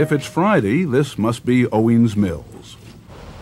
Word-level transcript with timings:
If 0.00 0.12
it's 0.12 0.26
Friday, 0.26 0.84
this 0.84 1.18
must 1.18 1.44
be 1.44 1.66
Owings 1.66 2.16
Mills. 2.16 2.59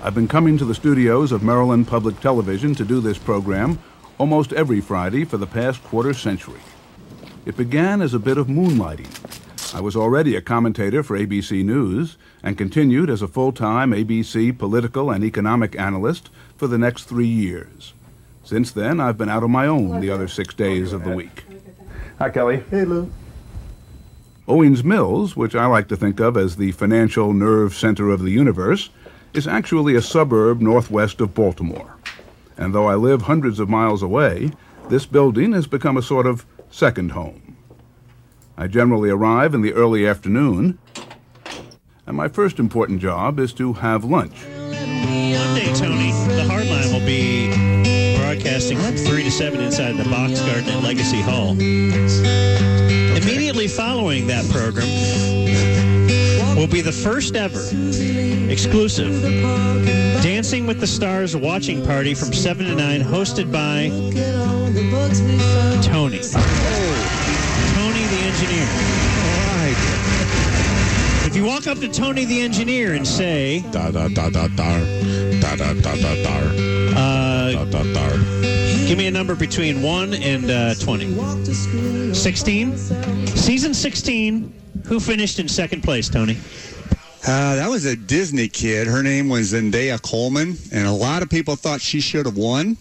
I've 0.09 0.15
been 0.15 0.27
coming 0.27 0.57
to 0.57 0.65
the 0.65 0.75
studios 0.75 1.33
of 1.33 1.43
Maryland 1.43 1.87
Public 1.87 2.19
Television 2.19 2.75
to 2.77 2.85
do 2.87 2.99
this 2.99 3.19
program 3.19 3.79
almost 4.17 4.55
every 4.55 4.81
Friday 4.81 5.27
for 5.27 5.37
the 5.37 5.47
past 5.47 5.85
quarter 5.85 6.15
century. 6.15 6.63
It 7.45 7.59
began 7.59 8.01
as 8.01 8.15
a 8.15 8.19
bit 8.19 8.39
of 8.39 8.47
moonlighting. 8.47 9.75
I 9.75 9.83
was 9.83 9.97
already 9.97 10.35
a 10.35 10.41
commentator 10.41 11.03
for 11.03 11.19
ABC 11.19 11.63
News 11.63 12.17
and 12.43 12.57
continued 12.57 13.11
as 13.11 13.21
a 13.21 13.29
full 13.29 13.53
time 13.53 13.91
ABC 13.91 14.57
political 14.57 15.11
and 15.11 15.23
economic 15.23 15.79
analyst 15.79 16.31
for 16.57 16.69
the 16.69 16.79
next 16.79 17.05
three 17.05 17.27
years. 17.27 17.93
Since 18.43 18.73
then, 18.73 19.01
I've 19.01 19.19
been 19.19 19.29
out 19.29 19.43
on 19.43 19.51
my 19.51 19.67
own 19.67 20.01
the 20.01 20.09
other 20.09 20.27
six 20.27 20.55
days 20.55 20.95
of 20.95 21.05
the 21.05 21.15
week. 21.15 21.45
Hi, 22.19 22.31
Kelly. 22.31 22.65
Hey, 22.71 22.87
Lou. 22.87 23.13
Owings 24.49 24.83
Mills, 24.83 25.37
which 25.37 25.55
I 25.55 25.67
like 25.67 25.89
to 25.89 25.97
think 25.99 26.19
of 26.19 26.35
as 26.35 26.57
the 26.57 26.73
financial 26.73 27.35
nerve 27.35 27.75
center 27.75 28.09
of 28.09 28.23
the 28.23 28.31
universe, 28.31 28.89
is 29.35 29.47
actually 29.47 29.95
a 29.95 30.03
suburb 30.03 30.61
northwest 30.61 31.21
of 31.21 31.35
Baltimore. 31.35 31.97
And 32.57 32.75
though 32.75 32.87
I 32.87 32.95
live 32.95 33.23
hundreds 33.23 33.61
of 33.61 33.69
miles 33.69 34.03
away, 34.03 34.51
this 34.89 35.07
building 35.07 35.53
has 35.53 35.67
become 35.67 35.97
a 35.97 36.03
sort 36.03 36.27
of 36.27 36.45
second 36.71 37.13
home. 37.13 37.57
I 38.57 38.67
generally 38.67 39.11
arrive 39.11 39.55
in 39.55 39.63
the 39.63 39.73
early 39.73 40.07
afternoon, 40.07 40.79
and 42.07 42.17
my 42.17 42.27
first 42.27 42.59
important 42.59 43.01
job 43.01 43.39
is 43.39 43.53
to 43.55 43.75
have 43.75 44.05
lunch. 44.05 44.45
Monday, 44.47 45.73
Tony, 45.75 46.11
the 46.35 46.45
Hardline 46.49 46.93
will 46.93 47.07
be 47.07 47.51
broadcasting 48.19 48.79
from 48.79 48.97
3 48.97 49.23
to 49.23 49.31
7 49.31 49.61
inside 49.61 49.97
the 49.97 50.09
Box 50.11 50.41
Garden 50.41 50.71
at 50.71 50.83
Legacy 50.83 51.21
Hall. 51.21 51.53
Immediately 51.53 53.69
following 53.69 54.27
that 54.27 54.49
program 54.51 54.89
will 56.59 56.67
be 56.67 56.81
the 56.81 56.91
first 56.91 57.37
ever 57.37 57.61
exclusive 58.51 59.23
Dancing 60.23 60.67
with 60.67 60.81
the 60.81 60.87
Stars 60.87 61.37
watching 61.37 61.85
party 61.87 62.15
from 62.15 62.33
7 62.33 62.67
to 62.67 62.75
9, 62.75 63.01
hosted 63.03 63.53
by 63.53 63.89
Tony. 65.83 66.19
Tony 66.19 68.03
the 68.09 68.21
engineer. 68.25 68.69
If 71.27 71.37
you 71.37 71.45
walk 71.45 71.69
up 71.69 71.79
to 71.79 71.89
Tony 71.89 72.25
the 72.25 72.41
engineer 72.41 72.95
and 72.95 73.07
say, 73.07 73.61
Da 73.71 73.93
da 73.93 74.09
da 74.09 74.29
da 74.29 74.49
dar. 74.49 74.81
Da 75.41 75.55
da 75.55 75.73
da 75.75 75.95
da 75.95 76.15
dar. 76.25 76.43
uh, 76.97 77.53
Da 77.53 77.65
da 77.67 77.83
dar. 77.93 78.17
Give 78.89 78.99
me 78.99 79.07
a 79.07 79.11
number 79.13 79.37
between 79.37 79.83
1 79.83 80.15
and 80.15 80.51
uh, 80.51 80.75
20. 80.75 82.15
16? 82.15 82.77
Season 83.29 83.73
16. 83.75 84.53
Who 84.87 85.01
finished 85.01 85.39
in 85.39 85.49
second 85.49 85.83
place, 85.83 86.09
Tony? 86.09 86.37
Uh, 87.27 87.57
that 87.57 87.69
was 87.69 87.85
a 87.85 87.97
Disney 87.97 88.49
kid. 88.49 88.87
Her 88.87 89.03
name 89.03 89.29
was 89.29 89.53
Zendaya 89.53 90.01
Coleman, 90.01 90.57
and 90.73 90.87
a 90.87 90.93
lot 90.93 91.23
of 91.23 91.29
people 91.29 91.57
thought 91.57 91.81
she 91.81 92.01
should 92.01 92.27
have 92.27 92.37
won. 92.37 92.77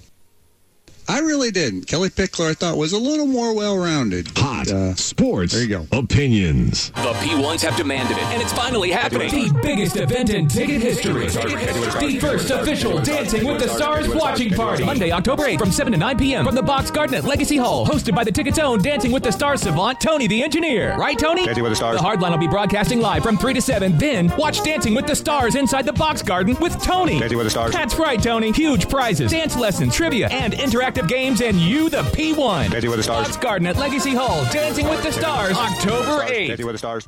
I 1.10 1.20
really 1.20 1.52
didn't. 1.52 1.88
Kellie 1.88 2.10
Pickler, 2.10 2.52
I 2.52 2.54
thought, 2.54 2.78
was 2.78 2.92
a 2.94 2.98
little 2.98 3.28
more 3.28 3.54
well-rounded. 3.56 4.34
but, 4.34 4.44
Hot 4.44 4.68
uh, 4.72 4.96
sports 4.96 5.54
there 5.54 5.62
you 5.64 5.70
go. 5.70 5.88
opinions. 5.98 6.90
The 6.92 7.14
P1s 7.14 7.62
have 7.62 7.76
demanded 7.78 8.18
it, 8.18 8.24
and 8.24 8.42
it's 8.42 8.54
finally 8.54 8.92
happening. 8.92 9.30
The 9.30 9.60
biggest 9.62 9.96
event 9.96 10.30
in 10.30 10.48
ticket 10.48 10.82
history. 10.82 11.28
The 11.28 12.18
first 12.20 12.50
official 12.50 13.00
Dancing 13.02 13.46
with 13.48 13.62
the 13.62 13.70
Stars 13.70 14.10
watching 14.10 14.52
party. 14.54 14.84
Monday, 14.84 15.12
October 15.12 15.44
8th 15.44 15.60
from 15.60 15.72
7 15.72 15.92
to 15.94 15.98
9 15.98 16.18
p.m. 16.18 16.46
from 16.46 16.56
the 16.56 16.62
Box 16.64 16.92
Garden 16.92 17.16
at 17.16 17.24
Legacy 17.24 17.58
Hall. 17.58 17.86
Hosted 17.86 18.16
by 18.16 18.24
the 18.24 18.32
Ticket's 18.32 18.60
own 18.60 18.82
Dancing 18.82 19.12
with 19.12 19.24
the 19.24 19.32
Stars 19.32 19.62
savant, 19.62 20.02
Tony 20.02 20.28
the 20.28 20.42
Engineer. 20.44 20.96
Right, 20.98 21.18
Tony? 21.18 21.46
Dancing 21.46 21.64
with 21.64 21.72
the 21.72 21.76
Stars. 21.76 21.98
The 22.00 22.04
Hardline 22.04 22.32
will 22.32 22.38
be 22.38 22.48
broadcasting 22.48 23.00
live 23.00 23.24
from 23.24 23.38
3 23.38 23.54
to 23.54 23.62
7. 23.62 23.98
Then, 23.98 24.36
watch 24.38 24.64
Dancing 24.64 24.94
with 24.94 25.08
the 25.08 25.16
Stars 25.16 25.56
inside 25.56 25.86
the 25.86 25.94
Box 25.94 26.22
Garden 26.22 26.56
with 26.60 26.82
Tony. 26.82 27.20
Dancing 27.20 27.38
with 27.38 27.46
the 27.48 27.52
Stars. 27.52 27.72
That's 27.72 27.96
right, 27.96 28.22
Tony. 28.22 28.52
Huge 28.52 28.90
prizes, 28.90 29.32
dance 29.32 29.56
lessons, 29.56 29.96
trivia, 29.96 30.28
and 30.30 30.54
interactive 30.54 30.97
games, 31.06 31.42
and 31.42 31.60
you, 31.60 31.90
the 31.90 32.04
P1. 32.04 32.72
Dancing 32.72 32.90
with 32.90 33.00
the 33.00 33.04
Stars. 33.04 33.38
Garden 33.38 33.68
at 33.68 33.76
Legacy 33.78 34.16
Hall. 34.16 34.44
Dancing 34.52 34.88
with 34.88 35.04
the 35.04 35.12
Stars, 35.12 35.58
October 35.58 36.24
8th. 36.26 36.48
Dancing 36.48 36.66
with 36.66 36.74
the 36.74 36.80
Stars. 36.80 37.08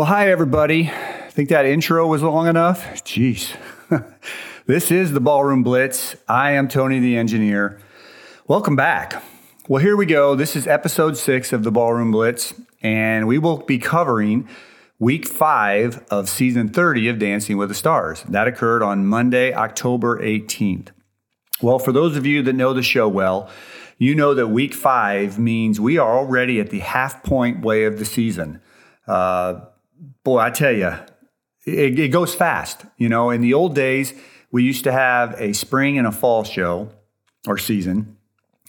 Well, 0.00 0.06
hi, 0.06 0.30
everybody. 0.30 0.88
I 0.88 1.28
Think 1.28 1.50
that 1.50 1.66
intro 1.66 2.06
was 2.06 2.22
long 2.22 2.46
enough? 2.46 2.86
Jeez. 3.04 3.54
this 4.66 4.90
is 4.90 5.12
the 5.12 5.20
Ballroom 5.20 5.62
Blitz. 5.62 6.16
I 6.26 6.52
am 6.52 6.68
Tony 6.68 7.00
the 7.00 7.18
engineer. 7.18 7.78
Welcome 8.48 8.76
back. 8.76 9.22
Well, 9.68 9.82
here 9.82 9.98
we 9.98 10.06
go. 10.06 10.34
This 10.34 10.56
is 10.56 10.66
episode 10.66 11.18
six 11.18 11.52
of 11.52 11.64
the 11.64 11.70
Ballroom 11.70 12.12
Blitz, 12.12 12.54
and 12.80 13.28
we 13.28 13.36
will 13.36 13.58
be 13.58 13.76
covering 13.76 14.48
week 14.98 15.28
five 15.28 16.02
of 16.10 16.30
season 16.30 16.70
30 16.70 17.08
of 17.08 17.18
Dancing 17.18 17.58
with 17.58 17.68
the 17.68 17.74
Stars. 17.74 18.22
That 18.22 18.48
occurred 18.48 18.82
on 18.82 19.04
Monday, 19.04 19.52
October 19.52 20.18
18th. 20.22 20.92
Well, 21.60 21.78
for 21.78 21.92
those 21.92 22.16
of 22.16 22.24
you 22.24 22.42
that 22.44 22.54
know 22.54 22.72
the 22.72 22.82
show 22.82 23.06
well, 23.06 23.50
you 23.98 24.14
know 24.14 24.32
that 24.32 24.46
week 24.46 24.72
five 24.72 25.38
means 25.38 25.78
we 25.78 25.98
are 25.98 26.16
already 26.16 26.58
at 26.58 26.70
the 26.70 26.78
half 26.78 27.22
point 27.22 27.60
way 27.60 27.84
of 27.84 27.98
the 27.98 28.06
season. 28.06 28.62
Uh, 29.06 29.60
boy, 30.24 30.38
I 30.38 30.50
tell 30.50 30.72
you, 30.72 30.94
it, 31.66 31.98
it 31.98 32.08
goes 32.08 32.34
fast. 32.34 32.84
You 32.96 33.08
know, 33.08 33.30
in 33.30 33.40
the 33.40 33.54
old 33.54 33.74
days, 33.74 34.14
we 34.50 34.62
used 34.62 34.84
to 34.84 34.92
have 34.92 35.34
a 35.40 35.52
spring 35.52 35.98
and 35.98 36.06
a 36.06 36.12
fall 36.12 36.44
show 36.44 36.90
or 37.46 37.58
season. 37.58 38.16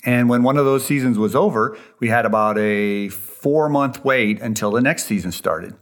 And 0.04 0.30
when 0.30 0.44
one 0.44 0.58
of 0.58 0.66
those 0.66 0.86
seasons 0.86 1.18
was 1.18 1.36
over, 1.36 1.78
we 2.00 2.08
had 2.10 2.26
about 2.26 2.58
a 2.58 3.10
four 3.10 3.70
month 3.70 4.04
wait 4.04 4.42
until 4.42 4.72
the 4.72 4.82
next 4.82 5.06
season 5.06 5.32
started. 5.32 5.76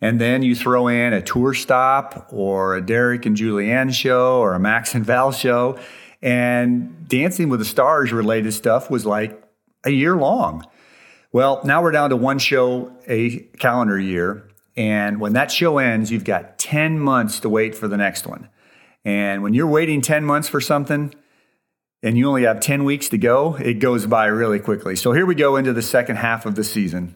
And 0.00 0.18
then 0.18 0.42
you 0.42 0.54
throw 0.54 0.88
in 0.88 1.12
a 1.12 1.20
tour 1.20 1.52
stop 1.52 2.28
or 2.32 2.74
a 2.74 2.80
Derek 2.80 3.26
and 3.26 3.36
Julianne 3.36 3.92
show 3.92 4.38
or 4.38 4.54
a 4.54 4.58
Max 4.58 4.94
and 4.94 5.04
Val 5.04 5.30
show. 5.30 5.78
And 6.22 7.06
Dancing 7.06 7.50
with 7.50 7.60
the 7.60 7.66
Stars 7.66 8.12
related 8.12 8.52
stuff 8.52 8.90
was 8.90 9.04
like 9.04 9.42
a 9.84 9.90
year 9.90 10.16
long. 10.16 10.66
Well, 11.32 11.60
now 11.64 11.82
we're 11.82 11.92
down 11.92 12.10
to 12.10 12.16
one 12.16 12.38
show 12.38 12.92
a 13.06 13.40
calendar 13.58 13.98
year. 13.98 14.49
And 14.80 15.20
when 15.20 15.34
that 15.34 15.52
show 15.52 15.76
ends, 15.76 16.10
you've 16.10 16.24
got 16.24 16.58
10 16.58 16.98
months 16.98 17.38
to 17.40 17.50
wait 17.50 17.74
for 17.74 17.86
the 17.86 17.98
next 17.98 18.26
one. 18.26 18.48
And 19.04 19.42
when 19.42 19.52
you're 19.52 19.66
waiting 19.66 20.00
10 20.00 20.24
months 20.24 20.48
for 20.48 20.58
something 20.58 21.14
and 22.02 22.16
you 22.16 22.26
only 22.26 22.44
have 22.44 22.60
10 22.60 22.84
weeks 22.84 23.10
to 23.10 23.18
go, 23.18 23.56
it 23.56 23.74
goes 23.74 24.06
by 24.06 24.24
really 24.24 24.58
quickly. 24.58 24.96
So 24.96 25.12
here 25.12 25.26
we 25.26 25.34
go 25.34 25.56
into 25.56 25.74
the 25.74 25.82
second 25.82 26.16
half 26.16 26.46
of 26.46 26.54
the 26.54 26.64
season. 26.64 27.14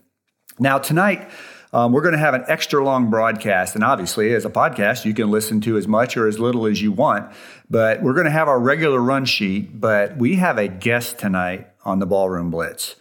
Now, 0.59 0.77
tonight, 0.77 1.31
um, 1.73 1.93
we're 1.93 2.03
going 2.03 2.13
to 2.13 2.19
have 2.19 2.35
an 2.35 2.45
extra 2.49 2.85
long 2.85 3.09
broadcast. 3.09 3.75
And 3.75 3.83
obviously, 3.83 4.35
as 4.35 4.45
a 4.45 4.51
podcast, 4.51 5.07
you 5.07 5.15
can 5.15 5.31
listen 5.31 5.63
to 5.63 5.79
as 5.79 5.89
much 5.89 6.19
or 6.19 6.29
as 6.29 6.39
little 6.39 6.67
as 6.67 6.83
you 6.83 6.93
want. 6.93 7.33
But 7.71 8.03
we're 8.03 8.13
going 8.13 8.27
to 8.27 8.31
have 8.31 8.47
our 8.47 8.61
regular 8.61 9.01
run 9.01 9.25
sheet. 9.25 9.81
But 9.81 10.19
we 10.19 10.37
have 10.37 10.59
a 10.59 10.69
guest 10.69 11.19
tonight 11.19 11.67
on 11.83 11.99
the 11.99 12.07
Ballroom 12.07 12.51
Blitz. 12.51 12.97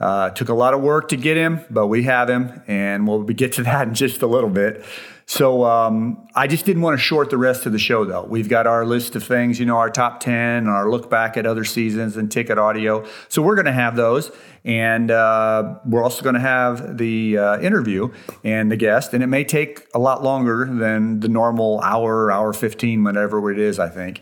Uh, 0.00 0.30
took 0.30 0.48
a 0.48 0.54
lot 0.54 0.74
of 0.74 0.82
work 0.82 1.08
to 1.08 1.16
get 1.16 1.36
him, 1.36 1.64
but 1.70 1.86
we 1.86 2.02
have 2.02 2.28
him, 2.28 2.62
and 2.66 3.06
we'll 3.06 3.22
get 3.22 3.52
to 3.52 3.62
that 3.64 3.88
in 3.88 3.94
just 3.94 4.22
a 4.22 4.26
little 4.26 4.50
bit. 4.50 4.84
So 5.26 5.64
um, 5.64 6.28
I 6.34 6.46
just 6.46 6.66
didn't 6.66 6.82
want 6.82 6.98
to 6.98 7.02
short 7.02 7.30
the 7.30 7.38
rest 7.38 7.64
of 7.64 7.72
the 7.72 7.78
show, 7.78 8.04
though. 8.04 8.24
We've 8.24 8.48
got 8.48 8.66
our 8.66 8.84
list 8.84 9.16
of 9.16 9.24
things, 9.24 9.58
you 9.58 9.64
know, 9.64 9.78
our 9.78 9.88
top 9.88 10.20
10, 10.20 10.66
our 10.66 10.90
look 10.90 11.08
back 11.08 11.38
at 11.38 11.46
other 11.46 11.64
seasons 11.64 12.18
and 12.18 12.30
ticket 12.30 12.58
audio. 12.58 13.06
So 13.28 13.40
we're 13.40 13.54
going 13.54 13.64
to 13.64 13.72
have 13.72 13.96
those. 13.96 14.30
And 14.66 15.10
uh, 15.10 15.76
we're 15.86 16.02
also 16.02 16.22
going 16.22 16.34
to 16.34 16.40
have 16.40 16.98
the 16.98 17.38
uh, 17.38 17.60
interview 17.60 18.12
and 18.42 18.70
the 18.70 18.76
guest. 18.76 19.14
And 19.14 19.22
it 19.22 19.28
may 19.28 19.44
take 19.44 19.86
a 19.94 19.98
lot 19.98 20.22
longer 20.22 20.66
than 20.66 21.20
the 21.20 21.28
normal 21.28 21.80
hour, 21.80 22.30
hour 22.30 22.52
15, 22.52 23.04
whatever 23.04 23.50
it 23.50 23.58
is, 23.58 23.78
I 23.78 23.88
think. 23.88 24.20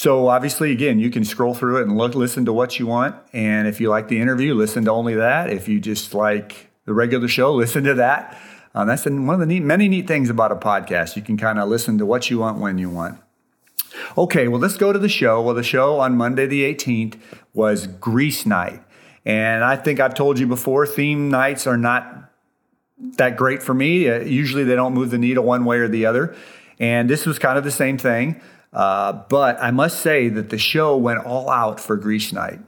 So 0.00 0.28
obviously, 0.28 0.72
again, 0.72 0.98
you 0.98 1.10
can 1.10 1.26
scroll 1.26 1.52
through 1.52 1.80
it 1.80 1.82
and 1.82 1.98
look, 1.98 2.14
listen 2.14 2.46
to 2.46 2.54
what 2.54 2.78
you 2.78 2.86
want. 2.86 3.16
And 3.34 3.68
if 3.68 3.82
you 3.82 3.90
like 3.90 4.08
the 4.08 4.18
interview, 4.18 4.54
listen 4.54 4.86
to 4.86 4.90
only 4.90 5.16
that. 5.16 5.50
If 5.50 5.68
you 5.68 5.78
just 5.78 6.14
like 6.14 6.70
the 6.86 6.94
regular 6.94 7.28
show, 7.28 7.52
listen 7.64 7.84
to 7.84 7.92
that. 7.92 8.40
Um, 8.74 8.88
that's 8.88 9.04
one 9.04 9.28
of 9.28 9.40
the 9.40 9.44
neat, 9.44 9.62
many 9.62 9.88
neat 9.88 10.08
things 10.08 10.30
about 10.30 10.52
a 10.52 10.56
podcast. 10.56 11.16
You 11.16 11.22
can 11.22 11.36
kind 11.36 11.58
of 11.58 11.68
listen 11.68 11.98
to 11.98 12.06
what 12.06 12.30
you 12.30 12.38
want 12.38 12.60
when 12.60 12.78
you 12.78 12.88
want. 12.88 13.20
Okay, 14.16 14.48
well, 14.48 14.58
let's 14.58 14.78
go 14.78 14.90
to 14.90 14.98
the 14.98 15.06
show. 15.06 15.42
Well, 15.42 15.54
the 15.54 15.62
show 15.62 16.00
on 16.00 16.16
Monday 16.16 16.46
the 16.46 16.74
18th 16.74 17.16
was 17.52 17.86
Grease 17.86 18.46
Night. 18.46 18.82
And 19.26 19.62
I 19.62 19.76
think 19.76 20.00
I've 20.00 20.14
told 20.14 20.38
you 20.38 20.46
before, 20.46 20.86
theme 20.86 21.28
nights 21.28 21.66
are 21.66 21.76
not 21.76 22.32
that 23.18 23.36
great 23.36 23.62
for 23.62 23.74
me. 23.74 24.08
Uh, 24.08 24.20
usually 24.20 24.64
they 24.64 24.76
don't 24.76 24.94
move 24.94 25.10
the 25.10 25.18
needle 25.18 25.44
one 25.44 25.66
way 25.66 25.76
or 25.76 25.88
the 25.88 26.06
other. 26.06 26.34
And 26.78 27.10
this 27.10 27.26
was 27.26 27.38
kind 27.38 27.58
of 27.58 27.64
the 27.64 27.70
same 27.70 27.98
thing. 27.98 28.40
Uh, 28.72 29.12
but 29.28 29.60
I 29.60 29.70
must 29.70 30.00
say 30.00 30.28
that 30.28 30.50
the 30.50 30.58
show 30.58 30.96
went 30.96 31.24
all 31.24 31.50
out 31.50 31.80
for 31.80 31.96
Grease 31.96 32.32
Night. 32.32 32.60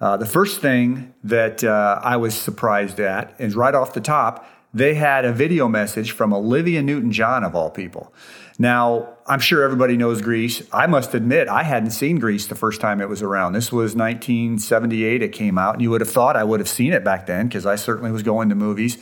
Uh, 0.00 0.16
the 0.16 0.26
first 0.26 0.60
thing 0.60 1.14
that 1.24 1.64
uh, 1.64 2.00
I 2.02 2.16
was 2.16 2.34
surprised 2.34 3.00
at 3.00 3.34
is 3.38 3.54
right 3.54 3.74
off 3.74 3.94
the 3.94 4.00
top, 4.00 4.46
they 4.74 4.94
had 4.94 5.24
a 5.24 5.32
video 5.32 5.68
message 5.68 6.10
from 6.10 6.34
Olivia 6.34 6.82
Newton 6.82 7.10
John, 7.10 7.44
of 7.44 7.54
all 7.54 7.70
people. 7.70 8.12
Now, 8.58 9.16
I'm 9.26 9.40
sure 9.40 9.62
everybody 9.62 9.96
knows 9.96 10.20
Grease. 10.20 10.62
I 10.72 10.86
must 10.86 11.14
admit, 11.14 11.48
I 11.48 11.62
hadn't 11.62 11.90
seen 11.90 12.18
Grease 12.18 12.46
the 12.46 12.54
first 12.54 12.80
time 12.80 13.00
it 13.00 13.08
was 13.08 13.22
around. 13.22 13.52
This 13.52 13.72
was 13.72 13.94
1978, 13.94 15.22
it 15.22 15.32
came 15.32 15.56
out, 15.56 15.74
and 15.74 15.82
you 15.82 15.90
would 15.90 16.00
have 16.00 16.10
thought 16.10 16.36
I 16.36 16.44
would 16.44 16.60
have 16.60 16.68
seen 16.68 16.92
it 16.92 17.04
back 17.04 17.26
then 17.26 17.48
because 17.48 17.64
I 17.64 17.76
certainly 17.76 18.10
was 18.10 18.22
going 18.22 18.48
to 18.48 18.54
movies. 18.54 18.98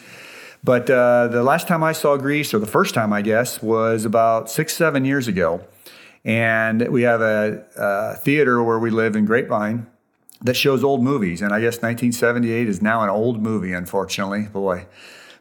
But 0.63 0.89
uh, 0.89 1.29
the 1.29 1.43
last 1.43 1.69
time 1.69 1.83
I 1.83 1.93
saw 1.93 2.17
Grease, 2.17 2.55
or 2.55 2.59
the 2.59 2.67
first 2.67 2.95
time, 2.95 3.13
I 3.13 3.23
guess, 3.23 3.63
was 3.63 4.05
about 4.05 4.51
six, 4.51 4.75
seven 4.75 5.05
years 5.05 5.29
ago. 5.29 5.61
And 6.25 6.89
we 6.89 7.03
have 7.03 7.21
a, 7.21 7.65
a 7.77 8.17
theater 8.17 8.63
where 8.63 8.79
we 8.79 8.91
live 8.91 9.15
in 9.15 9.27
Grapevine 9.27 9.87
that 10.43 10.55
shows 10.55 10.83
old 10.83 11.03
movies. 11.03 11.43
And 11.43 11.53
I 11.53 11.61
guess 11.61 11.77
1978 11.77 12.69
is 12.69 12.81
now 12.81 13.03
an 13.03 13.11
old 13.11 13.43
movie, 13.43 13.73
unfortunately. 13.73 14.43
Boy. 14.43 14.87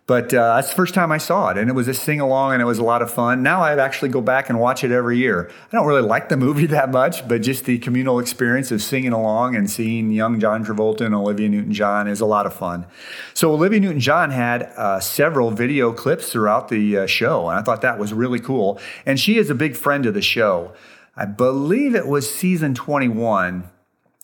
But 0.06 0.34
uh, 0.34 0.56
that's 0.56 0.70
the 0.70 0.76
first 0.76 0.94
time 0.94 1.14
I 1.14 1.18
saw 1.18 1.50
it, 1.50 1.58
and 1.58 1.70
it 1.70 1.74
was 1.74 1.88
a 1.88 1.94
sing 1.94 2.20
along, 2.20 2.52
and 2.52 2.62
it 2.62 2.66
was 2.66 2.78
a 2.78 2.84
lot 2.84 3.02
of 3.02 3.10
fun. 3.10 3.42
Now 3.42 3.62
I 3.62 3.78
actually 3.78 4.10
go 4.10 4.20
back 4.20 4.50
and 4.50 4.60
watch 4.60 4.84
it 4.84 4.92
every 4.92 5.18
year. 5.18 5.50
I 5.72 5.78
don't 5.78 5.88
really 5.88 6.02
like 6.02 6.28
the 6.28 6.36
movie 6.36 6.66
that 6.78 6.92
much, 6.92 7.26
but 7.26 7.42
just 7.42 7.64
the 7.64 7.78
communal 7.78 8.20
experience 8.20 8.70
of 8.72 8.82
singing 8.82 9.14
along 9.14 9.56
and 9.56 9.70
seeing 9.70 10.12
young 10.12 10.42
John 10.42 10.66
Travolta 10.66 11.02
and 11.06 11.16
Olivia 11.16 11.48
Newton 11.48 11.72
John 11.72 12.10
is 12.10 12.20
a 12.20 12.26
lot 12.26 12.46
of 12.46 12.54
fun. 12.54 12.86
So 13.34 13.54
Olivia 13.54 13.80
Newton 13.80 14.02
John 14.02 14.32
had 14.32 14.64
uh, 14.76 15.00
several 15.00 15.52
video 15.52 15.94
clips 15.94 16.30
throughout 16.34 16.68
the 16.68 16.98
uh, 16.98 17.06
show, 17.06 17.48
and 17.48 17.58
I 17.58 17.62
thought 17.62 17.82
that 17.82 17.98
was 17.98 18.14
really 18.14 18.40
cool. 18.40 18.80
And 19.06 19.18
she 19.18 19.38
is 19.38 19.50
a 19.50 19.56
big 19.56 19.78
friend 19.78 20.06
of 20.06 20.14
the 20.14 20.22
show. 20.22 20.74
I 21.16 21.26
believe 21.26 21.96
it 21.96 22.08
was 22.08 22.30
season 22.30 22.74
21 22.74 23.70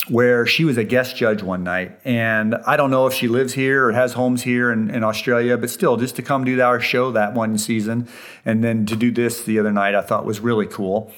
where 0.07 0.45
she 0.45 0.63
was 0.63 0.77
a 0.77 0.83
guest 0.83 1.15
judge 1.17 1.43
one 1.43 1.63
night. 1.63 1.99
And 2.05 2.55
I 2.65 2.77
don't 2.77 2.89
know 2.89 3.05
if 3.05 3.13
she 3.13 3.27
lives 3.27 3.53
here 3.53 3.87
or 3.87 3.91
has 3.91 4.13
homes 4.13 4.43
here 4.43 4.71
in, 4.71 4.89
in, 4.89 5.03
Australia, 5.03 5.57
but 5.57 5.69
still, 5.69 5.97
just 5.97 6.15
to 6.15 6.21
come 6.21 6.45
do 6.45 6.59
our 6.61 6.79
show 6.79 7.11
that 7.11 7.33
one 7.33 7.57
season 7.57 8.07
and 8.45 8.63
then 8.63 8.85
to 8.85 8.95
do 8.95 9.11
this 9.11 9.43
the 9.43 9.59
other 9.59 9.71
night, 9.71 9.95
I 9.95 10.01
thought 10.01 10.25
was 10.25 10.39
really 10.39 10.67
cool. 10.67 11.11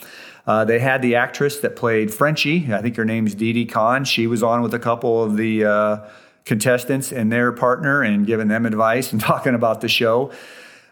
Uh, 0.48 0.66
they 0.66 0.80
had 0.80 1.04
the 1.04 1.16
actress 1.16 1.60
that 1.60 1.75
played 1.75 2.12
Frenchie. 2.12 2.74
I 2.74 2.81
think 2.81 2.95
her 2.95 3.06
name's 3.06 3.36
Didi 3.36 3.66
Conn. 3.66 4.04
She 4.06 4.25
was 4.25 4.42
on 4.42 4.63
with 4.63 4.74
a 4.74 4.80
couple 4.80 5.24
of 5.24 5.38
the 5.38 5.66
uh, 5.66 5.98
contestants 6.45 7.12
and 7.12 7.31
their 7.31 7.51
partner 7.51 8.01
and 8.01 8.25
giving 8.25 8.48
them 8.48 8.66
advice 8.66 9.12
and 9.12 9.22
talking 9.22 9.54
about 9.54 9.81
the 9.81 9.88
show. 9.88 10.31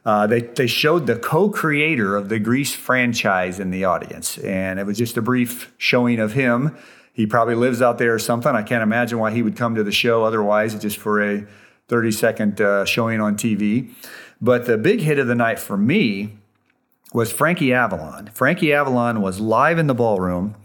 Uh, 0.05 0.27
they, 0.27 0.41
they 0.41 0.67
showed 0.67 1.07
the 1.07 1.17
co-creator 1.17 2.15
of 2.15 2.29
the 2.29 2.39
Grease 2.39 2.73
franchise 2.73 3.59
in 3.59 3.71
the 3.71 3.83
audience, 3.83 4.37
and 4.37 4.79
it 4.79 4.85
was 4.85 4.97
just 4.97 5.17
a 5.17 5.21
brief 5.21 5.73
showing 5.77 6.19
of 6.19 6.33
him 6.33 6.77
he 7.19 7.27
probably 7.27 7.53
lives 7.53 7.81
out 7.81 7.97
there 7.97 8.13
or 8.13 8.19
something. 8.19 8.55
I 8.55 8.61
can't 8.61 8.81
imagine 8.81 9.19
why 9.19 9.31
he 9.31 9.41
would 9.41 9.57
come 9.57 9.75
to 9.75 9.83
the 9.83 9.91
show 9.91 10.23
otherwise, 10.23 10.73
just 10.75 10.95
for 10.95 11.21
a 11.21 11.45
30 11.89 12.11
second 12.11 12.61
uh, 12.61 12.85
showing 12.85 13.19
on 13.19 13.35
TV. 13.35 13.91
But 14.39 14.67
the 14.67 14.77
big 14.77 15.01
hit 15.01 15.19
of 15.19 15.27
the 15.27 15.35
night 15.35 15.59
for 15.59 15.75
me 15.75 16.37
was 17.13 17.29
Frankie 17.29 17.73
Avalon. 17.73 18.29
Frankie 18.33 18.71
Avalon 18.71 19.21
was 19.21 19.41
live 19.41 19.77
in 19.77 19.87
the 19.87 19.93
ballroom. 19.93 20.55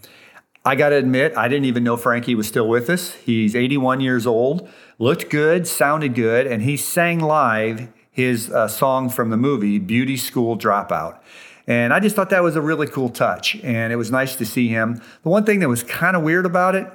I 0.64 0.76
got 0.76 0.90
to 0.90 0.94
admit, 0.94 1.36
I 1.36 1.48
didn't 1.48 1.64
even 1.64 1.82
know 1.82 1.96
Frankie 1.96 2.36
was 2.36 2.46
still 2.46 2.68
with 2.68 2.88
us. 2.88 3.14
He's 3.14 3.56
81 3.56 4.00
years 4.00 4.24
old, 4.24 4.68
looked 5.00 5.30
good, 5.30 5.66
sounded 5.66 6.14
good, 6.14 6.46
and 6.46 6.62
he 6.62 6.76
sang 6.76 7.18
live 7.18 7.88
his 8.12 8.48
uh, 8.52 8.68
song 8.68 9.10
from 9.10 9.30
the 9.30 9.36
movie 9.36 9.80
Beauty 9.80 10.16
School 10.16 10.56
Dropout. 10.56 11.18
And 11.66 11.94
I 11.94 12.00
just 12.00 12.14
thought 12.14 12.30
that 12.30 12.42
was 12.42 12.56
a 12.56 12.60
really 12.60 12.86
cool 12.86 13.08
touch. 13.08 13.56
And 13.62 13.92
it 13.92 13.96
was 13.96 14.10
nice 14.10 14.36
to 14.36 14.44
see 14.44 14.68
him. 14.68 15.00
The 15.22 15.28
one 15.28 15.44
thing 15.44 15.60
that 15.60 15.68
was 15.68 15.82
kind 15.82 16.16
of 16.16 16.22
weird 16.22 16.46
about 16.46 16.74
it, 16.74 16.86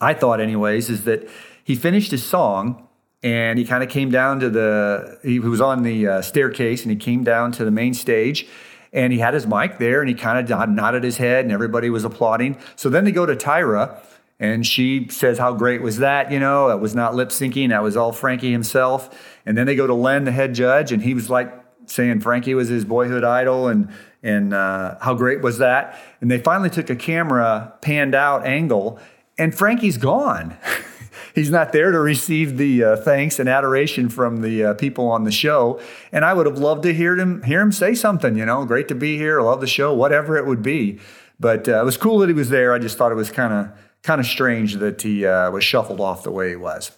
I 0.00 0.14
thought, 0.14 0.40
anyways, 0.40 0.88
is 0.90 1.04
that 1.04 1.28
he 1.64 1.74
finished 1.74 2.10
his 2.10 2.22
song 2.22 2.86
and 3.22 3.58
he 3.58 3.64
kind 3.64 3.82
of 3.82 3.90
came 3.90 4.10
down 4.10 4.40
to 4.40 4.48
the, 4.48 5.18
he 5.22 5.38
was 5.38 5.60
on 5.60 5.82
the 5.82 6.06
uh, 6.06 6.22
staircase 6.22 6.82
and 6.82 6.90
he 6.90 6.96
came 6.96 7.24
down 7.24 7.52
to 7.52 7.64
the 7.64 7.70
main 7.70 7.92
stage 7.92 8.46
and 8.92 9.12
he 9.12 9.18
had 9.18 9.34
his 9.34 9.46
mic 9.46 9.78
there 9.78 10.00
and 10.00 10.08
he 10.08 10.14
kind 10.14 10.50
of 10.50 10.68
nodded 10.68 11.04
his 11.04 11.18
head 11.18 11.44
and 11.44 11.52
everybody 11.52 11.90
was 11.90 12.04
applauding. 12.04 12.56
So 12.76 12.88
then 12.88 13.04
they 13.04 13.12
go 13.12 13.26
to 13.26 13.34
Tyra 13.34 14.00
and 14.38 14.66
she 14.66 15.06
says, 15.08 15.38
How 15.38 15.52
great 15.52 15.82
was 15.82 15.98
that? 15.98 16.32
You 16.32 16.40
know, 16.40 16.68
that 16.68 16.80
was 16.80 16.94
not 16.94 17.14
lip 17.14 17.28
syncing, 17.28 17.68
that 17.68 17.82
was 17.82 17.96
all 17.96 18.12
Frankie 18.12 18.50
himself. 18.50 19.38
And 19.44 19.56
then 19.56 19.66
they 19.66 19.76
go 19.76 19.86
to 19.86 19.94
Len, 19.94 20.24
the 20.24 20.32
head 20.32 20.54
judge, 20.54 20.92
and 20.92 21.02
he 21.02 21.14
was 21.14 21.28
like, 21.28 21.52
saying 21.90 22.20
Frankie 22.20 22.54
was 22.54 22.68
his 22.68 22.84
boyhood 22.84 23.24
idol 23.24 23.68
and 23.68 23.92
and 24.22 24.52
uh, 24.52 24.98
how 25.00 25.14
great 25.14 25.40
was 25.40 25.58
that? 25.58 25.98
And 26.20 26.30
they 26.30 26.38
finally 26.38 26.68
took 26.68 26.90
a 26.90 26.96
camera 26.96 27.72
panned 27.80 28.14
out 28.14 28.46
angle, 28.46 28.98
and 29.38 29.54
Frankie's 29.54 29.96
gone. 29.96 30.56
He's 31.34 31.50
not 31.50 31.72
there 31.72 31.90
to 31.90 31.98
receive 31.98 32.58
the 32.58 32.84
uh, 32.84 32.96
thanks 32.96 33.38
and 33.38 33.48
adoration 33.48 34.08
from 34.08 34.42
the 34.42 34.64
uh, 34.64 34.74
people 34.74 35.08
on 35.08 35.24
the 35.24 35.30
show. 35.30 35.80
And 36.12 36.24
I 36.24 36.34
would 36.34 36.46
have 36.46 36.58
loved 36.58 36.82
to 36.82 36.92
hear 36.92 37.16
him 37.16 37.42
hear 37.42 37.60
him 37.60 37.72
say 37.72 37.94
something. 37.94 38.36
You 38.36 38.44
know, 38.44 38.64
great 38.64 38.88
to 38.88 38.94
be 38.94 39.16
here. 39.16 39.40
Love 39.40 39.60
the 39.60 39.66
show. 39.66 39.94
Whatever 39.94 40.36
it 40.36 40.46
would 40.46 40.62
be. 40.62 40.98
But 41.38 41.68
uh, 41.68 41.80
it 41.80 41.84
was 41.84 41.96
cool 41.96 42.18
that 42.18 42.28
he 42.28 42.34
was 42.34 42.50
there. 42.50 42.74
I 42.74 42.78
just 42.78 42.98
thought 42.98 43.12
it 43.12 43.16
was 43.16 43.30
kind 43.30 43.52
of 43.52 43.72
kind 44.02 44.20
of 44.20 44.26
strange 44.26 44.74
that 44.76 45.00
he 45.00 45.24
uh, 45.24 45.50
was 45.50 45.64
shuffled 45.64 46.00
off 46.00 46.22
the 46.22 46.30
way 46.30 46.50
he 46.50 46.56
was. 46.56 46.92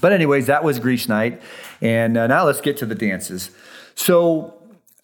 But 0.00 0.12
anyways, 0.12 0.46
that 0.46 0.62
was 0.62 0.78
Grease 0.78 1.08
Night, 1.08 1.40
and 1.80 2.16
uh, 2.16 2.26
now 2.26 2.44
let's 2.44 2.60
get 2.60 2.76
to 2.78 2.86
the 2.86 2.94
dances. 2.94 3.50
So 3.98 4.54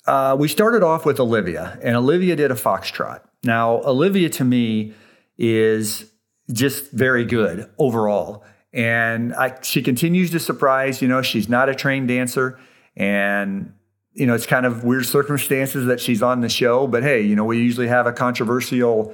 uh, 0.06 0.36
we 0.38 0.46
started 0.46 0.84
off 0.84 1.04
with 1.04 1.18
Olivia, 1.18 1.80
and 1.82 1.96
Olivia 1.96 2.36
did 2.36 2.52
a 2.52 2.54
foxtrot. 2.54 3.22
Now, 3.42 3.82
Olivia 3.82 4.28
to 4.30 4.44
me 4.44 4.94
is 5.36 6.12
just 6.52 6.92
very 6.92 7.24
good 7.24 7.68
overall. 7.76 8.44
And 8.72 9.34
I, 9.34 9.58
she 9.62 9.82
continues 9.82 10.30
to 10.30 10.38
surprise. 10.38 11.02
You 11.02 11.08
know, 11.08 11.22
she's 11.22 11.48
not 11.48 11.68
a 11.68 11.74
trained 11.74 12.06
dancer. 12.06 12.60
And, 12.96 13.74
you 14.12 14.26
know, 14.26 14.34
it's 14.34 14.46
kind 14.46 14.64
of 14.64 14.84
weird 14.84 15.06
circumstances 15.06 15.86
that 15.86 16.00
she's 16.00 16.22
on 16.22 16.40
the 16.40 16.48
show. 16.48 16.86
But 16.86 17.02
hey, 17.02 17.22
you 17.22 17.34
know, 17.34 17.44
we 17.44 17.58
usually 17.58 17.88
have 17.88 18.06
a 18.06 18.12
controversial 18.12 19.12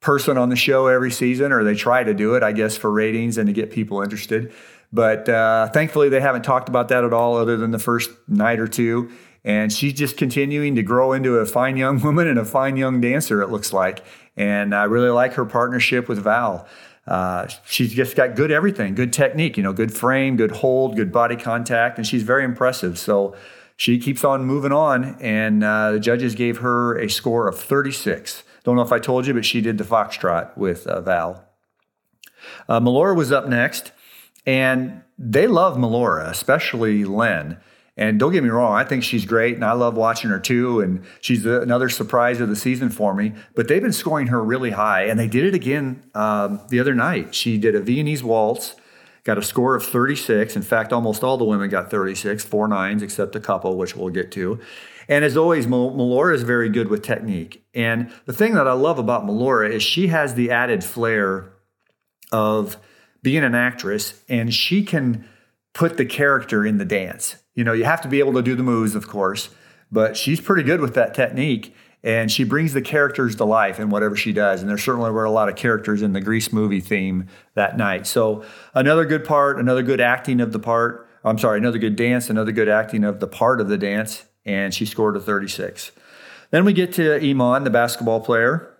person 0.00 0.36
on 0.36 0.50
the 0.50 0.56
show 0.56 0.86
every 0.86 1.10
season, 1.10 1.50
or 1.50 1.64
they 1.64 1.74
try 1.74 2.04
to 2.04 2.12
do 2.12 2.34
it, 2.34 2.42
I 2.42 2.52
guess, 2.52 2.76
for 2.76 2.92
ratings 2.92 3.38
and 3.38 3.46
to 3.46 3.54
get 3.54 3.70
people 3.70 4.02
interested. 4.02 4.52
But 4.94 5.28
uh, 5.28 5.70
thankfully, 5.70 6.08
they 6.08 6.20
haven't 6.20 6.42
talked 6.42 6.68
about 6.68 6.86
that 6.88 7.02
at 7.02 7.12
all, 7.12 7.36
other 7.36 7.56
than 7.56 7.72
the 7.72 7.80
first 7.80 8.10
night 8.28 8.60
or 8.60 8.68
two. 8.68 9.10
And 9.44 9.72
she's 9.72 9.92
just 9.92 10.16
continuing 10.16 10.76
to 10.76 10.84
grow 10.84 11.12
into 11.12 11.36
a 11.38 11.46
fine 11.46 11.76
young 11.76 12.00
woman 12.04 12.28
and 12.28 12.38
a 12.38 12.44
fine 12.44 12.76
young 12.76 13.00
dancer, 13.00 13.42
it 13.42 13.50
looks 13.50 13.72
like. 13.72 14.04
And 14.36 14.72
I 14.72 14.84
really 14.84 15.10
like 15.10 15.34
her 15.34 15.44
partnership 15.44 16.08
with 16.08 16.20
Val. 16.20 16.68
Uh, 17.08 17.48
she's 17.66 17.92
just 17.92 18.14
got 18.14 18.36
good 18.36 18.52
everything, 18.52 18.94
good 18.94 19.12
technique, 19.12 19.56
you 19.56 19.64
know, 19.64 19.72
good 19.72 19.92
frame, 19.92 20.36
good 20.36 20.52
hold, 20.52 20.94
good 20.94 21.10
body 21.10 21.36
contact, 21.36 21.98
and 21.98 22.06
she's 22.06 22.22
very 22.22 22.44
impressive. 22.44 22.96
So 22.96 23.34
she 23.76 23.98
keeps 23.98 24.22
on 24.22 24.44
moving 24.44 24.72
on, 24.72 25.16
and 25.20 25.64
uh, 25.64 25.92
the 25.92 26.00
judges 26.00 26.36
gave 26.36 26.58
her 26.58 26.96
a 26.96 27.10
score 27.10 27.48
of 27.48 27.58
36. 27.58 28.44
Don't 28.62 28.76
know 28.76 28.82
if 28.82 28.92
I 28.92 29.00
told 29.00 29.26
you, 29.26 29.34
but 29.34 29.44
she 29.44 29.60
did 29.60 29.76
the 29.76 29.84
foxtrot 29.84 30.56
with 30.56 30.86
uh, 30.86 31.00
Val. 31.00 31.44
Uh, 32.68 32.78
Melora 32.78 33.16
was 33.16 33.32
up 33.32 33.48
next. 33.48 33.90
And 34.46 35.02
they 35.18 35.46
love 35.46 35.76
Melora, 35.76 36.28
especially 36.28 37.04
Len. 37.04 37.58
And 37.96 38.18
don't 38.18 38.32
get 38.32 38.42
me 38.42 38.48
wrong, 38.48 38.74
I 38.74 38.82
think 38.82 39.04
she's 39.04 39.24
great, 39.24 39.54
and 39.54 39.64
I 39.64 39.72
love 39.72 39.94
watching 39.94 40.28
her 40.30 40.40
too. 40.40 40.80
And 40.80 41.04
she's 41.20 41.46
another 41.46 41.88
surprise 41.88 42.40
of 42.40 42.48
the 42.48 42.56
season 42.56 42.90
for 42.90 43.14
me. 43.14 43.34
But 43.54 43.68
they've 43.68 43.82
been 43.82 43.92
scoring 43.92 44.26
her 44.28 44.42
really 44.42 44.70
high, 44.70 45.04
and 45.04 45.18
they 45.18 45.28
did 45.28 45.44
it 45.44 45.54
again 45.54 46.02
um, 46.14 46.60
the 46.70 46.80
other 46.80 46.94
night. 46.94 47.34
She 47.34 47.56
did 47.56 47.76
a 47.76 47.80
Viennese 47.80 48.24
waltz, 48.24 48.74
got 49.22 49.38
a 49.38 49.42
score 49.42 49.76
of 49.76 49.84
36. 49.84 50.56
In 50.56 50.62
fact, 50.62 50.92
almost 50.92 51.22
all 51.22 51.36
the 51.36 51.44
women 51.44 51.70
got 51.70 51.88
36, 51.88 52.44
four 52.44 52.66
nines, 52.66 53.00
except 53.00 53.36
a 53.36 53.40
couple, 53.40 53.76
which 53.76 53.94
we'll 53.94 54.10
get 54.10 54.32
to. 54.32 54.58
And 55.08 55.24
as 55.24 55.36
always, 55.36 55.66
Melora 55.66 56.34
is 56.34 56.42
very 56.42 56.68
good 56.70 56.88
with 56.88 57.02
technique. 57.02 57.64
And 57.74 58.10
the 58.24 58.32
thing 58.32 58.54
that 58.54 58.66
I 58.66 58.72
love 58.72 58.98
about 58.98 59.24
Melora 59.24 59.70
is 59.70 59.82
she 59.82 60.08
has 60.08 60.34
the 60.34 60.50
added 60.50 60.82
flair 60.82 61.52
of 62.32 62.76
being 63.24 63.42
an 63.42 63.54
actress 63.54 64.22
and 64.28 64.52
she 64.52 64.84
can 64.84 65.26
put 65.72 65.96
the 65.96 66.04
character 66.04 66.64
in 66.64 66.78
the 66.78 66.84
dance. 66.84 67.36
You 67.54 67.64
know, 67.64 67.72
you 67.72 67.84
have 67.84 68.02
to 68.02 68.08
be 68.08 68.18
able 68.18 68.34
to 68.34 68.42
do 68.42 68.54
the 68.54 68.62
moves, 68.62 68.94
of 68.94 69.08
course, 69.08 69.48
but 69.90 70.16
she's 70.16 70.40
pretty 70.40 70.62
good 70.62 70.80
with 70.80 70.94
that 70.94 71.14
technique 71.14 71.74
and 72.04 72.30
she 72.30 72.44
brings 72.44 72.74
the 72.74 72.82
characters 72.82 73.34
to 73.36 73.46
life 73.46 73.80
in 73.80 73.88
whatever 73.88 74.14
she 74.14 74.30
does. 74.30 74.60
And 74.60 74.68
there 74.68 74.76
certainly 74.76 75.10
were 75.10 75.24
a 75.24 75.30
lot 75.30 75.48
of 75.48 75.56
characters 75.56 76.02
in 76.02 76.12
the 76.12 76.20
Grease 76.20 76.52
movie 76.52 76.80
theme 76.80 77.28
that 77.54 77.78
night. 77.78 78.06
So 78.06 78.44
another 78.74 79.06
good 79.06 79.24
part, 79.24 79.58
another 79.58 79.82
good 79.82 80.02
acting 80.02 80.42
of 80.42 80.52
the 80.52 80.58
part. 80.58 81.08
I'm 81.24 81.38
sorry, 81.38 81.58
another 81.58 81.78
good 81.78 81.96
dance, 81.96 82.28
another 82.28 82.52
good 82.52 82.68
acting 82.68 83.04
of 83.04 83.20
the 83.20 83.26
part 83.26 83.58
of 83.58 83.68
the 83.68 83.78
dance, 83.78 84.26
and 84.44 84.74
she 84.74 84.84
scored 84.84 85.16
a 85.16 85.20
36. 85.20 85.92
Then 86.50 86.66
we 86.66 86.74
get 86.74 86.92
to 86.94 87.16
Iman, 87.26 87.64
the 87.64 87.70
basketball 87.70 88.20
player. 88.20 88.74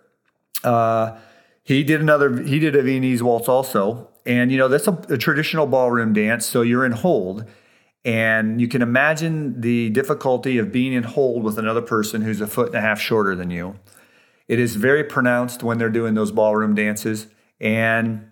Uh, 0.63 1.17
he 1.63 1.83
did 1.83 1.99
another. 1.99 2.43
He 2.43 2.59
did 2.59 2.75
a 2.75 2.83
Viennese 2.83 3.23
waltz 3.23 3.49
also, 3.49 4.09
and 4.25 4.51
you 4.51 4.57
know 4.57 4.67
that's 4.67 4.87
a, 4.87 4.93
a 5.09 5.17
traditional 5.17 5.67
ballroom 5.67 6.13
dance. 6.13 6.45
So 6.45 6.61
you're 6.61 6.85
in 6.85 6.91
hold, 6.91 7.45
and 8.03 8.61
you 8.61 8.67
can 8.67 8.81
imagine 8.81 9.61
the 9.61 9.89
difficulty 9.89 10.57
of 10.57 10.71
being 10.71 10.93
in 10.93 11.03
hold 11.03 11.43
with 11.43 11.57
another 11.57 11.81
person 11.81 12.21
who's 12.21 12.41
a 12.41 12.47
foot 12.47 12.67
and 12.67 12.75
a 12.75 12.81
half 12.81 12.99
shorter 12.99 13.35
than 13.35 13.49
you. 13.49 13.75
It 14.47 14.59
is 14.59 14.75
very 14.75 15.03
pronounced 15.03 15.63
when 15.63 15.77
they're 15.77 15.89
doing 15.89 16.13
those 16.13 16.31
ballroom 16.31 16.75
dances. 16.75 17.27
And 17.59 18.29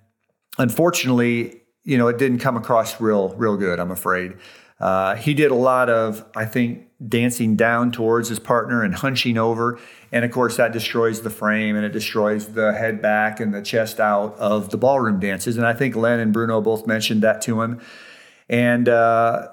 unfortunately, 0.57 1.61
you 1.83 1.97
know, 1.97 2.07
it 2.07 2.17
didn't 2.17 2.39
come 2.39 2.55
across 2.55 3.01
real, 3.01 3.29
real 3.29 3.57
good, 3.57 3.79
I'm 3.79 3.91
afraid. 3.91 4.35
Uh, 4.79 5.15
he 5.15 5.33
did 5.33 5.49
a 5.49 5.55
lot 5.55 5.89
of, 5.89 6.25
I 6.35 6.45
think, 6.45 6.87
dancing 7.07 7.55
down 7.55 7.91
towards 7.91 8.29
his 8.29 8.39
partner 8.39 8.83
and 8.83 8.95
hunching 8.95 9.37
over. 9.37 9.79
And 10.11 10.23
of 10.23 10.31
course, 10.31 10.57
that 10.57 10.71
destroys 10.71 11.21
the 11.21 11.29
frame 11.29 11.75
and 11.75 11.85
it 11.85 11.91
destroys 11.91 12.53
the 12.53 12.73
head 12.73 13.01
back 13.01 13.39
and 13.39 13.53
the 13.53 13.61
chest 13.61 13.99
out 13.99 14.35
of 14.35 14.69
the 14.69 14.77
ballroom 14.77 15.19
dances. 15.19 15.57
And 15.57 15.65
I 15.65 15.73
think 15.73 15.95
Len 15.95 16.19
and 16.19 16.31
Bruno 16.31 16.61
both 16.61 16.87
mentioned 16.87 17.23
that 17.23 17.41
to 17.43 17.61
him. 17.61 17.81
And, 18.49 18.87
uh, 18.87 19.49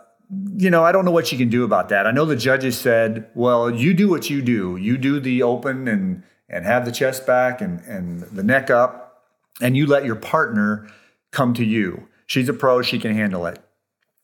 you 0.57 0.71
know, 0.71 0.85
I 0.85 0.93
don't 0.93 1.05
know 1.05 1.11
what 1.11 1.33
you 1.33 1.39
can 1.39 1.49
do 1.49 1.65
about 1.65 1.89
that. 1.89 2.07
I 2.07 2.13
know 2.13 2.25
the 2.25 2.37
judges 2.37 2.79
said, 2.79 3.29
well, 3.35 3.71
you 3.71 3.95
do 3.95 4.09
what 4.09 4.31
you 4.31 4.43
do. 4.43 4.77
You 4.77 4.97
do 4.97 5.19
the 5.19 5.43
open 5.43 5.89
and 5.89 6.23
and 6.51 6.67
have 6.67 6.85
the 6.85 6.93
chest 6.93 7.27
back 7.27 7.61
and, 7.61 7.81
and 7.83 8.23
the 8.23 8.43
neck 8.43 8.71
up, 8.71 9.25
and 9.63 9.77
you 9.77 9.87
let 9.87 10.05
your 10.05 10.17
partner 10.17 10.91
come 11.31 11.55
to 11.55 11.65
you. 11.65 12.09
She's 12.27 12.49
a 12.49 12.53
pro, 12.53 12.83
she 12.83 12.99
can 12.99 13.15
handle 13.15 13.47
it. 13.47 13.63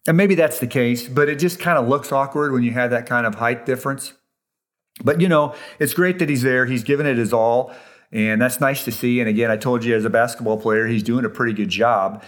And 0.07 0.17
maybe 0.17 0.35
that's 0.35 0.61
the 0.61 0.67
case, 0.67 1.09
but 1.09 1.29
it 1.29 1.39
just 1.39 1.59
kind 1.59 1.79
of 1.79 1.89
looks 1.89 2.13
awkward 2.13 2.53
when 2.53 2.63
you 2.63 2.73
have 2.73 2.91
that 2.91 3.07
kind 3.07 3.27
of 3.27 3.37
height 3.37 3.67
difference. 3.67 4.13
But 5.03 5.21
you 5.21 5.29
know, 5.29 5.55
it's 5.79 5.95
great 5.95 6.19
that 6.21 6.29
he's 6.29 6.43
there. 6.43 6.67
He's 6.67 6.85
given 6.85 7.07
it 7.07 7.19
his 7.19 7.33
all, 7.33 7.75
and 8.13 8.41
that's 8.41 8.61
nice 8.61 8.85
to 8.85 8.93
see. 8.93 9.21
And 9.21 9.29
again, 9.29 9.51
I 9.51 9.57
told 9.57 9.85
you 9.85 9.95
as 9.95 10.05
a 10.05 10.11
basketball 10.11 10.59
player, 10.59 10.87
he's 10.87 11.03
doing 11.03 11.25
a 11.25 11.29
pretty 11.29 11.53
good 11.53 11.69
job 11.69 12.23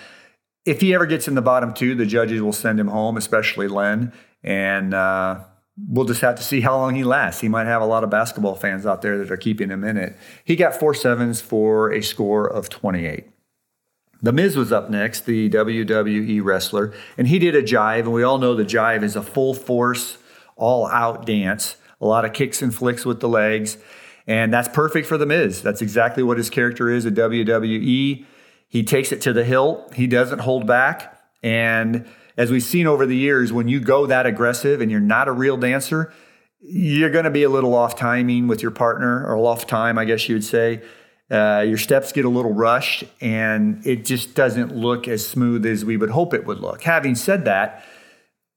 if 0.69 0.83
he 0.83 0.93
ever 0.95 1.07
gets 1.07 1.27
in 1.27 1.35
the 1.35 1.43
bottom 1.43 1.73
two, 1.73 1.95
the 1.95 2.05
judges 2.05 2.43
will 2.43 2.53
send 2.53 2.79
him 2.79 2.89
home, 2.89 3.17
especially 3.17 3.69
Len. 3.69 4.13
And 4.45 4.93
uh, 4.93 5.41
we'll 5.89 6.05
just 6.05 6.21
have 6.21 6.37
to 6.37 6.43
see 6.43 6.61
how 6.61 6.77
long 6.77 6.95
he 6.95 7.05
lasts. 7.05 7.41
He 7.41 7.49
might 7.49 7.67
have 7.67 7.81
a 7.81 7.87
lot 7.87 8.05
of 8.05 8.11
basketball 8.11 8.55
fans 8.55 8.85
out 8.85 9.01
there 9.01 9.17
that 9.17 9.31
are 9.31 9.39
keeping 9.39 9.71
him 9.71 9.83
in 9.83 9.97
it. 9.97 10.15
He 10.45 10.57
got 10.57 10.75
four 10.75 10.93
sevens 10.93 11.41
for 11.41 11.91
a 11.91 12.03
score 12.03 12.47
of 12.47 12.69
28. 12.69 13.25
The 14.21 14.33
Miz 14.33 14.57
was 14.57 14.73
up 14.73 14.91
next, 14.91 15.27
the 15.27 15.49
WWE 15.49 16.43
wrestler, 16.43 16.93
and 17.17 17.29
he 17.29 17.39
did 17.39 17.55
a 17.55 17.63
jive. 17.63 18.01
And 18.01 18.13
we 18.13 18.23
all 18.23 18.39
know 18.39 18.55
the 18.55 18.65
jive 18.65 19.03
is 19.03 19.15
a 19.15 19.23
full 19.23 19.55
force, 19.55 20.19
all 20.57 20.89
out 20.89 21.25
dance, 21.25 21.77
a 22.01 22.07
lot 22.07 22.25
of 22.25 22.33
kicks 22.33 22.61
and 22.61 22.75
flicks 22.75 23.05
with 23.05 23.21
the 23.21 23.29
legs. 23.29 23.79
And 24.27 24.53
that's 24.53 24.69
perfect 24.69 25.07
for 25.07 25.17
The 25.17 25.27
Miz. 25.27 25.63
That's 25.63 25.81
exactly 25.81 26.23
what 26.23 26.37
his 26.37 26.51
character 26.51 26.91
is 26.91 27.07
at 27.07 27.15
WWE. 27.15 28.27
He 28.69 28.83
takes 28.83 29.13
it 29.13 29.23
to 29.23 29.33
the 29.33 29.45
hilt. 29.45 29.95
He 29.95 30.07
doesn't 30.07 30.41
hold 30.41 30.67
back. 30.67 31.19
And 31.43 32.07
as 32.37 32.51
we've 32.51 32.63
seen 32.63 32.87
over 32.87 33.07
the 33.07 33.17
years, 33.17 33.53
when 33.53 33.69
you 33.69 33.81
go 33.81 34.07
that 34.07 34.27
aggressive 34.27 34.81
and 34.81 34.91
you're 34.91 35.01
not 35.01 35.29
a 35.29 35.33
real 35.33 35.57
dancer, 35.57 36.13
you're 36.61 37.11
going 37.11 37.25
to 37.25 37.31
be 37.31 37.45
a 37.45 37.49
little 37.49 37.75
off 37.75 37.97
timing 37.97 38.49
with 38.49 38.63
your 38.63 38.71
partner, 38.73 39.25
or 39.25 39.37
off 39.37 39.67
time, 39.67 39.97
I 39.97 40.05
guess 40.05 40.29
you 40.29 40.35
would 40.35 40.45
say. 40.45 40.83
Uh, 41.31 41.65
your 41.67 41.77
steps 41.77 42.13
get 42.13 42.25
a 42.25 42.29
little 42.29 42.53
rushed, 42.53 43.05
and 43.21 43.87
it 43.87 44.05
just 44.05 44.35
doesn't 44.35 44.75
look 44.75 45.07
as 45.07 45.27
smooth 45.27 45.67
as 45.67 45.85
we 45.85 45.97
would 45.97 46.11
hope 46.11 46.33
it 46.33 46.47
would 46.47 46.61
look. 46.61 46.83
Having 46.83 47.17
said 47.17 47.45
that, 47.45 47.85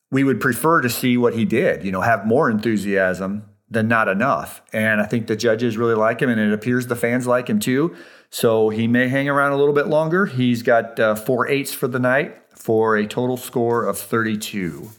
we 0.10 0.24
would 0.24 0.40
prefer 0.40 0.82
to 0.82 0.90
see 0.90 1.18
what 1.18 1.34
he 1.34 1.46
did, 1.46 1.84
you 1.84 1.92
know, 1.92 2.02
have 2.02 2.26
more 2.26 2.50
enthusiasm 2.50 3.44
than 3.70 3.88
not 3.88 4.08
enough. 4.08 4.62
And 4.74 5.02
I 5.02 5.06
think 5.06 5.28
the 5.28 5.36
judges 5.36 5.78
really 5.78 5.96
like 5.96 6.22
him, 6.22 6.30
and 6.30 6.40
it 6.40 6.54
appears 6.54 6.88
the 6.88 6.96
fans 6.96 7.28
like 7.28 7.50
him 7.50 7.60
too. 7.60 7.96
So 8.30 8.70
he 8.70 8.88
may 8.88 9.10
hang 9.10 9.28
around 9.28 9.52
a 9.52 9.58
little 9.58 9.74
bit 9.74 9.88
longer. 9.88 10.26
He's 10.26 10.64
got 10.64 11.00
uh, 11.00 11.16
four 11.16 11.48
eights 11.48 11.74
for 11.74 11.88
the 11.88 12.00
night 12.00 12.38
for 12.56 12.96
a 12.96 13.06
total 13.06 13.38
score 13.38 13.86
of 13.86 13.98
32. 13.98 14.90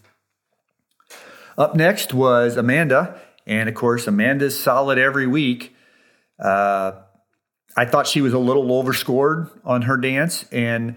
Up 1.57 1.75
next 1.75 2.13
was 2.13 2.57
Amanda. 2.57 3.21
And 3.47 3.69
of 3.69 3.75
course, 3.75 4.07
Amanda's 4.07 4.59
solid 4.59 4.99
every 4.99 5.27
week. 5.27 5.75
Uh, 6.39 6.93
I 7.77 7.85
thought 7.85 8.07
she 8.07 8.21
was 8.21 8.33
a 8.33 8.39
little 8.39 8.73
overscored 8.73 9.49
on 9.65 9.83
her 9.83 9.97
dance. 9.97 10.45
And, 10.53 10.97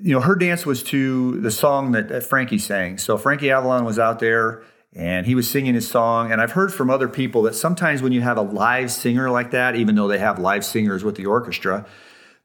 you 0.00 0.12
know, 0.12 0.20
her 0.20 0.34
dance 0.34 0.66
was 0.66 0.82
to 0.84 1.40
the 1.40 1.50
song 1.50 1.92
that, 1.92 2.08
that 2.08 2.24
Frankie 2.24 2.58
sang. 2.58 2.98
So 2.98 3.16
Frankie 3.16 3.50
Avalon 3.50 3.84
was 3.84 3.98
out 3.98 4.18
there 4.18 4.62
and 4.94 5.26
he 5.26 5.34
was 5.34 5.48
singing 5.48 5.74
his 5.74 5.88
song. 5.88 6.32
And 6.32 6.40
I've 6.40 6.52
heard 6.52 6.72
from 6.72 6.90
other 6.90 7.08
people 7.08 7.42
that 7.42 7.54
sometimes 7.54 8.02
when 8.02 8.12
you 8.12 8.22
have 8.22 8.38
a 8.38 8.42
live 8.42 8.90
singer 8.90 9.30
like 9.30 9.50
that, 9.52 9.76
even 9.76 9.94
though 9.94 10.08
they 10.08 10.18
have 10.18 10.38
live 10.38 10.64
singers 10.64 11.04
with 11.04 11.16
the 11.16 11.26
orchestra, 11.26 11.86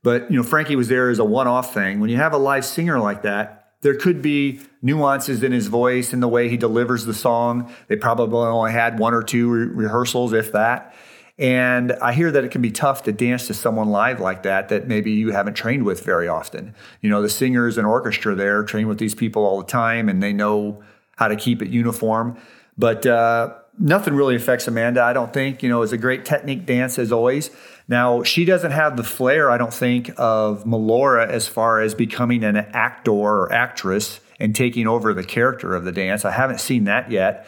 but 0.04 0.30
you 0.32 0.38
know 0.38 0.44
Frankie 0.44 0.76
was 0.76 0.88
there 0.88 1.10
as 1.10 1.20
a 1.20 1.26
one-off 1.26 1.74
thing. 1.74 2.00
When 2.00 2.10
you 2.10 2.18
have 2.18 2.34
a 2.34 2.38
live 2.38 2.66
singer 2.66 3.00
like 3.00 3.22
that, 3.22 3.74
there 3.82 3.96
could 3.96 4.22
be 4.22 4.60
nuances 4.82 5.44
in 5.44 5.52
his 5.52 5.68
voice 5.68 6.14
and 6.14 6.22
the 6.22 6.28
way 6.28 6.50
he 6.50 6.58
delivers 6.58 7.06
the 7.06 7.14
song. 7.14 7.72
They 7.88 7.96
probably 7.96 8.48
only 8.48 8.72
had 8.72 9.00
one 9.00 9.14
or 9.14 9.24
two 9.24 9.50
re- 9.50 9.66
rehearsals, 9.66 10.34
if 10.34 10.52
that. 10.52 10.94
And 11.38 11.94
I 11.94 12.14
hear 12.14 12.32
that 12.32 12.44
it 12.44 12.52
can 12.52 12.62
be 12.62 12.72
tough 12.72 13.04
to 13.04 13.12
dance 13.12 13.48
to 13.48 13.54
someone 13.54 13.90
live 13.90 14.20
like 14.20 14.44
that 14.44 14.70
that 14.70 14.88
maybe 14.88 15.12
you 15.12 15.32
haven't 15.32 15.56
trained 15.56 15.84
with 15.84 16.04
very 16.04 16.28
often. 16.28 16.76
You 17.02 17.10
know, 17.10 17.22
the 17.22 17.30
singers 17.30 17.78
and 17.78 17.88
orchestra 17.88 18.36
there 18.36 18.64
train 18.64 18.88
with 18.88 19.00
these 19.00 19.16
people 19.16 19.44
all 19.44 19.60
the 19.60 19.68
time 19.68 20.10
and 20.10 20.22
they 20.22 20.34
know 20.34 20.84
how 21.16 21.28
to 21.28 21.36
keep 21.36 21.62
it 21.62 21.70
uniform. 21.70 22.38
But 22.78 23.06
uh, 23.06 23.56
nothing 23.80 24.14
really 24.14 24.36
affects 24.36 24.68
Amanda, 24.68 25.04
I 25.04 25.14
don't 25.14 25.34
think. 25.34 25.64
You 25.64 25.70
know, 25.70 25.82
it's 25.82 25.92
a 25.92 25.98
great 25.98 26.26
technique 26.26 26.66
dance 26.66 27.00
as 27.00 27.12
always. 27.12 27.50
Now, 27.88 28.24
she 28.24 28.46
doesn't 28.46 28.72
have 28.72 28.96
the 28.96 29.04
flair, 29.04 29.50
I 29.50 29.58
don't 29.58 29.74
think, 29.74 30.12
of 30.18 30.64
Melora 30.64 31.28
as 31.28 31.48
far 31.48 31.82
as 31.82 31.94
becoming 31.94 32.44
an 32.44 32.56
actor 32.56 33.12
or 33.12 33.52
actress 33.52 34.20
and 34.40 34.56
taking 34.56 34.88
over 34.88 35.14
the 35.14 35.24
character 35.24 35.76
of 35.76 35.84
the 35.86 35.92
dance. 35.92 36.26
I 36.26 36.32
haven't 36.32 36.60
seen 36.60 36.86
that 36.86 37.12
yet. 37.12 37.46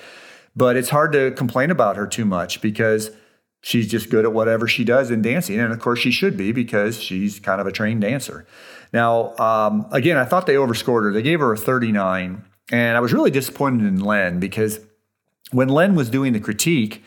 But 0.56 0.76
it's 0.76 0.90
hard 0.90 1.14
to 1.14 1.32
complain 1.32 1.72
about 1.72 1.98
her 1.98 2.06
too 2.06 2.26
much 2.26 2.62
because 2.62 3.10
she's 3.64 3.88
just 3.88 4.10
good 4.10 4.26
at 4.26 4.34
whatever 4.34 4.68
she 4.68 4.84
does 4.84 5.10
in 5.10 5.22
dancing. 5.22 5.60
And 5.60 5.72
of 5.74 5.80
course, 5.80 5.98
she 5.98 6.12
should 6.12 6.38
be 6.38 6.52
because 6.52 7.02
she's 7.02 7.40
kind 7.40 7.60
of 7.60 7.66
a 7.66 7.72
trained 7.72 8.02
dancer. 8.02 8.46
Now, 8.92 9.36
um, 9.38 9.88
again, 9.92 10.18
I 10.18 10.26
thought 10.26 10.46
they 10.46 10.58
overscored 10.58 11.06
her. 11.06 11.14
They 11.14 11.24
gave 11.24 11.40
her 11.40 11.54
a 11.54 11.58
39. 11.58 12.44
And 12.72 12.98
I 12.98 13.00
was 13.00 13.14
really 13.14 13.32
disappointed 13.32 13.88
in 13.88 14.00
Len 14.00 14.40
because 14.40 14.80
when 15.52 15.70
Len 15.70 15.96
was 15.96 16.10
doing 16.10 16.34
the 16.34 16.40
critique, 16.40 17.04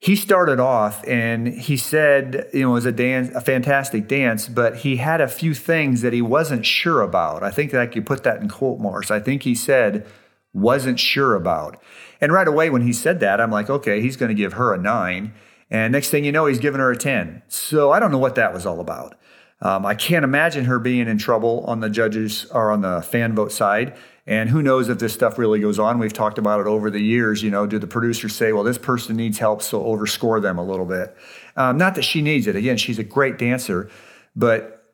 he 0.00 0.16
started 0.16 0.58
off 0.60 1.06
and 1.06 1.48
he 1.48 1.76
said, 1.76 2.48
you 2.52 2.62
know, 2.62 2.70
it 2.70 2.74
was 2.74 2.86
a 2.86 2.92
dance, 2.92 3.30
a 3.34 3.40
fantastic 3.40 4.08
dance, 4.08 4.48
but 4.48 4.78
he 4.78 4.96
had 4.96 5.20
a 5.20 5.28
few 5.28 5.54
things 5.54 6.02
that 6.02 6.12
he 6.12 6.22
wasn't 6.22 6.66
sure 6.66 7.02
about. 7.02 7.42
I 7.42 7.50
think 7.50 7.70
that 7.70 7.80
I 7.80 7.86
could 7.86 8.06
put 8.06 8.24
that 8.24 8.40
in 8.40 8.48
quote 8.48 8.80
marks. 8.80 9.10
I 9.10 9.20
think 9.20 9.44
he 9.44 9.54
said, 9.54 10.06
wasn't 10.52 10.98
sure 10.98 11.34
about. 11.34 11.80
And 12.20 12.32
right 12.32 12.48
away 12.48 12.68
when 12.68 12.82
he 12.82 12.92
said 12.92 13.20
that, 13.20 13.40
I'm 13.40 13.50
like, 13.50 13.70
okay, 13.70 14.00
he's 14.00 14.16
going 14.16 14.30
to 14.30 14.34
give 14.34 14.54
her 14.54 14.74
a 14.74 14.78
nine. 14.78 15.34
And 15.70 15.92
next 15.92 16.10
thing 16.10 16.24
you 16.24 16.32
know, 16.32 16.46
he's 16.46 16.58
giving 16.58 16.80
her 16.80 16.90
a 16.90 16.96
10. 16.96 17.42
So 17.48 17.90
I 17.90 18.00
don't 18.00 18.10
know 18.10 18.18
what 18.18 18.36
that 18.36 18.54
was 18.54 18.64
all 18.64 18.80
about. 18.80 19.16
Um, 19.60 19.84
I 19.84 19.94
can't 19.94 20.24
imagine 20.24 20.66
her 20.66 20.78
being 20.78 21.08
in 21.08 21.18
trouble 21.18 21.64
on 21.66 21.80
the 21.80 21.90
judges 21.90 22.46
or 22.52 22.70
on 22.70 22.80
the 22.80 23.02
fan 23.02 23.34
vote 23.34 23.52
side. 23.52 23.96
And 24.26 24.50
who 24.50 24.62
knows 24.62 24.88
if 24.88 24.98
this 24.98 25.14
stuff 25.14 25.38
really 25.38 25.58
goes 25.58 25.78
on? 25.78 25.98
We've 25.98 26.12
talked 26.12 26.38
about 26.38 26.60
it 26.60 26.66
over 26.66 26.90
the 26.90 27.00
years. 27.00 27.42
You 27.42 27.50
know, 27.50 27.66
do 27.66 27.78
the 27.78 27.86
producers 27.86 28.34
say, 28.34 28.52
well, 28.52 28.62
this 28.62 28.78
person 28.78 29.16
needs 29.16 29.38
help, 29.38 29.62
so 29.62 29.82
overscore 29.82 30.40
them 30.40 30.58
a 30.58 30.64
little 30.64 30.84
bit? 30.84 31.16
Um, 31.56 31.78
not 31.78 31.94
that 31.96 32.02
she 32.02 32.22
needs 32.22 32.46
it. 32.46 32.54
Again, 32.54 32.76
she's 32.76 32.98
a 32.98 33.04
great 33.04 33.38
dancer, 33.38 33.90
but 34.36 34.84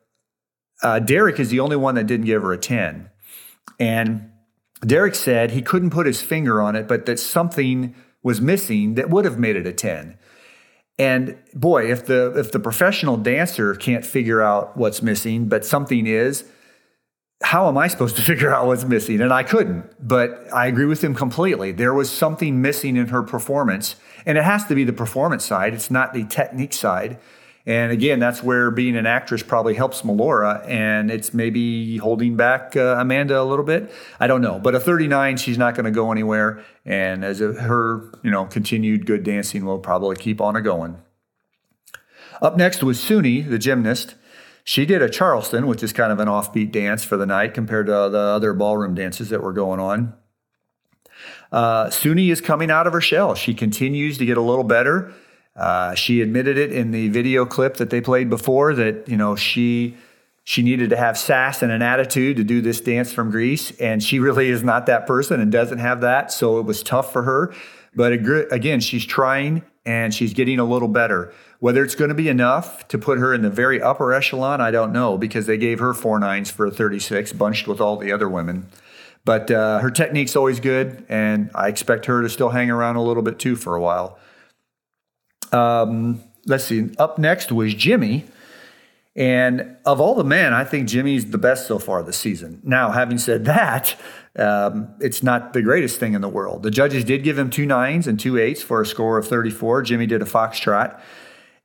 uh, 0.81 0.99
Derek 0.99 1.39
is 1.39 1.49
the 1.49 1.59
only 1.59 1.75
one 1.75 1.95
that 1.95 2.07
didn't 2.07 2.25
give 2.25 2.41
her 2.41 2.53
a 2.53 2.57
10. 2.57 3.09
And 3.79 4.31
Derek 4.81 5.15
said 5.15 5.51
he 5.51 5.61
couldn't 5.61 5.89
put 5.89 6.07
his 6.07 6.21
finger 6.21 6.61
on 6.61 6.75
it, 6.75 6.87
but 6.87 7.05
that 7.05 7.19
something 7.19 7.93
was 8.23 8.41
missing 8.41 8.95
that 8.95 9.09
would 9.09 9.25
have 9.25 9.37
made 9.37 9.55
it 9.55 9.67
a 9.67 9.73
10. 9.73 10.17
And 10.97 11.37
boy, 11.53 11.91
if 11.91 12.05
the 12.05 12.33
if 12.37 12.51
the 12.51 12.59
professional 12.59 13.17
dancer 13.17 13.75
can't 13.75 14.05
figure 14.05 14.41
out 14.41 14.77
what's 14.77 15.01
missing, 15.01 15.49
but 15.49 15.65
something 15.65 16.07
is, 16.07 16.45
how 17.43 17.67
am 17.67 17.77
I 17.77 17.87
supposed 17.87 18.15
to 18.15 18.21
figure 18.31 18.53
out 18.53 18.67
what's 18.67 18.85
missing? 18.85 19.19
And 19.21 19.33
I 19.33 19.43
couldn't, 19.43 19.85
but 20.05 20.47
I 20.53 20.67
agree 20.67 20.85
with 20.85 21.03
him 21.03 21.13
completely. 21.13 21.71
There 21.71 21.93
was 21.93 22.09
something 22.09 22.61
missing 22.61 22.95
in 22.95 23.07
her 23.07 23.23
performance, 23.23 23.97
and 24.25 24.37
it 24.37 24.43
has 24.43 24.65
to 24.65 24.75
be 24.75 24.83
the 24.83 24.93
performance 24.93 25.45
side. 25.45 25.73
It's 25.73 25.91
not 25.91 26.13
the 26.13 26.23
technique 26.25 26.73
side. 26.73 27.19
And 27.67 27.91
again, 27.91 28.19
that's 28.19 28.43
where 28.43 28.69
being 28.69 28.95
an 28.95 29.07
actress 29.07 29.41
probably 29.41 29.73
helps 29.73 30.03
Melora, 30.03 30.63
and 30.67 31.09
it's 31.09 31.33
maybe 31.33 31.97
holding 31.97 32.35
back 32.35 32.75
uh, 32.75 32.97
Amanda 32.99 33.41
a 33.41 33.43
little 33.43 33.65
bit. 33.65 33.91
I 34.19 34.27
don't 34.27 34.41
know, 34.41 34.59
but 34.59 34.75
a 34.75 34.79
39, 34.79 35.37
she's 35.37 35.57
not 35.57 35.73
going 35.73 35.85
to 35.85 35.91
go 35.91 36.11
anywhere, 36.11 36.63
and 36.85 37.25
as 37.25 37.41
a, 37.41 37.53
her, 37.53 38.11
you 38.21 38.29
know, 38.29 38.45
continued 38.45 39.07
good 39.07 39.23
dancing 39.23 39.65
will 39.65 39.79
probably 39.79 40.15
keep 40.15 40.39
on 40.41 40.55
a 40.55 40.61
going. 40.61 40.97
Up 42.39 42.55
next 42.55 42.83
was 42.83 42.99
Suni, 42.99 43.47
the 43.47 43.57
gymnast. 43.57 44.13
She 44.63 44.85
did 44.85 45.01
a 45.01 45.09
Charleston, 45.09 45.65
which 45.65 45.81
is 45.81 45.91
kind 45.93 46.11
of 46.11 46.19
an 46.19 46.27
offbeat 46.27 46.71
dance 46.71 47.03
for 47.03 47.17
the 47.17 47.25
night 47.25 47.53
compared 47.55 47.87
to 47.87 47.91
the 47.91 48.17
other 48.17 48.53
ballroom 48.53 48.93
dances 48.93 49.29
that 49.29 49.41
were 49.41 49.53
going 49.53 49.79
on. 49.79 50.13
Uh, 51.51 51.85
Suni 51.85 52.31
is 52.31 52.41
coming 52.41 52.69
out 52.69 52.85
of 52.85 52.93
her 52.93 53.01
shell. 53.01 53.35
She 53.35 53.53
continues 53.53 54.17
to 54.17 54.25
get 54.25 54.37
a 54.37 54.41
little 54.41 54.63
better. 54.63 55.13
Uh, 55.55 55.95
she 55.95 56.21
admitted 56.21 56.57
it 56.57 56.71
in 56.71 56.91
the 56.91 57.07
video 57.09 57.45
clip 57.45 57.77
that 57.77 57.89
they 57.89 58.01
played 58.01 58.29
before 58.29 58.73
that 58.73 59.07
you 59.07 59.15
know 59.15 59.35
she 59.35 59.95
she 60.43 60.61
needed 60.61 60.91
to 60.91 60.97
have 60.97 61.17
sass 61.17 61.63
and 61.63 61.71
an 61.71 61.81
attitude 61.81 62.37
to 62.37 62.43
do 62.43 62.61
this 62.61 62.79
dance 62.79 63.11
from 63.11 63.31
Grease, 63.31 63.71
and 63.79 64.01
she 64.01 64.19
really 64.27 64.49
is 64.49 64.63
not 64.63 64.85
that 64.85 65.07
person 65.07 65.41
and 65.41 65.51
doesn't 65.51 65.79
have 65.79 66.01
that. 66.01 66.31
So 66.31 66.59
it 66.59 66.65
was 66.65 66.83
tough 66.83 67.11
for 67.11 67.23
her. 67.23 67.53
But 67.95 68.11
again, 68.51 68.81
she's 68.81 69.05
trying 69.05 69.63
and 69.85 70.13
she's 70.13 70.33
getting 70.33 70.59
a 70.59 70.65
little 70.65 70.87
better. 70.87 71.33
Whether 71.59 71.83
it's 71.83 71.95
going 71.95 72.09
to 72.09 72.15
be 72.15 72.27
enough 72.27 72.87
to 72.89 72.97
put 72.97 73.17
her 73.19 73.33
in 73.33 73.41
the 73.41 73.49
very 73.49 73.81
upper 73.81 74.13
echelon, 74.13 74.59
I 74.59 74.69
don't 74.71 74.91
know 74.91 75.17
because 75.17 75.45
they 75.45 75.57
gave 75.57 75.79
her 75.79 75.93
four 75.93 76.19
nines 76.19 76.51
for 76.51 76.65
a 76.65 76.71
36, 76.71 77.33
bunched 77.33 77.67
with 77.67 77.79
all 77.79 77.97
the 77.97 78.11
other 78.11 78.27
women. 78.27 78.67
But 79.23 79.49
uh, 79.49 79.79
her 79.79 79.89
technique's 79.89 80.35
always 80.35 80.59
good, 80.59 81.05
and 81.09 81.49
I 81.55 81.69
expect 81.69 82.05
her 82.05 82.21
to 82.21 82.29
still 82.29 82.49
hang 82.49 82.69
around 82.69 82.97
a 82.97 83.01
little 83.01 83.23
bit 83.23 83.39
too 83.39 83.55
for 83.55 83.75
a 83.75 83.81
while. 83.81 84.19
Um, 85.55 86.21
let's 86.45 86.65
see. 86.65 86.91
Up 86.97 87.17
next 87.17 87.51
was 87.51 87.73
Jimmy. 87.73 88.25
And 89.15 89.77
of 89.85 90.01
all 90.01 90.13
the 90.13 90.25
men, 90.25 90.53
I 90.53 90.65
think 90.65 90.89
Jimmy's 90.89 91.27
the 91.31 91.37
best 91.37 91.67
so 91.67 91.79
far 91.79 92.03
this 92.03 92.17
season. 92.17 92.59
Now, 92.63 92.91
having 92.91 93.17
said 93.17 93.45
that, 93.45 93.95
um, 94.37 94.93
it's 94.99 95.23
not 95.23 95.53
the 95.53 95.61
greatest 95.61 96.01
thing 96.01 96.15
in 96.15 96.21
the 96.21 96.27
world. 96.27 96.63
The 96.63 96.71
judges 96.71 97.05
did 97.05 97.23
give 97.23 97.39
him 97.39 97.49
two 97.49 97.65
nines 97.65 98.07
and 98.07 98.19
two 98.19 98.37
eights 98.37 98.61
for 98.61 98.81
a 98.81 98.85
score 98.85 99.17
of 99.17 99.25
34. 99.25 99.83
Jimmy 99.83 100.05
did 100.05 100.21
a 100.21 100.25
foxtrot. 100.25 100.99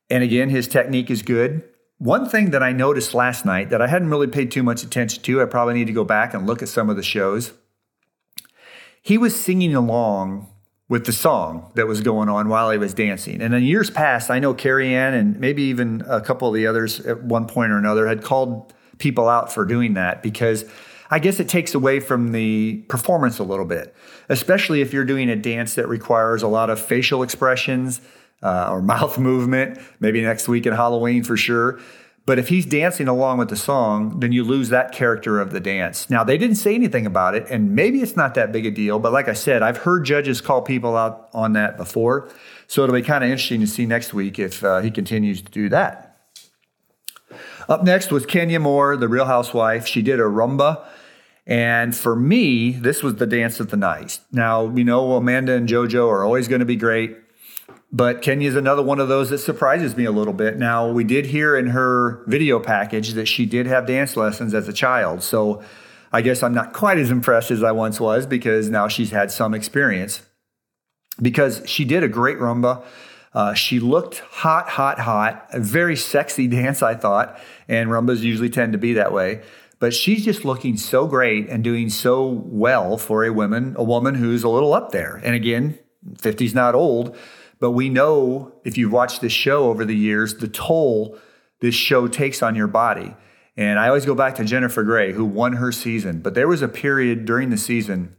And 0.08 0.22
again, 0.22 0.48
his 0.48 0.68
technique 0.68 1.10
is 1.10 1.22
good. 1.22 1.64
One 1.98 2.28
thing 2.28 2.52
that 2.52 2.62
I 2.62 2.70
noticed 2.70 3.14
last 3.14 3.44
night 3.44 3.70
that 3.70 3.82
I 3.82 3.88
hadn't 3.88 4.10
really 4.10 4.28
paid 4.28 4.52
too 4.52 4.62
much 4.62 4.84
attention 4.84 5.22
to, 5.24 5.42
I 5.42 5.46
probably 5.46 5.74
need 5.74 5.88
to 5.88 5.92
go 5.92 6.04
back 6.04 6.32
and 6.32 6.46
look 6.46 6.62
at 6.62 6.68
some 6.68 6.88
of 6.88 6.96
the 6.96 7.02
shows. 7.02 7.52
He 9.02 9.18
was 9.18 9.34
singing 9.34 9.74
along 9.74 10.49
with 10.90 11.06
the 11.06 11.12
song 11.12 11.70
that 11.76 11.86
was 11.86 12.00
going 12.00 12.28
on 12.28 12.48
while 12.48 12.68
he 12.70 12.76
was 12.76 12.92
dancing. 12.92 13.40
And 13.40 13.54
in 13.54 13.62
years 13.62 13.88
past, 13.88 14.28
I 14.28 14.40
know 14.40 14.52
Carrie 14.52 14.92
Ann 14.92 15.14
and 15.14 15.38
maybe 15.38 15.62
even 15.62 16.02
a 16.08 16.20
couple 16.20 16.48
of 16.48 16.54
the 16.54 16.66
others 16.66 16.98
at 17.06 17.22
one 17.22 17.46
point 17.46 17.70
or 17.70 17.78
another 17.78 18.08
had 18.08 18.24
called 18.24 18.74
people 18.98 19.28
out 19.28 19.52
for 19.52 19.64
doing 19.64 19.94
that 19.94 20.20
because 20.20 20.64
I 21.08 21.20
guess 21.20 21.38
it 21.38 21.48
takes 21.48 21.74
away 21.74 22.00
from 22.00 22.32
the 22.32 22.78
performance 22.88 23.38
a 23.38 23.44
little 23.44 23.64
bit, 23.64 23.94
especially 24.28 24.80
if 24.80 24.92
you're 24.92 25.04
doing 25.04 25.30
a 25.30 25.36
dance 25.36 25.76
that 25.76 25.86
requires 25.86 26.42
a 26.42 26.48
lot 26.48 26.70
of 26.70 26.80
facial 26.80 27.22
expressions 27.22 28.00
uh, 28.42 28.68
or 28.68 28.82
mouth 28.82 29.16
movement, 29.16 29.78
maybe 30.00 30.20
next 30.20 30.48
week 30.48 30.66
at 30.66 30.72
Halloween 30.72 31.22
for 31.22 31.36
sure. 31.36 31.78
But 32.26 32.38
if 32.38 32.48
he's 32.48 32.66
dancing 32.66 33.08
along 33.08 33.38
with 33.38 33.48
the 33.48 33.56
song, 33.56 34.20
then 34.20 34.30
you 34.30 34.44
lose 34.44 34.68
that 34.68 34.92
character 34.92 35.40
of 35.40 35.50
the 35.50 35.60
dance. 35.60 36.08
Now, 36.10 36.22
they 36.22 36.38
didn't 36.38 36.56
say 36.56 36.74
anything 36.74 37.06
about 37.06 37.34
it, 37.34 37.46
and 37.50 37.74
maybe 37.74 38.02
it's 38.02 38.16
not 38.16 38.34
that 38.34 38.52
big 38.52 38.66
a 38.66 38.70
deal, 38.70 38.98
but 38.98 39.12
like 39.12 39.28
I 39.28 39.32
said, 39.32 39.62
I've 39.62 39.78
heard 39.78 40.04
judges 40.04 40.40
call 40.40 40.62
people 40.62 40.96
out 40.96 41.28
on 41.32 41.54
that 41.54 41.76
before. 41.76 42.30
So 42.66 42.84
it'll 42.84 42.94
be 42.94 43.02
kind 43.02 43.24
of 43.24 43.30
interesting 43.30 43.60
to 43.60 43.66
see 43.66 43.86
next 43.86 44.14
week 44.14 44.38
if 44.38 44.62
uh, 44.62 44.80
he 44.80 44.90
continues 44.90 45.42
to 45.42 45.50
do 45.50 45.68
that. 45.70 46.18
Up 47.68 47.84
next 47.84 48.12
was 48.12 48.26
Kenya 48.26 48.60
Moore, 48.60 48.96
the 48.96 49.08
real 49.08 49.24
housewife. 49.24 49.86
She 49.86 50.02
did 50.02 50.20
a 50.20 50.24
rumba. 50.24 50.84
And 51.46 51.96
for 51.96 52.14
me, 52.14 52.72
this 52.72 53.02
was 53.02 53.16
the 53.16 53.26
dance 53.26 53.60
of 53.60 53.70
the 53.70 53.76
night. 53.76 54.20
Now, 54.30 54.68
you 54.74 54.84
know, 54.84 55.12
Amanda 55.12 55.52
and 55.54 55.68
JoJo 55.68 56.08
are 56.08 56.24
always 56.24 56.48
going 56.48 56.60
to 56.60 56.66
be 56.66 56.76
great. 56.76 57.16
But 57.92 58.22
Kenya 58.22 58.48
is 58.48 58.54
another 58.54 58.82
one 58.82 59.00
of 59.00 59.08
those 59.08 59.30
that 59.30 59.38
surprises 59.38 59.96
me 59.96 60.04
a 60.04 60.12
little 60.12 60.32
bit. 60.32 60.56
Now, 60.56 60.88
we 60.88 61.02
did 61.02 61.26
hear 61.26 61.56
in 61.56 61.68
her 61.68 62.22
video 62.26 62.60
package 62.60 63.14
that 63.14 63.26
she 63.26 63.46
did 63.46 63.66
have 63.66 63.86
dance 63.86 64.16
lessons 64.16 64.54
as 64.54 64.68
a 64.68 64.72
child. 64.72 65.22
So 65.22 65.62
I 66.12 66.22
guess 66.22 66.42
I'm 66.42 66.54
not 66.54 66.72
quite 66.72 66.98
as 66.98 67.10
impressed 67.10 67.50
as 67.50 67.64
I 67.64 67.72
once 67.72 67.98
was 67.98 68.26
because 68.26 68.70
now 68.70 68.86
she's 68.86 69.10
had 69.10 69.32
some 69.32 69.54
experience. 69.54 70.22
Because 71.20 71.62
she 71.66 71.84
did 71.84 72.04
a 72.04 72.08
great 72.08 72.38
rumba. 72.38 72.84
Uh, 73.34 73.54
she 73.54 73.80
looked 73.80 74.20
hot, 74.20 74.68
hot, 74.68 75.00
hot. 75.00 75.48
A 75.52 75.58
very 75.58 75.96
sexy 75.96 76.46
dance, 76.46 76.82
I 76.82 76.94
thought. 76.94 77.40
And 77.68 77.90
rumbas 77.90 78.20
usually 78.20 78.50
tend 78.50 78.72
to 78.72 78.78
be 78.78 78.92
that 78.94 79.12
way. 79.12 79.42
But 79.80 79.94
she's 79.94 80.24
just 80.24 80.44
looking 80.44 80.76
so 80.76 81.08
great 81.08 81.48
and 81.48 81.64
doing 81.64 81.88
so 81.88 82.26
well 82.28 82.98
for 82.98 83.24
a 83.24 83.32
woman, 83.32 83.74
a 83.76 83.82
woman 83.82 84.14
who's 84.14 84.44
a 84.44 84.48
little 84.48 84.74
up 84.74 84.92
there. 84.92 85.20
And 85.24 85.34
again, 85.34 85.78
50's 86.18 86.54
not 86.54 86.74
old 86.76 87.16
but 87.60 87.72
we 87.72 87.88
know 87.88 88.52
if 88.64 88.76
you've 88.76 88.92
watched 88.92 89.20
this 89.20 89.32
show 89.32 89.64
over 89.64 89.84
the 89.84 89.96
years, 89.96 90.34
the 90.34 90.48
toll 90.48 91.18
this 91.60 91.74
show 91.74 92.08
takes 92.08 92.42
on 92.42 92.56
your 92.56 92.66
body. 92.66 93.14
And 93.56 93.78
I 93.78 93.88
always 93.88 94.06
go 94.06 94.14
back 94.14 94.36
to 94.36 94.44
Jennifer 94.44 94.82
Grey, 94.82 95.12
who 95.12 95.24
won 95.24 95.54
her 95.54 95.70
season. 95.70 96.22
But 96.22 96.34
there 96.34 96.48
was 96.48 96.62
a 96.62 96.68
period 96.68 97.26
during 97.26 97.50
the 97.50 97.58
season 97.58 98.16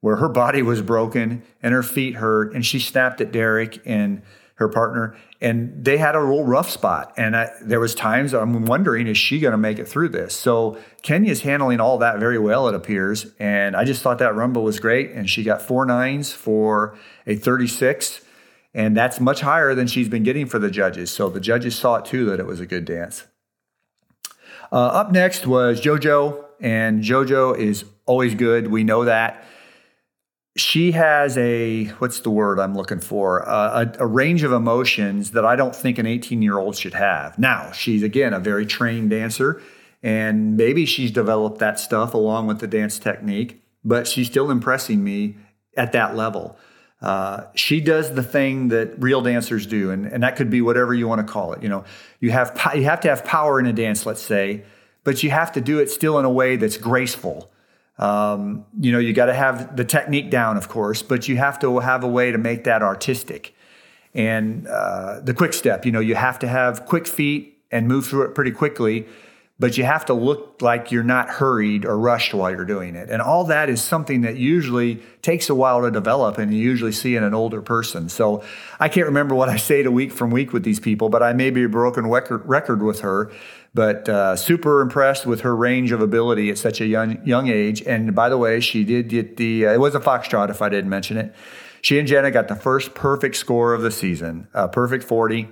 where 0.00 0.16
her 0.16 0.28
body 0.28 0.60
was 0.60 0.82
broken 0.82 1.42
and 1.62 1.72
her 1.72 1.82
feet 1.82 2.16
hurt, 2.16 2.52
and 2.52 2.66
she 2.66 2.80
snapped 2.80 3.20
at 3.20 3.30
Derek 3.30 3.80
and 3.86 4.22
her 4.56 4.68
partner, 4.68 5.16
and 5.40 5.84
they 5.84 5.96
had 5.96 6.14
a 6.14 6.20
real 6.20 6.44
rough 6.44 6.70
spot. 6.70 7.12
And 7.16 7.36
I, 7.36 7.50
there 7.62 7.80
was 7.80 7.94
times 7.94 8.32
I'm 8.32 8.66
wondering, 8.66 9.06
is 9.06 9.18
she 9.18 9.40
going 9.40 9.52
to 9.52 9.58
make 9.58 9.78
it 9.78 9.86
through 9.88 10.10
this? 10.10 10.34
So 10.34 10.78
Kenya's 11.02 11.42
handling 11.42 11.80
all 11.80 11.98
that 11.98 12.18
very 12.18 12.38
well, 12.38 12.68
it 12.68 12.74
appears. 12.74 13.26
And 13.38 13.74
I 13.74 13.84
just 13.84 14.02
thought 14.02 14.18
that 14.18 14.32
rumba 14.34 14.62
was 14.62 14.78
great, 14.78 15.10
and 15.10 15.28
she 15.28 15.42
got 15.42 15.60
four 15.62 15.84
nines 15.84 16.32
for 16.32 16.96
a 17.26 17.34
36 17.34 18.20
and 18.74 18.96
that's 18.96 19.20
much 19.20 19.40
higher 19.40 19.74
than 19.74 19.86
she's 19.86 20.08
been 20.08 20.24
getting 20.24 20.46
for 20.46 20.58
the 20.58 20.70
judges. 20.70 21.10
So 21.10 21.30
the 21.30 21.40
judges 21.40 21.76
saw 21.76 21.96
it 21.96 22.04
too 22.04 22.24
that 22.26 22.40
it 22.40 22.46
was 22.46 22.60
a 22.60 22.66
good 22.66 22.84
dance. 22.84 23.24
Uh, 24.72 24.86
up 24.86 25.12
next 25.12 25.46
was 25.46 25.80
JoJo, 25.80 26.44
and 26.60 27.02
JoJo 27.02 27.56
is 27.56 27.84
always 28.06 28.34
good. 28.34 28.68
We 28.68 28.82
know 28.82 29.04
that. 29.04 29.44
She 30.56 30.92
has 30.92 31.36
a, 31.36 31.86
what's 31.98 32.20
the 32.20 32.30
word 32.30 32.60
I'm 32.60 32.76
looking 32.76 33.00
for? 33.00 33.48
Uh, 33.48 33.86
a, 33.98 34.04
a 34.04 34.06
range 34.06 34.44
of 34.44 34.52
emotions 34.52 35.32
that 35.32 35.44
I 35.44 35.56
don't 35.56 35.74
think 35.74 35.98
an 35.98 36.06
18 36.06 36.42
year 36.42 36.58
old 36.58 36.76
should 36.76 36.94
have. 36.94 37.38
Now, 37.38 37.72
she's 37.72 38.02
again 38.02 38.32
a 38.32 38.40
very 38.40 38.64
trained 38.66 39.10
dancer, 39.10 39.60
and 40.02 40.56
maybe 40.56 40.86
she's 40.86 41.10
developed 41.10 41.58
that 41.58 41.78
stuff 41.80 42.14
along 42.14 42.46
with 42.46 42.60
the 42.60 42.66
dance 42.66 42.98
technique, 42.98 43.62
but 43.84 44.06
she's 44.06 44.26
still 44.26 44.50
impressing 44.50 45.02
me 45.02 45.36
at 45.76 45.92
that 45.92 46.14
level. 46.14 46.56
Uh, 47.00 47.44
she 47.54 47.80
does 47.80 48.14
the 48.14 48.22
thing 48.22 48.68
that 48.68 48.94
real 49.02 49.20
dancers 49.20 49.66
do, 49.66 49.90
and, 49.90 50.06
and 50.06 50.22
that 50.22 50.36
could 50.36 50.48
be 50.48 50.62
whatever 50.62 50.94
you 50.94 51.06
want 51.06 51.26
to 51.26 51.30
call 51.30 51.52
it. 51.52 51.62
You 51.62 51.68
know, 51.68 51.84
you 52.20 52.30
have 52.30 52.58
you 52.74 52.84
have 52.84 53.00
to 53.00 53.08
have 53.08 53.24
power 53.24 53.60
in 53.60 53.66
a 53.66 53.72
dance, 53.72 54.06
let's 54.06 54.22
say, 54.22 54.64
but 55.02 55.22
you 55.22 55.30
have 55.30 55.52
to 55.52 55.60
do 55.60 55.78
it 55.78 55.90
still 55.90 56.18
in 56.18 56.24
a 56.24 56.30
way 56.30 56.56
that's 56.56 56.76
graceful. 56.76 57.50
Um, 57.98 58.64
you 58.80 58.90
know, 58.90 58.98
you 58.98 59.12
got 59.12 59.26
to 59.26 59.34
have 59.34 59.76
the 59.76 59.84
technique 59.84 60.30
down, 60.30 60.56
of 60.56 60.68
course, 60.68 61.02
but 61.02 61.28
you 61.28 61.36
have 61.36 61.58
to 61.60 61.78
have 61.78 62.02
a 62.02 62.08
way 62.08 62.32
to 62.32 62.38
make 62.38 62.64
that 62.64 62.82
artistic. 62.82 63.54
And 64.14 64.66
uh, 64.66 65.20
the 65.20 65.34
quick 65.34 65.52
step, 65.52 65.84
you 65.84 65.92
know, 65.92 66.00
you 66.00 66.14
have 66.14 66.38
to 66.40 66.48
have 66.48 66.86
quick 66.86 67.06
feet 67.06 67.58
and 67.70 67.86
move 67.86 68.06
through 68.06 68.22
it 68.22 68.34
pretty 68.34 68.52
quickly 68.52 69.06
but 69.60 69.78
you 69.78 69.84
have 69.84 70.04
to 70.06 70.14
look 70.14 70.60
like 70.60 70.90
you're 70.90 71.04
not 71.04 71.28
hurried 71.28 71.84
or 71.84 71.96
rushed 71.96 72.34
while 72.34 72.50
you're 72.50 72.64
doing 72.64 72.96
it. 72.96 73.08
And 73.08 73.22
all 73.22 73.44
that 73.44 73.70
is 73.70 73.80
something 73.80 74.22
that 74.22 74.36
usually 74.36 74.96
takes 75.22 75.48
a 75.48 75.54
while 75.54 75.82
to 75.82 75.92
develop 75.92 76.38
and 76.38 76.52
you 76.52 76.60
usually 76.60 76.90
see 76.90 77.14
in 77.14 77.22
an 77.22 77.34
older 77.34 77.62
person. 77.62 78.08
So 78.08 78.42
I 78.80 78.88
can't 78.88 79.06
remember 79.06 79.34
what 79.34 79.48
I 79.48 79.56
say 79.70 79.84
to 79.84 79.92
week 79.92 80.10
from 80.10 80.30
week 80.30 80.52
with 80.52 80.64
these 80.64 80.80
people, 80.80 81.08
but 81.08 81.22
I 81.22 81.34
may 81.34 81.50
be 81.50 81.64
a 81.64 81.68
broken 81.68 82.08
record, 82.08 82.82
with 82.82 83.00
her. 83.00 83.30
But 83.72 84.08
uh, 84.08 84.36
super 84.36 84.80
impressed 84.80 85.26
with 85.26 85.42
her 85.42 85.54
range 85.54 85.92
of 85.92 86.00
ability 86.00 86.50
at 86.50 86.58
such 86.58 86.80
a 86.80 86.86
young 86.86 87.24
young 87.26 87.48
age. 87.48 87.82
And 87.82 88.14
by 88.14 88.28
the 88.28 88.38
way, 88.38 88.60
she 88.60 88.84
did 88.84 89.08
get 89.08 89.36
the 89.36 89.66
uh, 89.66 89.72
it 89.72 89.80
was 89.80 89.96
a 89.96 90.00
foxtrot 90.00 90.48
if 90.50 90.62
I 90.62 90.68
didn't 90.68 90.90
mention 90.90 91.16
it. 91.16 91.34
She 91.80 91.98
and 91.98 92.06
Jenna 92.06 92.30
got 92.30 92.46
the 92.46 92.54
first 92.56 92.94
perfect 92.94 93.36
score 93.36 93.74
of 93.74 93.82
the 93.82 93.90
season, 93.90 94.48
a 94.54 94.68
perfect 94.68 95.04
40. 95.04 95.48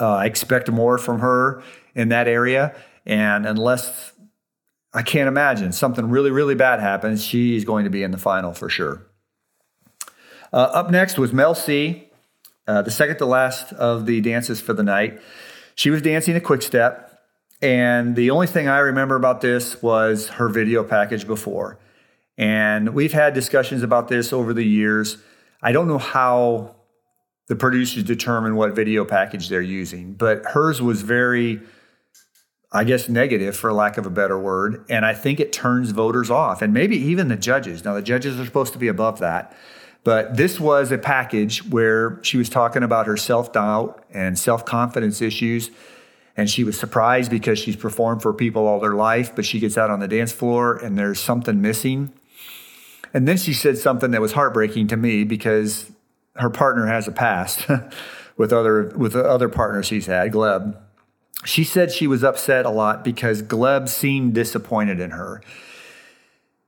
Uh, 0.00 0.14
I 0.14 0.26
expect 0.26 0.70
more 0.70 0.98
from 0.98 1.20
her 1.20 1.62
in 1.94 2.10
that 2.10 2.28
area. 2.28 2.74
And 3.08 3.46
unless 3.46 4.12
I 4.94 5.02
can't 5.02 5.26
imagine 5.26 5.72
something 5.72 6.08
really, 6.10 6.30
really 6.30 6.54
bad 6.54 6.78
happens, 6.78 7.24
she's 7.24 7.64
going 7.64 7.84
to 7.84 7.90
be 7.90 8.02
in 8.02 8.12
the 8.12 8.18
final 8.18 8.52
for 8.52 8.68
sure. 8.68 9.06
Uh, 10.52 10.56
up 10.56 10.90
next 10.90 11.18
was 11.18 11.32
Mel 11.32 11.54
C, 11.54 12.08
uh, 12.66 12.82
the 12.82 12.90
second 12.90 13.16
to 13.18 13.26
last 13.26 13.72
of 13.72 14.06
the 14.06 14.20
dances 14.20 14.60
for 14.60 14.74
the 14.74 14.82
night. 14.82 15.20
She 15.74 15.90
was 15.90 16.02
dancing 16.02 16.36
a 16.36 16.40
quick 16.40 16.62
step. 16.62 17.06
And 17.60 18.14
the 18.14 18.30
only 18.30 18.46
thing 18.46 18.68
I 18.68 18.78
remember 18.78 19.16
about 19.16 19.40
this 19.40 19.82
was 19.82 20.28
her 20.28 20.48
video 20.48 20.84
package 20.84 21.26
before. 21.26 21.78
And 22.36 22.94
we've 22.94 23.12
had 23.12 23.34
discussions 23.34 23.82
about 23.82 24.06
this 24.08 24.32
over 24.32 24.54
the 24.54 24.64
years. 24.64 25.18
I 25.60 25.72
don't 25.72 25.88
know 25.88 25.98
how 25.98 26.76
the 27.48 27.56
producers 27.56 28.04
determine 28.04 28.54
what 28.54 28.76
video 28.76 29.04
package 29.04 29.48
they're 29.48 29.60
using, 29.60 30.12
but 30.12 30.44
hers 30.44 30.80
was 30.80 31.02
very, 31.02 31.60
I 32.70 32.84
guess, 32.84 33.08
negative 33.08 33.56
for 33.56 33.72
lack 33.72 33.96
of 33.96 34.04
a 34.04 34.10
better 34.10 34.38
word. 34.38 34.84
And 34.90 35.06
I 35.06 35.14
think 35.14 35.40
it 35.40 35.52
turns 35.52 35.90
voters 35.90 36.30
off 36.30 36.60
and 36.60 36.74
maybe 36.74 36.96
even 36.96 37.28
the 37.28 37.36
judges. 37.36 37.84
Now, 37.84 37.94
the 37.94 38.02
judges 38.02 38.38
are 38.38 38.44
supposed 38.44 38.74
to 38.74 38.78
be 38.78 38.88
above 38.88 39.20
that. 39.20 39.56
But 40.04 40.36
this 40.36 40.60
was 40.60 40.92
a 40.92 40.98
package 40.98 41.64
where 41.68 42.18
she 42.22 42.36
was 42.36 42.48
talking 42.48 42.82
about 42.82 43.06
her 43.06 43.16
self 43.16 43.52
doubt 43.52 44.04
and 44.10 44.38
self 44.38 44.64
confidence 44.64 45.20
issues. 45.22 45.70
And 46.36 46.48
she 46.48 46.62
was 46.62 46.78
surprised 46.78 47.30
because 47.30 47.58
she's 47.58 47.74
performed 47.74 48.22
for 48.22 48.32
people 48.32 48.66
all 48.66 48.78
their 48.78 48.94
life, 48.94 49.34
but 49.34 49.44
she 49.44 49.58
gets 49.58 49.76
out 49.76 49.90
on 49.90 49.98
the 49.98 50.06
dance 50.06 50.30
floor 50.30 50.76
and 50.76 50.96
there's 50.96 51.18
something 51.18 51.60
missing. 51.60 52.12
And 53.12 53.26
then 53.26 53.38
she 53.38 53.52
said 53.52 53.76
something 53.76 54.12
that 54.12 54.20
was 54.20 54.32
heartbreaking 54.32 54.86
to 54.88 54.96
me 54.96 55.24
because 55.24 55.90
her 56.36 56.50
partner 56.50 56.86
has 56.86 57.08
a 57.08 57.12
past 57.12 57.66
with 58.36 58.52
other 58.52 58.92
with 58.96 59.14
the 59.14 59.24
other 59.24 59.48
partners 59.48 59.86
she's 59.86 60.06
had, 60.06 60.32
Gleb. 60.32 60.76
She 61.44 61.64
said 61.64 61.92
she 61.92 62.06
was 62.06 62.24
upset 62.24 62.66
a 62.66 62.70
lot 62.70 63.04
because 63.04 63.42
Gleb 63.42 63.88
seemed 63.88 64.34
disappointed 64.34 65.00
in 65.00 65.12
her. 65.12 65.40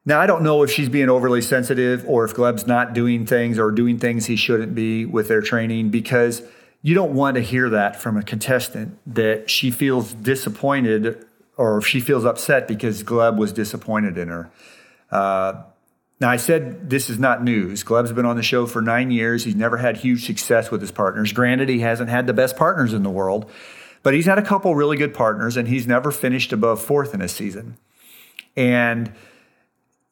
Now, 0.07 0.21
I 0.21 0.27
don't 0.27 0.43
know 0.43 0.63
if 0.63 0.71
she's 0.71 0.89
being 0.89 1.09
overly 1.09 1.43
sensitive 1.43 2.05
or 2.09 2.25
if 2.25 2.35
Gleb's 2.35 2.67
not 2.67 2.95
doing 2.95 3.27
things 3.27 3.59
or 3.59 3.71
doing 3.71 3.99
things 3.99 4.27
he 4.27 4.37
shouldn't 4.37 4.75
be 4.75 5.05
with 5.05 5.29
their 5.29 5.43
training 5.43 5.91
because 5.91 6.43
you 6.83 6.95
don't 6.95 7.13
want 7.13 7.35
to 7.35 7.43
hear 7.43 7.69
that 7.69 8.01
from 8.01 8.17
a 8.17 8.23
contestant 8.23 8.99
that 9.07 9.51
she 9.51 9.71
feels 9.71 10.15
disappointed 10.15 11.25
or 11.57 11.79
if 11.79 11.87
she 11.87 12.01
feels 12.01 12.25
upset 12.25 12.67
because 12.67 13.03
Gleb 13.03 13.37
was 13.37 13.53
disappointed 13.53 14.17
in 14.17 14.29
her. 14.29 14.51
Uh, 15.11 15.65
now, 16.21 16.29
I 16.31 16.37
said 16.37 16.89
this 16.89 17.11
is 17.11 17.19
not 17.19 17.43
news. 17.43 17.83
Gleb's 17.83 18.13
been 18.13 18.27
on 18.27 18.37
the 18.37 18.43
show 18.43 18.67
for 18.67 18.83
nine 18.83 19.11
years. 19.11 19.45
He's 19.45 19.55
never 19.55 19.79
had 19.79 19.99
huge 19.99 20.25
success 20.27 20.71
with 20.71 20.81
his 20.81 20.91
partners. 20.91 21.33
Granted, 21.33 21.69
he 21.69 21.81
hasn't 21.81 22.11
had 22.11 22.27
the 22.27 22.35
best 22.35 22.57
partners 22.57 22.93
in 22.93 23.03
the 23.03 23.11
world, 23.11 23.51
but 24.03 24.15
he's 24.15 24.27
had 24.27 24.39
a 24.39 24.43
couple 24.43 24.75
really 24.75 24.97
good 24.97 25.15
partners, 25.15 25.57
and 25.57 25.69
he's 25.69 25.87
never 25.87 26.11
finished 26.11 26.53
above 26.53 26.83
fourth 26.83 27.15
in 27.15 27.21
a 27.21 27.29
season. 27.29 27.77
And 28.57 29.13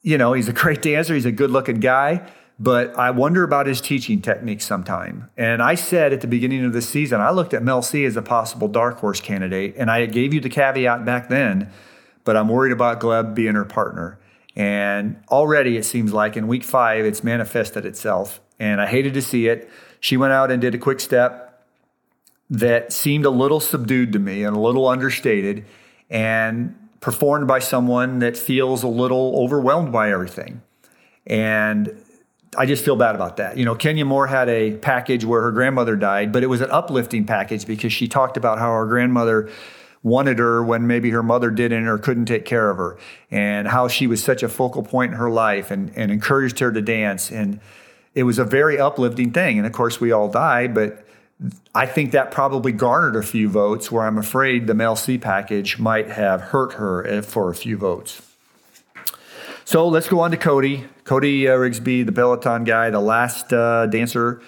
you 0.01 0.17
know, 0.17 0.33
he's 0.33 0.47
a 0.47 0.53
great 0.53 0.81
dancer, 0.81 1.13
he's 1.13 1.25
a 1.25 1.31
good 1.31 1.51
looking 1.51 1.79
guy, 1.79 2.29
but 2.59 2.97
I 2.97 3.11
wonder 3.11 3.43
about 3.43 3.67
his 3.67 3.81
teaching 3.81 4.21
technique 4.21 4.61
sometime. 4.61 5.29
And 5.37 5.61
I 5.61 5.75
said 5.75 6.13
at 6.13 6.21
the 6.21 6.27
beginning 6.27 6.65
of 6.65 6.73
the 6.73 6.81
season, 6.81 7.21
I 7.21 7.31
looked 7.31 7.53
at 7.53 7.63
Mel 7.63 7.81
C 7.81 8.05
as 8.05 8.15
a 8.15 8.21
possible 8.21 8.67
dark 8.67 8.99
horse 8.99 9.21
candidate, 9.21 9.75
and 9.77 9.89
I 9.91 10.05
gave 10.05 10.33
you 10.33 10.39
the 10.39 10.49
caveat 10.49 11.05
back 11.05 11.29
then, 11.29 11.71
but 12.23 12.37
I'm 12.37 12.47
worried 12.47 12.71
about 12.71 12.99
Gleb 12.99 13.33
being 13.33 13.55
her 13.55 13.65
partner. 13.65 14.19
And 14.55 15.21
already 15.29 15.77
it 15.77 15.83
seems 15.83 16.13
like 16.13 16.35
in 16.35 16.47
week 16.47 16.63
five, 16.63 17.05
it's 17.05 17.23
manifested 17.23 17.85
itself. 17.85 18.41
And 18.59 18.81
I 18.81 18.87
hated 18.87 19.13
to 19.13 19.21
see 19.21 19.47
it. 19.47 19.69
She 20.01 20.17
went 20.17 20.33
out 20.33 20.51
and 20.51 20.59
did 20.61 20.75
a 20.75 20.77
quick 20.77 20.99
step 20.99 21.48
that 22.49 22.91
seemed 22.91 23.25
a 23.25 23.29
little 23.29 23.59
subdued 23.59 24.13
to 24.13 24.19
me 24.19 24.43
and 24.43 24.55
a 24.55 24.59
little 24.59 24.87
understated. 24.87 25.65
And 26.09 26.75
performed 26.99 27.47
by 27.47 27.59
someone 27.59 28.19
that 28.19 28.37
feels 28.37 28.83
a 28.83 28.87
little 28.87 29.33
overwhelmed 29.37 29.91
by 29.91 30.11
everything. 30.11 30.61
And 31.25 32.03
I 32.57 32.65
just 32.65 32.83
feel 32.83 32.95
bad 32.95 33.15
about 33.15 33.37
that. 33.37 33.57
You 33.57 33.65
know, 33.65 33.75
Kenya 33.75 34.05
Moore 34.05 34.27
had 34.27 34.49
a 34.49 34.75
package 34.77 35.23
where 35.23 35.41
her 35.41 35.51
grandmother 35.51 35.95
died, 35.95 36.31
but 36.31 36.43
it 36.43 36.47
was 36.47 36.61
an 36.61 36.71
uplifting 36.71 37.25
package 37.25 37.65
because 37.65 37.93
she 37.93 38.07
talked 38.07 38.37
about 38.37 38.59
how 38.59 38.71
her 38.71 38.85
grandmother 38.85 39.49
wanted 40.01 40.39
her 40.39 40.63
when 40.63 40.87
maybe 40.87 41.09
her 41.11 41.21
mother 41.21 41.51
didn't 41.51 41.85
or 41.85 41.97
couldn't 41.97 42.25
take 42.25 42.45
care 42.45 42.69
of 42.69 42.77
her, 42.77 42.97
and 43.29 43.67
how 43.67 43.87
she 43.87 44.07
was 44.07 44.23
such 44.23 44.41
a 44.41 44.49
focal 44.49 44.81
point 44.81 45.11
in 45.11 45.17
her 45.17 45.29
life 45.29 45.71
and, 45.71 45.91
and 45.95 46.09
encouraged 46.11 46.59
her 46.59 46.71
to 46.71 46.81
dance. 46.81 47.31
And 47.31 47.59
it 48.15 48.23
was 48.23 48.39
a 48.39 48.45
very 48.45 48.79
uplifting 48.79 49.31
thing. 49.31 49.57
And 49.57 49.67
of 49.67 49.73
course, 49.73 49.99
we 49.99 50.11
all 50.11 50.29
die, 50.29 50.67
but 50.67 51.05
I 51.73 51.85
think 51.85 52.11
that 52.11 52.31
probably 52.31 52.71
garnered 52.71 53.15
a 53.15 53.23
few 53.23 53.47
votes 53.47 53.91
where 53.91 54.05
I'm 54.05 54.17
afraid 54.17 54.67
the 54.67 54.73
Mel 54.73 54.95
C 54.95 55.17
package 55.17 55.79
might 55.79 56.09
have 56.09 56.41
hurt 56.41 56.73
her 56.73 57.05
eh, 57.07 57.21
for 57.21 57.49
a 57.49 57.55
few 57.55 57.77
votes. 57.77 58.21
So 59.63 59.87
let's 59.87 60.09
go 60.09 60.19
on 60.19 60.31
to 60.31 60.37
Cody. 60.37 60.85
Cody 61.05 61.47
uh, 61.47 61.55
Rigsby, 61.55 62.05
the 62.05 62.11
Peloton 62.11 62.63
guy, 62.63 62.89
the 62.89 62.99
last 62.99 63.53
uh, 63.53 63.85
dancer 63.85 64.41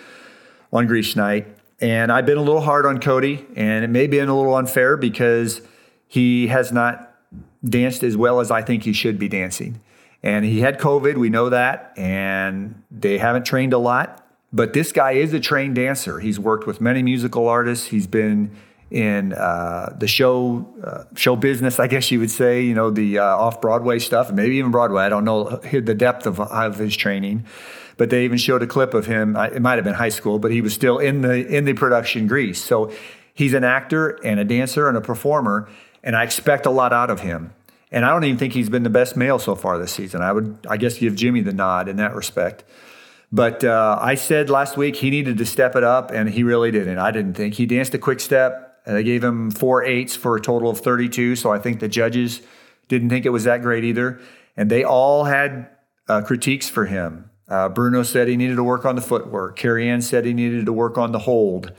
on 0.73 0.87
Grease 0.87 1.15
Night. 1.15 1.47
And 1.79 2.11
I've 2.11 2.25
been 2.25 2.37
a 2.37 2.41
little 2.43 2.61
hard 2.61 2.85
on 2.85 2.99
Cody, 2.99 3.45
and 3.55 3.83
it 3.83 3.89
may 3.89 4.07
be 4.07 4.19
a 4.19 4.25
little 4.25 4.55
unfair 4.55 4.97
because 4.97 5.61
he 6.07 6.47
has 6.47 6.71
not 6.71 7.15
danced 7.63 8.03
as 8.03 8.17
well 8.17 8.39
as 8.39 8.51
I 8.51 8.61
think 8.61 8.83
he 8.83 8.93
should 8.93 9.17
be 9.17 9.27
dancing. 9.27 9.79
And 10.23 10.45
he 10.45 10.59
had 10.59 10.79
COVID, 10.79 11.17
we 11.17 11.29
know 11.29 11.49
that, 11.49 11.93
and 11.97 12.83
they 12.91 13.17
haven't 13.17 13.45
trained 13.45 13.73
a 13.73 13.77
lot. 13.77 14.20
But 14.53 14.73
this 14.73 14.91
guy 14.91 15.13
is 15.13 15.33
a 15.33 15.39
trained 15.39 15.75
dancer. 15.75 16.19
He's 16.19 16.39
worked 16.39 16.67
with 16.67 16.81
many 16.81 17.01
musical 17.03 17.47
artists. 17.47 17.87
He's 17.87 18.07
been 18.07 18.51
in 18.89 19.31
uh, 19.31 19.95
the 19.97 20.07
show 20.07 20.67
uh, 20.83 21.05
show 21.15 21.37
business, 21.37 21.79
I 21.79 21.87
guess 21.87 22.11
you 22.11 22.19
would 22.19 22.31
say. 22.31 22.61
You 22.61 22.75
know, 22.75 22.91
the 22.91 23.19
uh, 23.19 23.23
off 23.23 23.61
Broadway 23.61 23.99
stuff, 23.99 24.31
maybe 24.31 24.57
even 24.57 24.71
Broadway. 24.71 25.03
I 25.03 25.09
don't 25.09 25.23
know 25.23 25.55
the 25.57 25.95
depth 25.95 26.25
of, 26.25 26.41
of 26.41 26.77
his 26.77 26.95
training, 26.97 27.45
but 27.95 28.09
they 28.09 28.25
even 28.25 28.37
showed 28.37 28.61
a 28.61 28.67
clip 28.67 28.93
of 28.93 29.05
him. 29.05 29.37
It 29.37 29.61
might 29.61 29.75
have 29.75 29.85
been 29.85 29.93
high 29.93 30.09
school, 30.09 30.37
but 30.39 30.51
he 30.51 30.61
was 30.61 30.73
still 30.73 30.99
in 30.99 31.21
the 31.21 31.47
in 31.47 31.63
the 31.63 31.73
production 31.73 32.27
Grease. 32.27 32.61
So 32.61 32.91
he's 33.33 33.53
an 33.53 33.63
actor 33.63 34.19
and 34.23 34.39
a 34.39 34.43
dancer 34.43 34.89
and 34.89 34.97
a 34.97 35.01
performer, 35.01 35.69
and 36.03 36.13
I 36.13 36.23
expect 36.23 36.65
a 36.65 36.71
lot 36.71 36.91
out 36.91 37.09
of 37.09 37.21
him. 37.21 37.53
And 37.93 38.05
I 38.05 38.09
don't 38.09 38.23
even 38.23 38.37
think 38.37 38.53
he's 38.53 38.69
been 38.69 38.83
the 38.83 38.89
best 38.89 39.17
male 39.17 39.39
so 39.39 39.55
far 39.55 39.77
this 39.77 39.91
season. 39.91 40.21
I 40.21 40.31
would, 40.31 40.65
I 40.69 40.77
guess, 40.77 40.97
give 40.97 41.13
Jimmy 41.15 41.41
the 41.41 41.51
nod 41.53 41.89
in 41.89 41.97
that 41.97 42.15
respect. 42.15 42.63
But 43.31 43.63
uh, 43.63 43.97
I 44.01 44.15
said 44.15 44.49
last 44.49 44.75
week 44.75 44.97
he 44.97 45.09
needed 45.09 45.37
to 45.37 45.45
step 45.45 45.75
it 45.75 45.83
up, 45.83 46.11
and 46.11 46.29
he 46.29 46.43
really 46.43 46.71
didn't. 46.71 46.97
I 46.97 47.11
didn't 47.11 47.35
think. 47.35 47.53
He 47.53 47.65
danced 47.65 47.93
a 47.93 47.97
quick 47.97 48.19
step. 48.19 48.71
And 48.85 48.95
they 48.95 49.03
gave 49.03 49.23
him 49.23 49.51
four 49.51 49.83
eights 49.83 50.15
for 50.15 50.35
a 50.35 50.41
total 50.41 50.69
of 50.69 50.79
32. 50.79 51.35
So 51.35 51.51
I 51.51 51.59
think 51.59 51.79
the 51.79 51.87
judges 51.87 52.41
didn't 52.87 53.09
think 53.09 53.25
it 53.25 53.29
was 53.29 53.43
that 53.43 53.61
great 53.61 53.83
either. 53.83 54.19
And 54.57 54.69
they 54.69 54.83
all 54.83 55.25
had 55.25 55.69
uh, 56.07 56.21
critiques 56.21 56.67
for 56.67 56.85
him. 56.85 57.29
Uh, 57.47 57.69
Bruno 57.69 58.03
said 58.03 58.27
he 58.27 58.37
needed 58.37 58.55
to 58.55 58.63
work 58.63 58.85
on 58.85 58.95
the 58.95 59.01
footwork. 59.01 59.55
Carrie 59.57 59.87
Ann 59.87 60.01
said 60.01 60.25
he 60.25 60.33
needed 60.33 60.65
to 60.65 60.73
work 60.73 60.97
on 60.97 61.11
the 61.11 61.19
hold. 61.19 61.73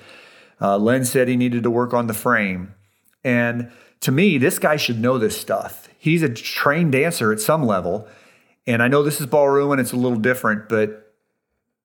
Uh, 0.60 0.78
Len 0.78 1.04
said 1.04 1.28
he 1.28 1.36
needed 1.36 1.62
to 1.64 1.70
work 1.70 1.92
on 1.92 2.06
the 2.06 2.14
frame. 2.14 2.74
And 3.24 3.72
to 4.00 4.12
me, 4.12 4.38
this 4.38 4.58
guy 4.58 4.76
should 4.76 5.00
know 5.00 5.18
this 5.18 5.38
stuff. 5.40 5.88
He's 5.98 6.22
a 6.22 6.28
trained 6.28 6.92
dancer 6.92 7.32
at 7.32 7.40
some 7.40 7.64
level. 7.64 8.06
And 8.66 8.82
I 8.82 8.88
know 8.88 9.02
this 9.02 9.20
is 9.20 9.26
ballroom 9.26 9.72
and 9.72 9.80
it's 9.80 9.92
a 9.92 9.96
little 9.96 10.18
different, 10.18 10.68
but 10.68 11.01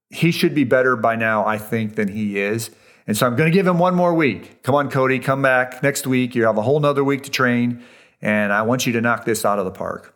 he 0.10 0.32
should 0.32 0.56
be 0.56 0.64
better 0.64 0.96
by 0.96 1.16
now, 1.16 1.46
I 1.46 1.58
think, 1.58 1.96
than 1.96 2.08
he 2.08 2.40
is. 2.40 2.70
And 3.08 3.16
so 3.16 3.26
I'm 3.26 3.36
going 3.36 3.50
to 3.52 3.56
give 3.56 3.68
him 3.68 3.80
one 3.80 3.96
more 3.96 4.14
week. 4.14 4.64
Come 4.64 4.76
on, 4.76 4.90
Cody, 4.90 5.20
come 5.20 5.42
back 5.42 5.82
next 5.82 6.06
week. 6.06 6.36
You 6.36 6.46
have 6.46 6.58
a 6.58 6.62
whole 6.62 6.80
nother 6.80 7.04
week 7.04 7.24
to 7.24 7.32
train, 7.32 7.84
and 8.22 8.52
I 8.52 8.64
want 8.64 8.86
you 8.86 8.94
to 8.94 9.02
knock 9.02 9.26
this 9.26 9.46
out 9.46 9.60
of 9.60 9.66
the 9.66 9.72
park. 9.72 10.14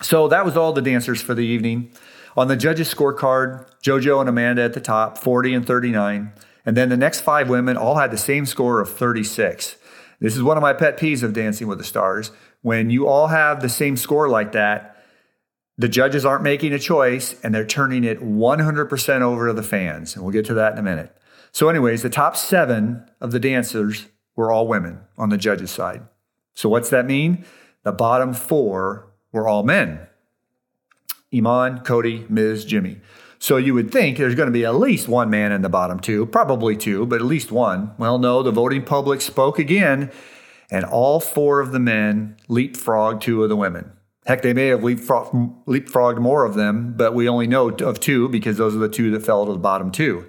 So 0.00 0.28
that 0.28 0.44
was 0.44 0.56
all 0.56 0.72
the 0.72 0.82
dancers 0.82 1.20
for 1.20 1.34
the 1.34 1.42
evening. 1.42 1.92
On 2.36 2.48
the 2.48 2.56
judges' 2.56 2.92
scorecard, 2.92 3.66
JoJo 3.82 4.20
and 4.20 4.28
Amanda 4.28 4.62
at 4.62 4.72
the 4.72 4.80
top, 4.80 5.18
40 5.18 5.54
and 5.54 5.66
39. 5.66 6.32
And 6.64 6.76
then 6.76 6.88
the 6.88 6.96
next 6.96 7.20
five 7.20 7.48
women 7.48 7.76
all 7.76 7.96
had 7.96 8.10
the 8.10 8.18
same 8.18 8.46
score 8.46 8.80
of 8.80 8.92
36. 8.92 9.76
This 10.20 10.36
is 10.36 10.42
one 10.42 10.56
of 10.56 10.62
my 10.62 10.72
pet 10.72 10.98
peeves 10.98 11.22
of 11.22 11.32
Dancing 11.32 11.66
with 11.66 11.78
the 11.78 11.84
Stars. 11.84 12.30
When 12.62 12.90
you 12.90 13.06
all 13.08 13.28
have 13.28 13.62
the 13.62 13.68
same 13.68 13.96
score 13.96 14.28
like 14.28 14.52
that, 14.52 14.97
the 15.78 15.88
judges 15.88 16.26
aren't 16.26 16.42
making 16.42 16.72
a 16.72 16.78
choice 16.78 17.36
and 17.42 17.54
they're 17.54 17.64
turning 17.64 18.02
it 18.02 18.20
100% 18.20 19.20
over 19.20 19.46
to 19.46 19.52
the 19.52 19.62
fans. 19.62 20.14
And 20.14 20.24
we'll 20.24 20.32
get 20.32 20.44
to 20.46 20.54
that 20.54 20.72
in 20.72 20.78
a 20.78 20.82
minute. 20.82 21.16
So, 21.52 21.68
anyways, 21.68 22.02
the 22.02 22.10
top 22.10 22.36
seven 22.36 23.08
of 23.20 23.30
the 23.30 23.40
dancers 23.40 24.06
were 24.36 24.52
all 24.52 24.66
women 24.66 25.00
on 25.16 25.30
the 25.30 25.38
judges' 25.38 25.70
side. 25.70 26.02
So, 26.54 26.68
what's 26.68 26.90
that 26.90 27.06
mean? 27.06 27.44
The 27.84 27.92
bottom 27.92 28.34
four 28.34 29.06
were 29.32 29.48
all 29.48 29.62
men 29.62 30.00
Iman, 31.32 31.80
Cody, 31.80 32.26
Miz, 32.28 32.64
Jimmy. 32.64 33.00
So, 33.38 33.56
you 33.56 33.72
would 33.72 33.90
think 33.92 34.18
there's 34.18 34.34
going 34.34 34.48
to 34.48 34.52
be 34.52 34.64
at 34.64 34.74
least 34.74 35.08
one 35.08 35.30
man 35.30 35.52
in 35.52 35.62
the 35.62 35.68
bottom 35.68 36.00
two, 36.00 36.26
probably 36.26 36.76
two, 36.76 37.06
but 37.06 37.20
at 37.20 37.26
least 37.26 37.52
one. 37.52 37.92
Well, 37.96 38.18
no, 38.18 38.42
the 38.42 38.50
voting 38.50 38.84
public 38.84 39.20
spoke 39.20 39.58
again, 39.58 40.10
and 40.70 40.84
all 40.84 41.20
four 41.20 41.60
of 41.60 41.72
the 41.72 41.78
men 41.78 42.36
leapfrogged 42.48 43.20
two 43.20 43.42
of 43.42 43.48
the 43.48 43.56
women. 43.56 43.92
Heck, 44.28 44.42
they 44.42 44.52
may 44.52 44.66
have 44.66 44.84
leapfrog, 44.84 45.32
leapfrogged 45.64 46.18
more 46.18 46.44
of 46.44 46.54
them, 46.54 46.92
but 46.94 47.14
we 47.14 47.26
only 47.26 47.46
know 47.46 47.70
of 47.70 47.98
two 47.98 48.28
because 48.28 48.58
those 48.58 48.76
are 48.76 48.78
the 48.78 48.86
two 48.90 49.10
that 49.12 49.24
fell 49.24 49.46
to 49.46 49.52
the 49.52 49.58
bottom 49.58 49.90
two. 49.90 50.28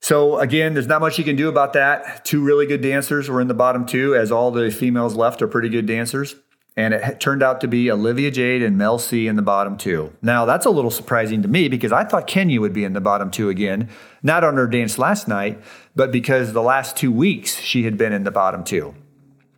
So 0.00 0.38
again, 0.38 0.74
there's 0.74 0.88
not 0.88 1.00
much 1.00 1.16
you 1.16 1.24
can 1.24 1.34
do 1.34 1.48
about 1.48 1.72
that. 1.72 2.22
Two 2.26 2.44
really 2.44 2.66
good 2.66 2.82
dancers 2.82 3.30
were 3.30 3.40
in 3.40 3.48
the 3.48 3.54
bottom 3.54 3.86
two, 3.86 4.14
as 4.14 4.30
all 4.30 4.50
the 4.50 4.70
females 4.70 5.14
left 5.14 5.40
are 5.40 5.48
pretty 5.48 5.70
good 5.70 5.86
dancers. 5.86 6.34
And 6.76 6.92
it 6.92 7.18
turned 7.18 7.42
out 7.42 7.62
to 7.62 7.68
be 7.68 7.90
Olivia 7.90 8.30
Jade 8.30 8.62
and 8.62 8.76
Mel 8.76 8.98
C 8.98 9.26
in 9.26 9.36
the 9.36 9.42
bottom 9.42 9.78
two. 9.78 10.12
Now, 10.20 10.44
that's 10.44 10.66
a 10.66 10.70
little 10.70 10.90
surprising 10.90 11.40
to 11.40 11.48
me 11.48 11.68
because 11.68 11.92
I 11.92 12.04
thought 12.04 12.26
Kenya 12.26 12.60
would 12.60 12.74
be 12.74 12.84
in 12.84 12.92
the 12.92 13.00
bottom 13.00 13.30
two 13.30 13.48
again, 13.48 13.88
not 14.22 14.44
on 14.44 14.56
her 14.56 14.66
dance 14.66 14.98
last 14.98 15.26
night, 15.28 15.62
but 15.96 16.12
because 16.12 16.52
the 16.52 16.62
last 16.62 16.94
two 16.98 17.10
weeks 17.10 17.58
she 17.58 17.84
had 17.84 17.96
been 17.96 18.12
in 18.12 18.24
the 18.24 18.30
bottom 18.30 18.64
two. 18.64 18.94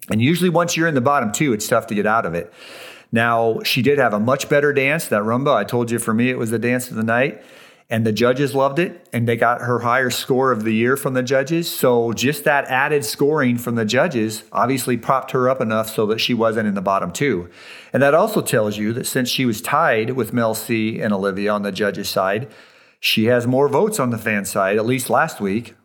And 0.08 0.22
usually, 0.22 0.50
once 0.50 0.76
you're 0.76 0.86
in 0.86 0.94
the 0.94 1.00
bottom 1.00 1.32
two, 1.32 1.52
it's 1.52 1.66
tough 1.66 1.88
to 1.88 1.96
get 1.96 2.06
out 2.06 2.26
of 2.26 2.34
it. 2.34 2.52
Now, 3.14 3.60
she 3.62 3.80
did 3.80 4.00
have 4.00 4.12
a 4.12 4.18
much 4.18 4.48
better 4.48 4.72
dance, 4.72 5.06
that 5.06 5.22
rumba. 5.22 5.54
I 5.54 5.62
told 5.62 5.88
you 5.92 6.00
for 6.00 6.12
me, 6.12 6.30
it 6.30 6.36
was 6.36 6.50
the 6.50 6.58
dance 6.58 6.90
of 6.90 6.96
the 6.96 7.04
night. 7.04 7.40
And 7.88 8.04
the 8.04 8.10
judges 8.10 8.56
loved 8.56 8.80
it, 8.80 9.08
and 9.12 9.28
they 9.28 9.36
got 9.36 9.60
her 9.60 9.78
higher 9.78 10.10
score 10.10 10.50
of 10.50 10.64
the 10.64 10.72
year 10.72 10.96
from 10.96 11.14
the 11.14 11.22
judges. 11.22 11.70
So, 11.70 12.12
just 12.12 12.42
that 12.42 12.64
added 12.64 13.04
scoring 13.04 13.56
from 13.56 13.76
the 13.76 13.84
judges 13.84 14.42
obviously 14.50 14.96
propped 14.96 15.30
her 15.30 15.48
up 15.48 15.60
enough 15.60 15.90
so 15.90 16.06
that 16.06 16.18
she 16.20 16.34
wasn't 16.34 16.66
in 16.66 16.74
the 16.74 16.82
bottom 16.82 17.12
two. 17.12 17.48
And 17.92 18.02
that 18.02 18.14
also 18.14 18.42
tells 18.42 18.78
you 18.78 18.92
that 18.94 19.06
since 19.06 19.28
she 19.28 19.46
was 19.46 19.62
tied 19.62 20.10
with 20.10 20.32
Mel 20.32 20.54
C 20.54 21.00
and 21.00 21.12
Olivia 21.12 21.52
on 21.52 21.62
the 21.62 21.70
judges' 21.70 22.08
side, 22.08 22.50
she 22.98 23.26
has 23.26 23.46
more 23.46 23.68
votes 23.68 24.00
on 24.00 24.10
the 24.10 24.18
fan 24.18 24.44
side, 24.44 24.76
at 24.76 24.86
least 24.86 25.08
last 25.08 25.40
week, 25.40 25.76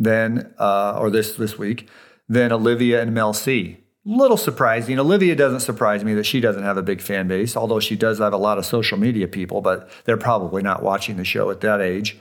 than 0.00 0.52
uh, 0.58 0.98
or 0.98 1.10
this 1.10 1.36
this 1.36 1.56
week, 1.56 1.88
than 2.28 2.50
Olivia 2.50 3.00
and 3.00 3.14
Mel 3.14 3.34
C. 3.34 3.85
Little 4.08 4.36
surprising. 4.36 5.00
Olivia 5.00 5.34
doesn't 5.34 5.60
surprise 5.60 6.04
me 6.04 6.14
that 6.14 6.26
she 6.26 6.38
doesn't 6.38 6.62
have 6.62 6.76
a 6.76 6.82
big 6.82 7.00
fan 7.00 7.26
base, 7.26 7.56
although 7.56 7.80
she 7.80 7.96
does 7.96 8.20
have 8.20 8.32
a 8.32 8.36
lot 8.36 8.56
of 8.56 8.64
social 8.64 8.96
media 8.96 9.26
people, 9.26 9.60
but 9.60 9.90
they're 10.04 10.16
probably 10.16 10.62
not 10.62 10.80
watching 10.80 11.16
the 11.16 11.24
show 11.24 11.50
at 11.50 11.60
that 11.62 11.80
age. 11.80 12.16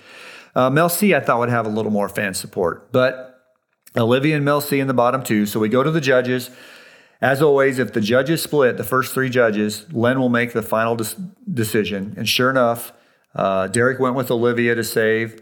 Uh, 0.56 0.72
Mel 0.72 0.90
C, 0.90 1.14
I 1.14 1.20
thought 1.20 1.38
would 1.38 1.50
have 1.50 1.68
a 1.68 1.70
little 1.70 1.92
more 1.92 2.10
fan 2.10 2.34
support, 2.34 2.92
but 2.92 3.40
Olivia 3.96 4.36
and 4.36 4.44
Mel 4.44 4.62
C 4.62 4.80
in 4.80 4.88
the 4.88 4.96
bottom 4.96 5.22
two. 5.22 5.46
So 5.46 5.60
we 5.60 5.70
go 5.70 5.84
to 5.84 5.92
the 5.92 6.02
judges. 6.02 6.50
As 7.22 7.40
always, 7.40 7.78
if 7.78 7.94
the 7.94 8.02
judges 8.02 8.42
split, 8.42 8.78
the 8.78 8.84
first 8.84 9.14
three 9.14 9.30
judges, 9.30 9.86
Len 9.94 10.20
will 10.20 10.30
make 10.30 10.54
the 10.54 10.64
final 10.64 10.98
decision. 11.54 12.16
And 12.18 12.28
sure 12.28 12.50
enough, 12.50 12.94
uh, 13.36 13.68
Derek 13.68 14.00
went 14.00 14.16
with 14.16 14.32
Olivia 14.32 14.74
to 14.74 14.84
save. 14.84 15.40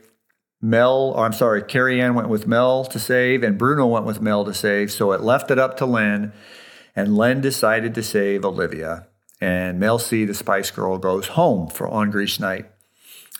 Mel, 0.63 1.11
or 1.15 1.25
I'm 1.25 1.33
sorry, 1.33 1.61
Carrie 1.61 2.01
Ann 2.01 2.15
went 2.15 2.29
with 2.29 2.47
Mel 2.47 2.85
to 2.85 2.97
save, 2.97 3.43
and 3.43 3.57
Bruno 3.57 3.85
went 3.85 4.05
with 4.05 4.21
Mel 4.21 4.45
to 4.45 4.53
save. 4.53 4.93
So 4.93 5.11
it 5.11 5.19
left 5.19 5.51
it 5.51 5.59
up 5.59 5.75
to 5.77 5.85
Len, 5.85 6.31
and 6.95 7.17
Len 7.17 7.41
decided 7.41 7.93
to 7.95 8.01
save 8.01 8.45
Olivia. 8.45 9.07
And 9.41 9.77
Mel 9.77 9.99
C, 9.99 10.23
the 10.23 10.33
Spice 10.33 10.71
Girl, 10.71 10.97
goes 10.97 11.27
home 11.27 11.67
for 11.67 11.85
on 11.89 12.11
Grease 12.11 12.39
night. 12.39 12.67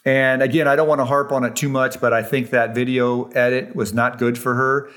And 0.03 0.41
again, 0.43 0.67
I 0.67 0.75
don't 0.75 0.89
want 0.89 0.99
to 0.99 1.05
harp 1.05 1.31
on 1.31 1.45
it 1.45 1.55
too 1.55 1.69
much, 1.69 2.01
but 2.01 2.11
I 2.11 2.23
think 2.23 2.49
that 2.49 2.75
video 2.75 3.29
edit 3.29 3.73
was 3.73 3.93
not 3.93 4.17
good 4.17 4.37
for 4.37 4.55
her. 4.55 4.89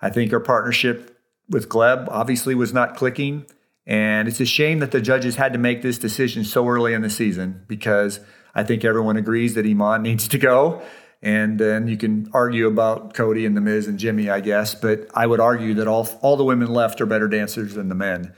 I 0.00 0.10
think 0.10 0.32
her 0.32 0.40
partnership 0.40 1.16
with 1.48 1.68
Gleb 1.68 2.08
obviously 2.10 2.56
was 2.56 2.72
not 2.72 2.96
clicking. 2.96 3.46
And 3.86 4.26
it's 4.26 4.40
a 4.40 4.44
shame 4.44 4.80
that 4.80 4.90
the 4.90 5.00
judges 5.00 5.36
had 5.36 5.52
to 5.52 5.60
make 5.60 5.82
this 5.82 5.96
decision 5.96 6.44
so 6.44 6.66
early 6.68 6.92
in 6.92 7.02
the 7.02 7.08
season 7.08 7.62
because 7.68 8.18
I 8.52 8.64
think 8.64 8.84
everyone 8.84 9.16
agrees 9.16 9.54
that 9.54 9.64
Iman 9.64 10.02
needs 10.02 10.26
to 10.26 10.38
go. 10.38 10.82
And 11.20 11.58
then 11.58 11.88
you 11.88 11.96
can 11.96 12.30
argue 12.32 12.68
about 12.68 13.14
Cody 13.14 13.44
and 13.44 13.56
The 13.56 13.60
Miz 13.60 13.88
and 13.88 13.98
Jimmy, 13.98 14.30
I 14.30 14.40
guess. 14.40 14.74
But 14.74 15.08
I 15.14 15.26
would 15.26 15.40
argue 15.40 15.74
that 15.74 15.88
all, 15.88 16.08
all 16.20 16.36
the 16.36 16.44
women 16.44 16.72
left 16.72 17.00
are 17.00 17.06
better 17.06 17.28
dancers 17.28 17.74
than 17.74 17.88
the 17.88 17.94
men. 17.94 18.32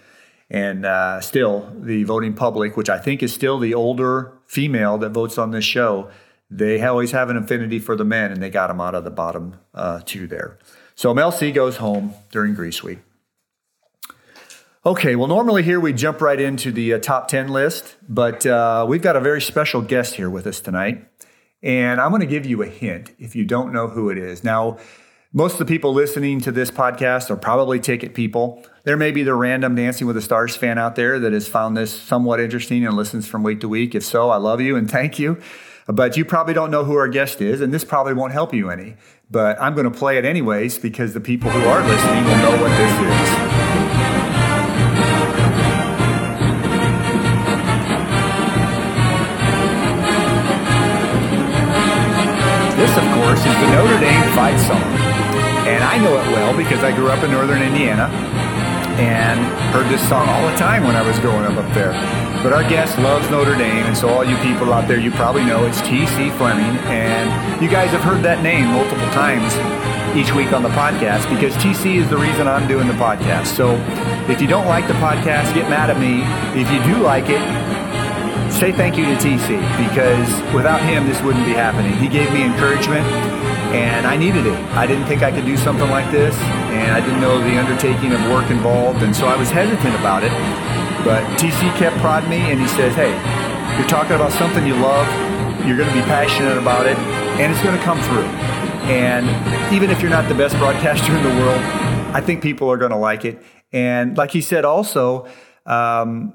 And 0.49 0.85
uh, 0.85 1.21
still, 1.21 1.73
the 1.79 2.05
voting 2.05 2.35
public, 2.35 2.77
which 2.77 2.88
I 2.88 2.99
think 2.99 3.23
is 3.23 3.33
still 3.33 3.59
the 3.59 3.75
older 3.75 4.33
female 4.47 4.99
that 4.99 5.11
votes 5.11 5.38
on 5.38 5.53
this 5.53 5.64
show, 5.64 6.11
they 6.51 6.83
always 6.83 7.12
have 7.12 7.31
an 7.31 7.37
affinity 7.37 7.79
for 7.79 7.95
the 7.95 8.05
men, 8.05 8.33
and 8.33 8.43
they 8.43 8.51
got 8.51 8.66
them 8.66 8.81
out 8.81 8.97
of 8.97 9.05
the 9.05 9.11
bottom 9.11 9.61
uh, 9.73 10.01
two 10.05 10.27
there. 10.27 10.59
So 10.97 11.14
Mel 11.14 11.31
C 11.31 11.53
goes 11.53 11.77
home 11.77 12.14
during 12.33 12.55
Grease 12.55 12.83
Week. 12.83 12.99
Okay, 14.85 15.14
well, 15.14 15.29
normally 15.29 15.62
here 15.62 15.79
we 15.79 15.93
jump 15.93 16.21
right 16.21 16.40
into 16.40 16.73
the 16.73 16.95
uh, 16.95 16.99
top 16.99 17.29
10 17.29 17.49
list, 17.49 17.97
but 18.09 18.45
uh, 18.47 18.87
we've 18.88 19.03
got 19.03 19.14
a 19.14 19.21
very 19.21 19.40
special 19.40 19.83
guest 19.83 20.14
here 20.14 20.31
with 20.31 20.47
us 20.47 20.61
tonight. 20.61 21.07
And 21.62 22.01
I'm 22.01 22.11
going 22.11 22.20
to 22.20 22.27
give 22.27 22.46
you 22.46 22.62
a 22.62 22.66
hint 22.66 23.14
if 23.18 23.37
you 23.37 23.44
don't 23.44 23.73
know 23.73 23.88
who 23.88 24.11
it 24.11 24.18
is. 24.18 24.42
Now, 24.42 24.79
most 25.33 25.53
of 25.53 25.59
the 25.59 25.64
people 25.64 25.92
listening 25.92 26.40
to 26.40 26.51
this 26.51 26.70
podcast 26.70 27.31
are 27.31 27.37
probably 27.37 27.79
ticket 27.79 28.14
people. 28.14 28.64
There 28.83 28.96
may 28.96 29.12
be 29.12 29.23
the 29.23 29.35
random 29.35 29.77
Dancing 29.77 30.07
with 30.07 30.16
the 30.16 30.23
Stars 30.23 30.57
fan 30.57 30.77
out 30.77 30.96
there 30.96 31.20
that 31.20 31.33
has 31.33 31.46
found 31.46 31.77
this 31.77 31.92
somewhat 31.92 32.40
interesting 32.40 32.85
and 32.85 32.96
listens 32.96 33.29
from 33.29 33.44
week 33.44 33.61
to 33.61 33.68
week. 33.68 33.94
If 33.94 34.05
so, 34.05 34.31
I 34.31 34.38
love 34.38 34.61
you 34.61 34.75
and 34.75 34.90
thank 34.90 35.18
you. 35.18 35.40
But 35.87 36.16
you 36.16 36.25
probably 36.25 36.55
don't 36.55 36.70
know 36.70 36.85
who 36.85 36.96
our 36.96 37.09
guest 37.09 37.40
is, 37.40 37.61
and 37.61 37.73
this 37.73 37.85
probably 37.85 38.14
won't 38.14 38.33
help 38.33 38.55
you 38.55 38.70
any. 38.70 38.96
But 39.31 39.61
I'm 39.61 39.75
going 39.75 39.90
to 39.90 39.96
play 39.96 40.18
it 40.18 40.25
anyways 40.25 40.79
because 40.79 41.14
the 41.14 41.20
people 41.20 41.51
who 41.51 41.61
are 41.68 41.87
listening 41.87 42.25
will 42.25 42.37
know 42.37 42.62
what 42.62 42.77
this 42.77 43.31
is. 43.31 43.39
I 56.90 56.96
grew 56.96 57.07
up 57.07 57.22
in 57.22 57.31
northern 57.31 57.62
Indiana 57.62 58.11
and 58.98 59.38
heard 59.70 59.87
this 59.87 60.03
song 60.09 60.29
all 60.29 60.42
the 60.50 60.57
time 60.57 60.83
when 60.83 60.96
I 60.96 61.07
was 61.07 61.16
growing 61.20 61.46
up 61.46 61.55
up 61.57 61.72
there. 61.72 61.92
But 62.42 62.53
our 62.53 62.68
guest 62.68 62.98
loves 62.98 63.31
Notre 63.31 63.55
Dame, 63.55 63.87
and 63.87 63.96
so 63.96 64.09
all 64.09 64.24
you 64.24 64.35
people 64.38 64.72
out 64.72 64.88
there, 64.88 64.98
you 64.98 65.12
probably 65.12 65.44
know 65.44 65.66
it's 65.66 65.81
T.C. 65.83 66.31
Fleming. 66.31 66.74
And 66.90 67.62
you 67.62 67.70
guys 67.70 67.90
have 67.90 68.03
heard 68.03 68.24
that 68.24 68.42
name 68.42 68.66
multiple 68.74 69.07
times 69.14 69.55
each 70.18 70.35
week 70.35 70.53
on 70.53 70.64
the 70.64 70.74
podcast 70.74 71.31
because 71.31 71.55
TC 71.62 72.03
is 72.03 72.11
the 72.11 72.18
reason 72.18 72.48
I'm 72.48 72.66
doing 72.66 72.88
the 72.88 72.98
podcast. 72.98 73.55
So 73.55 73.79
if 74.26 74.42
you 74.42 74.48
don't 74.48 74.66
like 74.66 74.88
the 74.88 74.98
podcast, 74.98 75.55
get 75.55 75.70
mad 75.70 75.94
at 75.94 75.98
me. 76.03 76.26
If 76.59 76.66
you 76.74 76.83
do 76.92 76.98
like 76.98 77.31
it, 77.31 77.38
say 78.50 78.72
thank 78.72 78.98
you 78.98 79.05
to 79.05 79.14
TC 79.14 79.62
because 79.79 80.26
without 80.53 80.83
him, 80.83 81.07
this 81.07 81.22
wouldn't 81.22 81.46
be 81.46 81.55
happening. 81.55 81.94
He 82.03 82.09
gave 82.09 82.33
me 82.33 82.42
encouragement 82.42 83.07
and 83.75 84.07
I 84.07 84.17
needed 84.17 84.47
it. 84.47 84.59
I 84.75 84.87
didn't 84.87 85.07
think 85.07 85.23
I 85.23 85.31
could 85.31 85.45
do 85.45 85.57
something 85.57 85.89
like 85.91 86.11
this 86.11 86.35
and 86.75 86.93
I 86.93 87.01
didn't 87.01 87.21
know 87.21 87.39
the 87.39 87.59
undertaking 87.59 88.13
of 88.13 88.21
work 88.31 88.51
involved. 88.51 89.03
And 89.03 89.15
so 89.15 89.27
I 89.27 89.37
was 89.37 89.51
hesitant 89.51 89.95
about 89.95 90.25
it. 90.25 90.33
But 91.05 91.23
TC 91.39 91.75
kept 91.77 91.97
prodding 91.99 92.31
me 92.31 92.39
and 92.51 92.61
he 92.61 92.69
says, 92.69 92.95
hey, 92.95 93.13
you're 93.79 93.89
talking 93.89 94.17
about 94.17 94.33
something 94.33 94.67
you 94.67 94.75
love, 94.75 95.07
you're 95.67 95.77
going 95.77 95.89
to 95.89 95.95
be 95.95 96.03
passionate 96.03 96.59
about 96.59 96.87
it, 96.87 96.99
and 97.39 97.53
it's 97.53 97.63
going 97.63 97.77
to 97.77 97.83
come 97.83 98.01
through. 98.03 98.27
And 98.91 99.25
even 99.73 99.91
if 99.91 100.01
you're 100.01 100.11
not 100.11 100.29
the 100.29 100.35
best 100.35 100.57
broadcaster 100.57 101.17
in 101.17 101.23
the 101.23 101.31
world, 101.41 101.61
I 102.13 102.21
think 102.21 102.43
people 102.43 102.71
are 102.71 102.77
going 102.77 102.91
to 102.91 102.97
like 102.97 103.25
it. 103.25 103.41
And 103.73 104.17
like 104.19 104.33
he 104.33 104.41
said, 104.41 104.65
also, 104.65 105.29
um, 105.65 106.35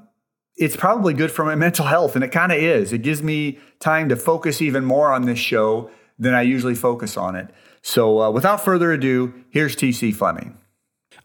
it's 0.56 0.74
probably 0.74 1.12
good 1.12 1.30
for 1.30 1.44
my 1.44 1.54
mental 1.66 1.84
health, 1.84 2.14
and 2.14 2.24
it 2.24 2.32
kind 2.32 2.50
of 2.50 2.58
is. 2.58 2.92
It 2.92 3.02
gives 3.02 3.22
me 3.22 3.58
time 3.78 4.08
to 4.08 4.16
focus 4.16 4.62
even 4.62 4.84
more 4.84 5.12
on 5.12 5.26
this 5.26 5.38
show 5.38 5.90
than 6.18 6.34
I 6.34 6.42
usually 6.42 6.74
focus 6.74 7.16
on 7.16 7.36
it. 7.36 7.48
So, 7.82 8.20
uh, 8.20 8.30
without 8.30 8.64
further 8.64 8.92
ado, 8.92 9.32
here's 9.50 9.76
TC 9.76 10.14
Fleming. 10.14 10.56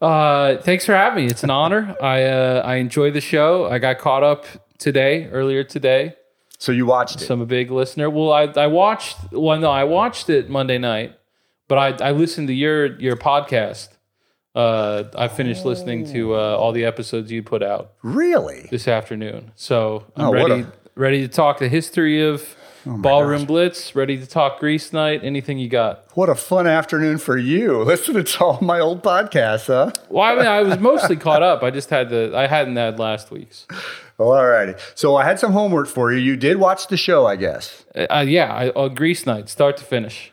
Uh, 0.00 0.56
thanks 0.58 0.84
for 0.86 0.94
having 0.94 1.24
me. 1.26 1.30
It's 1.30 1.44
an 1.44 1.50
honor. 1.50 1.96
I 2.02 2.24
uh, 2.24 2.62
I 2.64 2.76
enjoy 2.76 3.10
the 3.10 3.20
show. 3.20 3.66
I 3.66 3.78
got 3.78 3.98
caught 3.98 4.22
up 4.22 4.44
today, 4.78 5.26
earlier 5.28 5.64
today. 5.64 6.14
So 6.58 6.72
you 6.72 6.86
watched 6.86 7.16
it? 7.22 7.26
So 7.26 7.34
I'm 7.34 7.40
a 7.40 7.46
big 7.46 7.70
listener. 7.70 8.08
Well, 8.10 8.32
I 8.32 8.42
I 8.56 8.66
watched. 8.68 9.16
Well, 9.32 9.58
no, 9.58 9.70
I 9.70 9.84
watched 9.84 10.28
it 10.30 10.48
Monday 10.50 10.78
night, 10.78 11.16
but 11.68 11.78
I 12.02 12.08
I 12.08 12.10
listened 12.12 12.48
to 12.48 12.54
your 12.54 12.98
your 13.00 13.16
podcast. 13.16 13.88
Uh, 14.54 15.04
I 15.16 15.28
finished 15.28 15.64
listening 15.64 16.04
to 16.12 16.34
uh, 16.34 16.38
all 16.38 16.72
the 16.72 16.84
episodes 16.84 17.32
you 17.32 17.42
put 17.42 17.62
out 17.62 17.92
Really? 18.02 18.68
this 18.70 18.86
afternoon. 18.86 19.50
So 19.54 20.04
I'm 20.14 20.26
Oh, 20.26 20.32
ready 20.32 20.52
a- 20.60 20.64
Oh 20.66 20.72
ready 20.94 21.22
to 21.22 21.28
talk 21.28 21.58
the 21.58 21.70
history 21.70 22.20
of 22.22 22.54
Ballroom 22.84 23.44
Blitz. 23.44 23.94
Ready 23.94 24.18
to 24.18 24.26
talk 24.26 24.58
Grease 24.60 24.92
Night. 24.92 25.22
Anything 25.22 25.58
you 25.58 25.68
got? 25.68 26.04
What 26.14 26.28
a 26.28 26.34
fun 26.34 26.66
afternoon 26.66 27.18
for 27.18 27.36
you. 27.36 27.82
Listen 27.84 28.24
to 28.24 28.44
all 28.44 28.58
my 28.60 28.80
old 28.80 29.02
podcasts, 29.02 29.66
huh? 29.66 29.92
Well, 30.08 30.24
I 30.24 30.34
mean, 30.36 30.46
I 30.46 30.62
was 30.62 30.78
mostly 30.78 31.16
caught 31.16 31.42
up. 31.42 31.62
I 31.62 31.70
just 31.70 31.90
had 31.90 32.10
the 32.10 32.32
I 32.34 32.46
hadn't 32.46 32.76
had 32.76 32.98
last 32.98 33.30
week's. 33.30 33.66
All 34.18 34.46
righty. 34.46 34.74
So 34.94 35.16
I 35.16 35.24
had 35.24 35.38
some 35.38 35.52
homework 35.52 35.88
for 35.88 36.12
you. 36.12 36.18
You 36.18 36.36
did 36.36 36.58
watch 36.58 36.86
the 36.88 36.96
show, 36.96 37.26
I 37.26 37.36
guess. 37.36 37.84
Uh, 37.94 38.24
yeah, 38.26 38.52
I, 38.52 38.68
uh, 38.70 38.88
Grease 38.88 39.26
Night, 39.26 39.48
start 39.48 39.76
to 39.78 39.84
finish. 39.84 40.31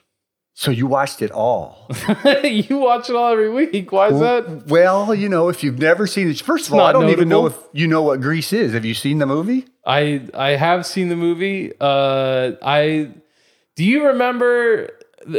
So 0.60 0.72
you 0.72 0.88
watched 0.88 1.22
it 1.22 1.32
all. 1.32 1.88
you 2.44 2.80
watch 2.80 3.10
it 3.10 3.16
all 3.16 3.32
every 3.32 3.50
week. 3.50 3.94
Why 3.94 4.10
is 4.10 4.20
that? 4.20 4.68
well, 4.68 5.16
you 5.16 5.30
know, 5.30 5.48
if 5.48 5.64
you've 5.64 5.80
never 5.80 6.06
seen 6.06 6.30
it, 6.30 6.42
first 6.42 6.68
of 6.68 6.74
all, 6.74 6.82
I 6.82 6.92
don't 6.92 7.08
even 7.08 7.30
know 7.30 7.46
if 7.46 7.56
you 7.72 7.88
know 7.88 8.02
what 8.02 8.20
Grease 8.20 8.52
is. 8.52 8.74
Have 8.74 8.84
you 8.84 8.94
seen 8.94 9.20
the 9.20 9.26
movie? 9.26 9.68
I 9.86 10.28
I 10.34 10.58
have 10.58 10.86
seen 10.86 11.08
the 11.08 11.16
movie. 11.16 11.72
Uh, 11.80 12.58
I 12.62 13.10
do 13.78 13.86
you 13.86 14.08
remember? 14.08 14.90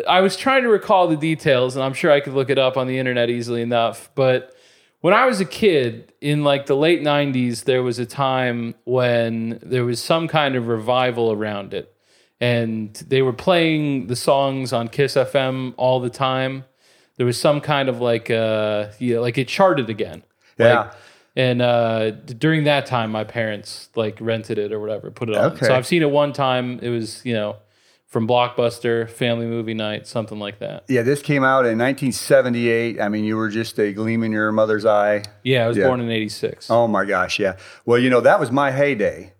I 0.08 0.22
was 0.22 0.38
trying 0.38 0.62
to 0.62 0.70
recall 0.70 1.06
the 1.06 1.18
details, 1.18 1.76
and 1.76 1.84
I'm 1.84 1.92
sure 1.92 2.10
I 2.10 2.20
could 2.20 2.32
look 2.32 2.48
it 2.48 2.56
up 2.58 2.78
on 2.78 2.86
the 2.86 2.96
internet 2.96 3.28
easily 3.28 3.60
enough. 3.60 4.08
But 4.14 4.56
when 5.02 5.12
I 5.12 5.26
was 5.26 5.38
a 5.38 5.44
kid 5.44 6.14
in 6.22 6.44
like 6.44 6.64
the 6.64 6.76
late 6.76 7.02
'90s, 7.02 7.64
there 7.64 7.82
was 7.82 7.98
a 7.98 8.06
time 8.06 8.74
when 8.84 9.58
there 9.62 9.84
was 9.84 10.00
some 10.02 10.28
kind 10.28 10.56
of 10.56 10.66
revival 10.66 11.30
around 11.30 11.74
it, 11.74 11.94
and 12.40 12.94
they 13.08 13.22
were 13.22 13.32
playing 13.32 14.06
the 14.06 14.16
songs 14.16 14.72
on 14.72 14.88
Kiss 14.88 15.14
FM 15.14 15.74
all 15.76 16.00
the 16.00 16.10
time. 16.10 16.64
There 17.16 17.26
was 17.26 17.38
some 17.38 17.60
kind 17.60 17.88
of 17.88 18.00
like 18.00 18.30
uh, 18.30 18.88
yeah, 18.98 19.18
like 19.18 19.36
it 19.38 19.48
charted 19.48 19.90
again. 19.90 20.22
Yeah. 20.58 20.80
Like, 20.80 20.92
and 21.36 21.62
uh, 21.62 22.10
during 22.10 22.64
that 22.64 22.86
time, 22.86 23.12
my 23.12 23.24
parents 23.24 23.88
like 23.94 24.18
rented 24.20 24.58
it 24.58 24.72
or 24.72 24.80
whatever, 24.80 25.10
put 25.10 25.28
it 25.28 25.36
on. 25.36 25.52
Okay. 25.52 25.66
So 25.66 25.74
I've 25.74 25.86
seen 25.86 26.02
it 26.02 26.10
one 26.10 26.32
time. 26.32 26.80
It 26.82 26.88
was 26.88 27.24
you 27.24 27.34
know 27.34 27.56
from 28.06 28.26
Blockbuster, 28.26 29.08
Family 29.08 29.46
Movie 29.46 29.74
Night, 29.74 30.06
something 30.08 30.40
like 30.40 30.58
that. 30.58 30.84
Yeah, 30.88 31.02
this 31.02 31.22
came 31.22 31.44
out 31.44 31.64
in 31.66 31.78
1978. 31.78 33.00
I 33.00 33.08
mean, 33.08 33.24
you 33.24 33.36
were 33.36 33.48
just 33.48 33.78
a 33.78 33.92
gleam 33.92 34.24
in 34.24 34.32
your 34.32 34.50
mother's 34.50 34.84
eye. 34.84 35.22
Yeah, 35.44 35.64
I 35.64 35.68
was 35.68 35.76
Yeah. 35.76 35.86
born 35.86 36.00
in 36.00 36.10
'86. 36.10 36.68
Oh 36.70 36.88
my 36.88 37.04
gosh, 37.04 37.38
yeah. 37.38 37.56
Well, 37.86 37.98
you 37.98 38.10
know, 38.10 38.20
that 38.22 38.40
was 38.40 38.50
my 38.50 38.72
heyday, 38.72 39.32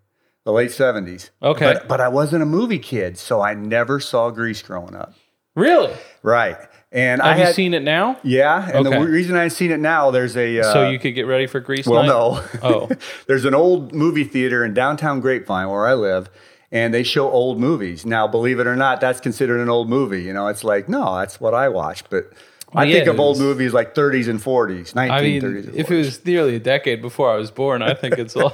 the 0.45 0.53
late 0.53 0.71
70s. 0.71 1.31
Okay. 1.43 1.75
But, 1.75 1.89
but 1.89 2.01
I 2.01 2.09
wasn't 2.09 2.43
a 2.43 2.47
movie 2.47 2.79
kid, 2.79 3.19
so 3.19 3.41
I 3.41 3.55
never 3.55 4.01
saw 4.01 4.31
Grease 4.31 4.63
growing 4.63 4.95
up. 4.95 5.15
Really? 5.57 5.93
Right. 6.23 6.57
And 6.93 7.21
I 7.23 7.35
Have 7.37 7.49
you 7.49 7.55
seen 7.55 7.75
it 7.75 7.83
now? 7.83 8.19
Yeah, 8.25 8.69
and 8.73 8.87
Okay. 8.87 8.99
the 8.99 9.05
reason 9.05 9.37
I've 9.37 9.53
seen 9.53 9.71
it 9.71 9.79
now, 9.81 10.11
there's 10.11 10.37
a. 10.37 10.61
Uh, 10.61 10.73
so 10.73 10.89
you 10.91 10.99
could 10.99 11.15
get 11.15 11.27
ready 11.27 11.47
for 11.47 11.61
Grease 11.61 11.87
Well, 11.87 12.03
night? 12.03 12.09
no. 12.09 12.45
Oh. 12.63 12.91
There's 13.27 13.45
an 13.45 13.55
old 13.55 13.95
movie 13.95 14.25
theater 14.25 14.65
in 14.65 14.75
downtown 14.75 15.21
Grapevine 15.21 15.69
where 15.69 15.87
I 15.87 15.95
live, 15.95 16.29
and 16.73 16.93
they 16.93 17.03
show 17.05 17.31
old 17.31 17.61
movies. 17.61 18.05
Now, 18.05 18.27
believe 18.27 18.59
it 18.59 18.67
or 18.67 18.75
not, 18.75 19.01
that's 19.01 19.21
considered 19.21 19.61
an 19.61 19.69
old 19.69 19.89
movie. 19.89 20.23
You 20.23 20.33
know, 20.33 20.49
it's 20.49 20.65
like, 20.65 20.89
no, 20.89 21.17
that's 21.19 21.41
what 21.41 21.55
I 21.55 21.69
watch. 21.69 22.03
But 22.11 22.33
I 22.73 22.85
Well, 22.85 22.93
think 22.93 23.05
yeah, 23.07 23.11
of 23.13 23.19
old 23.21 23.39
movies 23.39 23.73
like 23.73 23.95
30s 23.95 24.29
and 24.29 24.39
40s, 24.41 24.93
1930s 24.95 25.11
I 25.11 25.21
mean, 25.23 25.45
and 25.45 25.65
40s. 25.65 25.75
if 25.75 25.91
it 25.91 25.97
was 25.97 26.25
nearly 26.25 26.55
a 26.55 26.61
decade 26.61 27.03
before 27.03 27.33
I 27.33 27.37
was 27.37 27.51
born, 27.51 27.83
I 27.83 27.95
think 27.95 28.17
it's 28.19 28.37
all. 28.43 28.53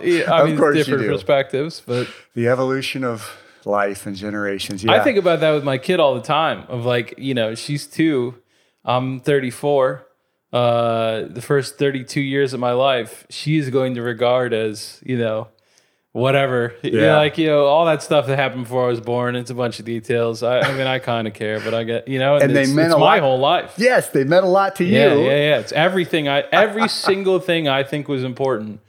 yeah, 0.02 0.32
I 0.32 0.44
mean, 0.44 0.56
different 0.72 1.06
perspectives, 1.06 1.82
but 1.84 2.08
the 2.34 2.48
evolution 2.48 3.04
of 3.04 3.36
life 3.66 4.06
and 4.06 4.16
generations. 4.16 4.82
Yeah. 4.82 4.92
I 4.92 5.00
think 5.04 5.18
about 5.18 5.40
that 5.40 5.50
with 5.52 5.64
my 5.64 5.76
kid 5.78 6.00
all 6.00 6.14
the 6.14 6.22
time. 6.22 6.64
Of 6.68 6.86
like, 6.86 7.14
you 7.18 7.34
know, 7.34 7.54
she's 7.54 7.86
two, 7.86 8.36
I'm 8.84 9.20
34. 9.20 10.06
Uh, 10.50 11.24
the 11.28 11.42
first 11.42 11.76
32 11.78 12.22
years 12.22 12.54
of 12.54 12.60
my 12.60 12.72
life, 12.72 13.26
she 13.28 13.58
is 13.58 13.68
going 13.68 13.94
to 13.96 14.02
regard 14.02 14.54
as, 14.54 14.98
you 15.04 15.18
know, 15.18 15.48
whatever. 16.12 16.74
You 16.82 16.92
know, 16.92 17.02
Yeah. 17.04 17.16
like, 17.16 17.38
you 17.38 17.46
know, 17.46 17.66
all 17.66 17.84
that 17.86 18.02
stuff 18.02 18.26
that 18.26 18.36
happened 18.38 18.64
before 18.64 18.84
I 18.84 18.88
was 18.88 19.00
born. 19.00 19.36
It's 19.36 19.50
a 19.50 19.54
bunch 19.54 19.78
of 19.78 19.84
details. 19.84 20.42
I, 20.42 20.60
I 20.60 20.72
mean, 20.76 20.86
I 20.86 20.98
kind 20.98 21.28
of 21.28 21.34
care, 21.34 21.60
but 21.60 21.74
I 21.74 21.84
get, 21.84 22.08
you 22.08 22.18
know, 22.18 22.36
And 22.36 22.54
they 22.56 22.62
it's, 22.62 22.72
meant 22.72 22.92
a 22.92 22.98
my 22.98 23.16
lot- 23.16 23.20
whole 23.20 23.38
life. 23.38 23.74
yes, 23.76 24.08
they 24.10 24.24
meant 24.24 24.44
a 24.44 24.48
lot 24.48 24.76
to 24.76 24.84
Yeah, 24.84 25.14
you. 25.14 25.20
yeah, 25.20 25.30
yeah. 25.30 25.58
It's 25.58 25.72
everything. 25.72 26.28
I 26.28 26.40
every 26.52 26.88
single 27.08 27.38
thing 27.40 27.68
I 27.68 27.82
think 27.84 28.08
was 28.08 28.24
important 28.24 28.80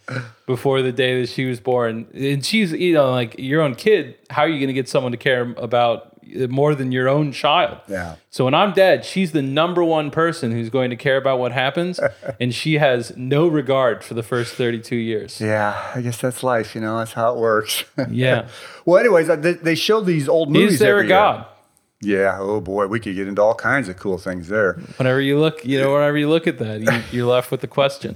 before 0.47 0.81
the 0.81 0.91
day 0.91 1.21
that 1.21 1.29
she 1.29 1.45
was 1.45 1.59
born. 1.59 2.07
And 2.13 2.43
she's 2.43 2.71
you 2.71 2.93
know 2.93 3.11
like 3.11 3.35
your 3.37 3.61
own 3.61 3.75
kid. 3.75 4.15
How 4.29 4.43
are 4.43 4.47
you 4.49 4.57
going 4.57 4.67
to 4.67 4.73
get 4.73 4.89
someone 4.89 5.11
to 5.11 5.17
care 5.17 5.53
about 5.57 6.08
more 6.49 6.75
than 6.75 6.91
your 6.91 7.07
own 7.07 7.31
child? 7.31 7.79
Yeah. 7.87 8.15
So 8.29 8.45
when 8.45 8.53
I'm 8.53 8.73
dead, 8.73 9.05
she's 9.05 9.31
the 9.31 9.41
number 9.41 9.83
one 9.83 10.11
person 10.11 10.51
who's 10.51 10.69
going 10.69 10.89
to 10.89 10.95
care 10.95 11.17
about 11.17 11.39
what 11.39 11.51
happens, 11.51 11.99
and 12.39 12.53
she 12.53 12.75
has 12.75 13.15
no 13.17 13.47
regard 13.47 14.03
for 14.03 14.13
the 14.13 14.23
first 14.23 14.55
32 14.55 14.95
years. 14.95 15.39
Yeah, 15.41 15.91
I 15.95 16.01
guess 16.01 16.19
that's 16.19 16.43
life. 16.43 16.75
You 16.75 16.81
know, 16.81 16.97
that's 16.99 17.13
how 17.13 17.33
it 17.33 17.39
works. 17.39 17.83
Yeah. 18.09 18.47
well, 18.85 18.97
anyways, 18.99 19.29
uh, 19.29 19.35
they, 19.35 19.53
they 19.53 19.75
show 19.75 20.01
these 20.01 20.27
old 20.27 20.49
movies. 20.49 20.73
Is 20.73 20.79
there 20.79 20.95
every 20.95 21.05
a 21.05 21.09
year. 21.09 21.17
God? 21.17 21.45
Yeah. 22.01 22.37
Oh 22.39 22.61
boy, 22.61 22.87
we 22.87 22.99
could 22.99 23.15
get 23.15 23.27
into 23.27 23.41
all 23.41 23.55
kinds 23.55 23.89
of 23.89 23.97
cool 23.97 24.17
things 24.17 24.47
there. 24.47 24.73
Whenever 24.97 25.21
you 25.21 25.37
look, 25.37 25.65
you 25.65 25.79
know, 25.79 25.93
whenever 25.93 26.17
you 26.17 26.29
look 26.29 26.47
at 26.47 26.57
that, 26.59 26.81
you, 26.81 27.03
you're 27.11 27.27
left 27.31 27.51
with 27.51 27.61
the 27.61 27.67
question. 27.67 28.15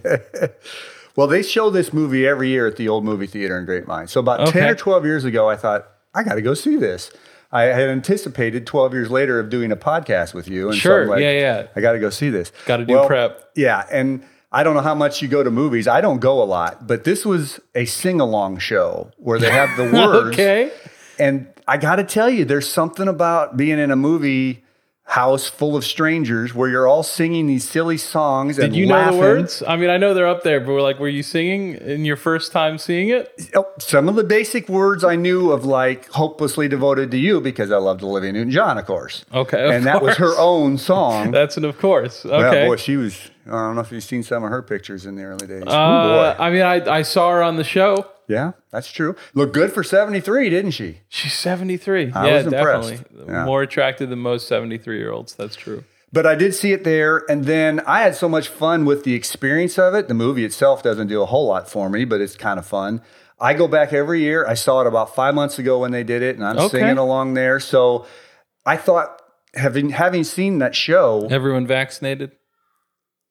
Well, 1.15 1.27
they 1.27 1.43
show 1.43 1.69
this 1.69 1.93
movie 1.93 2.25
every 2.25 2.49
year 2.49 2.65
at 2.65 2.77
the 2.77 2.89
old 2.89 3.03
movie 3.05 3.27
theater 3.27 3.57
in 3.59 3.65
Grapevine. 3.65 4.07
So 4.07 4.19
about 4.19 4.47
10 4.47 4.69
or 4.69 4.75
12 4.75 5.05
years 5.05 5.25
ago, 5.25 5.47
I 5.47 5.55
thought, 5.55 5.87
I 6.13 6.23
got 6.23 6.35
to 6.35 6.41
go 6.41 6.53
see 6.53 6.75
this. 6.75 7.11
I 7.53 7.63
had 7.65 7.87
anticipated 7.89 8.65
12 8.65 8.93
years 8.93 9.11
later 9.11 9.39
of 9.39 9.49
doing 9.49 9.71
a 9.71 9.75
podcast 9.75 10.33
with 10.33 10.47
you. 10.47 10.65
And 10.69 10.75
so 10.75 10.79
Sure, 10.79 11.03
I'm 11.03 11.07
like, 11.09 11.21
yeah, 11.21 11.31
yeah. 11.31 11.67
I 11.75 11.81
got 11.81 11.91
to 11.93 11.99
go 11.99 12.09
see 12.09 12.29
this. 12.29 12.51
Gotta 12.65 12.83
do 12.85 12.93
Well, 12.95 13.05
prep. 13.07 13.51
Yeah. 13.55 13.85
And 13.91 14.23
I 14.51 14.63
don't 14.63 14.73
know 14.75 14.81
how 14.81 14.95
much 14.95 15.21
you 15.21 15.27
go 15.27 15.43
to 15.43 15.51
movies. 15.51 15.87
I 15.87 16.01
don't 16.01 16.19
go 16.19 16.41
a 16.41 16.45
lot, 16.45 16.87
but 16.87 17.03
this 17.03 17.25
was 17.25 17.59
a 17.75 17.85
sing 17.85 18.19
along 18.19 18.57
show 18.57 19.11
where 19.17 19.37
they 19.39 19.51
have 19.51 19.77
the 19.77 19.83
words. 20.07 20.33
okay. 20.33 20.71
And 21.19 21.47
I 21.67 21.77
got 21.77 21.97
to 21.97 22.03
tell 22.03 22.29
you, 22.29 22.43
there's 22.43 22.67
something 22.67 23.07
about 23.07 23.55
being 23.55 23.77
in 23.79 23.91
a 23.91 23.95
movie 23.95 24.62
house 25.05 25.47
full 25.47 25.75
of 25.75 25.83
strangers 25.85 26.55
where 26.55 26.69
you're 26.69 26.87
all 26.87 27.03
singing 27.03 27.45
these 27.45 27.67
silly 27.67 27.97
songs 27.97 28.57
and 28.57 28.71
Did 28.73 28.79
you 28.79 28.85
know 28.85 29.11
the 29.11 29.17
words? 29.17 29.61
I 29.67 29.75
mean, 29.75 29.89
I 29.89 29.97
know 29.97 30.13
they're 30.13 30.27
up 30.27 30.43
there, 30.43 30.59
but 30.59 30.69
we're 30.69 30.81
like, 30.81 30.97
were 30.97 31.09
you 31.09 31.21
singing 31.23 31.73
in 31.75 32.05
your 32.05 32.15
first 32.15 32.51
time 32.51 32.77
seeing 32.77 33.09
it? 33.09 33.31
Oh, 33.53 33.65
some 33.79 34.07
of 34.09 34.15
the 34.15 34.23
basic 34.23 34.69
words 34.69 35.03
I 35.03 35.15
knew 35.15 35.51
of, 35.51 35.65
like 35.65 36.09
"hopelessly 36.09 36.67
devoted 36.67 37.11
to 37.11 37.17
you," 37.17 37.41
because 37.41 37.69
I 37.71 37.77
loved 37.77 38.01
Olivia 38.01 38.31
Newton-John, 38.31 38.77
of 38.77 38.85
course. 38.85 39.25
Okay, 39.33 39.63
of 39.63 39.71
and 39.71 39.85
that 39.85 40.01
was 40.01 40.17
her 40.17 40.35
own 40.39 40.77
song. 40.77 41.31
That's 41.39 41.57
an 41.57 41.65
of 41.65 41.77
course. 41.77 42.23
Well, 42.23 42.43
Okay. 42.45 42.65
boy, 42.65 42.77
she 42.77 42.95
was. 42.97 43.29
I 43.45 43.51
don't 43.51 43.75
know 43.75 43.81
if 43.81 43.91
you've 43.91 44.03
seen 44.03 44.23
some 44.23 44.43
of 44.43 44.49
her 44.49 44.61
pictures 44.61 45.05
in 45.05 45.15
the 45.15 45.23
early 45.23 45.47
days. 45.47 45.63
Ooh, 45.63 45.69
uh, 45.69 46.35
boy. 46.37 46.43
I 46.43 46.49
mean, 46.49 46.61
I, 46.61 46.97
I 46.97 47.01
saw 47.01 47.31
her 47.31 47.43
on 47.43 47.57
the 47.57 47.63
show. 47.63 48.05
yeah, 48.27 48.53
that's 48.71 48.91
true. 48.91 49.15
Looked 49.33 49.53
good 49.53 49.73
for 49.73 49.83
seventy-three, 49.83 50.49
didn't 50.49 50.71
she? 50.71 50.99
She's 51.09 51.33
73. 51.33 52.11
I 52.13 52.27
yeah, 52.27 52.37
was 52.37 52.45
impressed. 52.47 52.89
definitely. 52.89 53.25
Yeah. 53.33 53.45
More 53.45 53.61
attractive 53.61 54.09
than 54.09 54.19
most 54.19 54.47
73 54.47 54.97
year 54.97 55.11
olds. 55.11 55.33
That's 55.35 55.55
true. 55.55 55.83
But 56.13 56.25
I 56.27 56.35
did 56.35 56.53
see 56.53 56.73
it 56.73 56.83
there, 56.83 57.23
and 57.29 57.45
then 57.45 57.79
I 57.87 58.01
had 58.03 58.15
so 58.15 58.29
much 58.29 58.47
fun 58.47 58.85
with 58.85 59.03
the 59.03 59.15
experience 59.15 59.79
of 59.79 59.95
it. 59.95 60.07
The 60.07 60.13
movie 60.13 60.45
itself 60.45 60.83
doesn't 60.83 61.07
do 61.07 61.21
a 61.21 61.25
whole 61.25 61.47
lot 61.47 61.67
for 61.67 61.89
me, 61.89 62.05
but 62.05 62.21
it's 62.21 62.35
kind 62.37 62.59
of 62.59 62.65
fun. 62.67 63.01
I 63.41 63.55
go 63.55 63.67
back 63.67 63.91
every 63.93 64.21
year. 64.21 64.45
I 64.47 64.53
saw 64.53 64.81
it 64.81 64.87
about 64.87 65.15
five 65.15 65.33
months 65.33 65.57
ago 65.59 65.79
when 65.79 65.91
they 65.91 66.03
did 66.03 66.21
it, 66.21 66.35
and 66.35 66.45
I'm 66.45 66.57
Okay. 66.59 66.79
singing 66.79 66.97
along 66.99 67.33
there. 67.33 67.59
So 67.59 68.05
I 68.65 68.77
thought, 68.77 69.21
having 69.55 69.89
having 69.89 70.23
seen 70.23 70.59
that 70.59 70.75
show, 70.75 71.27
Everyone 71.31 71.65
vaccinated? 71.67 72.31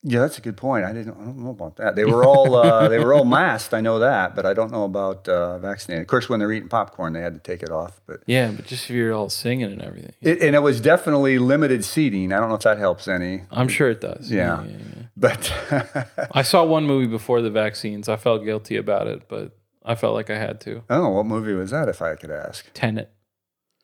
Yeah, 0.05 0.19
that's 0.21 0.37
a 0.37 0.41
good 0.41 0.57
point. 0.57 0.85
I 0.85 0.93
didn't, 0.93 1.15
I 1.15 1.25
don't 1.25 1.39
know 1.39 1.51
about 1.51 1.77
that. 1.77 1.95
They 1.95 2.05
were 2.05 2.25
all 2.25 2.57
uh, 2.57 2.89
they 2.89 2.99
were 2.99 3.15
all 3.15 3.25
masked. 3.41 3.73
I 3.73 3.81
know 3.81 4.01
that, 4.01 4.35
but 4.35 4.45
I 4.45 4.53
don't 4.53 4.73
know 4.73 4.85
about 4.85 5.29
uh, 5.29 5.59
vaccinated. 5.59 6.03
Of 6.03 6.09
course, 6.09 6.29
when 6.29 6.41
they're 6.41 6.51
eating 6.53 6.69
popcorn, 6.69 7.13
they 7.13 7.21
had 7.21 7.35
to 7.35 7.41
take 7.41 7.63
it 7.63 7.71
off. 7.71 8.01
But 8.07 8.23
Yeah, 8.27 8.51
but 8.51 8.67
just 8.67 8.85
if 8.85 8.91
you're 8.91 9.13
all 9.13 9.31
singing 9.31 9.71
and 9.73 9.81
everything. 9.83 10.13
it, 10.21 10.43
and 10.43 10.57
it 10.57 10.61
was 10.61 10.81
definitely 10.81 11.39
limited 11.39 11.85
seating. 11.85 12.33
I 12.33 12.41
don't 12.41 12.49
know 12.49 12.57
if 12.57 12.63
that 12.63 12.79
helps 12.79 13.07
any. 13.07 13.43
I'm 13.51 13.69
sure 13.69 13.91
it 13.91 14.01
does. 14.01 14.31
Yeah. 14.31 14.65
yeah, 14.65 14.71
yeah. 14.71 15.03
But 15.17 16.09
I 16.33 16.43
saw 16.43 16.65
one 16.65 16.85
movie 16.85 17.07
before 17.07 17.41
the 17.41 17.51
vaccines. 17.51 18.09
I 18.09 18.17
felt 18.17 18.45
guilty 18.45 18.77
about 18.77 19.07
it, 19.07 19.29
but 19.29 19.57
I 19.85 19.95
felt 19.95 20.15
like 20.15 20.31
I 20.31 20.39
had 20.39 20.61
to. 20.63 20.83
oh, 20.91 21.11
what 21.11 21.27
movie 21.27 21.53
was 21.53 21.71
that? 21.71 21.89
If 21.89 22.03
I 22.03 22.17
could 22.17 22.31
ask. 22.31 22.67
Tenet. 22.75 23.11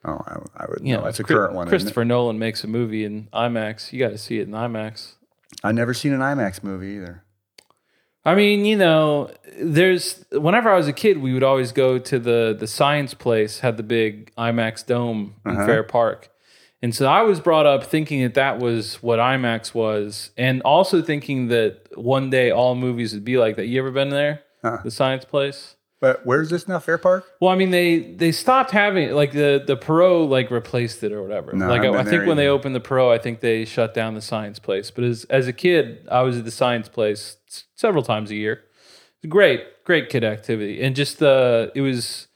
Oh, 0.04 0.20
I, 0.26 0.64
I 0.64 0.66
would 0.68 0.80
You 0.82 0.96
know. 0.96 1.04
That's 1.04 1.20
a 1.20 1.24
current 1.24 1.54
one. 1.54 1.68
Christopher 1.68 2.04
Nolan 2.04 2.38
makes 2.38 2.64
a 2.64 2.66
movie 2.68 3.04
in 3.04 3.28
IMAX. 3.32 3.92
You 3.92 3.98
got 3.98 4.10
to 4.10 4.18
see 4.18 4.38
it 4.38 4.48
in 4.48 4.54
IMAX. 4.54 5.14
I've 5.64 5.74
never 5.74 5.94
seen 5.94 6.12
an 6.12 6.20
IMAX 6.20 6.62
movie 6.62 6.88
either. 6.96 7.24
I 8.24 8.34
mean, 8.34 8.64
you 8.64 8.76
know, 8.76 9.30
there's 9.60 10.24
whenever 10.32 10.70
I 10.70 10.76
was 10.76 10.86
a 10.88 10.92
kid, 10.92 11.18
we 11.18 11.32
would 11.32 11.42
always 11.42 11.72
go 11.72 11.98
to 11.98 12.18
the 12.18 12.54
the 12.58 12.66
science 12.66 13.14
place, 13.14 13.60
had 13.60 13.76
the 13.76 13.82
big 13.82 14.34
IMAX 14.36 14.84
dome 14.84 15.34
in 15.46 15.52
Uh-huh. 15.52 15.66
Fair 15.66 15.82
Park. 15.82 16.30
And 16.82 16.94
so 16.94 17.06
I 17.06 17.22
was 17.22 17.40
brought 17.40 17.66
up 17.66 17.82
thinking 17.84 18.22
that 18.22 18.34
that 18.34 18.58
was 18.60 19.02
what 19.02 19.18
IMAX 19.18 19.74
was, 19.74 20.30
and 20.36 20.62
also 20.62 21.02
thinking 21.02 21.48
that 21.48 21.88
one 21.96 22.30
day 22.30 22.50
all 22.52 22.74
movies 22.76 23.14
would 23.14 23.24
be 23.24 23.36
like 23.38 23.56
that. 23.56 23.66
You 23.66 23.80
ever 23.80 23.90
been 23.90 24.10
there? 24.10 24.42
Uh-uh. 24.62 24.82
The 24.82 24.90
science 24.90 25.24
place? 25.24 25.74
But 26.00 26.24
where's 26.24 26.48
this 26.50 26.68
now? 26.68 26.78
Fair 26.78 26.96
Park? 26.96 27.24
Well, 27.40 27.50
I 27.50 27.56
mean, 27.56 27.70
they 27.70 27.98
they 27.98 28.30
stopped 28.30 28.70
having 28.70 29.10
like 29.12 29.32
the 29.32 29.62
the 29.66 29.76
Perot 29.76 30.28
like 30.28 30.50
replaced 30.50 31.02
it 31.02 31.12
or 31.12 31.22
whatever. 31.22 31.52
No, 31.52 31.68
like 31.68 31.82
I 31.82 31.88
I, 32.00 32.04
think 32.04 32.26
when 32.26 32.36
they 32.36 32.46
opened 32.46 32.74
the 32.76 32.80
Perot, 32.80 33.12
I 33.12 33.18
think 33.18 33.40
they 33.40 33.64
shut 33.64 33.94
down 33.94 34.14
the 34.14 34.20
science 34.22 34.58
place. 34.60 34.90
But 34.92 35.04
as 35.04 35.24
as 35.24 35.48
a 35.48 35.52
kid, 35.52 36.06
I 36.10 36.22
was 36.22 36.38
at 36.38 36.44
the 36.44 36.52
science 36.52 36.88
place 36.88 37.36
s- 37.48 37.64
several 37.74 38.04
times 38.04 38.30
a 38.30 38.36
year. 38.36 38.62
Great 39.28 39.84
great 39.84 40.08
kid 40.08 40.22
activity, 40.22 40.80
and 40.80 40.94
just 40.94 41.18
the 41.18 41.72
it 41.74 41.80
was 41.80 42.27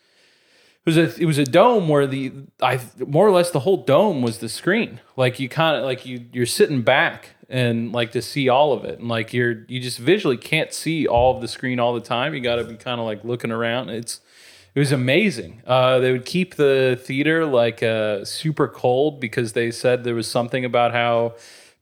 was 0.85 0.97
a 0.97 1.21
it 1.21 1.27
was 1.27 1.39
a 1.39 1.45
dome 1.45 1.89
where 1.89 2.07
the 2.07 2.33
I 2.61 2.81
more 2.99 3.27
or 3.27 3.31
less 3.31 3.51
the 3.51 3.61
whole 3.61 3.85
dome 3.85 4.23
was 4.23 4.39
the 4.39 4.49
screen. 4.49 5.01
Like 5.17 5.39
you 5.39 5.49
kind 5.49 5.77
of 5.77 5.85
like 5.85 6.05
you 6.05 6.27
you're 6.33 6.47
sitting 6.47 6.83
back 6.83 7.31
and 7.49 7.93
like 7.93 8.13
to 8.13 8.23
see 8.23 8.49
all 8.49 8.73
of 8.73 8.85
it, 8.85 8.99
and 8.99 9.09
like 9.09 9.33
you're 9.33 9.65
you 9.69 9.81
just 9.81 9.99
visually 9.99 10.37
can't 10.37 10.73
see 10.73 11.07
all 11.07 11.35
of 11.35 11.41
the 11.41 11.49
screen 11.49 11.79
all 11.79 11.95
the 11.95 12.01
time. 12.01 12.35
You 12.35 12.41
got 12.41 12.57
to 12.57 12.65
be 12.65 12.77
kind 12.77 12.99
of 13.01 13.07
like 13.07 13.23
looking 13.25 13.53
around. 13.53 13.91
It's 13.91 14.21
it 14.75 14.81
was 14.81 14.91
amazing. 14.91 15.63
Uh, 15.67 15.99
they 15.99 16.13
would 16.13 16.25
keep 16.25 16.55
the 16.55 16.99
theater 17.01 17.45
like 17.45 17.83
uh, 17.83 18.25
super 18.25 18.67
cold 18.67 19.21
because 19.21 19.53
they 19.53 19.71
said 19.71 20.03
there 20.03 20.15
was 20.15 20.27
something 20.27 20.65
about 20.65 20.93
how 20.93 21.35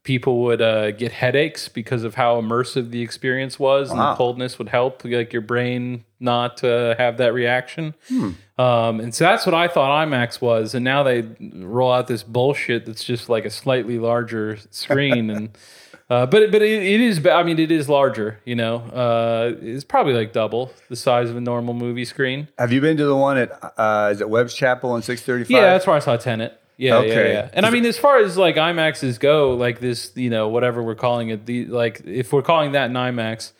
people 0.03 0.41
would 0.43 0.61
uh, 0.61 0.91
get 0.91 1.11
headaches 1.11 1.67
because 1.69 2.03
of 2.03 2.15
how 2.15 2.41
immersive 2.41 2.91
the 2.91 3.01
experience 3.01 3.59
was, 3.59 3.91
and 3.91 3.99
the 3.99 4.15
coldness 4.15 4.57
would 4.57 4.69
help 4.69 5.03
like 5.05 5.31
your 5.33 5.41
brain 5.41 6.03
not 6.19 6.63
uh, 6.63 6.95
have 6.97 7.17
that 7.17 7.33
reaction. 7.33 7.93
Um, 8.57 8.99
and 8.99 9.13
so 9.13 9.23
that's 9.23 9.45
what 9.45 9.55
I 9.55 9.67
thought 9.67 10.07
IMAX 10.07 10.39
was, 10.41 10.75
and 10.75 10.83
now 10.83 11.03
they 11.03 11.23
roll 11.41 11.91
out 11.91 12.07
this 12.07 12.23
bullshit 12.23 12.85
that's 12.85 13.03
just 13.03 13.29
like 13.29 13.45
a 13.45 13.49
slightly 13.49 13.99
larger 13.99 14.57
screen 14.69 15.29
and. 15.29 15.49
Uh, 16.09 16.25
but 16.25 16.51
but 16.51 16.61
it, 16.61 16.83
it 16.83 16.99
is 16.99 17.25
I 17.25 17.41
mean 17.43 17.57
it 17.57 17.71
is 17.71 17.87
larger 17.87 18.41
you 18.43 18.53
know 18.53 18.79
uh, 18.79 19.53
it's 19.61 19.85
probably 19.85 20.11
like 20.11 20.33
double 20.33 20.73
the 20.89 20.97
size 20.97 21.29
of 21.29 21.37
a 21.37 21.39
normal 21.39 21.73
movie 21.73 22.03
screen 22.03 22.49
Have 22.57 22.73
you 22.73 22.81
been 22.81 22.97
to 22.97 23.05
the 23.05 23.15
one 23.15 23.37
at 23.37 23.49
uh, 23.77 24.09
is 24.11 24.19
it 24.19 24.29
Webb's 24.29 24.53
Chapel 24.53 24.91
on 24.91 25.03
six 25.03 25.21
thirty 25.21 25.45
five? 25.45 25.51
yeah 25.51 25.61
that's 25.61 25.87
where 25.87 25.95
I 25.95 25.99
saw 25.99 26.17
Tenet 26.17 26.60
yeah 26.81 26.93
yeah 27.01 27.11
Okay. 27.11 27.33
yeah 27.33 27.49
and 27.53 27.65
I 27.65 27.69
mean 27.69 27.85
as 27.85 27.97
far 27.97 28.17
as 28.25 28.37
like 28.37 28.55
IMAXs 28.55 29.19
go 29.19 29.53
like 29.65 29.79
this 29.79 30.11
you 30.15 30.29
know 30.29 30.47
whatever 30.49 30.81
we're 30.83 30.95
calling 31.07 31.29
it 31.29 31.45
the 31.45 31.65
like 31.65 32.01
if 32.05 32.33
we're 32.33 32.41
calling 32.51 32.71
that 32.73 32.89
an 32.89 32.95
IMAX 33.07 33.51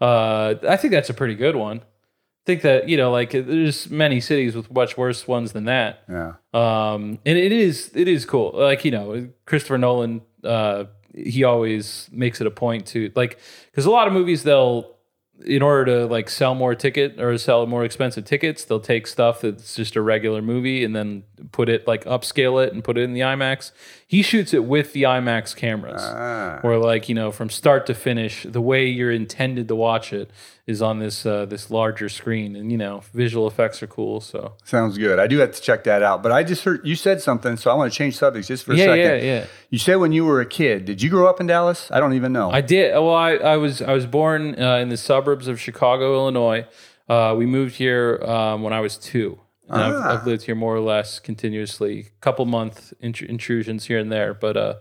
uh, 0.00 0.54
I 0.74 0.76
think 0.76 0.92
that's 0.92 1.10
a 1.10 1.14
pretty 1.14 1.34
good 1.34 1.56
one 1.56 1.78
I 1.80 2.44
think 2.50 2.62
that 2.62 2.88
you 2.88 2.96
know, 2.96 3.10
like 3.10 3.32
there's 3.32 3.90
many 3.90 4.20
cities 4.20 4.54
with 4.56 4.72
much 4.72 4.96
worse 4.96 5.28
ones 5.28 5.52
than 5.52 5.64
that. 5.66 6.02
Yeah. 6.08 6.32
Um, 6.54 7.18
and 7.26 7.36
it 7.36 7.52
is 7.52 7.90
it 7.94 8.08
is 8.08 8.24
cool. 8.24 8.52
Like 8.54 8.86
you 8.86 8.90
know, 8.90 9.28
Christopher 9.44 9.76
Nolan, 9.76 10.22
uh, 10.42 10.84
he 11.14 11.44
always 11.44 12.08
makes 12.10 12.40
it 12.40 12.46
a 12.46 12.50
point 12.50 12.86
to 12.86 13.12
like 13.14 13.38
because 13.70 13.84
a 13.84 13.90
lot 13.90 14.06
of 14.06 14.14
movies 14.14 14.44
they'll 14.44 14.96
in 15.44 15.62
order 15.62 15.84
to 15.84 16.06
like 16.06 16.28
sell 16.28 16.54
more 16.54 16.74
ticket 16.74 17.20
or 17.20 17.36
sell 17.38 17.66
more 17.66 17.84
expensive 17.84 18.24
tickets, 18.24 18.64
they'll 18.64 18.80
take 18.80 19.06
stuff 19.06 19.40
that's 19.40 19.76
just 19.76 19.96
a 19.96 20.02
regular 20.02 20.42
movie 20.42 20.84
and 20.84 20.96
then 20.96 21.22
put 21.52 21.68
it 21.68 21.86
like 21.86 22.04
upscale 22.04 22.64
it 22.64 22.72
and 22.72 22.82
put 22.82 22.98
it 22.98 23.02
in 23.02 23.12
the 23.12 23.20
IMAX. 23.20 23.70
He 24.06 24.22
shoots 24.22 24.52
it 24.52 24.64
with 24.64 24.92
the 24.92 25.04
IMAX 25.04 25.54
cameras, 25.54 26.02
ah. 26.02 26.60
or 26.64 26.78
like 26.78 27.08
you 27.08 27.14
know 27.14 27.30
from 27.30 27.50
start 27.50 27.86
to 27.86 27.94
finish, 27.94 28.42
the 28.42 28.60
way 28.60 28.86
you're 28.86 29.12
intended 29.12 29.68
to 29.68 29.76
watch 29.76 30.12
it 30.12 30.30
is 30.68 30.80
on 30.82 30.98
this 30.98 31.24
uh, 31.26 31.46
this 31.46 31.70
larger 31.70 32.08
screen, 32.08 32.54
and 32.54 32.70
you 32.70 32.76
know 32.78 33.02
visual 33.14 33.46
effects 33.48 33.82
are 33.82 33.86
cool. 33.88 34.20
So 34.20 34.52
Sounds 34.64 34.98
good. 34.98 35.18
I 35.18 35.26
do 35.26 35.38
have 35.38 35.52
to 35.52 35.60
check 35.60 35.82
that 35.84 36.02
out. 36.02 36.22
But 36.22 36.30
I 36.30 36.44
just 36.44 36.62
heard 36.62 36.86
you 36.86 36.94
said 36.94 37.20
something, 37.22 37.56
so 37.56 37.70
I 37.70 37.74
want 37.74 37.90
to 37.92 37.96
change 37.98 38.16
subjects 38.16 38.46
just 38.48 38.64
for 38.64 38.74
a 38.74 38.76
Yeah, 38.76 38.84
second. 38.84 38.98
yeah, 38.98 39.16
yeah. 39.16 39.46
You 39.70 39.78
said 39.78 39.96
when 39.96 40.12
you 40.12 40.24
were 40.26 40.40
a 40.40 40.46
kid, 40.46 40.84
did 40.84 41.02
you 41.02 41.08
grow 41.10 41.26
up 41.26 41.40
in 41.40 41.46
Dallas? 41.46 41.90
I 41.90 41.98
don't 42.00 42.12
even 42.12 42.32
know. 42.32 42.50
I 42.50 42.60
did. 42.60 42.92
Well, 42.92 43.14
I, 43.14 43.32
I 43.36 43.56
was 43.56 43.80
I 43.82 43.92
was 43.94 44.06
born 44.06 44.60
uh, 44.62 44.76
in 44.76 44.90
the 44.90 44.96
suburbs 44.98 45.48
of 45.48 45.58
Chicago, 45.58 46.12
Illinois. 46.14 46.66
Uh, 47.08 47.34
we 47.38 47.46
moved 47.46 47.76
here 47.76 48.22
um, 48.24 48.62
when 48.62 48.74
I 48.74 48.80
was 48.80 48.98
two. 48.98 49.40
And 49.70 49.82
I've, 49.82 49.94
I've 50.20 50.26
lived 50.26 50.44
here 50.44 50.54
more 50.54 50.74
or 50.74 50.80
less 50.80 51.18
continuously. 51.18 52.08
Couple 52.22 52.46
month 52.46 52.92
int- 53.00 53.20
intrusions 53.22 53.84
here 53.86 53.98
and 53.98 54.10
there, 54.10 54.32
but 54.32 54.56
uh, 54.56 54.74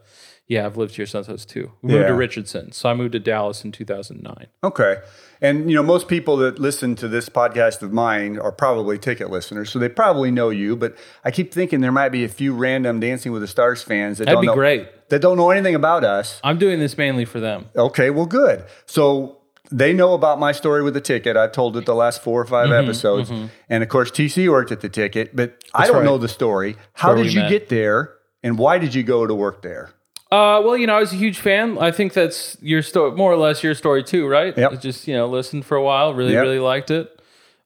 yeah, 0.47 0.65
I've 0.65 0.77
lived 0.77 0.95
here 0.95 1.05
since 1.05 1.27
I 1.27 1.33
was 1.33 1.45
two. 1.45 1.71
We 1.81 1.91
moved 1.93 2.07
to 2.07 2.13
Richardson, 2.13 2.71
so 2.71 2.89
I 2.89 2.93
moved 2.93 3.11
to 3.11 3.19
Dallas 3.19 3.65
in 3.65 3.73
2009. 3.73 4.47
Okay. 4.63 4.95
And 5.41 5.69
you 5.69 5.75
know, 5.75 5.83
most 5.83 6.07
people 6.07 6.37
that 6.37 6.59
listen 6.59 6.95
to 6.95 7.07
this 7.07 7.29
podcast 7.29 7.81
of 7.81 7.93
mine 7.93 8.39
are 8.39 8.51
probably 8.51 8.97
ticket 8.97 9.29
listeners, 9.29 9.69
so 9.69 9.79
they 9.79 9.89
probably 9.89 10.31
know 10.31 10.49
you. 10.49 10.75
But 10.75 10.97
I 11.23 11.31
keep 11.31 11.53
thinking 11.53 11.81
there 11.81 11.91
might 11.91 12.09
be 12.09 12.23
a 12.23 12.29
few 12.29 12.53
random 12.53 12.99
Dancing 12.99 13.31
with 13.31 13.41
the 13.41 13.47
Stars 13.47 13.83
fans 13.83 14.17
that 14.17 14.25
That'd 14.25 14.37
don't 14.37 14.41
be 14.41 14.47
know 14.47 14.55
great. 14.55 15.09
that 15.09 15.21
don't 15.21 15.37
know 15.37 15.49
anything 15.51 15.75
about 15.75 16.03
us. 16.03 16.39
I'm 16.43 16.57
doing 16.57 16.79
this 16.79 16.97
mainly 16.97 17.25
for 17.25 17.39
them. 17.39 17.69
Okay, 17.75 18.09
well, 18.09 18.25
good. 18.25 18.65
So 18.85 19.37
they 19.69 19.93
know 19.93 20.13
about 20.13 20.39
my 20.39 20.53
story 20.53 20.81
with 20.81 20.93
the 20.93 21.01
ticket. 21.01 21.35
I've 21.37 21.51
told 21.51 21.75
it 21.77 21.85
the 21.85 21.93
last 21.93 22.23
four 22.23 22.41
or 22.41 22.45
5 22.45 22.69
Mm-hmm, 22.69 22.83
episodes, 22.85 23.31
and 23.69 23.83
of 23.83 23.89
course, 23.89 24.09
TC 24.11 24.49
worked 24.49 24.71
at 24.71 24.81
the 24.81 24.89
ticket, 24.89 25.35
but 25.35 25.61
I 25.73 25.85
don't 25.87 25.97
right. 25.97 26.05
know 26.05 26.17
the 26.17 26.29
story. 26.29 26.77
How 26.93 27.13
where 27.13 27.23
did 27.23 27.33
you 27.33 27.41
met. 27.41 27.49
get 27.49 27.69
there, 27.69 28.13
and 28.41 28.57
why 28.57 28.77
did 28.79 28.95
you 28.95 29.03
go 29.03 29.27
to 29.27 29.35
work 29.35 29.61
there? 29.61 29.91
Uh, 30.31 30.61
well, 30.63 30.75
you 30.77 30.87
know, 30.87 30.95
I 30.97 30.99
was 30.99 31.13
a 31.13 31.15
huge 31.15 31.39
fan. 31.39 31.77
I 31.77 31.91
think 31.91 32.13
that's 32.13 32.57
your 32.61 32.81
story, 32.81 33.11
more 33.11 33.31
or 33.31 33.37
less 33.37 33.63
your 33.63 33.73
story 33.75 34.03
too, 34.03 34.27
right? 34.27 34.57
Yep. 34.57 34.71
I 34.71 34.75
Just 34.75 35.07
you 35.07 35.15
know, 35.15 35.27
listened 35.27 35.65
for 35.65 35.77
a 35.77 35.83
while, 35.83 36.13
really, 36.13 36.33
Yep. 36.33 36.41
really 36.43 36.59
liked 36.59 36.91
it. 36.91 37.13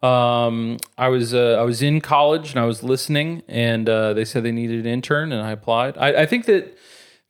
Um, 0.04 0.78
I 0.98 1.10
was 1.10 1.34
uh, 1.34 1.58
I 1.60 1.64
was 1.64 1.82
in 1.84 2.02
college 2.02 2.52
and 2.52 2.60
I 2.60 2.66
was 2.66 2.82
listening, 2.84 3.44
and 3.48 3.88
uh, 3.88 4.14
they 4.14 4.26
said 4.26 4.44
they 4.44 4.52
needed 4.52 4.80
an 4.82 4.86
intern, 4.92 5.32
and 5.32 5.42
I 5.42 5.52
applied. 5.52 5.98
I, 5.98 6.22
I 6.22 6.26
think 6.26 6.46
that 6.46 6.76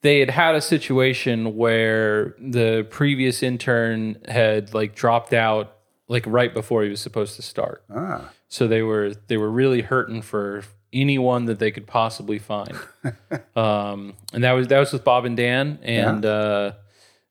they 0.01 0.19
had 0.19 0.29
had 0.31 0.55
a 0.55 0.61
situation 0.61 1.55
where 1.57 2.35
the 2.39 2.87
previous 2.89 3.43
intern 3.43 4.17
had 4.27 4.73
like 4.73 4.95
dropped 4.95 5.33
out 5.33 5.75
like 6.07 6.23
right 6.25 6.53
before 6.53 6.83
he 6.83 6.89
was 6.89 6.99
supposed 7.01 7.35
to 7.35 7.41
start. 7.41 7.83
Ah. 7.93 8.31
So 8.47 8.67
they 8.67 8.81
were 8.81 9.13
they 9.27 9.37
were 9.37 9.51
really 9.51 9.81
hurting 9.81 10.21
for 10.21 10.63
anyone 10.93 11.45
that 11.45 11.59
they 11.59 11.71
could 11.71 11.87
possibly 11.87 12.39
find. 12.39 12.73
um, 13.55 14.13
and 14.33 14.43
that 14.43 14.51
was 14.53 14.67
that 14.67 14.79
was 14.79 14.93
with 14.93 15.03
Bob 15.03 15.25
and 15.25 15.37
Dan, 15.37 15.79
and 15.81 16.25
uh, 16.25 16.73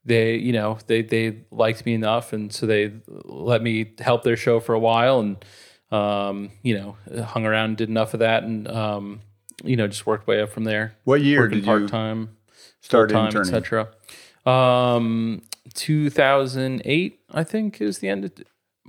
they 0.04 0.36
you 0.36 0.52
know 0.52 0.78
they 0.86 1.02
they 1.02 1.40
liked 1.50 1.84
me 1.84 1.94
enough, 1.94 2.32
and 2.32 2.52
so 2.52 2.66
they 2.66 2.92
let 3.06 3.62
me 3.62 3.92
help 3.98 4.22
their 4.22 4.36
show 4.36 4.60
for 4.60 4.74
a 4.74 4.78
while, 4.78 5.20
and 5.20 5.44
um, 5.90 6.50
you 6.62 6.76
know 6.76 7.24
hung 7.24 7.46
around, 7.46 7.70
and 7.70 7.76
did 7.76 7.88
enough 7.88 8.14
of 8.14 8.20
that, 8.20 8.42
and 8.42 8.68
um, 8.68 9.20
you 9.62 9.76
know 9.76 9.86
just 9.86 10.06
worked 10.06 10.26
way 10.26 10.40
up 10.40 10.50
from 10.50 10.64
there. 10.64 10.96
What 11.04 11.20
year 11.20 11.40
Working 11.40 11.58
did 11.58 11.64
part 11.64 11.82
you 11.82 11.88
time, 11.88 12.36
start 12.80 13.10
time, 13.10 13.36
etc. 13.36 13.88
Um, 14.46 15.42
2008, 15.74 17.20
I 17.30 17.44
think, 17.44 17.80
is 17.80 17.98
the 17.98 18.08
end. 18.08 18.24
Of, 18.24 18.32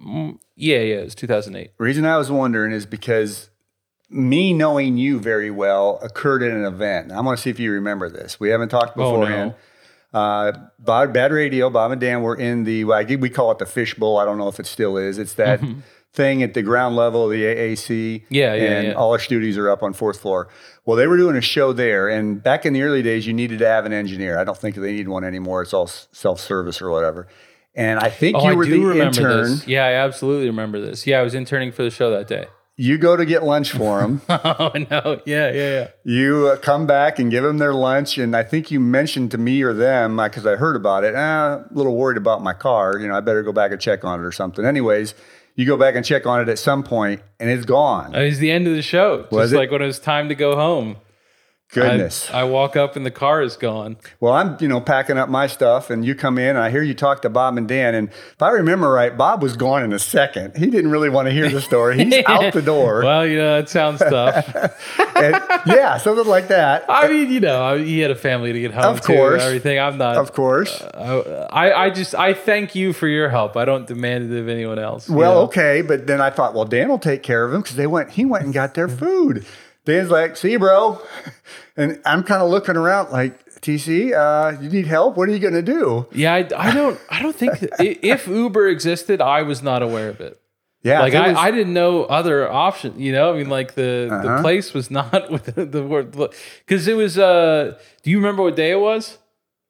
mm, 0.02 0.40
yeah, 0.56 0.80
yeah, 0.80 0.96
it 0.96 1.06
was 1.06 1.16
2008. 1.16 1.78
The 1.78 1.84
reason 1.84 2.06
I 2.06 2.18
was 2.18 2.32
wondering 2.32 2.72
is 2.72 2.86
because 2.86 3.51
me 4.12 4.54
knowing 4.54 4.98
you 4.98 5.20
very 5.20 5.50
well 5.50 6.00
occurred 6.04 6.44
at 6.44 6.52
an 6.52 6.66
event. 6.66 7.12
I 7.12 7.22
want 7.22 7.38
to 7.38 7.42
see 7.42 7.50
if 7.50 7.60
you 7.60 7.72
remember 7.72 8.10
this. 8.10 8.40
We 8.40 8.50
haven't 8.50 8.70
talked 8.70 8.96
beforehand. 8.98 9.54
Oh, 9.54 9.58
no. 10.14 10.20
Uh, 10.20 10.52
Bob, 10.80 11.14
Bad 11.14 11.32
Radio, 11.32 11.70
Bob 11.70 11.92
and 11.92 12.02
Dan 12.02 12.22
were 12.22 12.36
in 12.36 12.66
the, 12.66 12.84
well, 12.84 12.98
I 12.98 13.06
think 13.06 13.22
we 13.22 13.30
call 13.30 13.52
it 13.52 13.60
the 13.60 13.66
fishbowl. 13.66 14.18
I 14.18 14.26
don't 14.26 14.38
know 14.38 14.50
if 14.50 14.60
it 14.60 14.66
still 14.66 14.98
is. 14.98 15.18
It's 15.18 15.36
that 15.36 15.62
thing 16.14 16.44
at 16.44 16.54
the 16.54 16.62
ground 16.62 16.98
level 16.98 17.24
of 17.24 17.32
the 17.32 17.42
AAC. 17.44 18.24
Yeah, 18.28 18.54
yeah, 18.54 18.64
And 18.64 18.88
yeah. 18.90 18.94
all 18.94 19.14
our 19.14 19.20
studios 19.20 19.58
are 19.58 19.70
up 19.70 19.82
on 19.82 19.94
fourth 19.94 20.20
floor. 20.20 20.50
Well, 20.86 20.98
they 20.98 21.08
were 21.08 21.16
doing 21.16 21.38
a 21.38 21.42
show 21.42 21.72
there. 21.72 22.10
And 22.10 22.44
back 22.44 22.66
in 22.66 22.74
the 22.74 22.82
early 22.82 23.02
days, 23.02 23.26
you 23.26 23.32
needed 23.34 23.60
to 23.60 23.68
have 23.68 23.86
an 23.86 23.94
engineer. 23.94 24.38
I 24.38 24.44
don't 24.44 24.58
think 24.58 24.76
they 24.76 24.92
need 24.92 25.08
one 25.08 25.24
anymore. 25.24 25.62
It's 25.62 25.74
all 25.74 25.88
self 25.88 26.42
service 26.42 26.82
or 26.82 26.90
whatever. 26.92 27.28
And 27.74 27.98
I 27.98 28.10
think 28.10 28.36
Oh, 28.36 28.50
you 28.50 28.58
were 28.58 28.66
the 28.66 28.80
remember 28.80 29.06
intern. 29.06 29.44
this. 29.44 29.66
Yeah, 29.68 29.86
I 29.86 29.94
absolutely 29.94 30.48
remember 30.48 30.82
this. 30.82 31.08
Yeah, 31.08 31.20
I 31.20 31.22
was 31.22 31.34
interning 31.34 31.72
for 31.72 31.84
the 31.84 31.90
show 31.90 32.12
that 32.12 32.28
day. 32.28 32.48
You 32.84 32.98
go 32.98 33.16
to 33.16 33.26
get 33.26 33.44
lunch 33.44 33.72
for 33.74 34.02
them. 34.02 34.22
Oh 34.30 34.72
no! 34.90 35.22
Yeah, 35.26 35.52
yeah, 35.52 35.54
yeah. 35.54 35.88
you 36.04 36.48
uh, 36.48 36.58
come 36.58 36.88
back 36.88 37.20
and 37.20 37.30
give 37.30 37.44
them 37.44 37.60
their 37.60 37.74
lunch 37.76 38.18
and 38.18 38.36
i 38.36 38.42
think 38.44 38.72
you 38.72 38.80
mentioned 38.80 39.30
to 39.32 39.38
me 39.38 39.62
or 39.62 39.72
them 39.74 40.18
because 40.18 40.46
i 40.48 40.56
heard 40.56 40.76
about 40.76 41.04
it 41.04 41.14
ah, 41.16 41.64
a 41.70 41.74
little 41.74 41.96
worried 41.96 42.18
about 42.18 42.42
my 42.42 42.54
car 42.54 42.98
you 42.98 43.08
know 43.08 43.16
i 43.16 43.20
better 43.20 43.44
go 43.44 43.52
back 43.52 43.72
and 43.72 43.80
check 43.80 44.04
on 44.04 44.20
it 44.20 44.24
or 44.24 44.32
something 44.32 44.66
anyways 44.66 45.14
you 45.56 45.66
go 45.66 45.78
back 45.78 45.96
and 45.96 46.04
check 46.06 46.26
on 46.26 46.42
it 46.42 46.50
at 46.50 46.58
some 46.58 46.82
point 46.82 47.22
and 47.40 47.50
it's 47.52 47.66
gone 47.66 48.16
It 48.16 48.24
was 48.26 48.40
the 48.40 48.50
end 48.52 48.68
of 48.68 48.74
the 48.74 48.82
show. 48.82 49.28
Was 49.32 49.52
Just 49.52 49.54
it? 49.54 49.58
like 49.58 49.72
when 49.72 49.82
it 49.82 49.86
was 49.86 50.00
time 50.00 50.30
to 50.30 50.36
go 50.36 50.56
home. 50.56 50.96
Goodness 51.72 52.30
I, 52.32 52.42
I 52.42 52.44
walk 52.44 52.76
up 52.76 52.96
and 52.96 53.06
the 53.06 53.12
car 53.12 53.42
is 53.42 53.56
gone. 53.56 53.98
well 54.20 54.34
i'm 54.34 54.58
you 54.60 54.68
know 54.68 54.82
packing 54.82 55.18
up 55.18 55.30
my 55.30 55.48
stuff 55.48 55.90
and 55.90 56.04
you 56.06 56.16
come 56.16 56.38
in 56.38 56.50
and 56.50 56.58
i 56.60 56.70
hear 56.70 56.84
you 56.84 56.94
talk 56.94 57.22
to 57.24 57.30
bob 57.30 57.58
and 57.58 57.68
dan 57.68 57.96
and 57.96 58.10
if 58.10 58.42
i 58.42 58.50
remember 58.50 58.90
right 58.90 59.18
bob 59.18 59.42
was 59.42 59.56
gone 59.56 59.84
in 59.84 59.94
a 59.94 60.00
second 60.00 60.56
he 60.58 60.68
didn't 60.68 60.92
really 60.92 61.10
want 61.10 61.28
to 61.28 61.32
hear 61.34 61.50
the 61.50 61.62
story 61.62 62.04
he's 62.04 62.24
out 62.28 62.54
the 62.54 62.62
door 62.62 63.02
Well, 63.04 63.26
you 63.26 63.38
know, 63.38 63.60
it 63.60 63.70
sounds 63.70 64.00
tough. 64.00 64.54
and, 65.16 65.36
yeah 65.66 65.98
something 65.98 66.26
like 66.28 66.48
that 66.50 66.86
I 66.90 67.08
mean, 67.08 67.32
you 67.32 67.40
know, 67.40 67.64
I- 67.64 67.78
he 67.80 68.00
had 68.00 68.12
a 68.12 68.16
family 68.16 68.52
to 68.54 68.60
get 68.60 68.74
home 68.74 68.84
Of 68.96 69.02
to 69.02 69.08
course. 69.08 69.34
and 69.34 69.42
everything. 69.44 69.80
I'm 69.80 69.98
not. 69.98 70.18
of 70.18 70.34
course 70.34 70.82
uh, 70.82 71.48
I, 71.52 71.72
I 71.86 71.90
just, 71.90 72.14
I 72.16 72.34
thank 72.34 72.76
you 72.76 72.94
for 72.94 73.08
your 73.08 73.30
help. 73.30 73.56
I 73.58 73.66
don't 73.66 73.88
demand 73.88 74.32
it 74.32 74.40
of 74.40 74.48
anyone 74.50 74.78
else. 74.80 75.08
you 75.10 75.16
Well, 75.16 75.34
know? 75.36 75.42
okay, 75.44 75.82
but 75.82 76.06
then 76.08 76.20
I 76.22 76.30
thought, 76.30 76.54
well, 76.54 76.66
Dan 76.66 76.90
will 76.90 77.00
take 77.00 77.24
care 77.24 77.44
of 77.46 77.54
him 77.54 77.62
because 77.62 77.76
they 77.76 77.88
went. 77.88 78.12
He 78.12 78.26
went 78.26 78.44
and 78.46 78.54
got 78.54 78.74
their 78.74 78.88
food. 78.88 79.46
Dan's 79.86 80.10
like, 80.10 80.38
"See, 80.38 80.56
bro," 80.58 81.02
and 81.78 82.00
I'm 82.06 82.24
kind 82.24 82.42
of 82.42 82.50
looking 82.50 82.76
around 82.78 83.12
like, 83.12 83.46
"TC, 83.62 84.14
uh, 84.14 84.60
you 84.62 84.70
need 84.70 84.88
help? 84.88 85.18
What 85.18 85.28
are 85.30 85.32
you 85.32 85.40
going 85.40 85.54
to 85.54 85.62
do?" 85.62 86.06
Yeah, 86.12 86.34
I, 86.36 86.48
I 86.56 86.74
don't, 86.74 87.00
I 87.10 87.22
don't 87.22 87.36
think 87.36 87.54
if 87.80 88.28
Uber 88.28 88.68
existed, 88.68 89.22
I 89.22 89.42
was 89.42 89.64
not 89.64 89.82
aware 89.82 90.10
of 90.10 90.20
it. 90.22 90.38
Yeah, 90.84 91.02
like 91.02 91.14
I, 91.14 91.30
was- 91.30 91.38
I 91.38 91.52
didn't 91.52 91.74
know 91.74 92.04
other 92.06 92.52
options. 92.52 93.00
You 93.00 93.12
know, 93.12 93.34
I 93.34 93.38
mean, 93.38 93.50
like 93.50 93.76
the 93.76 94.08
the 94.10 94.16
Uh-huh. 94.16 94.42
place 94.42 94.74
was 94.74 94.90
not 94.92 95.30
with 95.32 95.46
the, 95.56 95.66
the 95.66 95.84
word 95.84 96.12
because 96.66 96.88
it 96.88 96.96
was. 96.96 97.18
uh 97.18 97.78
Do 98.04 98.10
you 98.12 98.18
remember 98.18 98.44
what 98.44 98.56
day 98.56 98.72
it 98.72 98.80
was? 98.80 99.18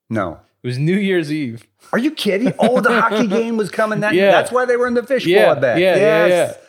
no. 0.10 0.40
It 0.64 0.68
was 0.68 0.78
New 0.78 0.96
Year's 0.96 1.32
Eve. 1.32 1.66
Are 1.92 1.98
you 1.98 2.12
kidding? 2.12 2.54
Oh, 2.60 2.82
the 2.82 3.02
hockey 3.02 3.26
game 3.40 3.58
was 3.58 3.72
coming. 3.72 4.02
That 4.02 4.14
Yeah. 4.14 4.30
that's 4.30 4.52
why 4.52 4.66
they 4.66 4.78
were 4.78 4.86
in 4.86 4.94
the 4.94 5.02
fishbowl. 5.02 5.34
Yeah, 5.34 5.52
I 5.52 5.56
bet. 5.56 5.80
yeah, 5.80 5.96
yeah, 5.96 6.28
Yes. 6.28 6.30
yeah. 6.30 6.62
Um, 6.62 6.68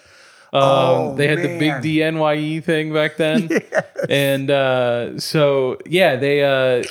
Oh, 0.55 1.15
they 1.15 1.29
had 1.29 1.39
the 1.39 1.59
big 1.59 1.61
man. 1.61 1.83
DNYE 1.83 2.63
thing 2.63 2.93
back 2.93 3.17
then, 3.17 3.49
and 4.11 4.51
uh, 4.51 5.19
so 5.19 5.79
yeah, 5.87 6.17
they 6.17 6.43
uh, 6.45 6.85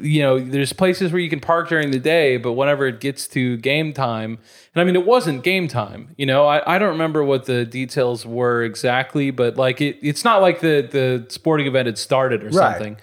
you 0.00 0.22
know, 0.22 0.38
there's 0.40 0.72
places 0.72 1.12
where 1.12 1.20
you 1.20 1.28
can 1.28 1.40
park 1.40 1.68
during 1.68 1.90
the 1.90 1.98
day, 2.00 2.38
but 2.38 2.52
whenever 2.54 2.86
it 2.86 3.00
gets 3.00 3.28
to 3.28 3.58
game 3.58 3.92
time, 3.92 4.38
and 4.74 4.80
I 4.80 4.84
mean, 4.84 4.96
it 4.96 5.04
wasn't 5.04 5.42
game 5.44 5.68
time. 5.68 6.14
You 6.16 6.24
know, 6.24 6.46
I, 6.46 6.76
I 6.76 6.78
don't 6.78 6.88
remember 6.88 7.22
what 7.22 7.44
the 7.44 7.66
details 7.66 8.24
were 8.24 8.62
exactly, 8.62 9.30
but 9.30 9.56
like 9.56 9.80
it, 9.82 9.98
it's 10.00 10.24
not 10.24 10.40
like 10.40 10.60
the 10.60 10.88
the 10.90 11.26
sporting 11.28 11.66
event 11.66 11.86
had 11.86 11.98
started 11.98 12.42
or 12.42 12.46
Right. 12.46 12.54
something. 12.54 12.96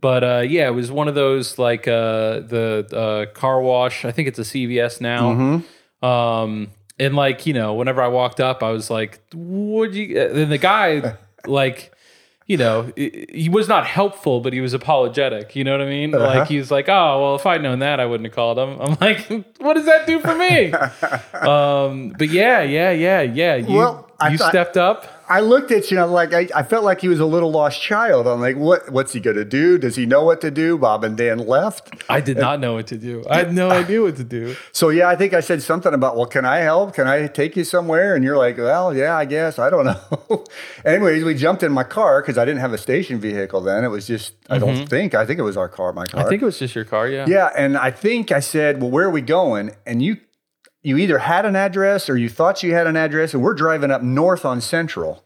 But 0.00 0.22
uh, 0.22 0.42
yeah, 0.46 0.68
it 0.68 0.74
was 0.74 0.92
one 0.92 1.08
of 1.08 1.14
those 1.16 1.58
like 1.58 1.88
uh, 1.88 2.40
the 2.40 2.86
uh, 3.28 3.32
car 3.34 3.60
wash. 3.60 4.04
I 4.04 4.12
think 4.12 4.28
it's 4.28 4.38
a 4.38 4.42
CVS 4.42 5.00
now. 5.00 5.32
Mm-hmm. 5.32 6.06
Um, 6.06 6.70
and 6.98 7.14
like 7.14 7.46
you 7.46 7.52
know, 7.52 7.74
whenever 7.74 8.02
I 8.02 8.08
walked 8.08 8.40
up, 8.40 8.62
I 8.62 8.70
was 8.70 8.90
like, 8.90 9.20
"Would 9.34 9.94
you?" 9.94 10.20
And 10.20 10.50
the 10.50 10.58
guy, 10.58 11.16
like, 11.46 11.92
you 12.46 12.56
know, 12.56 12.92
he 12.96 13.26
he 13.30 13.48
was 13.48 13.68
not 13.68 13.86
helpful, 13.86 14.40
but 14.40 14.52
he 14.52 14.60
was 14.60 14.72
apologetic. 14.72 15.54
You 15.54 15.64
know 15.64 15.72
what 15.72 15.82
I 15.82 15.86
mean? 15.90 16.14
Uh-huh. 16.14 16.24
Like 16.24 16.48
he 16.48 16.58
was 16.58 16.70
like, 16.70 16.88
"Oh, 16.88 17.22
well, 17.22 17.34
if 17.36 17.44
I'd 17.44 17.62
known 17.62 17.80
that, 17.80 18.00
I 18.00 18.06
wouldn't 18.06 18.26
have 18.26 18.34
called 18.34 18.58
him." 18.58 18.80
I'm 18.80 18.96
like, 19.00 19.26
"What 19.58 19.74
does 19.74 19.86
that 19.86 20.06
do 20.06 20.20
for 20.20 20.34
me?" 20.34 20.72
um, 21.34 22.14
but 22.18 22.28
yeah, 22.30 22.62
yeah, 22.62 22.90
yeah, 22.90 23.22
yeah. 23.22 23.56
You, 23.56 23.76
Well, 23.76 24.10
I 24.18 24.30
you 24.30 24.38
thought- 24.38 24.50
stepped 24.50 24.76
up. 24.76 25.12
I 25.28 25.40
looked 25.40 25.72
at 25.72 25.90
you 25.90 25.96
and 25.96 26.04
I'm 26.04 26.12
like, 26.12 26.32
I, 26.32 26.46
I 26.54 26.62
felt 26.62 26.84
like 26.84 27.00
he 27.00 27.08
was 27.08 27.18
a 27.18 27.26
little 27.26 27.50
lost 27.50 27.82
child. 27.82 28.28
I'm 28.28 28.40
like, 28.40 28.56
what? 28.56 28.90
What's 28.92 29.12
he 29.12 29.18
gonna 29.18 29.44
do? 29.44 29.76
Does 29.76 29.96
he 29.96 30.06
know 30.06 30.22
what 30.22 30.40
to 30.42 30.52
do? 30.52 30.78
Bob 30.78 31.02
and 31.02 31.16
Dan 31.16 31.38
left. 31.38 31.92
I 32.08 32.20
did 32.20 32.36
not 32.38 32.60
know 32.60 32.74
what 32.74 32.86
to 32.86 32.96
do. 32.96 33.24
I 33.28 33.38
had 33.38 33.52
no 33.52 33.68
idea 33.68 34.00
what 34.02 34.14
to 34.18 34.24
do. 34.24 34.54
So 34.72 34.90
yeah, 34.90 35.08
I 35.08 35.16
think 35.16 35.34
I 35.34 35.40
said 35.40 35.62
something 35.62 35.92
about, 35.92 36.16
well, 36.16 36.26
can 36.26 36.44
I 36.44 36.58
help? 36.58 36.94
Can 36.94 37.08
I 37.08 37.26
take 37.26 37.56
you 37.56 37.64
somewhere? 37.64 38.14
And 38.14 38.22
you're 38.22 38.36
like, 38.36 38.56
well, 38.58 38.94
yeah, 38.94 39.16
I 39.16 39.24
guess. 39.24 39.58
I 39.58 39.68
don't 39.68 39.84
know. 39.86 40.44
Anyways, 40.84 41.24
we 41.24 41.34
jumped 41.34 41.62
in 41.64 41.72
my 41.72 41.82
car 41.82 42.20
because 42.22 42.38
I 42.38 42.44
didn't 42.44 42.60
have 42.60 42.72
a 42.72 42.78
station 42.78 43.18
vehicle 43.18 43.60
then. 43.62 43.82
It 43.82 43.88
was 43.88 44.06
just, 44.06 44.34
I 44.48 44.58
don't 44.58 44.86
think, 44.86 45.14
I 45.14 45.26
think 45.26 45.40
it 45.40 45.42
was 45.42 45.56
our 45.56 45.68
car, 45.68 45.92
my 45.92 46.04
car. 46.06 46.20
Mm-hmm. 46.20 46.26
I 46.26 46.30
think 46.30 46.42
it 46.42 46.44
was 46.44 46.58
just 46.58 46.74
your 46.76 46.84
car. 46.84 47.08
Yeah. 47.08 47.24
Yeah, 47.26 47.50
and 47.56 47.76
I 47.76 47.90
think 47.90 48.30
I 48.30 48.38
said, 48.40 48.80
"Well, 48.80 48.90
where 48.90 49.06
are 49.06 49.10
we 49.10 49.22
going?" 49.22 49.72
And 49.86 50.02
you 50.02 50.18
you 50.86 50.96
either 50.98 51.18
had 51.18 51.44
an 51.44 51.56
address 51.56 52.08
or 52.08 52.16
you 52.16 52.28
thought 52.28 52.62
you 52.62 52.72
had 52.72 52.86
an 52.86 52.94
address, 52.96 53.34
and 53.34 53.42
we're 53.42 53.54
driving 53.54 53.90
up 53.90 54.02
north 54.02 54.44
on 54.44 54.60
Central. 54.60 55.24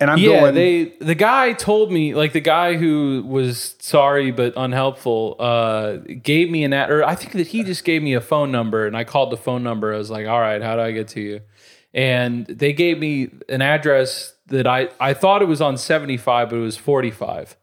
And 0.00 0.10
I'm 0.10 0.16
yeah, 0.16 0.40
going. 0.40 0.54
they 0.54 0.84
the 1.00 1.14
guy 1.14 1.52
told 1.52 1.92
me 1.92 2.14
like 2.14 2.32
the 2.32 2.40
guy 2.40 2.76
who 2.76 3.22
was 3.28 3.76
sorry 3.80 4.30
but 4.30 4.54
unhelpful 4.56 5.36
uh 5.38 5.98
gave 6.22 6.50
me 6.50 6.64
an 6.64 6.72
ad 6.72 6.90
or 6.90 7.04
I 7.04 7.14
think 7.14 7.32
that 7.32 7.48
he 7.48 7.62
just 7.62 7.84
gave 7.84 8.02
me 8.02 8.14
a 8.14 8.22
phone 8.22 8.50
number 8.50 8.86
and 8.86 8.96
I 8.96 9.04
called 9.04 9.30
the 9.30 9.36
phone 9.36 9.62
number. 9.62 9.92
I 9.92 9.98
was 9.98 10.10
like, 10.10 10.26
"All 10.26 10.40
right, 10.40 10.62
how 10.62 10.76
do 10.76 10.80
I 10.80 10.92
get 10.92 11.08
to 11.08 11.20
you?" 11.20 11.42
And 11.92 12.46
they 12.46 12.72
gave 12.72 12.98
me 12.98 13.28
an 13.50 13.60
address 13.60 14.32
that 14.46 14.66
I 14.66 14.88
I 14.98 15.12
thought 15.12 15.42
it 15.42 15.48
was 15.48 15.60
on 15.60 15.76
75 15.76 16.48
but 16.48 16.56
it 16.56 16.60
was 16.60 16.78
45. 16.78 17.54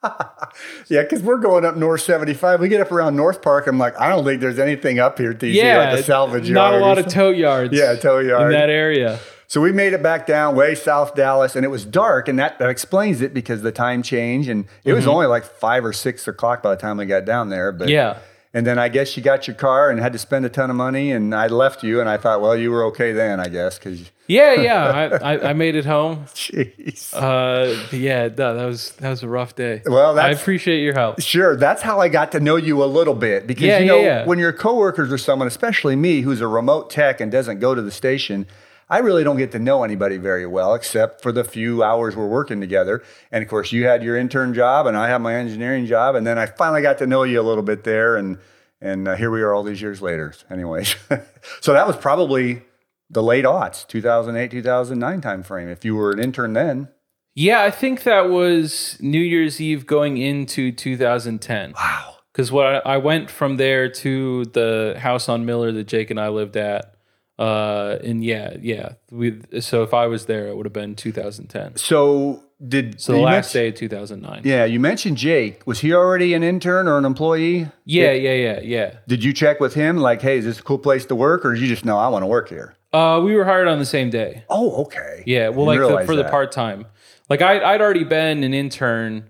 yeah, 0.88 1.02
because 1.02 1.22
we're 1.22 1.38
going 1.38 1.64
up 1.64 1.76
North 1.76 2.02
75. 2.02 2.60
We 2.60 2.68
get 2.68 2.80
up 2.80 2.92
around 2.92 3.16
North 3.16 3.42
Park. 3.42 3.66
I'm 3.66 3.78
like, 3.78 3.98
I 3.98 4.08
don't 4.08 4.24
think 4.24 4.40
there's 4.40 4.58
anything 4.58 4.98
up 4.98 5.18
here, 5.18 5.34
TC, 5.34 5.54
Yeah, 5.54 5.90
like 5.90 6.00
a 6.00 6.02
salvage 6.02 6.50
not 6.50 6.70
yard. 6.70 6.80
Not 6.80 6.82
a 6.82 6.84
lot 6.84 6.98
of 6.98 7.08
tow 7.08 7.30
yards. 7.30 7.72
Yeah, 7.76 7.94
tow 7.96 8.18
in 8.18 8.28
yard. 8.28 8.52
that 8.54 8.70
area. 8.70 9.18
So 9.48 9.62
we 9.62 9.72
made 9.72 9.94
it 9.94 10.02
back 10.02 10.26
down 10.26 10.54
way 10.54 10.74
south 10.74 11.14
Dallas, 11.14 11.56
and 11.56 11.64
it 11.64 11.68
was 11.68 11.86
dark, 11.86 12.28
and 12.28 12.38
that, 12.38 12.58
that 12.58 12.68
explains 12.68 13.22
it 13.22 13.32
because 13.32 13.62
the 13.62 13.72
time 13.72 14.02
change, 14.02 14.46
and 14.46 14.66
it 14.84 14.92
was 14.92 15.06
only 15.06 15.26
like 15.26 15.44
five 15.44 15.84
or 15.86 15.92
six 15.94 16.28
o'clock 16.28 16.62
by 16.62 16.74
the 16.74 16.80
time 16.80 16.98
we 16.98 17.06
got 17.06 17.24
down 17.24 17.48
there. 17.48 17.72
But 17.72 17.88
Mm-hmm. 17.88 17.92
Yeah. 17.92 18.18
And 18.58 18.66
then 18.66 18.76
I 18.76 18.88
guess 18.88 19.16
you 19.16 19.22
got 19.22 19.46
your 19.46 19.54
car 19.54 19.88
and 19.88 20.00
had 20.00 20.12
to 20.14 20.18
spend 20.18 20.44
a 20.44 20.48
ton 20.48 20.68
of 20.68 20.74
money, 20.74 21.12
and 21.12 21.32
I 21.32 21.46
left 21.46 21.84
you, 21.84 22.00
and 22.00 22.08
I 22.08 22.16
thought, 22.16 22.40
well, 22.40 22.56
you 22.56 22.72
were 22.72 22.82
okay 22.86 23.12
then, 23.12 23.38
I 23.38 23.46
guess, 23.48 23.78
because 23.78 24.10
Yeah, 24.26 24.54
yeah. 24.54 25.18
I, 25.22 25.34
I, 25.34 25.50
I 25.50 25.52
made 25.52 25.76
it 25.76 25.84
home. 25.84 26.24
jeez. 26.34 27.14
Uh, 27.14 27.86
yeah, 27.96 28.26
that, 28.26 28.36
that 28.54 28.64
was 28.64 28.90
that 28.96 29.10
was 29.10 29.22
a 29.22 29.28
rough 29.28 29.54
day. 29.54 29.82
Well, 29.86 30.18
I 30.18 30.30
appreciate 30.30 30.82
your 30.82 30.94
help. 30.94 31.20
Sure, 31.20 31.56
that's 31.56 31.82
how 31.82 32.00
I 32.00 32.08
got 32.08 32.32
to 32.32 32.40
know 32.40 32.56
you 32.56 32.82
a 32.82 32.86
little 32.98 33.14
bit 33.14 33.46
because 33.46 33.64
Yeah, 33.64 33.78
you 33.78 33.86
know 33.86 34.00
yeah, 34.00 34.06
yeah. 34.20 34.26
when 34.26 34.40
you're 34.40 34.52
coworkers 34.52 35.08
with 35.10 35.20
someone, 35.20 35.46
especially 35.46 35.94
me, 35.94 36.22
who's 36.22 36.40
a 36.40 36.48
remote 36.48 36.90
tech 36.90 37.20
and 37.20 37.30
doesn't 37.30 37.60
go 37.60 37.76
to 37.76 37.80
the 37.82 37.92
station, 37.92 38.46
I 38.90 38.98
really 38.98 39.22
don't 39.24 39.36
get 39.36 39.52
to 39.52 39.58
know 39.58 39.84
anybody 39.84 40.16
very 40.16 40.46
well 40.46 40.74
except 40.74 41.22
for 41.22 41.30
the 41.30 41.44
few 41.44 41.82
hours 41.82 42.16
we're 42.16 42.26
working 42.26 42.60
together. 42.60 43.02
And 43.30 43.42
of 43.42 43.48
course, 43.50 43.70
you 43.72 43.86
had 43.86 44.02
your 44.02 44.16
intern 44.16 44.54
job, 44.54 44.86
and 44.86 44.96
I 44.96 45.08
have 45.08 45.20
my 45.20 45.34
engineering 45.34 45.84
job, 45.86 46.14
and 46.14 46.26
then 46.26 46.38
I 46.38 46.46
finally 46.46 46.80
got 46.82 46.98
to 46.98 47.06
know 47.06 47.22
you 47.24 47.40
a 47.40 47.42
little 47.42 47.62
bit 47.62 47.84
there, 47.84 48.16
and 48.16 48.38
and 48.80 49.08
uh, 49.08 49.16
here 49.16 49.30
we 49.30 49.42
are 49.42 49.52
all 49.52 49.62
these 49.62 49.82
years 49.82 50.00
later. 50.00 50.32
Anyways, 50.50 50.94
so 51.60 51.72
that 51.72 51.86
was 51.86 51.96
probably 51.96 52.62
the 53.10 53.22
late 53.22 53.44
aughts, 53.44 53.86
2008, 53.88 54.50
2009 54.50 55.20
timeframe. 55.20 55.70
If 55.72 55.84
you 55.84 55.94
were 55.96 56.12
an 56.12 56.20
intern 56.20 56.52
then, 56.52 56.88
Yeah, 57.34 57.62
I 57.62 57.70
think 57.70 58.02
that 58.04 58.28
was 58.30 58.96
New 59.00 59.20
Year's 59.20 59.60
Eve 59.60 59.86
going 59.86 60.16
into 60.18 60.70
2010. 60.72 61.72
wow. 61.72 62.14
Because 62.32 62.52
what 62.52 62.66
I, 62.66 62.94
I 62.94 62.96
went 62.98 63.30
from 63.30 63.56
there 63.56 63.88
to 63.88 64.44
the 64.44 64.94
house 64.98 65.28
on 65.28 65.44
Miller 65.44 65.72
that 65.72 65.88
Jake 65.88 66.10
and 66.10 66.20
I 66.20 66.28
lived 66.28 66.56
at. 66.56 66.94
Uh, 67.38 67.98
and 68.02 68.24
yeah, 68.24 68.56
yeah. 68.60 68.94
We 69.10 69.40
so 69.60 69.82
if 69.82 69.94
I 69.94 70.06
was 70.06 70.26
there, 70.26 70.48
it 70.48 70.56
would 70.56 70.66
have 70.66 70.72
been 70.72 70.96
2010. 70.96 71.76
So 71.76 72.42
did 72.66 73.00
So 73.00 73.12
the 73.12 73.18
last 73.20 73.52
day 73.52 73.68
of 73.68 73.76
2009. 73.76 74.42
Yeah, 74.44 74.64
you 74.64 74.80
mentioned 74.80 75.16
Jake. 75.16 75.64
Was 75.64 75.80
he 75.80 75.94
already 75.94 76.34
an 76.34 76.42
intern 76.42 76.88
or 76.88 76.98
an 76.98 77.04
employee? 77.04 77.68
yeah, 77.84 78.10
yeah, 78.12 78.32
yeah, 78.32 78.60
yeah. 78.60 78.94
Did 79.06 79.22
you 79.22 79.32
check 79.32 79.60
with 79.60 79.74
him 79.74 79.98
like, 79.98 80.20
hey, 80.22 80.38
is 80.38 80.44
this 80.44 80.58
a 80.58 80.62
cool 80.62 80.78
place 80.78 81.06
to 81.06 81.14
work? 81.14 81.44
Or 81.44 81.54
did 81.54 81.62
you 81.62 81.68
just 81.68 81.84
know 81.84 81.96
I 81.98 82.08
want 82.08 82.24
to 82.24 82.26
work 82.26 82.48
here? 82.48 82.74
Uh, 82.92 83.20
we 83.22 83.34
were 83.34 83.44
hired 83.44 83.68
on 83.68 83.78
the 83.78 83.86
same 83.86 84.10
day. 84.10 84.44
Oh, 84.48 84.82
okay. 84.84 85.22
Yeah, 85.26 85.50
well, 85.50 85.66
like 85.66 85.78
the, 85.78 86.06
for 86.06 86.16
the 86.16 86.24
part 86.24 86.50
time. 86.50 86.86
Like 87.28 87.42
I, 87.42 87.60
I'd 87.74 87.80
already 87.80 88.04
been 88.04 88.42
an 88.42 88.54
intern, 88.54 89.28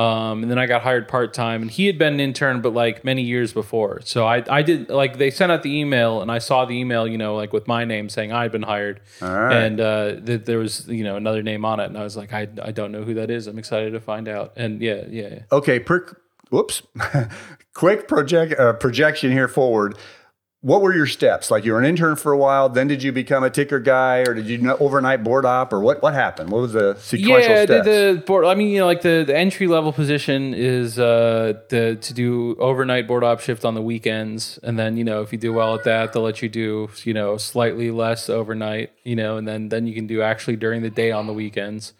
um, 0.00 0.42
and 0.42 0.50
then 0.50 0.58
I 0.58 0.64
got 0.64 0.80
hired 0.80 1.08
part 1.08 1.34
time, 1.34 1.60
and 1.60 1.70
he 1.70 1.86
had 1.86 1.98
been 1.98 2.14
an 2.14 2.20
intern, 2.20 2.62
but 2.62 2.72
like 2.72 3.04
many 3.04 3.22
years 3.22 3.52
before. 3.52 4.00
So 4.04 4.26
I, 4.26 4.42
I 4.48 4.62
did 4.62 4.88
like 4.88 5.18
they 5.18 5.30
sent 5.30 5.52
out 5.52 5.62
the 5.62 5.78
email, 5.78 6.22
and 6.22 6.32
I 6.32 6.38
saw 6.38 6.64
the 6.64 6.74
email, 6.74 7.06
you 7.06 7.18
know, 7.18 7.36
like 7.36 7.52
with 7.52 7.68
my 7.68 7.84
name 7.84 8.08
saying 8.08 8.32
I'd 8.32 8.50
been 8.50 8.62
hired, 8.62 9.02
right. 9.20 9.52
and 9.52 9.78
uh, 9.78 10.14
that 10.22 10.46
there 10.46 10.58
was 10.58 10.88
you 10.88 11.04
know 11.04 11.16
another 11.16 11.42
name 11.42 11.66
on 11.66 11.80
it, 11.80 11.86
and 11.86 11.98
I 11.98 12.02
was 12.02 12.16
like, 12.16 12.32
I, 12.32 12.48
I 12.62 12.70
don't 12.70 12.92
know 12.92 13.02
who 13.02 13.14
that 13.14 13.30
is. 13.30 13.46
I'm 13.46 13.58
excited 13.58 13.92
to 13.92 14.00
find 14.00 14.26
out, 14.26 14.54
and 14.56 14.80
yeah, 14.80 15.04
yeah. 15.10 15.28
yeah. 15.28 15.38
Okay, 15.52 15.78
per, 15.78 16.06
whoops. 16.48 16.82
Quick 17.74 18.08
project 18.08 18.58
uh, 18.58 18.72
projection 18.72 19.32
here 19.32 19.48
forward. 19.48 19.98
What 20.62 20.82
were 20.82 20.94
your 20.94 21.06
steps? 21.06 21.50
Like 21.50 21.64
you 21.64 21.72
were 21.72 21.78
an 21.78 21.86
intern 21.86 22.16
for 22.16 22.32
a 22.32 22.36
while, 22.36 22.68
then 22.68 22.86
did 22.86 23.02
you 23.02 23.12
become 23.12 23.42
a 23.42 23.48
ticker 23.48 23.80
guy, 23.80 24.18
or 24.18 24.34
did 24.34 24.46
you 24.46 24.58
know, 24.58 24.76
overnight 24.78 25.24
board 25.24 25.46
op, 25.46 25.72
or 25.72 25.80
what? 25.80 26.02
What 26.02 26.12
happened? 26.12 26.50
What 26.50 26.60
was 26.60 26.74
the 26.74 26.96
sequential 26.96 27.50
yeah, 27.50 27.64
steps? 27.64 27.86
the, 27.86 28.12
the 28.14 28.22
board. 28.26 28.44
I 28.44 28.54
mean, 28.54 28.68
you 28.68 28.80
know, 28.80 28.86
like 28.86 29.00
the, 29.00 29.24
the 29.26 29.34
entry 29.34 29.66
level 29.66 29.90
position 29.90 30.52
is 30.52 30.98
uh, 30.98 31.54
the, 31.70 31.96
to 31.96 32.12
do 32.12 32.56
overnight 32.58 33.08
board 33.08 33.24
op 33.24 33.40
shift 33.40 33.64
on 33.64 33.74
the 33.74 33.80
weekends, 33.80 34.58
and 34.62 34.78
then 34.78 34.98
you 34.98 35.04
know 35.04 35.22
if 35.22 35.32
you 35.32 35.38
do 35.38 35.50
well 35.54 35.74
at 35.74 35.84
that, 35.84 36.12
they'll 36.12 36.22
let 36.22 36.42
you 36.42 36.50
do 36.50 36.90
you 37.04 37.14
know 37.14 37.38
slightly 37.38 37.90
less 37.90 38.28
overnight, 38.28 38.92
you 39.02 39.16
know, 39.16 39.38
and 39.38 39.48
then 39.48 39.70
then 39.70 39.86
you 39.86 39.94
can 39.94 40.06
do 40.06 40.20
actually 40.20 40.56
during 40.56 40.82
the 40.82 40.90
day 40.90 41.10
on 41.10 41.26
the 41.26 41.32
weekends. 41.32 41.94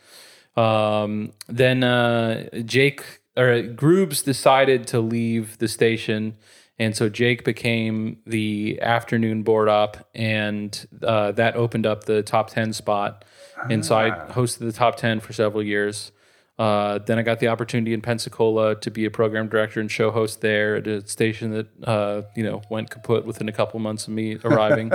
Um, 0.54 1.32
then 1.48 1.82
uh, 1.82 2.50
Jake 2.66 3.20
or 3.38 3.62
Groobs 3.62 4.22
decided 4.22 4.86
to 4.88 5.00
leave 5.00 5.56
the 5.56 5.68
station. 5.68 6.36
And 6.80 6.96
so 6.96 7.10
Jake 7.10 7.44
became 7.44 8.16
the 8.24 8.80
afternoon 8.80 9.42
board 9.42 9.68
op, 9.68 9.98
and 10.14 10.88
uh, 11.02 11.32
that 11.32 11.54
opened 11.54 11.84
up 11.84 12.04
the 12.04 12.22
top 12.22 12.48
10 12.48 12.72
spot. 12.72 13.26
And 13.68 13.84
so 13.84 13.94
I 13.94 14.10
hosted 14.10 14.60
the 14.60 14.72
top 14.72 14.96
10 14.96 15.20
for 15.20 15.34
several 15.34 15.62
years. 15.62 16.10
Uh, 16.58 16.98
then 16.98 17.18
I 17.18 17.22
got 17.22 17.38
the 17.38 17.48
opportunity 17.48 17.92
in 17.92 18.00
Pensacola 18.00 18.76
to 18.76 18.90
be 18.90 19.04
a 19.04 19.10
program 19.10 19.48
director 19.48 19.80
and 19.80 19.90
show 19.90 20.10
host 20.10 20.40
there 20.40 20.76
at 20.76 20.86
a 20.86 21.06
station 21.06 21.52
that 21.52 21.66
uh, 21.84 22.22
you 22.34 22.42
know 22.42 22.60
went 22.68 22.90
kaput 22.90 23.24
within 23.24 23.48
a 23.48 23.52
couple 23.52 23.80
months 23.80 24.06
of 24.06 24.12
me 24.12 24.38
arriving. 24.44 24.92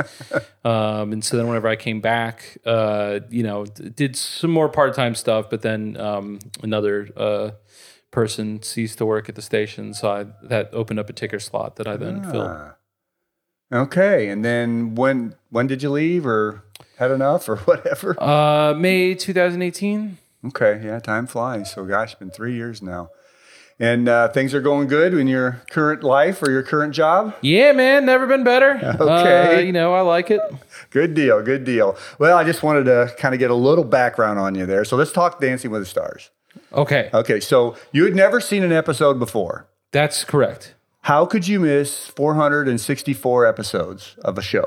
um, 0.64 1.12
and 1.12 1.24
so 1.24 1.38
then 1.38 1.48
whenever 1.48 1.68
I 1.68 1.76
came 1.76 2.02
back, 2.02 2.58
uh, 2.66 3.20
you 3.30 3.42
know, 3.44 3.66
d- 3.66 3.90
did 3.90 4.16
some 4.16 4.52
more 4.52 4.70
part 4.70 4.96
time 4.96 5.16
stuff, 5.16 5.50
but 5.50 5.62
then 5.64 5.98
um, 5.98 6.40
another 6.62 7.10
uh, 7.18 7.52
person 8.16 8.64
ceased 8.64 8.98
to 9.00 9.06
work 9.06 9.28
at 9.28 9.36
the 9.36 9.42
station, 9.42 9.94
so 9.94 10.10
I, 10.10 10.26
that 10.48 10.70
opened 10.74 11.00
up 11.00 11.10
a 11.10 11.14
ticker 11.14 11.40
slot 11.40 11.76
that 11.76 11.86
I 11.86 11.98
then 11.98 12.24
filled. 12.24 12.50
okay, 13.72 14.30
and 14.30 14.44
then 14.44 14.96
when 14.96 15.36
when 15.50 15.68
did 15.68 15.84
you 15.84 15.92
leave, 15.92 16.26
or 16.26 16.64
had 16.98 17.12
enough, 17.12 17.48
or 17.50 17.58
whatever? 17.70 18.16
Uh, 18.22 18.74
May 18.74 19.14
2018. 19.16 20.18
Okay, 20.48 20.82
yeah, 20.84 21.00
time 21.00 21.28
flies. 21.28 21.72
So, 21.74 21.84
gosh, 21.86 22.12
it's 22.14 22.20
been 22.20 22.32
three 22.32 22.56
years 22.56 22.82
now. 22.82 23.10
And 23.78 24.08
uh, 24.08 24.30
things 24.30 24.54
are 24.54 24.62
going 24.62 24.88
good 24.88 25.14
in 25.14 25.28
your 25.28 25.62
current 25.70 26.02
life 26.02 26.42
or 26.42 26.50
your 26.50 26.64
current 26.64 26.94
job? 26.94 27.36
Yeah, 27.42 27.74
man, 27.74 28.06
never 28.06 28.26
been 28.26 28.46
better. 28.46 28.80
Okay. 29.02 29.58
Uh, 29.58 29.60
you 29.60 29.74
know, 29.74 29.94
I 29.94 30.00
like 30.02 30.32
it. 30.32 30.40
Good 30.92 31.14
deal, 31.14 31.42
good 31.42 31.66
deal. 31.66 31.98
Well, 32.18 32.38
I 32.38 32.46
just 32.46 32.64
wanted 32.64 32.86
to 32.86 33.14
kind 33.18 33.36
of 33.36 33.40
get 33.40 33.52
a 33.52 33.56
little 33.56 33.84
background 33.84 34.40
on 34.40 34.56
you 34.56 34.66
there. 34.66 34.86
So, 34.86 34.96
let's 34.96 35.12
talk 35.12 35.42
Dancing 35.42 35.72
with 35.72 35.82
the 35.82 35.86
Stars. 35.86 36.30
Okay, 36.76 37.10
Okay, 37.14 37.40
so 37.40 37.76
you 37.92 38.04
had 38.04 38.16
never 38.16 38.40
seen 38.42 38.64
an 38.64 38.72
episode 38.72 39.18
before. 39.20 39.68
that's 39.92 40.24
correct. 40.24 40.74
How 41.02 41.26
could 41.26 41.48
you 41.48 41.60
miss 41.60 42.08
464 42.08 43.46
episodes 43.46 44.16
of 44.24 44.38
a 44.38 44.42
show? 44.42 44.66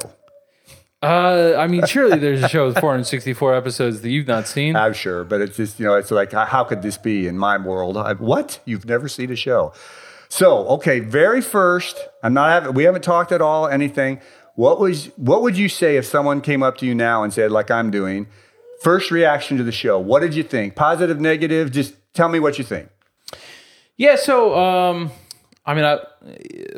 Uh, 1.03 1.55
I 1.57 1.67
mean, 1.69 1.85
surely 1.87 2.19
there's 2.19 2.43
a 2.43 2.49
show 2.49 2.67
with 2.67 2.79
464 2.79 3.55
episodes 3.55 4.01
that 4.03 4.11
you've 4.11 4.27
not 4.27 4.49
seen. 4.49 4.75
I'm 4.75 4.95
sure, 4.95 5.23
but 5.25 5.41
it's 5.41 5.57
just, 5.57 5.79
you 5.79 5.87
know, 5.87 5.95
it's 5.95 6.11
like, 6.11 6.33
how- 6.33 6.65
could 6.65 6.83
this 6.83 6.97
be 6.99 7.27
in 7.29 7.39
my 7.39 7.57
world? 7.57 7.97
I, 7.97 8.15
what? 8.15 8.61
You've 8.65 8.85
never 8.87 9.09
seen 9.09 9.31
a 9.31 9.37
show. 9.37 9.73
So, 10.29 10.67
okay, 10.69 11.01
very 11.01 11.41
first, 11.41 11.97
I'm 12.23 12.35
not 12.35 12.51
having, 12.51 12.75
we 12.75 12.85
haven't 12.85 13.03
talked 13.03 13.31
at 13.33 13.41
all, 13.41 13.67
anything. 13.69 14.21
What 14.57 14.81
was, 14.81 15.07
what 15.17 15.43
would 15.43 15.57
you 15.57 15.69
say 15.69 15.97
if 15.97 16.05
someone 16.05 16.41
came 16.41 16.63
up 16.63 16.79
to 16.79 16.87
you 16.87 16.95
now 16.95 17.23
and 17.23 17.33
said, 17.33 17.51
like 17.53 17.71
I'm 17.71 17.91
doing, 17.93 18.27
first 18.83 19.11
reaction 19.13 19.57
to 19.57 19.63
the 19.65 19.73
show? 19.73 19.99
What 20.01 20.21
did 20.21 20.35
you 20.35 20.43
think? 20.43 20.75
Positive, 20.75 21.21
negative? 21.21 21.71
Just 21.71 21.95
tell 22.15 22.29
me 22.29 22.41
what 22.41 22.59
you 22.59 22.65
think. 22.65 22.89
Yeah, 23.97 24.17
so 24.17 24.57
um, 24.57 25.11
I 25.67 25.75
mean, 25.75 25.85
I, 25.85 25.99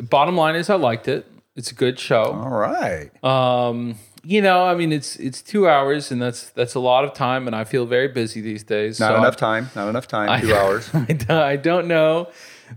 bottom 0.02 0.36
line 0.36 0.56
is 0.56 0.70
I 0.70 0.76
liked 0.76 1.06
it. 1.08 1.26
It's 1.56 1.70
a 1.70 1.74
good 1.74 1.98
show. 1.98 2.22
All 2.24 2.48
right. 2.48 3.10
Um, 3.24 3.96
you 4.22 4.40
know, 4.40 4.64
I 4.64 4.74
mean, 4.74 4.92
it's 4.92 5.16
it's 5.16 5.42
two 5.42 5.68
hours, 5.68 6.10
and 6.10 6.20
that's 6.22 6.50
that's 6.50 6.74
a 6.74 6.80
lot 6.80 7.04
of 7.04 7.12
time, 7.12 7.46
and 7.46 7.54
I 7.56 7.64
feel 7.64 7.86
very 7.86 8.08
busy 8.08 8.40
these 8.40 8.62
days. 8.62 8.98
Not 9.00 9.08
so 9.12 9.16
enough 9.18 9.34
I- 9.34 9.38
time. 9.38 9.70
Not 9.74 9.88
enough 9.88 10.06
time. 10.08 10.28
I- 10.30 10.40
Two 10.40 10.54
hours. 10.60 10.88
I 10.94 11.04
don't, 11.12 11.30
I 11.30 11.56
don't 11.56 11.88
know 11.88 12.28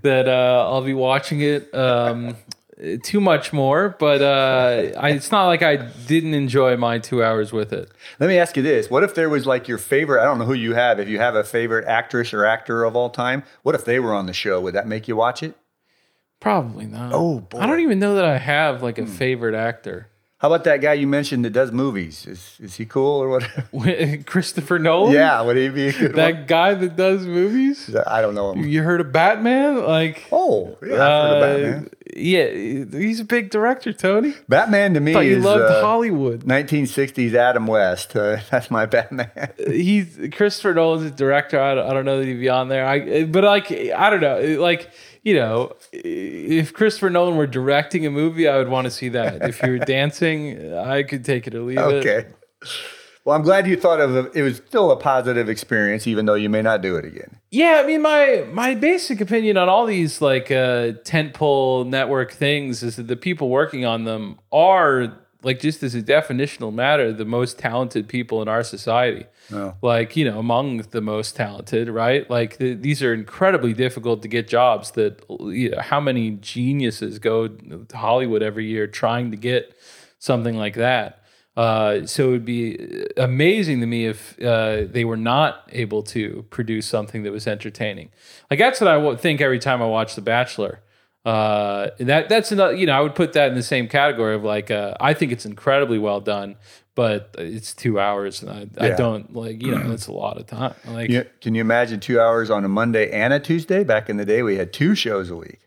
that 0.02 0.28
uh, 0.28 0.68
I'll 0.70 0.82
be 0.84 0.94
watching 0.94 1.42
it. 1.42 1.74
Um, 1.74 2.36
too 3.04 3.22
much 3.22 3.54
more, 3.54 3.96
but 4.00 4.22
uh, 4.22 4.92
I, 5.00 5.10
it's 5.10 5.32
not 5.32 5.48
like 5.48 5.62
I 5.62 5.78
didn't 5.78 6.34
enjoy 6.34 6.76
my 6.78 7.00
two 7.00 7.24
hours 7.24 7.52
with 7.52 7.72
it. 7.72 7.92
Let 8.20 8.28
me 8.28 8.38
ask 8.38 8.58
you 8.58 8.64
this: 8.64 8.90
What 8.90 9.04
if 9.04 9.16
there 9.16 9.30
was 9.30 9.46
like 9.46 9.68
your 9.68 9.78
favorite? 9.78 10.22
I 10.22 10.26
don't 10.26 10.40
know 10.40 10.46
who 10.46 10.54
you 10.54 10.74
have. 10.76 11.00
If 11.00 11.08
you 11.08 11.20
have 11.20 11.36
a 11.36 11.44
favorite 11.44 11.88
actress 11.88 12.34
or 12.34 12.46
actor 12.46 12.84
of 12.84 12.96
all 12.96 13.10
time, 13.10 13.44
what 13.64 13.76
if 13.76 13.86
they 13.86 14.00
were 14.00 14.14
on 14.14 14.26
the 14.26 14.34
show? 14.34 14.60
Would 14.62 14.76
that 14.76 14.88
make 14.88 15.08
you 15.08 15.16
watch 15.16 15.42
it? 15.44 15.56
Probably 16.40 16.86
not. 16.86 17.14
Oh, 17.14 17.40
boy. 17.40 17.60
I 17.60 17.66
don't 17.66 17.80
even 17.80 18.00
know 18.00 18.16
that 18.16 18.26
I 18.26 18.38
have 18.38 18.84
like 18.84 18.98
a 18.98 19.06
favorite 19.06 19.56
actor. 19.56 20.10
How 20.44 20.48
about 20.52 20.66
that 20.66 20.82
guy 20.82 20.92
you 20.92 21.08
mentioned 21.08 21.46
that 21.46 21.52
does 21.52 21.72
movies? 21.72 22.28
Is 22.28 22.58
is 22.60 22.76
he 22.76 22.86
cool 22.86 23.22
or 23.22 23.40
what? 23.72 24.26
Christopher 24.26 24.78
Nolan. 24.78 25.14
yeah, 25.14 25.40
would 25.42 25.56
he 25.56 25.70
be 25.70 25.90
that 25.92 26.50
guy 26.50 26.74
that 26.74 26.98
does 26.98 27.26
movies. 27.26 27.96
I 28.06 28.20
don't 28.20 28.36
know 28.36 28.52
him. 28.52 28.66
You 28.66 28.84
heard 28.84 29.00
of 29.00 29.14
Batman? 29.14 29.86
Like, 29.86 30.28
Oh, 30.34 30.78
yeah, 30.82 30.96
I've 30.96 30.98
heard 30.98 30.98
of 30.98 31.38
uh, 31.38 31.40
Batman. 31.40 31.90
yeah, 32.18 32.50
he's 32.50 33.22
a 33.22 33.24
big 33.24 33.52
director, 33.52 33.94
Tony. 33.94 34.34
Batman 34.50 34.96
to 34.96 35.00
me 35.00 35.14
Thought 35.14 35.22
you 35.22 35.38
is 35.38 35.46
loved 35.46 35.64
uh, 35.64 35.80
Hollywood. 35.82 36.44
1960s 36.44 37.34
Adam 37.36 37.66
West. 37.66 38.14
Uh, 38.14 38.42
that's 38.52 38.70
my 38.70 38.86
Batman. 38.86 39.32
he's 39.66 40.20
Christopher 40.34 40.74
Nolan's 40.74 41.10
a 41.10 41.12
director. 41.12 41.58
I 41.58 41.74
don't, 41.76 41.90
I 41.90 41.94
don't 41.94 42.04
know 42.04 42.20
that 42.20 42.28
he'd 42.28 42.42
be 42.42 42.50
on 42.50 42.68
there. 42.68 42.86
I 42.86 43.24
but 43.24 43.46
like 43.46 43.72
I 43.72 44.10
don't 44.10 44.20
know. 44.20 44.60
Like 44.62 44.92
you 45.24 45.34
know, 45.36 45.76
if 45.92 46.74
Christopher 46.74 47.10
Nolan 47.10 47.38
were 47.38 47.48
directing 47.48 48.06
a 48.06 48.12
movie, 48.12 48.48
I 48.48 48.58
would 48.58 48.70
want 48.70 48.86
to 48.86 48.92
see 48.92 49.10
that. 49.10 49.42
If 49.42 49.64
you 49.64 49.72
were 49.72 49.80
dancing, 49.86 50.74
I 50.76 51.04
could 51.04 51.26
take 51.26 51.48
it 51.48 51.56
or 51.56 51.62
leave 51.62 51.78
it. 51.78 51.82
okay. 51.82 52.28
Well, 53.26 53.38
I'm 53.38 53.42
glad 53.42 53.68
you 53.68 53.78
thought 53.78 54.02
of 54.02 54.16
it. 54.18 54.36
It 54.36 54.42
was 54.42 54.58
still 54.58 54.92
a 54.92 54.98
positive 54.98 55.48
experience, 55.48 56.08
even 56.08 56.26
though 56.26 56.34
you 56.34 56.50
may 56.50 56.62
not 56.62 56.82
do 56.82 56.98
it 56.98 57.06
again. 57.06 57.40
Yeah, 57.52 57.82
I 57.82 57.88
mean 57.88 58.02
my 58.02 58.46
my 58.52 58.76
basic 58.76 59.22
opinion 59.22 59.56
on 59.56 59.70
all 59.70 59.86
these 59.86 60.22
like 60.22 60.52
uh 60.52 60.92
tentpole 61.06 61.88
network 61.88 62.34
things 62.34 62.84
is 62.84 62.98
that 62.98 63.08
the 63.08 63.16
people 63.16 63.48
working 63.48 63.86
on 63.86 64.04
them 64.04 64.40
are 64.52 65.14
like 65.44 65.60
just 65.60 65.84
as 65.84 65.94
a 65.96 66.02
definitional 66.02 66.74
matter 66.74 67.12
the 67.12 67.26
most 67.26 67.60
talented 67.60 68.08
people 68.08 68.42
in 68.42 68.48
our 68.48 68.64
society. 68.64 69.26
Like, 69.82 70.16
you 70.16 70.26
know, 70.26 70.40
among 70.40 70.78
the 70.78 71.02
most 71.02 71.36
talented, 71.36 71.90
right? 71.90 72.30
Like 72.30 72.58
th- 72.58 72.80
these 72.82 73.04
are 73.04 73.14
incredibly 73.14 73.74
difficult 73.74 74.22
to 74.22 74.28
get 74.28 74.48
jobs 74.48 74.92
that 74.92 75.24
you 75.30 75.72
know, 75.72 75.82
how 75.82 76.00
many 76.00 76.32
geniuses 76.32 77.20
go 77.20 77.48
to 77.48 77.86
Hollywood 77.94 78.42
every 78.42 78.66
year 78.68 78.88
trying 78.88 79.32
to 79.32 79.38
get 79.38 79.76
something 80.20 80.58
like 80.58 80.76
that. 80.76 81.20
Uh, 81.56 82.06
so 82.08 82.30
it 82.30 82.32
would 82.32 82.46
be 82.46 83.06
amazing 83.18 83.80
to 83.80 83.86
me 83.86 84.08
if 84.08 84.42
uh, 84.42 84.86
they 84.86 85.06
were 85.06 85.18
not 85.18 85.70
able 85.72 86.02
to 86.02 86.46
produce 86.50 86.88
something 86.88 87.24
that 87.24 87.32
was 87.32 87.46
entertaining. 87.46 88.10
Like 88.50 88.60
that's 88.60 88.82
what 88.82 88.90
I 88.90 89.16
think 89.18 89.40
every 89.40 89.60
time 89.60 89.82
I 89.82 89.86
watch 89.86 90.16
The 90.16 90.22
Bachelor. 90.22 90.82
Uh, 91.26 91.88
and 92.00 92.10
that 92.10 92.28
that's 92.30 92.52
another. 92.52 92.76
You 92.76 92.86
know, 92.86 92.94
I 92.94 93.02
would 93.02 93.16
put 93.16 93.34
that 93.34 93.50
in 93.50 93.56
the 93.56 93.64
same 93.64 93.88
category 93.88 94.36
of 94.36 94.44
like 94.44 94.70
uh, 94.72 94.94
I 95.00 95.14
think 95.14 95.32
it's 95.32 95.46
incredibly 95.46 95.98
well 95.98 96.20
done, 96.20 96.58
but 96.96 97.34
it's 97.38 97.74
two 97.74 97.98
hours, 98.00 98.44
and 98.44 98.70
I, 98.78 98.86
I 98.86 98.90
don't 98.90 99.34
like 99.34 99.62
you 99.64 99.74
know 99.74 99.88
that's 99.90 100.08
a 100.08 100.12
lot 100.12 100.38
of 100.38 100.48
time. 100.48 100.74
Like 100.86 101.10
You- 101.10 101.26
can 101.42 101.56
you 101.56 101.62
imagine 101.62 102.00
two 102.02 102.20
hours 102.20 102.50
on 102.52 102.66
a 102.66 102.68
Monday 102.68 103.10
and 103.12 103.32
a 103.34 103.40
Tuesday? 103.40 103.84
Back 103.86 104.10
in 104.10 104.18
the 104.18 104.26
day, 104.26 104.44
we 104.44 104.58
had 104.58 104.74
two 104.74 104.96
shows 104.96 105.30
a 105.30 105.36
week. 105.38 105.60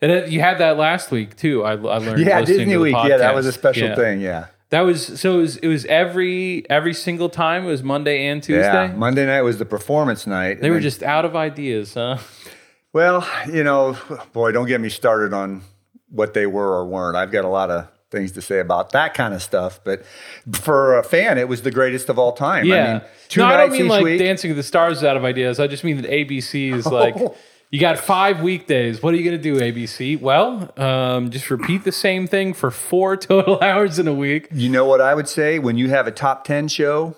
and 0.00 0.12
it, 0.12 0.28
you 0.30 0.40
had 0.40 0.58
that 0.58 0.76
last 0.76 1.10
week 1.10 1.36
too. 1.36 1.64
I, 1.64 1.72
I 1.72 1.74
learned. 1.98 2.20
Yeah, 2.24 2.42
Disney 2.42 2.76
Week. 2.76 2.94
Yeah, 3.04 3.16
that 3.16 3.34
was 3.34 3.46
a 3.46 3.52
special 3.52 3.88
Yeah. 3.88 3.96
thing. 3.96 4.20
Yeah. 4.20 4.46
That 4.70 4.80
was 4.82 5.20
so. 5.20 5.34
It 5.38 5.42
was, 5.42 5.56
it 5.58 5.68
was 5.68 5.84
every 5.86 6.68
every 6.70 6.94
single 6.94 7.28
time. 7.28 7.64
It 7.64 7.68
was 7.68 7.82
Monday 7.82 8.26
and 8.26 8.42
Tuesday. 8.42 8.86
Yeah. 8.88 8.92
Monday 8.94 9.26
night 9.26 9.42
was 9.42 9.58
the 9.58 9.64
performance 9.64 10.26
night. 10.26 10.60
They 10.60 10.70
were 10.70 10.76
then- 10.76 10.82
just 10.82 11.02
out 11.02 11.24
of 11.24 11.34
ideas, 11.34 11.94
huh? 11.94 12.18
Well, 12.94 13.28
you 13.52 13.64
know, 13.64 13.98
boy, 14.32 14.52
don't 14.52 14.68
get 14.68 14.80
me 14.80 14.88
started 14.88 15.34
on 15.34 15.62
what 16.10 16.32
they 16.32 16.46
were 16.46 16.78
or 16.78 16.86
weren't. 16.86 17.16
I've 17.16 17.32
got 17.32 17.44
a 17.44 17.48
lot 17.48 17.68
of 17.68 17.88
things 18.12 18.30
to 18.32 18.40
say 18.40 18.60
about 18.60 18.92
that 18.92 19.14
kind 19.14 19.34
of 19.34 19.42
stuff. 19.42 19.80
But 19.82 20.06
for 20.52 20.96
a 20.96 21.02
fan, 21.02 21.36
it 21.36 21.48
was 21.48 21.62
the 21.62 21.72
greatest 21.72 22.08
of 22.08 22.20
all 22.20 22.32
time. 22.32 22.64
Yeah. 22.64 22.74
I 22.74 22.92
mean, 22.92 23.02
two 23.28 23.40
no, 23.40 23.46
I 23.46 23.56
don't 23.56 23.72
mean 23.72 23.88
like 23.88 24.04
week. 24.04 24.20
Dancing 24.20 24.50
with 24.50 24.56
the 24.56 24.62
Stars 24.62 25.02
out 25.02 25.16
of 25.16 25.24
ideas. 25.24 25.58
I 25.58 25.66
just 25.66 25.82
mean 25.82 26.00
that 26.00 26.08
ABC 26.08 26.72
is 26.72 26.86
like, 26.86 27.16
you 27.70 27.80
got 27.80 27.98
five 27.98 28.40
weekdays. 28.40 29.02
What 29.02 29.12
are 29.12 29.16
you 29.16 29.24
going 29.24 29.36
to 29.36 29.42
do, 29.42 29.58
ABC? 29.58 30.20
Well, 30.20 30.72
um, 30.80 31.30
just 31.30 31.50
repeat 31.50 31.82
the 31.82 31.90
same 31.90 32.28
thing 32.28 32.54
for 32.54 32.70
four 32.70 33.16
total 33.16 33.60
hours 33.60 33.98
in 33.98 34.06
a 34.06 34.14
week. 34.14 34.46
You 34.52 34.68
know 34.68 34.86
what 34.86 35.00
I 35.00 35.16
would 35.16 35.28
say? 35.28 35.58
When 35.58 35.76
you 35.76 35.88
have 35.88 36.06
a 36.06 36.12
top 36.12 36.44
10 36.44 36.68
show, 36.68 37.16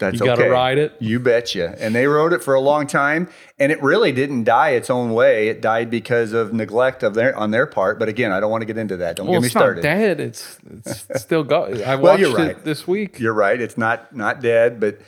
that's 0.00 0.14
You 0.20 0.26
gotta 0.26 0.42
okay. 0.42 0.50
ride 0.50 0.78
it. 0.78 0.94
You 1.00 1.18
betcha. 1.20 1.74
And 1.78 1.94
they 1.94 2.06
wrote 2.06 2.32
it 2.32 2.42
for 2.42 2.54
a 2.54 2.60
long 2.60 2.86
time, 2.86 3.28
and 3.58 3.72
it 3.72 3.82
really 3.82 4.12
didn't 4.12 4.44
die 4.44 4.70
its 4.70 4.90
own 4.90 5.12
way. 5.12 5.48
It 5.48 5.60
died 5.60 5.90
because 5.90 6.32
of 6.32 6.52
neglect 6.52 7.02
of 7.02 7.14
their 7.14 7.36
on 7.36 7.50
their 7.50 7.66
part. 7.66 7.98
But 7.98 8.08
again, 8.08 8.30
I 8.32 8.40
don't 8.40 8.50
want 8.50 8.62
to 8.62 8.66
get 8.66 8.78
into 8.78 8.96
that. 8.98 9.16
Don't 9.16 9.26
Well, 9.26 9.34
get 9.36 9.42
me 9.42 9.46
it's 9.46 9.54
not 9.54 9.60
started. 9.60 9.82
dead. 9.82 10.20
It's 10.20 10.58
it's 10.70 11.06
still 11.22 11.42
going. 11.44 11.82
I 11.84 11.94
watched 11.96 12.02
Well, 12.02 12.18
you're 12.20 12.34
right. 12.36 12.50
it 12.50 12.64
this 12.64 12.86
week. 12.86 13.18
You're 13.18 13.34
right. 13.34 13.60
It's 13.60 13.76
not 13.78 14.14
not 14.14 14.40
dead, 14.40 14.78
but 14.80 14.98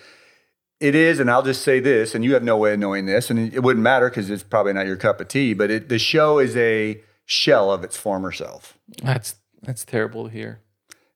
it 0.80 0.95
is. 0.95 1.20
And 1.20 1.30
I'll 1.30 1.43
just 1.43 1.62
say 1.62 1.78
this, 1.80 2.14
and 2.14 2.24
you 2.24 2.34
have 2.34 2.43
no 2.43 2.57
way 2.57 2.72
of 2.72 2.78
knowing 2.80 3.07
this, 3.07 3.30
and 3.30 3.53
it 3.53 3.61
wouldn't 3.62 3.82
matter 3.82 4.09
because 4.09 4.30
it's 4.30 4.43
probably 4.43 4.72
not 4.72 4.86
your 4.86 4.97
cup 4.97 5.20
of 5.20 5.28
tea. 5.28 5.55
But 5.55 5.70
it, 5.70 5.88
the 5.88 5.99
show 5.99 6.38
is 6.38 6.57
a 6.57 7.01
shell 7.26 7.70
of 7.70 7.84
its 7.84 7.97
former 7.97 8.32
self. 8.32 8.76
That's 9.03 9.36
that's 9.62 9.84
terrible 9.84 10.24
to 10.24 10.30
hear. 10.30 10.61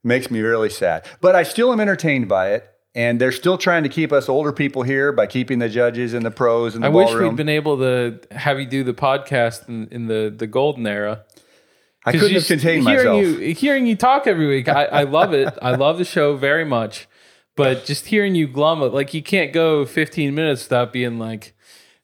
makes 0.04 0.30
me 0.30 0.40
really 0.40 0.68
sad. 0.70 1.04
But 1.20 1.34
I 1.34 1.42
still 1.42 1.72
am 1.72 1.80
entertained 1.80 2.28
by 2.28 2.52
it. 2.52 2.70
And 2.96 3.20
they're 3.20 3.32
still 3.32 3.58
trying 3.58 3.82
to 3.82 3.88
keep 3.88 4.12
us 4.12 4.28
older 4.28 4.52
people 4.52 4.82
here 4.84 5.10
by 5.10 5.26
keeping 5.26 5.58
the 5.58 5.68
judges 5.68 6.14
and 6.14 6.24
the 6.24 6.30
pros 6.30 6.74
and 6.76 6.84
the 6.84 6.88
I 6.88 6.90
wish 6.90 7.12
we'd 7.12 7.34
been 7.34 7.48
able 7.48 7.78
to 7.78 8.20
have 8.30 8.60
you 8.60 8.66
do 8.66 8.84
the 8.84 8.94
podcast 8.94 9.68
in, 9.68 9.88
in 9.90 10.06
the 10.06 10.32
the 10.36 10.46
golden 10.46 10.86
era. 10.86 11.24
I 12.06 12.12
couldn't 12.12 12.28
you- 12.30 12.34
have 12.38 12.46
contained 12.46 12.86
hearing 12.86 13.06
myself. 13.06 13.40
You, 13.40 13.54
hearing 13.54 13.86
you 13.86 13.96
talk 13.96 14.26
every 14.26 14.46
week, 14.46 14.68
I, 14.68 14.84
I 14.84 15.02
love 15.04 15.32
it. 15.32 15.52
I 15.62 15.74
love 15.74 15.98
the 15.98 16.04
show 16.04 16.36
very 16.36 16.64
much. 16.64 17.08
But 17.56 17.84
just 17.84 18.06
hearing 18.06 18.34
you 18.34 18.46
glum 18.48 18.82
it, 18.82 18.92
like 18.92 19.14
you 19.14 19.22
can't 19.22 19.52
go 19.52 19.84
15 19.86 20.34
minutes 20.34 20.64
without 20.64 20.92
being 20.92 21.18
like, 21.18 21.54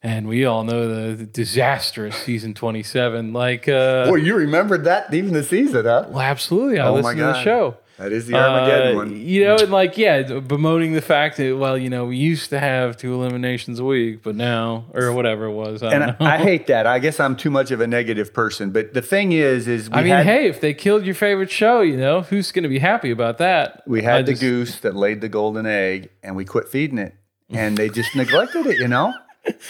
and 0.02 0.26
we 0.28 0.44
all 0.44 0.64
know 0.64 1.14
the, 1.14 1.26
disastrous 1.26 2.16
season 2.16 2.54
27. 2.54 3.32
Like, 3.32 3.68
uh, 3.68 4.06
Boy, 4.06 4.16
you 4.16 4.36
remembered 4.36 4.84
that 4.84 5.12
even 5.12 5.34
the 5.34 5.42
season, 5.42 5.84
huh? 5.84 6.06
well, 6.08 6.20
absolutely. 6.20 6.78
I 6.78 6.86
Oh 6.86 6.92
my 6.92 7.00
listen 7.00 7.16
to 7.18 7.22
the 7.24 7.42
show. 7.42 7.76
That 8.00 8.12
is 8.12 8.26
the 8.26 8.34
Armageddon 8.34 8.92
Uh, 8.94 8.96
one. 8.96 9.20
You 9.20 9.44
know, 9.44 9.56
and 9.56 9.70
like, 9.70 9.98
yeah, 9.98 10.22
bemoaning 10.40 10.94
the 10.94 11.02
fact 11.02 11.36
that, 11.36 11.54
well, 11.58 11.76
you 11.76 11.90
know, 11.90 12.06
we 12.06 12.16
used 12.16 12.48
to 12.48 12.58
have 12.58 12.96
two 12.96 13.12
eliminations 13.12 13.78
a 13.78 13.84
week, 13.84 14.22
but 14.22 14.34
now, 14.36 14.86
or 14.94 15.12
whatever 15.12 15.44
it 15.44 15.52
was. 15.52 15.82
I 15.82 15.92
And 15.92 16.04
I. 16.04 16.16
I 16.18 16.38
hate 16.38 16.66
that. 16.68 16.86
I 16.86 16.98
guess 16.98 17.20
I'm 17.20 17.36
too 17.36 17.50
much 17.50 17.70
of 17.70 17.82
a 17.82 17.86
negative 17.86 18.32
person. 18.32 18.70
But 18.70 18.94
the 18.94 19.02
thing 19.02 19.32
is, 19.32 19.68
is 19.68 19.90
we 19.90 19.96
I 19.96 20.02
mean, 20.02 20.12
had, 20.12 20.24
hey, 20.24 20.46
if 20.48 20.62
they 20.62 20.72
killed 20.72 21.04
your 21.04 21.14
favorite 21.14 21.50
show, 21.50 21.82
you 21.82 21.98
know, 21.98 22.22
who's 22.22 22.52
going 22.52 22.62
to 22.62 22.70
be 22.70 22.78
happy 22.78 23.10
about 23.10 23.36
that? 23.36 23.82
we 23.86 24.00
I 24.00 24.10
had 24.16 24.24
the 24.26 24.32
just- 24.32 24.40
goose 24.40 24.80
that 24.80 24.96
laid 24.96 25.20
the 25.20 25.28
golden 25.28 25.66
egg, 25.66 26.08
and 26.22 26.34
we 26.36 26.46
quit 26.46 26.68
feeding 26.68 26.96
it, 26.96 27.14
and 27.50 27.76
they 27.76 27.90
just 27.90 28.16
neglected 28.16 28.64
it, 28.66 28.78
you 28.78 28.88
know. 28.88 29.12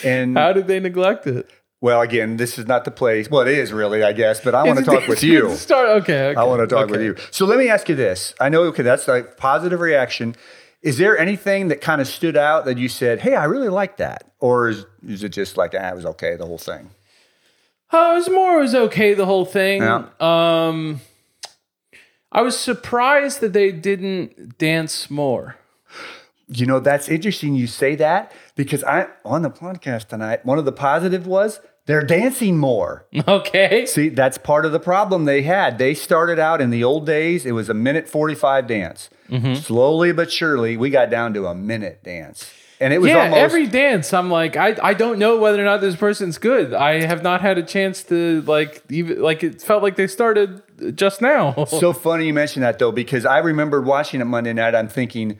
And 0.04 0.36
How 0.38 0.52
did 0.52 0.68
they 0.68 0.78
neglect 0.78 1.26
it? 1.26 1.50
Well, 1.80 2.02
again, 2.02 2.36
this 2.36 2.58
is 2.58 2.66
not 2.66 2.84
the 2.84 2.90
place. 2.90 3.30
Well, 3.30 3.42
it 3.42 3.48
is 3.48 3.72
really, 3.72 4.02
I 4.02 4.12
guess. 4.12 4.40
But 4.40 4.54
I 4.54 4.64
want 4.64 4.78
to 4.80 4.84
talk 4.84 5.08
with 5.08 5.22
you. 5.22 5.54
Start. 5.56 5.88
Okay. 6.02 6.28
okay 6.28 6.40
I 6.40 6.44
want 6.44 6.60
to 6.60 6.66
talk 6.66 6.90
with 6.90 7.00
you. 7.00 7.16
So 7.30 7.46
let 7.46 7.58
me 7.58 7.68
ask 7.68 7.88
you 7.88 7.94
this. 7.94 8.34
I 8.38 8.48
know, 8.50 8.64
okay, 8.64 8.82
that's 8.82 9.08
a 9.08 9.22
positive 9.36 9.80
reaction. 9.80 10.36
Is 10.82 10.98
there 10.98 11.18
anything 11.18 11.68
that 11.68 11.80
kind 11.80 12.00
of 12.00 12.06
stood 12.06 12.36
out 12.36 12.64
that 12.66 12.78
you 12.78 12.88
said, 12.88 13.20
hey, 13.20 13.34
I 13.34 13.44
really 13.44 13.68
like 13.68 13.96
that? 13.98 14.24
Or 14.40 14.68
is, 14.68 14.86
is 15.06 15.22
it 15.22 15.30
just 15.30 15.56
like, 15.56 15.74
ah, 15.78 15.88
it 15.88 15.94
was 15.94 16.06
okay, 16.06 16.36
the 16.36 16.46
whole 16.46 16.58
thing? 16.58 16.90
Uh, 17.92 18.10
it 18.12 18.14
was 18.16 18.30
more. 18.30 18.58
It 18.58 18.62
was 18.62 18.74
okay. 18.74 19.14
The 19.14 19.26
whole 19.26 19.44
thing. 19.44 19.82
Yeah. 19.82 20.06
Um, 20.20 21.00
I 22.32 22.42
was 22.42 22.58
surprised 22.58 23.40
that 23.40 23.52
they 23.52 23.72
didn't 23.72 24.58
dance 24.58 25.10
more. 25.10 25.56
You 26.48 26.66
know, 26.66 26.80
that's 26.80 27.08
interesting 27.08 27.54
you 27.54 27.66
say 27.66 27.94
that 27.96 28.32
because 28.54 28.82
I, 28.84 29.08
on 29.24 29.42
the 29.42 29.50
podcast 29.50 30.08
tonight, 30.08 30.44
one 30.44 30.58
of 30.58 30.64
the 30.64 30.72
positive 30.72 31.26
was 31.26 31.60
they're 31.86 32.04
dancing 32.04 32.58
more. 32.58 33.06
Okay. 33.28 33.86
See, 33.86 34.08
that's 34.08 34.38
part 34.38 34.64
of 34.64 34.72
the 34.72 34.80
problem 34.80 35.24
they 35.24 35.42
had. 35.42 35.78
They 35.78 35.94
started 35.94 36.38
out 36.38 36.60
in 36.60 36.70
the 36.70 36.82
old 36.82 37.06
days, 37.06 37.46
it 37.46 37.52
was 37.52 37.68
a 37.68 37.74
minute 37.74 38.08
45 38.08 38.66
dance. 38.66 39.10
Mm-hmm. 39.28 39.54
Slowly 39.54 40.12
but 40.12 40.32
surely, 40.32 40.76
we 40.76 40.90
got 40.90 41.10
down 41.10 41.34
to 41.34 41.46
a 41.46 41.54
minute 41.54 42.02
dance. 42.02 42.50
And 42.80 42.94
it 42.94 42.98
was 42.98 43.10
yeah, 43.10 43.24
almost. 43.24 43.38
every 43.38 43.66
dance, 43.66 44.14
I'm 44.14 44.30
like, 44.30 44.56
I, 44.56 44.74
I 44.82 44.94
don't 44.94 45.18
know 45.18 45.38
whether 45.38 45.60
or 45.60 45.66
not 45.66 45.82
this 45.82 45.96
person's 45.96 46.38
good. 46.38 46.72
I 46.72 47.02
have 47.02 47.22
not 47.22 47.42
had 47.42 47.58
a 47.58 47.62
chance 47.62 48.02
to 48.04 48.40
like 48.42 48.82
even 48.88 49.20
like 49.20 49.44
it 49.44 49.60
felt 49.60 49.82
like 49.82 49.96
they 49.96 50.06
started 50.06 50.62
just 50.96 51.20
now. 51.20 51.66
so 51.66 51.92
funny 51.92 52.26
you 52.26 52.32
mentioned 52.32 52.62
that 52.62 52.78
though, 52.78 52.90
because 52.90 53.26
I 53.26 53.38
remember 53.38 53.82
watching 53.82 54.22
it 54.22 54.24
Monday 54.24 54.54
night. 54.54 54.74
I'm 54.74 54.88
thinking, 54.88 55.38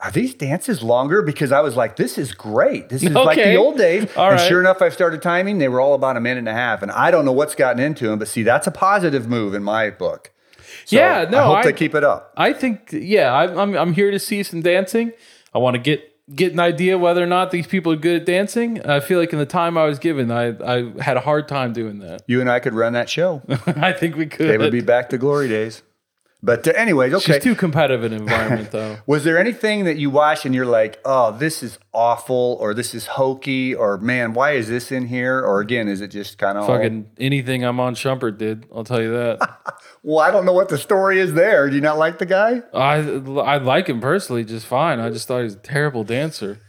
are 0.00 0.10
these 0.12 0.34
dances 0.34 0.82
longer? 0.82 1.22
Because 1.22 1.50
I 1.50 1.60
was 1.60 1.74
like, 1.76 1.96
this 1.96 2.18
is 2.18 2.32
great. 2.32 2.88
This 2.88 3.02
is 3.02 3.10
like 3.10 3.36
the 3.36 3.56
old 3.56 3.76
days. 3.76 4.04
All 4.16 4.30
and 4.30 4.38
right. 4.38 4.48
sure 4.48 4.60
enough, 4.60 4.80
I 4.80 4.90
started 4.90 5.22
timing. 5.22 5.58
They 5.58 5.68
were 5.68 5.80
all 5.80 5.94
about 5.94 6.16
a 6.16 6.20
minute 6.20 6.38
and 6.38 6.48
a 6.48 6.52
half. 6.52 6.82
And 6.82 6.92
I 6.92 7.10
don't 7.10 7.24
know 7.24 7.32
what's 7.32 7.56
gotten 7.56 7.82
into 7.82 8.06
them, 8.06 8.18
but 8.18 8.28
see, 8.28 8.44
that's 8.44 8.66
a 8.68 8.70
positive 8.70 9.26
move 9.26 9.54
in 9.54 9.62
my 9.64 9.90
book. 9.90 10.30
So 10.84 10.96
Yeah, 10.96 11.26
no, 11.28 11.38
I 11.38 11.42
hope 11.46 11.56
I- 11.56 11.62
they 11.64 11.72
keep 11.72 11.94
it 11.96 12.04
up. 12.04 12.32
I 12.36 12.52
think, 12.52 12.90
yeah, 12.92 13.34
I'm, 13.34 13.58
I'm, 13.58 13.76
I'm 13.76 13.92
here 13.92 14.10
to 14.12 14.18
see 14.20 14.42
some 14.44 14.62
dancing. 14.62 15.12
I 15.54 15.58
want 15.58 15.74
to 15.74 15.80
get 15.82 16.04
get 16.34 16.52
an 16.52 16.60
idea 16.60 16.98
whether 16.98 17.22
or 17.22 17.26
not 17.26 17.50
these 17.50 17.66
people 17.66 17.90
are 17.90 17.96
good 17.96 18.20
at 18.20 18.26
dancing. 18.26 18.84
I 18.86 19.00
feel 19.00 19.18
like 19.18 19.32
in 19.32 19.38
the 19.38 19.46
time 19.46 19.78
I 19.78 19.86
was 19.86 19.98
given, 19.98 20.30
I, 20.30 20.48
I 20.62 20.92
had 21.00 21.16
a 21.16 21.20
hard 21.20 21.48
time 21.48 21.72
doing 21.72 22.00
that. 22.00 22.22
You 22.26 22.42
and 22.42 22.50
I 22.50 22.60
could 22.60 22.74
run 22.74 22.92
that 22.92 23.08
show. 23.08 23.40
I 23.66 23.92
think 23.92 24.14
we 24.14 24.26
could. 24.26 24.50
They 24.50 24.58
would 24.58 24.70
be 24.70 24.82
back 24.82 25.08
to 25.08 25.18
glory 25.18 25.48
days. 25.48 25.82
But 26.40 26.68
uh, 26.68 26.70
anyways, 26.76 27.12
It's 27.12 27.24
okay. 27.24 27.34
just 27.34 27.44
too 27.44 27.56
competitive 27.56 28.04
an 28.04 28.12
environment, 28.12 28.70
though. 28.72 28.98
Was 29.06 29.24
there 29.24 29.38
anything 29.38 29.84
that 29.86 29.96
you 29.96 30.08
watched 30.08 30.44
and 30.44 30.54
you're 30.54 30.66
like, 30.66 31.00
oh, 31.04 31.32
this 31.36 31.64
is 31.64 31.78
awful, 31.92 32.56
or 32.60 32.74
this 32.74 32.94
is 32.94 33.06
hokey, 33.06 33.74
or 33.74 33.98
man, 33.98 34.34
why 34.34 34.52
is 34.52 34.68
this 34.68 34.92
in 34.92 35.06
here? 35.08 35.40
Or 35.40 35.60
again, 35.60 35.88
is 35.88 36.00
it 36.00 36.08
just 36.08 36.38
kind 36.38 36.56
of 36.56 36.66
Fucking 36.66 37.10
anything 37.18 37.64
Iman 37.64 37.94
Shumpert 37.94 38.38
did, 38.38 38.66
I'll 38.74 38.84
tell 38.84 39.02
you 39.02 39.12
that. 39.12 39.58
Well, 40.04 40.20
I 40.20 40.30
don't 40.30 40.46
know 40.46 40.52
what 40.52 40.68
the 40.68 40.78
story 40.78 41.18
is 41.18 41.34
there. 41.34 41.68
Do 41.68 41.74
you 41.74 41.80
not 41.82 41.98
like 41.98 42.18
the 42.18 42.24
guy? 42.24 42.62
I 42.72 42.96
I 43.42 43.58
like 43.58 43.88
him 43.88 44.00
personally 44.00 44.44
just 44.44 44.64
fine. 44.64 45.00
I 45.00 45.10
just 45.10 45.26
thought 45.28 45.42
he's 45.42 45.54
a 45.54 45.58
terrible 45.58 46.04
dancer. 46.04 46.60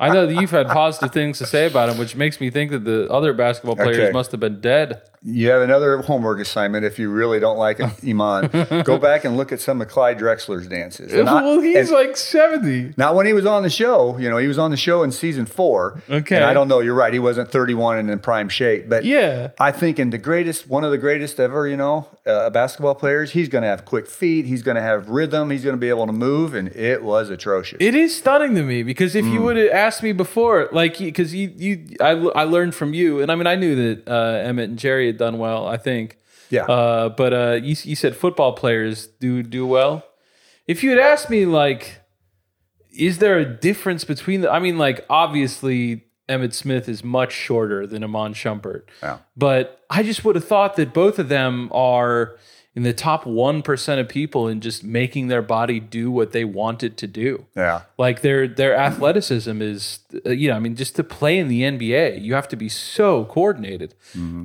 I 0.00 0.08
know 0.12 0.26
that 0.26 0.34
you've 0.40 0.50
had 0.50 0.68
positive 0.68 1.12
things 1.12 1.38
to 1.38 1.46
say 1.46 1.66
about 1.66 1.90
him, 1.90 1.98
which 1.98 2.16
makes 2.16 2.40
me 2.40 2.50
think 2.50 2.70
that 2.70 2.84
the 2.84 3.08
other 3.10 3.32
basketball 3.34 3.76
players 3.76 3.98
Okay. 3.98 4.10
must 4.12 4.30
have 4.32 4.40
been 4.40 4.60
dead. 4.60 5.02
You 5.22 5.50
have 5.50 5.62
another 5.62 5.98
homework 5.98 6.38
assignment 6.40 6.84
if 6.84 6.98
you 6.98 7.10
really 7.10 7.40
don't 7.40 7.58
like 7.58 7.80
Iman. 8.04 8.82
Go 8.84 8.98
back 8.98 9.24
and 9.24 9.36
look 9.36 9.50
at 9.52 9.60
some 9.60 9.80
of 9.82 9.88
Clyde 9.88 10.18
Drexler's 10.18 10.66
dances. 10.68 11.12
And 11.12 11.28
I- 11.28 11.42
well, 11.42 11.60
he's 11.60 11.90
like 11.90 12.16
70. 12.16 12.94
Not 12.96 13.14
when 13.14 13.26
he 13.26 13.32
was 13.32 13.44
on 13.46 13.62
the 13.62 13.70
show. 13.70 14.16
You 14.18 14.30
know, 14.30 14.36
he 14.38 14.46
was 14.46 14.58
on 14.58 14.70
the 14.70 14.76
show 14.76 15.02
in 15.02 15.10
season 15.12 15.44
four. 15.46 16.00
Okay. 16.08 16.36
And 16.36 16.44
I 16.44 16.54
don't 16.54 16.68
know. 16.68 16.80
You're 16.80 16.94
right. 16.94 17.12
He 17.12 17.18
wasn't 17.18 17.50
31 17.50 17.98
and 17.98 18.10
in 18.10 18.18
prime 18.20 18.48
shape. 18.48 18.88
But 18.88 19.04
Yeah. 19.04 19.50
I 19.58 19.72
think 19.72 19.98
in 19.98 20.10
the 20.10 20.18
greatest, 20.18 20.68
one 20.68 20.84
of 20.84 20.90
the 20.92 20.98
greatest 20.98 21.40
ever, 21.40 21.66
you 21.66 21.76
know, 21.76 22.06
uh, 22.26 22.50
basketball 22.50 22.94
players, 22.94 23.32
he's 23.32 23.48
going 23.48 23.62
to 23.62 23.68
have 23.68 23.84
quick 23.84 24.06
feet. 24.06 24.46
He's 24.46 24.62
going 24.62 24.76
to 24.76 24.82
have 24.82 25.08
rhythm. 25.08 25.50
He's 25.50 25.64
going 25.64 25.74
to 25.76 25.80
be 25.80 25.88
able 25.88 26.06
to 26.06 26.12
move. 26.12 26.54
And 26.54 26.68
it 26.76 27.02
was 27.02 27.28
atrocious. 27.30 27.78
It 27.80 27.94
is 27.94 28.16
stunning 28.16 28.54
to 28.54 28.62
me 28.62 28.82
because 28.82 29.14
if 29.16 29.24
Hmm. 29.24 29.32
you 29.32 29.42
would 29.42 29.56
have 29.56 29.70
asked 29.70 30.02
me 30.02 30.12
before, 30.12 30.68
like, 30.72 30.98
because 30.98 31.34
you, 31.34 31.52
you, 31.56 31.96
I, 32.00 32.10
I 32.12 32.44
learned 32.44 32.74
from 32.74 32.94
you, 32.94 33.20
and 33.20 33.32
I 33.32 33.34
mean, 33.34 33.46
I 33.46 33.56
knew 33.56 33.74
that 33.94 34.08
uh, 34.08 34.48
Emmitt 34.48 34.64
and 34.64 34.78
Jerry 34.78 35.06
had 35.08 35.17
done 35.18 35.38
well. 35.38 35.66
I 35.66 35.76
think, 35.76 36.18
Yeah. 36.50 36.64
Uh, 36.64 37.08
but 37.10 37.32
uh, 37.32 37.58
you, 37.62 37.76
you 37.82 37.96
said 37.96 38.16
football 38.16 38.52
players 38.52 39.06
do 39.06 39.42
do 39.42 39.66
well. 39.66 40.04
If 40.66 40.82
you 40.82 40.90
had 40.90 40.98
asked 40.98 41.30
me, 41.30 41.46
like, 41.46 42.00
is 42.90 43.18
there 43.18 43.38
a 43.38 43.44
difference 43.44 44.04
between 44.04 44.42
the? 44.42 44.50
I 44.50 44.58
mean, 44.58 44.78
like, 44.78 45.04
obviously, 45.08 46.04
Emmitt 46.28 46.52
Smith 46.52 46.88
is 46.88 47.02
much 47.02 47.32
shorter 47.32 47.86
than 47.86 48.04
Iman 48.04 48.34
Shumpert. 48.34 48.82
Yeah. 49.02 49.18
But 49.36 49.80
I 49.90 50.02
just 50.02 50.24
would 50.24 50.36
have 50.36 50.44
thought 50.44 50.76
that 50.76 50.92
both 50.92 51.18
of 51.18 51.28
them 51.28 51.70
are 51.72 52.36
in 52.78 52.84
the 52.84 52.92
top 52.92 53.24
1% 53.24 54.00
of 54.00 54.08
people 54.08 54.46
in 54.46 54.60
just 54.60 54.84
making 54.84 55.26
their 55.26 55.42
body 55.42 55.80
do 55.80 56.12
what 56.12 56.30
they 56.30 56.44
want 56.44 56.84
it 56.84 56.96
to 56.96 57.06
do. 57.08 57.44
yeah. 57.56 57.80
Like 57.98 58.20
their 58.22 58.46
their 58.46 58.76
athleticism 58.76 59.60
is, 59.60 59.98
uh, 60.24 60.30
you 60.30 60.48
know, 60.48 60.54
I 60.54 60.60
mean, 60.60 60.76
just 60.76 60.94
to 60.96 61.02
play 61.02 61.38
in 61.38 61.48
the 61.48 61.62
NBA, 61.62 62.22
you 62.22 62.34
have 62.34 62.46
to 62.48 62.56
be 62.56 62.68
so 62.68 63.24
coordinated. 63.24 63.94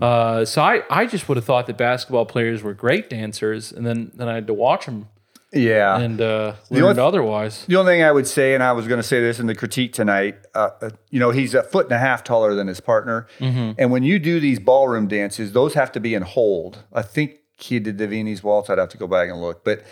Uh, 0.02 0.46
so 0.46 0.62
I, 0.64 0.82
I 0.90 1.06
just 1.06 1.28
would 1.30 1.38
have 1.38 1.46
thought 1.46 1.68
that 1.68 1.78
basketball 1.78 2.26
players 2.26 2.64
were 2.64 2.74
great 2.74 3.10
dancers, 3.10 3.72
and 3.72 3.86
then 3.86 4.12
then 4.16 4.28
I 4.28 4.34
had 4.36 4.48
to 4.48 4.54
watch 4.68 4.86
them 4.88 5.08
Yeah. 5.52 6.00
and 6.00 6.20
uh, 6.20 6.54
only 6.72 6.82
learned 6.84 6.98
th- 6.98 7.06
otherwise. 7.12 7.66
The 7.68 7.76
only 7.76 7.94
thing 7.94 8.04
I 8.04 8.12
would 8.12 8.28
say, 8.28 8.56
and 8.56 8.64
I 8.64 8.72
was 8.72 8.88
going 8.88 9.02
to 9.06 9.08
say 9.14 9.22
this 9.22 9.40
in 9.40 9.46
the 9.46 9.56
critique 9.56 9.94
tonight, 9.94 10.36
uh, 10.56 10.70
uh, 10.82 10.90
you 11.12 11.20
know, 11.20 11.30
he's 11.30 11.54
a 11.54 11.62
foot 11.62 11.86
and 11.86 11.94
a 11.94 12.00
half 12.00 12.24
taller 12.24 12.56
than 12.56 12.66
his 12.68 12.80
partner. 12.82 13.28
And 13.40 13.92
when 13.92 14.02
you 14.02 14.18
do 14.18 14.40
these 14.40 14.60
ballroom 14.60 15.08
dances, 15.08 15.52
those 15.52 15.76
have 15.76 15.92
to 15.92 16.00
be 16.00 16.16
in 16.16 16.24
hold. 16.24 16.80
I 16.92 17.04
think 17.04 17.30
he 17.58 17.80
did 17.80 18.00
a 18.02 18.08
Viennese 18.08 18.44
waltz. 18.44 18.70
I'd 18.70 18.78
have 18.78 18.90
to 18.90 18.98
go 18.98 19.08
back 19.08 19.30
and 19.30 19.42
look. 19.42 19.64
But, 19.64 19.84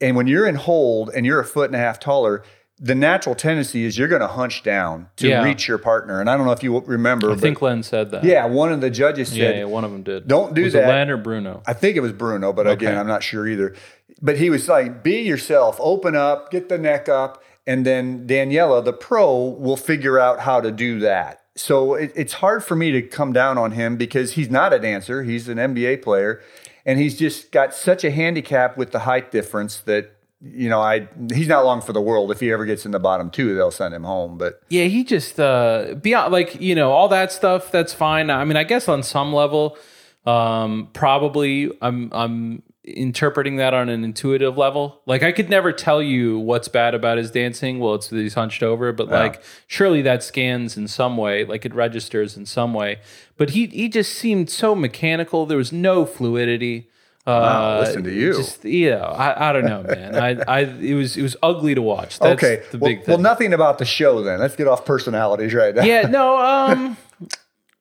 and 0.00 0.16
when 0.16 0.26
you're 0.26 0.46
in 0.46 0.54
hold 0.56 1.10
and 1.14 1.24
you're 1.26 1.40
a 1.40 1.44
foot 1.44 1.66
and 1.66 1.74
a 1.76 1.78
half 1.78 1.98
taller, 1.98 2.42
the 2.78 2.94
natural 2.94 3.34
tendency 3.34 3.84
is 3.84 3.96
you're 3.96 4.08
going 4.08 4.20
to 4.20 4.26
hunch 4.28 4.62
down 4.62 5.08
to 5.16 5.28
Yeah. 5.28 5.42
reach 5.42 5.66
your 5.66 5.78
partner. 5.78 6.20
And 6.20 6.28
I 6.28 6.36
don't 6.36 6.44
know 6.44 6.52
if 6.52 6.62
you 6.62 6.78
remember, 6.80 7.30
I 7.30 7.34
but 7.34 7.40
think 7.40 7.62
Len 7.62 7.82
said 7.82 8.10
that. 8.10 8.22
yeah, 8.22 8.44
one 8.44 8.70
of 8.70 8.82
the 8.82 8.90
judges 8.90 9.30
said, 9.30 9.56
yeah, 9.56 9.64
one 9.64 9.82
of 9.84 9.90
them 9.90 10.02
did. 10.02 10.28
Don't 10.28 10.54
do 10.54 10.64
was 10.64 10.74
that. 10.74 10.86
Len 10.88 11.08
or 11.08 11.16
Bruno? 11.16 11.62
I 11.66 11.72
think 11.72 11.96
it 11.96 12.00
was 12.00 12.12
Bruno, 12.12 12.52
but 12.52 12.68
again, 12.68 12.98
I'm 12.98 13.06
not 13.06 13.22
sure 13.22 13.48
either. 13.48 13.74
But 14.20 14.36
he 14.36 14.50
was 14.50 14.68
like, 14.68 15.02
be 15.02 15.20
yourself, 15.22 15.76
open 15.80 16.14
up, 16.14 16.50
get 16.50 16.68
the 16.68 16.76
neck 16.78 17.08
up, 17.08 17.42
and 17.66 17.84
then 17.86 18.26
Daniella, 18.26 18.82
the 18.82 18.92
pro, 18.92 19.34
will 19.42 19.76
figure 19.76 20.18
out 20.18 20.40
how 20.40 20.60
to 20.60 20.70
do 20.70 21.00
that. 21.00 21.40
So 21.56 21.94
it, 21.94 22.12
it's 22.14 22.34
hard 22.34 22.62
for 22.62 22.76
me 22.76 22.92
to 22.92 23.00
come 23.02 23.32
down 23.32 23.56
on 23.56 23.72
him 23.72 23.96
because 23.96 24.32
he's 24.34 24.50
not 24.50 24.74
a 24.74 24.78
dancer, 24.78 25.22
he's 25.22 25.48
an 25.48 25.56
NBA 25.56 26.02
player, 26.02 26.42
and 26.86 26.98
he's 26.98 27.18
just 27.18 27.52
got 27.52 27.74
such 27.74 28.04
a 28.04 28.10
handicap 28.10 28.78
with 28.78 28.92
the 28.92 29.00
height 29.00 29.30
difference 29.30 29.78
that. 29.80 30.12
You 30.42 30.68
know, 30.68 30.82
I 30.82 31.08
he's 31.32 31.48
not 31.48 31.64
long 31.64 31.80
for 31.80 31.94
the 31.94 32.00
world. 32.00 32.30
If 32.30 32.40
he 32.40 32.52
ever 32.52 32.66
gets 32.66 32.84
in 32.84 32.92
the 32.92 32.98
bottom 33.00 33.30
two, 33.30 33.54
they'll 33.54 33.70
send 33.70 33.94
him 33.94 34.04
home. 34.04 34.36
But 34.36 34.60
Yeah, 34.68 34.84
he 34.84 35.02
just 35.02 35.40
uh 35.40 35.94
beyond 36.00 36.30
like, 36.30 36.60
you 36.60 36.74
know, 36.74 36.92
all 36.92 37.08
that 37.08 37.32
stuff, 37.32 37.72
that's 37.72 37.94
fine. 37.94 38.28
I 38.28 38.44
mean, 38.44 38.56
I 38.56 38.62
guess 38.62 38.86
on 38.86 39.02
some 39.02 39.32
level, 39.32 39.78
um, 40.26 40.90
probably 40.92 41.72
I'm 41.80 42.12
I'm 42.12 42.62
interpreting 42.86 43.56
that 43.56 43.74
on 43.74 43.88
an 43.88 44.04
intuitive 44.04 44.56
level. 44.56 45.00
Like 45.06 45.22
I 45.22 45.32
could 45.32 45.50
never 45.50 45.72
tell 45.72 46.00
you 46.00 46.38
what's 46.38 46.68
bad 46.68 46.94
about 46.94 47.18
his 47.18 47.30
dancing. 47.30 47.80
Well, 47.80 47.94
it's 47.94 48.08
that 48.08 48.16
he's 48.16 48.34
hunched 48.34 48.62
over, 48.62 48.92
but 48.92 49.08
like 49.08 49.42
surely 49.66 50.02
that 50.02 50.22
scans 50.22 50.76
in 50.76 50.88
some 50.88 51.16
way, 51.16 51.44
like 51.44 51.66
it 51.66 51.74
registers 51.74 52.36
in 52.36 52.46
some 52.46 52.72
way. 52.72 53.00
But 53.36 53.50
he 53.50 53.66
he 53.66 53.88
just 53.88 54.12
seemed 54.12 54.50
so 54.50 54.74
mechanical. 54.74 55.46
There 55.46 55.58
was 55.58 55.72
no 55.72 56.06
fluidity. 56.06 56.88
Uh, 57.26 57.82
listen 57.84 58.04
to 58.04 58.12
you. 58.12 58.34
Just 58.34 58.64
yeah, 58.64 59.04
I, 59.04 59.50
I 59.50 59.52
don't 59.52 59.64
know, 59.64 59.82
man. 59.82 60.14
I, 60.14 60.42
I 60.46 60.60
it 60.60 60.94
was 60.94 61.16
it 61.16 61.22
was 61.22 61.36
ugly 61.42 61.74
to 61.74 61.82
watch. 61.82 62.20
That's 62.20 62.42
okay, 62.42 62.62
the 62.70 62.78
well, 62.78 62.90
big 62.90 63.04
thing. 63.04 63.12
well, 63.14 63.18
nothing 63.18 63.52
about 63.52 63.78
the 63.78 63.84
show 63.84 64.22
then. 64.22 64.38
Let's 64.38 64.54
get 64.54 64.68
off 64.68 64.84
personalities 64.84 65.52
right 65.52 65.74
now. 65.74 65.82
Yeah, 65.82 66.02
no, 66.02 66.38
um 66.70 66.96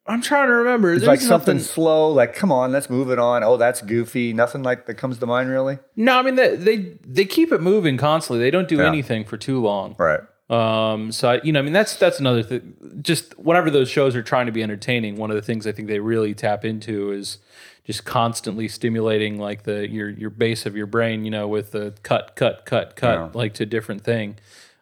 I'm 0.07 0.21
trying 0.21 0.47
to 0.47 0.53
remember. 0.53 0.93
It's 0.93 1.05
like 1.05 1.19
something 1.19 1.57
slow, 1.59 2.11
like 2.11 2.35
come 2.35 2.51
on, 2.51 2.71
let's 2.71 2.89
move 2.89 3.09
it 3.09 3.17
on. 3.19 3.43
Oh, 3.43 3.57
that's 3.57 3.81
goofy. 3.81 4.33
Nothing 4.33 4.61
like 4.61 4.85
that 4.85 4.95
comes 4.95 5.17
to 5.19 5.25
mind 5.25 5.49
really. 5.49 5.79
No, 5.95 6.19
I 6.19 6.21
mean 6.21 6.35
they 6.35 6.55
they, 6.55 6.77
they 7.05 7.25
keep 7.25 7.51
it 7.51 7.61
moving 7.61 7.97
constantly. 7.97 8.43
They 8.43 8.51
don't 8.51 8.67
do 8.67 8.77
Yeah. 8.77 8.87
anything 8.87 9.25
for 9.25 9.37
too 9.37 9.59
long. 9.61 9.95
Right. 9.97 10.19
Um, 10.47 11.11
so 11.11 11.31
I, 11.31 11.41
you 11.41 11.51
know, 11.51 11.59
I 11.59 11.63
mean 11.63 11.73
that's 11.73 11.95
that's 11.95 12.19
another 12.19 12.43
thing. 12.43 12.75
Just 13.01 13.37
whenever 13.39 13.71
those 13.71 13.89
shows 13.89 14.15
are 14.15 14.21
trying 14.21 14.45
to 14.45 14.51
be 14.51 14.61
entertaining, 14.61 15.15
one 15.15 15.31
of 15.31 15.35
the 15.35 15.41
things 15.41 15.65
I 15.65 15.71
think 15.71 15.87
they 15.87 15.99
really 15.99 16.35
tap 16.35 16.63
into 16.63 17.11
is 17.11 17.39
just 17.83 18.05
constantly 18.05 18.67
stimulating 18.67 19.39
like 19.39 19.63
the 19.63 19.87
your 19.89 20.09
your 20.09 20.29
base 20.29 20.67
of 20.67 20.75
your 20.77 20.85
brain, 20.85 21.25
you 21.25 21.31
know, 21.31 21.47
with 21.47 21.71
the 21.71 21.95
cut, 22.03 22.35
cut, 22.35 22.63
cut, 22.67 22.95
cut, 22.95 23.15
Yeah. 23.15 23.29
like 23.33 23.55
to 23.55 23.63
a 23.63 23.65
different 23.65 24.03
thing. 24.03 24.35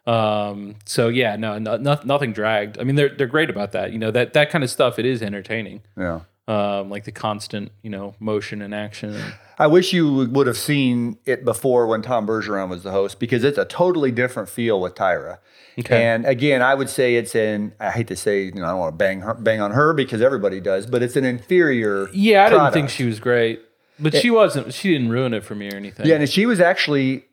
Um, 0.06 0.76
so 0.84 1.08
yeah, 1.08 1.36
no, 1.36 1.58
no, 1.58 1.76
no, 1.76 1.98
nothing 2.04 2.32
dragged. 2.32 2.78
I 2.78 2.84
mean, 2.84 2.96
they're 2.96 3.08
they're 3.08 3.26
great 3.26 3.50
about 3.50 3.72
that. 3.72 3.92
You 3.92 3.98
know, 3.98 4.10
that 4.10 4.32
that 4.34 4.50
kind 4.50 4.62
of 4.62 4.70
stuff. 4.70 4.98
It 4.98 5.06
is 5.06 5.22
entertaining. 5.22 5.82
Yeah. 5.96 6.20
Um, 6.46 6.90
like 6.90 7.04
the 7.04 7.12
constant, 7.12 7.72
you 7.80 7.88
know, 7.88 8.14
motion 8.20 8.60
and 8.60 8.74
action. 8.74 9.18
I 9.58 9.66
wish 9.66 9.94
you 9.94 10.26
would 10.26 10.46
have 10.46 10.58
seen 10.58 11.16
it 11.24 11.42
before 11.42 11.86
when 11.86 12.02
Tom 12.02 12.26
Bergeron 12.26 12.68
was 12.68 12.82
the 12.82 12.90
host 12.90 13.18
because 13.18 13.44
it's 13.44 13.56
a 13.56 13.64
totally 13.64 14.10
different 14.10 14.50
feel 14.50 14.78
with 14.78 14.94
Tyra. 14.94 15.38
Okay. 15.78 16.04
And 16.04 16.26
again, 16.26 16.60
I 16.60 16.74
would 16.74 16.90
say 16.90 17.14
it's 17.16 17.34
an 17.34 17.72
I 17.80 17.90
hate 17.90 18.08
to 18.08 18.16
say, 18.16 18.44
you 18.44 18.52
know, 18.52 18.64
I 18.64 18.70
don't 18.70 18.78
want 18.78 18.92
to 18.92 18.96
bang 18.96 19.20
her, 19.22 19.32
bang 19.32 19.62
on 19.62 19.70
her 19.70 19.94
because 19.94 20.20
everybody 20.20 20.60
does, 20.60 20.84
but 20.86 21.02
it's 21.02 21.16
an 21.16 21.24
inferior 21.24 22.08
Yeah, 22.12 22.44
I 22.44 22.50
didn't 22.50 22.72
think 22.72 22.90
she 22.90 23.04
was 23.04 23.20
great, 23.20 23.62
but 23.98 24.14
she 24.14 24.30
wasn't. 24.30 24.74
She 24.74 24.92
didn't 24.92 25.10
ruin 25.10 25.32
it 25.32 25.44
for 25.44 25.54
me 25.54 25.72
or 25.72 25.76
anything. 25.76 26.06
Yeah, 26.06 26.16
and 26.16 26.28
she 26.28 26.44
was 26.44 26.60
actually, 26.60 27.24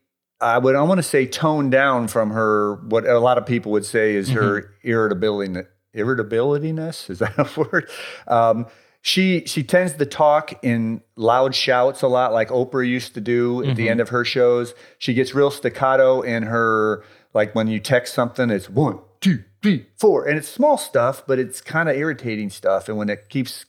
I 0.41 0.57
would, 0.57 0.75
I 0.75 0.81
want 0.81 0.97
to 0.97 1.03
say, 1.03 1.25
toned 1.25 1.71
down 1.71 2.07
from 2.07 2.31
her. 2.31 2.75
What 2.75 3.05
a 3.05 3.19
lot 3.19 3.37
of 3.37 3.45
people 3.45 3.71
would 3.73 3.85
say 3.85 4.15
is 4.15 4.29
her 4.29 4.73
irritability, 4.83 5.61
irritabilityness. 5.95 7.09
Is 7.09 7.19
that 7.19 7.37
a 7.37 7.47
word? 7.59 7.89
Um, 8.27 8.65
she 9.03 9.43
she 9.45 9.63
tends 9.63 9.93
to 9.93 10.05
talk 10.05 10.63
in 10.63 11.01
loud 11.15 11.55
shouts 11.55 12.01
a 12.01 12.07
lot, 12.07 12.33
like 12.33 12.49
Oprah 12.49 12.87
used 12.87 13.13
to 13.15 13.21
do 13.21 13.63
at 13.63 13.75
the 13.75 13.89
end 13.89 13.99
of 13.99 14.09
her 14.09 14.23
shows. 14.23 14.73
She 14.99 15.13
gets 15.13 15.33
real 15.33 15.49
staccato 15.49 16.21
in 16.21 16.43
her, 16.43 17.03
like 17.33 17.55
when 17.55 17.67
you 17.67 17.79
text 17.79 18.13
something, 18.13 18.51
it's 18.51 18.69
one, 18.69 18.99
two, 19.19 19.43
three, 19.61 19.87
four, 19.97 20.27
and 20.27 20.37
it's 20.37 20.47
small 20.47 20.77
stuff, 20.77 21.23
but 21.25 21.39
it's 21.39 21.61
kind 21.61 21.89
of 21.89 21.95
irritating 21.95 22.51
stuff. 22.51 22.87
And 22.87 22.97
when 22.97 23.09
it 23.09 23.29
keeps 23.29 23.65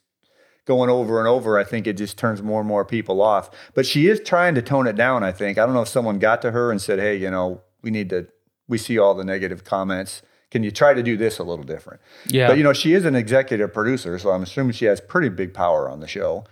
going 0.65 0.91
over 0.91 1.19
and 1.19 1.29
over, 1.29 1.59
I 1.59 1.65
think 1.65 1.87
it 1.87 1.95
just 1.95 2.17
turns 2.17 2.43
more 2.43 2.61
and 2.61 2.69
more 2.69 2.85
people 2.85 3.21
off. 3.21 3.51
But 3.75 3.87
she 3.87 4.07
is 4.09 4.21
trying 4.21 4.55
to 4.55 4.63
tone 4.63 4.87
it 4.87 4.97
down, 4.97 5.23
I 5.23 5.33
think. 5.33 5.59
I 5.59 5.67
don't 5.67 5.75
know 5.75 5.83
if 5.83 5.89
someone 5.89 6.19
got 6.19 6.43
to 6.43 6.53
her 6.53 6.71
and 6.71 6.81
said, 6.81 6.99
hey, 6.99 7.17
you 7.17 7.31
know, 7.31 7.61
we 7.83 7.91
need 7.91 8.11
to, 8.11 8.29
we 8.69 8.79
see 8.79 8.99
all 8.99 9.15
the 9.15 9.25
negative 9.25 9.65
comments. 9.65 10.23
Can 10.51 10.63
you 10.63 10.71
try 10.71 10.95
to 10.95 11.03
do 11.03 11.17
this 11.17 11.39
a 11.39 11.45
little 11.45 11.65
different? 11.65 12.01
Yeah. 12.27 12.49
But, 12.49 12.59
you 12.59 12.63
know, 12.63 12.73
she 12.73 12.93
is 12.93 13.05
an 13.05 13.17
executive 13.17 13.73
producer, 13.73 14.19
so 14.19 14.31
I'm 14.31 14.43
assuming 14.43 14.73
she 14.73 14.85
has 14.85 15.01
pretty 15.01 15.31
big 15.31 15.55
power 15.55 15.89
on 15.89 16.01
the 16.01 16.07
show. 16.09 16.45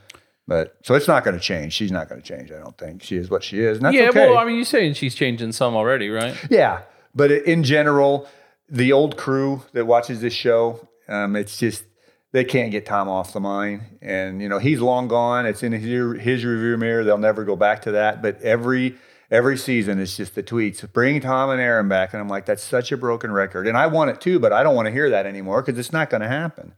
But 0.49 0.75
so 0.83 0.95
it's 0.95 1.07
not 1.07 1.23
going 1.23 1.37
to 1.37 1.41
change. 1.41 1.75
She's 1.75 1.93
not 1.93 2.09
going 2.09 2.21
to 2.21 2.27
change, 2.27 2.51
I 2.51 2.59
don't 2.59 2.77
think. 2.77 3.05
She 3.05 3.17
is 3.17 3.31
what 3.31 3.45
she 3.45 3.61
is. 3.61 3.77
And 3.77 3.87
that's 3.87 3.95
yeah. 3.95 4.09
okay. 4.09 4.29
Well, 4.29 4.39
I 4.39 4.45
mean, 4.45 4.57
you're 4.57 4.65
saying 4.65 4.95
she's 4.95 5.15
changing 5.15 5.53
some 5.53 5.77
already, 5.77 6.09
right? 6.09 6.35
Yeah, 6.51 6.83
but 7.15 7.31
in 7.31 7.63
general, 7.63 8.27
the 8.69 8.91
old 8.91 9.17
crew 9.17 9.63
that 9.75 9.87
watches 9.87 10.21
this 10.21 10.33
show, 10.33 10.89
um, 11.07 11.37
it's 11.37 11.59
just 11.59 11.85
they 12.33 12.45
can't 12.45 12.71
get 12.71 12.87
Tom 12.87 13.09
off 13.09 13.33
the 13.33 13.41
mind, 13.41 13.99
and 14.01 14.41
you 14.41 14.49
know 14.49 14.59
he's 14.59 14.81
long 14.81 15.09
gone. 15.09 15.47
It's 15.47 15.63
in 15.63 15.73
his 15.73 16.21
his 16.21 16.45
review 16.45 16.77
mirror. 16.77 17.05
They'll 17.05 17.19
never 17.19 17.45
go 17.45 17.57
back 17.57 17.83
to 17.83 17.93
that. 17.93 18.23
But 18.23 18.41
every 18.43 18.97
Every 19.33 19.57
season, 19.57 20.01
it's 20.01 20.17
just 20.17 20.35
the 20.35 20.43
tweets, 20.43 20.93
bring 20.93 21.21
Tom 21.21 21.51
and 21.51 21.61
Erin 21.61 21.89
back. 21.89 22.13
And 22.13 22.21
I'm 22.21 22.29
like, 22.29 22.47
that's 22.47 22.65
such 22.65 22.91
a 22.91 22.97
broken 22.97 23.31
record. 23.31 23.69
And 23.69 23.77
I 23.77 23.87
want 23.87 24.11
it 24.11 24.21
too, 24.21 24.41
but 24.41 24.53
I 24.53 24.65
don't 24.65 24.75
want 24.75 24.87
to 24.87 24.93
hear 24.93 25.09
that 25.11 25.25
anymore 25.25 25.63
because 25.63 25.79
it's 25.79 25.93
not 25.93 26.11
going 26.11 26.23
to 26.23 26.27
happen. 26.27 26.75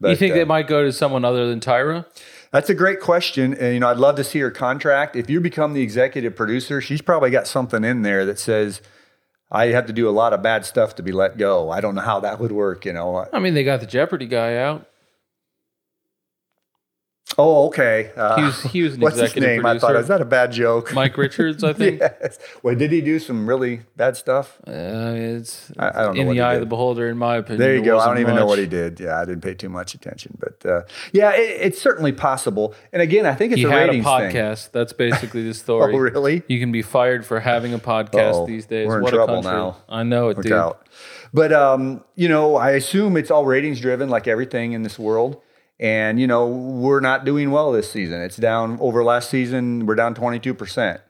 But, 0.00 0.10
you 0.10 0.16
think 0.16 0.34
uh, 0.34 0.36
they 0.36 0.44
might 0.44 0.68
go 0.68 0.84
to 0.84 0.92
someone 0.92 1.24
other 1.24 1.48
than 1.48 1.58
Tyra? 1.58 2.06
That's 2.52 2.70
a 2.70 2.74
great 2.74 3.00
question. 3.00 3.54
And, 3.54 3.74
you 3.74 3.80
know, 3.80 3.88
I'd 3.88 3.96
love 3.96 4.14
to 4.16 4.24
see 4.24 4.38
her 4.38 4.52
contract. 4.52 5.16
If 5.16 5.28
you 5.28 5.40
become 5.40 5.72
the 5.72 5.82
executive 5.82 6.36
producer, 6.36 6.80
she's 6.80 7.02
probably 7.02 7.30
got 7.30 7.48
something 7.48 7.82
in 7.82 8.02
there 8.02 8.24
that 8.24 8.38
says, 8.38 8.82
I 9.50 9.66
have 9.66 9.86
to 9.86 9.92
do 9.92 10.08
a 10.08 10.10
lot 10.10 10.32
of 10.32 10.42
bad 10.44 10.64
stuff 10.64 10.94
to 10.96 11.02
be 11.02 11.10
let 11.10 11.38
go. 11.38 11.70
I 11.70 11.80
don't 11.80 11.96
know 11.96 12.02
how 12.02 12.20
that 12.20 12.38
would 12.38 12.52
work, 12.52 12.84
you 12.84 12.92
know. 12.92 13.26
I 13.32 13.40
mean, 13.40 13.54
they 13.54 13.64
got 13.64 13.80
the 13.80 13.86
Jeopardy 13.86 14.26
guy 14.26 14.58
out. 14.58 14.88
Oh, 17.38 17.66
okay. 17.66 18.12
Uh, 18.16 18.36
He 18.36 18.42
was 18.44 18.62
he 18.62 18.82
was 18.82 18.94
an 18.94 19.00
what's 19.00 19.18
his 19.18 19.34
name? 19.34 19.66
I 19.66 19.78
thought, 19.80 19.96
is 19.96 20.06
that 20.06 20.20
a 20.20 20.24
bad 20.24 20.52
joke? 20.52 20.94
Mike 20.94 21.18
Richards, 21.18 21.64
I 21.64 21.72
think. 21.80 21.98
yes. 22.00 22.38
Well, 22.62 22.76
did 22.76 22.92
he 22.92 23.00
do 23.00 23.18
some 23.18 23.48
really 23.48 23.80
bad 23.96 24.16
stuff? 24.16 24.58
Uh, 24.66 24.70
it's 25.16 25.72
I- 25.76 25.88
I 25.88 26.02
don't 26.04 26.14
know 26.16 26.22
in 26.22 26.28
the 26.28 26.40
eye 26.40 26.54
of 26.54 26.60
the 26.60 26.66
beholder, 26.66 27.08
in 27.08 27.18
my 27.18 27.36
opinion. 27.38 27.58
There 27.58 27.74
you 27.74 27.82
go. 27.82 27.98
I 27.98 28.06
don't 28.06 28.20
even 28.20 28.36
know 28.36 28.46
what 28.46 28.60
he 28.60 28.66
did. 28.66 29.00
Yeah, 29.00 29.20
I 29.20 29.24
didn't 29.24 29.40
pay 29.42 29.54
too 29.54 29.68
much 29.68 29.92
attention, 29.92 30.38
but 30.38 30.64
uh, 30.70 30.82
yeah, 31.12 31.32
it, 31.34 31.40
it's 31.62 31.80
certainly 31.82 32.12
possible. 32.12 32.74
And 32.92 33.02
again, 33.02 33.26
I 33.26 33.34
think 33.34 33.52
it's 33.52 33.58
He 33.60 33.66
a 33.66 33.70
had 33.70 33.82
a 33.82 33.86
ratings 33.88 34.04
thing. 34.04 34.12
podcast. 34.12 34.70
That's 34.70 34.92
basically 34.92 35.42
the 35.48 35.54
story. 35.64 35.94
Oh, 35.94 35.98
really? 35.98 36.44
You 36.46 36.60
can 36.60 36.70
be 36.70 36.82
fired 36.82 37.26
for 37.26 37.40
having 37.40 37.74
a 37.74 37.78
podcast 37.80 38.34
Oh, 38.34 38.46
these 38.46 38.66
days. 38.66 38.86
we're 38.86 38.98
in 38.98 39.02
what 39.02 39.12
trouble 39.12 39.38
a 39.40 39.42
now. 39.42 39.76
I 39.88 40.04
know 40.04 40.28
it, 40.28 40.36
Look 40.36 40.44
dude. 40.44 40.52
out. 40.52 40.86
But 41.34 41.52
um, 41.52 42.04
you 42.14 42.28
know, 42.28 42.54
I 42.54 42.70
assume 42.70 43.16
it's 43.16 43.32
all 43.32 43.44
ratings 43.44 43.80
driven, 43.80 44.08
like 44.08 44.28
everything 44.28 44.72
in 44.72 44.84
this 44.84 44.96
world. 44.96 45.42
And 45.78 46.18
you 46.18 46.26
know, 46.26 46.46
we're 46.48 47.00
not 47.00 47.24
doing 47.24 47.50
well 47.50 47.72
this 47.72 47.90
season. 47.90 48.20
It's 48.22 48.36
down 48.36 48.78
over 48.80 49.04
last 49.04 49.30
season. 49.30 49.86
We're 49.86 49.94
down 49.94 50.14
twenty 50.14 50.38
two 50.38 50.54
percent. 50.54 51.00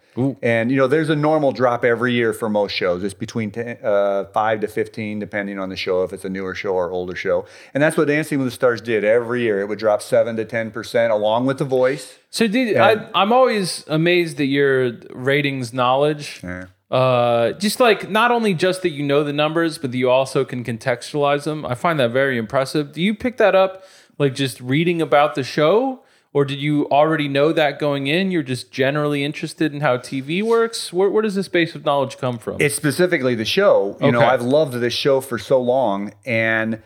And 0.43 0.71
you 0.71 0.77
know, 0.79 0.87
there's 0.87 1.11
a 1.11 1.17
normal 1.17 1.53
drop 1.53 1.85
every 1.85 2.15
year 2.15 2.33
for 2.33 2.49
most 2.49 2.73
shows. 2.73 3.05
It's 3.05 3.13
between 3.13 3.51
10, 3.51 3.79
uh, 3.83 4.25
five 4.33 4.61
to 4.61 4.69
fifteen, 4.69 5.19
depending 5.19 5.59
on 5.59 5.69
the 5.69 5.77
show, 5.77 6.05
if 6.05 6.13
it's 6.13 6.25
a 6.25 6.31
newer 6.31 6.55
show 6.55 6.75
or 6.75 6.91
older 6.91 7.15
show. 7.15 7.45
And 7.75 7.83
that's 7.83 7.97
what 7.97 8.09
Dancing 8.09 8.39
with 8.39 8.47
the 8.47 8.53
Stars 8.53 8.81
did 8.81 9.05
every 9.05 9.43
year. 9.43 9.61
It 9.61 9.69
would 9.69 9.79
drop 9.79 10.01
seven 10.01 10.37
to 10.37 10.45
ten 10.45 10.71
percent, 10.71 11.13
along 11.13 11.47
with 11.47 11.59
the 11.59 11.65
voice. 11.65 12.19
So, 12.31 12.47
did 12.47 12.77
I, 12.77 13.09
I'm 13.15 13.33
always 13.33 13.85
amazed 13.89 14.41
at 14.41 14.47
your 14.47 14.93
ratings 15.11 15.73
knowledge. 15.73 16.43
Uh, 16.89 17.53
just 17.53 17.81
like 17.81 18.09
not 18.09 18.31
only 18.31 18.55
just 18.55 18.83
that 18.83 18.91
you 18.91 19.03
know 19.03 19.25
the 19.25 19.33
numbers, 19.33 19.77
but 19.77 19.91
that 19.91 19.99
you 19.99 20.09
also 20.09 20.45
can 20.45 20.63
contextualize 20.65 21.45
them. 21.45 21.67
I 21.67 21.75
find 21.75 21.99
that 21.99 22.13
very 22.13 22.39
impressive. 22.39 22.93
Do 22.93 23.03
you 23.03 23.15
pick 23.15 23.39
that 23.39 23.55
up 23.55 23.83
like 24.19 24.35
just 24.35 24.61
reading 24.61 25.03
about 25.03 25.35
the 25.35 25.45
show, 25.45 26.03
or 26.33 26.45
did 26.45 26.61
you 26.61 26.87
already 26.91 27.29
know 27.29 27.53
that 27.53 27.79
going 27.79 28.07
in? 28.09 28.31
You're 28.31 28.43
just 28.43 28.71
generally 28.71 29.25
interested 29.25 29.73
in 29.73 29.81
how 29.81 29.97
TV 29.97 30.43
works. 30.43 30.93
Where, 30.93 31.09
where 31.09 31.23
does 31.23 31.35
this 31.35 31.49
base 31.49 31.75
of 31.75 31.85
knowledge 31.85 32.19
come 32.19 32.39
from? 32.39 32.61
It's 32.61 32.75
specifically 32.75 33.35
the 33.35 33.45
show. 33.45 33.97
You 34.01 34.13
know, 34.13 34.21
I've 34.21 34.43
loved 34.43 34.75
this 34.75 34.93
show 34.93 35.21
for 35.21 35.39
so 35.39 35.61
long, 35.61 36.13
and 36.25 36.83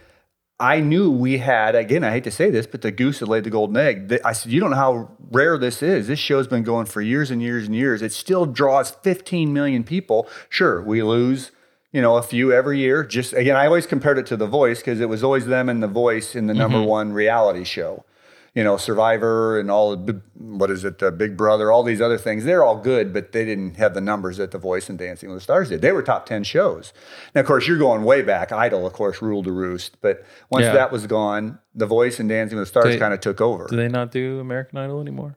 I 0.60 0.80
knew 0.80 1.10
we 1.10 1.38
had. 1.38 1.74
Again, 1.74 2.04
I 2.04 2.10
hate 2.12 2.24
to 2.24 2.30
say 2.30 2.50
this, 2.50 2.66
but 2.66 2.82
the 2.82 2.92
goose 2.92 3.20
that 3.20 3.26
laid 3.26 3.44
the 3.44 3.50
golden 3.50 3.76
egg. 3.76 4.20
I 4.24 4.32
said, 4.32 4.52
you 4.52 4.60
don't 4.60 4.70
know 4.70 4.76
how 4.76 5.10
rare 5.30 5.56
this 5.56 5.82
is. 5.82 6.06
This 6.06 6.18
show's 6.18 6.46
been 6.46 6.62
going 6.62 6.86
for 6.86 7.00
years 7.00 7.30
and 7.30 7.42
years 7.42 7.66
and 7.66 7.74
years. 7.74 8.02
It 8.02 8.12
still 8.12 8.46
draws 8.46 8.90
15 8.90 9.52
million 9.52 9.84
people. 9.84 10.28
Sure, 10.48 10.82
we 10.82 11.02
lose. 11.02 11.50
You 11.92 12.00
know, 12.02 12.16
a 12.16 12.22
few 12.22 12.52
every 12.52 12.78
year. 12.78 13.02
Just 13.04 13.32
again, 13.32 13.56
I 13.56 13.66
always 13.66 13.86
compared 13.86 14.18
it 14.18 14.26
to 14.26 14.36
The 14.36 14.46
Voice 14.46 14.78
because 14.78 15.00
it 15.00 15.08
was 15.08 15.24
always 15.24 15.46
them 15.46 15.68
and 15.68 15.82
The 15.82 15.88
Voice 15.88 16.36
in 16.36 16.46
the 16.46 16.54
number 16.54 16.80
one 16.82 17.12
reality 17.12 17.64
show 17.64 18.04
you 18.52 18.64
know, 18.64 18.76
Survivor 18.76 19.60
and 19.60 19.70
all, 19.70 19.94
the- 19.96 20.20
what 20.36 20.72
is 20.72 20.84
it, 20.84 21.00
uh, 21.04 21.12
Big 21.12 21.36
Brother, 21.36 21.70
all 21.70 21.84
these 21.84 22.00
other 22.00 22.18
things. 22.18 22.44
They're 22.44 22.64
all 22.64 22.78
good, 22.80 23.12
but 23.12 23.30
they 23.30 23.44
didn't 23.44 23.76
have 23.76 23.94
the 23.94 24.00
numbers 24.00 24.38
that 24.38 24.50
The 24.50 24.58
Voice 24.58 24.88
and 24.88 24.98
Dancing 24.98 25.28
with 25.28 25.36
the 25.36 25.40
Stars 25.42 25.68
did. 25.68 25.82
They 25.82 25.92
were 25.92 26.02
top 26.02 26.26
10 26.26 26.42
shows. 26.42 26.92
Now, 27.32 27.42
of 27.42 27.46
course, 27.46 27.68
you're 27.68 27.78
going 27.78 28.02
way 28.02 28.22
back. 28.22 28.50
Idol, 28.50 28.88
of 28.88 28.92
course, 28.92 29.22
ruled 29.22 29.44
the 29.44 29.52
roost. 29.52 29.98
But 30.00 30.24
once 30.50 30.64
Yeah. 30.64 30.72
that 30.72 30.90
was 30.90 31.06
gone, 31.06 31.60
The 31.76 31.86
Voice 31.86 32.18
and 32.18 32.28
Dancing 32.28 32.58
with 32.58 32.66
the 32.66 32.80
Stars 32.80 32.96
kind 32.96 33.14
of 33.14 33.20
took 33.20 33.40
over. 33.40 33.68
do 33.70 33.76
they 33.76 33.86
not 33.86 34.10
do 34.10 34.40
American 34.40 34.78
Idol 34.78 35.00
anymore? 35.00 35.36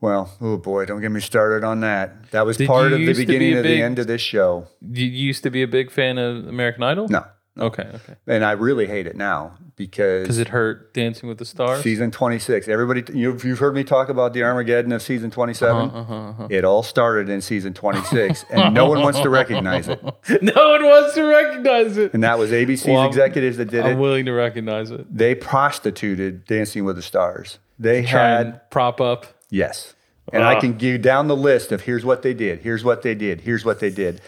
Well, 0.00 0.32
oh 0.40 0.56
boy, 0.56 0.86
don't 0.86 1.00
get 1.00 1.10
me 1.10 1.20
started 1.20 1.64
on 1.64 1.80
that. 1.80 2.30
That 2.30 2.46
was 2.46 2.56
Did 2.56 2.66
part 2.68 2.92
of 2.92 3.00
the 3.00 3.06
be 3.06 3.12
beginning 3.12 3.56
of 3.56 3.62
big- 3.62 3.78
the 3.78 3.82
end 3.82 3.98
of 3.98 4.06
this 4.06 4.20
show. 4.22 4.66
You 4.80 5.06
used 5.06 5.42
to 5.44 5.50
be 5.50 5.62
a 5.62 5.68
big 5.68 5.90
fan 5.90 6.18
of 6.18 6.46
American 6.46 6.82
Idol. 6.82 7.08
No. 7.08 7.24
Okay. 7.58 7.82
Okay. 7.82 8.14
And 8.26 8.44
I 8.44 8.52
really 8.52 8.86
hate 8.86 9.06
it 9.06 9.16
now 9.16 9.58
because 9.76 10.22
Because 10.22 10.38
it 10.38 10.48
hurt 10.48 10.94
Dancing 10.94 11.28
with 11.28 11.38
the 11.38 11.44
Stars. 11.44 11.82
Season 11.82 12.10
26. 12.10 12.68
Everybody, 12.68 13.02
you've, 13.12 13.44
you've 13.44 13.58
heard 13.58 13.74
me 13.74 13.82
talk 13.84 14.08
about 14.08 14.32
the 14.32 14.42
Armageddon 14.44 14.92
of 14.92 15.02
season 15.02 15.30
27. 15.32 15.90
Uh-huh, 15.90 16.46
It 16.48 16.64
all 16.64 16.82
started 16.82 17.28
in 17.28 17.40
season 17.42 17.74
26, 17.74 18.44
and 18.50 18.72
no 18.72 18.86
one 18.88 19.00
wants 19.02 19.20
to 19.20 19.28
recognize 19.28 19.88
it. 19.88 20.00
no 20.42 20.70
one 20.70 20.84
wants 20.84 21.14
to 21.16 21.24
recognize 21.24 21.96
it. 21.98 22.14
And 22.14 22.22
that 22.22 22.38
was 22.38 22.50
ABC's 22.52 22.86
Well, 22.86 23.06
executives 23.06 23.56
that 23.58 23.66
did 23.66 23.84
it. 23.84 23.88
I'm 23.90 23.98
willing 23.98 24.26
to 24.26 24.32
recognize 24.32 24.90
it. 24.92 25.04
They 25.14 25.34
prostituted 25.34 26.46
Dancing 26.46 26.84
with 26.84 26.96
the 26.96 27.02
Stars. 27.02 27.58
They 27.78 28.04
Try 28.06 28.20
had, 28.28 28.46
and 28.46 28.60
prop 28.70 29.00
up. 29.00 29.26
Yes. 29.50 29.94
And 30.32 30.44
I 30.44 30.60
can 30.60 30.74
give 30.74 30.92
you 30.92 30.98
down 30.98 31.26
the 31.26 31.36
list 31.36 31.72
of 31.72 31.80
here's 31.82 32.04
what 32.04 32.22
they 32.22 32.34
did, 32.34 32.60
here's 32.60 32.84
what 32.84 33.02
they 33.02 33.16
did, 33.16 33.40
here's 33.40 33.64
what 33.64 33.80
they 33.80 33.90
did. 33.90 34.20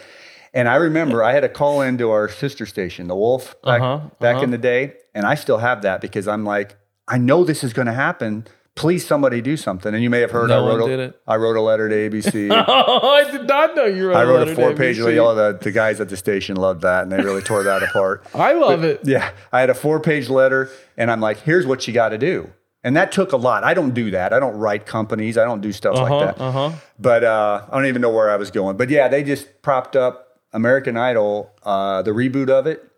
And 0.53 0.67
I 0.67 0.75
remember 0.75 1.23
I 1.23 1.31
had 1.31 1.43
a 1.43 1.49
call 1.49 1.81
into 1.81 2.11
our 2.11 2.27
sister 2.29 2.65
station, 2.65 3.07
The 3.07 3.15
Wolf, 3.15 3.55
back, 3.63 3.81
Uh-huh, 3.81 4.09
back 4.19 4.35
uh-huh. 4.35 4.43
in 4.43 4.51
the 4.51 4.57
day. 4.57 4.93
And 5.15 5.25
I 5.25 5.35
still 5.35 5.57
have 5.59 5.81
that 5.83 6.01
because 6.01 6.27
I'm 6.27 6.43
like, 6.45 6.75
I 7.07 7.17
know 7.17 7.43
this 7.43 7.63
is 7.63 7.73
going 7.73 7.85
to 7.87 7.93
happen. 7.93 8.45
Please, 8.75 9.05
somebody 9.05 9.39
do 9.41 9.55
something. 9.55 9.93
And 9.93 10.03
you 10.03 10.09
may 10.09 10.19
have 10.19 10.31
heard 10.31 10.49
No 10.49 10.65
I 10.67 10.75
wrote 10.75 10.99
a. 10.99 11.13
I 11.27 11.35
wrote 11.37 11.55
a 11.55 11.61
letter 11.61 11.87
to 11.89 11.95
ABC. 11.95 12.49
Oh, 12.51 13.09
I 13.13 13.31
did 13.31 13.47
not 13.47 13.75
know 13.75 13.85
you 13.85 14.07
wrote. 14.07 14.15
I 14.17 14.23
wrote 14.23 14.47
a 14.47 14.51
to 14.51 14.55
four 14.55 14.73
page 14.73 14.99
letter. 14.99 15.21
All 15.21 15.35
the, 15.35 15.57
the 15.61 15.71
guys 15.71 16.01
at 16.01 16.09
the 16.09 16.17
station 16.17 16.55
loved 16.55 16.81
that, 16.81 17.03
and 17.03 17.11
they 17.11 17.17
really 17.17 17.41
tore 17.41 17.63
that 17.63 17.81
apart. 17.83 18.25
I 18.33 18.53
love 18.53 18.83
it. 18.83 19.01
Yeah, 19.03 19.31
I 19.51 19.59
had 19.59 19.69
a 19.69 19.75
four 19.75 19.99
page 19.99 20.27
letter, 20.27 20.69
and 20.97 21.09
I'm 21.11 21.21
like, 21.21 21.37
here's 21.41 21.65
what 21.67 21.87
you 21.87 21.93
got 21.93 22.09
to 22.09 22.17
do. 22.17 22.49
And 22.83 22.95
that 22.97 23.11
took 23.11 23.31
a 23.31 23.37
lot. 23.37 23.63
I 23.63 23.73
don't 23.73 23.93
do 23.93 24.11
that. 24.11 24.33
I 24.33 24.39
don't 24.39 24.57
write 24.57 24.85
companies. 24.85 25.37
I 25.37 25.45
don't 25.45 25.61
do 25.61 25.71
stuff 25.71 25.95
Uh-huh, 25.95 26.15
like 26.15 26.35
that. 26.37 26.43
uh-huh. 26.43 26.71
But 26.99 27.23
uh, 27.23 27.65
I 27.71 27.75
don't 27.77 27.85
even 27.85 28.01
know 28.01 28.09
where 28.09 28.29
I 28.29 28.35
was 28.35 28.51
going. 28.51 28.75
But 28.77 28.89
yeah, 28.89 29.07
they 29.07 29.23
just 29.23 29.61
propped 29.61 29.95
up 29.95 30.39
American 30.51 30.97
Idol, 30.97 31.49
uh, 31.63 32.01
the 32.01 32.11
reboot 32.11 32.49
of 32.49 32.67
it. 32.67 32.89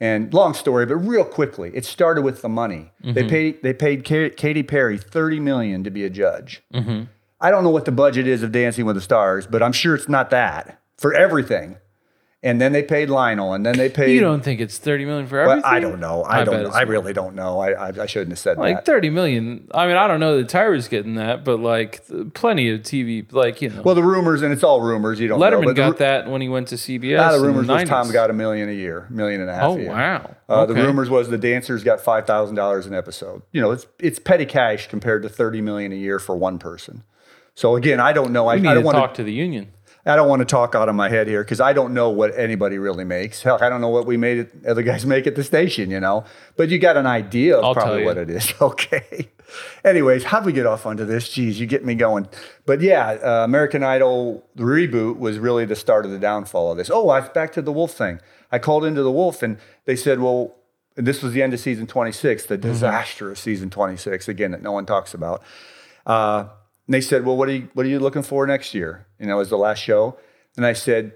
And 0.00 0.34
long 0.34 0.52
story, 0.52 0.84
but 0.84 0.96
real 0.96 1.24
quickly, 1.24 1.70
it 1.74 1.84
started 1.84 2.22
with 2.22 2.42
the 2.42 2.48
money. 2.48 2.90
Mm-hmm. 3.04 3.12
They 3.12 3.28
paid 3.28 3.62
they 3.62 3.72
paid 3.72 4.04
Ka- 4.04 4.34
Katy 4.36 4.64
Perry 4.64 4.98
thirty 4.98 5.38
million 5.38 5.84
to 5.84 5.90
be 5.90 6.04
a 6.04 6.10
judge. 6.10 6.60
Mm-hmm. 6.74 7.04
I 7.40 7.50
don't 7.52 7.62
know 7.62 7.70
what 7.70 7.84
the 7.84 7.92
budget 7.92 8.26
is 8.26 8.42
of 8.42 8.50
Dancing 8.50 8.84
with 8.84 8.96
the 8.96 9.00
Stars, 9.00 9.46
but 9.46 9.62
I'm 9.62 9.70
sure 9.72 9.94
it's 9.94 10.08
not 10.08 10.30
that 10.30 10.80
for 10.98 11.14
everything. 11.14 11.76
And 12.44 12.60
then 12.60 12.72
they 12.72 12.82
paid 12.82 13.08
Lionel, 13.08 13.52
and 13.52 13.64
then 13.64 13.76
they 13.76 13.88
paid. 13.88 14.14
You 14.14 14.20
don't 14.20 14.42
think 14.42 14.60
it's 14.60 14.76
thirty 14.76 15.04
million 15.04 15.28
for 15.28 15.38
everything? 15.38 15.62
I 15.64 15.78
don't 15.78 16.00
know. 16.00 16.24
I, 16.24 16.38
bet 16.38 16.46
don't. 16.46 16.62
know. 16.64 16.70
I 16.70 16.80
really 16.82 17.12
don't 17.12 17.36
know. 17.36 17.60
I, 17.60 17.70
I, 17.70 18.02
I 18.02 18.06
shouldn't 18.06 18.30
have 18.30 18.38
said 18.40 18.56
that. 18.56 18.60
like 18.62 18.76
that. 18.78 18.84
thirty 18.84 19.10
million. 19.10 19.68
I 19.72 19.86
mean, 19.86 19.94
I 19.96 20.08
don't 20.08 20.18
know 20.18 20.36
that 20.38 20.48
Tyra's 20.48 20.88
getting 20.88 21.14
that, 21.14 21.44
but 21.44 21.60
like 21.60 22.02
plenty 22.34 22.68
of 22.70 22.80
TV, 22.80 23.32
like 23.32 23.62
you 23.62 23.68
know, 23.68 23.82
Well, 23.82 23.94
the 23.94 24.02
rumors, 24.02 24.42
and 24.42 24.52
it's 24.52 24.64
all 24.64 24.80
rumors. 24.80 25.20
You 25.20 25.28
don't 25.28 25.38
know. 25.38 25.46
Letterman 25.46 25.66
the, 25.68 25.74
got 25.74 25.92
ru- 25.92 25.98
that 25.98 26.28
when 26.28 26.40
he 26.40 26.48
went 26.48 26.66
to 26.68 26.74
CBS. 26.74 27.20
Ah, 27.20 27.30
the 27.30 27.38
rumors 27.46 27.68
was 27.68 27.82
90s. 27.82 27.86
Tom 27.86 28.10
got 28.10 28.28
a 28.28 28.32
million 28.32 28.68
a 28.68 28.72
year, 28.72 29.06
million 29.08 29.40
and 29.40 29.48
a 29.48 29.54
half. 29.54 29.62
Oh 29.64 29.76
a 29.76 29.80
year. 29.80 29.90
wow! 29.90 30.34
Uh, 30.48 30.66
The 30.66 30.74
rumors 30.74 31.08
was 31.08 31.28
the 31.28 31.38
dancers 31.38 31.84
got 31.84 32.00
five 32.00 32.26
thousand 32.26 32.56
dollars 32.56 32.86
an 32.86 32.94
episode. 32.94 33.42
You 33.52 33.60
know, 33.60 33.70
it's 33.70 33.86
it's 34.00 34.18
petty 34.18 34.46
cash 34.46 34.88
compared 34.88 35.22
to 35.22 35.28
thirty 35.28 35.60
million 35.60 35.92
a 35.92 35.96
year 35.96 36.18
for 36.18 36.34
one 36.36 36.58
person. 36.58 37.04
So 37.54 37.76
again, 37.76 38.00
I 38.00 38.12
don't 38.12 38.32
know. 38.32 38.48
I, 38.48 38.54
We 38.56 38.62
need 38.62 38.68
I 38.68 38.74
don't 38.74 38.82
to 38.82 38.86
want 38.86 38.96
talk 38.96 39.14
to 39.14 39.22
the 39.22 39.32
union. 39.32 39.72
I 40.04 40.16
don't 40.16 40.28
want 40.28 40.40
to 40.40 40.46
talk 40.46 40.74
out 40.74 40.88
of 40.88 40.96
my 40.96 41.08
head 41.08 41.28
here 41.28 41.44
because 41.44 41.60
I 41.60 41.72
don't 41.72 41.94
know 41.94 42.10
what 42.10 42.36
anybody 42.36 42.76
really 42.78 43.04
makes. 43.04 43.42
Hell, 43.42 43.58
I 43.60 43.68
don't 43.68 43.80
know 43.80 43.88
what 43.88 44.04
we 44.04 44.16
made 44.16 44.38
it, 44.38 44.66
other 44.66 44.82
guys 44.82 45.06
make 45.14 45.26
at 45.26 45.36
the 45.36 45.44
station, 45.44 45.90
you 45.90 46.00
know. 46.00 46.24
But 46.56 46.70
you 46.70 46.78
got 46.78 46.96
an 46.96 47.06
idea 47.06 47.56
of 47.56 47.64
I'll 47.64 47.74
probably 47.74 48.04
what 48.04 48.16
it 48.18 48.30
is. 48.30 48.52
Okay. 48.60 49.28
Anyways, 49.84 50.24
how'd 50.24 50.46
we 50.46 50.52
get 50.52 50.64
off 50.64 50.86
onto 50.86 51.04
this? 51.04 51.28
Geez, 51.28 51.60
you 51.60 51.66
get 51.66 51.84
me 51.84 51.94
going. 51.94 52.26
But 52.64 52.80
yeah, 52.80 53.18
uh, 53.22 53.44
American 53.44 53.82
Idol 53.82 54.48
reboot 54.56 55.18
was 55.18 55.38
really 55.38 55.66
the 55.66 55.76
start 55.76 56.06
of 56.06 56.10
the 56.10 56.18
downfall 56.18 56.72
of 56.72 56.78
this. 56.78 56.88
Oh, 56.90 57.10
I 57.10 57.20
back 57.20 57.52
to 57.52 57.62
the 57.62 57.72
Wolf 57.72 57.92
thing. 57.92 58.20
I 58.50 58.58
called 58.58 58.84
into 58.84 59.02
the 59.02 59.12
Wolf 59.12 59.42
and 59.42 59.58
they 59.84 59.96
said, 59.96 60.20
well, 60.20 60.54
and 60.96 61.06
this 61.06 61.22
was 61.22 61.32
the 61.32 61.42
end 61.42 61.52
of 61.52 61.60
season 61.60 61.86
26, 61.86 62.46
the 62.46 62.56
disaster 62.56 63.30
of 63.30 63.38
season 63.38 63.68
26, 63.70 64.28
again, 64.28 64.52
that 64.52 64.62
no 64.62 64.72
one 64.72 64.86
talks 64.86 65.12
about. 65.14 65.42
Uh, 66.06 66.46
and 66.92 66.94
they 66.94 67.00
said, 67.00 67.24
"Well, 67.24 67.38
what 67.38 67.48
are 67.48 67.52
you 67.52 67.68
what 67.72 67.86
are 67.86 67.88
you 67.88 67.98
looking 67.98 68.22
for 68.22 68.46
next 68.46 68.74
year?" 68.74 69.06
You 69.18 69.24
know, 69.26 69.40
as 69.40 69.48
the 69.48 69.56
last 69.56 69.78
show, 69.82 70.18
and 70.58 70.66
I 70.66 70.74
said, 70.74 71.14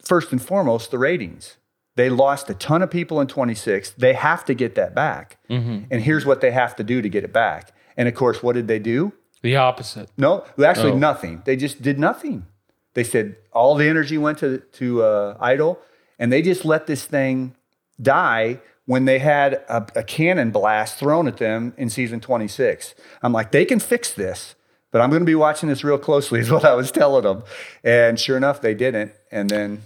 first 0.00 0.30
and 0.30 0.40
foremost, 0.40 0.92
the 0.92 0.98
ratings. 0.98 1.56
They 1.96 2.08
lost 2.10 2.48
a 2.48 2.54
ton 2.54 2.80
of 2.82 2.90
people 2.90 3.20
in 3.20 3.26
26. 3.26 3.90
They 3.98 4.12
have 4.12 4.44
to 4.44 4.54
get 4.54 4.76
that 4.76 4.94
back, 4.94 5.38
and 5.48 6.00
here's 6.02 6.24
what 6.24 6.40
they 6.42 6.52
have 6.52 6.76
to 6.76 6.84
do 6.84 7.02
to 7.02 7.08
get 7.08 7.24
it 7.24 7.32
back. 7.32 7.72
And 7.96 8.06
of 8.06 8.14
course, 8.14 8.40
what 8.40 8.54
did 8.54 8.68
they 8.68 8.78
do? 8.78 9.12
The 9.42 9.56
opposite. 9.56 10.08
No, 10.16 10.44
actually, 10.64 10.92
Oh. 10.92 10.98
nothing. 10.98 11.42
They 11.44 11.56
just 11.56 11.82
did 11.82 11.98
nothing. 11.98 12.46
They 12.94 13.02
said 13.02 13.34
all 13.52 13.74
the 13.74 13.88
energy 13.88 14.16
went 14.18 14.38
to 14.38 14.58
to 14.78 15.02
uh, 15.02 15.36
Idol, 15.40 15.80
and 16.20 16.30
they 16.32 16.40
just 16.42 16.64
let 16.64 16.86
this 16.86 17.04
thing 17.04 17.56
die 18.00 18.60
when 18.84 19.06
they 19.06 19.18
had 19.18 19.54
a, 19.68 19.84
a 19.96 20.02
cannon 20.04 20.50
blast 20.52 20.98
thrown 20.98 21.26
at 21.26 21.38
them 21.38 21.72
in 21.76 21.90
season 21.90 22.20
26. 22.20 22.94
I'm 23.22 23.32
like, 23.32 23.50
they 23.50 23.64
can 23.64 23.80
fix 23.80 24.12
this, 24.12 24.54
but 24.96 25.02
I'm 25.02 25.10
going 25.10 25.20
to 25.20 25.26
be 25.26 25.34
watching 25.34 25.68
this 25.68 25.84
real 25.84 25.98
closely, 25.98 26.40
is 26.40 26.50
what 26.50 26.64
I 26.64 26.72
was 26.72 26.90
telling 26.90 27.24
them. 27.24 27.42
And 27.84 28.18
sure 28.18 28.34
enough, 28.34 28.62
they 28.62 28.72
didn't. 28.72 29.12
And 29.30 29.50
then 29.50 29.82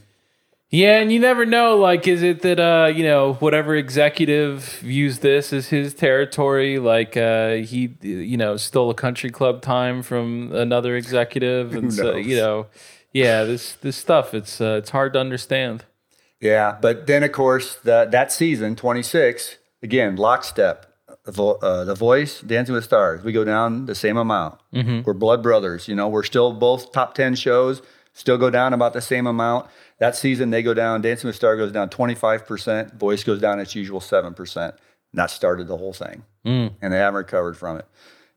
Yeah, 0.68 1.00
and 1.00 1.10
you 1.10 1.18
never 1.18 1.44
know. 1.44 1.76
Like, 1.76 2.06
is 2.06 2.22
it 2.22 2.42
that 2.42 2.60
uh, 2.60 2.92
you 2.94 3.02
know 3.02 3.34
whatever 3.40 3.74
executive 3.74 4.62
views 4.78 5.18
this 5.18 5.52
as 5.52 5.70
his 5.70 5.94
territory? 5.94 6.78
Like, 6.78 7.16
uh, 7.16 7.54
he 7.54 7.96
you 8.02 8.36
know 8.36 8.56
stole 8.56 8.88
a 8.88 8.94
country 8.94 9.30
club 9.30 9.62
time 9.62 10.04
from 10.04 10.52
another 10.52 10.94
executive, 10.94 11.74
and 11.78 11.92
so 11.92 12.14
you 12.14 12.36
know, 12.36 12.66
yeah, 13.12 13.42
this 13.42 13.72
this 13.72 13.96
stuff 13.96 14.32
it's 14.32 14.60
uh, 14.60 14.78
it's 14.78 14.90
hard 14.90 15.14
to 15.14 15.18
understand. 15.18 15.86
Yeah, 16.38 16.78
but 16.80 17.08
then 17.08 17.24
of 17.24 17.32
course 17.32 17.74
the, 17.74 18.06
that 18.12 18.30
season, 18.30 18.76
26, 18.76 19.56
again, 19.82 20.14
lockstep. 20.14 20.89
Uh, 21.26 21.84
the 21.84 21.94
voice, 21.94 22.40
Dancing 22.40 22.74
with 22.74 22.84
Stars, 22.84 23.22
we 23.22 23.32
go 23.32 23.44
down 23.44 23.86
the 23.86 23.94
same 23.94 24.16
amount. 24.16 24.58
Mm-hmm. 24.74 25.02
We're 25.04 25.14
blood 25.14 25.42
brothers. 25.42 25.86
You 25.86 25.94
know, 25.94 26.08
we're 26.08 26.22
still 26.22 26.52
both 26.52 26.92
top 26.92 27.14
10 27.14 27.34
shows, 27.34 27.82
still 28.14 28.38
go 28.38 28.50
down 28.50 28.72
about 28.72 28.94
the 28.94 29.00
same 29.00 29.26
amount. 29.26 29.66
That 29.98 30.16
season, 30.16 30.50
they 30.50 30.62
go 30.62 30.72
down, 30.72 31.02
Dancing 31.02 31.28
with 31.28 31.36
Stars 31.36 31.58
goes 31.58 31.72
down 31.72 31.90
25%, 31.90 32.94
voice 32.94 33.22
goes 33.22 33.40
down 33.40 33.60
its 33.60 33.74
usual 33.74 34.00
7%. 34.00 34.56
And 34.56 34.74
that 35.12 35.30
started 35.30 35.68
the 35.68 35.76
whole 35.76 35.92
thing. 35.92 36.24
Mm. 36.46 36.72
And 36.80 36.92
they 36.92 36.98
haven't 36.98 37.18
recovered 37.18 37.56
from 37.56 37.76
it. 37.76 37.86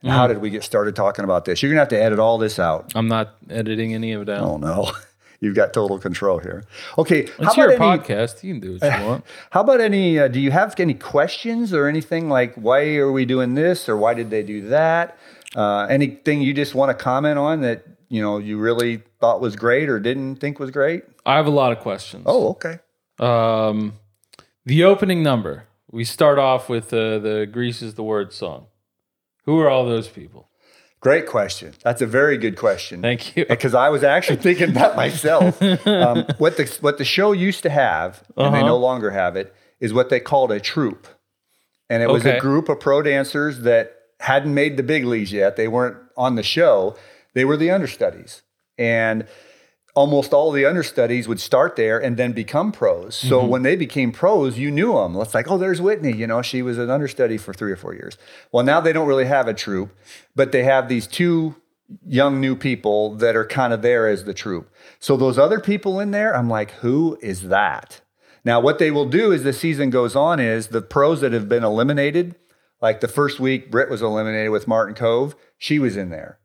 And 0.02 0.12
How 0.12 0.26
did 0.26 0.38
we 0.38 0.50
get 0.50 0.62
started 0.62 0.94
talking 0.94 1.24
about 1.24 1.46
this? 1.46 1.62
You're 1.62 1.70
going 1.70 1.76
to 1.76 1.80
have 1.80 1.88
to 1.88 2.02
edit 2.02 2.18
all 2.18 2.36
this 2.36 2.58
out. 2.58 2.92
I'm 2.94 3.08
not 3.08 3.36
editing 3.48 3.94
any 3.94 4.12
of 4.12 4.20
it 4.22 4.28
out. 4.28 4.42
Oh, 4.42 4.56
no. 4.58 4.90
You've 5.44 5.54
got 5.54 5.74
total 5.74 5.98
control 5.98 6.38
here. 6.38 6.64
Okay. 6.96 7.28
it's 7.38 7.56
your 7.56 7.76
podcast. 7.76 8.42
You 8.42 8.54
can 8.54 8.60
do 8.60 8.78
what 8.78 8.98
you 8.98 9.06
want. 9.06 9.24
How 9.50 9.60
about 9.60 9.80
any? 9.80 10.18
Uh, 10.18 10.28
do 10.28 10.40
you 10.40 10.50
have 10.50 10.74
any 10.78 10.94
questions 10.94 11.74
or 11.74 11.86
anything 11.86 12.30
like 12.30 12.54
why 12.54 12.96
are 12.96 13.12
we 13.12 13.26
doing 13.26 13.54
this 13.54 13.86
or 13.88 13.96
why 13.96 14.14
did 14.14 14.30
they 14.30 14.42
do 14.42 14.68
that? 14.68 15.18
Uh, 15.54 15.86
anything 15.90 16.40
you 16.40 16.54
just 16.54 16.74
want 16.74 16.96
to 16.96 17.04
comment 17.04 17.38
on 17.38 17.60
that 17.60 17.84
you 18.08 18.22
know 18.22 18.38
you 18.38 18.58
really 18.58 19.02
thought 19.20 19.40
was 19.42 19.54
great 19.54 19.88
or 19.90 20.00
didn't 20.00 20.36
think 20.36 20.58
was 20.58 20.70
great? 20.70 21.04
I 21.26 21.36
have 21.36 21.46
a 21.46 21.50
lot 21.50 21.72
of 21.72 21.80
questions. 21.80 22.24
Oh, 22.26 22.48
okay. 22.50 22.78
Um, 23.18 23.94
the 24.64 24.84
opening 24.84 25.22
number. 25.22 25.64
We 25.90 26.04
start 26.04 26.38
off 26.38 26.68
with 26.68 26.92
uh, 26.92 27.18
the 27.18 27.46
"Grease 27.50 27.82
is 27.82 27.94
the 27.94 28.02
word" 28.02 28.32
song. 28.32 28.66
Who 29.44 29.60
are 29.60 29.68
all 29.68 29.84
those 29.84 30.08
people? 30.08 30.48
Great 31.04 31.26
question. 31.26 31.74
That's 31.82 32.00
a 32.00 32.06
very 32.06 32.38
good 32.38 32.56
question. 32.56 33.02
Thank 33.02 33.36
you. 33.36 33.44
Because 33.48 33.74
I 33.74 33.90
was 33.90 34.02
actually 34.02 34.38
thinking 34.38 34.72
that 34.72 34.96
myself. 34.96 35.60
Um, 35.86 36.24
what 36.38 36.56
the 36.56 36.64
what 36.80 36.96
the 36.98 37.04
show 37.04 37.32
used 37.32 37.62
to 37.64 37.70
have, 37.70 38.24
and 38.36 38.54
they 38.54 38.58
Uh-huh. 38.60 38.66
no 38.68 38.78
longer 38.78 39.10
have 39.10 39.36
it, 39.36 39.54
is 39.80 39.92
what 39.92 40.08
they 40.08 40.18
called 40.18 40.50
a 40.50 40.58
troupe, 40.60 41.06
and 41.90 42.02
it 42.02 42.08
was 42.08 42.24
a 42.24 42.40
group 42.40 42.68
of 42.70 42.80
pro 42.80 43.02
dancers 43.02 43.60
that 43.60 43.84
hadn't 44.20 44.54
made 44.54 44.76
the 44.78 44.82
big 44.82 45.04
leagues 45.04 45.30
yet. 45.32 45.56
They 45.56 45.68
weren't 45.68 45.98
on 46.16 46.36
the 46.36 46.42
show. 46.42 46.96
They 47.34 47.44
were 47.44 47.58
the 47.58 47.70
understudies, 47.70 48.42
and 48.78 49.26
almost 49.94 50.32
all 50.32 50.50
the 50.50 50.64
understudies 50.66 51.28
would 51.28 51.38
start 51.40 51.76
there 51.76 51.98
and 52.02 52.16
then 52.16 52.32
become 52.32 52.72
pros. 52.72 53.14
So 53.14 53.40
Mm-hmm. 53.40 53.48
when 53.48 53.62
they 53.62 53.76
became 53.76 54.10
pros, 54.12 54.58
you 54.58 54.70
knew 54.70 54.92
them. 54.94 55.14
It's 55.16 55.34
like, 55.34 55.48
oh, 55.50 55.56
there's 55.58 55.80
Whitney. 55.80 56.12
You 56.12 56.26
know, 56.26 56.42
she 56.42 56.62
was 56.62 56.78
an 56.78 56.90
understudy 56.90 57.38
for 57.38 57.54
three 57.54 57.70
or 57.72 57.76
four 57.76 57.94
years. 57.94 58.18
Well, 58.50 58.64
now 58.64 58.80
they 58.80 58.92
don't 58.92 59.06
really 59.06 59.26
have 59.26 59.46
a 59.46 59.54
troupe, 59.54 59.90
but 60.34 60.50
they 60.52 60.64
have 60.64 60.88
these 60.88 61.06
two 61.06 61.54
young 62.06 62.40
new 62.40 62.56
people 62.56 63.14
that 63.16 63.36
are 63.36 63.44
kind 63.46 63.72
of 63.72 63.82
there 63.82 64.08
as 64.08 64.24
the 64.24 64.34
troupe. 64.34 64.68
So 64.98 65.16
those 65.16 65.38
other 65.38 65.60
people 65.60 66.00
in 66.00 66.10
there, 66.10 66.34
I'm 66.36 66.48
like, 66.50 66.72
who 66.72 67.16
is 67.22 67.42
that? 67.42 68.00
Now, 68.44 68.58
what 68.60 68.78
they 68.78 68.90
will 68.90 69.06
do 69.08 69.32
as 69.32 69.42
the 69.42 69.52
season 69.52 69.90
goes 69.90 70.16
on 70.16 70.40
is 70.40 70.68
the 70.68 70.82
pros 70.82 71.20
that 71.20 71.32
have 71.32 71.48
been 71.48 71.62
eliminated, 71.64 72.34
like 72.82 73.00
the 73.00 73.08
first 73.08 73.38
week, 73.38 73.70
Britt 73.70 73.88
was 73.90 74.02
eliminated 74.02 74.50
with 74.50 74.66
Martin 74.66 74.94
Kove. 74.94 75.34
She 75.56 75.78
was 75.78 75.96
in 75.96 76.10
there. 76.10 76.38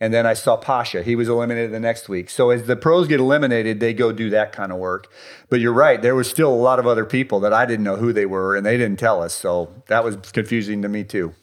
And 0.00 0.12
then 0.12 0.26
I 0.26 0.34
saw 0.34 0.56
Pasha. 0.56 1.02
He 1.02 1.14
was 1.14 1.28
eliminated 1.28 1.72
the 1.72 1.80
next 1.80 2.08
week. 2.08 2.28
So 2.28 2.50
as 2.50 2.66
the 2.66 2.76
pros 2.76 3.06
get 3.06 3.20
eliminated, 3.20 3.80
they 3.80 3.94
go 3.94 4.12
do 4.12 4.28
that 4.30 4.52
kind 4.52 4.72
of 4.72 4.78
work. 4.78 5.10
But 5.48 5.60
you're 5.60 5.72
right. 5.72 6.02
There 6.02 6.14
was 6.14 6.28
still 6.28 6.52
a 6.52 6.54
lot 6.54 6.78
of 6.78 6.86
other 6.86 7.04
people 7.04 7.40
that 7.40 7.52
I 7.52 7.64
didn't 7.64 7.84
know 7.84 7.96
who 7.96 8.12
they 8.12 8.26
were, 8.26 8.56
and 8.56 8.66
they 8.66 8.76
didn't 8.76 8.98
tell 8.98 9.22
us. 9.22 9.32
So 9.32 9.82
that 9.86 10.04
was 10.04 10.16
confusing 10.16 10.82
to 10.82 10.88
me 10.88 11.04
too. 11.04 11.34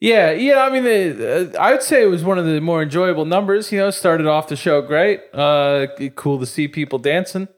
Yeah, 0.00 0.30
yeah. 0.30 0.62
I 0.62 0.70
mean, 0.70 0.84
the, 0.84 1.52
uh, 1.54 1.60
I 1.60 1.72
would 1.72 1.82
say 1.82 2.02
it 2.02 2.06
was 2.06 2.22
one 2.22 2.38
of 2.38 2.44
the 2.44 2.60
more 2.60 2.82
enjoyable 2.82 3.24
numbers. 3.24 3.72
You 3.72 3.78
know, 3.78 3.90
started 3.90 4.26
off 4.26 4.48
the 4.48 4.56
show 4.56 4.82
great. 4.82 5.22
Uh, 5.32 5.86
cool 6.16 6.38
to 6.38 6.46
see 6.46 6.68
people 6.68 6.98
dancing. 6.98 7.48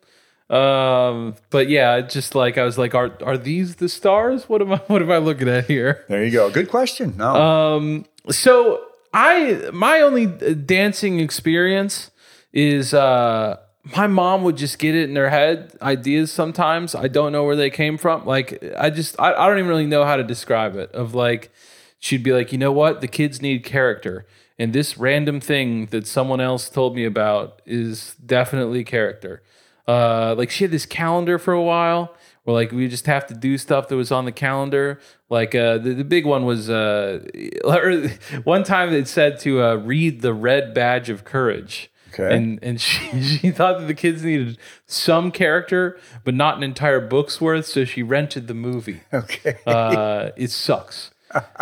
Um, 0.51 1.35
but 1.51 1.69
yeah, 1.69 2.01
just 2.01 2.35
like 2.35 2.57
I 2.57 2.65
was 2.65 2.79
like, 2.79 2.95
are 2.95 3.13
are 3.23 3.37
these 3.37 3.77
the 3.77 3.89
stars? 3.89 4.49
What 4.49 4.63
am 4.63 4.73
I? 4.73 4.77
What 4.87 5.03
am 5.03 5.11
I 5.11 5.19
looking 5.19 5.49
at 5.49 5.67
here? 5.67 6.05
There 6.09 6.25
you 6.25 6.31
go. 6.31 6.51
Good 6.51 6.69
question. 6.69 7.17
No. 7.17 7.35
Um, 7.35 8.07
so 8.31 8.83
I 9.13 9.71
my 9.73 10.01
only 10.01 10.27
uh, 10.27 10.55
dancing 10.55 11.21
experience 11.21 12.11
is 12.53 12.95
uh 12.95 13.59
my 13.97 14.07
mom 14.07 14.43
would 14.43 14.57
just 14.57 14.79
get 14.79 14.95
it 14.95 15.09
in 15.09 15.17
her 15.17 15.31
head 15.31 15.73
ideas 15.81 16.31
sometimes. 16.31 16.95
I 16.95 17.09
don't 17.09 17.33
know 17.33 17.45
where 17.45 17.57
they 17.57 17.71
came 17.71 17.97
from. 17.97 18.27
Like 18.27 18.63
i 18.77 18.91
just 18.91 19.19
I, 19.19 19.33
I 19.33 19.47
don't 19.49 19.59
even 19.59 19.69
really 19.69 19.87
know 19.87 20.05
how 20.05 20.17
to 20.17 20.25
describe 20.25 20.77
it 20.77 20.93
of 20.93 21.15
like 21.15 21.51
she'd 21.99 22.23
be 22.23 22.33
like 22.33 22.53
you 22.53 22.59
know 22.59 22.73
what? 22.73 23.01
The 23.01 23.09
kids 23.09 23.41
need 23.41 23.65
character. 23.65 24.27
And 24.59 24.73
this 24.73 24.99
random 24.99 25.41
thing 25.41 25.87
that 25.87 26.07
someone 26.07 26.41
else 26.41 26.69
told 26.69 26.97
me 26.97 27.05
about 27.05 27.63
is 27.65 28.17
definitely 28.25 28.85
character. 28.85 29.43
Uh 29.87 30.35
like 30.37 30.51
she 30.51 30.65
had 30.65 30.71
this 30.71 30.87
calendar 30.87 31.39
for 31.39 31.55
a 31.55 31.63
while 31.63 32.15
where 32.49 32.55
like 32.55 32.73
we 32.73 32.89
just 32.89 33.05
have 33.05 33.27
to 33.27 33.35
do 33.35 33.59
stuff 33.59 33.89
that 33.89 33.97
was 33.97 34.11
on 34.11 34.25
the 34.25 34.33
calendar 34.33 34.99
like 35.29 35.55
uh 35.55 35.77
the, 35.77 35.93
the 35.93 36.05
big 36.05 36.25
one 36.25 36.47
was 36.47 36.71
uh 36.71 37.21
one 38.45 38.65
time 38.65 38.91
it 38.93 39.07
said 39.07 39.39
to 39.39 39.63
uh 39.63 39.75
read 39.75 40.23
the 40.23 40.33
red 40.33 40.73
badge 40.73 41.11
of 41.11 41.25
courage 41.25 41.91
Okay. 42.15 42.35
and 42.35 42.59
and 42.63 42.81
she, 42.87 43.23
she 43.23 43.51
thought 43.51 43.81
that 43.81 43.87
the 43.87 43.93
kids 43.95 44.25
needed 44.25 44.57
some 44.87 45.31
character, 45.31 45.99
but 46.25 46.35
not 46.35 46.57
an 46.57 46.63
entire 46.63 47.01
book's 47.01 47.39
worth. 47.39 47.67
So 47.67 47.85
she 47.85 48.03
rented 48.03 48.47
the 48.49 48.55
movie. 48.55 49.03
okay. 49.13 49.59
Uh, 49.67 50.31
it 50.35 50.51
sucks. 50.51 51.11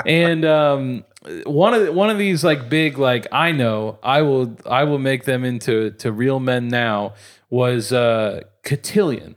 and 0.07 0.45
um, 0.45 1.05
one 1.45 1.75
of 1.75 1.85
the, 1.87 1.93
one 1.93 2.11
of 2.11 2.19
these 2.19 2.45
like 2.45 2.69
big 2.69 2.97
like 2.97 3.27
I 3.33 3.51
know 3.51 3.99
I 4.05 4.23
will 4.23 4.57
I 4.65 4.85
will 4.85 5.01
make 5.01 5.25
them 5.25 5.45
into 5.45 5.91
to 5.91 6.13
real 6.13 6.39
men 6.39 6.69
now 6.69 7.15
was 7.51 7.93
uh, 7.93 8.43
Cotillion, 8.63 9.35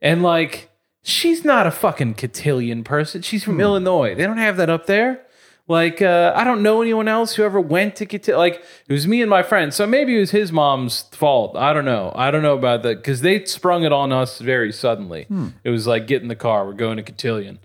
and 0.00 0.22
like 0.22 0.70
she's 1.02 1.44
not 1.44 1.66
a 1.66 1.70
fucking 1.70 2.14
Cotillion 2.14 2.84
person. 2.84 3.22
She's 3.22 3.44
from 3.44 3.60
Illinois. 3.60 4.14
They 4.14 4.24
don't 4.24 4.38
have 4.38 4.56
that 4.56 4.70
up 4.70 4.86
there. 4.86 5.24
Like 5.66 6.00
uh, 6.00 6.32
I 6.34 6.44
don't 6.44 6.62
know 6.62 6.80
anyone 6.80 7.08
else 7.08 7.34
who 7.34 7.42
ever 7.42 7.60
went 7.60 7.94
to 7.96 8.06
Cotillion. 8.06 8.38
Like 8.38 8.64
it 8.88 8.92
was 8.92 9.06
me 9.06 9.20
and 9.20 9.28
my 9.28 9.42
friend. 9.42 9.72
So 9.74 9.86
maybe 9.86 10.16
it 10.16 10.20
was 10.20 10.30
his 10.30 10.50
mom's 10.50 11.02
fault. 11.12 11.56
I 11.56 11.74
don't 11.74 11.84
know. 11.84 12.10
I 12.14 12.30
don't 12.30 12.42
know 12.42 12.56
about 12.56 12.82
that 12.84 12.96
because 12.98 13.20
they 13.20 13.44
sprung 13.44 13.84
it 13.84 13.92
on 13.92 14.10
us 14.10 14.38
very 14.38 14.72
suddenly. 14.72 15.26
It 15.64 15.70
was 15.70 15.86
like 15.86 16.06
get 16.06 16.22
in 16.22 16.28
the 16.28 16.36
car. 16.36 16.64
We're 16.66 16.72
going 16.72 16.96
to 16.96 17.02
Cotillion. 17.02 17.58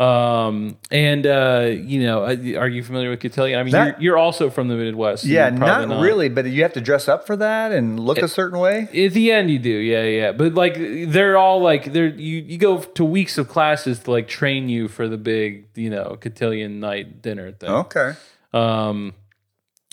Um, 0.00 0.78
and 0.90 1.26
uh, 1.26 1.66
you 1.70 2.02
know, 2.02 2.24
are 2.24 2.68
you 2.68 2.82
familiar 2.82 3.10
with 3.10 3.20
Cotillion? 3.20 3.58
I 3.60 3.62
mean, 3.64 3.72
That- 3.72 4.00
you're, 4.00 4.12
you're 4.12 4.18
also 4.18 4.48
from 4.48 4.68
the 4.68 4.74
Midwest. 4.74 5.24
yeah, 5.24 5.50
you're 5.50 5.58
not, 5.58 6.00
really, 6.00 6.30
but 6.30 6.46
you 6.46 6.62
have 6.62 6.72
to 6.72 6.80
dress 6.80 7.06
up 7.06 7.26
for 7.26 7.36
that 7.36 7.70
and 7.72 8.00
look 8.00 8.16
a 8.16 8.26
certain 8.28 8.58
way. 8.58 8.84
At 8.84 9.12
the 9.12 9.30
end, 9.30 9.50
you 9.50 9.58
do, 9.58 9.68
yeah, 9.68 10.04
yeah. 10.04 10.32
But 10.32 10.54
like, 10.54 10.76
they're 10.78 11.36
all 11.36 11.60
like, 11.60 11.92
they're 11.92 12.06
you. 12.06 12.38
You 12.40 12.56
go 12.56 12.78
to 12.80 13.04
weeks 13.04 13.36
of 13.36 13.48
classes 13.48 13.98
to 14.00 14.10
like 14.10 14.26
train 14.26 14.70
you 14.70 14.88
for 14.88 15.06
the 15.06 15.18
big, 15.18 15.66
you 15.74 15.90
know, 15.90 16.16
cotillion 16.18 16.80
night 16.80 17.20
dinner 17.20 17.52
thing. 17.52 17.68
Okay. 17.68 18.14
Um, 18.54 19.12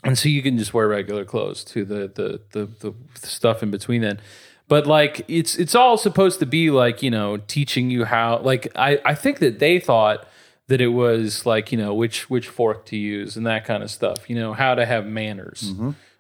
and 0.05 0.17
so 0.17 0.29
you 0.29 0.41
can 0.41 0.57
just 0.57 0.73
wear 0.73 0.87
regular 0.87 1.25
clothes 1.25 1.65
to 1.65 1.83
the 1.83 2.07
the 2.07 2.41
the, 2.53 2.69
the 2.79 2.93
stuff 3.27 3.61
in 3.61 3.71
between 3.71 4.01
then. 4.03 4.19
But 4.67 4.85
like, 4.85 5.23
it's 5.27 5.57
it's 5.57 5.75
all 5.75 5.97
supposed 5.97 6.39
to 6.39 6.45
be 6.45 6.69
like 6.71 7.01
you 7.01 7.11
know 7.11 7.37
teaching 7.37 7.89
you 7.89 8.05
how. 8.05 8.39
Like, 8.39 8.71
I 8.75 8.99
I 9.05 9.15
think 9.15 9.39
that 9.39 9.59
they 9.59 9.79
thought 9.79 10.27
that 10.67 10.81
it 10.81 10.89
was 10.89 11.45
like 11.45 11.71
you 11.71 11.77
know 11.77 11.93
which 11.93 12.29
which 12.29 12.47
fork 12.47 12.85
to 12.87 12.97
use 12.97 13.37
and 13.37 13.45
that 13.47 13.65
kind 13.65 13.83
of 13.83 13.89
stuff. 13.89 14.29
You 14.29 14.35
know 14.35 14.53
how 14.53 14.75
to 14.75 14.85
have 14.85 15.05
manners. 15.05 15.73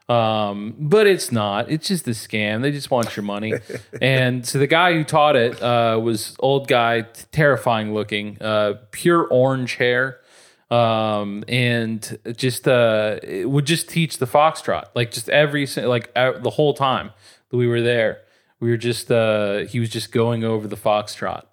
Um, 0.09 0.75
but 0.79 1.05
it's 1.05 1.33
not. 1.33 1.69
It's 1.69 1.89
just 1.89 2.07
a 2.07 2.11
scam. 2.11 2.61
They 2.61 2.71
just 2.71 2.89
want 2.89 3.17
your 3.17 3.23
money. 3.23 3.53
and 4.01 4.45
so 4.47 4.57
the 4.57 4.67
guy 4.67 4.93
who 4.93 5.03
taught 5.03 5.35
it 5.35 5.61
uh, 5.61 5.99
was 6.01 6.35
old 6.39 6.69
guy, 6.69 7.01
terrifying 7.33 7.93
looking, 7.93 8.41
uh, 8.41 8.75
pure 8.91 9.27
orange 9.27 9.75
hair, 9.75 10.21
um, 10.71 11.43
and 11.49 12.17
just 12.37 12.67
uh, 12.69 13.19
it 13.21 13.49
would 13.49 13.65
just 13.65 13.89
teach 13.89 14.17
the 14.17 14.27
foxtrot 14.27 14.85
like 14.95 15.11
just 15.11 15.27
every 15.29 15.65
like 15.65 16.13
the 16.13 16.51
whole 16.53 16.73
time 16.73 17.11
that 17.49 17.57
we 17.57 17.67
were 17.67 17.81
there. 17.81 18.21
We 18.59 18.69
were 18.69 18.77
just 18.77 19.11
uh, 19.11 19.59
he 19.59 19.79
was 19.79 19.89
just 19.89 20.11
going 20.11 20.43
over 20.43 20.67
the 20.67 20.77
foxtrot. 20.77 21.45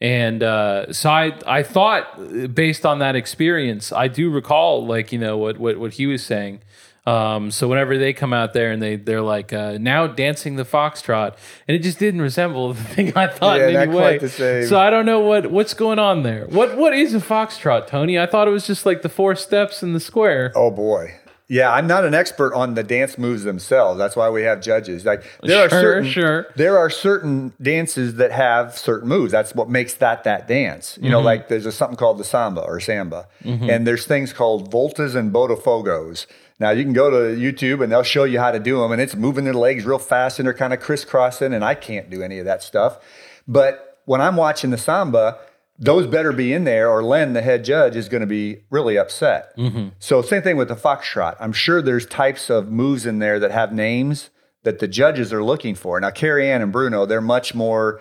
And 0.00 0.44
uh, 0.44 0.92
so 0.92 1.10
I, 1.10 1.36
I 1.44 1.62
thought, 1.64 2.54
based 2.54 2.86
on 2.86 3.00
that 3.00 3.16
experience, 3.16 3.90
I 3.92 4.06
do 4.06 4.30
recall, 4.30 4.86
like 4.86 5.12
you 5.12 5.18
know, 5.18 5.36
what 5.36 5.58
what 5.58 5.78
what 5.78 5.92
he 5.94 6.06
was 6.06 6.24
saying. 6.24 6.60
Um, 7.04 7.50
so 7.50 7.66
whenever 7.68 7.96
they 7.96 8.12
come 8.12 8.34
out 8.34 8.52
there 8.52 8.70
and 8.70 8.82
they 8.82 8.96
they're 8.96 9.22
like 9.22 9.52
uh, 9.52 9.78
now 9.80 10.06
dancing 10.06 10.56
the 10.56 10.64
foxtrot, 10.64 11.36
and 11.66 11.74
it 11.74 11.82
just 11.82 11.98
didn't 11.98 12.20
resemble 12.20 12.72
the 12.74 12.84
thing 12.84 13.16
I 13.16 13.26
thought 13.26 13.58
Yeah, 13.58 13.68
in 13.68 13.76
any 13.76 13.94
way. 13.94 14.18
So 14.66 14.78
I 14.78 14.90
don't 14.90 15.06
know 15.06 15.20
what 15.20 15.50
what's 15.50 15.74
going 15.74 15.98
on 15.98 16.22
there. 16.22 16.46
What 16.46 16.76
what 16.76 16.92
is 16.92 17.14
a 17.14 17.20
foxtrot, 17.20 17.86
Tony? 17.86 18.18
I 18.18 18.26
thought 18.26 18.46
it 18.46 18.52
was 18.52 18.66
just 18.66 18.84
like 18.84 19.02
the 19.02 19.08
four 19.08 19.34
steps 19.34 19.82
in 19.82 19.94
the 19.94 20.00
square. 20.00 20.52
Oh 20.54 20.70
boy. 20.70 21.14
Yeah, 21.50 21.72
I'm 21.72 21.86
not 21.86 22.04
an 22.04 22.12
expert 22.12 22.52
on 22.54 22.74
the 22.74 22.82
dance 22.82 23.16
moves 23.16 23.42
themselves. 23.42 23.96
That's 23.96 24.14
why 24.14 24.28
we 24.28 24.42
have 24.42 24.60
judges. 24.60 25.06
Like 25.06 25.24
there 25.42 25.64
are 25.64 25.70
certain 25.70 26.10
sure. 26.10 26.46
there 26.56 26.76
are 26.76 26.90
certain 26.90 27.54
dances 27.60 28.16
that 28.16 28.32
have 28.32 28.76
certain 28.76 29.08
moves. 29.08 29.32
That's 29.32 29.54
what 29.54 29.70
makes 29.70 29.94
that 29.94 30.24
that 30.24 30.46
dance. 30.46 30.98
You 31.00 31.08
know, 31.08 31.18
mm-hmm. 31.18 31.24
like 31.24 31.48
there's 31.48 31.64
a, 31.64 31.72
something 31.72 31.96
called 31.96 32.18
the 32.18 32.24
samba 32.24 32.60
or 32.60 32.80
samba, 32.80 33.28
mm-hmm. 33.42 33.70
and 33.70 33.86
there's 33.86 34.04
things 34.04 34.34
called 34.34 34.70
voltas 34.70 35.16
and 35.16 35.32
botafogos. 35.32 36.26
Now 36.60 36.70
you 36.70 36.84
can 36.84 36.92
go 36.92 37.08
to 37.10 37.40
YouTube 37.40 37.82
and 37.82 37.90
they'll 37.90 38.02
show 38.02 38.24
you 38.24 38.38
how 38.38 38.50
to 38.50 38.60
do 38.60 38.80
them, 38.80 38.92
and 38.92 39.00
it's 39.00 39.16
moving 39.16 39.44
their 39.44 39.54
legs 39.54 39.86
real 39.86 39.98
fast 39.98 40.38
and 40.38 40.46
they're 40.46 40.52
kind 40.52 40.74
of 40.74 40.80
crisscrossing, 40.80 41.54
and 41.54 41.64
I 41.64 41.74
can't 41.74 42.10
do 42.10 42.22
any 42.22 42.38
of 42.40 42.44
that 42.44 42.62
stuff. 42.62 42.98
But 43.46 44.00
when 44.04 44.20
I'm 44.20 44.36
watching 44.36 44.68
the 44.68 44.78
samba, 44.78 45.38
those 45.78 46.06
better 46.06 46.32
be 46.32 46.52
in 46.52 46.64
there, 46.64 46.90
or 46.90 47.04
Len, 47.04 47.34
the 47.34 47.42
head 47.42 47.64
judge, 47.64 47.94
is 47.94 48.08
going 48.08 48.20
to 48.20 48.26
be 48.26 48.62
really 48.68 48.98
upset. 48.98 49.56
Mm-hmm. 49.56 49.88
So 50.00 50.22
same 50.22 50.42
thing 50.42 50.56
with 50.56 50.68
the 50.68 50.74
foxtrot. 50.74 51.36
I'm 51.38 51.52
sure 51.52 51.80
there's 51.80 52.04
types 52.06 52.50
of 52.50 52.70
moves 52.70 53.06
in 53.06 53.20
there 53.20 53.38
that 53.38 53.52
have 53.52 53.72
names 53.72 54.30
that 54.64 54.80
the 54.80 54.88
judges 54.88 55.32
are 55.32 55.42
looking 55.42 55.76
for. 55.76 56.00
Now, 56.00 56.10
Carrie 56.10 56.50
Ann 56.50 56.62
and 56.62 56.72
Bruno, 56.72 57.06
they're 57.06 57.20
much 57.20 57.54
more 57.54 58.00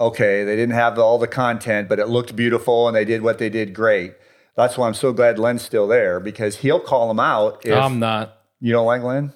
okay. 0.00 0.44
They 0.44 0.54
didn't 0.54 0.74
have 0.74 0.98
all 0.98 1.18
the 1.18 1.26
content, 1.26 1.88
but 1.88 1.98
it 1.98 2.08
looked 2.08 2.36
beautiful, 2.36 2.86
and 2.86 2.96
they 2.96 3.04
did 3.04 3.22
what 3.22 3.38
they 3.38 3.50
did 3.50 3.74
great. 3.74 4.14
That's 4.56 4.78
why 4.78 4.86
I'm 4.86 4.94
so 4.94 5.12
glad 5.12 5.38
Len's 5.38 5.62
still 5.62 5.88
there 5.88 6.20
because 6.20 6.58
he'll 6.58 6.78
call 6.80 7.08
them 7.08 7.18
out 7.18 7.66
if 7.66 7.76
I'm 7.76 7.98
not. 7.98 8.38
you 8.60 8.72
don't 8.72 8.86
like 8.86 9.02
Len. 9.02 9.32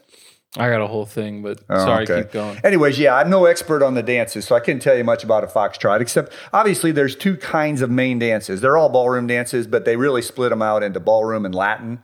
I 0.59 0.69
got 0.69 0.81
a 0.81 0.87
whole 0.87 1.07
thing, 1.07 1.43
but 1.43 1.61
Oh, 1.71 1.79
sorry, 1.79 2.05
okay. 2.05 2.23
keep 2.23 2.33
going. 2.33 2.59
Anyways, 2.65 2.99
yeah, 2.99 3.15
I'm 3.17 3.31
no 3.31 3.45
expert 3.47 3.83
on 3.83 3.95
the 3.95 4.03
dances, 4.03 4.45
so 4.47 4.55
I 4.57 4.61
couldn't 4.61 4.81
tell 4.81 4.97
you 4.97 5.05
much 5.05 5.25
about 5.25 5.45
a 5.45 5.47
foxtrot, 5.47 6.01
except 6.01 6.33
obviously 6.53 6.93
there's 6.93 7.15
two 7.17 7.37
kinds 7.37 7.81
of 7.83 7.91
main 7.91 8.19
dances. 8.19 8.61
They're 8.61 8.77
all 8.77 8.89
ballroom 8.89 9.27
dances, 9.27 9.67
but 9.67 9.85
they 9.85 9.97
really 9.97 10.23
split 10.23 10.51
them 10.51 10.63
out 10.63 10.83
into 10.83 11.01
ballroom 11.01 11.45
and 11.47 11.55
Latin. 11.55 12.03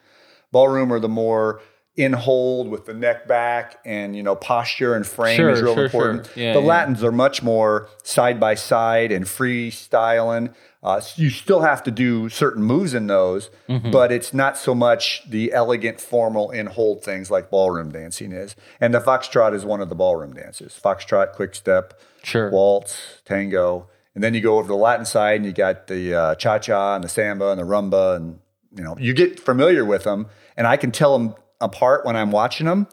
Ballroom 0.53 0.93
are 0.93 1.01
the 1.01 1.09
more 1.09 1.61
in 1.97 2.13
hold 2.13 2.69
with 2.69 2.87
the 2.87 2.95
neck 2.95 3.29
back 3.29 3.79
and 3.85 4.17
you 4.17 4.23
know 4.23 4.35
posture 4.35 4.97
and 4.97 5.07
frame 5.07 5.37
Sure, 5.37 5.51
is 5.51 5.63
real 5.63 5.75
sure, 5.75 5.85
important. 5.85 6.27
sure. 6.27 6.43
Yeah, 6.43 6.53
the 6.53 6.61
yeah. 6.61 6.67
Latins 6.67 7.05
are 7.05 7.13
much 7.13 7.41
more 7.43 7.89
side 8.03 8.41
by 8.41 8.55
side 8.57 9.13
and 9.13 9.27
freestyling. 9.27 10.53
Uh, 10.85 11.01
you 11.17 11.31
still 11.31 11.63
have 11.63 11.83
to 11.83 11.91
do 11.91 12.29
certain 12.29 12.63
moves 12.63 12.93
in 12.93 13.07
those, 13.07 13.49
Mm-hmm. 13.71 13.91
but 13.91 14.13
it's 14.13 14.35
not 14.35 14.59
so 14.59 14.75
much 14.75 15.23
the 15.31 15.51
elegant, 15.55 15.99
formal 16.01 16.51
in 16.51 16.67
hold 16.67 17.03
things 17.03 17.31
like 17.31 17.49
ballroom 17.51 17.91
dancing 17.91 18.33
is. 18.33 18.55
And 18.81 18.93
the 18.93 19.01
foxtrot 19.01 19.55
is 19.55 19.65
one 19.65 19.81
of 19.81 19.89
the 19.89 19.95
ballroom 19.95 20.35
dances. 20.35 20.79
Foxtrot, 20.85 21.33
quick 21.33 21.55
step, 21.55 21.99
Sure. 22.23 22.51
waltz, 22.51 22.99
tango, 23.25 23.89
and 24.15 24.23
then 24.23 24.35
you 24.35 24.41
go 24.43 24.55
over 24.59 24.65
to 24.65 24.69
the 24.69 24.77
Latin 24.77 25.07
side 25.07 25.37
and 25.37 25.47
you 25.47 25.53
got 25.53 25.87
the 25.87 26.15
uh, 26.15 26.35
cha 26.35 26.59
cha 26.59 26.95
and 26.95 27.03
the 27.03 27.09
samba 27.09 27.49
and 27.51 27.59
the 27.59 27.65
rumba, 27.65 28.17
and 28.17 28.39
you 28.77 28.85
know 28.85 28.95
you 28.99 29.15
get 29.15 29.41
familiar 29.41 29.85
with 29.87 30.05
them, 30.05 30.27
and 30.57 30.67
I 30.67 30.77
can 30.77 30.93
tell 30.93 31.17
them 31.19 31.35
apart 31.61 32.05
when 32.05 32.15
I'm 32.15 32.31
watching 32.31 32.67
them. 32.67 32.87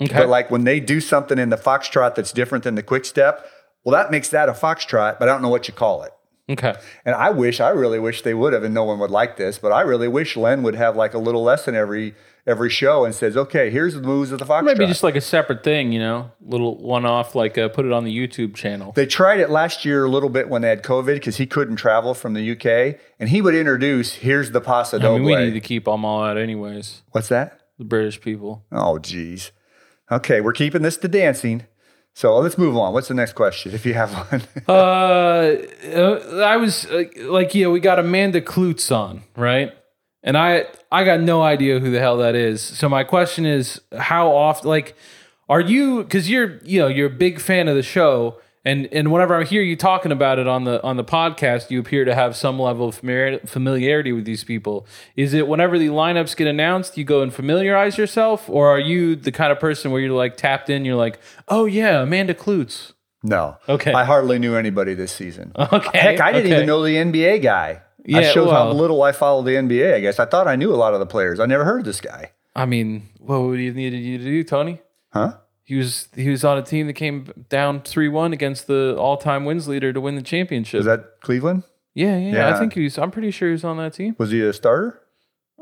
Okay. 0.00 0.14
But 0.14 0.28
like 0.28 0.50
when 0.50 0.64
they 0.64 0.78
do 0.80 1.00
something 1.00 1.38
in 1.38 1.48
the 1.48 1.56
foxtrot 1.56 2.14
that's 2.14 2.30
different 2.32 2.62
than 2.64 2.74
the 2.76 2.82
quick 2.82 3.04
step, 3.06 3.44
well, 3.84 3.92
that 4.00 4.10
makes 4.10 4.28
that 4.28 4.48
a 4.48 4.52
foxtrot, 4.52 5.18
but 5.18 5.28
I 5.28 5.32
don't 5.32 5.42
know 5.42 5.48
what 5.48 5.66
you 5.66 5.74
call 5.74 6.02
it. 6.04 6.12
Okay. 6.50 6.74
And 7.04 7.14
I 7.14 7.30
wish, 7.30 7.60
I 7.60 7.70
really 7.70 7.98
wish 7.98 8.22
they 8.22 8.34
would 8.34 8.52
have, 8.52 8.64
and 8.64 8.72
no 8.72 8.84
one 8.84 8.98
would 9.00 9.10
like 9.10 9.36
this, 9.36 9.58
but 9.58 9.70
I 9.70 9.82
really 9.82 10.08
wish 10.08 10.36
Len 10.36 10.62
would 10.62 10.74
have 10.74 10.96
like 10.96 11.14
a 11.14 11.18
little 11.18 11.42
lesson 11.42 11.74
every 11.74 12.14
every 12.46 12.70
show 12.70 13.04
and 13.04 13.14
says, 13.14 13.36
okay, 13.36 13.68
here's 13.68 13.94
the 13.94 14.00
moves 14.00 14.32
of 14.32 14.38
the 14.38 14.44
foxtrot. 14.46 14.64
Maybe 14.64 14.86
just 14.86 15.02
like 15.02 15.16
a 15.16 15.20
separate 15.20 15.62
thing, 15.62 15.92
you 15.92 15.98
know, 15.98 16.32
little 16.40 16.78
one 16.78 17.04
off, 17.04 17.34
like 17.34 17.58
uh, 17.58 17.68
put 17.68 17.84
it 17.84 17.92
on 17.92 18.04
the 18.04 18.16
YouTube 18.16 18.54
channel. 18.54 18.92
They 18.92 19.04
tried 19.04 19.38
it 19.38 19.50
last 19.50 19.84
year 19.84 20.06
a 20.06 20.08
little 20.08 20.30
bit 20.30 20.48
when 20.48 20.62
they 20.62 20.70
had 20.70 20.82
COVID 20.82 21.14
because 21.14 21.36
he 21.36 21.46
couldn't 21.46 21.76
travel 21.76 22.14
from 22.14 22.32
the 22.32 22.52
UK, 22.52 22.98
and 23.20 23.28
he 23.28 23.42
would 23.42 23.54
introduce, 23.54 24.14
here's 24.14 24.52
the 24.52 24.62
Paso 24.62 24.98
I 24.98 25.18
mean, 25.18 25.24
we 25.24 25.36
need 25.36 25.52
to 25.52 25.60
keep 25.60 25.84
them 25.84 26.06
all 26.06 26.24
out, 26.24 26.38
anyways. 26.38 27.02
What's 27.10 27.28
that? 27.28 27.60
The 27.76 27.84
British 27.84 28.20
people. 28.20 28.64
Oh, 28.72 28.98
geez. 28.98 29.52
Okay, 30.10 30.40
we're 30.40 30.54
keeping 30.54 30.80
this 30.80 30.96
to 30.96 31.08
dancing. 31.08 31.66
So 32.18 32.36
let's 32.38 32.58
move 32.58 32.76
on. 32.76 32.92
What's 32.92 33.06
the 33.06 33.14
next 33.14 33.34
question, 33.34 33.72
if 33.72 33.86
you 33.86 33.94
have 33.94 34.12
one? 34.12 34.42
Uh, 34.68 35.54
uh, 35.94 36.42
I 36.44 36.56
was 36.56 36.84
uh, 36.86 37.04
like, 37.20 37.54
yeah, 37.54 37.68
we 37.68 37.78
got 37.78 38.00
Amanda 38.00 38.40
Kloots 38.40 38.90
on, 38.90 39.22
right? 39.36 39.72
And 40.24 40.36
I, 40.36 40.66
I 40.90 41.04
got 41.04 41.20
no 41.20 41.42
idea 41.42 41.78
who 41.78 41.92
the 41.92 42.00
hell 42.00 42.16
that 42.16 42.34
is. 42.34 42.60
So 42.60 42.88
my 42.88 43.04
question 43.04 43.46
is, 43.46 43.80
how 43.96 44.34
often, 44.34 44.68
like, 44.68 44.96
are 45.48 45.60
you? 45.60 46.02
Because 46.02 46.28
you're, 46.28 46.58
you 46.64 46.80
know, 46.80 46.88
you're 46.88 47.06
a 47.06 47.18
big 47.26 47.40
fan 47.40 47.68
of 47.68 47.76
the 47.76 47.84
show, 47.84 48.40
and 48.68 48.86
and 48.92 49.10
whenever 49.10 49.34
I 49.34 49.44
hear 49.44 49.62
you 49.62 49.76
talking 49.76 50.12
about 50.12 50.38
it 50.38 50.46
on 50.46 50.64
the 50.64 50.82
on 50.82 50.96
the 50.98 51.04
podcast, 51.04 51.70
you 51.70 51.80
appear 51.80 52.04
to 52.04 52.14
have 52.14 52.36
some 52.36 52.58
level 52.60 52.88
of 52.88 52.94
familiarity 52.96 54.12
with 54.12 54.24
these 54.26 54.44
people. 54.44 54.86
Is 55.16 55.32
it 55.32 55.48
whenever 55.48 55.78
the 55.78 55.88
lineups 55.88 56.36
get 56.36 56.46
announced, 56.46 56.98
you 56.98 57.04
go 57.04 57.22
and 57.22 57.32
familiarize 57.32 57.96
yourself, 57.96 58.48
or 58.48 58.68
are 58.68 58.78
you 58.78 59.16
the 59.16 59.32
kind 59.32 59.50
of 59.52 59.58
person 59.58 59.90
where 59.90 60.00
you're 60.02 60.14
like 60.16 60.36
tapped 60.36 60.68
in? 60.68 60.84
You're 60.84 60.96
like, 60.96 61.18
oh 61.48 61.64
yeah, 61.64 62.02
Amanda 62.02 62.34
Kloots. 62.34 62.92
no. 63.22 63.56
Okay. 63.68 63.92
I 63.92 64.04
hardly 64.04 64.38
knew 64.38 64.54
anybody 64.54 64.94
this 64.94 65.12
season. 65.12 65.52
Okay, 65.72 65.98
Heck, 65.98 66.20
I 66.20 66.32
didn't 66.32 66.46
okay. 66.46 66.56
even 66.56 66.66
know 66.66 66.82
the 66.82 66.96
NBA 66.96 67.42
guy. 67.42 67.82
Yeah, 68.04 68.20
that 68.20 68.34
shows 68.34 68.50
how 68.50 68.70
little 68.72 69.02
I 69.02 69.12
follow 69.12 69.42
the 69.42 69.52
NBA, 69.52 69.94
I 69.94 70.00
guess. 70.00 70.18
I 70.18 70.24
thought 70.24 70.46
I 70.46 70.56
knew 70.56 70.72
a 70.72 70.76
lot 70.76 70.94
of 70.94 71.00
the 71.00 71.06
players. 71.06 71.40
I 71.40 71.46
never 71.46 71.64
heard 71.64 71.80
of 71.80 71.84
this 71.84 72.00
guy. 72.00 72.32
I 72.54 72.64
mean, 72.66 73.08
what 73.18 73.40
would 73.42 73.60
you 73.60 73.72
needed 73.72 73.98
you 73.98 74.18
to 74.18 74.24
do, 74.24 74.44
Tony? 74.44 74.80
Huh? 75.12 75.34
He 75.68 75.76
was 75.76 76.08
he 76.16 76.30
was 76.30 76.44
on 76.44 76.56
a 76.56 76.62
team 76.62 76.86
that 76.86 76.94
came 76.94 77.30
down 77.50 77.82
three 77.82 78.08
one 78.08 78.32
against 78.32 78.68
the 78.68 78.96
all 78.98 79.18
time 79.18 79.44
wins 79.44 79.68
leader 79.68 79.92
to 79.92 80.00
win 80.00 80.14
the 80.14 80.22
championship. 80.22 80.80
Is 80.80 80.86
that 80.86 81.20
Cleveland? 81.20 81.62
yeah, 81.92 82.16
yeah, 82.16 82.32
Yeah. 82.32 82.56
I 82.56 82.58
think 82.58 82.72
he 82.72 82.84
was. 82.84 82.96
I'm 82.96 83.10
pretty 83.10 83.30
sure 83.30 83.48
he 83.48 83.52
was 83.52 83.64
on 83.64 83.76
that 83.76 83.92
team. 83.92 84.16
Was 84.16 84.30
he 84.30 84.40
a 84.40 84.54
starter? 84.54 84.98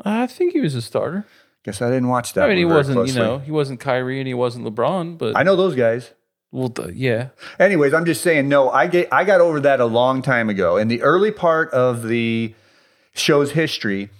I 0.05 0.29
think 0.29 0.53
he 0.53 0.61
was 0.61 0.77
a 0.77 0.83
starter. 0.83 1.27
Guess 1.65 1.83
I 1.83 1.89
didn't 1.89 2.07
watch 2.07 2.35
that. 2.35 2.45
I 2.45 2.49
mean, 2.51 2.59
he 2.59 2.65
wasn't. 2.65 2.99
closely. 2.99 3.21
You 3.21 3.27
know, 3.27 3.39
he 3.41 3.51
wasn't 3.51 3.81
Kyrie 3.81 4.21
and 4.21 4.29
he 4.29 4.35
wasn't 4.35 4.65
LeBron, 4.65 5.19
but 5.19 5.37
I 5.37 5.43
know 5.43 5.57
those 5.57 5.75
guys. 5.75 6.13
well, 6.53 6.73
yeah, 6.93 7.31
Anyways, 7.59 7.93
I'm 7.93 8.05
just 8.05 8.23
saying, 8.23 8.49
no, 8.49 8.71
I 8.71 8.87
get 8.87 9.13
I 9.13 9.25
got 9.25 9.41
over 9.41 9.59
that 9.59 9.81
a 9.81 9.87
long 9.87 10.23
time 10.23 10.49
ago. 10.49 10.77
In 10.77 10.87
the 10.87 11.03
early 11.03 11.33
part 11.33 11.73
of 11.73 12.05
the 12.07 12.55
show's 13.13 13.51
history, 13.51 14.11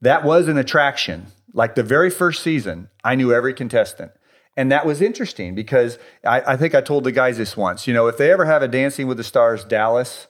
that 0.00 0.24
was 0.24 0.48
an 0.48 0.58
attraction. 0.58 1.28
Like 1.52 1.76
the 1.76 1.84
very 1.84 2.10
first 2.10 2.42
season, 2.42 2.88
I 3.04 3.14
knew 3.14 3.32
every 3.32 3.54
contestant. 3.54 4.10
And 4.56 4.72
that 4.72 4.86
was 4.86 5.02
interesting 5.02 5.54
because 5.54 5.98
I, 6.24 6.40
I 6.40 6.56
think 6.56 6.74
I 6.74 6.80
told 6.80 7.04
the 7.04 7.12
guys 7.12 7.36
this 7.36 7.56
once. 7.56 7.86
You 7.86 7.92
know, 7.92 8.06
if 8.06 8.16
they 8.16 8.30
ever 8.32 8.46
have 8.46 8.62
a 8.62 8.68
Dancing 8.68 9.06
with 9.06 9.18
the 9.18 9.24
Stars 9.24 9.64
Dallas 9.64 10.28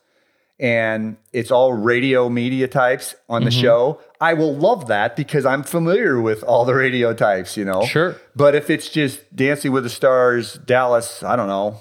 and 0.59 1.17
it's 1.33 1.51
all 1.51 1.73
radio 1.73 2.29
media 2.29 2.67
types 2.67 3.15
on 3.29 3.45
the 3.45 3.51
mm-hmm. 3.51 3.61
show, 3.61 4.01
I 4.21 4.35
will 4.35 4.55
love 4.55 4.89
that 4.89 5.15
because 5.15 5.47
I'm 5.47 5.63
familiar 5.63 6.21
with 6.21 6.43
all 6.43 6.65
the 6.65 6.75
radio 6.75 7.15
types, 7.15 7.57
you 7.57 7.65
know? 7.65 7.85
Sure. 7.85 8.17
But 8.35 8.55
if 8.55 8.69
it's 8.69 8.89
just 8.89 9.35
Dancing 9.37 9.71
with 9.71 9.85
the 9.85 9.91
Stars 9.91 10.55
Dallas, 10.55 11.23
I 11.23 11.37
don't 11.37 11.49
know, 11.49 11.79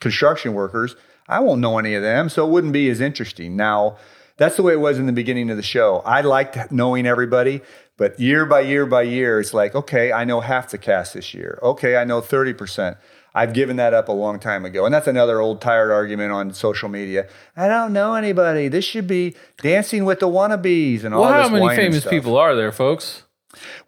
construction 0.00 0.54
workers, 0.54 0.94
I 1.28 1.40
won't 1.40 1.60
know 1.60 1.78
any 1.78 1.94
of 1.94 2.02
them, 2.02 2.28
so 2.28 2.46
it 2.46 2.50
wouldn't 2.50 2.72
be 2.72 2.88
as 2.90 3.00
interesting. 3.00 3.56
Now, 3.56 3.96
that's 4.36 4.56
the 4.56 4.62
way 4.62 4.74
it 4.74 4.80
was 4.80 4.98
in 4.98 5.06
the 5.06 5.12
beginning 5.12 5.50
of 5.50 5.56
the 5.56 5.62
show. 5.62 6.02
I 6.04 6.20
liked 6.20 6.70
knowing 6.70 7.06
everybody, 7.06 7.62
but 7.96 8.18
year 8.20 8.44
by 8.44 8.60
year 8.60 8.86
by 8.86 9.02
year, 9.02 9.40
it's 9.40 9.54
like, 9.54 9.74
okay, 9.74 10.12
I 10.12 10.24
know 10.24 10.40
half 10.40 10.70
the 10.70 10.78
cast 10.78 11.14
this 11.14 11.32
year. 11.32 11.58
Okay, 11.62 11.96
I 11.96 12.04
know 12.04 12.20
30%. 12.20 12.96
I've 13.34 13.52
given 13.52 13.76
that 13.76 13.92
up 13.92 14.08
a 14.08 14.12
long 14.12 14.38
time 14.40 14.64
ago. 14.64 14.86
And 14.86 14.94
that's 14.94 15.06
another 15.06 15.40
old 15.40 15.60
tired 15.60 15.90
argument 15.90 16.32
on 16.32 16.54
social 16.54 16.88
media. 16.88 17.28
I 17.54 17.68
don't 17.68 17.92
know 17.92 18.14
anybody. 18.14 18.68
This 18.68 18.84
should 18.84 19.06
be 19.06 19.34
dancing 19.58 20.06
with 20.06 20.20
the 20.20 20.28
wannabes 20.28 21.04
and 21.04 21.14
all 21.14 21.22
this. 21.22 21.30
well, 21.30 21.42
how 21.42 21.48
many 21.50 21.76
famous 21.76 22.00
stuff. 22.00 22.10
people 22.10 22.38
are 22.38 22.54
there, 22.54 22.72
folks? 22.72 23.24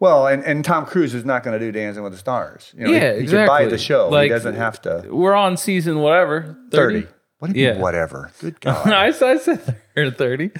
Well, 0.00 0.26
and, 0.26 0.44
and 0.44 0.64
Tom 0.64 0.86
Cruise 0.86 1.14
is 1.14 1.24
not 1.24 1.42
going 1.42 1.58
to 1.58 1.64
do 1.64 1.72
Dancing 1.72 2.02
with 2.02 2.12
the 2.12 2.18
Stars. 2.18 2.74
You 2.76 2.86
know, 2.86 2.92
yeah, 2.92 3.12
he, 3.12 3.18
he 3.18 3.22
exactly. 3.24 3.38
can 3.38 3.46
buy 3.46 3.64
the 3.66 3.78
show. 3.78 4.20
he 4.20 4.28
doesn't 4.28 4.54
have 4.54 4.80
to. 4.82 5.06
We're 5.10 5.34
on 5.34 5.56
season 5.56 5.98
whatever 5.98 6.56
30. 6.70 7.06
What 7.38 7.52
do 7.52 7.60
you 7.60 7.70
mean, 7.72 7.80
whatever? 7.80 8.32
Good 8.40 8.60
God. 8.60 8.88
I 8.88 9.12
said 9.12 9.76
they're 10.04 10.10
30. 10.10 10.50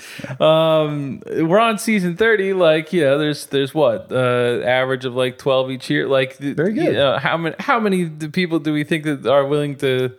Um, 0.41 1.23
we're 1.27 1.59
on 1.59 1.79
season 1.79 2.17
30. 2.17 2.53
Like, 2.55 2.93
you 2.93 3.03
know, 3.03 3.19
there's, 3.19 3.47
there's 3.47 3.75
what, 3.75 4.11
uh, 4.11 4.63
average 4.65 5.05
of 5.05 5.15
like 5.15 5.39
12 5.39 5.71
each 5.71 5.91
year. 5.91 6.07
Like, 6.09 6.37
Very 6.39 6.73
good. 6.73 6.85
You 6.85 6.93
know, 6.93 7.19
how 7.19 7.37
many, 7.37 7.57
how 7.59 7.81
many 7.81 8.09
people 8.09 8.59
do 8.59 8.73
we 8.73 8.85
think 8.85 9.05
that 9.05 9.27
are 9.27 9.47
willing 9.47 9.77
to, 9.77 10.15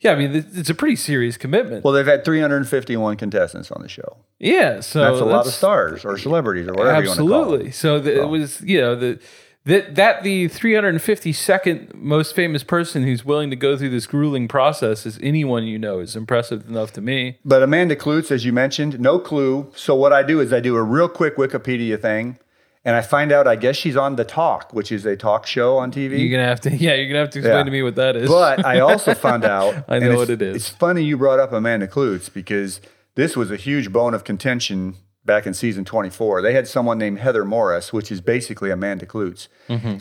yeah, 0.00 0.12
I 0.12 0.16
mean, 0.16 0.34
it's 0.34 0.68
a 0.68 0.74
pretty 0.74 0.96
serious 0.96 1.36
commitment. 1.36 1.82
well, 1.84 1.94
they've 1.94 2.06
had 2.06 2.24
351 2.24 3.16
contestants 3.16 3.70
on 3.70 3.80
the 3.80 3.88
show. 3.88 4.16
yeah. 4.38 4.80
So 4.80 5.00
That's 5.00 5.20
a 5.20 5.24
lot 5.24 5.46
of 5.46 5.52
stars 5.52 6.04
or 6.04 6.18
celebrities 6.18 6.68
or 6.68 6.74
whatever 6.74 7.02
you 7.02 7.08
want 7.08 7.18
to 7.20 7.26
call 7.26 7.40
Absolutely. 7.42 7.70
So 7.72 7.98
the, 8.00 8.22
it 8.22 8.28
was, 8.28 8.60
you 8.60 8.80
know, 8.80 8.94
the, 8.96 9.18
that, 9.66 9.94
that 9.94 10.22
the 10.22 10.48
352nd 10.48 11.94
most 11.94 12.34
famous 12.34 12.62
person 12.62 13.02
who's 13.02 13.24
willing 13.24 13.50
to 13.50 13.56
go 13.56 13.76
through 13.76 13.90
this 13.90 14.06
grueling 14.06 14.48
process 14.48 15.06
is 15.06 15.18
anyone 15.22 15.64
you 15.64 15.78
know 15.78 16.00
is 16.00 16.16
impressive 16.16 16.68
enough 16.68 16.92
to 16.92 17.00
me. 17.00 17.38
But 17.44 17.62
Amanda 17.62 17.96
Kloots, 17.96 18.30
as 18.30 18.44
you 18.44 18.52
mentioned, 18.52 19.00
no 19.00 19.18
clue. 19.18 19.70
So 19.74 19.94
what 19.94 20.12
I 20.12 20.22
do 20.22 20.40
is 20.40 20.52
I 20.52 20.60
do 20.60 20.76
a 20.76 20.82
real 20.82 21.08
quick 21.08 21.36
Wikipedia 21.36 22.00
thing, 22.00 22.38
and 22.84 22.94
I 22.94 23.00
find 23.00 23.32
out 23.32 23.46
I 23.46 23.56
guess 23.56 23.76
she's 23.76 23.96
on 23.96 24.16
The 24.16 24.24
Talk, 24.24 24.72
which 24.74 24.92
is 24.92 25.06
a 25.06 25.16
talk 25.16 25.46
show 25.46 25.78
on 25.78 25.90
TV. 25.90 26.18
You're 26.20 26.36
gonna 26.36 26.48
have 26.48 26.60
to, 26.62 26.70
yeah, 26.76 26.94
you're 26.94 27.08
gonna 27.08 27.20
have 27.20 27.30
to 27.30 27.38
explain 27.38 27.58
Yeah. 27.58 27.64
to 27.64 27.70
me 27.70 27.82
what 27.82 27.94
that 27.94 28.16
is. 28.16 28.28
But 28.28 28.64
I 28.66 28.80
also 28.80 29.14
found 29.26 29.44
out. 29.44 29.84
I 29.88 29.98
know 29.98 30.16
what 30.16 30.28
it 30.30 30.42
is. 30.42 30.56
It's 30.56 30.68
funny 30.68 31.02
you 31.02 31.16
brought 31.16 31.40
up 31.40 31.52
Amanda 31.52 31.88
Kloots 31.88 32.32
because 32.32 32.80
this 33.14 33.36
was 33.36 33.50
a 33.50 33.56
huge 33.56 33.90
bone 33.92 34.12
of 34.12 34.24
contention 34.24 34.96
back 35.24 35.46
in 35.46 35.54
season 35.54 35.84
24. 35.84 36.42
They 36.42 36.52
had 36.52 36.68
someone 36.68 36.98
named 36.98 37.18
Heather 37.18 37.44
Morris, 37.44 37.92
which 37.92 38.12
is 38.12 38.20
basically 38.20 38.70
Amanda 38.70 39.06
Kloots. 39.06 39.48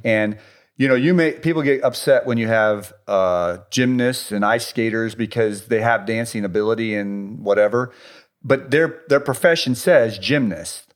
And 0.04 0.38
you 0.76 0.88
know, 0.88 0.96
you 0.96 1.14
may 1.14 1.34
people 1.34 1.62
get 1.62 1.84
upset 1.84 2.26
when 2.26 2.38
you 2.40 2.48
have 2.48 2.92
uh, 3.08 3.58
gymnasts 3.70 4.32
and 4.32 4.44
ice 4.44 4.66
skaters 4.68 5.14
because 5.16 5.68
they 5.68 5.82
have 5.82 6.06
dancing 6.08 6.44
ability 6.44 6.96
and 6.96 7.40
whatever, 7.44 7.92
but 8.44 8.72
their 8.72 9.04
their 9.08 9.20
profession 9.20 9.76
says 9.76 10.18
gymnast. 10.18 10.90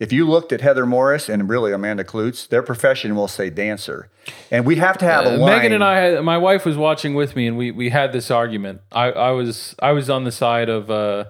If 0.00 0.12
you 0.14 0.26
looked 0.26 0.50
at 0.50 0.62
Heather 0.62 0.84
Morris 0.86 1.28
and 1.28 1.48
really 1.48 1.72
Amanda 1.72 2.02
Kloots, 2.04 2.48
their 2.48 2.62
profession 2.62 3.14
will 3.14 3.28
say 3.28 3.50
dancer, 3.50 4.08
and 4.50 4.64
we 4.66 4.76
have 4.76 4.96
to 4.98 5.04
have 5.04 5.26
a 5.26 5.34
Uh, 5.34 5.38
line. 5.38 5.58
Megan 5.58 5.72
and 5.74 5.84
I, 5.84 5.96
had, 6.00 6.24
my 6.24 6.38
wife 6.38 6.64
was 6.64 6.76
watching 6.76 7.14
with 7.14 7.36
me, 7.36 7.46
and 7.46 7.56
we 7.56 7.70
we 7.70 7.90
had 7.90 8.12
this 8.12 8.30
argument. 8.32 8.80
I, 8.90 9.12
I 9.12 9.30
was 9.30 9.76
I 9.80 9.92
was 9.92 10.10
on 10.10 10.24
the 10.24 10.32
side 10.32 10.68
of 10.70 10.90
uh, 10.90 11.26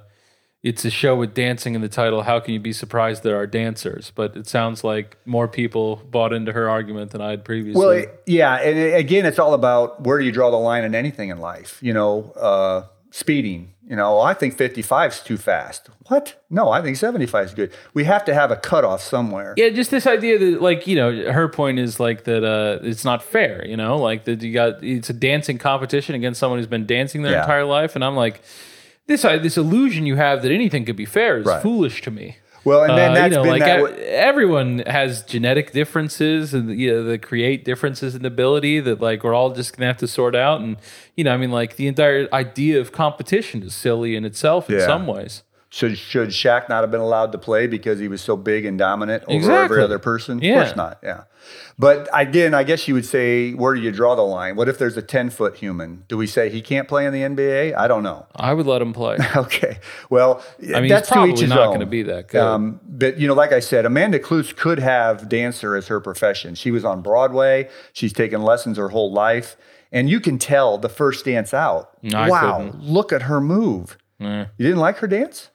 it's 0.62 0.84
a 0.84 0.90
show 0.90 1.16
with 1.16 1.32
dancing 1.32 1.74
in 1.74 1.80
the 1.80 1.88
title. 1.88 2.22
How 2.22 2.38
can 2.40 2.52
you 2.54 2.60
be 2.60 2.72
surprised 2.72 3.22
there 3.22 3.36
are 3.36 3.46
dancers? 3.46 4.12
But 4.14 4.36
it 4.36 4.46
sounds 4.46 4.84
like 4.84 5.16
more 5.24 5.48
people 5.48 6.02
bought 6.10 6.32
into 6.34 6.52
her 6.52 6.68
argument 6.68 7.12
than 7.12 7.20
I 7.22 7.30
had 7.30 7.44
previously. 7.44 7.80
Well, 7.80 7.90
it- 7.90 8.22
yeah, 8.26 8.56
and 8.56 8.78
it- 8.78 8.94
again, 8.98 9.24
it's 9.24 9.38
all 9.38 9.54
about 9.54 10.02
where 10.04 10.18
do 10.18 10.24
you 10.24 10.32
draw 10.32 10.50
the 10.50 10.58
line 10.58 10.84
in 10.84 10.94
anything 10.94 11.30
in 11.30 11.38
life. 11.38 11.78
You 11.80 11.94
know, 11.94 12.32
uh, 12.38 12.82
speeding. 13.10 13.72
You 13.88 13.96
know, 13.96 14.20
I 14.20 14.34
think 14.34 14.56
55 14.56 15.12
is 15.12 15.20
too 15.20 15.36
fast. 15.36 15.88
What? 16.06 16.36
No, 16.48 16.70
I 16.70 16.80
think 16.80 16.96
75 16.96 17.46
is 17.46 17.54
good. 17.54 17.72
We 17.92 18.04
have 18.04 18.24
to 18.26 18.34
have 18.34 18.52
a 18.52 18.56
cutoff 18.56 19.00
somewhere. 19.02 19.54
yeah, 19.56 19.70
just 19.70 19.90
this 19.90 20.06
idea 20.06 20.38
that 20.38 20.62
like 20.62 20.86
you 20.86 20.94
know 20.94 21.32
her 21.32 21.48
point 21.48 21.80
is 21.80 21.98
like 21.98 22.22
that 22.24 22.44
uh, 22.44 22.78
it's 22.86 23.04
not 23.04 23.20
fair. 23.22 23.66
You 23.66 23.76
know, 23.76 23.96
like 23.96 24.24
that 24.26 24.42
you 24.42 24.52
got 24.52 24.84
it's 24.84 25.10
a 25.10 25.12
dancing 25.12 25.58
competition 25.58 26.14
against 26.14 26.38
someone 26.38 26.60
who's 26.60 26.68
been 26.68 26.86
dancing 26.86 27.22
their 27.22 27.32
Yeah. 27.32 27.40
entire 27.40 27.64
life, 27.64 27.94
and 27.96 28.04
I'm 28.04 28.14
like. 28.14 28.42
This, 29.06 29.24
uh, 29.24 29.38
this 29.38 29.56
illusion 29.56 30.06
you 30.06 30.16
have 30.16 30.42
that 30.42 30.52
anything 30.52 30.84
could 30.84 30.96
be 30.96 31.04
fair 31.04 31.38
is 31.38 31.46
Right. 31.46 31.62
foolish 31.62 32.02
to 32.02 32.10
me. 32.10 32.36
Well, 32.62 32.82
and 32.84 32.96
then 32.98 33.12
Uh, 33.12 33.14
that's 33.14 33.30
you 33.30 33.36
know, 33.36 33.42
been 33.42 33.52
like 33.52 33.62
that. 33.62 33.80
e- 33.80 33.82
way- 33.82 34.04
everyone 34.06 34.82
has 34.86 35.22
genetic 35.22 35.72
differences 35.72 36.52
and 36.52 36.78
you 36.78 36.92
know, 36.92 37.04
that 37.04 37.22
create 37.22 37.64
differences 37.64 38.14
in 38.14 38.24
ability 38.26 38.80
that 38.80 39.00
like 39.00 39.24
we're 39.24 39.32
all 39.34 39.50
just 39.52 39.74
gonna 39.76 39.86
have 39.86 39.96
to 39.96 40.06
sort 40.06 40.36
out. 40.36 40.60
And 40.60 40.76
you 41.16 41.24
know, 41.24 41.32
I 41.32 41.38
mean, 41.38 41.50
like 41.50 41.76
the 41.76 41.86
entire 41.86 42.28
idea 42.34 42.78
of 42.78 42.92
competition 42.92 43.62
is 43.62 43.74
silly 43.74 44.14
in 44.14 44.26
itself 44.26 44.68
in 44.68 44.76
Yeah. 44.78 44.86
some 44.86 45.06
ways. 45.06 45.42
Should 45.72 45.98
should 45.98 46.30
Shaq 46.30 46.68
not 46.68 46.82
have 46.82 46.90
been 46.90 47.00
allowed 47.00 47.30
to 47.30 47.38
play 47.38 47.68
because 47.68 48.00
he 48.00 48.08
was 48.08 48.20
so 48.20 48.36
big 48.36 48.64
and 48.64 48.76
dominant 48.76 49.22
over 49.28 49.36
Exactly. 49.36 49.64
every 49.76 49.82
other 49.84 50.00
person? 50.00 50.38
Of 50.44 50.54
course 50.54 50.74
not. 50.74 50.98
Yeah. 51.00 51.22
But 51.78 52.08
again, 52.12 52.54
I 52.54 52.64
guess 52.64 52.88
you 52.88 52.94
would 52.94 53.06
say, 53.06 53.52
where 53.52 53.72
do 53.74 53.80
you 53.80 53.92
draw 53.92 54.16
the 54.16 54.22
line? 54.22 54.56
What 54.56 54.68
if 54.68 54.78
there's 54.78 54.96
a 54.96 55.02
10 55.02 55.30
foot 55.30 55.56
human? 55.56 56.04
Do 56.08 56.16
we 56.16 56.26
say 56.26 56.50
he 56.50 56.60
can't 56.60 56.88
play 56.88 57.06
in 57.06 57.12
the 57.12 57.22
NBA? 57.22 57.76
I 57.76 57.86
don't 57.86 58.02
know. 58.02 58.26
I 58.34 58.52
would 58.52 58.66
let 58.66 58.82
him 58.82 58.92
play. 58.92 59.16
Okay. 59.36 59.78
Well, 60.10 60.42
I 60.74 60.80
mean, 60.80 60.88
that's 60.88 61.08
he's 61.08 61.12
probably 61.12 61.30
to 61.30 61.34
each 61.36 61.40
his 61.42 61.50
not 61.50 61.68
going 61.68 61.80
to 61.80 61.86
be 61.86 62.02
that 62.02 62.28
good. 62.28 62.40
Um, 62.42 62.80
but 62.86 63.18
you 63.18 63.28
know, 63.28 63.34
like 63.34 63.52
I 63.52 63.60
said, 63.60 63.86
Amanda 63.86 64.18
Kloots 64.18 64.54
could 64.54 64.80
have 64.80 65.28
dancer 65.28 65.76
as 65.76 65.86
her 65.86 66.00
profession. 66.00 66.56
She 66.56 66.72
was 66.72 66.84
on 66.84 67.00
Broadway. 67.00 67.68
She's 67.92 68.12
taken 68.12 68.42
lessons 68.42 68.76
her 68.76 68.88
whole 68.88 69.12
life, 69.12 69.56
and 69.92 70.10
you 70.10 70.18
can 70.18 70.36
tell 70.38 70.78
the 70.78 70.88
first 70.88 71.24
dance 71.24 71.54
out. 71.54 71.90
I 72.12 72.28
wow, 72.28 72.72
look 72.80 73.12
at 73.12 73.22
her 73.22 73.40
move. 73.40 73.96
You 74.18 74.46
didn't 74.58 74.78
like 74.78 74.98
her 74.98 75.06
dance? 75.06 75.48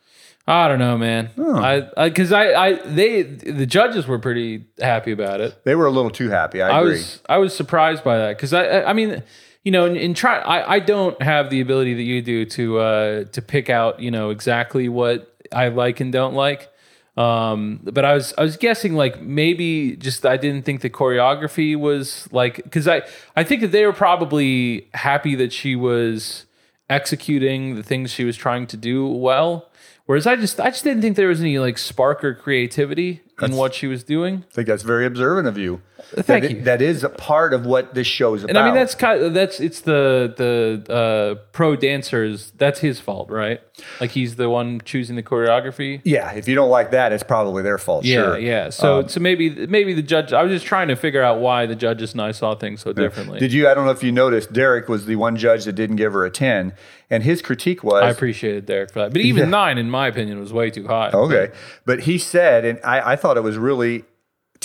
I 0.47 0.67
don't 0.67 0.77
know, 0.77 0.97
man. 0.97 1.31
I 1.39 2.09
because 2.09 2.31
I, 2.31 2.53
I 2.53 2.73
they 2.73 3.23
the 3.23 3.65
judges 3.65 4.05
were 4.05 4.19
pretty 4.19 4.65
happy 4.79 5.11
about 5.11 5.41
it. 5.41 5.63
They 5.63 5.73
were 5.73 5.87
a 5.87 5.91
little 5.91 6.11
too 6.11 6.29
happy. 6.29 6.61
I 6.61 6.69
I 6.69 6.79
agree. 6.81 6.91
was 6.91 7.21
I 7.27 7.37
was 7.37 7.55
surprised 7.55 8.03
by 8.03 8.17
that 8.19 8.37
because 8.37 8.53
I, 8.53 8.65
I 8.65 8.89
I 8.91 8.93
mean 8.93 9.23
you 9.63 9.71
know 9.71 9.85
in, 9.85 9.95
in 9.95 10.13
try 10.13 10.37
I, 10.37 10.75
I 10.75 10.79
don't 10.79 11.19
have 11.19 11.49
the 11.49 11.61
ability 11.61 11.95
that 11.95 12.03
you 12.03 12.21
do 12.21 12.45
to 12.45 12.77
uh 12.77 13.23
to 13.25 13.41
pick 13.41 13.71
out 13.71 13.99
you 13.99 14.11
know 14.11 14.29
exactly 14.29 14.87
what 14.87 15.35
I 15.51 15.69
like 15.69 15.99
and 15.99 16.11
don't 16.11 16.35
like 16.35 16.69
um 17.17 17.79
but 17.83 18.05
I 18.05 18.13
was 18.13 18.33
I 18.37 18.43
was 18.43 18.55
guessing 18.57 18.93
like 18.93 19.21
maybe 19.21 19.95
just 19.95 20.27
I 20.27 20.37
didn't 20.37 20.63
think 20.63 20.81
the 20.81 20.91
choreography 20.91 21.75
was 21.75 22.31
like 22.31 22.57
because 22.57 22.87
I 22.87 23.01
I 23.35 23.43
think 23.43 23.61
that 23.61 23.71
they 23.71 23.83
were 23.85 23.93
probably 23.93 24.89
happy 24.93 25.33
that 25.35 25.51
she 25.51 25.75
was 25.75 26.45
executing 26.87 27.75
the 27.75 27.81
things 27.83 28.11
she 28.11 28.25
was 28.25 28.37
trying 28.37 28.67
to 28.67 28.77
do 28.77 29.07
well 29.07 29.71
whereas 30.05 30.25
I 30.27 30.35
just 30.35 30.59
I 30.59 30.69
just 30.69 30.83
didn't 30.83 31.01
think 31.01 31.15
there 31.15 31.27
was 31.27 31.41
any 31.41 31.59
like 31.59 31.77
spark 31.77 32.23
or 32.23 32.33
creativity 32.33 33.21
in 33.41 33.55
what 33.55 33.73
she 33.75 33.87
was 33.87 34.03
doing 34.03 34.43
I 34.49 34.53
think 34.53 34.67
that's 34.67 34.83
very 34.83 35.05
observant 35.05 35.47
of 35.47 35.57
you. 35.57 35.81
Thank 36.03 36.43
That- 36.43 36.51
you. 36.51 36.61
That 36.61 36.81
is 36.81 37.03
a 37.03 37.09
part 37.09 37.53
of 37.53 37.65
what 37.65 37.93
this 37.93 38.07
show 38.07 38.33
is 38.35 38.43
about. 38.43 38.49
And 38.49 38.57
I 38.57 38.65
mean 38.65 38.75
that's 38.75 38.95
kind 38.95 39.21
of, 39.21 39.33
that's 39.33 39.59
it's 39.59 39.81
the 39.81 40.33
the 40.37 40.93
uh, 40.93 41.35
pro 41.51 41.75
dancers. 41.75 42.51
That's 42.57 42.79
his 42.79 42.99
fault, 42.99 43.29
right? 43.29 43.61
Like 43.99 44.11
he's 44.11 44.35
the 44.35 44.49
one 44.49 44.81
choosing 44.85 45.15
the 45.15 45.23
choreography. 45.23 46.01
yeah. 46.03 46.31
If 46.33 46.47
you 46.47 46.55
don't 46.55 46.69
like 46.69 46.91
that, 46.91 47.11
it's 47.11 47.23
probably 47.23 47.63
their 47.63 47.77
fault. 47.77 48.05
Yeah, 48.05 48.15
sure. 48.15 48.37
yeah. 48.39 48.69
So 48.69 48.99
Um, 48.99 49.09
so 49.09 49.19
maybe 49.19 49.67
maybe 49.67 49.93
the 49.93 50.01
judge. 50.01 50.31
I 50.33 50.43
was 50.43 50.51
just 50.51 50.65
trying 50.65 50.87
to 50.89 50.95
figure 50.95 51.21
out 51.23 51.39
why 51.39 51.65
the 51.65 51.75
judges 51.75 52.13
and 52.13 52.21
I 52.21 52.31
saw 52.31 52.55
things 52.55 52.81
so 52.81 52.93
differently. 52.93 53.39
Did 53.39 53.51
you? 53.53 53.67
I 53.67 53.73
don't 53.73 53.85
know 53.85 53.91
if 53.91 54.03
you 54.03 54.11
noticed. 54.11 54.53
Derek 54.53 54.87
was 54.87 55.05
the 55.05 55.15
one 55.15 55.35
judge 55.37 55.65
that 55.65 55.73
didn't 55.73 55.95
give 55.97 56.13
her 56.13 56.25
a 56.25 56.29
ten, 56.31 56.73
and 57.09 57.23
his 57.23 57.41
critique 57.41 57.83
was 57.83 58.03
I 58.03 58.09
appreciated 58.09 58.65
Derek 58.65 58.91
for 58.91 58.99
that, 58.99 59.11
but 59.11 59.21
even 59.21 59.49
nine, 59.49 59.77
in 59.77 59.89
my 59.89 60.07
opinion, 60.07 60.39
was 60.39 60.53
way 60.53 60.69
too 60.69 60.87
high. 60.87 61.09
Okay. 61.13 61.51
But 61.85 62.01
he 62.01 62.17
said, 62.17 62.63
and 62.65 62.79
I, 62.83 63.13
I 63.13 63.15
thought 63.15 63.37
it 63.37 63.43
was 63.43 63.57
really 63.57 64.03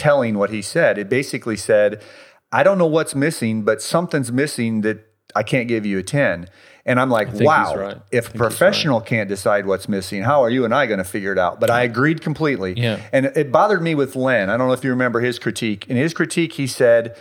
telling 0.00 0.38
what 0.38 0.50
he 0.50 0.62
said. 0.62 0.98
It 0.98 1.08
basically 1.08 1.56
said, 1.56 2.02
I 2.50 2.62
don't 2.62 2.78
know 2.78 2.86
what's 2.86 3.14
missing, 3.14 3.62
but 3.62 3.82
something's 3.82 4.32
missing 4.32 4.80
that 4.80 5.06
I 5.36 5.42
can't 5.42 5.68
give 5.68 5.86
you 5.86 5.98
a 5.98 6.02
10. 6.02 6.48
And 6.86 6.98
I'm 6.98 7.10
like, 7.10 7.28
wow, 7.34 7.76
right. 7.76 7.96
If 8.10 8.26
a 8.26 8.30
think 8.30 8.32
he's 8.32 8.40
professional 8.40 9.00
can't 9.00 9.28
decide 9.28 9.66
what's 9.66 9.88
missing, 9.88 10.22
how 10.22 10.42
are 10.42 10.50
you 10.50 10.64
and 10.64 10.74
I 10.74 10.86
going 10.86 10.98
to 10.98 11.04
figure 11.04 11.30
it 11.30 11.38
out? 11.38 11.60
But 11.60 11.70
I 11.70 11.82
agreed 11.82 12.22
completely. 12.22 12.74
Yeah. 12.76 13.00
And 13.12 13.26
it 13.26 13.52
bothered 13.52 13.82
me 13.82 13.94
with 13.94 14.16
Len. 14.16 14.48
I 14.50 14.56
don't 14.56 14.66
know 14.66 14.72
if 14.72 14.82
you 14.82 14.90
remember 14.90 15.20
his 15.20 15.38
critique. 15.38 15.86
In 15.88 15.96
his 15.96 16.14
critique, 16.14 16.54
he 16.54 16.66
said, 16.66 17.16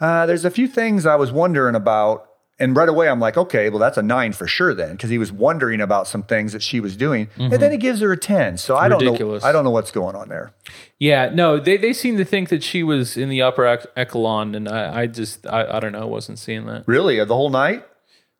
uh, 0.00 0.26
There's 0.26 0.44
a 0.44 0.50
few 0.50 0.66
things 0.66 1.04
I 1.06 1.16
was 1.16 1.30
wondering 1.30 1.74
about. 1.74 2.26
And 2.62 2.76
right 2.76 2.88
away, 2.88 3.08
I'm 3.08 3.18
like, 3.18 3.36
okay, 3.36 3.70
well, 3.70 3.80
that's 3.80 3.96
a 3.98 4.02
nine 4.02 4.32
for 4.32 4.46
sure 4.46 4.72
then, 4.72 4.92
because 4.92 5.10
he 5.10 5.18
was 5.18 5.32
wondering 5.32 5.80
about 5.80 6.06
some 6.06 6.22
things 6.22 6.52
that 6.52 6.62
she 6.62 6.78
was 6.78 6.96
doing. 6.96 7.28
And 7.36 7.52
then 7.52 7.72
he 7.72 7.76
gives 7.76 8.00
her 8.00 8.12
a 8.12 8.16
10. 8.16 8.56
So 8.58 8.76
I 8.76 8.88
don't 8.88 9.04
know. 9.04 9.14
Mm-hmm. 9.14 9.44
I 9.44 9.50
don't 9.50 9.64
know 9.64 9.70
what's 9.70 9.90
going 9.90 10.14
on 10.14 10.28
there. 10.28 10.52
Yeah, 11.00 11.30
no, 11.34 11.58
they 11.58 11.76
they 11.76 11.92
seem 11.92 12.16
to 12.18 12.24
think 12.24 12.50
that 12.50 12.62
she 12.62 12.84
was 12.84 13.16
in 13.16 13.28
the 13.28 13.42
upper 13.42 13.66
ec- 13.66 13.86
echelon, 13.96 14.54
and 14.54 14.68
I, 14.68 15.00
I 15.00 15.06
just 15.08 15.44
I, 15.48 15.66
I 15.76 15.80
don't 15.80 15.90
know, 15.90 16.06
wasn't 16.06 16.38
seeing 16.38 16.66
that. 16.66 16.84
Really? 16.86 17.16
The 17.24 17.34
whole 17.34 17.50
night? 17.50 17.84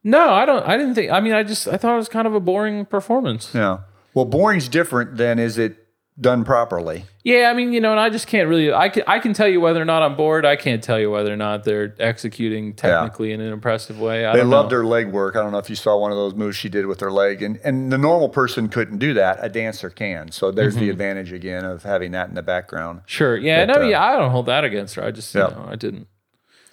No, 0.05 0.31
I 0.31 0.44
don't. 0.44 0.65
I 0.65 0.77
didn't 0.77 0.94
think. 0.94 1.11
I 1.11 1.19
mean, 1.19 1.32
I 1.32 1.43
just 1.43 1.66
I 1.66 1.77
thought 1.77 1.94
it 1.94 1.97
was 1.97 2.09
kind 2.09 2.28
of 2.28 2.35
a 2.35 2.40
boring 2.40 2.86
performance. 2.86 3.51
Yeah. 3.53 3.78
Well, 4.15 4.27
boring's 4.27 4.69
different 4.69 5.16
than 5.16 5.40
is 5.40 5.59
it 5.59 5.82
done 6.23 6.44
properly? 6.44 7.05
Yeah, 7.24 7.51
I 7.51 7.55
mean, 7.55 7.73
you 7.73 7.81
know, 7.81 7.90
and 7.93 8.01
I 8.01 8.09
just 8.11 8.27
can't 8.27 8.49
really. 8.49 8.73
I 8.73 8.89
can 8.89 9.05
I 9.07 9.19
can 9.19 9.32
tell 9.32 9.47
you 9.47 9.61
whether 9.61 9.81
or 9.81 9.85
not 9.85 10.03
I'm 10.03 10.16
bored. 10.16 10.44
I 10.44 10.57
can't 10.57 10.82
tell 10.82 10.99
you 10.99 11.11
whether 11.11 11.32
or 11.32 11.36
not 11.36 11.62
they're 11.65 11.94
executing 12.01 12.73
technically 12.74 13.32
in 13.32 13.40
an 13.40 13.53
impressive 13.53 14.01
way. 14.01 14.24
I 14.27 14.35
They 14.36 14.43
loved 14.43 14.70
know. 14.73 14.78
her 14.78 14.85
leg 14.85 15.09
work. 15.12 15.36
I 15.36 15.40
don't 15.43 15.53
know 15.53 15.59
if 15.59 15.70
you 15.70 15.77
saw 15.77 15.97
one 15.99 16.11
of 16.11 16.16
those 16.16 16.35
moves 16.35 16.57
she 16.57 16.69
did 16.69 16.86
with 16.86 16.99
her 17.01 17.12
leg. 17.12 17.43
And, 17.43 17.61
and 17.62 17.93
the 17.93 17.99
normal 17.99 18.28
person 18.28 18.69
couldn't 18.69 18.99
do 18.99 19.15
that. 19.15 19.39
A 19.40 19.49
dancer 19.49 19.90
can. 19.90 20.32
So 20.32 20.51
there's 20.51 20.74
Mm-hmm. 20.74 20.85
the 20.85 20.90
advantage 20.90 21.32
again 21.32 21.65
of 21.65 21.82
having 21.82 22.11
that 22.12 22.28
in 22.28 22.35
the 22.35 22.43
background. 22.43 23.03
Sure. 23.07 23.36
Yeah. 23.36 23.66
But, 23.66 23.74
no. 23.78 23.82
uh, 23.85 23.89
yeah. 23.89 24.03
I 24.05 24.16
don't 24.16 24.31
hold 24.31 24.47
that 24.47 24.65
against 24.65 24.94
her. 24.97 25.05
I 25.05 25.11
just. 25.11 25.35
Yeah. 25.35 25.49
You 25.51 25.55
know, 25.57 25.66
I 25.70 25.77
didn't. 25.77 26.09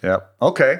Yep. 0.02 0.34
Okay. 0.42 0.78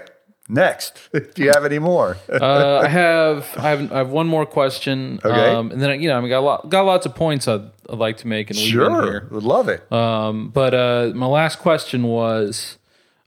Next. 0.50 0.98
Do 1.12 1.42
you 1.44 1.50
have 1.54 1.64
any 1.64 1.78
more? 1.78 2.16
Uh, 2.40 2.80
I 2.82 2.88
have. 2.88 3.46
I 3.56 3.70
have. 3.70 3.92
I 3.92 3.98
have 3.98 4.10
one 4.10 4.26
more 4.26 4.46
question. 4.46 5.20
Okay. 5.22 5.54
Um, 5.54 5.70
and 5.72 5.80
then 5.80 6.00
you 6.00 6.08
know, 6.08 6.16
I 6.16 6.20
mean, 6.20 6.30
got 6.30 6.38
a 6.38 6.40
lot, 6.40 6.68
got 6.70 6.86
lots 6.86 7.04
of 7.04 7.14
points 7.14 7.46
I'd, 7.46 7.70
I'd 7.88 7.98
like 7.98 8.16
to 8.18 8.26
make, 8.26 8.48
and 8.48 8.58
sure. 8.58 9.02
here. 9.02 9.28
Would 9.30 9.42
love 9.42 9.68
it. 9.68 9.90
Um, 9.92 10.48
but 10.48 10.72
uh, 10.72 11.12
my 11.14 11.26
last 11.26 11.58
question 11.58 12.04
was, 12.04 12.78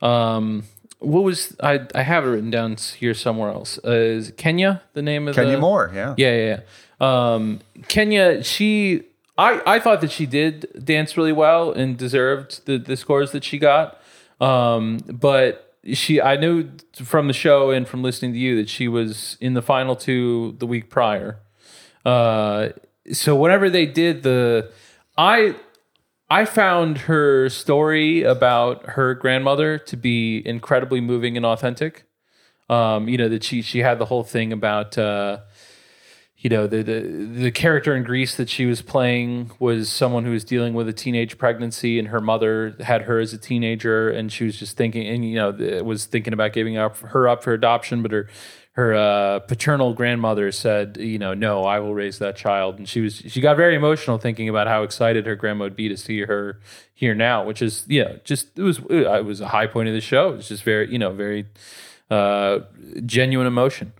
um, 0.01 0.63
what 0.99 1.23
was 1.23 1.55
I? 1.61 1.81
I 1.93 2.01
have 2.01 2.25
it 2.25 2.29
written 2.29 2.49
down 2.49 2.77
here 2.97 3.13
somewhere 3.13 3.51
else. 3.51 3.77
Uh, 3.85 3.91
is 3.91 4.31
Kenya 4.35 4.81
the 4.93 5.01
name 5.01 5.27
of 5.27 5.35
Kenya 5.35 5.53
the, 5.53 5.59
Moore. 5.59 5.91
Yeah. 5.93 6.15
Yeah, 6.17 6.35
yeah. 6.35 6.59
yeah. 6.99 7.33
Um, 7.33 7.59
Kenya, 7.87 8.43
she, 8.43 9.03
I, 9.37 9.61
I 9.65 9.79
thought 9.79 10.01
that 10.01 10.11
she 10.11 10.25
did 10.25 10.85
dance 10.85 11.17
really 11.17 11.33
well 11.33 11.71
and 11.71 11.97
deserved 11.97 12.65
the, 12.65 12.77
the 12.77 12.95
scores 12.95 13.31
that 13.31 13.43
she 13.43 13.59
got. 13.59 13.99
Um, 14.39 14.99
but 15.07 15.72
she, 15.91 16.21
I 16.21 16.37
knew 16.37 16.69
from 16.93 17.27
the 17.27 17.33
show 17.33 17.71
and 17.71 17.87
from 17.87 18.03
listening 18.03 18.33
to 18.33 18.39
you 18.39 18.55
that 18.57 18.69
she 18.69 18.87
was 18.87 19.37
in 19.41 19.53
the 19.53 19.61
final 19.61 19.95
two 19.95 20.55
the 20.59 20.65
week 20.65 20.89
prior. 20.89 21.39
Uh, 22.05 22.69
so 23.11 23.35
whenever 23.35 23.69
they 23.69 23.85
did 23.85 24.23
the, 24.23 24.71
I, 25.17 25.55
I 26.29 26.45
found 26.45 26.99
her 26.99 27.49
story 27.49 28.23
about 28.23 28.85
her 28.91 29.13
grandmother 29.13 29.77
to 29.77 29.97
be 29.97 30.41
incredibly 30.45 31.01
moving 31.01 31.37
and 31.37 31.45
authentic. 31.45 32.05
Um, 32.69 33.09
you 33.09 33.17
know 33.17 33.27
that 33.27 33.43
she 33.43 33.61
she 33.61 33.79
had 33.79 33.99
the 33.99 34.05
whole 34.05 34.23
thing 34.23 34.53
about 34.53 34.97
uh, 34.97 35.39
you 36.43 36.49
know 36.49 36.67
the, 36.67 36.83
the 36.83 36.99
the 37.43 37.51
character 37.51 37.95
in 37.95 38.03
Grease 38.03 38.35
that 38.35 38.49
she 38.49 38.65
was 38.65 38.81
playing 38.81 39.51
was 39.59 39.89
someone 39.89 40.25
who 40.25 40.31
was 40.31 40.43
dealing 40.43 40.73
with 40.73 40.89
a 40.89 40.93
teenage 40.93 41.37
pregnancy, 41.37 41.97
and 41.97 42.09
her 42.09 42.19
mother 42.19 42.75
had 42.81 43.03
her 43.03 43.19
as 43.19 43.31
a 43.31 43.37
teenager, 43.37 44.09
and 44.09 44.29
she 44.29 44.43
was 44.43 44.59
just 44.59 44.75
thinking, 44.75 45.07
and 45.07 45.27
you 45.27 45.35
know, 45.35 45.83
was 45.83 46.05
thinking 46.05 46.33
about 46.33 46.51
giving 46.51 46.75
up 46.75 46.97
her 46.97 47.29
up 47.29 47.43
for 47.43 47.53
adoption, 47.53 48.01
but 48.01 48.11
her 48.11 48.27
her 48.73 48.93
uh, 48.93 49.39
paternal 49.39 49.93
grandmother 49.93 50.51
said, 50.51 50.97
you 50.97 51.19
know, 51.19 51.33
no, 51.33 51.63
I 51.63 51.79
will 51.79 51.93
raise 51.93 52.19
that 52.19 52.35
child, 52.35 52.77
and 52.77 52.89
she 52.89 52.99
was 52.99 53.15
she 53.15 53.39
got 53.39 53.55
very 53.55 53.75
emotional 53.75 54.17
thinking 54.17 54.49
about 54.49 54.67
how 54.67 54.83
excited 54.83 55.25
her 55.25 55.35
grandma 55.37 55.63
would 55.63 55.77
be 55.77 55.87
to 55.87 55.95
see 55.95 56.21
her 56.25 56.59
here 56.93 57.15
now, 57.15 57.45
which 57.45 57.61
is 57.61 57.85
yeah, 57.87 58.17
just 58.25 58.59
it 58.59 58.63
was 58.63 58.79
it 58.89 59.23
was 59.23 59.39
a 59.39 59.47
high 59.47 59.67
point 59.67 59.87
of 59.87 59.95
the 59.95 60.01
show. 60.01 60.33
It 60.33 60.35
was 60.35 60.49
just 60.49 60.63
very 60.63 60.91
you 60.91 60.99
know 60.99 61.13
very 61.13 61.45
uh, 62.11 62.59
genuine 63.05 63.47
emotion. 63.47 63.93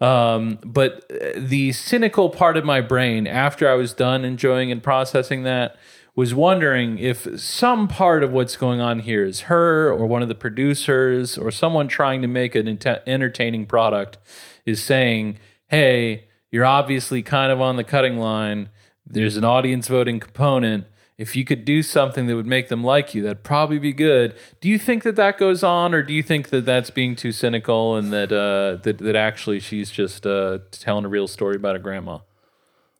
Um, 0.00 0.58
but 0.64 1.10
the 1.36 1.72
cynical 1.72 2.30
part 2.30 2.56
of 2.56 2.64
my 2.64 2.80
brain, 2.80 3.26
after 3.26 3.68
I 3.68 3.74
was 3.74 3.92
done 3.92 4.24
enjoying 4.24 4.70
and 4.70 4.82
processing 4.82 5.42
that, 5.42 5.76
was 6.14 6.34
wondering 6.34 6.98
if 6.98 7.28
some 7.40 7.86
part 7.86 8.24
of 8.24 8.32
what's 8.32 8.56
going 8.56 8.80
on 8.80 8.98
here 9.00 9.24
is 9.24 9.42
her 9.42 9.92
or 9.92 10.04
one 10.06 10.20
of 10.20 10.28
the 10.28 10.34
producers 10.34 11.38
or 11.38 11.50
someone 11.52 11.86
trying 11.86 12.22
to 12.22 12.28
make 12.28 12.56
an 12.56 12.66
ent- 12.66 13.02
entertaining 13.06 13.66
product 13.66 14.18
is 14.66 14.82
saying, 14.82 15.38
hey, 15.68 16.24
you're 16.50 16.64
obviously 16.64 17.22
kind 17.22 17.52
of 17.52 17.60
on 17.60 17.76
the 17.76 17.84
cutting 17.84 18.18
line. 18.18 18.68
There's 19.06 19.36
an 19.36 19.44
audience 19.44 19.86
voting 19.86 20.18
component. 20.18 20.86
If 21.18 21.34
you 21.34 21.44
could 21.44 21.64
do 21.64 21.82
something 21.82 22.28
that 22.28 22.36
would 22.36 22.46
make 22.46 22.68
them 22.68 22.84
like 22.84 23.12
you, 23.12 23.22
that'd 23.24 23.42
probably 23.42 23.80
be 23.80 23.92
good. 23.92 24.36
Do 24.60 24.68
you 24.68 24.78
think 24.78 25.02
that 25.02 25.16
that 25.16 25.36
goes 25.36 25.64
on, 25.64 25.92
or 25.92 26.00
do 26.04 26.12
you 26.12 26.22
think 26.22 26.50
that 26.50 26.64
that's 26.64 26.90
being 26.90 27.16
too 27.16 27.32
cynical 27.32 27.96
and 27.96 28.12
that 28.12 28.30
uh, 28.30 28.80
that, 28.84 28.98
that 28.98 29.16
actually 29.16 29.58
she's 29.58 29.90
just 29.90 30.24
uh, 30.24 30.60
telling 30.70 31.04
a 31.04 31.08
real 31.08 31.26
story 31.26 31.56
about 31.56 31.74
a 31.74 31.80
grandma? 31.80 32.20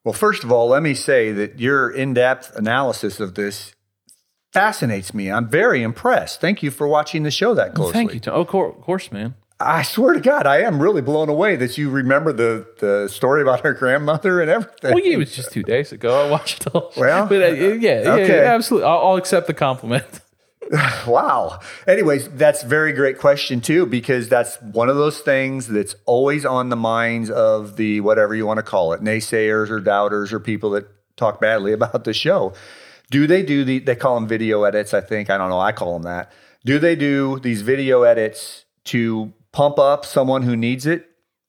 Well, 0.02 0.14
first 0.14 0.42
of 0.42 0.50
all, 0.50 0.68
let 0.68 0.82
me 0.82 0.94
say 0.94 1.30
that 1.32 1.60
your 1.60 1.88
in 1.88 2.12
depth 2.14 2.56
analysis 2.56 3.20
of 3.20 3.36
this 3.36 3.72
fascinates 4.52 5.14
me. 5.14 5.30
I'm 5.30 5.48
very 5.48 5.82
impressed. 5.82 6.40
Thank 6.40 6.60
you 6.62 6.72
for 6.72 6.88
watching 6.88 7.22
the 7.22 7.30
show 7.30 7.54
that 7.54 7.74
closely. 7.74 7.92
Thank 7.92 8.14
you. 8.14 8.20
Tom. 8.20 8.34
Oh, 8.34 8.40
of 8.40 8.80
course, 8.80 9.12
man. 9.12 9.36
I 9.60 9.82
swear 9.82 10.14
to 10.14 10.20
God, 10.20 10.46
I 10.46 10.60
am 10.60 10.80
really 10.80 11.02
blown 11.02 11.28
away 11.28 11.56
that 11.56 11.76
you 11.76 11.90
remember 11.90 12.32
the, 12.32 12.66
the 12.78 13.08
story 13.08 13.42
about 13.42 13.60
her 13.60 13.74
grandmother 13.74 14.40
and 14.40 14.48
everything. 14.48 14.94
Well, 14.94 15.04
yeah, 15.04 15.14
it 15.14 15.18
was 15.18 15.34
just 15.34 15.50
two 15.50 15.64
days 15.64 15.90
ago. 15.90 16.24
I 16.26 16.30
watched 16.30 16.64
the 16.64 16.70
whole 16.70 16.92
show. 16.92 17.00
Well, 17.00 17.26
but 17.28 17.42
uh, 17.42 17.46
yeah, 17.46 17.72
yeah, 17.72 18.12
okay. 18.12 18.36
yeah, 18.36 18.54
absolutely. 18.54 18.88
I'll, 18.88 18.98
I'll 18.98 19.16
accept 19.16 19.46
the 19.48 19.54
compliment. 19.54 20.06
Wow. 21.06 21.60
Anyways, 21.86 22.28
that's 22.30 22.62
a 22.62 22.66
very 22.66 22.92
great 22.92 23.18
question 23.18 23.60
too, 23.60 23.86
because 23.86 24.28
that's 24.28 24.60
one 24.60 24.88
of 24.88 24.96
those 24.96 25.20
things 25.20 25.68
that's 25.68 25.96
always 26.04 26.44
on 26.44 26.68
the 26.68 26.76
minds 26.76 27.30
of 27.30 27.76
the 27.76 28.00
whatever 28.00 28.34
you 28.34 28.46
want 28.46 28.58
to 28.58 28.62
call 28.62 28.92
it, 28.92 29.00
naysayers 29.00 29.70
or 29.70 29.80
doubters 29.80 30.32
or 30.32 30.40
people 30.40 30.70
that 30.70 30.86
talk 31.16 31.40
badly 31.40 31.72
about 31.72 32.04
the 32.04 32.12
show. 32.12 32.52
Do 33.10 33.26
they 33.26 33.42
do 33.42 33.64
the 33.64 33.78
they 33.78 33.96
call 33.96 34.16
them 34.16 34.28
video 34.28 34.64
edits, 34.64 34.92
I 34.92 35.00
think. 35.00 35.30
I 35.30 35.38
don't 35.38 35.48
know, 35.48 35.60
I 35.60 35.72
call 35.72 35.94
them 35.94 36.02
that. 36.02 36.30
Do 36.64 36.78
they 36.78 36.94
do 36.94 37.38
these 37.40 37.62
video 37.62 38.02
edits 38.02 38.66
to 38.84 39.32
pump 39.52 39.78
up 39.78 40.04
someone 40.04 40.42
who 40.42 40.56
needs 40.56 40.86
it 40.86 41.08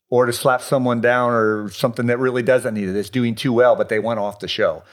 or 0.10 0.26
to 0.26 0.34
slap 0.34 0.62
someone 0.62 1.02
down 1.02 1.32
or 1.32 1.70
something 1.70 2.08
that 2.08 2.18
really 2.18 2.44
doesn't 2.44 2.74
need 2.74 2.90
it? 2.90 2.96
It's 2.96 3.10
doing 3.10 3.36
too 3.36 3.54
well, 3.54 3.76
but 3.76 3.90
they 3.90 4.00
went 4.00 4.20
off 4.20 4.40
the 4.40 4.48
show. 4.48 4.84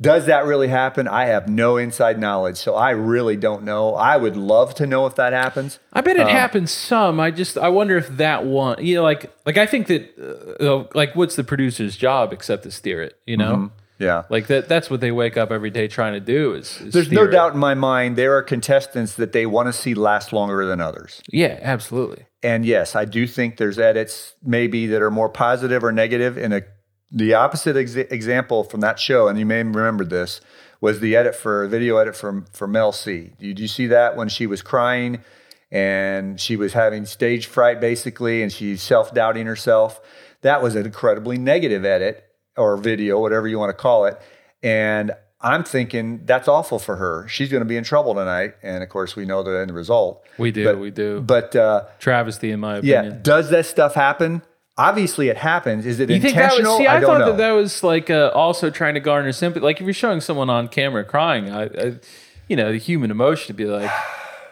Does 0.00 0.26
that 0.26 0.44
really 0.44 0.68
happen? 0.68 1.08
I 1.08 1.26
have 1.26 1.48
no 1.48 1.76
inside 1.76 2.20
knowledge, 2.20 2.56
so 2.56 2.76
I 2.76 2.90
really 2.90 3.36
don't 3.36 3.64
know. 3.64 3.96
I 3.96 4.16
would 4.16 4.36
love 4.36 4.72
to 4.76 4.86
know 4.86 5.06
if 5.06 5.16
that 5.16 5.32
happens. 5.32 5.80
I 5.92 6.02
bet 6.02 6.16
it 6.16 6.28
happens 6.28 6.70
some. 6.70 7.18
I 7.18 7.32
just 7.32 7.58
I 7.58 7.68
wonder 7.68 7.96
if 7.96 8.08
that 8.16 8.44
one, 8.46 8.84
you 8.84 8.94
know, 8.94 9.02
like 9.02 9.32
like 9.44 9.58
I 9.58 9.66
think 9.66 9.88
that 9.88 10.56
uh, 10.60 10.84
like 10.94 11.16
what's 11.16 11.34
the 11.34 11.42
producer's 11.42 11.96
job 11.96 12.32
except 12.32 12.62
to 12.62 12.70
steer 12.70 13.02
it, 13.02 13.18
you 13.26 13.36
know? 13.36 13.72
Yeah. 13.98 14.24
Like 14.30 14.46
that 14.46 14.68
that's 14.68 14.90
what 14.90 15.00
they 15.00 15.10
wake 15.10 15.36
up 15.36 15.50
every 15.50 15.70
day 15.70 15.88
trying 15.88 16.12
to 16.14 16.20
do 16.20 16.54
is, 16.54 16.80
is 16.80 16.92
There's 16.92 17.06
steer 17.06 17.26
no 17.26 17.30
doubt 17.30 17.54
in 17.54 17.58
my 17.58 17.74
mind 17.74 18.16
there 18.16 18.36
are 18.36 18.42
contestants 18.42 19.14
that 19.14 19.32
they 19.32 19.44
want 19.44 19.66
to 19.66 19.72
see 19.72 19.94
last 19.94 20.32
longer 20.32 20.64
than 20.64 20.80
others. 20.80 21.20
Yeah, 21.30 21.58
absolutely. 21.62 22.26
And 22.42 22.64
yes, 22.64 22.94
I 22.94 23.04
do 23.04 23.26
think 23.26 23.56
there's 23.56 23.78
edits 23.78 24.34
maybe 24.42 24.86
that 24.86 25.02
are 25.02 25.10
more 25.10 25.28
positive 25.28 25.82
or 25.82 25.92
negative. 25.92 26.38
In 26.38 26.52
a 26.52 26.62
the 27.10 27.34
opposite 27.34 27.76
ex- 27.76 27.94
example 27.94 28.64
from 28.64 28.80
that 28.80 28.98
show, 28.98 29.28
and 29.28 29.38
you 29.38 29.46
may 29.46 29.62
remember 29.62 30.04
this, 30.04 30.40
was 30.80 31.00
the 31.00 31.16
edit 31.16 31.34
for 31.34 31.66
video 31.66 31.96
edit 31.96 32.14
from 32.14 32.46
for 32.52 32.68
Mel 32.68 32.92
C. 32.92 33.32
Did 33.38 33.58
you 33.58 33.68
see 33.68 33.88
that 33.88 34.16
when 34.16 34.28
she 34.28 34.46
was 34.46 34.62
crying 34.62 35.24
and 35.70 36.40
she 36.40 36.56
was 36.56 36.72
having 36.72 37.04
stage 37.04 37.46
fright 37.46 37.80
basically, 37.80 38.42
and 38.42 38.52
she's 38.52 38.80
self 38.80 39.12
doubting 39.12 39.46
herself? 39.46 40.00
That 40.42 40.62
was 40.62 40.76
an 40.76 40.86
incredibly 40.86 41.36
negative 41.36 41.84
edit 41.84 42.27
or 42.58 42.76
video, 42.76 43.20
whatever 43.20 43.48
you 43.48 43.58
want 43.58 43.70
to 43.70 43.80
call 43.80 44.04
it. 44.06 44.20
And 44.62 45.12
I'm 45.40 45.62
thinking 45.64 46.22
that's 46.26 46.48
awful 46.48 46.78
for 46.80 46.96
her. 46.96 47.26
She's 47.28 47.48
going 47.50 47.60
to 47.62 47.68
be 47.68 47.76
in 47.76 47.84
trouble 47.84 48.14
tonight. 48.14 48.54
And 48.62 48.82
of 48.82 48.88
course, 48.88 49.14
we 49.14 49.24
know 49.24 49.42
the 49.42 49.58
end 49.60 49.70
result. 49.72 50.24
We 50.36 50.50
do, 50.50 50.64
But- 50.64 50.78
we 50.78 50.90
do. 50.90 51.20
But 51.20 51.54
uh, 51.54 51.84
Travesty 52.00 52.50
in 52.50 52.60
my 52.60 52.78
opinion. 52.78 53.04
yeah, 53.04 53.18
does 53.22 53.50
that 53.50 53.66
stuff 53.66 53.94
happen? 53.94 54.42
Obviously, 54.76 55.28
it 55.28 55.36
happens. 55.36 55.86
Is 55.86 55.98
it 55.98 56.08
You 56.08 56.20
think 56.20 56.34
that 56.36 56.42
intentional? 56.52 56.72
was? 56.74 56.78
See, 56.78 56.86
I, 56.86 57.00
don't 57.00 57.08
thought 57.10 57.18
know. 57.18 57.26
that 57.32 57.36
that 57.38 57.50
was 57.50 57.82
like 57.82 58.10
uh, 58.10 58.30
also 58.34 58.70
trying 58.70 58.94
to 58.94 59.00
garner 59.00 59.32
sympathy. 59.32 59.64
Like 59.64 59.80
if 59.80 59.84
you're 59.84 59.92
showing 59.92 60.20
someone 60.20 60.48
on 60.50 60.68
camera 60.68 61.04
crying, 61.04 61.50
I, 61.50 61.64
I 61.64 61.94
you 62.48 62.54
know, 62.56 62.70
the 62.72 62.78
human 62.78 63.10
emotion 63.10 63.48
to 63.48 63.54
be 63.54 63.64
like, 63.64 63.90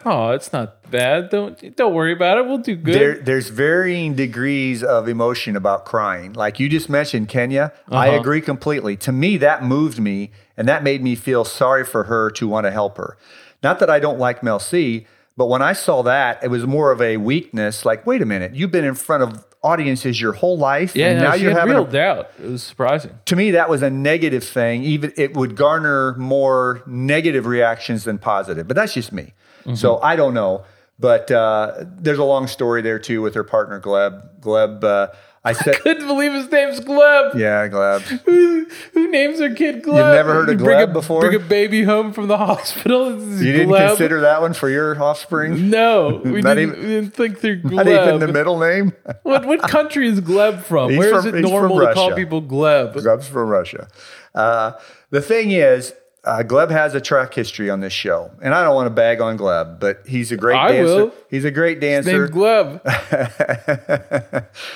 "Oh, 0.09 0.29
it's 0.31 0.51
not 0.53 0.89
bad. 0.89 1.29
Don't 1.29 1.75
don't 1.75 1.93
worry 1.93 2.13
about 2.13 2.37
it. 2.37 2.45
We'll 2.45 2.57
do 2.59 2.75
good." 2.75 2.95
there, 2.95 3.15
there's 3.19 3.49
varying 3.49 4.15
degrees 4.15 4.83
of 4.83 5.07
emotion 5.07 5.55
about 5.55 5.85
crying. 5.85 6.33
Like 6.33 6.59
you 6.59 6.69
just 6.69 6.89
mentioned, 6.89 7.27
Kenya. 7.29 7.71
I 7.89 8.09
Uh-huh. 8.09 8.19
agree 8.19 8.41
completely. 8.41 8.95
To 8.97 9.11
me, 9.11 9.37
that 9.37 9.63
moved 9.63 9.99
me, 9.99 10.31
and 10.55 10.67
that 10.67 10.83
made 10.83 11.01
me 11.03 11.15
feel 11.15 11.43
sorry 11.45 11.83
for 11.83 12.03
her 12.05 12.29
to 12.31 12.47
want 12.47 12.65
to 12.65 12.71
help 12.71 12.97
her. 12.97 13.17
Not 13.63 13.79
that 13.79 13.89
I 13.89 13.99
don't 13.99 14.19
like 14.19 14.43
Mel 14.43 14.59
C, 14.59 15.05
but 15.35 15.47
when 15.47 15.61
I 15.61 15.73
saw 15.73 16.01
that, 16.03 16.43
it 16.43 16.47
was 16.49 16.65
more 16.65 16.91
of 16.91 17.01
a 17.01 17.17
weakness. 17.17 17.85
Like, 17.85 18.05
wait 18.07 18.21
a 18.21 18.25
minute, 18.25 18.55
you've 18.55 18.71
been 18.71 18.85
in 18.85 18.95
front 18.95 19.23
of 19.23 19.43
audiences 19.63 20.21
your 20.21 20.33
whole 20.33 20.57
life, 20.57 20.95
yeah, 20.95 21.07
and 21.07 21.19
no, 21.19 21.29
now 21.29 21.33
you're 21.35 21.51
having 21.51 21.73
real 21.73 21.85
a 21.87 21.91
doubt. 21.91 22.29
It 22.41 22.49
was 22.51 22.63
surprising. 22.63 23.11
to 23.25 23.35
me 23.35 23.51
that 23.51 23.67
was 23.69 23.81
a 23.81 23.89
negative 23.89 24.43
thing 24.43 24.83
even 24.83 25.11
it 25.17 25.33
would 25.35 25.55
garner 25.55 26.13
more 26.17 26.83
negative 26.85 27.45
reactions 27.47 28.03
than 28.03 28.17
positive 28.19 28.67
but 28.67 28.75
that's 28.75 28.93
just 28.93 29.11
me 29.11 29.33
Mm-hmm. 29.67 29.75
so 29.75 29.99
i 30.01 30.15
don't 30.15 30.33
know 30.33 30.63
but 30.99 31.29
uh, 31.29 31.83
there's 31.99 32.17
a 32.17 32.23
long 32.23 32.47
story 32.47 32.81
there 32.81 32.99
too 32.99 33.21
with 33.21 33.35
her 33.35 33.43
partner 33.43 33.79
gleb 33.81 34.39
gleb 34.39 34.83
uh, 34.83 35.07
i 35.43 35.51
said 35.53 35.75
Couldn't 35.81 36.07
believe 36.07 36.31
his 36.33 36.49
name's 36.51 36.79
Gleb. 36.79 37.35
yeah 37.35 37.67
gleb 37.67 38.01
Who, 38.25 38.65
who 38.93 39.11
names 39.11 39.39
their 39.39 39.53
kid 39.53 39.83
Gleb? 39.83 39.97
You've 39.97 40.15
never 40.15 40.33
heard 40.33 40.49
of 40.49 40.59
You 40.59 40.65
bring 40.65 40.77
Gleb 40.79 40.89
a, 40.89 40.93
before? 40.93 41.21
Bring 41.21 41.35
a 41.35 41.39
baby 41.45 41.83
home 41.83 42.11
from 42.11 42.27
the 42.27 42.37
hospital. 42.49 43.11
You 43.11 43.51
didn't 43.53 43.69
Gleb. 43.69 43.87
consider 43.89 44.21
that 44.21 44.41
one 44.41 44.53
for 44.53 44.69
your 44.69 45.01
offspring 45.01 45.69
No, 45.69 46.21
we 46.25 46.41
didn't, 46.41 46.59
even- 46.59 46.79
we 46.81 46.87
didn't 46.87 47.13
think 47.13 47.39
they're 47.41 47.55
Gleb. 47.57 47.71
not 47.85 47.87
even 47.87 48.19
the 48.19 48.27
middle 48.33 48.57
name 48.59 48.91
What 49.23 49.45
what 49.45 49.61
country 49.61 50.07
is 50.07 50.19
Gleb 50.21 50.61
from? 50.63 50.89
He's 50.89 50.99
Where 50.99 51.15
is 51.17 51.25
from- 51.25 51.35
it 51.35 51.41
normal 51.41 51.79
to 51.79 51.93
call 51.93 52.13
people 52.15 52.41
Gleb? 52.41 52.93
gleb's 52.95 53.27
from 53.27 53.47
russia 53.49 53.87
uh, 54.35 54.71
the 55.11 55.21
thing 55.21 55.51
is 55.51 55.93
uh, 56.27 56.43
Gleb 56.43 56.69
has 56.69 56.93
a 56.93 56.99
track 56.99 57.33
history 57.33 57.69
on 57.69 57.79
this 57.79 57.93
show, 57.93 58.31
and 58.41 58.53
I 58.53 58.63
don't 58.63 58.75
want 58.75 58.87
to 58.87 58.93
bag 58.93 59.21
on 59.21 59.37
Gleb, 59.37 59.79
but 59.79 60.05
he's 60.05 60.31
a 60.31 60.37
great 60.37 60.57
I 60.57 60.73
dancer. 60.73 61.05
will. 61.05 61.13
He's 61.29 61.45
a 61.45 61.51
great 61.51 61.79
dancer. 61.79 62.27
Named 62.27 62.33
Gleb. 62.33 62.83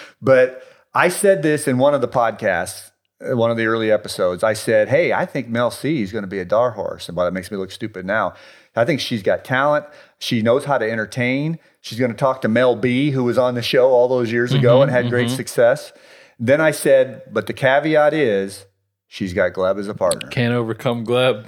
but 0.22 0.64
I 0.94 1.10
said 1.10 1.44
this 1.44 1.68
in 1.68 1.78
one 1.78 1.94
of 1.94 2.00
the 2.00 2.08
podcasts, 2.08 2.92
uh, 3.22 3.36
one 3.36 3.52
of 3.52 3.58
the 3.58 3.66
early 3.66 3.92
episodes. 3.92 4.44
I 4.44 4.54
said, 4.54 4.88
"Hey, 4.88 5.12
I 5.12 5.26
think 5.26 5.50
Mel 5.50 5.72
C 5.72 6.02
is 6.02 6.14
going 6.14 6.24
to 6.24 6.30
be 6.30 6.40
a 6.40 6.46
dar 6.46 6.72
horse," 6.72 7.10
and 7.10 7.18
well, 7.18 7.26
that 7.26 7.34
makes 7.34 7.52
me 7.52 7.58
look 7.58 7.72
stupid 7.72 8.06
now. 8.06 8.34
I 8.74 8.86
think 8.86 9.02
she's 9.02 9.22
got 9.22 9.44
talent. 9.44 9.86
She 10.20 10.42
knows 10.42 10.64
how 10.64 10.78
to 10.78 10.90
entertain. 10.90 11.60
She's 11.82 12.00
going 12.00 12.12
to 12.12 12.18
talk 12.18 12.42
to 12.44 12.48
Mel 12.48 12.78
B, 12.78 13.12
who 13.12 13.26
was 13.26 13.38
on 13.38 13.56
the 13.56 13.62
show 13.62 13.90
all 13.90 14.08
those 14.08 14.32
years 14.32 14.54
ago 14.54 14.82
and 14.82 14.90
had 14.90 15.10
great 15.10 15.30
success. 15.30 15.92
Then 16.40 16.62
I 16.62 16.72
said, 16.72 17.24
but 17.32 17.48
the 17.48 17.54
caveat 17.54 18.14
is 18.14 18.66
she's 19.12 19.34
got 19.34 19.52
Gleb 19.52 19.78
as 19.78 19.90
a 19.90 19.94
partner. 19.94 20.30
Can't 20.30 20.54
overcome 20.54 21.06
Gleb. 21.06 21.46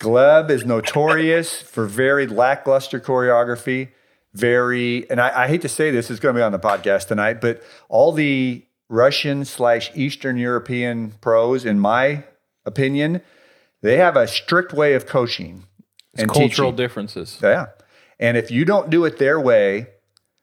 Gleb 0.00 0.48
is 0.50 0.64
notorious 0.64 1.60
for 1.60 1.84
very 1.84 2.26
lackluster 2.26 2.98
choreography. 2.98 3.88
Very, 4.32 5.08
and 5.10 5.20
I, 5.20 5.44
I 5.44 5.48
hate 5.48 5.62
to 5.62 5.68
say 5.68 5.90
this, 5.90 6.10
it's 6.10 6.20
going 6.20 6.34
to 6.34 6.38
be 6.38 6.42
on 6.42 6.52
the 6.52 6.58
podcast 6.58 7.08
tonight, 7.08 7.40
but 7.40 7.62
all 7.88 8.12
the 8.12 8.64
Russian 8.88 9.44
slash 9.44 9.90
Eastern 9.94 10.36
European 10.36 11.12
pros, 11.20 11.64
in 11.64 11.78
my 11.78 12.24
opinion, 12.64 13.20
they 13.82 13.96
have 13.96 14.16
a 14.16 14.26
strict 14.26 14.72
way 14.72 14.94
of 14.94 15.06
coaching 15.06 15.64
and 16.16 16.28
Cultural 16.28 16.70
teaching. 16.70 16.76
differences. 16.76 17.38
Yeah. 17.42 17.66
And 18.18 18.36
if 18.36 18.50
you 18.50 18.64
don't 18.64 18.90
do 18.90 19.04
it 19.04 19.18
their 19.18 19.38
way, 19.40 19.88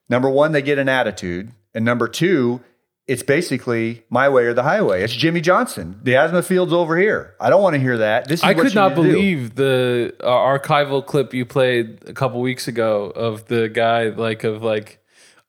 number 0.10 0.30
one, 0.30 0.52
they 0.52 0.62
get 0.62 0.78
an 0.80 0.90
attitude. 0.90 1.52
And 1.76 1.84
number 1.86 2.08
two, 2.08 2.62
it's 3.08 3.24
basically 3.24 4.04
my 4.10 4.30
way 4.30 4.46
or 4.46 4.54
the 4.54 4.64
highway. 4.64 5.04
It's 5.04 5.14
Jimmy 5.14 5.42
Johnson. 5.42 6.00
The 6.04 6.16
asthma 6.16 6.42
field's 6.42 6.72
over 6.72 6.98
here. 6.98 7.36
I 7.40 7.50
don't 7.50 7.62
want 7.62 7.74
to 7.76 7.80
hear 7.80 7.98
that. 7.98 8.28
This 8.30 8.40
is 8.40 8.44
I 8.46 8.54
could 8.54 8.74
not 8.74 8.90
to 8.90 8.96
do. 8.96 9.02
believe 9.04 9.56
the 9.56 10.16
uh, 10.22 10.26
archival 10.28 11.06
clip 11.06 11.34
you 11.34 11.46
played 11.46 12.00
a 12.08 12.14
couple 12.14 12.40
weeks 12.42 12.68
ago 12.68 13.06
of 13.08 13.46
the 13.48 13.68
guy 13.70 14.10
like 14.10 14.44
of 14.46 14.64
like 14.64 15.00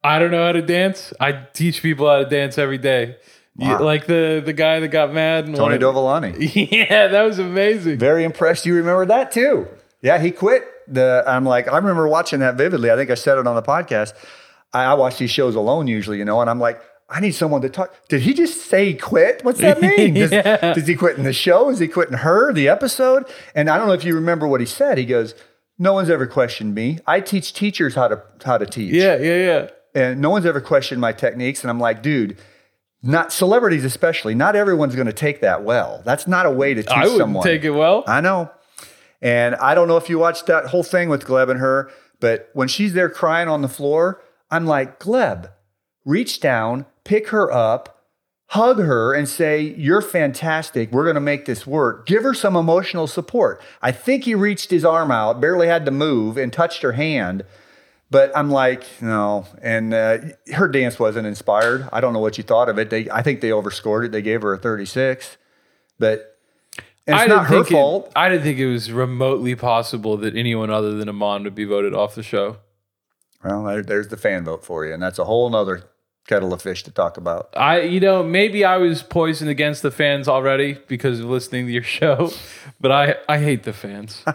I 0.03 0.19
don't 0.19 0.31
know 0.33 0.45
how 0.45 0.53
to 0.53 0.63
dance. 0.63 1.13
I 1.21 1.33
teach 1.33 1.81
people 1.81 2.09
how 2.09 2.19
to 2.19 2.27
dance 2.27 2.59
every 2.59 2.79
day. 2.79 3.17
You- 3.57 3.79
like 3.79 4.07
the 4.07 4.43
the 4.45 4.53
guy 4.53 4.81
that 4.81 4.89
got 4.89 5.15
mad 5.15 5.47
and 5.47 5.55
Tony 5.55 5.79
wanted- 5.79 6.35
Dovolani. 6.35 6.71
Yeah, 6.73 7.07
that 7.07 7.23
was 7.23 7.39
amazing. 7.39 7.99
Very 7.99 8.25
impressed 8.25 8.67
you 8.67 8.75
remember 8.75 9.07
that 9.07 9.31
too. 9.31 9.69
Yeah, 10.03 10.19
he 10.19 10.33
quit. 10.33 10.65
The 10.89 11.23
I'm 11.27 11.45
like, 11.45 11.69
I 11.69 11.77
remember 11.77 12.09
watching 12.09 12.41
that 12.41 12.57
vividly. 12.57 12.91
I 12.91 12.97
think 12.97 13.11
I 13.11 13.15
said 13.15 13.39
it 13.39 13.47
on 13.47 13.55
the 13.55 13.63
podcast. 13.63 14.13
I, 14.73 14.87
I 14.87 14.95
watch 14.95 15.19
these 15.19 15.31
shows 15.31 15.55
alone 15.55 15.87
usually, 15.87 16.19
you 16.19 16.25
know, 16.25 16.41
and 16.41 16.51
I'm 16.51 16.59
like, 16.59 16.81
I 17.09 17.21
need 17.21 17.33
someone 17.33 17.61
to 17.63 17.69
talk. 17.69 17.95
Did 18.09 18.23
he 18.23 18.33
just 18.35 18.63
say 18.67 18.95
quit? 18.95 19.45
What's 19.45 19.61
that 19.61 19.81
mean? 19.83 20.15
Does, 20.15 20.31
does 20.31 20.87
he 20.87 20.95
quit 20.95 21.17
in 21.19 21.25
the 21.25 21.33
show? 21.33 21.69
Is 21.69 21.79
he 21.79 21.89
quitting 21.89 22.19
her, 22.19 22.53
the 22.53 22.69
episode? 22.69 23.25
And 23.55 23.69
I 23.69 23.77
don't 23.79 23.87
know 23.87 23.93
if 23.93 24.05
you 24.05 24.15
remember 24.15 24.47
what 24.49 24.61
he 24.61 24.67
said. 24.67 24.97
He 24.99 25.05
goes, 25.05 25.35
No 25.79 25.93
one's 25.93 26.11
ever 26.11 26.27
questioned 26.27 26.75
me. 26.75 26.99
I 27.07 27.21
teach 27.21 27.53
teachers 27.53 27.95
how 27.95 28.09
to 28.09 28.23
how 28.45 28.59
to 28.59 28.67
teach. 28.67 28.93
Yeah, 28.95 29.17
yeah, 29.19 29.37
yeah. 29.37 29.71
And 29.95 30.21
no 30.21 30.31
one's 30.31 30.47
ever 30.47 30.61
questioned 30.61 31.01
my 31.01 31.13
techniques. 31.13 31.63
And 31.63 31.71
I'm 31.71 31.79
like, 31.79 32.03
dude, 32.03 32.37
not 33.03 33.33
celebrities 33.33 33.85
especially, 33.85 34.35
not 34.35 34.57
everyone's 34.57 34.97
gonna 34.97 35.13
take 35.13 35.41
that 35.43 35.63
well. 35.63 36.03
That's 36.05 36.27
not 36.27 36.47
a 36.47 36.51
way 36.51 36.75
to 36.75 36.83
teach 36.83 36.91
I 36.91 37.03
wouldn't 37.05 37.19
someone. 37.21 37.45
take 37.45 37.65
it 37.65 37.71
well. 37.71 38.03
I 38.07 38.21
know. 38.21 38.51
And 39.21 39.55
I 39.57 39.75
don't 39.75 39.89
know 39.89 39.97
if 39.97 40.09
you 40.09 40.19
watched 40.19 40.47
that 40.47 40.67
whole 40.67 40.83
thing 40.83 41.09
with 41.09 41.25
Gleb 41.25 41.49
and 41.51 41.61
her, 41.61 41.91
but 42.21 42.51
when 42.55 42.67
she's 42.69 42.93
there 42.95 43.09
crying 43.09 43.49
on 43.49 43.63
the 43.63 43.69
floor, 43.69 44.23
I'm 44.51 44.67
like, 44.67 44.99
Gleb, 45.01 45.51
reach 46.05 46.41
down, 46.41 46.87
pick 47.05 47.29
her 47.29 47.51
up, 47.53 48.05
hug 48.49 48.79
her, 48.79 49.13
and 49.13 49.29
say, 49.29 49.61
You're 49.61 50.03
fantastic. 50.03 50.91
We're 50.93 51.05
going 51.05 51.15
to 51.15 51.21
make 51.21 51.45
this 51.47 51.67
work. 51.67 52.07
Give 52.07 52.23
her 52.23 52.35
some 52.35 52.57
emotional 52.57 53.07
support. 53.07 53.61
I 53.83 53.93
think 53.93 54.25
he 54.25 54.35
reached 54.35 54.71
his 54.71 54.85
arm 54.85 55.11
out, 55.11 55.41
barely 55.41 55.67
had 55.69 55.85
to 55.87 55.91
move, 55.91 56.37
and 56.37 56.53
touched 56.53 56.83
her 56.83 56.93
hand. 56.93 57.45
But 58.11 58.31
I'm 58.37 58.51
like, 58.51 58.85
no. 59.01 59.47
And 59.61 59.93
uh, 59.93 60.19
her 60.53 60.69
dance 60.69 60.99
wasn't 61.01 61.27
inspired. 61.27 61.89
I 61.93 62.01
don't 62.01 62.13
know 62.13 62.21
what 62.21 62.39
you 62.39 62.45
thought 62.45 62.69
of 62.69 62.79
it. 62.79 62.91
They, 62.91 63.11
I 63.11 63.23
think 63.23 63.41
they 63.41 63.51
overscored 63.51 64.05
it. 64.05 64.13
They 64.13 64.23
gave 64.23 64.43
her 64.43 64.53
a 64.53 64.59
36. 64.59 65.37
But 65.99 66.39
and 67.07 67.17
it's 67.17 67.23
I 67.23 67.27
not 67.27 67.47
her 67.47 67.57
think 67.57 67.71
it- 67.71 67.73
fault. 67.75 68.13
I 68.15 68.29
didn't 68.29 68.45
think 68.45 68.59
it 68.59 68.71
was 68.71 68.93
remotely 68.93 69.57
possible 69.57 70.17
that 70.19 70.37
anyone 70.37 70.71
other 70.71 70.93
than 70.95 71.09
Amon 71.09 71.43
would 71.45 71.55
be 71.57 71.65
voted 71.65 71.93
off 71.95 72.15
the 72.15 72.23
show. 72.23 72.59
Well, 73.43 73.65
there, 73.65 73.83
there's 73.83 74.09
the 74.09 74.17
fan 74.17 74.45
vote 74.45 74.65
for 74.65 74.87
you, 74.87 74.95
and 74.95 75.03
that's 75.03 75.19
a 75.19 75.25
whole 75.25 75.51
nother 75.51 75.83
kettle 76.27 76.53
of 76.53 76.63
fish 76.63 76.83
to 76.85 76.91
talk 76.91 77.17
about. 77.17 77.51
I, 77.57 77.83
you 77.83 78.01
know, 78.01 78.23
maybe 78.23 78.65
I 78.65 78.77
was 78.79 79.03
poisoned 79.03 79.51
against 79.51 79.83
the 79.83 79.91
fans 79.91 80.29
already 80.29 80.79
because 80.89 81.21
of 81.21 81.27
listening 81.27 81.67
to 81.67 81.73
your 81.73 81.83
show, 81.83 82.33
but 82.81 82.91
I, 82.91 83.17
I 83.29 83.39
hate 83.39 83.65
the 83.65 83.73
fans. 83.73 84.25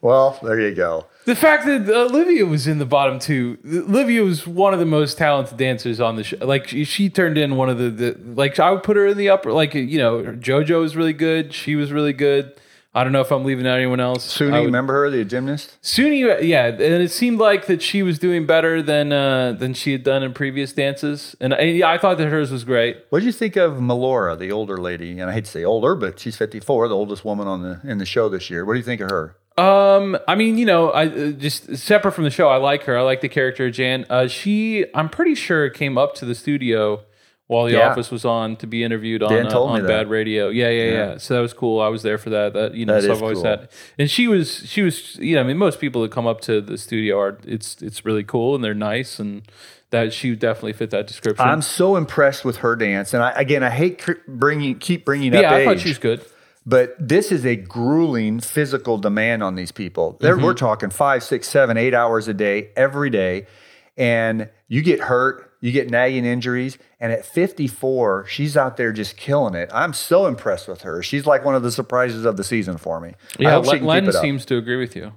Well, 0.00 0.38
there 0.42 0.60
you 0.60 0.74
go. 0.74 1.06
the 1.24 1.34
fact 1.34 1.66
that 1.66 1.88
uh, 1.88 2.04
Olivia 2.04 2.46
was 2.46 2.66
in 2.66 2.78
the 2.78 2.86
bottom 2.86 3.18
two, 3.18 3.58
Olivia 3.66 4.22
was 4.22 4.46
one 4.46 4.72
of 4.72 4.78
the 4.78 4.86
most 4.86 5.18
talented 5.18 5.58
dancers 5.58 6.00
on 6.00 6.16
the 6.16 6.22
show. 6.24 6.36
Like 6.40 6.68
she, 6.68 6.84
she 6.84 7.10
turned 7.10 7.36
in 7.36 7.56
one 7.56 7.68
of 7.68 7.78
the, 7.78 7.90
the, 7.90 8.16
like 8.34 8.58
I 8.60 8.70
would 8.70 8.82
put 8.84 8.96
her 8.96 9.06
in 9.06 9.18
the 9.18 9.28
upper, 9.28 9.52
like 9.52 9.74
you 9.74 9.98
know, 9.98 10.22
JoJo 10.22 10.80
was 10.80 10.96
really 10.96 11.12
good. 11.12 11.52
She 11.52 11.74
was 11.74 11.90
really 11.92 12.12
good. 12.12 12.54
I 12.92 13.04
don't 13.04 13.12
know 13.12 13.20
if 13.20 13.30
I'm 13.30 13.44
leaving 13.44 13.68
out 13.68 13.76
anyone 13.76 14.00
else. 14.00 14.36
Suni, 14.36 14.52
would- 14.52 14.66
remember 14.66 14.94
her, 14.94 15.10
the 15.10 15.24
gymnast? 15.24 15.78
Suni, 15.80 16.42
yeah, 16.42 16.66
and 16.66 16.80
it 16.80 17.12
seemed 17.12 17.38
like 17.38 17.66
that 17.66 17.82
she 17.82 18.02
was 18.02 18.18
doing 18.18 18.46
better 18.46 18.82
than 18.82 19.12
uh, 19.12 19.52
than 19.52 19.74
she 19.74 19.92
had 19.92 20.02
done 20.02 20.22
in 20.24 20.32
previous 20.32 20.72
dances, 20.72 21.36
and 21.40 21.54
I, 21.54 21.60
yeah, 21.62 21.88
I 21.88 21.98
thought 21.98 22.18
that 22.18 22.28
hers 22.28 22.50
was 22.50 22.64
great. 22.64 22.98
What 23.10 23.20
did 23.20 23.26
you 23.26 23.32
think 23.32 23.54
of 23.54 23.74
Melora, 23.74 24.36
the 24.36 24.50
older 24.50 24.76
lady? 24.76 25.20
And 25.20 25.30
I 25.30 25.34
hate 25.34 25.44
to 25.44 25.50
say 25.50 25.64
older, 25.64 25.94
but 25.94 26.18
she's 26.18 26.36
54, 26.36 26.88
the 26.88 26.96
oldest 26.96 27.24
woman 27.24 27.46
on 27.46 27.62
the 27.62 27.80
in 27.84 27.98
the 27.98 28.06
show 28.06 28.28
this 28.28 28.50
year. 28.50 28.64
What 28.64 28.72
do 28.74 28.78
you 28.78 28.84
think 28.84 29.00
of 29.00 29.10
her? 29.10 29.36
Um, 29.56 30.16
I 30.26 30.36
mean, 30.36 30.56
you 30.58 30.64
know, 30.64 30.90
I 30.90 31.06
uh, 31.06 31.30
just 31.32 31.76
separate 31.76 32.12
from 32.12 32.24
the 32.24 32.30
show, 32.30 32.48
I 32.48 32.56
like 32.56 32.84
her. 32.84 32.96
I 32.96 33.02
like 33.02 33.20
the 33.20 33.28
character 33.28 33.66
of 33.66 33.74
Jan. 33.74 34.06
Uh, 34.08 34.26
she, 34.26 34.86
I'm 34.94 35.10
pretty 35.10 35.34
sure, 35.34 35.68
came 35.68 35.98
up 35.98 36.14
to 36.16 36.24
the 36.24 36.34
studio 36.34 37.02
while 37.50 37.64
The 37.66 37.72
Yeah. 37.72 37.90
Office 37.90 38.12
was 38.12 38.24
on 38.24 38.54
to 38.56 38.66
be 38.68 38.84
interviewed 38.84 39.24
on 39.24 39.32
uh, 39.46 39.60
on. 39.60 39.84
Bad 39.84 40.08
Radio. 40.08 40.50
Yeah, 40.50 40.68
yeah, 40.68 40.90
yeah, 40.92 41.18
So 41.18 41.34
that 41.34 41.40
was 41.40 41.52
cool. 41.52 41.80
I 41.80 41.88
was 41.88 42.02
there 42.02 42.16
for 42.16 42.30
that. 42.30 42.52
That 42.52 42.74
you 42.74 42.86
know, 42.86 42.94
That 43.00 43.02
so 43.08 43.12
I've 43.12 43.22
always 43.22 43.38
cool. 43.38 43.46
had. 43.46 43.68
And 43.98 44.08
she 44.08 44.28
was, 44.28 44.68
she 44.68 44.82
was, 44.82 45.16
you 45.16 45.34
know, 45.34 45.40
I 45.40 45.44
mean, 45.44 45.58
most 45.58 45.80
people 45.80 46.02
that 46.02 46.12
come 46.12 46.28
up 46.28 46.40
to 46.42 46.60
the 46.60 46.78
studio 46.78 47.18
are, 47.18 47.38
it's, 47.44 47.82
it's 47.82 48.04
really 48.04 48.22
cool 48.22 48.54
and 48.54 48.62
they're 48.62 48.72
nice 48.74 49.18
and. 49.18 49.42
That 49.90 50.12
she 50.12 50.36
definitely 50.36 50.74
fit 50.74 50.90
that 50.90 51.08
description. 51.08 51.44
I'm 51.48 51.62
so 51.62 51.96
impressed 51.96 52.44
with 52.44 52.58
her 52.58 52.76
dance, 52.76 53.12
and 53.12 53.24
I, 53.24 53.32
again, 53.32 53.64
I 53.64 53.70
hate 53.70 53.98
cr- 54.00 54.22
bringing 54.28 54.78
keep 54.78 55.04
bringing 55.04 55.34
up 55.34 55.42
yeah, 55.42 55.50
I 55.52 55.58
age, 55.58 55.66
thought 55.66 55.80
she 55.80 55.88
was 55.88 55.98
good. 55.98 56.24
but 56.64 56.94
this 56.96 57.32
is 57.32 57.44
a 57.44 57.56
grueling 57.56 58.38
physical 58.38 58.98
demand 58.98 59.42
on 59.42 59.56
these 59.56 59.72
people. 59.72 60.16
Mm-hmm. 60.20 60.44
We're 60.44 60.54
talking 60.54 60.90
five, 60.90 61.24
six, 61.24 61.48
seven, 61.48 61.76
eight 61.76 61.92
hours 61.92 62.28
a 62.28 62.34
day, 62.34 62.68
every 62.76 63.10
day, 63.10 63.48
and 63.96 64.48
you 64.68 64.82
get 64.82 65.00
hurt, 65.00 65.49
you 65.60 65.72
get 65.72 65.90
nagging 65.90 66.24
injuries, 66.24 66.78
and 66.98 67.12
at 67.12 67.24
54, 67.26 68.26
she's 68.26 68.56
out 68.56 68.76
there 68.76 68.92
just 68.92 69.16
killing 69.16 69.54
it. 69.54 69.70
I'm 69.72 69.92
so 69.92 70.26
impressed 70.26 70.68
with 70.68 70.82
her. 70.82 71.02
She's 71.02 71.26
like 71.26 71.44
one 71.44 71.54
of 71.54 71.62
the 71.62 71.70
surprises 71.72 72.24
of 72.24 72.36
the 72.36 72.44
season 72.44 72.78
for 72.78 73.00
me. 73.00 73.14
Yeah, 73.38 73.56
Len, 73.56 73.78
can 73.78 73.86
Len 73.86 74.02
keep 74.04 74.08
it 74.10 74.16
up. 74.16 74.22
seems 74.22 74.44
to 74.46 74.56
agree 74.56 74.76
with 74.76 74.96
you. 74.96 75.12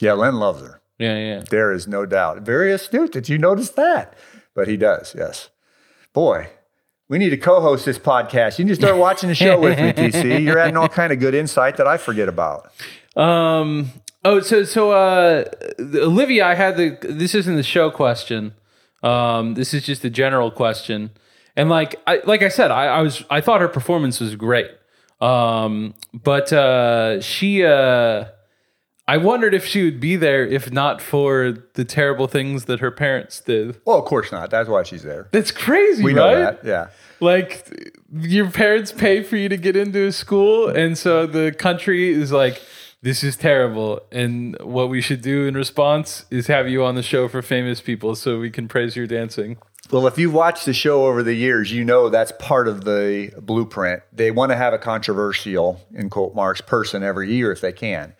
Yeah, 0.00 0.12
Len 0.12 0.36
loves 0.36 0.62
her. 0.62 0.80
Yeah, 0.98 1.16
yeah. 1.18 1.42
There 1.48 1.72
is 1.72 1.88
no 1.88 2.06
doubt. 2.06 2.42
Very 2.42 2.72
astute. 2.72 3.12
Did 3.12 3.28
you 3.28 3.38
notice 3.38 3.70
that? 3.70 4.14
But 4.54 4.68
he 4.68 4.76
does, 4.76 5.14
yes. 5.16 5.50
Boy, 6.12 6.50
we 7.08 7.18
need 7.18 7.30
to 7.30 7.36
co-host 7.36 7.84
this 7.84 7.98
podcast. 7.98 8.58
You 8.58 8.64
need 8.64 8.70
to 8.70 8.76
start 8.76 8.96
watching 8.96 9.28
the 9.28 9.34
show 9.34 9.58
with 9.58 9.78
me, 9.78 9.92
TC. 9.92 10.42
You're 10.44 10.58
adding 10.58 10.76
all 10.76 10.88
kind 10.88 11.12
of 11.12 11.18
good 11.18 11.34
insight 11.34 11.76
that 11.78 11.86
I 11.86 11.96
forget 11.96 12.28
about. 12.28 12.70
Um. 13.16 13.90
Oh, 14.22 14.40
so 14.40 14.64
so 14.64 14.92
uh, 14.92 15.44
Olivia, 15.80 16.46
I 16.46 16.54
had 16.54 16.76
the. 16.76 16.98
This 17.02 17.34
isn't 17.34 17.56
the 17.56 17.62
show 17.62 17.90
question. 17.90 18.54
Um. 19.02 19.54
This 19.54 19.72
is 19.74 19.84
just 19.84 20.04
a 20.04 20.10
general 20.10 20.50
question, 20.50 21.10
and 21.56 21.68
like 21.70 21.96
I 22.06 22.20
like 22.24 22.42
I 22.42 22.48
said, 22.48 22.70
I, 22.70 22.86
I 22.86 23.00
was 23.02 23.24
I 23.30 23.40
thought 23.40 23.60
her 23.60 23.68
performance 23.68 24.20
was 24.20 24.36
great. 24.36 24.70
Um. 25.20 25.94
But 26.12 26.52
uh, 26.52 27.20
she 27.20 27.64
uh. 27.64 28.26
I 29.08 29.16
wondered 29.16 29.54
if 29.54 29.66
she 29.66 29.82
would 29.84 29.98
be 29.98 30.14
there 30.14 30.46
if 30.46 30.70
not 30.70 31.02
for 31.02 31.52
the 31.74 31.84
terrible 31.84 32.28
things 32.28 32.66
that 32.66 32.78
her 32.78 32.92
parents 32.92 33.40
did. 33.40 33.80
Well, 33.84 33.98
of 33.98 34.04
course 34.04 34.30
not. 34.30 34.50
That's 34.50 34.68
why 34.68 34.84
she's 34.84 35.02
there. 35.02 35.26
That's 35.32 35.50
crazy, 35.50 36.04
We 36.04 36.14
right? 36.14 36.32
know 36.32 36.40
that. 36.44 36.64
Yeah. 36.64 36.88
like 37.18 37.92
your 38.12 38.48
parents 38.52 38.92
pay 38.92 39.24
for 39.24 39.34
you 39.36 39.48
to 39.48 39.56
get 39.56 39.74
into 39.74 40.06
a 40.06 40.12
school 40.12 40.68
and 40.68 40.96
so 40.96 41.26
the 41.26 41.50
country 41.50 42.10
is 42.10 42.30
like 42.30 42.62
this 43.02 43.24
is 43.24 43.36
terrible 43.36 44.00
and 44.12 44.56
what 44.60 44.88
we 44.88 45.00
should 45.00 45.22
do 45.22 45.46
in 45.46 45.54
response 45.54 46.24
is 46.30 46.46
have 46.48 46.68
you 46.68 46.84
on 46.84 46.94
the 46.94 47.02
show 47.02 47.28
for 47.28 47.42
famous 47.42 47.80
people 47.80 48.14
so 48.14 48.38
we 48.38 48.50
can 48.50 48.68
praise 48.68 48.96
your 48.96 49.06
dancing 49.06 49.56
Well, 49.90 50.06
if 50.06 50.18
you've 50.18 50.34
watched 50.34 50.66
the 50.66 50.72
show 50.72 51.06
over 51.06 51.22
the 51.24 51.34
years, 51.34 51.72
you 51.72 51.84
know 51.84 52.08
that's 52.10 52.32
part 52.38 52.68
of 52.68 52.84
the 52.84 53.32
blueprint. 53.40 54.02
They 54.12 54.30
want 54.30 54.52
to 54.52 54.56
have 54.56 54.72
a 54.72 54.78
controversial, 54.78 55.80
in 55.92 56.10
quote 56.10 56.32
marks, 56.32 56.60
person 56.60 57.02
every 57.02 57.32
year 57.32 57.50
if 57.50 57.60
they 57.60 57.72
can. 57.72 58.14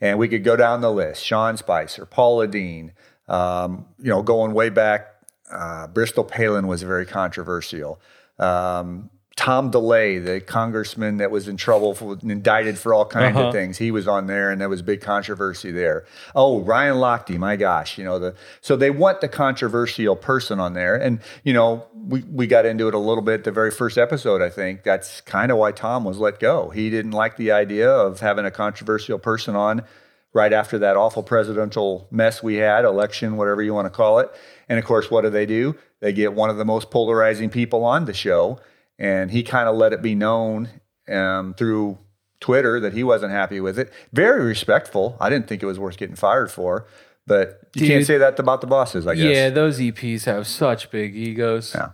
And 0.00 0.20
we 0.20 0.28
could 0.28 0.44
go 0.44 0.54
down 0.54 0.82
the 0.82 0.92
list 0.92 1.24
Sean 1.24 1.56
Spicer, 1.56 2.06
Paula 2.06 2.46
Deen, 2.46 2.92
um, 3.26 3.86
you 3.98 4.10
know, 4.10 4.22
going 4.22 4.52
way 4.52 4.68
back, 4.68 5.16
uh, 5.50 5.88
Bristol 5.88 6.22
Palin 6.22 6.68
was 6.68 6.82
very 6.82 7.06
controversial. 7.06 8.00
Um, 8.38 9.10
Tom 9.36 9.70
DeLay, 9.70 10.18
the 10.18 10.40
congressman 10.40 11.18
that 11.18 11.30
was 11.30 11.46
in 11.46 11.58
trouble 11.58 11.94
for 11.94 12.18
indicted 12.22 12.78
for 12.78 12.94
all 12.94 13.04
kinds 13.04 13.36
of 13.36 13.42
uh-huh. 13.42 13.52
things, 13.52 13.76
he 13.76 13.90
was 13.90 14.08
on 14.08 14.26
there, 14.26 14.50
and 14.50 14.58
there 14.58 14.68
was 14.70 14.80
big 14.80 15.02
controversy 15.02 15.70
there. 15.70 16.06
Oh, 16.34 16.62
Ryan 16.62 16.96
Lochte, 16.96 17.36
my 17.36 17.56
gosh, 17.56 17.98
you 17.98 18.04
know 18.04 18.18
the 18.18 18.34
so 18.62 18.76
they 18.76 18.90
want 18.90 19.20
the 19.20 19.28
controversial 19.28 20.16
person 20.16 20.58
on 20.58 20.72
there, 20.72 20.96
and 20.96 21.20
you 21.44 21.52
know 21.52 21.86
we 21.94 22.22
we 22.22 22.46
got 22.46 22.64
into 22.64 22.88
it 22.88 22.94
a 22.94 22.98
little 22.98 23.22
bit 23.22 23.44
the 23.44 23.52
very 23.52 23.70
first 23.70 23.98
episode. 23.98 24.40
I 24.40 24.48
think 24.48 24.84
that's 24.84 25.20
kind 25.20 25.52
of 25.52 25.58
why 25.58 25.70
Tom 25.70 26.04
was 26.04 26.18
let 26.18 26.40
go. 26.40 26.70
He 26.70 26.88
didn't 26.88 27.12
like 27.12 27.36
the 27.36 27.52
idea 27.52 27.90
of 27.90 28.20
having 28.20 28.46
a 28.46 28.50
controversial 28.50 29.18
person 29.18 29.54
on 29.54 29.84
right 30.32 30.52
after 30.52 30.78
that 30.78 30.96
awful 30.96 31.22
presidential 31.22 32.08
mess 32.10 32.42
we 32.42 32.56
had, 32.56 32.84
election, 32.84 33.36
whatever 33.36 33.62
you 33.62 33.74
want 33.74 33.86
to 33.86 33.90
call 33.90 34.18
it. 34.18 34.30
And 34.68 34.78
of 34.78 34.84
course, 34.84 35.10
what 35.10 35.22
do 35.22 35.30
they 35.30 35.46
do? 35.46 35.76
They 36.00 36.12
get 36.12 36.34
one 36.34 36.50
of 36.50 36.56
the 36.56 36.64
most 36.64 36.90
polarizing 36.90 37.50
people 37.50 37.84
on 37.84 38.04
the 38.04 38.12
show, 38.12 38.60
and 38.98 39.30
he 39.30 39.42
kind 39.42 39.68
of 39.68 39.76
let 39.76 39.92
it 39.92 40.02
be 40.02 40.14
known 40.14 40.68
um, 41.08 41.54
through 41.54 41.98
Twitter 42.40 42.78
that 42.80 42.92
he 42.92 43.02
wasn't 43.02 43.32
happy 43.32 43.60
with 43.60 43.78
it. 43.78 43.92
Very 44.12 44.44
respectful. 44.44 45.16
I 45.20 45.30
didn't 45.30 45.48
think 45.48 45.62
it 45.62 45.66
was 45.66 45.78
worth 45.78 45.96
getting 45.96 46.16
fired 46.16 46.50
for, 46.50 46.86
but 47.26 47.60
you 47.74 47.86
can't 47.86 48.04
say 48.06 48.18
that 48.18 48.38
about 48.38 48.60
the 48.60 48.66
bosses, 48.66 49.06
I 49.06 49.14
guess. 49.14 49.24
yeah 49.24 49.50
those 49.50 49.78
eps 49.80 50.24
have 50.24 50.46
such 50.46 50.90
big 50.90 51.16
egos 51.16 51.74
Yeah. 51.74 51.90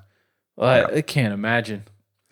I, 0.58 0.84
I 0.96 1.02
can't 1.02 1.32
imagine 1.32 1.84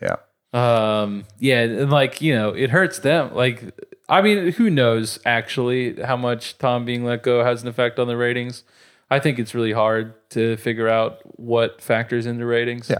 Yeah. 0.02 0.16
um 0.52 1.24
yeah 1.38 1.60
and 1.62 1.90
like 1.90 2.20
you 2.20 2.34
know 2.34 2.50
it 2.50 2.70
hurts 2.70 2.98
them 2.98 3.34
like 3.34 3.64
i 4.08 4.20
mean 4.20 4.52
who 4.52 4.68
knows 4.68 5.18
actually 5.24 6.00
how 6.02 6.16
much 6.16 6.58
tom 6.58 6.84
being 6.84 7.04
let 7.04 7.22
go 7.22 7.42
has 7.44 7.62
an 7.62 7.68
effect 7.68 7.98
on 7.98 8.06
the 8.08 8.16
ratings 8.16 8.64
i 9.10 9.18
think 9.18 9.38
it's 9.38 9.54
really 9.54 9.72
hard 9.72 10.12
to 10.30 10.56
figure 10.58 10.88
out 10.88 11.20
what 11.38 11.80
factors 11.80 12.26
into 12.26 12.44
ratings 12.44 12.90
Yeah. 12.90 12.98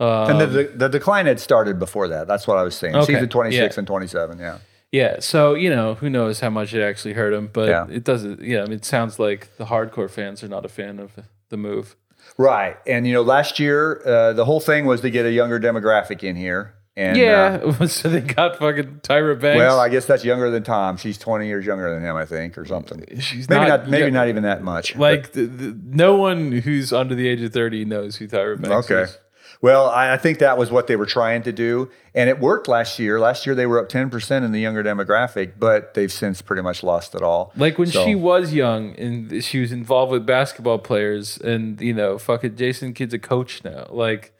And 0.00 0.40
the, 0.40 0.46
the, 0.46 0.64
the 0.74 0.88
decline 0.88 1.26
had 1.26 1.38
started 1.40 1.78
before 1.78 2.08
that. 2.08 2.26
That's 2.26 2.46
what 2.46 2.56
I 2.58 2.62
was 2.62 2.74
saying. 2.74 2.94
Um, 2.94 3.02
Okay. 3.02 3.14
Season 3.14 3.28
26 3.28 3.76
Yeah. 3.76 3.78
and 3.80 3.86
27. 3.86 4.38
Yeah. 4.38 4.58
Yeah, 4.92 5.20
so 5.20 5.54
you 5.54 5.70
know, 5.70 5.94
who 5.94 6.10
knows 6.10 6.40
how 6.40 6.50
much 6.50 6.74
it 6.74 6.82
actually 6.82 7.14
hurt 7.14 7.32
him, 7.32 7.48
but 7.52 7.68
Yeah. 7.68 7.86
it 7.88 8.02
doesn't. 8.02 8.40
Yeah, 8.42 8.62
I 8.62 8.64
mean, 8.64 8.72
it 8.72 8.84
sounds 8.84 9.18
like 9.20 9.56
the 9.56 9.66
hardcore 9.66 10.10
fans 10.10 10.42
are 10.42 10.48
not 10.48 10.64
a 10.64 10.68
fan 10.68 10.98
of 10.98 11.12
the 11.48 11.56
move. 11.56 11.94
Right. 12.36 12.76
And, 12.86 13.06
you 13.06 13.12
know, 13.12 13.22
last 13.22 13.58
year, 13.60 14.02
uh, 14.06 14.32
the 14.32 14.44
whole 14.44 14.58
thing 14.60 14.86
was 14.86 15.00
to 15.02 15.10
get 15.10 15.26
a 15.26 15.30
younger 15.32 15.60
demographic 15.60 16.22
in 16.24 16.34
here. 16.36 16.74
And 16.96 17.16
uh, 17.16 17.20
yeah, 17.20 17.86
so 17.86 18.08
they 18.08 18.20
got 18.20 18.58
fucking 18.58 19.00
Tyra 19.02 19.40
Banks. 19.40 19.58
well, 19.58 19.78
I 19.78 19.88
guess 19.88 20.06
that's 20.06 20.24
younger 20.24 20.50
than 20.50 20.64
Tom. 20.64 20.96
She's 20.96 21.18
20 21.18 21.46
years 21.46 21.64
younger 21.64 21.92
than 21.94 22.02
him, 22.02 22.16
I 22.16 22.24
think, 22.26 22.58
or 22.58 22.64
something. 22.64 23.04
She's 23.20 23.48
maybe 23.48 23.68
not- 23.68 23.82
not, 23.82 23.88
maybe 23.90 24.04
yeah. 24.06 24.10
not 24.10 24.28
even 24.28 24.42
that 24.42 24.62
much. 24.62 24.96
like 24.96 25.32
the, 25.32 25.46
the, 25.46 25.78
no 25.84 26.16
one 26.16 26.50
who's 26.50 26.92
under 26.92 27.14
the 27.14 27.28
age 27.28 27.40
of 27.42 27.52
30 27.52 27.84
knows 27.84 28.16
who 28.16 28.26
Tyra 28.26 28.60
Banks 28.60 28.90
Okay. 28.90 29.02
is. 29.02 29.18
Well, 29.62 29.90
I, 29.90 30.14
I 30.14 30.16
think 30.16 30.38
that 30.38 30.56
was 30.56 30.70
what 30.70 30.86
they 30.86 30.96
were 30.96 31.06
trying 31.06 31.42
to 31.42 31.52
do, 31.52 31.90
and 32.14 32.30
it 32.30 32.40
worked 32.40 32.66
last 32.66 32.98
year. 32.98 33.20
Last 33.20 33.44
year 33.44 33.54
they 33.54 33.66
were 33.66 33.78
up 33.78 33.88
ten 33.90 34.08
percent 34.08 34.44
in 34.44 34.52
the 34.52 34.60
younger 34.60 34.82
demographic, 34.82 35.52
but 35.58 35.92
they've 35.94 36.10
since 36.10 36.40
pretty 36.40 36.62
much 36.62 36.82
lost 36.82 37.14
it 37.14 37.20
all. 37.22 37.52
Like 37.56 37.78
when 37.78 37.88
So- 37.88 38.04
she 38.04 38.14
was 38.14 38.54
young 38.54 38.94
and 38.96 39.44
she 39.44 39.60
was 39.60 39.70
involved 39.70 40.12
with 40.12 40.24
basketball 40.24 40.78
players, 40.78 41.36
and 41.38 41.78
you 41.80 41.92
know, 41.92 42.16
fucking 42.18 42.56
Jason 42.56 42.94
Kidd's 42.94 43.12
a 43.12 43.18
coach 43.18 43.62
now. 43.62 43.86
Like 43.90 44.32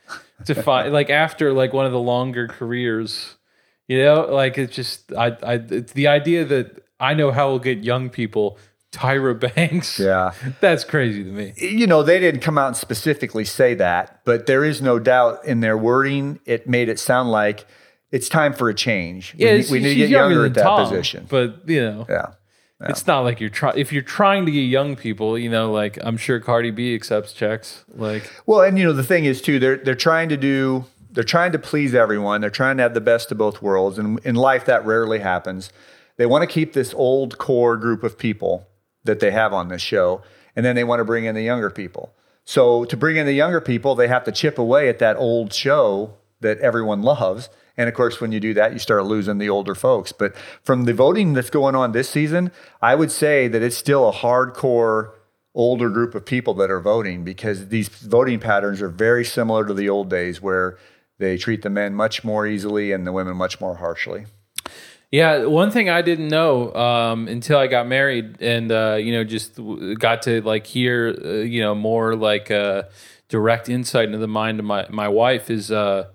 to 0.47 0.55
find, 0.55 0.91
like 0.99 1.11
after 1.11 1.53
like 1.53 1.75
one 1.75 1.85
of 1.85 1.93
the 1.93 2.01
longer 2.01 2.49
careers, 2.49 3.37
you 3.89 3.99
know, 4.03 4.23
like 4.31 4.57
it's 4.57 4.75
just 4.75 5.13
I, 5.13 5.37
I, 5.43 5.55
it's 5.55 5.93
the 5.93 6.07
idea 6.09 6.47
that 6.47 6.83
I 6.99 7.13
know 7.13 7.31
how 7.31 7.51
we'll 7.51 7.59
get 7.59 7.85
young 7.85 8.09
people. 8.09 8.57
Tyra 8.93 9.39
Banks, 9.55 9.99
Yeah. 9.99 10.33
that's 10.61 10.85
crazy 10.85 11.23
to 11.25 11.31
me. 11.31 11.53
you 11.57 11.87
know, 11.87 12.03
they 12.03 12.19
didn't 12.19 12.41
come 12.41 12.59
out 12.59 12.69
and 12.69 12.77
specifically 12.77 13.45
say 13.45 13.75
that, 13.75 14.21
but 14.25 14.47
there 14.47 14.65
is 14.65 14.83
no 14.83 14.99
doubt 14.99 15.45
in 15.45 15.61
their 15.61 15.79
wording, 15.79 16.41
it 16.45 16.69
made 16.69 16.89
it 16.89 16.99
sound 16.99 17.31
like 17.31 17.67
it's 18.11 18.29
time 18.29 18.53
for 18.53 18.69
a 18.69 18.75
change. 18.75 19.35
Yeah, 19.39 19.53
we, 19.53 19.59
need- 19.59 19.71
we 19.71 19.79
need 19.81 19.89
to 19.91 19.95
get 19.97 20.09
younger 20.11 20.37
than 20.39 20.47
at 20.47 20.55
that 20.55 20.63
Tom, 20.65 20.85
position. 20.89 21.27
but 21.29 21.69
you 21.69 21.81
know, 21.83 22.07
yeah. 22.09 22.27
It's 22.83 23.07
not 23.07 23.21
like 23.21 23.41
you're 23.41 23.51
trying. 23.51 23.77
If 23.79 23.93
you're 23.93 24.01
trying 24.03 24.47
to 24.47 24.51
get 24.51 24.63
young 24.63 24.97
people, 24.97 25.39
you 25.39 25.51
know, 25.51 25.71
like 25.71 25.99
I'm 26.01 26.17
sure 26.17 26.41
Cardi 26.41 26.71
B 26.71 26.95
accepts 26.95 27.35
checks. 27.35 27.85
Like, 27.95 28.23
Well, 28.47 28.63
and 28.63 28.79
you 28.79 28.85
know 28.85 28.95
the 28.95 29.05
thing 29.05 29.27
is 29.27 29.43
too, 29.43 29.59
they're 29.59 29.77
they're 29.77 29.95
trying 29.95 30.31
to 30.31 30.39
do 30.39 30.87
they're 31.13 31.23
trying 31.23 31.53
to 31.53 31.59
please 31.59 31.95
everyone. 31.95 32.41
They're 32.41 32.49
trying 32.49 32.79
to 32.79 32.83
have 32.83 32.95
the 32.95 33.01
best 33.03 33.31
of 33.31 33.37
both 33.37 33.61
worlds, 33.61 33.99
and 33.99 34.19
in 34.25 34.35
life 34.35 34.65
that 34.65 34.85
rarely 34.87 35.19
happens. 35.19 35.71
They 36.17 36.25
want 36.25 36.41
to 36.43 36.47
keep 36.47 36.73
this 36.73 36.95
old 36.95 37.37
core 37.37 37.77
group 37.77 38.03
of 38.03 38.17
people 38.17 38.67
that 39.05 39.21
they 39.21 39.31
have 39.31 39.53
on 39.53 39.69
this 39.69 39.83
show, 39.83 40.23
and 40.57 40.65
then 40.65 40.77
they 40.77 40.85
want 40.85 41.01
to 41.01 41.05
bring 41.05 41.25
in 41.25 41.35
the 41.35 41.43
younger 41.43 41.71
people. 41.71 42.13
So 42.45 42.85
to 42.87 42.97
bring 42.97 43.17
in 43.17 43.27
the 43.27 43.33
younger 43.33 43.61
people, 43.61 43.95
they 43.95 44.09
have 44.09 44.25
to 44.25 44.33
chip 44.33 44.59
away 44.59 44.89
at 44.89 44.99
that 44.99 45.17
old 45.17 45.53
show 45.53 46.15
that 46.41 46.59
everyone 46.59 47.03
loves. 47.03 47.49
And 47.77 47.89
of 47.89 47.95
course, 47.95 48.21
when 48.21 48.33
you 48.33 48.41
do 48.41 48.55
that, 48.55 48.73
you 48.73 48.79
start 48.79 49.05
losing 49.05 49.39
the 49.39 49.49
older 49.49 49.75
folks. 49.75 50.13
But 50.13 50.35
from 50.63 50.85
the 50.85 50.95
voting 50.95 51.35
that's 51.35 51.51
going 51.51 51.75
on 51.75 51.93
this 51.93 52.11
season, 52.11 52.51
I 52.83 52.95
would 52.95 53.13
say 53.13 53.49
that 53.49 53.63
it's 53.63 53.77
still 53.77 54.09
a 54.09 54.13
hardcore 54.13 55.13
older 55.55 55.91
group 55.91 56.15
of 56.15 56.25
people 56.25 56.55
that 56.55 56.71
are 56.71 56.81
voting 56.81 57.25
because 57.25 57.69
these 57.69 57.89
voting 57.89 58.39
patterns 58.39 58.81
are 58.81 58.89
very 58.89 59.25
similar 59.25 59.67
to 59.67 59.75
the 59.75 59.89
old 59.89 60.09
days 60.09 60.41
where 60.41 60.79
they 61.19 61.37
treat 61.37 61.63
the 61.63 61.71
men 61.71 61.95
much 61.95 62.25
more 62.25 62.47
easily 62.47 62.93
and 62.93 63.07
the 63.07 63.13
women 63.13 63.37
much 63.37 63.61
more 63.61 63.77
harshly. 63.77 64.27
Yeah, 65.11 65.45
one 65.47 65.73
thing 65.73 65.91
I 65.91 66.03
didn't 66.03 66.29
know 66.29 66.73
um, 66.75 67.27
until 67.27 67.59
I 67.59 67.67
got 67.67 67.89
married, 67.89 68.41
and 68.41 68.71
uh, 68.71 68.97
you 69.01 69.13
know, 69.13 69.25
just 69.25 69.59
got 69.99 70.23
to 70.23 70.41
like 70.43 70.67
hear, 70.67 71.17
uh, 71.25 71.29
you 71.39 71.61
know, 71.61 71.75
more 71.75 72.15
like 72.15 72.51
uh, 72.51 72.85
direct 73.29 73.69
insight 73.69 74.07
into 74.07 74.19
the 74.19 74.29
mind 74.29 74.61
of 74.61 74.67
my 74.67 74.87
my 74.89 75.09
wife 75.09 75.51
is 75.51 75.73
uh, 75.73 76.09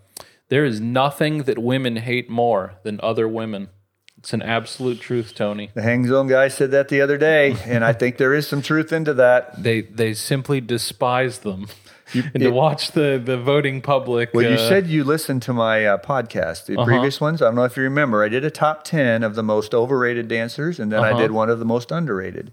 there 0.48 0.64
is 0.64 0.80
nothing 0.80 1.44
that 1.44 1.60
women 1.60 1.98
hate 1.98 2.30
more 2.30 2.76
than 2.84 3.00
other 3.04 3.28
women. 3.28 3.70
It's 4.18 4.34
an 4.34 4.42
absolute 4.42 5.02
truth, 5.02 5.36
Tony. 5.36 5.72
The 5.74 5.82
Hang 5.82 6.08
Zone 6.08 6.28
guy 6.28 6.48
said 6.48 6.72
that 6.72 6.88
the 6.88 7.02
other 7.02 7.18
day, 7.18 7.56
and 7.66 7.84
I 7.84 7.94
think 7.94 8.18
there 8.18 8.34
is 8.34 8.48
some 8.48 8.62
truth 8.62 8.94
into 8.94 9.14
that. 9.16 9.62
They 9.62 9.82
they 9.82 10.14
simply 10.14 10.62
despise 10.62 11.40
them. 11.40 11.68
And 12.14 12.40
to 12.44 12.50
watch 12.50 12.92
the 12.92 13.22
the 13.24 13.38
voting 13.38 13.82
public. 13.82 14.32
Well, 14.34 14.44
you 14.50 14.56
uh, 14.58 14.70
said 14.70 14.88
you 14.88 15.04
listened 15.04 15.42
to 15.44 15.54
my 15.54 15.86
uh, 15.86 15.98
podcast, 15.98 16.66
the 16.66 16.76
Uh-huh. 16.78 16.86
previous 16.86 17.20
ones. 17.20 17.42
I 17.42 17.46
don't 17.46 17.56
know 17.56 17.64
if 17.64 17.76
you 17.78 17.84
remember. 17.84 18.24
I 18.24 18.30
did 18.30 18.46
a 18.46 18.52
top 18.52 18.84
10 18.84 19.24
of 19.24 19.36
the 19.36 19.44
most 19.44 19.74
overrated 19.74 20.28
dancers, 20.28 20.80
and 20.80 20.92
then 20.92 21.00
I 21.04 21.12
Uh-huh. 21.12 21.20
did 21.22 21.32
one 21.32 21.50
of 21.50 21.60
the 21.60 21.66
most 21.66 21.92
underrated. 21.92 22.52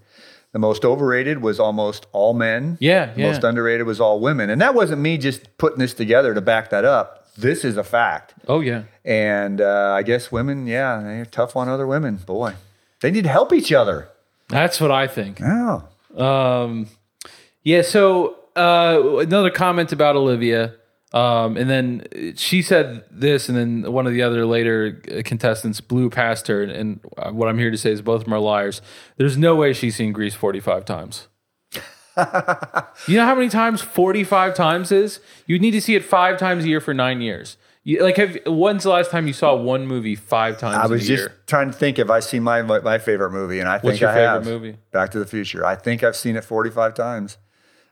The 0.51 0.59
most 0.59 0.85
overrated 0.85 1.41
was 1.41 1.59
almost 1.59 2.05
all 2.11 2.33
men. 2.33 2.77
Yeah, 2.79 3.07
The 3.13 3.21
yeah. 3.21 3.27
most 3.31 3.43
underrated 3.43 3.87
was 3.87 3.99
all 3.99 4.19
women. 4.19 4.49
And 4.51 4.61
that 4.61 4.75
wasn't 4.75 5.01
me 5.01 5.17
just 5.17 5.57
putting 5.57 5.79
this 5.79 5.93
together 5.95 6.33
to 6.35 6.41
back 6.41 6.69
that 6.69 6.85
up. 6.85 7.25
This 7.35 7.65
is 7.65 7.75
a 7.77 7.83
fact. 7.83 8.35
Oh 8.47 8.59
yeah. 8.59 8.83
And 9.03 9.59
uh, 9.59 9.93
I 9.97 10.03
guess 10.03 10.31
women, 10.31 10.67
yeah, 10.67 11.01
they're 11.01 11.25
tough 11.25 11.55
on 11.55 11.67
other 11.69 11.87
women. 11.87 12.17
Boy, 12.17 12.53
they 13.01 13.09
need 13.09 13.23
to 13.23 13.29
help 13.31 13.51
each 13.51 13.73
other. 13.73 14.09
That's 14.49 14.79
what 14.79 14.91
I 14.91 15.07
think. 15.07 15.41
Oh. 15.43 15.83
Um, 16.15 16.87
yeah. 17.63 17.81
So 17.81 18.35
uh, 18.55 19.17
another 19.19 19.49
comment 19.49 19.91
about 19.91 20.15
Olivia, 20.15 20.75
um, 21.13 21.57
and 21.57 21.69
then 21.69 22.33
she 22.35 22.61
said 22.61 23.03
this, 23.11 23.47
and 23.47 23.57
then 23.57 23.91
one 23.93 24.07
of 24.07 24.13
the 24.13 24.23
other 24.23 24.45
later 24.45 24.93
contestants 25.23 25.79
blew 25.79 26.09
past 26.09 26.47
her. 26.47 26.63
And, 26.63 26.71
and 26.71 27.35
what 27.37 27.47
I'm 27.47 27.59
here 27.59 27.69
to 27.69 27.77
say 27.77 27.91
is 27.91 28.01
both 28.01 28.21
of 28.21 28.25
them 28.25 28.33
are 28.33 28.39
liars. 28.39 28.81
There's 29.17 29.37
no 29.37 29.55
way 29.55 29.73
she's 29.73 29.95
seen 29.95 30.11
Grease 30.11 30.33
45 30.33 30.85
times. 30.85 31.27
you 33.07 33.17
know 33.17 33.25
how 33.25 33.35
many 33.35 33.49
times 33.49 33.81
45 33.81 34.55
times 34.55 34.91
is? 34.91 35.19
You 35.47 35.59
need 35.59 35.71
to 35.71 35.81
see 35.81 35.95
it 35.95 36.03
five 36.03 36.37
times 36.37 36.63
a 36.63 36.67
year 36.67 36.79
for 36.79 36.93
nine 36.93 37.21
years. 37.21 37.57
You, 37.83 38.01
like, 38.01 38.17
have, 38.17 38.37
when's 38.45 38.83
the 38.83 38.89
last 38.91 39.11
time 39.11 39.27
you 39.27 39.33
saw 39.33 39.55
one 39.55 39.85
movie 39.85 40.15
five 40.15 40.57
times 40.57 40.77
I 40.77 40.87
was 40.87 41.05
just 41.05 41.21
year? 41.21 41.35
trying 41.47 41.71
to 41.71 41.77
think 41.77 41.99
if 41.99 42.09
I 42.09 42.21
seen 42.21 42.41
my 42.43 42.61
my 42.61 42.97
favorite 42.97 43.31
movie, 43.31 43.59
and 43.59 43.67
I 43.67 43.73
think 43.73 43.83
What's 43.83 43.99
your 43.99 44.09
I 44.09 44.13
favorite 44.13 44.27
have. 44.29 44.45
movie? 44.45 44.77
Back 44.91 45.11
to 45.11 45.19
the 45.19 45.25
Future. 45.25 45.65
I 45.65 45.75
think 45.75 46.01
I've 46.01 46.15
seen 46.15 46.35
it 46.37 46.45
45 46.45 46.93
times. 46.93 47.37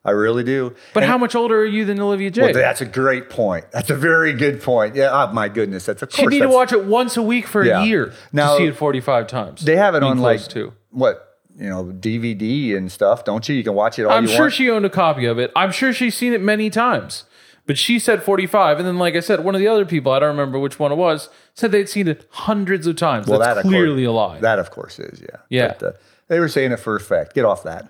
I 0.03 0.11
really 0.11 0.43
do. 0.43 0.73
But 0.93 1.03
how 1.03 1.17
much 1.17 1.35
older 1.35 1.59
are 1.59 1.65
you 1.65 1.85
than 1.85 1.99
Olivia 1.99 2.31
Jade? 2.31 2.43
Well, 2.43 2.53
that's 2.53 2.81
a 2.81 2.85
great 2.85 3.29
point. 3.29 3.65
That's 3.71 3.89
a 3.91 3.95
very 3.95 4.33
good 4.33 4.61
point. 4.61 4.95
Yeah, 4.95 5.09
oh, 5.11 5.31
my 5.31 5.47
goodness, 5.47 5.85
that's 5.85 6.01
of 6.01 6.11
She 6.11 6.23
course. 6.23 6.33
You 6.33 6.39
need 6.39 6.45
to 6.47 6.51
watch 6.51 6.73
it 6.73 6.85
once 6.85 7.17
a 7.17 7.21
week 7.21 7.45
for 7.45 7.63
Yeah. 7.63 7.81
a 7.81 7.85
year 7.85 8.13
Now- 8.33 8.53
to 8.53 8.57
see 8.57 8.65
it 8.67 8.75
45 8.75 9.27
times. 9.27 9.61
They 9.63 9.75
have 9.75 9.93
it 9.93 9.99
Being 9.99 10.13
on 10.13 10.19
like 10.19 10.47
to. 10.49 10.73
what 10.89 11.27
you 11.55 11.69
know 11.69 11.83
DVD 11.85 12.75
and 12.75 12.91
stuff, 12.91 13.23
don't 13.25 13.47
you? 13.47 13.53
You 13.55 13.63
can 13.63 13.75
watch 13.75 13.99
it 13.99 14.05
all 14.05 14.11
I'm 14.11 14.25
sure 14.25 14.41
want. 14.41 14.53
she 14.53 14.69
owned 14.71 14.85
a 14.85 14.89
copy 14.89 15.25
of 15.25 15.37
it. 15.37 15.51
I'm 15.55 15.71
sure 15.71 15.93
she's 15.93 16.15
seen 16.15 16.33
it 16.33 16.41
many 16.41 16.69
times. 16.71 17.25
But 17.67 17.77
she 17.77 17.99
said 17.99 18.23
45, 18.23 18.79
and 18.79 18.87
then, 18.87 18.97
like 18.97 19.15
I 19.15 19.19
said, 19.19 19.43
one 19.43 19.53
of 19.53 19.59
the 19.61 19.67
other 19.67 19.85
people, 19.85 20.11
I 20.11 20.19
don't 20.19 20.29
remember 20.29 20.57
which 20.57 20.79
one 20.79 20.91
it 20.91 20.95
was, 20.95 21.29
said 21.53 21.71
they'd 21.71 21.87
seen 21.87 22.07
it 22.07 22.25
hundreds 22.31 22.87
of 22.87 22.95
times. 22.95 23.27
well, 23.27 23.37
That's 23.37 23.49
that 23.51 23.57
of 23.59 23.63
course- 23.63 23.71
clearly 23.73 24.03
a 24.03 24.11
lie. 24.11 24.39
That 24.39 24.57
of 24.57 24.71
course 24.71 24.97
is, 24.97 25.21
yeah. 25.21 25.37
Yeah. 25.49 25.75
But, 25.79 25.87
uh, 25.87 25.91
they 26.27 26.39
were 26.39 26.47
saying 26.47 26.71
it 26.71 26.79
for 26.79 26.95
effect. 26.95 27.35
Get 27.35 27.45
off 27.45 27.61
that. 27.63 27.87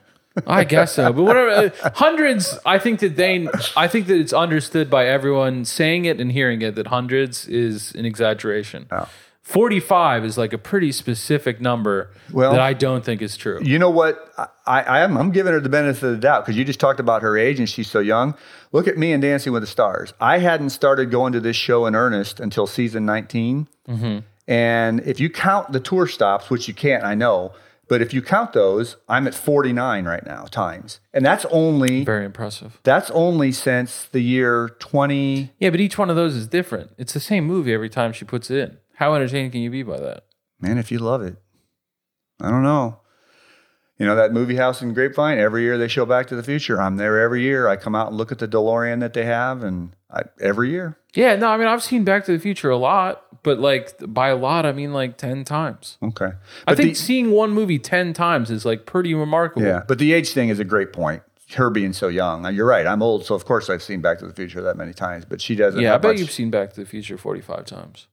I 0.48 0.64
guess 0.64 0.94
so, 0.94 1.12
but 1.12 1.24
whatever. 1.24 1.74
uh, 1.84 1.90
Hundreds. 1.96 2.58
I 2.66 2.80
think 2.80 3.00
that 3.02 3.16
they. 3.18 3.48
I 3.76 3.88
think 3.88 4.08
that 4.08 4.18
it's 4.18 4.34
understood 4.34 4.90
by 4.90 5.06
everyone 5.08 5.66
saying 5.66 6.06
it 6.06 6.20
and 6.22 6.32
hearing 6.32 6.62
it 6.62 6.76
that 6.76 6.88
hundreds 6.88 7.48
is 7.48 7.94
an 7.96 8.06
exaggeration. 8.06 8.88
Forty-five 9.44 10.24
is 10.24 10.38
like 10.38 10.54
a 10.54 10.58
pretty 10.58 10.92
specific 10.92 11.60
number 11.60 12.12
Well- 12.32 12.52
that 12.52 12.62
I 12.62 12.74
don't 12.74 13.04
think 13.04 13.22
is 13.22 13.36
true. 13.36 13.60
You 13.62 13.80
know 13.80 13.90
what? 13.90 14.32
I, 14.66 14.82
I 14.84 15.00
am 15.02 15.18
I'm 15.18 15.32
giving 15.32 15.52
her 15.52 15.60
the 15.60 15.68
benefit 15.68 16.04
of 16.04 16.12
the 16.12 16.18
doubt 16.18 16.46
because 16.46 16.56
you 16.56 16.64
just 16.64 16.80
talked 16.80 17.00
about 17.00 17.24
her 17.24 17.38
age 17.38 17.60
and 17.60 17.68
she's 17.68 17.90
so 17.90 18.00
young. 18.00 18.36
Look 18.72 18.88
at 18.88 18.98
me 18.98 19.12
and 19.12 19.22
Dancing 19.22 19.52
with 19.52 19.64
the 19.64 19.68
Stars. 19.68 20.14
I 20.22 20.38
hadn't 20.38 20.70
started 20.70 21.12
going 21.12 21.34
to 21.34 21.40
this 21.42 21.58
show 21.58 21.86
in 21.88 21.96
earnest 21.96 22.40
until 22.40 22.68
season 22.68 23.06
19. 23.06 23.68
Mm-hmm. 23.90 24.20
And 24.48 25.00
if 25.02 25.20
you 25.20 25.30
count 25.30 25.72
the 25.74 25.80
tour 25.80 26.08
stops, 26.08 26.50
which 26.50 26.68
you 26.68 26.74
can't, 26.74 27.04
I 27.04 27.16
know, 27.16 27.54
but 27.92 28.02
if 28.02 28.14
you 28.14 28.22
count 28.22 28.54
those, 28.54 28.96
I'm 29.10 29.28
at 29.28 29.36
49 29.36 30.06
right 30.06 30.26
now 30.26 30.46
times, 30.46 31.02
and 31.14 31.26
that's 31.26 31.44
only 31.52 32.06
Very 32.06 32.24
impressive. 32.24 32.80
that's 32.84 33.12
only 33.12 33.52
since 33.52 34.06
the 34.06 34.22
year 34.22 34.70
20. 34.80 35.52
Yeah, 35.60 35.72
but 35.72 35.82
each 35.82 35.98
one 35.98 36.10
of 36.10 36.16
those 36.16 36.34
is 36.34 36.48
different. 36.48 36.92
It's 36.98 37.12
the 37.12 37.20
same 37.20 37.46
movie 37.46 37.74
every 37.74 37.90
time 37.90 38.14
she 38.14 38.24
puts 38.24 38.50
it 38.50 38.60
in. 38.60 38.78
How 38.96 39.14
entertaining 39.14 39.52
can 39.52 39.60
you 39.60 39.70
be 39.70 39.84
by 39.84 40.00
that? 40.00 40.24
Man, 40.62 40.78
if 40.78 40.90
you 40.90 41.00
love 41.00 41.22
it, 41.22 41.36
I 42.40 42.50
don't 42.50 42.64
know. 42.64 43.02
You 43.98 44.06
know 44.06 44.16
that 44.16 44.32
movie 44.32 44.56
house 44.56 44.82
in 44.82 44.94
Grapevine. 44.94 45.38
Every 45.38 45.64
year 45.64 45.78
they 45.78 45.90
show 45.90 46.06
Back 46.06 46.28
to 46.28 46.36
the 46.38 46.44
Future. 46.44 46.82
I'm 46.82 46.96
there 46.96 47.20
every 47.20 47.42
year. 47.42 47.68
I 47.68 47.76
come 47.76 47.94
out 47.94 48.08
and 48.08 48.16
look 48.18 48.32
at 48.32 48.40
the 48.40 48.48
DeLorean 48.48 49.02
that 49.02 49.12
they 49.12 49.26
have, 49.26 49.64
and 49.64 49.98
I, 50.10 50.22
every 50.40 50.70
year. 50.70 50.98
Yeah, 51.14 51.36
no, 51.36 51.48
I 51.50 51.58
mean 51.58 51.68
I've 51.68 51.84
seen 51.84 52.04
Back 52.04 52.26
to 52.26 52.32
the 52.32 52.40
Future 52.40 52.70
a 52.70 52.78
lot, 52.78 53.44
but 53.44 53.60
like 53.60 53.94
by 54.08 54.30
a 54.30 54.36
lot 54.36 54.66
I 54.66 54.72
mean 54.72 54.94
like 54.94 55.18
ten 55.18 55.44
times. 55.44 55.98
Okay, 56.02 56.26
I 56.26 56.32
But 56.68 56.78
think 56.78 56.90
the- 56.90 56.96
seeing 56.96 57.32
one 57.32 57.52
movie 57.52 57.80
ten 57.80 58.14
times 58.14 58.50
is 58.50 58.66
like 58.66 58.86
pretty 58.86 59.14
remarkable. 59.14 59.66
yeah, 59.66 59.84
but 59.88 60.00
the 60.00 60.14
age 60.14 60.32
thing 60.32 60.50
is 60.50 60.60
a 60.60 60.64
great 60.64 60.94
point. 60.94 61.24
Her 61.56 61.70
being 61.70 61.92
so 61.92 62.08
young. 62.08 62.50
You're 62.54 62.66
right. 62.66 62.88
I'm 62.88 63.02
old, 63.04 63.26
so 63.26 63.36
of 63.36 63.44
course 63.44 63.70
I've 63.70 63.84
seen 63.84 64.00
Back 64.00 64.20
to 64.20 64.26
the 64.26 64.32
Future 64.34 64.62
that 64.62 64.78
many 64.78 64.94
times. 64.94 65.26
But 65.26 65.42
she 65.42 65.54
doesn't. 65.54 65.82
Yeah, 65.82 65.90
I 65.90 65.92
have 65.94 66.02
bet 66.02 66.12
much- 66.12 66.20
you've 66.20 66.32
seen 66.32 66.50
Back 66.50 66.72
to 66.74 66.80
the 66.80 66.86
Future 66.86 67.18
forty 67.18 67.42
five 67.42 67.66
times. 67.66 68.08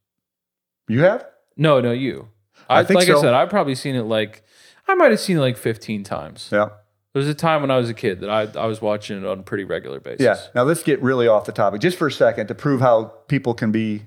You 0.89 1.03
have? 1.05 1.25
No, 1.57 1.81
no, 1.81 1.93
you. 1.93 2.29
I, 2.69 2.81
I 2.81 2.85
think 2.85 2.99
like 2.99 3.09
I 3.09 3.21
said, 3.21 3.35
I've 3.35 3.49
probably 3.49 3.77
seen 3.77 3.95
it 3.95 4.03
like 4.03 4.43
I 4.89 4.95
might 4.97 5.13
have 5.13 5.21
seen 5.21 5.37
it 5.37 5.41
like 5.41 5.57
fifteen 5.57 6.03
times. 6.03 6.49
Yeah. 6.53 6.71
There 7.15 7.21
was 7.21 7.29
a 7.29 7.35
time 7.35 7.63
when 7.63 7.71
I 7.71 7.77
was 7.79 7.89
a 7.89 7.95
kid 7.95 8.21
that 8.21 8.31
I, 8.31 8.43
I 8.61 8.67
was 8.67 8.83
watching 8.83 9.17
it 9.19 9.25
on 9.27 9.39
a 9.41 9.43
pretty 9.43 9.65
regular 9.65 9.99
basis. 9.99 10.21
Yeah. 10.25 10.37
Now 10.55 10.63
let's 10.65 10.83
get 10.83 11.03
really 11.03 11.27
off 11.27 11.47
the 11.47 11.53
topic 11.53 11.81
just 11.81 11.97
for 11.99 12.07
a 12.09 12.13
second 12.13 12.49
to 12.49 12.55
prove 12.55 12.81
how 12.81 13.05
people 13.29 13.55
can 13.55 13.73
be 13.73 14.03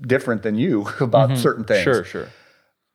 different 0.00 0.42
than 0.42 0.54
you 0.56 0.88
about 1.00 1.36
certain 1.36 1.64
things. 1.64 1.80
Mm-hmm. 1.80 1.92
Sure, 1.92 2.04
sure. 2.04 2.28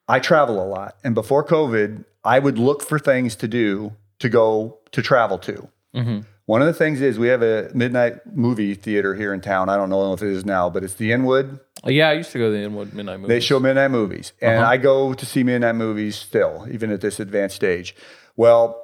I 0.08 0.20
travel 0.20 0.64
a 0.64 0.68
lot, 0.68 0.96
and 1.04 1.16
before 1.16 1.44
COVID, 1.44 2.06
I 2.24 2.38
would 2.40 2.58
look 2.60 2.84
for 2.84 3.00
things 3.00 3.36
to 3.38 3.48
do 3.48 3.94
to 4.20 4.30
go 4.30 4.80
to 4.92 5.02
travel 5.02 5.38
to. 5.40 5.68
Mm-hmm. 5.96 6.20
One 6.48 6.62
of 6.62 6.68
the 6.68 6.74
things 6.74 7.02
is 7.02 7.18
we 7.18 7.30
have 7.30 7.42
a 7.42 7.72
midnight 7.74 8.18
movie 8.36 8.76
theater 8.76 9.16
here 9.16 9.34
in 9.34 9.42
town. 9.42 9.68
I 9.68 9.78
don't 9.78 9.90
know 9.90 10.14
if 10.14 10.22
it 10.22 10.30
is 10.30 10.46
now, 10.46 10.70
but 10.70 10.84
it's 10.84 10.94
the 10.94 11.12
Inwood. 11.12 11.60
Yeah, 11.86 12.10
I 12.10 12.14
used 12.14 12.32
to 12.34 12.38
go 12.38 12.52
to 12.52 12.58
the 12.58 12.64
Inwood 12.64 12.94
Midnight 12.94 13.20
Movies. 13.20 13.30
They 13.30 13.40
show 13.40 13.60
midnight 13.60 13.90
movies, 13.90 14.34
and 14.42 14.60
Uh-huh. 14.60 14.72
I 14.72 14.78
go 14.78 15.14
to 15.16 15.26
see 15.26 15.44
midnight 15.44 15.74
movies 15.76 16.16
still, 16.18 16.68
even 16.72 16.92
at 16.92 17.02
this 17.02 17.20
advanced 17.20 17.56
stage. 17.56 17.96
Well, 18.36 18.80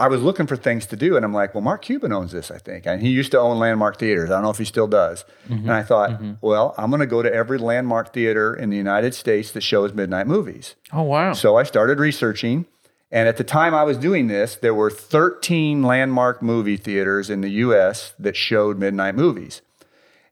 I 0.00 0.06
was 0.06 0.22
looking 0.22 0.46
for 0.46 0.56
things 0.56 0.86
to 0.86 0.96
do, 0.96 1.16
and 1.16 1.24
I'm 1.24 1.32
like, 1.34 1.54
well, 1.54 1.62
Mark 1.62 1.82
Cuban 1.82 2.12
owns 2.12 2.30
this, 2.30 2.52
I 2.52 2.58
think, 2.58 2.86
and 2.86 3.02
he 3.02 3.08
used 3.08 3.32
to 3.32 3.40
own 3.40 3.58
Landmark 3.58 3.98
Theaters. 3.98 4.30
I 4.30 4.34
don't 4.34 4.44
know 4.44 4.50
if 4.50 4.58
he 4.58 4.64
still 4.64 4.86
does. 4.86 5.24
Mm-hmm. 5.48 5.54
And 5.64 5.72
I 5.72 5.82
thought, 5.82 6.20
well, 6.40 6.74
I'm 6.78 6.90
going 6.90 7.00
to 7.00 7.06
go 7.06 7.20
to 7.22 7.32
every 7.32 7.58
Landmark 7.58 8.12
theater 8.12 8.54
in 8.54 8.70
the 8.70 8.76
United 8.76 9.14
States 9.14 9.50
that 9.52 9.62
shows 9.62 9.92
midnight 9.92 10.26
movies. 10.28 10.76
Oh 10.92 11.02
wow. 11.02 11.32
So 11.32 11.56
I 11.56 11.64
started 11.64 11.98
researching. 11.98 12.66
And 13.10 13.26
at 13.26 13.38
the 13.38 13.44
time 13.44 13.74
I 13.74 13.84
was 13.84 13.96
doing 13.96 14.26
this, 14.28 14.54
there 14.54 14.74
were 14.74 14.90
13 14.90 15.82
landmark 15.82 16.42
movie 16.42 16.76
theaters 16.76 17.30
in 17.30 17.40
the 17.40 17.48
US 17.50 18.12
that 18.18 18.36
showed 18.36 18.78
midnight 18.78 19.14
movies. 19.14 19.62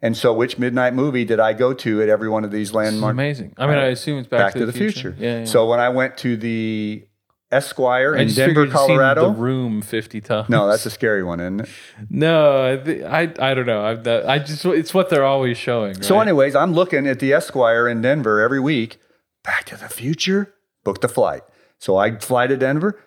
And 0.02 0.14
so, 0.14 0.32
which 0.34 0.58
midnight 0.58 0.92
movie 0.92 1.24
did 1.24 1.40
I 1.40 1.54
go 1.54 1.72
to 1.72 2.02
at 2.02 2.10
every 2.10 2.28
one 2.28 2.44
of 2.44 2.50
these 2.50 2.68
It's 2.68 2.74
landmark? 2.74 3.12
amazing. 3.12 3.54
I 3.56 3.66
mean, 3.66 3.78
I 3.78 3.86
assume 3.86 4.18
it's 4.18 4.28
Back, 4.28 4.52
Back, 4.52 4.52
to, 4.54 4.66
the, 4.66 4.72
future. 4.72 5.16
Yeah, 5.18 5.38
yeah. 5.38 5.44
So 5.46 5.66
when 5.66 5.80
I 5.80 5.88
went 5.88 6.18
to 6.18 6.36
the 6.36 7.06
Esquire 7.50 8.14
in 8.14 8.28
Denver, 8.28 8.66
Colorado. 8.66 9.30
The 9.32 9.38
Room 9.38 9.80
fifty 9.80 10.20
times. 10.20 10.48
no, 10.48 10.66
that's 10.66 10.84
a 10.84 10.90
scary 10.90 11.22
one, 11.22 11.40
isn't 11.40 11.60
it? 11.60 11.68
no. 12.10 12.64
I, 13.06 13.22
I 13.22 13.50
I 13.50 13.54
don't 13.54 13.66
know. 13.66 13.84
I, 13.84 13.94
that, 13.94 14.28
I 14.28 14.38
just 14.40 14.64
it's 14.64 14.92
what 14.92 15.10
they're 15.10 15.24
always 15.24 15.56
showing. 15.56 16.02
So, 16.02 16.18
anyways, 16.20 16.56
I'm 16.56 16.72
looking 16.72 17.06
at 17.06 17.20
the 17.20 17.32
Esquire 17.32 17.86
in 17.88 18.02
Denver 18.02 18.40
every 18.40 18.60
week. 18.60 18.98
Back 19.44 19.64
to 19.66 19.76
the 19.76 19.88
Future, 19.88 20.54
book 20.82 21.00
the 21.00 21.08
flight. 21.08 21.42
So 21.78 21.96
I 21.96 22.18
fly 22.18 22.48
to 22.48 22.56
Denver. 22.56 22.98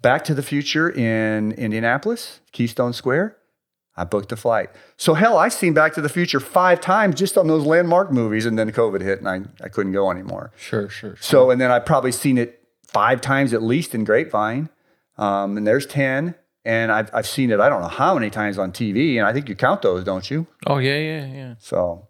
Back 0.00 0.22
to 0.26 0.34
the 0.34 0.44
Future 0.44 0.88
in 0.88 1.50
Indianapolis, 1.52 2.40
Keystone 2.52 2.92
Square. 2.92 3.36
I 3.96 4.04
booked 4.04 4.30
a 4.30 4.36
flight. 4.36 4.70
So 4.96 5.14
hell, 5.14 5.38
I've 5.38 5.52
seen 5.52 5.74
Back 5.74 5.92
to 5.94 6.00
the 6.00 6.08
Future 6.08 6.38
five 6.38 6.80
times 6.80 7.16
just 7.16 7.36
on 7.36 7.48
those 7.48 7.66
landmark 7.66 8.12
movies, 8.12 8.46
and 8.46 8.56
then 8.56 8.70
COVID 8.70 9.00
hit, 9.00 9.18
and 9.18 9.28
I, 9.28 9.40
I 9.64 9.68
couldn't 9.68 9.90
go 9.92 10.08
anymore. 10.12 10.52
Sure, 10.56 10.88
sure. 10.88 11.16
sure. 11.16 11.18
So, 11.20 11.50
and 11.50 11.60
then 11.60 11.72
I've 11.72 11.84
probably 11.84 12.12
seen 12.12 12.38
it 12.38 12.57
five 12.88 13.20
times 13.20 13.52
at 13.52 13.62
least 13.62 13.94
in 13.94 14.04
Grapevine, 14.04 14.68
um, 15.16 15.56
and 15.56 15.66
there's 15.66 15.86
ten. 15.86 16.34
And 16.64 16.92
I've, 16.92 17.08
I've 17.14 17.26
seen 17.26 17.50
it 17.50 17.60
I 17.60 17.70
don't 17.70 17.80
know 17.80 17.88
how 17.88 18.12
many 18.14 18.28
times 18.28 18.58
on 18.58 18.72
TV, 18.72 19.16
and 19.16 19.26
I 19.26 19.32
think 19.32 19.48
you 19.48 19.54
count 19.54 19.80
those, 19.80 20.04
don't 20.04 20.30
you? 20.30 20.46
Oh 20.66 20.78
yeah, 20.78 20.98
yeah, 20.98 21.26
yeah. 21.26 21.54
So 21.58 22.08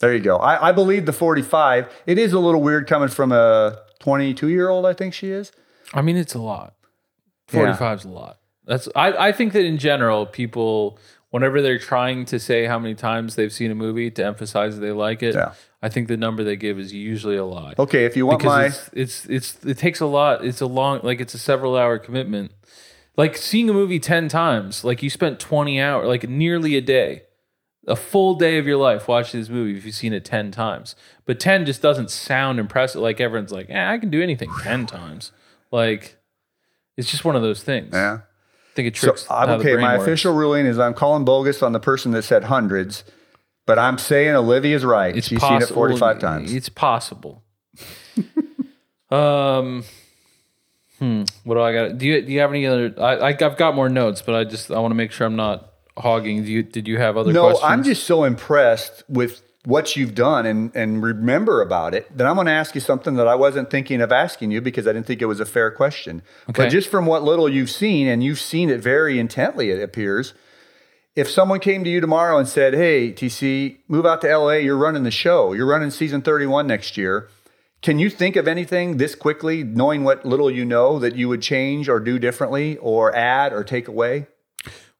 there 0.00 0.12
you 0.12 0.20
go. 0.20 0.36
I, 0.36 0.68
I 0.68 0.72
believe 0.72 1.06
the 1.06 1.12
45. 1.12 1.90
It 2.06 2.18
is 2.18 2.32
a 2.34 2.38
little 2.38 2.60
weird 2.60 2.86
coming 2.86 3.08
from 3.08 3.32
a 3.32 3.78
22 4.00 4.48
year 4.48 4.68
old, 4.68 4.84
I 4.84 4.92
think 4.92 5.14
she 5.14 5.30
is. 5.30 5.52
I 5.94 6.02
mean, 6.02 6.16
it's 6.16 6.34
a 6.34 6.38
lot. 6.40 6.74
Yeah. 7.50 7.60
45 7.60 7.98
is 8.00 8.04
a 8.04 8.08
lot. 8.08 8.38
That's 8.66 8.88
I, 8.94 9.28
I 9.28 9.32
think 9.32 9.54
that 9.54 9.64
in 9.64 9.78
general, 9.78 10.26
people 10.26 10.98
whenever 11.30 11.62
they're 11.62 11.78
trying 11.78 12.26
to 12.26 12.38
say 12.38 12.66
how 12.66 12.78
many 12.78 12.94
times 12.94 13.36
they've 13.36 13.52
seen 13.52 13.70
a 13.70 13.74
movie 13.74 14.10
to 14.10 14.24
emphasize 14.24 14.78
they 14.80 14.92
like 14.92 15.22
it, 15.22 15.34
Yeah. 15.34 15.52
I 15.80 15.88
think 15.88 16.08
the 16.08 16.16
number 16.16 16.42
they 16.42 16.56
give 16.56 16.78
is 16.78 16.92
usually 16.92 17.36
a 17.36 17.44
lot. 17.44 17.78
Okay, 17.78 18.04
if 18.04 18.16
you 18.16 18.26
want 18.26 18.40
because 18.40 18.48
my. 18.50 18.64
it's, 18.66 18.90
it's 18.92 19.26
it's 19.26 19.64
it 19.64 19.78
takes 19.78 20.00
a 20.00 20.06
lot. 20.06 20.44
It's 20.44 20.60
a 20.60 20.66
long 20.66 21.00
like 21.02 21.20
it's 21.20 21.34
a 21.34 21.38
several 21.38 21.76
hour 21.76 21.98
commitment. 21.98 22.52
Like 23.16 23.36
seeing 23.36 23.68
a 23.68 23.72
movie 23.72 23.98
10 23.98 24.28
times, 24.28 24.84
like 24.84 25.02
you 25.02 25.10
spent 25.10 25.40
20 25.40 25.80
hours, 25.80 26.06
like 26.06 26.28
nearly 26.28 26.76
a 26.76 26.80
day. 26.80 27.22
A 27.86 27.96
full 27.96 28.34
day 28.34 28.58
of 28.58 28.66
your 28.66 28.76
life 28.76 29.08
watching 29.08 29.40
this 29.40 29.48
movie 29.48 29.76
if 29.78 29.86
you've 29.86 29.94
seen 29.94 30.12
it 30.12 30.24
10 30.24 30.50
times. 30.50 30.94
But 31.24 31.40
10 31.40 31.64
just 31.64 31.80
doesn't 31.80 32.10
sound 32.10 32.60
impressive. 32.60 33.00
Like 33.00 33.18
everyone's 33.20 33.50
like, 33.50 33.70
eh, 33.70 33.92
I 33.92 33.96
can 33.98 34.10
do 34.10 34.20
anything 34.22 34.50
10 34.62 34.84
times. 34.86 35.32
Like 35.72 36.16
it's 36.96 37.10
just 37.10 37.24
one 37.24 37.34
of 37.34 37.42
those 37.42 37.62
things. 37.62 37.90
yeah. 37.92 38.18
I 38.20 38.74
think 38.74 38.88
it 38.88 38.96
So, 38.96 39.06
tricks. 39.08 39.24
The 39.24 39.34
okay. 39.54 39.76
My 39.76 39.96
works. 39.96 40.02
official 40.06 40.34
ruling 40.34 40.66
is 40.66 40.78
I'm 40.78 40.92
calling 40.94 41.24
bogus 41.24 41.62
on 41.62 41.72
the 41.72 41.80
person 41.80 42.12
that 42.12 42.22
said 42.22 42.44
hundreds, 42.44 43.04
but 43.68 43.78
I'm 43.78 43.98
saying 43.98 44.34
Olivia's 44.34 44.82
right. 44.82 45.14
It's 45.14 45.28
She's 45.28 45.42
seen 45.42 45.60
it 45.60 45.68
45 45.68 46.18
times. 46.18 46.54
It's 46.54 46.70
possible. 46.70 47.44
um, 49.10 49.84
hmm. 50.98 51.24
What 51.44 51.56
do 51.56 51.60
I 51.60 51.74
got? 51.74 51.98
Do 51.98 52.06
you 52.06 52.22
do 52.22 52.32
you 52.32 52.40
have 52.40 52.48
any 52.48 52.64
other? 52.64 52.94
I, 52.96 53.16
I 53.16 53.28
I've 53.28 53.58
got 53.58 53.74
more 53.74 53.90
notes, 53.90 54.22
but 54.22 54.34
I 54.34 54.44
just 54.44 54.70
I 54.70 54.78
want 54.78 54.92
to 54.92 54.94
make 54.94 55.12
sure 55.12 55.26
I'm 55.26 55.36
not 55.36 55.70
hogging. 55.98 56.44
Do 56.44 56.50
you 56.50 56.62
did 56.62 56.88
you 56.88 56.96
have 56.96 57.18
other? 57.18 57.30
No, 57.30 57.50
questions? 57.50 57.70
I'm 57.70 57.82
just 57.82 58.04
so 58.04 58.24
impressed 58.24 59.04
with 59.06 59.42
what 59.66 59.96
you've 59.96 60.14
done 60.14 60.46
and, 60.46 60.74
and 60.74 61.02
remember 61.02 61.60
about 61.60 61.94
it 61.94 62.16
that 62.16 62.26
I'm 62.26 62.36
going 62.36 62.46
to 62.46 62.52
ask 62.52 62.74
you 62.74 62.80
something 62.80 63.16
that 63.16 63.28
I 63.28 63.34
wasn't 63.34 63.68
thinking 63.68 64.00
of 64.00 64.10
asking 64.10 64.50
you 64.50 64.62
because 64.62 64.88
I 64.88 64.94
didn't 64.94 65.06
think 65.06 65.20
it 65.20 65.26
was 65.26 65.40
a 65.40 65.44
fair 65.44 65.70
question. 65.70 66.22
Okay. 66.48 66.62
But 66.62 66.70
just 66.70 66.88
from 66.88 67.04
what 67.04 67.22
little 67.22 67.50
you've 67.50 67.68
seen, 67.68 68.08
and 68.08 68.24
you've 68.24 68.40
seen 68.40 68.70
it 68.70 68.80
very 68.80 69.18
intently, 69.18 69.68
it 69.68 69.82
appears. 69.82 70.32
If 71.18 71.28
someone 71.28 71.58
came 71.58 71.82
to 71.82 71.90
you 71.90 72.00
tomorrow 72.00 72.38
and 72.38 72.46
said, 72.46 72.74
Hey, 72.74 73.12
TC, 73.12 73.78
move 73.88 74.06
out 74.06 74.20
to 74.20 74.28
LA, 74.38 74.52
you're 74.52 74.76
running 74.76 75.02
the 75.02 75.10
show, 75.10 75.52
you're 75.52 75.66
running 75.66 75.90
season 75.90 76.22
31 76.22 76.68
next 76.68 76.96
year. 76.96 77.28
Can 77.82 77.98
you 77.98 78.08
think 78.08 78.36
of 78.36 78.46
anything 78.46 78.98
this 78.98 79.16
quickly, 79.16 79.64
knowing 79.64 80.04
what 80.04 80.24
little 80.24 80.48
you 80.48 80.64
know, 80.64 81.00
that 81.00 81.16
you 81.16 81.28
would 81.28 81.42
change 81.42 81.88
or 81.88 81.98
do 81.98 82.20
differently 82.20 82.76
or 82.76 83.12
add 83.16 83.52
or 83.52 83.64
take 83.64 83.88
away? 83.88 84.28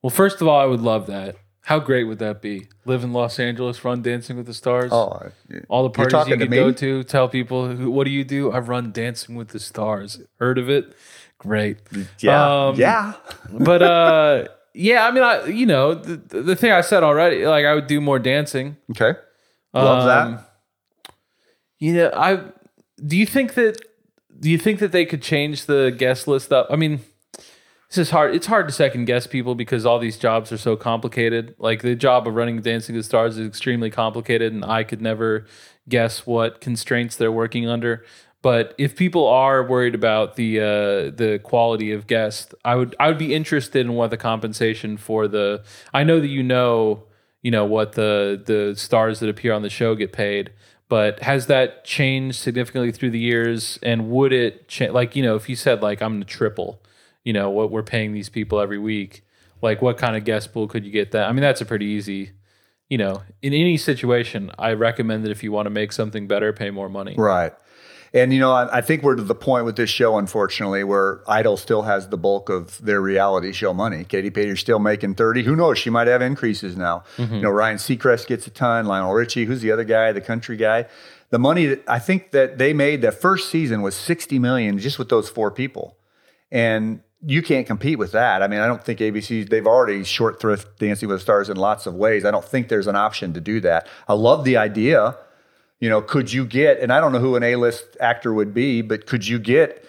Well, 0.03 0.11
first 0.11 0.41
of 0.41 0.49
all, 0.49 0.59
I 0.59 0.65
would 0.65 0.81
love 0.81 1.07
that. 1.07 1.37
How 1.63 1.79
great 1.79 2.03
would 2.03 2.19
that 2.19 2.43
be? 2.43 2.67
Live 2.85 3.05
in 3.05 3.13
Los 3.13 3.39
Angeles, 3.39 3.85
run 3.85 4.03
Dancing 4.03 4.37
with 4.37 4.47
the 4.47 4.55
Stars. 4.55 4.91
Oh, 4.93 5.31
All 5.69 5.85
the 5.85 5.91
parties 5.91 6.27
you 6.27 6.37
could 6.37 6.51
go 6.51 6.73
to, 6.73 7.05
tell 7.05 7.29
people, 7.29 7.69
who, 7.69 7.93
what 7.93 8.07
do 8.07 8.11
you 8.11 8.25
do? 8.25 8.51
I 8.51 8.59
run 8.59 8.91
Dancing 8.91 9.37
with 9.37 9.51
the 9.51 9.61
Stars. 9.61 10.21
Heard 10.41 10.59
of 10.59 10.69
it? 10.69 10.97
Great. 11.39 11.79
yeah. 12.19 12.67
Um, 12.67 12.75
yeah. 12.75 13.13
but 13.53 13.83
uh 13.83 14.49
yeah 14.81 15.07
i 15.07 15.11
mean 15.11 15.23
i 15.25 15.45
you 15.47 15.67
know 15.67 15.93
the, 15.95 16.17
the 16.43 16.55
thing 16.57 16.71
i 16.71 16.81
said 16.81 17.03
already 17.03 17.45
like 17.47 17.65
i 17.65 17.75
would 17.75 17.87
do 17.89 18.01
more 18.01 18.19
dancing 18.21 18.77
Okay. 18.93 19.19
Love 19.75 20.09
Um, 20.09 20.35
that. 20.37 21.13
you 21.79 21.95
know 21.95 22.11
i 22.15 22.41
do 23.05 23.17
you 23.17 23.27
think 23.27 23.55
that 23.55 23.81
do 24.39 24.49
you 24.51 24.59
think 24.59 24.79
that 24.79 24.93
they 24.93 25.05
could 25.05 25.21
change 25.23 25.67
the 25.67 25.91
guest 25.97 26.29
list 26.29 26.53
up 26.53 26.67
i 26.71 26.77
mean 26.77 27.01
this 27.89 27.99
is 27.99 28.11
hard 28.11 28.35
it's 28.35 28.47
hard 28.47 28.69
to 28.69 28.73
second 28.73 29.07
guess 29.07 29.27
people 29.27 29.55
because 29.55 29.85
all 29.85 29.99
these 29.99 30.17
jobs 30.19 30.53
are 30.53 30.59
so 30.59 30.77
complicated 30.77 31.55
like 31.59 31.83
the 31.83 31.95
job 31.95 32.27
of 32.29 32.35
running 32.35 32.61
dancing 32.63 32.95
with 32.95 33.05
the 33.05 33.09
stars 33.09 33.37
is 33.39 33.47
extremely 33.47 33.91
complicated 33.91 34.53
and 34.53 34.65
i 34.65 34.85
could 34.85 35.01
never 35.03 35.45
guess 35.89 36.27
what 36.27 36.61
constraints 36.61 37.17
they're 37.17 37.33
working 37.33 37.69
under 37.69 38.05
but 38.49 38.75
if 38.79 38.97
people 38.97 39.27
are 39.27 39.63
worried 39.63 39.95
about 39.95 40.37
the 40.37 40.59
uh, 40.59 40.65
the 41.11 41.39
quality 41.43 41.93
of 41.93 42.07
guests, 42.07 42.55
I 42.65 42.77
would 42.77 42.97
I 42.99 43.09
would 43.09 43.19
be 43.19 43.35
interested 43.35 43.85
in 43.85 43.93
what 43.93 44.09
the 44.09 44.17
compensation 44.17 44.97
for 44.97 45.29
the. 45.29 45.63
I 45.93 46.03
know 46.03 46.19
that 46.19 46.29
you 46.29 46.43
know 46.43 47.03
you 47.43 47.51
know 47.51 47.67
what 47.67 47.93
the 47.93 48.43
the 48.43 48.75
stars 48.75 49.21
that 49.21 49.29
appear 49.29 49.53
on 49.53 49.61
the 49.61 49.69
show 49.69 49.95
get 49.95 50.15
paid, 50.15 50.51
but 50.89 51.21
has 51.21 51.45
that 51.49 51.85
changed 51.85 52.39
significantly 52.39 52.91
through 52.91 53.11
the 53.11 53.19
years? 53.19 53.79
And 53.83 54.09
would 54.09 54.33
it 54.33 54.67
change? 54.67 54.93
like 54.93 55.15
you 55.15 55.23
know 55.23 55.37
if 55.37 55.51
you 55.51 55.55
said 55.55 55.83
like 55.83 56.01
I'm 56.01 56.19
the 56.19 56.25
triple, 56.25 56.81
you 57.25 57.35
know 57.35 57.51
what 57.51 57.71
we're 57.71 57.83
paying 57.83 58.15
these 58.15 58.31
people 58.31 58.61
every 58.61 58.79
week, 58.79 59.27
like 59.61 59.83
what 59.83 59.99
kind 59.99 60.17
of 60.17 60.25
guest 60.25 60.55
pool 60.55 60.69
could 60.69 60.87
you 60.87 60.91
get 60.91 61.11
that? 61.11 61.29
I 61.29 61.33
mean 61.33 61.43
that's 61.43 61.61
a 61.61 61.67
pretty 61.67 61.85
easy. 61.85 62.31
You 62.89 62.97
know, 62.97 63.21
in 63.43 63.53
any 63.53 63.77
situation, 63.77 64.51
I 64.59 64.73
recommend 64.73 65.27
that 65.27 65.31
if 65.31 65.43
you 65.43 65.53
want 65.53 65.67
to 65.67 65.71
make 65.71 65.93
something 65.93 66.27
better, 66.27 66.55
pay 66.55 66.71
more 66.71 66.89
money. 66.89 67.15
Right. 67.19 67.53
And 68.13 68.33
you 68.33 68.41
know, 68.41 68.53
I, 68.53 68.79
I 68.79 68.81
think 68.81 69.03
we're 69.03 69.17
to 69.17 69.23
the 69.23 69.35
point 69.35 69.65
with 69.65 69.77
this 69.77 69.91
show, 69.91 70.19
unfortunately, 70.19 70.85
where 70.85 71.21
Idol 71.29 71.57
still 71.57 71.83
has 71.83 72.09
the 72.09 72.17
bulk 72.17 72.49
of 72.49 72.83
their 72.85 73.01
reality 73.01 73.53
show 73.53 73.75
money. 73.75 74.05
Katy 74.05 74.31
Perry's 74.31 74.61
still 74.61 74.79
making 74.79 75.15
thirty. 75.15 75.43
Who 75.43 75.55
knows? 75.57 75.79
She 75.79 75.91
might 75.91 76.07
have 76.07 76.23
increases 76.23 76.77
now. 76.77 77.05
Mm-hmm. 77.17 77.35
You 77.35 77.41
know, 77.43 77.51
Ryan 77.51 77.77
Seacrest 77.77 78.27
gets 78.27 78.47
a 78.47 78.51
ton. 78.51 78.87
Lionel 78.87 79.13
Richie, 79.13 79.45
who's 79.45 79.61
the 79.61 79.73
other 79.73 79.85
guy, 79.85 80.13
the 80.13 80.21
country 80.21 80.57
guy. 80.57 80.87
The 81.31 81.39
money 81.39 81.67
that 81.67 81.83
I 81.87 81.99
think 81.99 82.31
that 82.31 82.57
they 82.57 82.73
made 82.73 83.03
that 83.03 83.21
first 83.21 83.51
season 83.51 83.83
was 83.83 83.95
sixty 83.95 84.39
million 84.39 84.79
just 84.79 84.99
with 84.99 85.11
those 85.11 85.29
four 85.29 85.51
people, 85.51 85.97
and 86.51 87.03
you 87.27 87.43
can't 87.43 87.67
compete 87.67 87.99
with 87.99 88.13
that. 88.13 88.43
I 88.43 88.49
mean, 88.49 88.61
I 88.61 88.67
don't 88.67 88.83
think 88.83 89.01
ABC 89.01 89.49
they've 89.49 89.67
already 89.67 90.05
short 90.05 90.41
thrift 90.41 90.79
Dancing 90.79 91.09
with 91.09 91.19
the 91.19 91.23
Stars 91.23 91.51
in 91.51 91.57
lots 91.57 91.87
of 91.87 91.95
ways. 91.95 92.25
I 92.25 92.31
don't 92.31 92.45
think 92.45 92.69
there's 92.69 92.87
an 92.87 92.97
option 92.97 93.35
to 93.35 93.41
do 93.41 93.61
that. 93.61 93.87
I 94.07 94.15
love 94.15 94.45
the 94.45 94.57
idea 94.57 95.17
you 95.81 95.89
know, 95.89 96.01
could 96.03 96.33
you 96.33 96.45
get, 96.45 96.81
and 96.81 96.93
I 96.93 97.01
don't 97.01 97.13
know 97.13 97.21
who 97.21 97.37
an 97.37 97.43
A 97.43 97.57
list 97.57 97.97
actor 98.01 98.33
would 98.33 98.53
be, 98.53 98.83
but 98.83 99.07
could 99.07 99.27
you 99.27 99.39
get, 99.39 99.85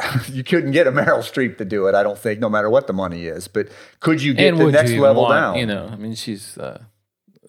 you 0.28 0.44
couldn't 0.44 0.72
get 0.72 0.86
a 0.86 0.92
Meryl 0.92 1.18
Streep 1.20 1.58
to 1.58 1.64
do 1.64 1.86
it, 1.86 1.94
I 1.94 2.02
don't 2.02 2.18
think, 2.18 2.40
no 2.40 2.48
matter 2.48 2.70
what 2.70 2.86
the 2.86 2.92
money 2.92 3.26
is. 3.26 3.48
But 3.48 3.68
could 4.00 4.22
you 4.22 4.34
get 4.34 4.48
and 4.54 4.58
the 4.60 4.70
next 4.70 4.92
level 4.92 5.22
want, 5.22 5.34
down? 5.34 5.56
You 5.56 5.66
know, 5.66 5.88
I 5.92 5.96
mean, 5.96 6.14
she's 6.14 6.56
uh, 6.58 6.82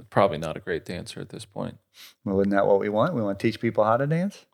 probably 0.10 0.38
not 0.38 0.58
a 0.58 0.60
great 0.60 0.86
dancer 0.86 1.20
at 1.20 1.30
this 1.30 1.46
point. 1.46 1.78
Well, 2.26 2.40
isn't 2.40 2.52
that 2.52 2.66
what 2.66 2.80
we 2.80 2.90
want? 2.90 3.14
We 3.14 3.22
want 3.22 3.40
to 3.40 3.48
teach 3.48 3.60
people 3.60 3.84
how 3.84 3.98
to 3.98 4.08
dance? 4.08 4.46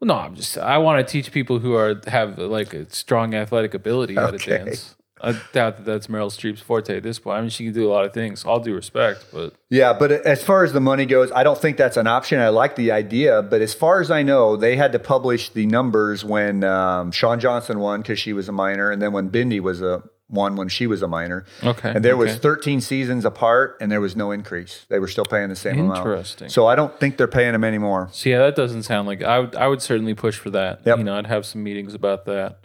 Well, 0.00 0.08
no, 0.08 0.14
I'm 0.14 0.34
just 0.34 0.58
I 0.58 0.78
want 0.78 1.06
to 1.06 1.10
teach 1.10 1.30
people 1.30 1.60
who 1.60 1.74
are 1.76 2.00
have 2.08 2.36
like 2.36 2.74
a 2.74 2.90
strong 2.92 3.34
athletic 3.34 3.72
ability 3.72 4.14
how 4.16 4.26
Okay. 4.28 4.38
to 4.38 4.58
dance. 4.64 4.96
I 5.22 5.32
doubt 5.52 5.76
that 5.76 5.84
that's 5.84 6.08
Meryl 6.08 6.26
Streep's 6.26 6.60
forte 6.60 6.96
at 6.96 7.02
this 7.04 7.18
point. 7.20 7.38
I 7.38 7.40
mean, 7.40 7.50
she 7.50 7.64
can 7.64 7.72
do 7.72 7.88
a 7.88 7.92
lot 7.92 8.04
of 8.04 8.12
things. 8.12 8.44
All 8.44 8.58
due 8.58 8.74
respect, 8.74 9.26
but 9.32 9.54
Yeah, 9.70 9.92
but 9.92 10.10
as 10.10 10.42
far 10.42 10.64
as 10.64 10.72
the 10.72 10.80
money 10.80 11.06
goes, 11.06 11.30
I 11.32 11.44
don't 11.44 11.58
think 11.58 11.76
that's 11.76 11.96
an 11.96 12.08
option. 12.08 12.40
I 12.40 12.48
like 12.48 12.74
the 12.74 12.90
idea, 12.90 13.40
but 13.42 13.60
as 13.60 13.72
far 13.72 14.00
as 14.00 14.10
I 14.10 14.22
know, 14.22 14.56
they 14.56 14.76
had 14.76 14.92
to 14.92 14.98
publish 14.98 15.50
the 15.50 15.66
numbers 15.66 16.24
when 16.24 16.64
um, 16.64 17.12
Shawn 17.12 17.38
Johnson 17.38 17.78
won 17.78 18.02
because 18.02 18.18
she 18.18 18.32
was 18.32 18.48
a 18.48 18.52
minor, 18.52 18.90
and 18.90 19.00
then 19.00 19.12
when 19.12 19.30
Bindi 19.30 19.60
was 19.60 19.80
a 19.80 20.02
one 20.32 20.56
when 20.56 20.68
she 20.68 20.86
was 20.86 21.02
a 21.02 21.08
minor. 21.08 21.44
Okay, 21.62 21.92
And 21.94 22.04
there 22.04 22.16
was 22.16 22.36
13 22.36 22.80
seasons 22.80 23.24
apart, 23.24 23.76
and 23.80 23.92
there 23.92 24.00
was 24.00 24.16
no 24.16 24.30
increase. 24.30 24.86
They 24.88 24.98
were 24.98 25.08
still 25.08 25.26
paying 25.26 25.50
the 25.50 25.56
same 25.56 25.78
amount. 25.78 25.98
Interesting. 25.98 26.48
So 26.48 26.66
I 26.66 26.74
don't 26.74 26.98
think 26.98 27.18
they're 27.18 27.28
paying 27.28 27.52
them 27.52 27.64
anymore. 27.64 28.08
So 28.12 28.30
yeah, 28.30 28.38
that 28.38 28.56
doesn't 28.56 28.84
sound 28.84 29.06
like 29.06 29.22
I 29.22 29.38
would. 29.40 29.54
I 29.54 29.68
would 29.68 29.82
certainly 29.82 30.14
push 30.14 30.38
for 30.38 30.50
that. 30.50 30.80
Yep. 30.84 30.98
You 30.98 31.04
know, 31.04 31.16
I'd 31.16 31.26
have 31.26 31.44
some 31.46 31.62
meetings 31.62 31.94
about 31.94 32.24
that. 32.24 32.58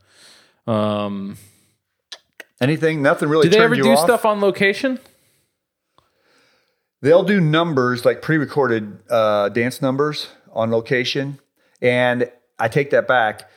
Um, 0.66 1.38
Anything? 2.60 3.02
Nothing 3.02 3.30
really. 3.30 3.50
do 3.50 3.58
they 3.58 3.64
ever 3.64 3.76
do 3.76 3.92
off? 3.92 4.00
stuff 4.00 4.26
on 4.26 4.42
location? 4.42 5.00
They'll 7.02 7.24
do 7.24 7.40
numbers 7.40 8.06
like 8.06 8.22
pre-recorded 8.22 9.00
uh, 9.10 9.50
dance 9.50 9.82
numbers 9.82 10.30
on 10.52 10.72
location, 10.72 11.40
and 11.82 12.32
I 12.58 12.68
take 12.68 12.90
that 12.90 13.08
back. 13.08 13.50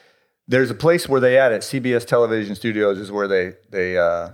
There's 0.47 0.69
a 0.69 0.75
place 0.75 1.09
where 1.09 1.19
they 1.19 1.39
at 1.39 1.51
it. 1.51 1.61
CBS 1.61 2.05
Television 2.05 2.55
Studios 2.55 2.99
is 2.99 3.11
where 3.11 3.27
they 3.27 3.53
they 3.71 3.97
uh, 3.97 4.31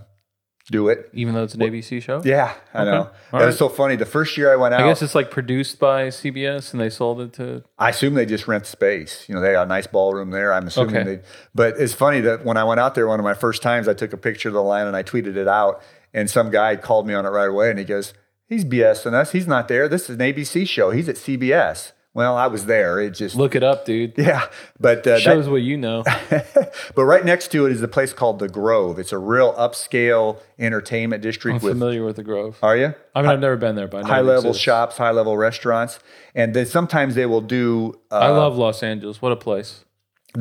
do 0.70 0.90
it. 0.90 1.10
Even 1.14 1.34
though 1.34 1.44
it's 1.44 1.54
an 1.54 1.62
ABC 1.62 2.02
show. 2.02 2.22
Yeah, 2.26 2.54
I 2.74 2.84
know. 2.84 3.10
All 3.32 3.40
That 3.40 3.46
was 3.46 3.58
so 3.58 3.70
funny. 3.70 3.96
The 3.96 4.06
first 4.06 4.38
year 4.38 4.52
I 4.52 4.56
went 4.58 4.74
out, 4.74 4.82
I 4.82 4.88
guess 4.88 5.02
it's 5.02 5.16
like 5.16 5.32
produced 5.32 5.80
by 5.80 6.08
CBS 6.08 6.74
and 6.74 6.82
they 6.82 6.90
sold 6.90 7.22
it 7.22 7.34
to. 7.34 7.64
I 7.78 7.90
assume 7.90 8.16
they 8.16 8.26
just 8.26 8.48
rent 8.48 8.66
space. 8.66 9.28
You 9.30 9.36
know, 9.36 9.42
they 9.42 9.54
got 9.54 9.64
a 9.64 9.70
nice 9.70 9.88
ballroom 9.88 10.32
there. 10.32 10.54
I'm 10.54 10.68
assuming 10.68 10.98
Okay. 10.98 11.16
they. 11.16 11.22
But 11.56 11.76
it's 11.78 11.94
funny 11.94 12.20
that 12.22 12.44
when 12.46 12.58
I 12.58 12.64
went 12.66 12.80
out 12.80 12.96
there, 12.96 13.08
one 13.08 13.20
of 13.20 13.24
my 13.24 13.34
first 13.34 13.62
times, 13.62 13.88
I 13.88 13.94
took 13.94 14.12
a 14.14 14.18
picture 14.18 14.50
of 14.50 14.54
the 14.54 14.62
line 14.64 14.88
and 14.88 14.96
I 14.96 15.04
tweeted 15.04 15.36
it 15.38 15.48
out, 15.48 15.82
and 16.14 16.30
some 16.30 16.52
guy 16.52 16.76
called 16.76 17.08
me 17.08 17.14
on 17.14 17.26
it 17.26 17.30
right 17.30 17.50
away, 17.50 17.70
and 17.70 17.80
he 17.80 17.86
goes, 17.86 18.14
"He's 18.46 18.66
BSing 18.66 19.14
us. 19.14 19.32
He's 19.32 19.48
not 19.48 19.68
there. 19.70 19.88
This 19.88 20.10
is 20.10 20.18
an 20.20 20.22
ABC 20.22 20.68
show. 20.68 20.92
He's 20.92 21.08
at 21.08 21.16
CBS." 21.16 21.94
Well, 22.18 22.36
I 22.36 22.48
was 22.48 22.66
there. 22.66 23.00
It 23.00 23.12
just 23.12 23.36
Look 23.36 23.54
it 23.54 23.62
up, 23.62 23.86
dude. 23.86 24.14
yeah, 24.18 24.48
but 24.80 25.06
uh, 25.06 25.12
that- 25.12 25.22
Shows 25.22 25.48
what 25.48 25.58
you 25.62 25.78
know. 25.78 26.04
but 26.96 27.06
right 27.06 27.24
next 27.24 27.52
to 27.52 27.68
it 27.68 27.72
is 27.72 27.84
a 27.84 27.88
place 27.88 28.12
called 28.12 28.40
the 28.40 28.50
Grove. 28.50 28.98
It's 28.98 29.12
a 29.12 29.20
real 29.20 29.54
upscale 29.54 30.40
entertainment 30.58 31.20
I'm 31.20 31.30
district 31.30 31.62
with. 31.62 31.74
familiar 31.74 32.04
with 32.04 32.16
the 32.16 32.24
Grove. 32.24 32.58
Are 32.64 32.76
you? 32.76 32.96
I 33.14 33.22
mean, 33.22 33.30
I've 33.30 33.40
never 33.40 33.56
been 33.56 33.76
there, 33.76 33.88
but 33.88 33.98
I 33.98 34.02
know 34.02 34.08
High 34.08 34.20
it 34.22 34.24
level 34.24 34.54
shops, 34.56 34.98
high 34.98 35.12
level 35.12 35.38
restaurants, 35.38 36.00
and 36.34 36.56
then 36.56 36.66
sometimes 36.66 37.14
they 37.14 37.28
will 37.28 37.42
do. 37.42 37.94
Uh, 38.10 38.16
I 38.16 38.30
love 38.30 38.58
Los 38.58 38.82
Angeles. 38.82 39.22
What 39.22 39.32
a 39.32 39.36
place. 39.36 39.86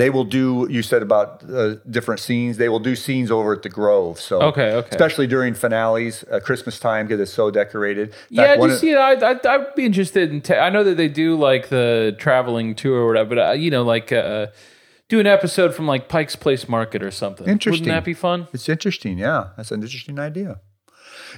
They 0.01 0.11
will 0.11 0.25
do 0.39 0.67
you 0.77 0.83
said 0.83 1.03
about 1.03 1.29
uh, 1.51 1.77
different 1.97 2.21
scenes 2.27 2.53
they 2.63 2.69
will 2.69 2.85
do 2.91 2.95
scenes 3.05 3.31
over 3.31 3.51
at 3.57 3.63
the 3.63 3.69
grove 3.79 4.15
so 4.21 4.35
Okay, 4.51 4.71
okay. 4.81 4.89
especially 4.91 5.27
during 5.27 5.55
finales 5.55 6.25
uh, 6.25 6.39
christmas 6.49 6.79
time 6.79 7.07
because 7.07 7.21
it's 7.25 7.33
so 7.43 7.51
decorated 7.51 8.07
In 8.31 8.37
Yeah, 8.37 8.47
fact, 8.47 8.63
just 8.73 8.83
you 8.89 8.95
know, 8.97 9.03
I'd, 9.11 9.23
I'd, 9.31 9.47
I'd 9.53 9.75
be 9.75 9.85
interested 9.91 10.25
in. 10.33 10.43
I 10.69 10.69
know 10.75 10.85
that 10.85 10.97
they 10.97 11.09
do 11.09 11.29
like 11.49 11.65
the 11.77 12.15
traveling 12.25 12.75
tour 12.75 12.99
or 13.03 13.07
whatever, 13.09 13.29
but 13.35 13.39
uh, 13.49 13.53
you 13.53 13.71
know, 13.71 13.83
like 13.95 14.13
uh, 14.13 14.47
do 15.09 15.21
an 15.21 15.27
episode 15.27 15.75
from 15.75 15.87
like 15.87 16.09
Pike's 16.09 16.37
Place 16.37 16.69
Market 16.69 17.01
or 17.03 17.11
something. 17.13 17.47
Interesting. 17.49 17.85
Wouldn't 17.87 17.97
that 17.97 18.05
be 18.05 18.15
fun? 18.29 18.49
it's 18.53 18.69
interesting 18.69 19.19
yeah 19.19 19.41
that's 19.57 19.71
an 19.71 19.83
interesting 19.83 20.19
idea 20.19 20.61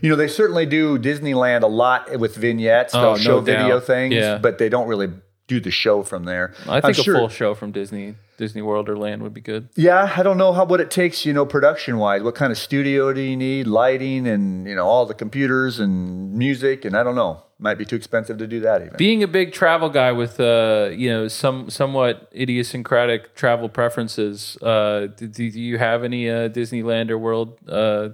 you 0.02 0.08
know 0.10 0.16
they 0.16 0.28
certainly 0.28 0.66
do 0.66 0.98
disneyland 0.98 1.62
a 1.62 1.66
lot 1.82 2.00
with 2.18 2.34
vignettes 2.36 2.94
Oh, 2.94 3.00
they'll 3.00 3.12
no 3.16 3.18
show 3.28 3.40
video 3.40 3.78
things 3.80 4.14
Yeah. 4.14 4.38
but 4.38 4.58
they 4.58 4.68
don't 4.68 4.88
really 4.88 5.10
do 5.46 5.60
the 5.60 5.70
show 5.70 6.02
from 6.02 6.24
there 6.24 6.46
I 6.68 6.76
I'm 6.76 6.82
think 6.82 6.98
a 6.98 7.02
sure- 7.02 7.16
full 7.18 7.28
show 7.28 7.54
from 7.54 7.72
Disney, 7.72 8.14
Disney 8.38 8.62
World 8.62 8.88
or 8.88 8.96
Land 8.96 9.22
would 9.22 9.34
be 9.34 9.42
good. 9.42 9.68
Yeah, 9.74 10.14
I 10.16 10.22
don't 10.22 10.38
know 10.38 10.52
how 10.52 10.64
what 10.64 10.80
it 10.80 10.90
takes, 10.90 11.26
you 11.26 11.34
know, 11.34 11.44
production 11.44 11.98
wise. 11.98 12.22
What 12.22 12.36
kind 12.36 12.50
of 12.50 12.56
studio 12.56 13.12
do 13.12 13.20
you 13.20 13.36
need, 13.36 13.66
lighting, 13.66 14.26
and 14.26 14.66
you 14.66 14.74
know, 14.74 14.86
all 14.86 15.04
the 15.04 15.12
computers 15.12 15.78
and 15.80 16.32
music, 16.32 16.86
and 16.86 16.96
I 16.96 17.02
don't 17.02 17.16
know. 17.16 17.42
Might 17.60 17.76
be 17.76 17.84
too 17.84 17.96
expensive 17.96 18.38
to 18.38 18.46
do 18.46 18.60
that 18.60 18.82
even. 18.82 18.96
Being 18.96 19.24
a 19.24 19.26
big 19.26 19.52
travel 19.52 19.90
guy 19.90 20.12
with 20.12 20.38
uh, 20.38 20.90
you 20.92 21.10
know, 21.10 21.26
some 21.26 21.68
somewhat 21.68 22.30
idiosyncratic 22.32 23.34
travel 23.34 23.68
preferences, 23.68 24.56
uh, 24.62 25.08
do, 25.16 25.26
do 25.26 25.44
you 25.44 25.76
have 25.76 26.04
any 26.04 26.30
uh, 26.30 26.48
Disneyland 26.48 27.10
or 27.10 27.18
World? 27.18 27.58
Uh, 27.68 28.10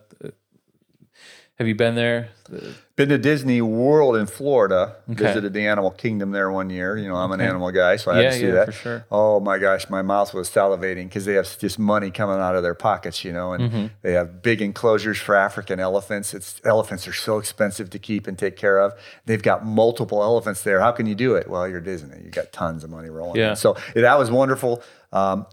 have 1.58 1.68
you 1.68 1.74
been 1.74 1.94
there? 1.94 2.30
Been 2.96 3.08
to 3.08 3.18
Disney 3.18 3.60
World 3.62 4.16
in 4.16 4.26
Florida. 4.26 4.96
Okay. 5.10 5.24
Visited 5.24 5.52
the 5.52 5.66
Animal 5.66 5.90
Kingdom 5.92 6.30
there 6.32 6.50
one 6.50 6.68
year. 6.68 6.96
You 6.96 7.08
know, 7.08 7.16
I'm 7.16 7.32
an 7.32 7.40
animal 7.40 7.70
guy, 7.70 7.96
so 7.96 8.10
I 8.10 8.16
Yeah, 8.16 8.22
had 8.24 8.32
to 8.32 8.38
see 8.38 8.46
yeah, 8.46 8.52
that. 8.52 8.66
for 8.66 8.72
sure. 8.72 9.06
Oh 9.10 9.40
my 9.40 9.58
gosh, 9.58 9.88
my 9.88 10.02
mouth 10.02 10.34
was 10.34 10.48
salivating 10.50 11.04
because 11.04 11.24
they 11.24 11.34
have 11.34 11.58
just 11.58 11.78
money 11.78 12.10
coming 12.10 12.38
out 12.38 12.54
of 12.56 12.62
their 12.62 12.74
pockets, 12.74 13.24
you 13.24 13.32
know, 13.32 13.52
and 13.52 13.64
Mm-hmm. 13.70 13.86
they 14.02 14.12
have 14.12 14.42
big 14.42 14.60
enclosures 14.62 15.18
for 15.18 15.34
African 15.34 15.80
elephants. 15.80 16.34
It's 16.34 16.60
elephants 16.64 17.06
are 17.08 17.12
so 17.12 17.38
expensive 17.38 17.88
to 17.90 17.98
keep 17.98 18.26
and 18.26 18.38
take 18.38 18.56
care 18.56 18.78
of. 18.78 18.92
They've 19.26 19.42
got 19.42 19.64
multiple 19.64 20.22
elephants 20.22 20.62
there. 20.62 20.80
How 20.80 20.92
can 20.92 21.06
you 21.06 21.14
do 21.14 21.34
it? 21.36 21.48
Well, 21.48 21.66
you're 21.68 21.80
Disney. 21.80 22.22
You 22.24 22.30
got 22.30 22.52
tons 22.52 22.84
of 22.84 22.90
money 22.90 23.08
rolling. 23.10 23.36
Yeah. 23.40 23.50
in. 23.50 23.56
So 23.56 23.76
yeah, 23.94 24.02
that 24.02 24.18
was 24.18 24.30
wonderful. 24.30 24.82
Um, 25.12 25.46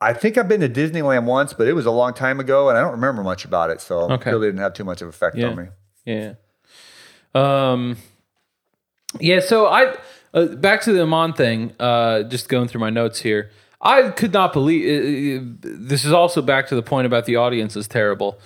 I 0.00 0.12
think 0.12 0.36
I've 0.36 0.48
been 0.48 0.60
to 0.60 0.68
Disneyland 0.68 1.24
once, 1.24 1.52
but 1.54 1.66
it 1.68 1.72
was 1.72 1.86
a 1.86 1.90
long 1.90 2.12
time 2.12 2.38
ago, 2.38 2.68
and 2.68 2.76
I 2.76 2.82
don't 2.82 2.92
remember 2.92 3.22
much 3.22 3.44
about 3.44 3.70
it. 3.70 3.80
So 3.80 4.00
Okay. 4.12 4.30
it 4.30 4.34
really 4.34 4.48
didn't 4.48 4.60
have 4.60 4.74
too 4.74 4.84
much 4.84 5.00
of 5.00 5.06
an 5.06 5.10
effect 5.10 5.36
Yeah. 5.36 5.46
on 5.48 5.56
me. 5.56 5.64
Yeah. 6.04 6.34
Um. 7.34 7.96
Yeah. 9.20 9.40
So 9.40 9.66
I 9.66 9.96
uh, 10.34 10.46
back 10.46 10.82
to 10.82 10.92
the 10.92 11.02
Iman 11.02 11.32
thing. 11.32 11.72
Uh, 11.80 12.22
just 12.24 12.48
going 12.48 12.68
through 12.68 12.80
my 12.80 12.90
notes 12.90 13.20
here. 13.20 13.50
I 13.80 14.10
could 14.10 14.32
not 14.32 14.52
believe 14.52 14.84
uh, 15.42 15.56
this 15.62 16.04
is 16.04 16.12
also 16.12 16.40
back 16.42 16.66
to 16.68 16.74
the 16.74 16.82
point 16.82 17.06
about 17.06 17.24
the 17.26 17.36
audience 17.36 17.76
is 17.76 17.86
terrible. 17.86 18.38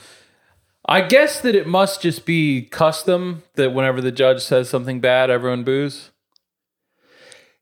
I 0.86 1.02
guess 1.02 1.40
that 1.40 1.55
it 1.55 1.66
must 1.66 2.02
just 2.02 2.27
be 2.27 2.62
custom 2.62 3.43
that 3.55 3.72
whenever 3.72 4.01
the 4.01 4.10
judge 4.10 4.43
says 4.43 4.68
something 4.68 4.98
bad, 5.01 5.31
everyone 5.31 5.62
boos. 5.62 6.10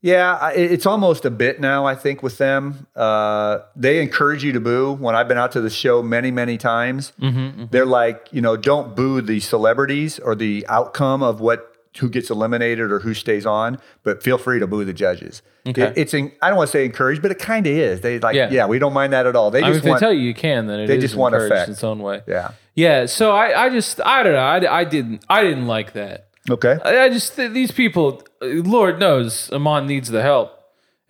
Yeah, 0.00 0.50
it's 0.50 0.86
almost 0.86 1.24
a 1.24 1.30
bit 1.30 1.60
now. 1.60 1.84
I 1.84 1.96
think 1.96 2.22
with 2.22 2.38
them, 2.38 2.86
uh, 2.94 3.58
they 3.74 4.00
encourage 4.00 4.44
you 4.44 4.52
to 4.52 4.60
boo. 4.60 4.92
When 4.92 5.16
I've 5.16 5.26
been 5.26 5.38
out 5.38 5.50
to 5.52 5.60
the 5.60 5.70
show 5.70 6.02
many, 6.02 6.30
many 6.30 6.56
times, 6.56 7.12
Mm-hmm, 7.20 7.64
they're 7.70 7.84
like, 7.86 8.28
you 8.30 8.40
know, 8.40 8.56
don't 8.56 8.94
boo 8.94 9.20
the 9.20 9.40
celebrities 9.40 10.18
or 10.20 10.34
the 10.36 10.64
outcome 10.68 11.22
of 11.22 11.40
what 11.40 11.74
who 11.98 12.08
gets 12.08 12.30
eliminated 12.30 12.92
or 12.92 13.00
who 13.00 13.12
stays 13.12 13.44
on, 13.44 13.76
but 14.04 14.22
feel 14.22 14.38
free 14.38 14.60
to 14.60 14.68
boo 14.68 14.84
the 14.84 14.92
judges. 14.92 15.42
Okay. 15.66 15.82
It- 15.82 15.94
it's 15.96 16.14
in, 16.14 16.30
I 16.40 16.48
don't 16.48 16.56
want 16.58 16.68
to 16.68 16.72
say 16.72 16.84
encouraged, 16.84 17.20
but 17.22 17.32
it 17.32 17.40
kind 17.40 17.66
of 17.66 17.72
is. 17.72 18.02
They 18.02 18.20
like, 18.20 18.36
Yeah. 18.36 18.50
yeah. 18.52 18.66
we 18.66 18.78
don't 18.78 18.92
mind 18.92 19.12
that 19.14 19.26
at 19.26 19.34
all. 19.34 19.50
They 19.50 19.60
I 19.60 19.62
mean, 19.62 19.72
just 19.72 19.84
if 19.84 19.94
they 19.94 19.98
tell 19.98 20.12
you 20.12 20.20
you 20.20 20.34
can, 20.34 20.68
then 20.68 20.78
it 20.80 20.86
they 20.86 20.98
just 20.98 21.16
want 21.16 21.34
effect. 21.34 21.66
in 21.68 21.72
its 21.72 21.82
own 21.82 21.98
way. 21.98 22.22
yeah, 22.28 22.52
Yeah. 22.76 23.06
So 23.06 23.32
I, 23.32 23.64
I 23.64 23.68
just, 23.70 24.00
I 24.00 24.22
don't 24.22 24.34
know. 24.34 24.38
I, 24.38 24.80
I 24.80 24.84
didn't, 24.84 25.24
I 25.28 25.42
didn't 25.42 25.66
like 25.66 25.94
that. 25.94 26.27
Okay, 26.50 26.78
I 26.84 27.04
I 27.04 27.08
just 27.08 27.36
th- 27.36 27.52
these 27.52 27.70
people, 27.72 28.22
uh, 28.42 28.46
Lord 28.46 28.98
knows, 28.98 29.50
Iman 29.52 29.86
needs 29.86 30.08
the 30.10 30.22
help, 30.22 30.50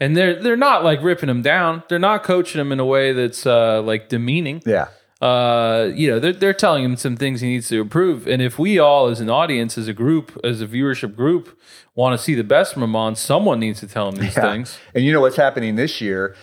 and 0.00 0.16
they're 0.16 0.40
they're 0.42 0.56
not 0.56 0.84
like 0.84 1.02
ripping 1.02 1.28
him 1.28 1.42
down. 1.42 1.82
They're 1.88 1.98
not 1.98 2.22
coaching 2.24 2.60
him 2.60 2.72
in 2.72 2.80
a 2.80 2.84
way 2.86 3.12
that's 3.12 3.46
uh, 3.46 3.82
like 3.82 4.08
demeaning. 4.08 4.62
yeah. 4.66 4.88
Uh, 5.20 5.90
you 5.96 6.08
know, 6.08 6.20
they're 6.20 6.32
they're 6.32 6.52
telling 6.54 6.84
him 6.84 6.96
some 6.96 7.16
things 7.16 7.40
he 7.40 7.48
needs 7.48 7.68
to 7.68 7.80
improve. 7.80 8.28
And 8.28 8.40
if 8.40 8.56
we 8.58 8.78
all, 8.78 9.08
as 9.08 9.18
an 9.20 9.28
audience, 9.28 9.76
as 9.76 9.88
a 9.88 9.92
group, 9.92 10.38
as 10.44 10.60
a 10.60 10.66
viewership 10.66 11.16
group, 11.16 11.58
want 11.96 12.16
to 12.16 12.22
see 12.24 12.34
the 12.36 12.44
best 12.44 12.72
from 12.74 12.84
Iman, 12.84 13.16
someone 13.16 13.58
needs 13.58 13.80
to 13.80 13.88
tell 13.88 14.08
him 14.08 14.14
these 14.16 14.36
Yeah. 14.36 14.42
things. 14.52 14.78
And 14.94 15.04
you 15.04 15.12
know 15.12 15.20
what's 15.20 15.34
happening 15.36 15.74
this 15.74 16.00
year? 16.00 16.36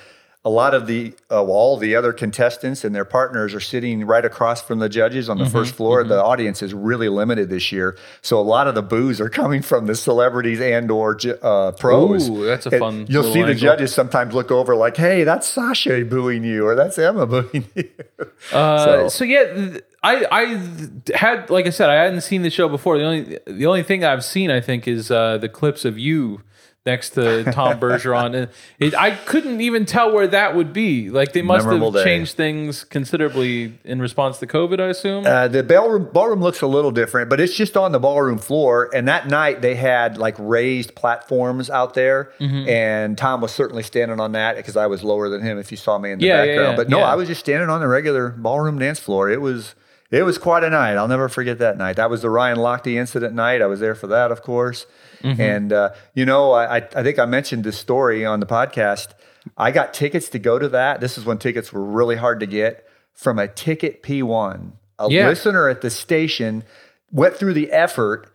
A 0.45 0.49
lot 0.49 0.75
of 0.75 0.85
the 0.85 1.07
uh, 1.31 1.41
well, 1.41 1.49
all 1.57 1.75
the 1.77 1.95
other 1.95 2.13
contestants 2.13 2.83
and 2.85 2.93
their 2.93 3.03
partners 3.03 3.55
are 3.55 3.59
sitting 3.59 4.05
right 4.05 4.23
across 4.23 4.61
from 4.61 4.77
the 4.77 4.87
judges 4.87 5.27
on 5.27 5.39
the 5.39 5.45
Mm-hmm, 5.45 5.51
first 5.53 5.73
floor. 5.73 6.03
The 6.03 6.23
audience 6.23 6.61
is 6.61 6.71
really 6.71 7.09
limited 7.09 7.49
this 7.49 7.71
year, 7.71 7.97
so 8.21 8.39
a 8.39 8.43
lot 8.43 8.67
of 8.67 8.75
the 8.75 8.83
boos 8.83 9.19
are 9.19 9.27
coming 9.29 9.63
from 9.63 9.87
the 9.87 9.95
celebrities 9.95 10.61
and 10.61 10.91
or 10.91 11.17
uh, 11.41 11.71
pros. 11.71 12.29
Ooh, 12.29 12.45
that's 12.45 12.67
a 12.67 12.69
And 12.69 12.79
fun 12.79 13.05
You'll 13.09 13.23
see 13.23 13.41
the 13.41 13.47
angle. 13.47 13.55
judges 13.55 13.91
sometimes 13.93 14.35
look 14.35 14.51
over 14.51 14.75
like, 14.75 14.95
"Hey, 14.97 15.23
that's 15.23 15.47
Sasha 15.47 16.05
booing 16.05 16.43
you, 16.43 16.65
or 16.67 16.75
that's 16.75 16.99
Emma 16.99 17.25
booing 17.25 17.65
you." 17.75 17.89
Uh, 18.53 18.85
So- 18.85 19.07
so, 19.09 19.23
yeah, 19.25 19.45
th- 19.53 19.83
I 20.03 20.25
I 20.31 21.17
had 21.17 21.49
like 21.49 21.65
I 21.65 21.71
said, 21.71 21.89
I 21.89 21.95
hadn't 21.95 22.21
seen 22.21 22.43
the 22.43 22.51
show 22.51 22.69
before. 22.69 22.99
The 22.99 23.03
only 23.03 23.39
the 23.47 23.65
only 23.65 23.81
thing 23.81 24.03
I've 24.05 24.23
seen, 24.23 24.51
I 24.51 24.61
think, 24.61 24.87
is 24.87 25.09
uh, 25.09 25.39
the 25.39 25.49
clips 25.49 25.83
of 25.85 25.97
you 25.97 26.41
next 26.85 27.11
to 27.11 27.43
Tom 27.51 27.79
Bergeron, 27.79 28.35
and 28.35 28.49
it, 28.79 28.93
I 28.93 29.11
couldn't 29.11 29.59
even 29.61 29.85
tell 29.85 30.13
where 30.13 30.27
that 30.27 30.55
would 30.55 30.71
be. 30.73 31.09
Like 31.09 31.33
they 31.33 31.41
must 31.41 31.65
Memorable 31.65 31.91
have 31.91 32.03
day. 32.03 32.17
changed 32.17 32.35
things 32.35 32.83
considerably 32.83 33.77
in 33.83 33.99
response 34.01 34.37
to 34.39 34.47
COVID. 34.47 34.79
I 34.79 34.87
assume. 34.89 35.25
Uh, 35.25 35.47
the 35.47 35.63
ballroom, 35.63 36.09
ballroom 36.13 36.41
looks 36.41 36.61
a 36.61 36.67
little 36.67 36.91
different, 36.91 37.29
but 37.29 37.39
it's 37.39 37.55
just 37.55 37.75
on 37.75 37.91
the 37.91 37.99
ballroom 37.99 38.37
floor. 38.37 38.89
And 38.93 39.07
that 39.07 39.27
night 39.27 39.61
they 39.61 39.75
had 39.75 40.17
like 40.17 40.35
raised 40.37 40.95
platforms 40.95 41.69
out 41.69 41.93
there, 41.93 42.31
Mm-hmm. 42.39 42.69
and 42.69 43.17
Tom 43.17 43.41
was 43.41 43.51
certainly 43.51 43.83
standing 43.83 44.19
on 44.19 44.33
that 44.33 44.55
because 44.57 44.75
I 44.77 44.87
was 44.87 45.03
lower 45.03 45.29
than 45.29 45.41
him. 45.41 45.57
If 45.57 45.71
you 45.71 45.77
saw 45.77 45.97
me 45.97 46.11
in 46.11 46.19
the 46.19 46.25
Yeah, 46.25 46.43
yeah, 46.43 46.45
background, 46.55 46.71
yeah, 46.71 46.75
but 46.83 46.89
no, 46.89 46.99
yeah. 46.99 47.05
I 47.11 47.15
was 47.15 47.27
just 47.27 47.39
standing 47.39 47.69
on 47.69 47.79
the 47.81 47.87
regular 47.87 48.29
ballroom 48.29 48.77
dance 48.79 48.99
floor. 48.99 49.29
It 49.29 49.41
was 49.41 49.73
it 50.11 50.23
was 50.23 50.37
quite 50.37 50.63
a 50.63 50.69
night. 50.69 50.95
I'll 50.97 51.07
never 51.07 51.27
forget 51.29 51.57
that 51.59 51.77
night. 51.77 51.95
That 51.95 52.09
was 52.09 52.21
the 52.21 52.29
Ryan 52.29 52.57
Lochte 52.57 52.93
incident 52.95 53.33
night. 53.33 53.61
I 53.61 53.65
was 53.65 53.79
there 53.79 53.95
for 53.95 54.07
that, 54.07 54.31
of 54.31 54.41
course. 54.43 54.85
Mm-hmm. 55.23 55.41
And 55.41 55.73
uh, 55.73 55.89
you 56.13 56.25
know, 56.25 56.51
I, 56.53 56.77
I 56.77 57.03
think 57.03 57.19
I 57.19 57.25
mentioned 57.25 57.63
this 57.63 57.77
story 57.77 58.25
on 58.25 58.39
the 58.39 58.45
podcast. 58.45 59.09
I 59.57 59.71
got 59.71 59.93
tickets 59.93 60.29
to 60.29 60.39
go 60.39 60.57
to 60.59 60.69
that. 60.69 61.01
This 61.01 61.17
is 61.17 61.25
when 61.25 61.37
tickets 61.37 61.71
were 61.71 61.83
really 61.83 62.15
hard 62.15 62.39
to 62.39 62.45
get 62.47 62.85
from 63.13 63.37
a 63.39 63.47
ticket 63.47 64.01
P1. 64.03 64.71
A 64.99 65.09
Yeah. 65.09 65.27
listener 65.27 65.69
at 65.69 65.81
the 65.81 65.89
station 65.89 66.63
went 67.11 67.35
through 67.35 67.53
the 67.53 67.71
effort 67.71 68.27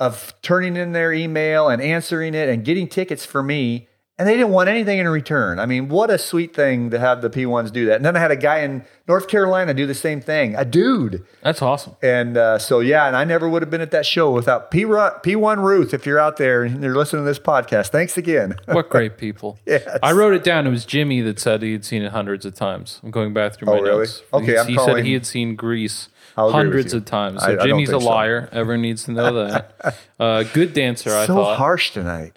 of 0.00 0.34
turning 0.42 0.76
in 0.76 0.92
their 0.92 1.12
email 1.12 1.68
and 1.68 1.80
answering 1.80 2.34
it 2.34 2.48
and 2.48 2.64
getting 2.64 2.88
tickets 2.88 3.24
for 3.24 3.42
me 3.42 3.88
and 4.18 4.26
they 4.26 4.32
didn't 4.34 4.50
want 4.50 4.68
anything 4.70 4.98
in 4.98 5.06
return. 5.08 5.58
I 5.58 5.66
mean, 5.66 5.88
what 5.88 6.10
a 6.10 6.16
sweet 6.16 6.54
thing 6.54 6.88
to 6.90 6.98
have 6.98 7.20
the 7.20 7.28
P1s 7.28 7.70
do 7.70 7.84
that. 7.86 7.96
And 7.96 8.04
then 8.04 8.16
I 8.16 8.20
had 8.20 8.30
a 8.30 8.36
guy 8.36 8.60
in 8.60 8.84
North 9.06 9.28
Carolina 9.28 9.74
do 9.74 9.86
the 9.86 9.94
same 9.94 10.22
thing, 10.22 10.54
a 10.56 10.64
dude. 10.64 11.24
That's 11.42 11.60
awesome. 11.60 11.96
And 12.02 12.36
uh, 12.36 12.58
so, 12.58 12.80
yeah, 12.80 13.06
and 13.06 13.14
I 13.14 13.24
never 13.24 13.46
would 13.48 13.60
have 13.60 13.70
been 13.70 13.82
at 13.82 13.90
that 13.90 14.06
show 14.06 14.30
without 14.30 14.70
P 14.70 14.84
P1 14.84 15.58
Ruth. 15.62 15.92
If 15.92 16.06
you're 16.06 16.18
out 16.18 16.38
there 16.38 16.62
and 16.64 16.82
you're 16.82 16.96
listening 16.96 17.22
to 17.24 17.26
this 17.26 17.38
podcast, 17.38 17.88
thanks 17.88 18.16
again. 18.16 18.56
What 18.66 18.88
great 18.90 19.18
people. 19.18 19.58
Yes. 19.66 19.86
I 20.02 20.12
wrote 20.12 20.32
it 20.34 20.42
down. 20.42 20.66
It 20.66 20.70
was 20.70 20.86
Jimmy 20.86 21.20
that 21.20 21.38
said 21.38 21.62
he 21.62 21.72
had 21.72 21.84
seen 21.84 22.02
it 22.02 22.12
hundreds 22.12 22.46
of 22.46 22.54
times. 22.54 23.00
I'm 23.02 23.10
going 23.10 23.34
back 23.34 23.54
through 23.54 23.66
my 23.66 23.72
Oh, 23.78 23.80
really? 23.82 23.98
notes. 23.98 24.22
Okay, 24.32 24.52
he, 24.52 24.58
I'm 24.58 24.66
he 24.66 24.78
said 24.78 25.04
he 25.04 25.12
had 25.12 25.26
seen 25.26 25.56
Grease 25.56 26.08
I'll 26.38 26.48
agree 26.48 26.58
with 26.58 26.66
hundreds 26.66 26.92
of 26.94 27.04
times. 27.04 27.42
So 27.42 27.58
I 27.60 27.66
Jimmy's 27.66 27.90
a 27.90 27.92
think 27.92 28.02
so. 28.02 28.08
liar. 28.08 28.48
Everyone 28.52 28.82
needs 28.82 29.04
to 29.04 29.12
know 29.12 29.46
that. 29.46 29.96
uh, 30.20 30.42
good 30.44 30.72
dancer, 30.72 31.10
I 31.10 31.26
so 31.26 31.34
thought. 31.34 31.54
So 31.54 31.58
harsh 31.58 31.90
tonight. 31.90 32.32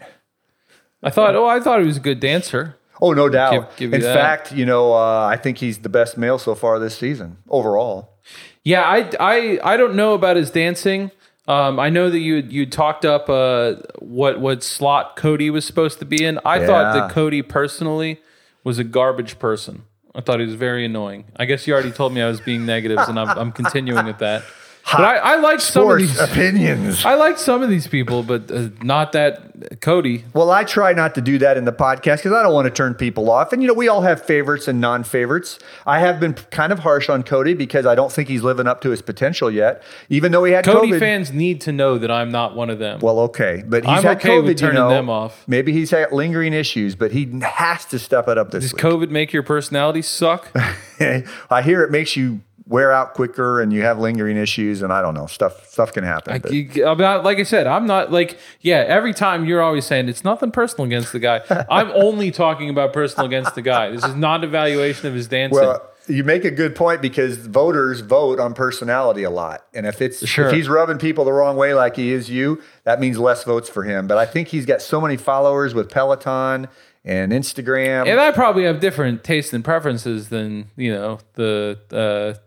I 1.01 1.09
thought, 1.09 1.35
oh, 1.35 1.45
I 1.47 1.59
thought 1.59 1.79
he 1.79 1.87
was 1.87 1.97
a 1.97 2.01
good 2.01 2.19
dancer. 2.19 2.75
Oh, 3.01 3.13
no 3.13 3.29
doubt. 3.29 3.51
Give- 3.51 3.77
give 3.77 3.93
in 3.93 4.01
that. 4.01 4.13
fact, 4.13 4.51
you 4.51 4.65
know, 4.65 4.93
uh, 4.93 5.25
I 5.25 5.37
think 5.37 5.59
he's 5.59 5.79
the 5.79 5.89
best 5.89 6.17
male 6.17 6.37
so 6.37 6.55
far 6.55 6.79
this 6.79 6.97
season 6.97 7.37
overall. 7.49 8.17
Yeah, 8.63 8.81
I, 8.81 9.09
I, 9.19 9.59
I 9.63 9.77
don't 9.77 9.95
know 9.95 10.13
about 10.13 10.35
his 10.35 10.51
dancing. 10.51 11.11
Um, 11.47 11.79
I 11.79 11.89
know 11.89 12.11
that 12.11 12.19
you 12.19 12.35
you 12.35 12.67
talked 12.67 13.05
up 13.05 13.27
uh, 13.27 13.75
what 13.97 14.39
what 14.39 14.61
slot 14.61 15.15
Cody 15.15 15.49
was 15.49 15.65
supposed 15.65 15.97
to 15.97 16.05
be 16.05 16.23
in. 16.23 16.37
I 16.45 16.63
thought 16.63 16.93
that 16.93 17.09
Cody 17.11 17.41
personally 17.41 18.21
was 18.63 18.77
a 18.77 18.83
garbage 18.83 19.39
person. 19.39 19.81
I 20.13 20.21
thought 20.21 20.39
he 20.39 20.45
was 20.45 20.53
very 20.53 20.85
annoying. 20.85 21.25
I 21.37 21.45
guess 21.45 21.65
you 21.65 21.73
already 21.73 21.91
told 21.91 22.13
me 22.13 22.21
I 22.21 22.27
was 22.27 22.39
being 22.39 22.67
negatives, 22.67 23.07
and 23.07 23.19
I'm, 23.19 23.29
I'm 23.29 23.51
continuing 23.51 24.05
with 24.05 24.19
that. 24.19 24.43
But 24.91 25.01
I, 25.01 25.15
I 25.17 25.35
like 25.37 25.59
some 25.61 25.89
of 25.89 25.97
these. 25.97 26.19
opinions. 26.19 27.05
I 27.05 27.15
like 27.15 27.37
some 27.37 27.61
of 27.61 27.69
these 27.69 27.87
people, 27.87 28.23
but 28.23 28.49
uh, 28.51 28.69
not 28.81 29.11
that 29.13 29.81
Cody. 29.81 30.25
Well, 30.33 30.51
I 30.51 30.63
try 30.63 30.93
not 30.93 31.15
to 31.15 31.21
do 31.21 31.37
that 31.39 31.57
in 31.57 31.65
the 31.65 31.71
podcast 31.71 32.17
because 32.17 32.31
I 32.31 32.41
don't 32.43 32.53
want 32.53 32.65
to 32.65 32.71
turn 32.71 32.93
people 32.95 33.29
off. 33.29 33.53
And, 33.53 33.61
you 33.61 33.67
know, 33.67 33.73
we 33.73 33.87
all 33.87 34.01
have 34.01 34.21
favorites 34.21 34.67
and 34.67 34.79
non 34.79 35.03
favorites. 35.03 35.59
I 35.85 35.99
have 35.99 36.19
been 36.19 36.33
kind 36.33 36.71
of 36.71 36.79
harsh 36.79 37.09
on 37.09 37.23
Cody 37.23 37.53
because 37.53 37.85
I 37.85 37.95
don't 37.95 38.11
think 38.11 38.29
he's 38.29 38.43
living 38.43 38.67
up 38.67 38.81
to 38.81 38.89
his 38.89 39.01
potential 39.01 39.51
yet, 39.51 39.83
even 40.09 40.31
though 40.31 40.43
he 40.43 40.53
had 40.53 40.65
Cody 40.65 40.91
COVID. 40.91 40.99
fans 40.99 41.31
need 41.31 41.61
to 41.61 41.71
know 41.71 41.97
that 41.97 42.11
I'm 42.11 42.31
not 42.31 42.55
one 42.55 42.69
of 42.69 42.79
them. 42.79 42.99
Well, 42.99 43.19
okay, 43.21 43.63
but 43.65 43.83
he's 43.83 43.97
I'm 43.97 44.03
had 44.03 44.17
okay 44.17 44.29
COVID. 44.29 44.45
with 44.45 44.57
turning 44.57 44.75
you 44.77 44.83
know. 44.83 44.89
them 44.89 45.09
off. 45.09 45.43
Maybe 45.47 45.71
he's 45.73 45.91
had 45.91 46.11
lingering 46.11 46.53
issues, 46.53 46.95
but 46.95 47.11
he 47.11 47.39
has 47.41 47.85
to 47.85 47.99
step 47.99 48.27
it 48.27 48.37
up 48.37 48.51
this 48.51 48.63
Does 48.63 48.73
week. 48.73 48.81
COVID 48.81 49.09
make 49.09 49.33
your 49.33 49.43
personality 49.43 50.01
suck? 50.01 50.51
I 50.99 51.61
hear 51.63 51.83
it 51.83 51.91
makes 51.91 52.15
you 52.15 52.41
wear 52.69 52.91
out 52.93 53.15
quicker, 53.15 53.59
and 53.59 53.73
you 53.73 53.81
have 53.81 53.99
lingering 53.99 54.37
issues, 54.37 54.81
and 54.81 54.93
I 54.93 55.01
don't 55.01 55.15
know 55.15 55.25
stuff. 55.25 55.67
Stuff 55.67 55.91
can 55.91 56.03
happen. 56.05 56.41
I, 56.45 56.49
you- 56.49 56.87
about 56.87 57.25
like 57.25 57.39
I 57.39 57.43
said, 57.43 57.67
I'm 57.67 57.85
not 57.85 58.11
like 58.11 58.37
yeah. 58.61 58.85
Every 58.87 59.13
time 59.13 59.43
you're 59.45 59.61
always 59.61 59.85
saying 59.85 60.07
it's 60.07 60.23
nothing 60.23 60.51
personal 60.51 60.85
against 60.85 61.11
the 61.11 61.19
guy. 61.19 61.41
I'm 61.69 61.91
only 61.91 62.31
talking 62.31 62.69
about 62.69 62.93
personal 62.93 63.25
against 63.25 63.55
the 63.55 63.61
guy. 63.61 63.89
This 63.89 64.05
is 64.05 64.15
not 64.15 64.43
evaluation 64.45 65.07
of 65.07 65.13
his 65.13 65.27
dancing. 65.27 65.59
Well, 65.59 65.85
you 66.07 66.23
make 66.23 66.43
a 66.45 66.49
good 66.51 66.75
point 66.75 67.01
because 67.03 67.37
voters 67.37 67.99
vote 67.99 68.39
on 68.39 68.53
personality 68.53 69.23
a 69.23 69.29
lot, 69.29 69.65
and 69.73 69.85
if 69.85 70.01
it's 70.01 70.25
Sure. 70.27 70.47
if 70.47 70.53
he's 70.53 70.69
rubbing 70.69 70.97
people 70.99 71.25
the 71.25 71.33
wrong 71.33 71.55
way 71.57 71.73
like 71.73 71.95
he 71.97 72.13
is 72.13 72.29
you, 72.29 72.61
that 72.83 72.99
means 72.99 73.17
less 73.19 73.43
votes 73.43 73.69
for 73.69 73.83
him. 73.83 74.07
But 74.07 74.17
I 74.17 74.25
think 74.25 74.47
he's 74.47 74.65
got 74.65 74.81
so 74.81 75.01
many 75.01 75.17
followers 75.17 75.73
with 75.75 75.89
Peloton 75.91 76.67
and 77.05 77.31
Instagram. 77.31 78.07
and 78.07 78.19
I 78.19 78.31
probably 78.31 78.63
have 78.65 78.79
different 78.79 79.23
tastes 79.23 79.53
and 79.53 79.63
preferences 79.63 80.29
than 80.29 80.69
you 80.75 80.91
know 80.91 81.19
the 81.35 81.77
uh, 81.91 82.39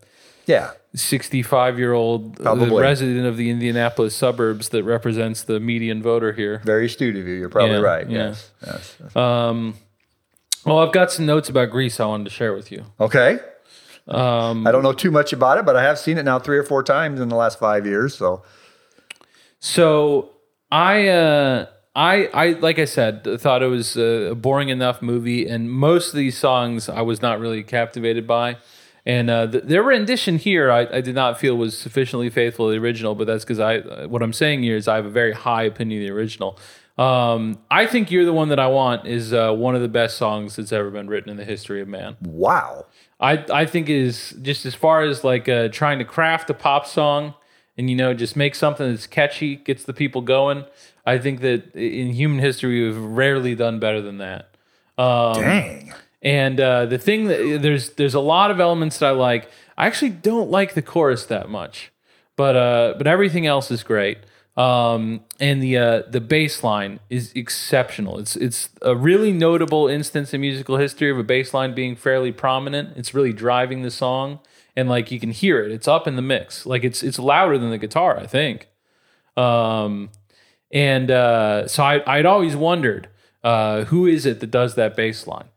yeah, 0.47 0.71
65 0.95 1.79
year 1.79 1.93
old 1.93 2.39
resident 2.41 3.27
of 3.27 3.37
the 3.37 3.51
Indianapolis 3.51 4.15
suburbs 4.15 4.69
that 4.71 4.85
represents 4.85 5.43
the 5.43 5.59
median 5.61 6.03
voter 6.03 6.33
here. 6.33 6.61
very 6.65 6.87
astute 6.87 7.17
of 7.17 7.27
you. 7.27 7.35
You're 7.35 7.49
probably 7.49 7.77
Yeah, 7.77 7.81
right. 7.83 8.11
yeah. 8.11 8.19
Yes. 8.29 8.51
yes. 9.01 9.17
Um, 9.17 9.75
well, 10.67 10.79
I've 10.79 10.93
got 10.93 11.11
some 11.11 11.27
notes 11.27 11.49
about 11.49 11.71
Grease 11.71 11.99
I 12.01 12.07
wanted 12.07 12.25
to 12.25 12.31
share 12.31 12.53
with 12.55 12.71
you. 12.71 12.85
Okay. 13.01 13.39
Um, 14.09 14.67
I 14.67 14.73
don't 14.73 14.83
know 14.83 14.93
too 14.93 15.11
much 15.11 15.33
about 15.33 15.59
it, 15.59 15.65
but 15.65 15.77
I 15.77 15.83
have 15.83 15.99
seen 15.99 16.19
it 16.19 16.25
now 16.25 16.39
three 16.39 16.59
or 16.59 16.65
four 16.65 16.83
times 16.83 17.21
in 17.21 17.29
the 17.29 17.37
last 17.37 17.59
five 17.59 17.87
years. 17.87 18.15
So 18.17 18.43
So 19.61 20.31
I, 20.71 21.09
uh, 21.09 21.67
I, 21.95 22.27
I, 22.33 22.47
like 22.55 22.79
I 22.79 22.85
said, 22.85 23.25
thought 23.41 23.63
it 23.63 23.67
was 23.69 23.97
a 23.97 24.35
boring 24.35 24.71
enough 24.71 25.03
movie, 25.03 25.47
and 25.47 25.71
most 25.71 26.09
of 26.09 26.15
these 26.17 26.37
songs 26.39 26.89
I 26.89 27.03
was 27.03 27.21
not 27.23 27.39
really 27.39 27.63
captivated 27.63 28.27
by. 28.27 28.57
And 29.05 29.31
uh, 29.31 29.47
th- 29.49 29.65
their 29.65 29.83
rendition 29.83 30.39
here, 30.39 30.71
I, 30.71 30.87
I 30.93 31.01
did 31.01 31.15
not 31.15 31.39
feel 31.39 31.57
was 31.57 31.77
sufficiently 31.77 32.31
faithful 32.31 32.69
to 32.69 32.73
the 32.73 32.79
original. 32.79 33.15
But 33.15 33.27
that's 33.27 33.45
because 33.45 33.59
I, 33.59 34.07
what 34.07 34.23
I'm 34.23 34.33
saying 34.33 34.63
here 34.63 34.77
is 34.77 34.87
I 34.87 34.97
have 34.97 35.07
a 35.07 35.11
very 35.11 35.33
high 35.33 35.65
opinion 35.65 36.03
of 36.03 36.09
the 36.09 36.15
original. 36.15 36.59
Um, 36.99 37.59
I 37.71 37.87
think 37.87 38.11
"You're 38.11 38.25
the 38.25 38.33
One 38.33 38.49
That 38.51 38.59
I 38.61 38.69
Want" 38.69 39.07
is 39.07 39.33
uh, 39.33 39.53
one 39.53 39.75
of 39.75 39.81
the 39.81 39.89
best 39.89 40.19
songs 40.19 40.57
that's 40.57 40.73
ever 40.73 40.91
been 40.91 41.09
written 41.09 41.31
in 41.31 41.37
the 41.37 41.45
history 41.45 41.81
of 41.81 41.89
man. 41.89 42.17
wow. 42.21 42.87
I 43.19 43.45
I 43.53 43.67
think 43.67 43.89
is 43.89 44.37
just 44.43 44.67
as 44.67 44.75
far 44.75 45.03
as 45.03 45.25
like 45.25 45.49
uh, 45.49 45.69
trying 45.69 45.99
to 46.01 46.05
craft 46.05 46.51
a 46.51 46.55
pop 46.55 46.87
song 46.87 47.35
and 47.79 47.89
you 47.89 47.97
know 47.97 48.13
just 48.15 48.37
make 48.37 48.55
something 48.55 48.91
that's 48.91 49.07
catchy, 49.07 49.57
gets 49.57 49.85
the 49.85 49.93
people 49.93 50.21
going. 50.21 50.65
I 51.07 51.19
think 51.19 51.41
that 51.41 51.75
in 51.75 52.13
human 52.13 52.39
history 52.39 52.85
we've 52.85 52.97
rarely 52.97 53.55
done 53.55 53.79
better 53.81 54.01
than 54.01 54.19
that. 54.19 54.55
Um, 54.99 55.41
Dang. 55.41 55.95
And 56.23 56.61
uh, 56.61 56.87
the 56.87 56.99
thing 56.99 57.25
that 57.27 57.59
there's 57.63 57.91
there's 57.91 58.15
a 58.15 58.21
lot 58.21 58.51
of 58.51 58.61
elements 58.61 58.99
that 58.99 59.07
I 59.07 59.11
like. 59.11 59.51
I 59.77 59.87
actually 59.87 60.11
don't 60.11 60.51
like 60.51 60.75
the 60.75 60.83
chorus 60.83 61.27
that 61.27 61.49
much, 61.49 61.91
but 62.37 62.57
uh, 62.57 62.95
but 62.97 63.07
everything 63.07 63.47
else 63.47 63.71
is 63.71 63.83
great. 63.83 64.19
Um, 64.57 65.23
and 65.41 65.63
the 65.63 65.79
uh, 65.79 66.03
the 66.09 66.21
bass 66.21 66.63
line 66.63 67.01
is 67.09 67.33
exceptional. 67.35 68.19
It's 68.19 68.37
it's 68.37 68.69
a 68.83 68.95
really 68.95 69.33
notable 69.33 69.89
instance 69.89 70.33
in 70.33 70.43
musical 70.43 70.77
history 70.77 71.11
of 71.11 71.19
a 71.19 71.25
bass 71.25 71.53
line 71.55 71.75
being 71.75 71.97
fairly 71.97 72.33
prominent. 72.33 72.97
It's 72.97 73.15
really 73.15 73.33
driving 73.33 73.83
the 73.83 73.91
song, 73.91 74.41
and 74.77 74.89
like 74.89 75.11
you 75.11 75.19
can 75.19 75.31
hear 75.31 75.65
it. 75.65 75.73
It's 75.73 75.89
up 75.89 76.07
in 76.07 76.17
the 76.17 76.23
mix. 76.23 76.67
Like 76.67 76.85
it's 76.85 77.03
it's 77.03 77.19
louder 77.19 77.59
than 77.59 77.71
the 77.71 77.79
guitar. 77.79 78.19
I 78.19 78.27
think. 78.27 78.69
Um, 79.37 80.11
and 80.71 81.11
uh, 81.11 81.67
so 81.67 81.83
I, 81.83 82.19
I'd 82.19 82.27
always 82.27 82.55
wondered 82.55 83.09
uh, 83.43 83.85
who 83.85 84.07
is 84.07 84.27
it 84.27 84.41
that 84.41 84.51
does 84.51 84.75
that 84.75 84.95
bass 84.95 85.27
line. 85.27 85.49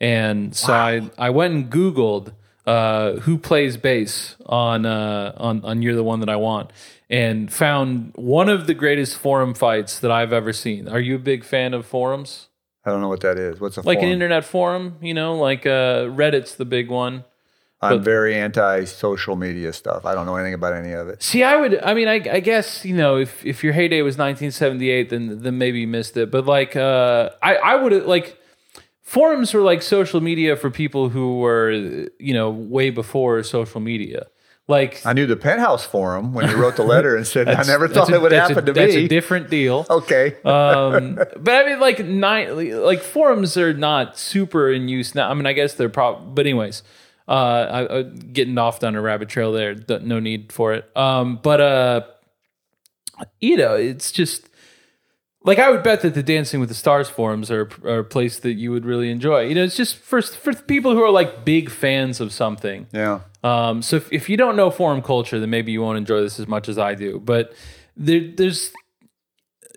And 0.00 0.54
so 0.54 0.72
I, 0.72 1.10
I 1.18 1.30
went 1.30 1.54
and 1.54 1.70
Googled 1.70 2.32
uh, 2.68 3.20
who 3.20 3.38
plays 3.38 3.78
bass 3.78 4.36
on, 4.44 4.84
uh, 4.84 5.32
on 5.38 5.64
on 5.64 5.80
You're 5.80 5.94
the 5.94 6.04
One 6.04 6.20
That 6.20 6.28
I 6.28 6.36
Want, 6.36 6.70
and 7.08 7.50
found 7.50 8.12
one 8.14 8.50
of 8.50 8.66
the 8.66 8.74
greatest 8.74 9.16
forum 9.16 9.54
fights 9.54 9.98
that 10.00 10.10
I've 10.10 10.34
ever 10.34 10.52
seen. 10.52 10.86
Are 10.86 11.00
you 11.00 11.16
a 11.16 11.18
big 11.18 11.44
fan 11.44 11.72
of 11.72 11.86
forums? 11.86 12.48
I 12.84 12.90
don't 12.90 13.00
know 13.00 13.08
what 13.08 13.22
that 13.22 13.38
is. 13.38 13.58
What's 13.58 13.78
a 13.78 13.80
Like 13.80 14.02
an 14.02 14.08
internet 14.08 14.44
forum, 14.44 14.98
you 15.00 15.14
know, 15.14 15.36
like 15.36 15.64
uh, 15.64 16.08
Reddit's 16.10 16.56
the 16.56 16.66
big 16.66 16.90
one. 16.90 17.24
I'm 17.80 18.02
very 18.02 18.34
anti 18.34 18.84
social 18.84 19.34
media 19.34 19.72
stuff. 19.72 20.04
I 20.04 20.14
don't 20.14 20.26
know 20.26 20.36
anything 20.36 20.54
about 20.54 20.74
any 20.74 20.92
of 20.92 21.08
it. 21.08 21.22
See, 21.22 21.42
I 21.44 21.56
would. 21.56 21.82
I 21.82 21.94
mean, 21.94 22.08
I, 22.08 22.14
I 22.14 22.40
guess 22.40 22.84
you 22.84 22.94
know, 22.94 23.16
if 23.16 23.46
if 23.46 23.64
your 23.64 23.72
heyday 23.72 24.02
was 24.02 24.18
1978, 24.18 25.08
then 25.08 25.42
then 25.42 25.56
maybe 25.56 25.80
you 25.80 25.86
missed 25.86 26.18
it. 26.18 26.30
But 26.30 26.44
like, 26.44 26.76
uh, 26.76 27.30
I 27.40 27.54
I 27.54 27.76
would 27.76 28.04
like 28.04 28.38
forums 29.08 29.54
were 29.54 29.62
like 29.62 29.80
social 29.80 30.20
media 30.20 30.54
for 30.54 30.70
people 30.70 31.08
who 31.08 31.38
were 31.38 31.70
you 32.18 32.34
know 32.34 32.50
way 32.50 32.90
before 32.90 33.42
social 33.42 33.80
media. 33.80 34.26
Like, 34.70 35.00
I 35.06 35.14
knew 35.14 35.24
the 35.26 35.34
penthouse 35.34 35.86
forum 35.86 36.34
when 36.34 36.46
you 36.50 36.56
wrote 36.56 36.76
the 36.76 36.82
letter 36.94 37.16
and 37.16 37.26
said, 37.26 37.48
I 37.48 37.62
never 37.62 37.88
thought 37.88 38.10
a- 38.10 38.16
it 38.16 38.20
would 38.20 38.32
that's 38.32 38.50
a- 38.50 38.54
happen 38.54 38.66
to 38.66 38.72
That's 38.74 38.94
me. 38.94 39.06
a 39.06 39.08
different 39.08 39.48
deal. 39.48 39.86
okay. 39.90 40.36
um, 40.44 41.14
but 41.38 41.54
I 41.54 41.64
mean, 41.70 41.80
like 41.80 42.04
nine, 42.04 42.82
like 42.82 43.00
forums 43.00 43.56
are 43.56 43.72
not 43.72 44.18
super 44.18 44.70
in 44.70 44.86
use 44.88 45.14
now. 45.14 45.30
I 45.30 45.32
mean, 45.32 45.46
I 45.46 45.54
guess 45.54 45.72
they're 45.72 45.88
probably, 45.88 46.32
but 46.34 46.44
anyways, 46.44 46.82
uh, 47.26 47.30
I, 47.32 47.98
I 47.98 48.02
getting 48.02 48.58
off 48.58 48.78
down 48.78 48.94
a 48.94 49.00
rabbit 49.00 49.30
trail 49.30 49.52
there. 49.52 49.74
No 50.02 50.20
need 50.20 50.52
for 50.52 50.74
it. 50.74 50.84
Um, 50.94 51.40
but 51.42 51.62
uh, 51.62 52.00
you 53.40 53.56
know, 53.56 53.74
it's 53.74 54.12
just 54.12 54.47
like 55.48 55.58
I 55.58 55.70
would 55.70 55.82
bet 55.82 56.02
that 56.02 56.12
the 56.12 56.22
Dancing 56.22 56.60
with 56.60 56.68
the 56.68 56.74
Stars 56.74 57.08
forums 57.08 57.50
are, 57.50 57.70
are 57.82 58.00
a 58.00 58.04
place 58.04 58.38
that 58.40 58.52
you 58.52 58.70
would 58.70 58.84
really 58.84 59.10
enjoy. 59.10 59.46
You 59.46 59.54
know, 59.54 59.64
it's 59.64 59.78
just 59.78 59.96
for 59.96 60.20
for 60.20 60.52
people 60.52 60.92
who 60.92 61.02
are 61.02 61.10
like 61.10 61.46
big 61.46 61.70
fans 61.70 62.20
of 62.20 62.34
something. 62.34 62.86
yeah. 62.92 63.20
Um, 63.42 63.80
so 63.80 63.96
if, 63.96 64.12
if 64.12 64.28
you 64.28 64.36
don't 64.36 64.56
know 64.56 64.70
forum 64.70 65.00
culture, 65.00 65.40
then 65.40 65.48
maybe 65.48 65.72
you 65.72 65.80
won't 65.80 65.96
enjoy 65.96 66.20
this 66.20 66.38
as 66.38 66.46
much 66.46 66.68
as 66.68 66.76
I 66.76 66.94
do. 66.94 67.18
But 67.18 67.54
there, 67.96 68.30
there's 68.36 68.72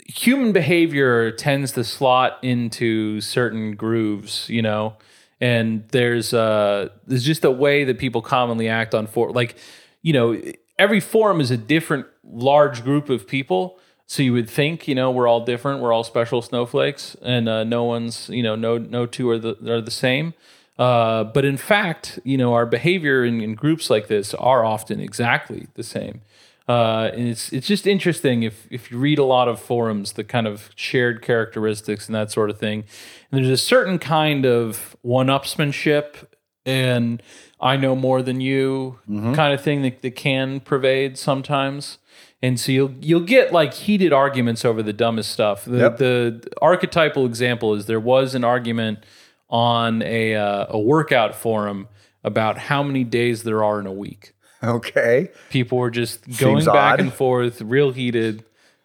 human 0.07 0.51
behavior 0.51 1.31
tends 1.31 1.71
to 1.73 1.85
slot 1.85 2.39
into 2.41 3.21
certain 3.21 3.75
grooves, 3.75 4.49
you 4.49 4.61
know, 4.61 4.97
and 5.39 5.87
there's 5.89 6.33
uh 6.33 6.89
there's 7.07 7.23
just 7.23 7.45
a 7.45 7.51
way 7.51 7.85
that 7.85 7.97
people 7.97 8.21
commonly 8.21 8.67
act 8.67 8.93
on 8.93 9.07
for 9.07 9.31
like, 9.31 9.55
you 10.01 10.11
know, 10.11 10.37
every 10.77 10.99
forum 10.99 11.39
is 11.39 11.49
a 11.49 11.57
different 11.57 12.07
large 12.25 12.83
group 12.83 13.09
of 13.09 13.25
people. 13.25 13.79
So 14.11 14.23
you 14.23 14.33
would 14.33 14.49
think, 14.49 14.89
you 14.89 14.93
know, 14.93 15.09
we're 15.09 15.25
all 15.25 15.45
different, 15.45 15.79
we're 15.79 15.93
all 15.93 16.03
special 16.03 16.41
snowflakes, 16.41 17.15
and 17.21 17.47
uh, 17.47 17.63
no 17.63 17.85
one's, 17.85 18.27
you 18.27 18.43
know, 18.43 18.57
no 18.57 18.77
no 18.77 19.05
two 19.05 19.29
are 19.29 19.39
the 19.39 19.55
are 19.71 19.79
the 19.79 19.89
same. 19.89 20.33
Uh, 20.77 21.23
but 21.23 21.45
in 21.45 21.55
fact, 21.55 22.19
you 22.25 22.37
know, 22.37 22.53
our 22.53 22.65
behavior 22.65 23.23
in, 23.23 23.39
in 23.39 23.55
groups 23.55 23.89
like 23.89 24.09
this 24.09 24.33
are 24.33 24.65
often 24.65 24.99
exactly 24.99 25.67
the 25.75 25.83
same. 25.83 26.19
Uh, 26.67 27.09
and 27.13 27.29
it's 27.29 27.53
it's 27.53 27.65
just 27.65 27.87
interesting 27.87 28.43
if 28.43 28.67
if 28.69 28.91
you 28.91 28.97
read 28.97 29.17
a 29.17 29.23
lot 29.23 29.47
of 29.47 29.61
forums, 29.61 30.11
the 30.11 30.25
kind 30.25 30.45
of 30.45 30.71
shared 30.75 31.21
characteristics 31.21 32.07
and 32.07 32.13
that 32.13 32.29
sort 32.33 32.49
of 32.49 32.57
thing. 32.59 32.83
And 33.31 33.39
there's 33.39 33.61
a 33.61 33.63
certain 33.65 33.97
kind 33.97 34.45
of 34.45 34.97
one-upsmanship 35.03 36.27
and 36.65 37.23
I 37.61 37.77
know 37.77 37.95
more 37.95 38.21
than 38.21 38.41
you 38.41 38.99
kind 39.35 39.53
of 39.53 39.61
thing 39.61 39.83
that, 39.83 40.01
that 40.01 40.15
can 40.17 40.59
pervade 40.59 41.17
sometimes. 41.17 41.97
And 42.43 42.59
so 42.59 42.71
you'll 42.71 42.93
you'll 43.01 43.19
get 43.21 43.53
like 43.53 43.73
heated 43.73 44.11
arguments 44.13 44.65
over 44.65 44.81
the 44.81 44.93
dumbest 44.93 45.31
stuff. 45.31 45.65
The 45.65 45.77
Yep. 45.77 45.97
the 45.97 46.47
archetypal 46.61 47.25
example 47.25 47.75
is 47.75 47.85
there 47.85 47.99
was 47.99 48.33
an 48.35 48.43
argument 48.43 48.99
on 49.49 50.01
a 50.01 50.35
uh, 50.35 50.65
a 50.69 50.79
workout 50.79 51.35
forum 51.35 51.87
about 52.23 52.57
how 52.57 52.81
many 52.83 53.03
days 53.03 53.43
there 53.43 53.63
are 53.63 53.79
in 53.79 53.85
a 53.87 53.91
week. 53.93 54.33
Okay. 54.63 55.29
People 55.49 55.77
were 55.79 55.89
just 55.91 56.23
going 56.39 56.57
Seems 56.57 56.65
back 56.65 56.93
odd. 56.93 56.99
and 56.99 57.13
forth, 57.13 57.61
real 57.61 57.91
heated. 57.91 58.43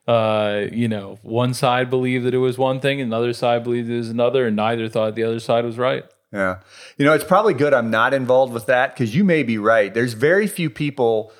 Uh, 0.09 0.67
you 0.71 0.87
know, 0.89 1.19
one 1.23 1.53
side 1.53 1.91
believed 1.91 2.25
that 2.27 2.33
it 2.35 2.39
was 2.39 2.57
one 2.57 2.79
thing, 2.81 3.01
and 3.01 3.11
the 3.11 3.17
other 3.17 3.33
side 3.33 3.65
believed 3.65 3.91
it 3.91 3.97
was 3.97 4.09
another, 4.09 4.47
and 4.47 4.55
neither 4.57 4.89
thought 4.89 5.15
the 5.17 5.25
other 5.25 5.41
side 5.41 5.65
was 5.65 5.77
right. 5.79 6.05
Yeah. 6.33 6.59
You 6.97 7.05
know, 7.05 7.13
it's 7.13 7.25
probably 7.25 7.55
good 7.55 7.75
I'm 7.75 7.91
not 7.91 8.15
involved 8.15 8.53
with 8.53 8.67
that 8.67 8.95
because 8.95 9.15
you 9.17 9.25
may 9.25 9.43
be 9.43 9.59
right. 9.59 9.93
There's 9.93 10.13
very 10.13 10.47
few 10.47 10.71
people 10.71 11.33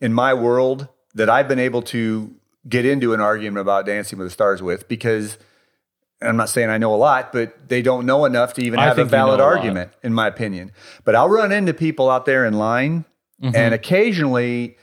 in 0.00 0.12
my 0.12 0.34
world 0.34 0.88
that 1.14 1.28
I've 1.30 1.48
been 1.48 1.58
able 1.58 1.82
to 1.82 2.30
get 2.68 2.84
into 2.84 3.14
an 3.14 3.20
argument 3.20 3.58
about 3.60 3.86
Dancing 3.86 4.18
with 4.18 4.26
the 4.26 4.32
Stars 4.32 4.62
with 4.62 4.88
because 4.88 5.38
I'm 6.22 6.36
not 6.36 6.48
saying 6.50 6.68
I 6.68 6.76
know 6.78 6.94
a 6.94 6.96
lot, 6.96 7.32
but 7.32 7.68
they 7.68 7.80
don't 7.82 8.04
know 8.04 8.24
enough 8.26 8.52
to 8.54 8.62
even 8.62 8.78
I 8.78 8.84
have 8.84 8.98
a 8.98 9.04
valid 9.04 9.38
know 9.38 9.44
a 9.44 9.46
lot. 9.46 9.56
argument, 9.56 9.92
in 10.02 10.12
my 10.12 10.26
opinion. 10.26 10.70
But 11.04 11.14
I'll 11.14 11.28
run 11.30 11.50
into 11.52 11.72
people 11.72 12.10
out 12.10 12.24
there 12.26 12.44
in 12.44 12.54
line, 12.54 13.04
Mm-hmm. 13.42 13.56
and 13.56 13.72
occasionally 13.72 14.76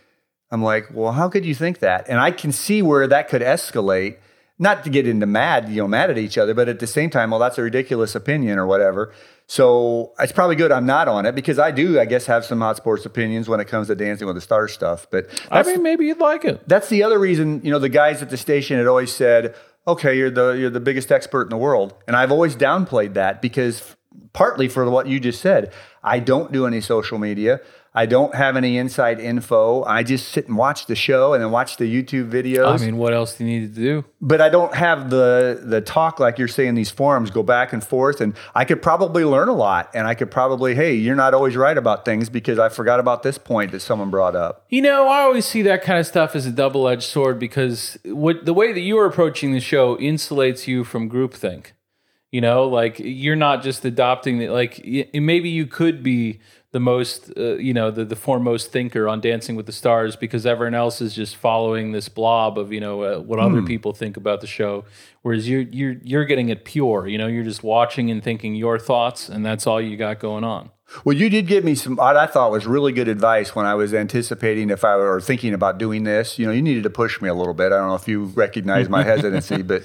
I'm 0.49 0.63
like, 0.63 0.87
well, 0.91 1.11
how 1.11 1.29
could 1.29 1.45
you 1.45 1.53
think 1.53 1.77
that? 1.77 2.09
And 2.09 2.19
I 2.19 2.31
can 2.31 2.51
see 2.51 2.81
where 2.81 3.05
that 3.05 3.29
could 3.29 3.43
escalate. 3.43 4.17
Not 4.59 4.83
to 4.85 4.89
get 4.89 5.07
into 5.07 5.27
mad, 5.27 5.69
you 5.69 5.81
know, 5.81 5.87
mad 5.87 6.09
at 6.09 6.17
each 6.17 6.37
other, 6.37 6.55
but 6.55 6.67
at 6.67 6.79
the 6.79 6.87
same 6.87 7.11
time, 7.11 7.29
well, 7.29 7.39
that's 7.39 7.59
a 7.59 7.61
ridiculous 7.61 8.15
opinion 8.15 8.57
or 8.57 8.65
whatever. 8.65 9.13
So 9.45 10.13
it's 10.19 10.31
probably 10.31 10.55
good 10.55 10.71
I'm 10.71 10.85
not 10.85 11.07
on 11.07 11.25
it 11.25 11.35
because 11.35 11.59
I 11.59 11.71
do, 11.71 11.99
I 11.99 12.05
guess, 12.05 12.25
have 12.25 12.43
some 12.43 12.59
hot 12.59 12.75
sports 12.75 13.05
opinions 13.05 13.47
when 13.47 13.59
it 13.59 13.67
comes 13.67 13.87
to 13.87 13.95
Dancing 13.95 14.27
with 14.27 14.35
the 14.35 14.41
Stars 14.41 14.73
stuff. 14.73 15.07
But 15.09 15.29
I 15.51 15.63
mean, 15.63 15.83
maybe 15.83 16.05
you'd 16.05 16.19
like 16.19 16.43
it. 16.43 16.67
that's 16.67 16.89
the 16.89 17.03
other 17.03 17.19
reason, 17.19 17.61
you 17.63 17.71
know, 17.71 17.79
the 17.79 17.87
guys 17.87 18.21
at 18.21 18.29
the 18.29 18.37
station 18.37 18.77
had 18.77 18.87
always 18.87 19.13
said, 19.13 19.55
"Okay, 19.87 20.17
you're 20.17 20.31
the 20.31 20.51
you're 20.51 20.69
the 20.69 20.81
biggest 20.81 21.11
expert 21.11 21.43
in 21.43 21.49
the 21.49 21.57
world," 21.57 21.93
and 22.07 22.15
I've 22.15 22.31
always 22.31 22.55
downplayed 22.55 23.13
that 23.13 23.41
because 23.41 23.95
partly 24.33 24.67
for 24.67 24.89
what 24.89 25.07
you 25.07 25.19
just 25.19 25.41
said, 25.41 25.71
I 26.03 26.19
don't 26.19 26.51
do 26.51 26.65
any 26.65 26.81
social 26.81 27.17
media. 27.17 27.61
I 27.97 28.05
don't 28.05 28.35
have 28.35 28.55
any 28.55 28.77
inside 28.77 29.19
info. 29.19 29.83
I 29.83 30.03
just 30.03 30.29
sit 30.29 30.47
and 30.47 30.55
watch 30.55 30.85
the 30.85 30.95
show 30.95 31.33
and 31.33 31.43
then 31.43 31.49
watch 31.49 31.77
the 31.77 31.85
YouTube 31.85 32.29
videos 32.29 32.79
I 32.79 32.85
mean, 32.85 32.97
what 32.97 33.11
else 33.13 33.35
do 33.35 33.43
you 33.43 33.49
need 33.49 33.73
to 33.73 33.81
do? 33.81 34.05
but 34.21 34.39
I 34.39 34.49
don't 34.49 34.73
have 34.75 35.09
the 35.09 35.59
the 35.63 35.81
talk 35.81 36.19
like 36.19 36.37
you're 36.37 36.47
saying 36.47 36.75
these 36.75 36.91
forums 36.91 37.31
go 37.31 37.43
back 37.43 37.73
and 37.73 37.83
forth 37.83 38.21
and 38.21 38.35
I 38.53 38.65
could 38.65 38.81
probably 38.81 39.23
learn 39.23 39.49
a 39.49 39.53
lot 39.53 39.89
and 39.95 40.05
I 40.05 40.13
could 40.13 40.29
probably 40.29 40.75
hey 40.75 40.93
you're 40.93 41.15
not 41.15 41.33
always 41.33 41.55
right 41.55 41.77
about 41.77 42.05
things 42.05 42.29
because 42.29 42.59
I 42.59 42.69
forgot 42.69 42.99
about 42.99 43.23
this 43.23 43.37
point 43.39 43.71
that 43.71 43.79
someone 43.79 44.11
brought 44.11 44.35
up. 44.35 44.65
You 44.69 44.83
know, 44.83 45.07
I 45.07 45.21
always 45.21 45.45
see 45.45 45.63
that 45.63 45.81
kind 45.81 45.99
of 45.99 46.05
stuff 46.05 46.35
as 46.35 46.45
a 46.45 46.51
double-edged 46.51 47.03
sword 47.03 47.39
because 47.39 47.97
what 48.05 48.45
the 48.45 48.53
way 48.53 48.73
that 48.73 48.81
you 48.81 48.97
are 48.99 49.07
approaching 49.07 49.53
the 49.53 49.59
show 49.59 49.97
insulates 49.97 50.67
you 50.67 50.83
from 50.83 51.09
groupthink. 51.09 51.71
You 52.29 52.41
know, 52.41 52.67
like 52.67 52.99
you're 52.99 53.37
not 53.37 53.63
just 53.63 53.85
adopting 53.85 54.37
the 54.37 54.49
like. 54.49 54.81
Maybe 55.13 55.49
you 55.49 55.65
could 55.65 56.03
be 56.03 56.41
the 56.71 56.79
most, 56.81 57.31
uh, 57.37 57.55
you 57.55 57.73
know, 57.73 57.91
the 57.91 58.03
the 58.03 58.15
foremost 58.15 58.71
thinker 58.71 59.07
on 59.07 59.21
Dancing 59.21 59.55
with 59.55 59.65
the 59.67 59.71
Stars 59.71 60.15
because 60.15 60.45
everyone 60.45 60.73
else 60.73 61.01
is 61.01 61.15
just 61.15 61.35
following 61.35 61.93
this 61.93 62.09
blob 62.09 62.57
of 62.57 62.73
you 62.73 62.81
know 62.81 63.01
uh, 63.03 63.19
what 63.19 63.39
other 63.39 63.61
people 63.61 63.93
think 63.93 64.17
about 64.17 64.41
the 64.41 64.47
show. 64.47 64.83
Whereas 65.21 65.47
you're 65.47 65.61
you're 65.61 65.95
you're 66.03 66.25
getting 66.25 66.49
it 66.49 66.65
pure. 66.65 67.07
You 67.07 67.17
know, 67.17 67.27
you're 67.27 67.45
just 67.45 67.63
watching 67.63 68.11
and 68.11 68.21
thinking 68.21 68.53
your 68.53 68.77
thoughts, 68.77 69.29
and 69.29 69.45
that's 69.45 69.65
all 69.65 69.81
you 69.81 69.95
got 69.95 70.19
going 70.19 70.43
on. 70.43 70.71
Well, 71.03 71.15
you 71.15 71.29
did 71.29 71.47
give 71.47 71.63
me 71.63 71.75
some 71.75 71.95
what 71.95 72.17
I 72.17 72.27
thought 72.27 72.51
was 72.51 72.65
really 72.67 72.91
good 72.91 73.07
advice 73.07 73.55
when 73.55 73.65
I 73.65 73.75
was 73.75 73.93
anticipating 73.93 74.69
if 74.69 74.83
I 74.83 74.95
were 74.97 75.21
thinking 75.21 75.53
about 75.53 75.77
doing 75.77 76.03
this. 76.03 76.37
You 76.37 76.47
know, 76.47 76.51
you 76.51 76.61
needed 76.61 76.83
to 76.83 76.89
push 76.89 77.21
me 77.21 77.29
a 77.29 77.33
little 77.33 77.53
bit. 77.53 77.67
I 77.67 77.77
don't 77.77 77.87
know 77.87 77.95
if 77.95 78.07
you 78.09 78.25
recognize 78.25 78.89
my 78.89 79.03
hesitancy, 79.11 79.61
but 79.61 79.83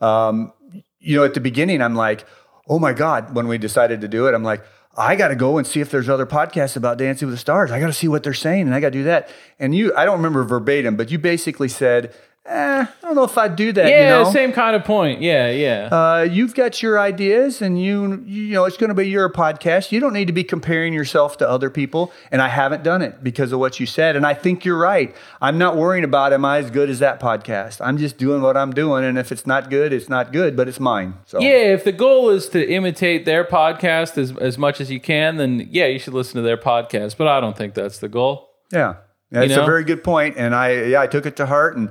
um, 0.00 0.52
you 1.00 1.16
know, 1.16 1.24
at 1.24 1.34
the 1.34 1.40
beginning, 1.40 1.82
I'm 1.82 1.94
like, 1.94 2.26
oh 2.68 2.78
my 2.78 2.94
god. 2.94 3.34
When 3.34 3.46
we 3.46 3.58
decided 3.58 4.00
to 4.00 4.08
do 4.08 4.26
it, 4.26 4.34
I'm 4.34 4.42
like. 4.42 4.64
I 4.96 5.16
got 5.16 5.28
to 5.28 5.36
go 5.36 5.58
and 5.58 5.66
see 5.66 5.80
if 5.80 5.90
there's 5.90 6.08
other 6.08 6.26
podcasts 6.26 6.76
about 6.76 6.98
Dancing 6.98 7.26
with 7.26 7.34
the 7.34 7.40
Stars. 7.40 7.70
I 7.70 7.80
got 7.80 7.86
to 7.86 7.92
see 7.92 8.08
what 8.08 8.22
they're 8.22 8.32
saying, 8.32 8.62
and 8.62 8.74
I 8.74 8.80
got 8.80 8.88
to 8.88 8.98
do 8.98 9.04
that. 9.04 9.28
And 9.58 9.74
you, 9.74 9.94
I 9.96 10.04
don't 10.04 10.16
remember 10.16 10.44
verbatim, 10.44 10.96
but 10.96 11.10
you 11.10 11.18
basically 11.18 11.68
said, 11.68 12.14
eh, 12.46 12.86
"I 12.86 13.06
don't 13.06 13.14
know 13.14 13.24
if 13.24 13.36
I'd 13.36 13.56
do 13.56 13.72
that." 13.72 13.88
Yeah, 13.88 14.18
you 14.18 14.24
know? 14.24 14.30
same 14.30 14.52
kind 14.52 14.76
of 14.76 14.84
point. 14.84 15.20
Yeah, 15.20 15.50
yeah. 15.50 15.88
Uh, 15.90 16.22
you've 16.22 16.54
got 16.54 16.82
your 16.82 16.98
ideas, 16.98 17.62
and 17.62 17.80
you 17.80 18.22
you 18.26 18.52
know 18.54 18.64
it's 18.64 18.76
going 18.76 18.88
to 18.88 18.94
be 18.94 19.08
your 19.08 19.30
podcast. 19.30 19.92
You 19.92 20.00
don't 20.00 20.12
need 20.12 20.26
to 20.26 20.32
be 20.32 20.44
comparing 20.44 20.92
yourself 20.92 21.36
to 21.38 21.48
other 21.48 21.70
people. 21.70 22.12
And 22.30 22.42
I 22.42 22.48
haven't 22.48 22.82
done 22.82 23.02
it 23.02 23.22
because 23.22 23.52
of 23.52 23.60
what 23.60 23.80
you 23.80 23.86
said. 23.86 24.16
And 24.16 24.26
I 24.26 24.34
think 24.34 24.64
you're 24.64 24.78
right. 24.78 25.14
I'm 25.40 25.58
not 25.58 25.76
worrying 25.76 26.04
about 26.04 26.32
am 26.32 26.44
I 26.44 26.58
as 26.58 26.70
good 26.70 26.90
as 26.90 26.98
that 26.98 27.20
podcast. 27.20 27.80
I'm 27.80 27.98
just 27.98 28.18
doing 28.18 28.42
what 28.42 28.56
I'm 28.56 28.72
doing, 28.72 29.04
and 29.04 29.18
if 29.18 29.32
it's 29.32 29.46
not 29.46 29.70
good, 29.70 29.92
it's 29.92 30.08
not 30.08 30.32
good, 30.32 30.56
but 30.56 30.68
it's 30.68 30.80
mine. 30.80 31.14
So 31.26 31.40
Yeah, 31.40 31.72
if 31.74 31.84
the 31.84 31.92
goal 31.92 32.30
is 32.30 32.48
to 32.50 32.68
imitate 32.68 33.24
their 33.24 33.44
podcast 33.44 34.18
as, 34.18 34.36
as 34.38 34.58
much 34.58 34.80
as 34.80 34.90
you 34.90 35.00
can, 35.00 35.36
then 35.36 35.68
yeah, 35.70 35.86
you 35.86 35.98
should 35.98 36.14
listen 36.14 36.36
to 36.36 36.42
their 36.42 36.56
podcast. 36.56 37.16
But 37.16 37.28
I 37.28 37.40
don't 37.40 37.56
think 37.56 37.74
that's 37.74 37.98
the 37.98 38.08
goal. 38.08 38.50
Yeah, 38.72 38.96
that's 39.30 39.50
know? 39.50 39.62
a 39.62 39.66
very 39.66 39.84
good 39.84 40.02
point, 40.02 40.36
and 40.36 40.54
I 40.54 40.84
yeah 40.84 41.00
I 41.00 41.06
took 41.06 41.26
it 41.26 41.36
to 41.36 41.46
heart, 41.46 41.76
and 41.76 41.90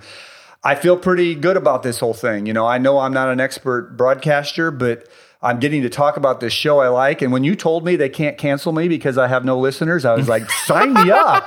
I 0.64 0.76
feel 0.76 0.98
pretty 0.98 1.36
good 1.36 1.58
about 1.58 1.84
this 1.84 2.00
whole 2.00 2.14
thing. 2.14 2.46
You 2.46 2.54
know, 2.54 2.66
I 2.66 2.78
know 2.78 3.00
I'm 3.00 3.14
not 3.14 3.30
an 3.30 3.40
expert 3.40 3.98
broadcaster, 3.98 4.72
but 4.72 5.08
I'm 5.42 5.60
getting 5.60 5.82
to 5.82 5.90
talk 5.90 6.16
about 6.16 6.40
this 6.40 6.54
show 6.54 6.80
I 6.80 6.88
like. 6.88 7.22
And 7.22 7.34
when 7.34 7.44
you 7.44 7.54
told 7.56 7.84
me 7.84 7.98
they 7.98 8.08
can't 8.08 8.38
cancel 8.38 8.72
me 8.72 8.88
because 8.88 9.18
I 9.18 9.28
have 9.28 9.44
no 9.44 9.60
listeners, 9.60 10.06
I 10.06 10.14
was 10.16 10.30
like, 10.30 10.50
sign 10.66 10.94
me 10.94 11.12
up. 11.12 11.46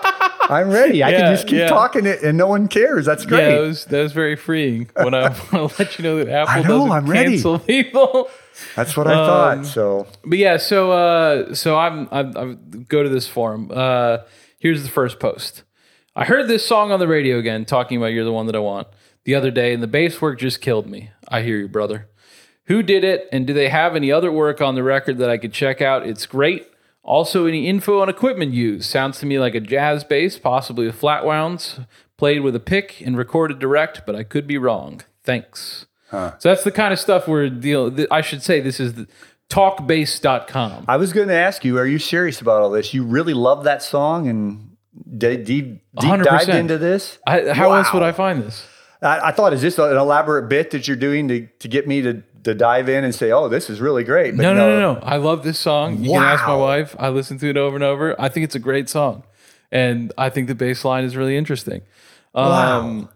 I'm 0.49 0.69
ready. 0.71 1.03
I 1.03 1.13
can 1.13 1.35
just 1.35 1.47
keep 1.49 1.59
yeah. 1.61 1.69
talking 1.69 2.05
it, 2.07 2.23
and 2.23 2.37
no 2.39 2.47
one 2.47 2.69
cares. 2.69 3.07
That's 3.07 3.25
great. 3.25 3.39
Yeah, 3.49 3.55
that 3.57 3.61
was 3.63 3.85
that 3.87 4.03
was 4.03 4.13
very 4.13 4.37
freeing. 4.37 4.89
When 4.95 5.13
I 5.15 5.23
want 5.53 5.73
to 5.73 5.83
let 5.83 5.99
you 5.99 6.03
know 6.05 6.23
that 6.23 6.29
Apple 6.29 6.63
know, 6.63 6.79
doesn't 6.81 6.93
I'm 6.93 7.07
ready. 7.11 7.31
cancel 7.31 7.59
people. 7.75 8.29
That's 8.77 8.97
what 8.97 9.07
I 9.09 9.15
Um, 9.15 9.27
thought. 9.65 9.67
So 9.67 10.07
But 10.25 10.39
yeah, 10.39 10.57
so 10.59 10.93
uh, 10.93 11.55
so 11.55 11.77
I'm, 11.77 12.07
I'm 12.13 12.37
I 12.37 12.55
go 12.89 13.03
to 13.03 13.09
this 13.09 13.27
forum. 13.27 13.71
Uh, 13.75 14.19
here's 14.59 14.83
the 14.85 14.89
first 14.91 15.19
post. 15.19 15.63
I 16.15 16.25
heard 16.27 16.47
this 16.49 16.65
song 16.65 16.93
on 16.93 17.01
the 17.01 17.09
radio 17.09 17.39
again, 17.39 17.65
talking 17.65 17.97
about 17.99 18.09
"You're 18.13 18.25
the 18.25 18.33
One 18.33 18.47
That 18.47 18.55
I 18.57 18.61
Want" 18.61 18.87
the 19.27 19.35
other 19.35 19.51
day, 19.51 19.75
and 19.75 19.83
the 19.83 19.89
bass 19.89 20.23
work 20.23 20.39
just 20.39 20.61
killed 20.61 20.89
me. 20.89 21.11
I 21.29 21.43
hear 21.43 21.59
you, 21.59 21.69
brother. 21.69 22.09
Who 22.67 22.83
did 22.83 23.05
it, 23.05 23.29
and 23.33 23.47
do 23.47 23.53
they 23.53 23.69
have 23.69 23.95
any 23.95 24.11
other 24.11 24.31
work 24.31 24.61
on 24.61 24.77
the 24.77 24.85
record 24.85 25.19
that 25.19 25.29
I 25.29 25.37
could 25.37 25.53
check 25.53 25.83
out? 25.83 26.07
It's 26.07 26.27
great. 26.27 26.69
Also, 27.03 27.47
any 27.47 27.69
info 27.69 28.01
on 28.01 28.09
equipment 28.09 28.53
used? 28.53 28.89
Sounds 28.89 29.19
to 29.19 29.27
me 29.27 29.39
like 29.39 29.55
a 29.55 29.61
jazz 29.61 30.05
bass, 30.05 30.39
possibly 30.39 30.87
with 30.87 30.95
flat 30.95 31.25
wounds, 31.25 31.81
played 32.17 32.41
with 32.41 32.55
a 32.55 32.61
pick 32.61 33.01
and 33.01 33.17
recorded 33.17 33.59
direct, 33.59 34.07
but 34.07 34.15
I 34.15 34.23
could 34.23 34.47
be 34.47 34.59
wrong. 34.59 35.03
Thanks. 35.25 35.87
So 36.11 36.37
that's 36.41 36.63
the 36.65 36.71
kind 36.71 36.93
of 36.93 37.01
stuff 37.01 37.27
we're 37.27 37.51
dealing. 37.51 38.07
I 38.11 38.21
should 38.21 38.43
say 38.43 38.61
this 38.61 38.79
is 38.79 38.95
the 38.95 39.09
talkbass.com. 39.51 40.85
I 40.89 40.97
was 40.97 41.13
going 41.13 41.29
to 41.29 41.35
ask 41.35 41.65
you, 41.65 41.79
are 41.79 41.87
you 41.87 41.99
serious 41.99 42.41
about 42.41 42.63
all 42.63 42.71
this? 42.71 42.95
You 42.95 43.05
really 43.05 43.35
love 43.35 43.65
that 43.65 43.83
song 43.83 44.29
and 44.29 44.77
deep 45.19 45.45
deep, 45.45 45.83
deep 46.01 46.11
100%. 46.11 46.25
dived 46.25 46.49
into 46.49 46.79
this? 46.79 47.19
I, 47.27 47.53
how 47.53 47.73
else 47.73 47.93
would 47.93 48.05
I 48.05 48.13
find 48.13 48.43
this? 48.43 48.67
I, 49.07 49.29
I 49.29 49.33
thought, 49.33 49.53
is 49.53 49.63
this 49.63 49.79
an 49.79 49.97
elaborate 49.97 50.49
bit 50.49 50.71
that 50.73 50.87
you're 50.87 50.97
doing 50.97 51.29
to, 51.29 51.47
to 51.47 51.69
get 51.69 51.87
me 51.87 52.03
to, 52.03 52.23
to 52.45 52.55
dive 52.55 52.89
in 52.89 53.05
and 53.05 53.15
say, 53.15 53.33
oh, 53.33 53.49
this 53.49 53.71
is 53.71 53.81
really 53.81 54.05
great? 54.05 54.37
But 54.37 54.43
No, 54.43 54.55
no, 54.55 54.69
no, 54.69 54.95
no. 54.95 55.01
I 55.01 55.17
love 55.17 55.43
this 55.43 55.59
song. 55.59 56.03
You 56.03 56.13
can 56.13 56.23
ask 56.23 56.47
my 56.47 56.57
wife. 56.57 56.95
I 56.99 57.09
listen 57.09 57.39
to 57.39 57.49
it 57.49 57.57
over 57.57 57.77
and 57.77 57.85
over. 57.85 58.21
I 58.21 58.29
think 58.29 58.45
it's 58.45 58.55
a 58.55 58.61
great 58.61 58.89
song. 58.89 59.25
And 59.73 60.13
I 60.17 60.31
think 60.31 60.49
the 60.49 60.55
bass 60.55 60.85
line 60.85 61.05
is 61.05 61.17
really 61.17 61.37
interesting. 61.37 61.83
Um, 62.35 63.09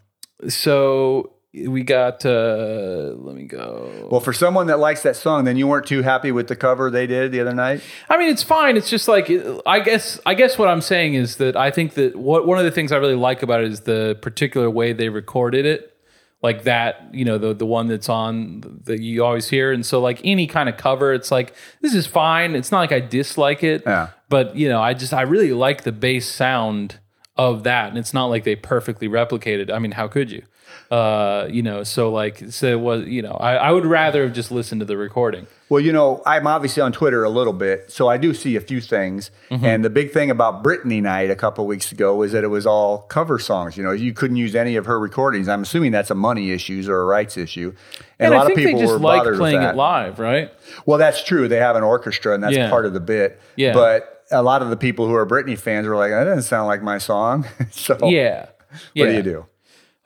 So 0.49 1.33
we 1.53 1.83
got, 1.83 2.25
uh, 2.25 3.13
let 3.17 3.35
me 3.35 3.45
go. 3.45 4.09
Well, 4.11 4.21
for 4.21 4.33
someone 4.33 4.69
that 4.69 4.79
likes 4.79 5.03
that 5.03 5.17
song, 5.17 5.45
then 5.45 5.57
you 5.57 5.67
weren't 5.67 5.87
too 5.87 6.03
happy 6.03 6.31
with 6.31 6.47
the 6.47 6.55
cover 6.55 6.91
they 6.91 7.09
did 7.09 7.33
the 7.33 7.41
other 7.41 7.55
night? 7.55 7.83
I 8.09 8.19
mean, 8.19 8.29
it's 8.29 8.45
fine. 8.45 8.77
It's 8.77 8.89
just 8.89 9.09
like 9.09 9.31
I 9.67 9.81
guess. 9.81 10.21
I 10.25 10.35
guess 10.35 10.59
what 10.59 10.69
I'm 10.69 10.81
saying 10.81 11.15
is 11.15 11.37
that 11.37 11.57
I 11.57 11.73
think 11.73 11.95
that 11.95 12.15
what 12.15 12.47
one 12.47 12.59
of 12.59 12.65
the 12.65 12.71
things 12.71 12.93
I 12.93 12.99
really 12.99 13.17
like 13.17 13.43
about 13.43 13.63
it 13.63 13.73
is 13.73 13.81
the 13.81 14.17
particular 14.23 14.71
way 14.71 14.93
they 14.93 15.09
recorded 15.09 15.67
it, 15.67 15.97
like 16.41 16.63
that. 16.65 17.11
You 17.13 17.25
know, 17.25 17.37
the 17.37 17.53
the 17.53 17.67
one 17.67 17.89
that's 17.89 18.09
on 18.09 18.83
that 18.85 19.01
you 19.01 19.25
always 19.25 19.49
hear. 19.49 19.73
And 19.73 19.85
so, 19.85 20.01
like 20.01 20.21
any 20.23 20.47
kind 20.47 20.69
of 20.69 20.77
cover, 20.77 21.13
it's 21.13 21.33
like 21.33 21.55
this 21.81 21.95
is 21.95 22.07
fine. 22.07 22.55
It's 22.55 22.71
not 22.71 22.79
like 22.79 22.93
I 22.93 23.01
dislike 23.01 23.65
it. 23.65 23.83
Yeah. 23.85 24.11
But 24.29 24.55
you 24.55 24.69
know, 24.69 24.81
I 24.81 24.95
just 24.95 25.13
I 25.13 25.23
really 25.23 25.53
like 25.53 25.83
the 25.83 25.93
bass 25.93 26.31
sound 26.31 27.01
of 27.37 27.65
that, 27.65 27.89
and 27.89 27.99
it's 27.99 28.15
not 28.15 28.27
like 28.27 28.45
they 28.45 28.55
perfectly 28.55 29.09
replicated. 29.09 29.73
I 29.73 29.81
mean, 29.81 29.93
how 29.93 30.07
could 30.07 30.31
you? 30.31 30.45
Uh, 30.91 31.47
you 31.51 31.63
know, 31.63 31.85
so 31.85 32.11
like, 32.11 32.51
so 32.51 32.67
it 32.67 32.81
was, 32.81 33.07
you 33.07 33.23
know, 33.23 33.33
I, 33.33 33.55
I 33.55 33.71
would 33.71 33.87
rather 33.87 34.25
have 34.25 34.33
just 34.33 34.51
listened 34.51 34.81
to 34.81 34.85
the 34.85 34.97
recording. 34.97 35.47
Well, 35.69 35.81
you 35.81 35.93
know, 35.93 36.21
I'm 36.27 36.49
obviously 36.49 36.83
on 36.83 36.91
Twitter 36.91 37.23
a 37.23 37.31
little 37.31 37.53
bit, 37.53 37.93
so 37.93 38.09
I 38.09 38.17
do 38.17 38.35
see 38.35 38.57
a 38.57 38.61
few 38.61 38.81
things. 38.81 39.31
Mm-hmm. 39.51 39.65
And 39.65 39.85
the 39.85 39.91
big 39.91 40.11
thing 40.11 40.29
about 40.29 40.65
Britney 40.65 41.01
Night 41.01 41.31
a 41.31 41.37
couple 41.37 41.65
weeks 41.65 41.93
ago 41.93 42.17
was 42.17 42.33
that 42.33 42.43
it 42.43 42.49
was 42.49 42.67
all 42.67 43.03
cover 43.03 43.39
songs. 43.39 43.77
You 43.77 43.85
know, 43.85 43.93
you 43.93 44.13
couldn't 44.13 44.37
use 44.37 44.57
any 44.57 44.75
of 44.75 44.87
her 44.87 44.99
recordings. 44.99 45.49
I'm 45.49 45.63
assuming 45.63 45.93
that's 45.93 46.11
a 46.11 46.17
money 46.17 46.51
issues 46.51 46.89
or 46.89 47.01
a 47.01 47.05
rights 47.05 47.37
issue. 47.37 47.73
And, 48.19 48.35
a 48.35 48.37
lot 48.37 48.47
think 48.49 48.59
of 48.59 48.65
they 48.65 48.67
people 48.67 48.81
just 48.81 48.93
were 48.95 48.99
like 48.99 49.21
bothered 49.21 49.39
playing 49.39 49.61
with 49.61 49.69
it 49.71 49.77
live, 49.77 50.19
right? 50.19 50.53
Well, 50.87 50.99
that's 50.99 51.23
true. 51.23 51.47
They 51.47 51.59
have 51.59 51.77
an 51.77 51.85
orchestra, 51.85 52.35
and 52.35 52.43
that's 52.43 52.57
Yeah. 52.57 52.69
part 52.69 52.85
of 52.85 52.93
the 52.93 53.01
bit. 53.01 53.41
Yeah. 53.55 53.73
But 53.73 54.25
a 54.33 54.43
lot 54.43 54.63
of 54.63 54.71
the 54.71 54.77
people 54.77 55.07
who 55.07 55.15
are 55.15 55.25
Britney 55.27 55.57
fans 55.57 55.87
were 55.87 55.97
like, 55.97 56.11
"That 56.11 56.25
doesn't 56.25 56.43
sound 56.43 56.67
like 56.67 56.83
my 56.83 56.99
song." 56.99 57.47
so, 57.71 57.97
Yeah. 58.03 58.47
Yeah. 58.95 59.05
what 59.05 59.11
do 59.11 59.17
you 59.17 59.23
do? 59.23 59.47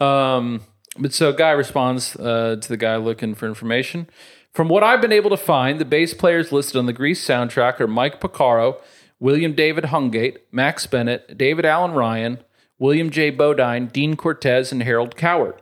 Um, 0.01 0.63
but 0.99 1.13
so 1.13 1.33
guy 1.33 1.51
responds 1.51 2.17
uh, 2.17 2.57
to 2.61 2.69
the 2.69 2.77
guy 2.77 2.97
looking 2.97 3.35
for 3.35 3.47
information. 3.47 4.09
From 4.53 4.69
what 4.69 4.85
I've 4.85 5.01
been 5.01 5.13
able 5.13 5.31
to 5.31 5.37
find, 5.37 5.81
the 5.81 5.85
bass 5.85 6.15
players 6.15 6.53
listed 6.53 6.77
on 6.77 6.87
the 6.87 6.93
Grease 6.93 7.27
soundtrack 7.27 7.81
are 7.81 7.89
Mike 7.89 8.21
Porcaro, 8.21 8.81
William 9.19 9.53
David 9.53 9.85
Hungate, 9.85 10.39
Max 10.53 10.87
Bennett, 10.87 11.37
David 11.37 11.65
Allen 11.65 11.93
Ryan, 11.93 12.39
William 12.79 13.11
J. 13.11 13.31
Bodine, 13.31 13.87
Dean 13.89 14.17
Cortez, 14.17 14.71
and 14.71 14.83
Harold 14.83 15.17
Cowart. 15.17 15.59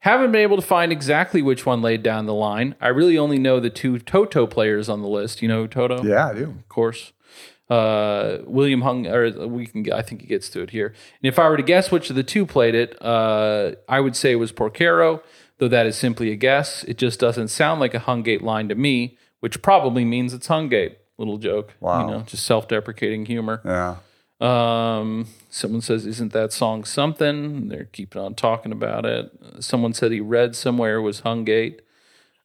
Haven't 0.00 0.32
been 0.32 0.40
able 0.40 0.56
to 0.56 0.62
find 0.62 0.90
exactly 0.90 1.42
which 1.42 1.64
one 1.64 1.80
laid 1.82 2.02
down 2.02 2.26
the 2.26 2.34
line. 2.34 2.74
I 2.80 2.88
really 2.88 3.16
only 3.16 3.38
know 3.38 3.60
the 3.60 3.70
two 3.70 4.00
Toto 4.00 4.48
players 4.48 4.88
on 4.88 5.00
the 5.00 5.08
list. 5.08 5.42
You 5.42 5.48
know 5.48 5.68
Toto? 5.68 6.02
Yeah, 6.02 6.28
I 6.28 6.34
do. 6.34 6.44
of 6.44 6.68
course. 6.68 7.12
Uh, 7.72 8.42
William 8.44 8.82
Hung, 8.82 9.06
or 9.06 9.30
we 9.46 9.66
can. 9.66 9.90
I 9.92 10.02
think 10.02 10.20
he 10.20 10.26
gets 10.26 10.50
to 10.50 10.60
it 10.60 10.70
here. 10.70 10.88
And 10.88 11.32
if 11.32 11.38
I 11.38 11.48
were 11.48 11.56
to 11.56 11.62
guess 11.62 11.90
which 11.90 12.10
of 12.10 12.16
the 12.16 12.22
two 12.22 12.44
played 12.44 12.74
it, 12.74 13.00
uh, 13.00 13.72
I 13.88 14.00
would 14.00 14.14
say 14.14 14.32
it 14.32 14.36
was 14.36 14.52
Porcaro, 14.52 15.22
though 15.56 15.68
that 15.68 15.86
is 15.86 15.96
simply 15.96 16.30
a 16.30 16.36
guess. 16.36 16.84
It 16.84 16.98
just 16.98 17.18
doesn't 17.18 17.48
sound 17.48 17.80
like 17.80 17.94
a 17.94 18.00
Hungate 18.00 18.42
line 18.42 18.68
to 18.68 18.74
me, 18.74 19.16
which 19.40 19.62
probably 19.62 20.04
means 20.04 20.34
it's 20.34 20.48
Hungate. 20.48 20.96
Little 21.16 21.38
joke. 21.38 21.72
Wow. 21.80 22.00
You 22.00 22.06
know, 22.12 22.20
just 22.22 22.44
self-deprecating 22.44 23.24
humor. 23.26 23.62
Yeah. 23.64 23.96
Um, 24.40 25.28
someone 25.48 25.80
says, 25.80 26.04
"Isn't 26.04 26.32
that 26.34 26.52
song 26.52 26.84
something?" 26.84 27.68
They're 27.68 27.88
keeping 27.92 28.20
on 28.20 28.34
talking 28.34 28.72
about 28.72 29.06
it. 29.06 29.30
Someone 29.60 29.94
said 29.94 30.12
he 30.12 30.20
read 30.20 30.56
somewhere 30.56 30.96
it 30.96 31.02
was 31.02 31.22
Hungate. 31.22 31.78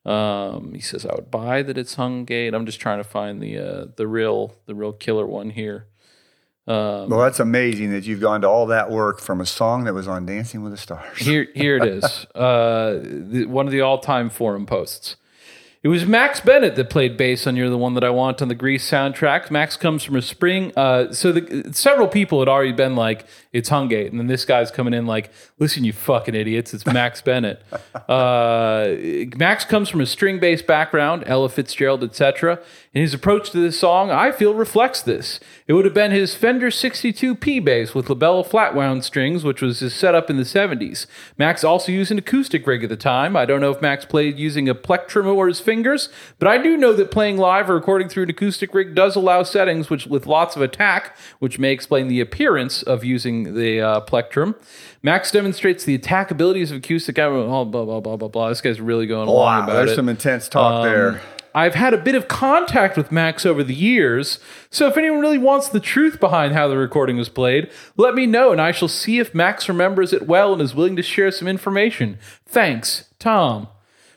Um, 0.07 0.73
he 0.73 0.79
says, 0.81 1.05
"I 1.05 1.13
would 1.15 1.29
buy 1.29 1.61
that 1.63 1.77
it's 1.77 1.95
Hungate." 1.97 2.53
I'm 2.53 2.65
just 2.65 2.79
trying 2.79 2.99
to 2.99 3.03
find 3.03 3.41
the 3.41 3.57
uh, 3.57 3.85
the 3.97 4.07
real 4.07 4.55
the 4.65 4.73
real 4.73 4.93
killer 4.93 5.27
one 5.27 5.49
here. 5.49 5.87
Um, 6.65 7.09
Well, 7.09 7.19
that's 7.19 7.39
amazing 7.39 7.91
that 7.91 8.05
you've 8.05 8.19
gone 8.19 8.41
to 8.41 8.47
all 8.47 8.65
that 8.67 8.89
work 8.91 9.19
from 9.21 9.39
a 9.39 9.45
song 9.45 9.85
that 9.85 9.93
was 9.93 10.07
on 10.07 10.25
Dancing 10.25 10.63
with 10.63 10.71
the 10.71 10.77
Stars. 10.77 11.17
here 11.17 11.47
here 11.53 11.77
it 11.77 11.85
is. 11.85 12.25
Uh, 12.35 12.99
the, 13.01 13.45
one 13.47 13.65
of 13.65 13.71
the 13.71 13.81
all 13.81 13.99
time 13.99 14.29
forum 14.29 14.65
posts. 14.65 15.15
It 15.83 15.89
was 15.89 16.05
Max 16.05 16.39
Bennett 16.39 16.75
that 16.75 16.89
played 16.89 17.17
bass 17.17 17.45
on 17.47 17.55
"You're 17.55 17.69
the 17.69 17.77
One 17.77 17.93
That 17.93 18.03
I 18.03 18.09
Want" 18.09 18.41
on 18.41 18.47
the 18.47 18.55
Grease 18.55 18.89
soundtrack. 18.89 19.51
Max 19.51 19.77
comes 19.77 20.03
from 20.03 20.15
a 20.15 20.21
spring. 20.21 20.73
Uh, 20.75 21.11
so 21.13 21.31
the, 21.31 21.71
several 21.73 22.07
people 22.07 22.39
had 22.39 22.47
already 22.49 22.73
been 22.73 22.95
like, 22.95 23.25
"It's 23.57 23.69
Hungate," 23.69 24.09
and 24.09 24.19
then 24.19 24.27
this 24.27 24.45
guy's 24.45 24.71
coming 24.71 24.93
in 24.93 25.05
like, 25.05 25.31
"Listen, 25.59 25.83
you 25.83 25.93
fucking 25.93 26.35
idiots! 26.35 26.73
It's 26.73 26.85
Max 26.85 27.21
Bennett." 27.27 27.63
Uh, 28.07 28.95
Max 29.37 29.65
comes 29.65 29.89
from 29.89 30.01
a 30.01 30.05
string-based 30.05 30.67
background, 30.67 31.23
Ella 31.25 31.49
Fitzgerald, 31.49 32.03
etc. 32.03 32.59
And 32.93 33.01
his 33.01 33.13
approach 33.13 33.51
to 33.51 33.59
this 33.59 33.79
song, 33.79 34.09
I 34.11 34.31
feel, 34.31 34.53
reflects 34.53 35.01
this. 35.01 35.39
It 35.67 35.73
would 35.73 35.85
have 35.85 35.93
been 35.93 36.11
his 36.11 36.35
Fender 36.35 36.69
62P 36.69 37.63
bass 37.63 37.93
with 37.93 38.09
La 38.09 38.15
Bella 38.15 38.43
flat 38.43 38.73
wound 38.73 39.03
strings, 39.03 39.43
which 39.43 39.61
was 39.61 39.79
his 39.79 39.93
setup 39.93 40.29
in 40.29 40.37
the 40.37 40.43
70s. 40.43 41.05
Max 41.37 41.63
also 41.63 41.91
used 41.91 42.11
an 42.11 42.17
acoustic 42.17 42.65
rig 42.65 42.83
at 42.83 42.89
the 42.89 42.97
time. 42.97 43.35
I 43.35 43.45
don't 43.45 43.61
know 43.61 43.71
if 43.71 43.81
Max 43.81 44.05
played 44.05 44.39
using 44.39 44.67
a 44.67 44.75
plectrum 44.75 45.27
or 45.27 45.47
his 45.47 45.59
fingers, 45.59 46.09
but 46.39 46.47
I 46.47 46.57
do 46.57 46.77
know 46.77 46.93
that 46.93 47.11
playing 47.11 47.37
live 47.37 47.69
or 47.69 47.75
recording 47.75 48.09
through 48.09 48.23
an 48.23 48.29
acoustic 48.29 48.73
rig 48.73 48.95
does 48.95 49.15
allow 49.15 49.43
settings 49.43 49.89
which 49.89 50.07
with 50.07 50.25
lots 50.25 50.55
of 50.55 50.61
attack, 50.61 51.17
which 51.39 51.59
may 51.59 51.71
explain 51.71 52.07
the 52.07 52.19
appearance 52.19 52.81
of 52.83 53.03
using 53.03 53.46
the 53.53 53.81
uh, 53.81 53.99
plectrum. 54.01 54.55
Max 55.03 55.31
demonstrates 55.31 55.83
the 55.83 55.95
attack 55.95 56.31
abilities 56.31 56.71
of 56.71 56.77
acoustic. 56.77 57.17
Oh, 57.19 57.65
blah 57.65 57.85
blah 57.85 57.99
blah 57.99 58.15
blah 58.17 58.27
blah. 58.27 58.49
This 58.49 58.61
guy's 58.61 58.79
really 58.81 59.07
going 59.07 59.27
Wow, 59.29 59.63
about 59.63 59.73
there's 59.73 59.91
it. 59.91 59.95
some 59.95 60.09
intense 60.09 60.47
talk 60.49 60.83
Um, 60.85 60.91
there. 60.91 61.21
I've 61.55 61.73
had 61.73 61.93
a 61.95 61.97
bit 61.97 62.13
of 62.13 62.27
contact 62.27 62.95
with 62.97 63.11
Max 63.11 63.43
over 63.43 63.63
the 63.63 63.73
years, 63.73 64.39
so 64.69 64.85
if 64.87 64.95
anyone 64.95 65.19
really 65.21 65.39
wants 65.39 65.69
the 65.69 65.79
truth 65.79 66.19
behind 66.19 66.53
how 66.53 66.67
the 66.67 66.77
recording 66.77 67.17
was 67.17 67.29
played, 67.29 67.71
let 67.95 68.13
me 68.13 68.27
know 68.27 68.51
and 68.51 68.61
I 68.61 68.71
shall 68.71 68.87
see 68.87 69.17
if 69.17 69.33
Max 69.33 69.67
remembers 69.67 70.13
it 70.13 70.27
well 70.27 70.53
and 70.53 70.61
is 70.61 70.75
willing 70.75 70.95
to 70.97 71.01
share 71.01 71.31
some 71.31 71.47
information. 71.47 72.19
Thanks, 72.45 73.05
Tom. 73.17 73.69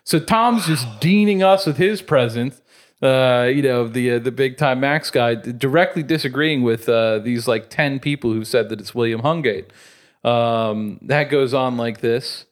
So 0.05 0.19
Tom's 0.19 0.67
just 0.67 0.87
deaning 1.01 1.43
us 1.43 1.65
with 1.65 1.79
his 1.79 2.03
presence. 2.03 2.61
Uh, 3.03 3.51
you 3.53 3.63
know 3.63 3.89
the 3.89 4.13
uh, 4.13 4.19
the 4.19 4.31
big 4.31 4.59
time 4.59 4.81
Max 4.81 5.11
guy 5.11 5.35
directly 5.35 6.03
disagreeing 6.03 6.63
with 6.63 6.89
uh, 6.89 7.19
these 7.19 7.49
like 7.49 7.71
ten 7.71 7.99
people 7.99 8.33
who 8.33 8.45
said 8.45 8.69
that 8.69 8.81
it's 8.81 8.95
William 8.95 9.23
Hungate. 9.23 9.67
Um, 10.23 10.99
that 11.03 11.31
goes 11.31 11.55
on 11.55 11.79
like 11.79 12.01
this. 12.01 12.45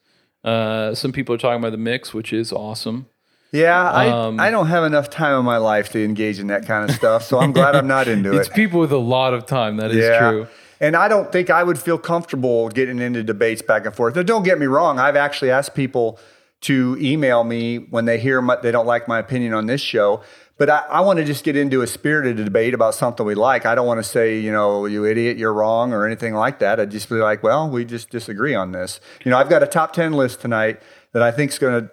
Uh, 0.43 0.95
some 0.95 1.11
people 1.11 1.35
are 1.35 1.37
talking 1.37 1.59
about 1.59 1.71
the 1.71 1.77
mix, 1.77 2.13
which 2.13 2.33
is 2.33 2.51
awesome. 2.51 3.07
Yeah, 3.51 3.91
I, 3.91 4.09
um, 4.09 4.39
I 4.39 4.51
don't 4.51 4.67
have 4.67 4.83
enough 4.83 5.09
time 5.09 5.39
in 5.39 5.45
my 5.45 5.57
life 5.57 5.89
to 5.93 6.03
engage 6.03 6.39
in 6.39 6.47
that 6.47 6.67
kind 6.67 6.87
of 6.87 6.95
stuff, 6.95 7.23
so 7.23 7.39
I'm 7.39 7.51
glad 7.51 7.75
I'm 7.75 7.87
not 7.87 8.07
into 8.07 8.29
It's 8.33 8.37
it. 8.37 8.39
It's 8.41 8.55
people 8.55 8.79
with 8.79 8.91
a 8.91 8.97
lot 8.97 9.33
of 9.33 9.45
time. 9.47 9.77
That 9.77 9.91
is 9.91 9.97
yeah. 9.97 10.29
true. 10.29 10.47
And 10.79 10.95
I 10.95 11.07
don't 11.07 11.31
think 11.31 11.49
I 11.49 11.63
would 11.63 11.79
feel 11.79 11.97
comfortable 11.97 12.69
getting 12.69 12.99
into 12.99 13.23
debates 13.23 13.61
back 13.61 13.85
and 13.85 13.93
forth. 13.93 14.15
Now, 14.15 14.23
don't 14.23 14.43
get 14.43 14.59
me 14.59 14.65
wrong. 14.65 14.97
I've 14.97 15.15
actually 15.15 15.51
asked 15.51 15.73
people 15.73 16.19
to 16.61 16.97
email 16.99 17.43
me 17.43 17.77
when 17.77 18.05
they 18.05 18.19
hear 18.19 18.41
my, 18.41 18.55
they 18.57 18.71
don't 18.71 18.85
like 18.85 19.07
my 19.07 19.19
opinion 19.19 19.53
on 19.53 19.65
this 19.65 19.81
show. 19.81 20.21
But 20.59 20.69
I, 20.69 20.79
I 20.89 21.01
want 21.01 21.17
to 21.17 21.25
just 21.25 21.45
get 21.45 21.55
into 21.55 21.81
a 21.81 21.87
spirited 21.87 22.35
debate 22.35 22.73
about 22.73 22.93
something 22.93 23.25
we 23.25 23.33
like. 23.33 23.65
I 23.65 23.75
don't 23.75 23.87
want 23.87 23.99
to 23.99 24.03
say, 24.03 24.37
you 24.37 24.51
know, 24.51 24.85
you 24.85 25.05
idiot, 25.05 25.37
you're 25.37 25.53
wrong, 25.53 25.93
or 25.93 26.05
anything 26.05 26.33
like 26.35 26.59
that. 26.59 26.81
I'd 26.81 26.91
just 26.91 27.07
be 27.07 27.15
like, 27.15 27.41
well, 27.41 27.69
we 27.69 27.85
just 27.85 28.09
disagree 28.09 28.53
on 28.53 28.73
this. 28.73 28.99
You 29.23 29.31
know, 29.31 29.37
I've 29.37 29.49
got 29.49 29.63
a 29.63 29.67
top 29.67 29.93
10 29.93 30.11
list 30.11 30.41
tonight 30.41 30.81
that 31.13 31.23
I 31.23 31.31
think 31.31 31.51
is 31.51 31.59
going 31.59 31.85
to 31.85 31.91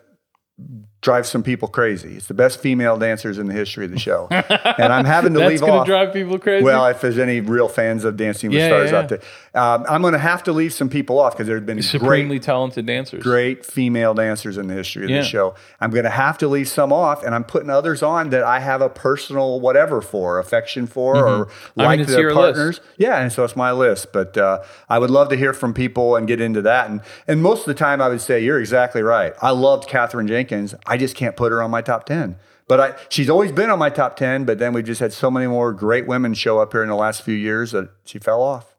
drive 1.06 1.24
some 1.24 1.44
people 1.44 1.68
crazy. 1.68 2.16
It's 2.16 2.26
the 2.26 2.34
best 2.34 2.58
female 2.60 2.96
dancers 2.98 3.38
in 3.38 3.46
the 3.46 3.54
history 3.54 3.84
of 3.84 3.92
the 3.92 3.98
show. 3.98 4.26
and 4.30 4.92
I'm 4.92 5.04
having 5.04 5.32
to 5.34 5.38
That's 5.38 5.50
leave 5.52 5.60
going 5.60 5.72
off. 5.72 5.86
to 5.86 5.90
drive 5.92 6.12
people 6.12 6.36
crazy. 6.40 6.64
Well, 6.64 6.84
if 6.86 7.00
there's 7.00 7.16
any 7.16 7.38
real 7.40 7.68
fans 7.68 8.04
of 8.04 8.16
Dancing 8.16 8.50
with 8.50 8.58
Yeah, 8.58 8.66
Stars 8.68 8.90
yeah, 8.90 8.98
out 8.98 9.08
there, 9.08 9.20
um, 9.54 9.86
I'm 9.88 10.02
going 10.02 10.14
to 10.14 10.18
have 10.18 10.42
to 10.42 10.52
leave 10.52 10.72
some 10.74 10.88
people 10.88 11.20
off 11.20 11.32
because 11.34 11.46
there 11.46 11.54
have 11.56 11.64
been 11.64 11.80
supremely 11.80 12.38
great, 12.38 12.42
talented 12.42 12.86
dancers. 12.86 13.22
great 13.22 13.64
female 13.64 14.14
dancers 14.14 14.58
in 14.58 14.66
the 14.66 14.74
history 14.74 15.04
of 15.04 15.10
Yeah. 15.10 15.18
the 15.20 15.24
show. 15.28 15.54
I'm 15.80 15.90
going 15.92 16.02
to 16.04 16.10
have 16.10 16.38
to 16.38 16.48
leave 16.48 16.66
some 16.68 16.92
off, 16.92 17.22
and 17.22 17.36
I'm 17.36 17.44
putting 17.44 17.70
others 17.70 18.02
on 18.02 18.30
that 18.30 18.42
I 18.42 18.58
have 18.58 18.80
a 18.82 18.88
personal 18.88 19.60
whatever 19.60 20.02
for, 20.02 20.40
affection 20.40 20.88
for, 20.88 21.16
or 21.16 21.46
Mm-hmm. 21.46 21.80
I 21.80 21.82
mean, 21.82 21.88
like 21.90 22.00
it's 22.00 22.10
their 22.10 22.20
your 22.22 22.34
list. 22.34 22.56
partners. 22.56 22.80
Yeah, 22.98 23.20
and 23.20 23.32
so 23.32 23.44
it's 23.44 23.54
my 23.54 23.70
list. 23.70 24.12
But 24.12 24.36
uh, 24.36 24.62
I 24.88 24.98
would 24.98 25.10
love 25.10 25.28
to 25.28 25.36
hear 25.36 25.52
from 25.52 25.72
people 25.72 26.16
and 26.16 26.26
get 26.26 26.40
into 26.40 26.62
that. 26.62 26.90
And 26.90 27.00
and 27.28 27.40
most 27.40 27.60
of 27.60 27.66
the 27.66 27.74
time, 27.74 28.00
I 28.02 28.08
would 28.08 28.20
say 28.20 28.42
you're 28.42 28.58
exactly 28.58 29.02
right. 29.02 29.32
I 29.40 29.50
loved 29.50 29.88
Katherine 29.88 30.26
Jenkins. 30.26 30.74
I 30.86 30.95
just 30.96 31.16
can't 31.16 31.36
put 31.36 31.52
her 31.52 31.62
on 31.62 31.70
my 31.70 31.82
top 31.82 32.06
ten. 32.06 32.36
But 32.68 32.80
I, 32.80 32.94
she's 33.08 33.30
always 33.30 33.52
been 33.52 33.70
on 33.70 33.78
my 33.78 33.90
top 33.90 34.16
ten. 34.16 34.44
But 34.44 34.58
then 34.58 34.72
we've 34.72 34.84
just 34.84 35.00
had 35.00 35.12
so 35.12 35.30
many 35.30 35.46
more 35.46 35.72
great 35.72 36.06
women 36.06 36.34
show 36.34 36.58
up 36.58 36.72
here 36.72 36.82
in 36.82 36.88
the 36.88 36.96
last 36.96 37.22
few 37.22 37.34
years 37.34 37.72
that 37.72 37.90
she 38.04 38.18
fell 38.18 38.42
off. 38.42 38.74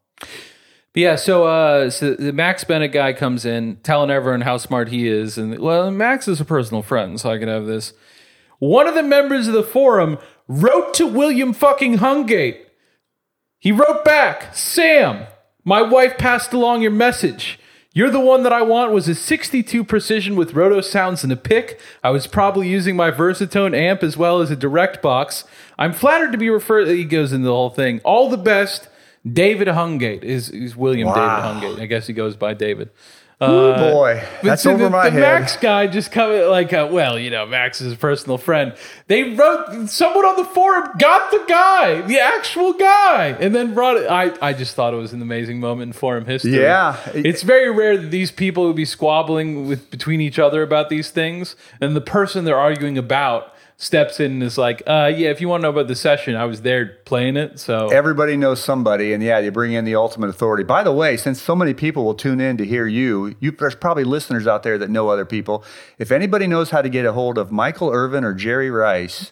Yeah, 0.93 1.15
so 1.15 1.43
uh, 1.43 1.91
so 1.91 2.15
the 2.15 2.33
Max 2.33 2.63
Bennett 2.63 2.91
guy 2.91 3.13
comes 3.13 3.45
in, 3.45 3.75
telling 3.83 4.09
everyone 4.09 4.41
how 4.41 4.57
smart 4.57 4.89
he 4.89 5.07
is, 5.07 5.37
and 5.37 5.59
well, 5.59 5.91
Max 5.91 6.27
is 6.27 6.41
a 6.41 6.45
personal 6.45 6.81
friend, 6.81 7.19
so 7.19 7.29
I 7.29 7.37
can 7.37 7.47
have 7.47 7.67
this. 7.67 7.93
One 8.57 8.87
of 8.87 8.95
the 8.95 9.03
members 9.03 9.47
of 9.47 9.53
the 9.53 9.61
forum 9.61 10.17
wrote 10.47 10.95
to 10.95 11.05
William 11.05 11.53
fucking 11.53 11.97
Hungate. 11.99 12.57
He 13.59 13.71
wrote 13.71 14.03
back, 14.03 14.55
Sam, 14.55 15.27
my 15.63 15.83
wife 15.83 16.17
passed 16.17 16.51
along 16.51 16.81
your 16.81 16.89
message. 16.89 17.59
You're 17.97 18.11
the 18.11 18.19
one 18.19 18.43
that 18.43 18.53
I 18.53 18.61
want 18.61 18.91
was 18.91 19.07
a 19.07 19.15
62 19.15 19.83
precision 19.83 20.35
with 20.35 20.53
roto 20.53 20.81
sounds 20.81 21.23
and 21.23 21.33
a 21.33 21.35
pick. 21.35 21.79
I 22.03 22.11
was 22.11 22.27
probably 22.27 22.69
using 22.69 22.95
my 22.95 23.09
Versatone 23.09 23.75
amp 23.75 24.03
as 24.03 24.15
well 24.15 24.39
as 24.39 24.51
a 24.51 24.55
direct 24.55 25.01
box. 25.01 25.45
I'm 25.79 25.93
flattered 25.93 26.31
to 26.31 26.37
be 26.37 26.47
referred. 26.47 26.87
He 26.89 27.05
goes 27.05 27.33
into 27.33 27.45
the 27.45 27.53
whole 27.55 27.71
thing. 27.71 27.99
All 28.03 28.29
the 28.29 28.37
best, 28.37 28.87
David 29.27 29.67
Hungate 29.69 30.23
is, 30.23 30.51
is 30.51 30.75
William 30.75 31.07
Wow. 31.07 31.15
David 31.15 31.79
Hungate. 31.79 31.81
I 31.81 31.87
guess 31.87 32.05
he 32.05 32.13
goes 32.13 32.35
by 32.35 32.53
David. 32.53 32.91
Ooh, 33.39 33.75
boy, 33.75 34.23
that's 34.41 34.63
see, 34.63 34.69
over 34.69 34.85
the, 34.85 34.89
my 34.89 35.05
the 35.05 35.11
head. 35.11 35.21
Max 35.21 35.57
guy 35.57 35.85
just 35.85 36.11
coming 36.11 36.41
like, 36.49 36.73
uh, 36.73 36.89
well, 36.91 37.19
you 37.19 37.29
know, 37.29 37.45
Max 37.45 37.81
is 37.81 37.93
a 37.93 37.95
personal 37.95 38.39
friend. 38.39 38.73
They 39.05 39.35
wrote 39.35 39.89
someone 39.89 40.25
on 40.25 40.37
the 40.37 40.43
forum 40.43 40.89
got 40.97 41.29
the 41.29 41.43
guy, 41.47 42.01
the 42.01 42.19
actual 42.19 42.73
guy, 42.73 43.37
and 43.39 43.53
then 43.53 43.75
brought 43.75 43.97
it. 43.97 44.09
I, 44.09 44.33
I 44.41 44.53
just 44.53 44.73
thought 44.73 44.91
it 44.95 44.97
was 44.97 45.13
an 45.13 45.21
amazing 45.21 45.59
moment 45.59 45.89
in 45.89 45.93
forum 45.93 46.25
history. 46.25 46.59
Yeah. 46.59 46.99
it's 47.13 47.43
very 47.43 47.69
rare 47.69 47.95
that 47.95 48.09
these 48.09 48.31
people 48.31 48.65
would 48.65 48.75
be 48.75 48.85
squabbling 48.85 49.67
with 49.67 49.91
between 49.91 50.19
each 50.19 50.39
other 50.39 50.63
about 50.63 50.89
these 50.89 51.11
things, 51.11 51.55
and 51.79 51.95
the 51.95 52.01
person 52.01 52.43
they're 52.43 52.57
arguing 52.57 52.97
about 52.97 53.53
steps 53.77 54.19
in 54.19 54.33
and 54.33 54.43
is 54.43 54.57
like, 54.57 54.81
uh, 54.87 55.11
"Yeah, 55.15 55.29
if 55.29 55.39
you 55.39 55.47
want 55.47 55.61
to 55.61 55.63
know 55.63 55.69
about 55.69 55.87
the 55.87 55.95
session, 55.95 56.35
I 56.35 56.45
was 56.45 56.61
there 56.61 56.97
playing 57.05 57.37
it." 57.37 57.59
So 57.59 57.87
Everybody 57.87 58.35
knows 58.35 58.61
somebody, 58.61 59.13
and 59.13 59.23
yeah, 59.23 59.39
you 59.39 59.51
bring 59.51 59.71
in 59.71 59.85
the 59.85 59.95
ultimate 59.95 60.29
authority. 60.29 60.63
By 60.63 60.83
the 60.83 60.91
way, 60.91 61.15
since 61.15 61.41
so 61.41 61.55
many 61.55 61.73
people 61.73 62.03
will 62.03 62.15
tune 62.15 62.41
in 62.41 62.57
to 62.57 62.65
hear 62.65 62.87
you, 62.87 63.35
you 63.39 63.51
there's 63.51 63.75
probably 63.75 64.03
listeners 64.03 64.47
out 64.47 64.63
there 64.63 64.77
that 64.77 64.89
know 64.89 65.09
other 65.09 65.25
people. 65.25 65.63
If 65.97 66.11
anybody 66.11 66.47
knows 66.47 66.71
how 66.71 66.81
to 66.81 66.89
get 66.89 67.05
a 67.05 67.13
hold 67.13 67.37
of 67.37 67.51
Michael 67.51 67.89
Irvin 67.91 68.23
or 68.23 68.33
Jerry 68.33 68.69
Rice, 68.69 69.31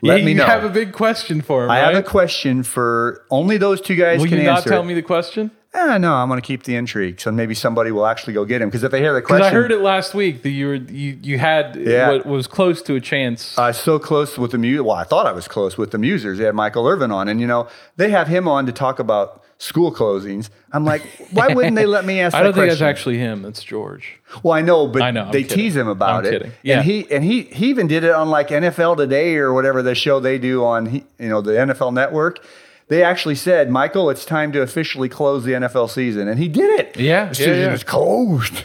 let 0.00 0.18
yeah, 0.18 0.24
me 0.24 0.32
you 0.32 0.38
know. 0.38 0.46
have 0.46 0.64
a 0.64 0.68
big 0.68 0.92
question 0.92 1.40
for 1.40 1.64
him. 1.64 1.70
I 1.70 1.82
right? 1.82 1.94
have 1.94 2.04
a 2.04 2.08
question 2.08 2.62
for 2.62 3.24
only 3.30 3.56
those 3.58 3.80
two 3.80 3.94
guys 3.94 4.20
Will 4.20 4.28
can 4.28 4.38
you 4.38 4.44
not 4.44 4.58
answer. 4.58 4.70
tell 4.70 4.82
me 4.82 4.94
the 4.94 5.02
question? 5.02 5.50
Eh, 5.74 5.96
no, 5.96 6.12
I'm 6.14 6.28
going 6.28 6.38
to 6.40 6.46
keep 6.46 6.64
the 6.64 6.76
intrigue, 6.76 7.18
so 7.18 7.32
maybe 7.32 7.54
somebody 7.54 7.90
will 7.92 8.04
actually 8.04 8.34
go 8.34 8.44
get 8.44 8.60
him. 8.60 8.68
Because 8.68 8.82
if 8.84 8.90
they 8.90 8.98
hear 9.00 9.14
the 9.14 9.22
question. 9.22 9.38
Because 9.38 9.52
I 9.52 9.54
heard 9.54 9.72
it 9.72 9.80
last 9.80 10.12
week 10.12 10.42
that 10.42 10.50
you 10.50 10.66
were 10.66 10.74
you 10.74 11.18
you 11.22 11.38
had 11.38 11.76
Yeah. 11.76 12.10
what 12.10 12.26
was 12.26 12.46
close 12.46 12.82
to 12.82 12.94
a 12.94 13.00
chance. 13.00 13.56
I 13.56 13.68
was 13.68 13.78
so 13.78 13.98
close 13.98 14.36
with 14.36 14.50
the 14.50 14.58
mu. 14.58 14.82
Well, 14.84 14.96
I 14.96 15.04
thought 15.04 15.26
I 15.26 15.32
was 15.32 15.48
close 15.48 15.78
with 15.78 15.90
the 15.90 15.96
Musers. 15.98 16.36
They 16.36 16.44
had 16.44 16.54
Michael 16.54 16.86
Irvin 16.86 17.10
on, 17.10 17.26
and 17.26 17.40
you 17.40 17.46
know 17.46 17.68
they 17.96 18.10
have 18.10 18.28
him 18.28 18.46
on 18.48 18.66
to 18.66 18.72
talk 18.72 18.98
about 18.98 19.42
school 19.56 19.90
closings. 19.94 20.50
I'm 20.72 20.84
like, 20.84 21.00
why 21.30 21.48
wouldn't 21.54 21.76
they 21.76 21.86
let 21.86 22.04
me 22.04 22.20
ask? 22.20 22.36
I 22.36 22.42
don't 22.42 22.52
think 22.52 22.68
that's 22.68 22.82
actually 22.82 23.16
him. 23.16 23.40
That's 23.40 23.62
George. 23.64 24.18
Well, 24.42 24.52
I 24.52 24.60
know, 24.60 24.86
but 24.88 25.00
I 25.00 25.10
know, 25.10 25.22
I'm 25.24 25.32
they 25.32 25.42
kidding. 25.42 25.56
tease 25.56 25.76
him 25.76 25.88
about 25.88 26.18
I'm 26.18 26.24
it. 26.26 26.30
kidding. 26.32 26.52
Yeah. 26.62 26.76
And 26.80 26.84
he 26.84 27.10
and 27.10 27.24
he 27.24 27.42
he 27.44 27.70
even 27.70 27.86
did 27.86 28.04
it 28.04 28.10
on 28.12 28.28
like 28.28 28.48
NFL 28.48 28.98
Today 28.98 29.36
or 29.36 29.54
whatever 29.54 29.80
the 29.82 29.94
show 29.94 30.20
they 30.20 30.38
do 30.38 30.64
on 30.66 30.92
you 31.18 31.28
know 31.30 31.40
the 31.40 31.52
NFL 31.52 31.94
Network. 31.94 32.44
They 32.92 33.02
actually 33.02 33.36
said, 33.36 33.70
Michael, 33.70 34.10
it's 34.10 34.26
time 34.26 34.52
to 34.52 34.60
officially 34.60 35.08
close 35.08 35.44
the 35.44 35.52
NFL 35.52 35.88
season, 35.88 36.28
and 36.28 36.38
he 36.38 36.46
did 36.46 36.78
it. 36.78 36.94
Yeah, 36.98 37.30
the 37.30 37.34
season 37.34 37.60
yeah. 37.60 37.66
Um, 37.68 37.72
is 37.72 37.84
closed. 37.84 38.64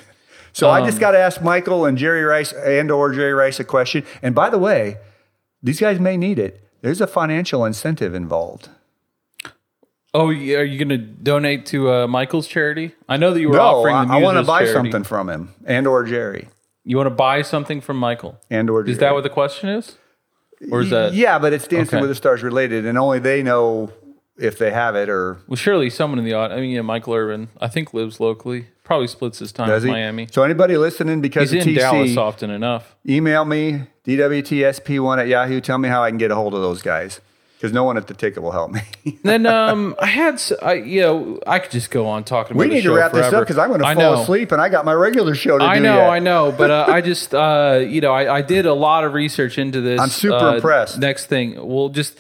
So 0.52 0.70
I 0.70 0.86
just 0.86 1.00
got 1.00 1.12
to 1.12 1.18
ask 1.18 1.42
Michael 1.42 1.86
and 1.86 1.98
Jerry 1.98 2.24
Rice 2.24 2.52
and 2.52 2.92
or 2.92 3.14
Jerry 3.14 3.32
Rice 3.32 3.62
a 3.62 3.64
question. 3.64 4.04
And 4.22 4.36
by 4.36 4.50
the 4.50 4.58
way, 4.58 4.98
these 5.64 5.80
guys 5.80 5.98
may 6.02 6.18
need 6.18 6.40
it. 6.40 6.62
There's 6.82 7.00
a 7.00 7.08
financial 7.08 7.64
incentive 7.64 8.14
involved. 8.14 8.68
Oh, 10.14 10.28
are 10.28 10.34
you 10.34 10.78
going 10.84 10.90
to 10.90 10.98
donate 10.98 11.66
to 11.68 11.90
uh, 11.94 12.08
Michael's 12.08 12.48
charity? 12.50 12.96
I 13.08 13.16
know 13.16 13.34
that 13.34 13.40
you 13.40 13.48
were 13.48 13.56
No, 13.56 13.62
offering 13.80 13.96
I, 13.96 14.06
the 14.08 14.14
I 14.14 14.18
want 14.18 14.38
to 14.40 14.44
buy 14.44 14.64
charity. 14.66 14.74
something 14.74 15.04
from 15.06 15.30
him 15.30 15.54
and 15.66 15.88
or 15.88 16.04
Jerry 16.04 16.50
You 16.84 16.98
want 16.98 17.08
to 17.08 17.16
buy 17.16 17.44
something 17.44 17.80
from 17.80 17.96
Michael? 17.96 18.38
and 18.50 18.70
or 18.70 18.84
Jerry. 18.84 18.92
Is 18.92 18.98
that 19.00 19.14
what 19.14 19.24
the 19.24 19.30
question 19.30 19.70
is? 19.70 19.96
Or 20.70 20.82
is 20.82 20.90
that 20.90 21.14
Yeah, 21.14 21.40
but 21.40 21.54
it's 21.54 21.66
Dancing 21.66 21.96
Okay. 21.98 22.02
with 22.02 22.10
the 22.10 22.16
Stars 22.16 22.44
related, 22.44 22.86
and 22.86 22.98
only 22.98 23.20
they 23.20 23.42
know 23.42 23.94
if 24.38 24.58
they 24.58 24.72
have 24.72 24.96
it 24.96 25.10
or 25.10 25.40
Well, 25.48 25.56
surely 25.56 25.90
someone 25.90 26.20
in 26.20 26.26
the 26.26 26.34
audience. 26.34 26.58
I 26.58 26.62
mean, 26.62 26.72
yeah, 26.72 26.82
Michael 26.82 27.14
Irvin, 27.14 27.50
I 27.60 27.68
think 27.68 27.94
lives 27.94 28.20
locally. 28.20 28.68
Probably 28.84 29.08
splits 29.08 29.40
his 29.40 29.52
time 29.52 29.68
does 29.68 29.84
he. 29.84 29.92
Miami. 29.92 30.28
So 30.32 30.44
anybody 30.44 30.78
listening 30.78 31.22
because 31.22 31.52
He's 31.52 31.66
in 31.66 31.74
TC, 31.74 31.78
Dallas 31.78 32.18
often 32.18 32.50
enough. 32.50 32.96
email 33.08 33.44
me 33.44 33.84
dwtsp1 34.06 35.20
at 35.20 35.28
Yahoo. 35.28 35.60
Tell 35.60 35.78
me 35.78 35.90
how 35.90 36.04
I 36.04 36.10
can 36.10 36.18
get 36.18 36.32
a 36.32 36.36
hold 36.36 36.54
of 36.54 36.62
those 36.62 36.82
guys 36.82 37.20
because 37.58 37.74
no 37.74 37.84
one 37.84 37.98
at 37.98 38.08
the 38.08 38.14
ticket 38.14 38.44
will 38.44 38.52
help 38.52 38.72
me. 38.72 38.82
Then 39.24 39.46
um, 39.46 39.96
I 40.00 40.06
had, 40.06 40.42
I, 40.62 40.74
you 40.74 41.02
know, 41.02 41.40
I 41.46 41.60
could 41.60 41.72
just 41.72 41.92
go 41.92 42.06
on 42.08 42.24
talking 42.24 42.56
about 42.56 42.68
we 42.68 42.74
need 42.74 42.84
to 42.84 42.94
wrap 42.94 43.12
this 43.12 43.34
up 43.34 43.42
because 43.42 43.58
I'm 43.58 43.70
going 43.70 43.82
to 43.82 43.94
fall 43.96 44.22
asleep 44.22 44.52
and 44.52 44.62
I 44.62 44.70
got 44.70 44.86
my 44.86 44.94
regular 44.94 45.34
show 45.36 45.58
to 45.58 45.64
I 45.64 45.78
do. 45.78 45.84
know, 45.84 45.96
yet. 45.96 46.10
I 46.10 46.20
know, 46.20 46.54
but 46.56 46.72
uh, 46.72 46.86
I 46.88 47.02
just, 47.02 47.34
uh, 47.34 47.84
you 47.86 48.00
know, 48.00 48.14
I, 48.14 48.38
I 48.38 48.42
did 48.42 48.66
a 48.66 48.74
lot 48.74 49.04
of 49.04 49.14
research 49.14 49.58
into 49.58 49.82
this. 49.82 50.00
I'm 50.00 50.10
super 50.10 50.36
uh, 50.36 50.56
impressed. 50.56 51.00
Next 51.00 51.26
thing, 51.26 51.56
we'll 51.58 51.90
just, 51.90 52.18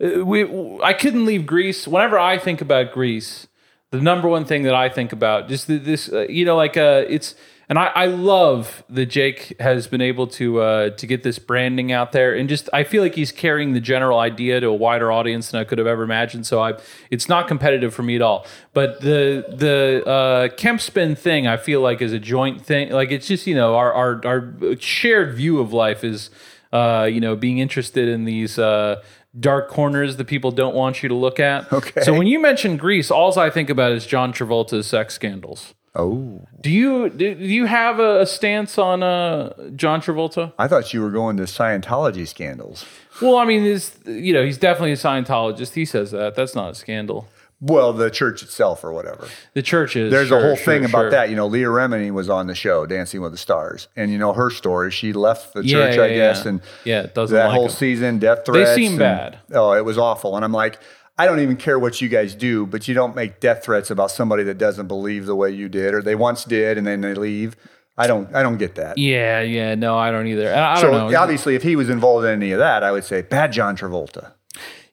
we, 0.00 0.80
I 0.82 0.94
couldn't 0.94 1.26
leave 1.26 1.46
Grease. 1.46 1.86
Whenever 1.86 2.18
I 2.18 2.38
think 2.38 2.60
about 2.60 2.92
Grease, 2.92 3.46
the 3.90 4.00
number 4.00 4.28
one 4.28 4.44
thing 4.44 4.62
that 4.62 4.74
I 4.74 4.88
think 4.88 5.12
about, 5.12 5.48
just 5.48 5.66
this, 5.66 6.10
uh, 6.12 6.26
you 6.28 6.44
know, 6.44 6.56
like 6.56 6.76
uh, 6.76 7.04
it's, 7.08 7.34
and 7.68 7.78
I, 7.78 7.86
I 7.94 8.06
love 8.06 8.82
that 8.88 9.06
Jake 9.06 9.60
has 9.60 9.86
been 9.86 10.00
able 10.00 10.26
to 10.28 10.60
uh, 10.60 10.90
to 10.90 11.06
get 11.06 11.22
this 11.22 11.38
branding 11.38 11.92
out 11.92 12.10
there, 12.10 12.34
and 12.34 12.48
just 12.48 12.68
I 12.72 12.82
feel 12.82 13.00
like 13.00 13.14
he's 13.14 13.30
carrying 13.30 13.74
the 13.74 13.80
general 13.80 14.18
idea 14.18 14.58
to 14.58 14.66
a 14.66 14.74
wider 14.74 15.12
audience 15.12 15.52
than 15.52 15.60
I 15.60 15.64
could 15.64 15.78
have 15.78 15.86
ever 15.86 16.02
imagined. 16.02 16.46
So 16.46 16.60
I, 16.60 16.74
it's 17.10 17.28
not 17.28 17.46
competitive 17.46 17.94
for 17.94 18.02
me 18.02 18.16
at 18.16 18.22
all. 18.22 18.44
But 18.72 19.02
the 19.02 19.44
the 19.48 20.04
uh, 20.04 20.48
Kemp 20.56 20.80
spin 20.80 21.14
thing, 21.14 21.46
I 21.46 21.58
feel 21.58 21.80
like 21.80 22.02
is 22.02 22.12
a 22.12 22.18
joint 22.18 22.60
thing. 22.60 22.90
Like 22.90 23.12
it's 23.12 23.28
just 23.28 23.46
you 23.46 23.54
know 23.54 23.76
our 23.76 23.92
our, 23.92 24.26
our 24.26 24.76
shared 24.80 25.34
view 25.34 25.60
of 25.60 25.72
life 25.72 26.02
is 26.02 26.30
uh, 26.72 27.08
you 27.08 27.20
know 27.20 27.36
being 27.36 27.58
interested 27.58 28.08
in 28.08 28.24
these. 28.24 28.58
Uh, 28.58 29.00
Dark 29.38 29.68
corners 29.68 30.16
that 30.16 30.26
people 30.26 30.50
don't 30.50 30.74
want 30.74 31.02
you 31.02 31.08
to 31.08 31.14
look 31.14 31.38
at. 31.38 31.72
Okay. 31.72 32.00
So 32.02 32.12
when 32.12 32.26
you 32.26 32.40
mention 32.40 32.76
Grease, 32.76 33.10
all 33.10 33.38
I 33.38 33.48
think 33.50 33.70
about 33.70 33.92
is 33.92 34.06
John 34.06 34.32
Travolta's 34.32 34.86
sex 34.86 35.14
scandals. 35.14 35.74
Oh, 35.94 36.46
Do 36.60 36.70
you 36.70 37.10
do, 37.10 37.34
do 37.34 37.44
you 37.44 37.66
have 37.66 37.98
a, 37.98 38.20
a 38.20 38.26
stance 38.26 38.78
on 38.78 39.02
uh, 39.02 39.52
John 39.74 40.00
Travolta? 40.00 40.52
I 40.56 40.68
thought 40.68 40.94
you 40.94 41.00
were 41.00 41.10
going 41.10 41.36
to 41.38 41.44
Scientology 41.44 42.28
scandals. 42.28 42.84
Well, 43.20 43.36
I 43.36 43.44
mean, 43.44 43.64
is 43.64 43.98
you 44.06 44.32
know 44.32 44.44
he's 44.44 44.58
definitely 44.58 44.92
a 44.92 44.96
Scientologist. 44.96 45.74
He 45.74 45.84
says 45.84 46.12
that 46.12 46.36
that's 46.36 46.54
not 46.54 46.70
a 46.70 46.74
scandal. 46.76 47.28
Well, 47.62 47.92
the 47.92 48.10
church 48.10 48.42
itself 48.42 48.82
or 48.84 48.92
whatever. 48.92 49.28
The 49.52 49.60
church 49.62 49.94
is. 49.94 50.10
There's 50.10 50.28
sure, 50.28 50.38
a 50.38 50.42
whole 50.42 50.56
sure, 50.56 50.64
thing 50.64 50.84
about 50.86 51.10
that. 51.10 51.28
You 51.28 51.36
know, 51.36 51.46
Leah 51.46 51.66
Remini 51.66 52.10
was 52.10 52.30
on 52.30 52.46
the 52.46 52.54
show, 52.54 52.86
Dancing 52.86 53.20
with 53.20 53.32
the 53.32 53.38
Stars, 53.38 53.88
and 53.96 54.10
you 54.10 54.16
know 54.16 54.32
her 54.32 54.48
story. 54.48 54.90
She 54.90 55.12
left 55.12 55.52
the 55.52 55.62
church, 55.62 55.96
yeah, 55.96 56.02
I 56.02 56.08
guess, 56.08 56.42
yeah. 56.44 56.48
and 56.48 56.60
Yeah, 56.84 57.00
it 57.02 57.14
doesn't 57.14 57.36
that 57.36 57.48
like 57.48 57.54
whole 57.54 57.64
'em. 57.66 57.70
season, 57.70 58.18
death 58.18 58.46
threats. 58.46 58.70
They 58.70 58.76
seem 58.76 58.92
and- 58.92 58.98
bad. 58.98 59.38
Oh, 59.52 59.72
it 59.72 59.84
was 59.84 59.98
awful. 59.98 60.36
And 60.36 60.44
I'm 60.44 60.52
like, 60.52 60.78
I 61.18 61.26
don't 61.26 61.40
even 61.40 61.56
care 61.56 61.78
what 61.78 62.00
you 62.00 62.08
guys 62.08 62.34
do, 62.34 62.64
but 62.64 62.88
you 62.88 62.94
don't 62.94 63.14
make 63.14 63.40
death 63.40 63.62
threats 63.62 63.90
about 63.90 64.10
somebody 64.10 64.42
that 64.44 64.56
doesn't 64.56 64.86
believe 64.88 65.26
the 65.26 65.36
way 65.36 65.50
you 65.50 65.68
did, 65.68 65.92
or 65.92 66.00
they 66.00 66.14
once 66.14 66.44
did, 66.44 66.78
and 66.78 66.86
then 66.86 67.02
they 67.02 67.12
leave. 67.12 67.56
I 67.98 68.06
don't, 68.06 68.34
I 68.34 68.42
don't 68.42 68.56
get 68.56 68.76
that. 68.76 68.96
Yeah, 68.96 69.42
yeah, 69.42 69.74
no, 69.74 69.98
I 69.98 70.10
don't 70.10 70.26
either. 70.28 70.50
I, 70.54 70.76
I 70.76 70.80
so 70.80 70.90
don't 70.90 71.10
know. 71.12 71.18
obviously, 71.18 71.54
if 71.56 71.62
he 71.62 71.76
was 71.76 71.90
involved 71.90 72.24
in 72.24 72.32
any 72.32 72.52
of 72.52 72.58
that, 72.58 72.82
I 72.82 72.90
would 72.92 73.04
say 73.04 73.20
bad 73.20 73.52
John 73.52 73.76
Travolta. 73.76 74.32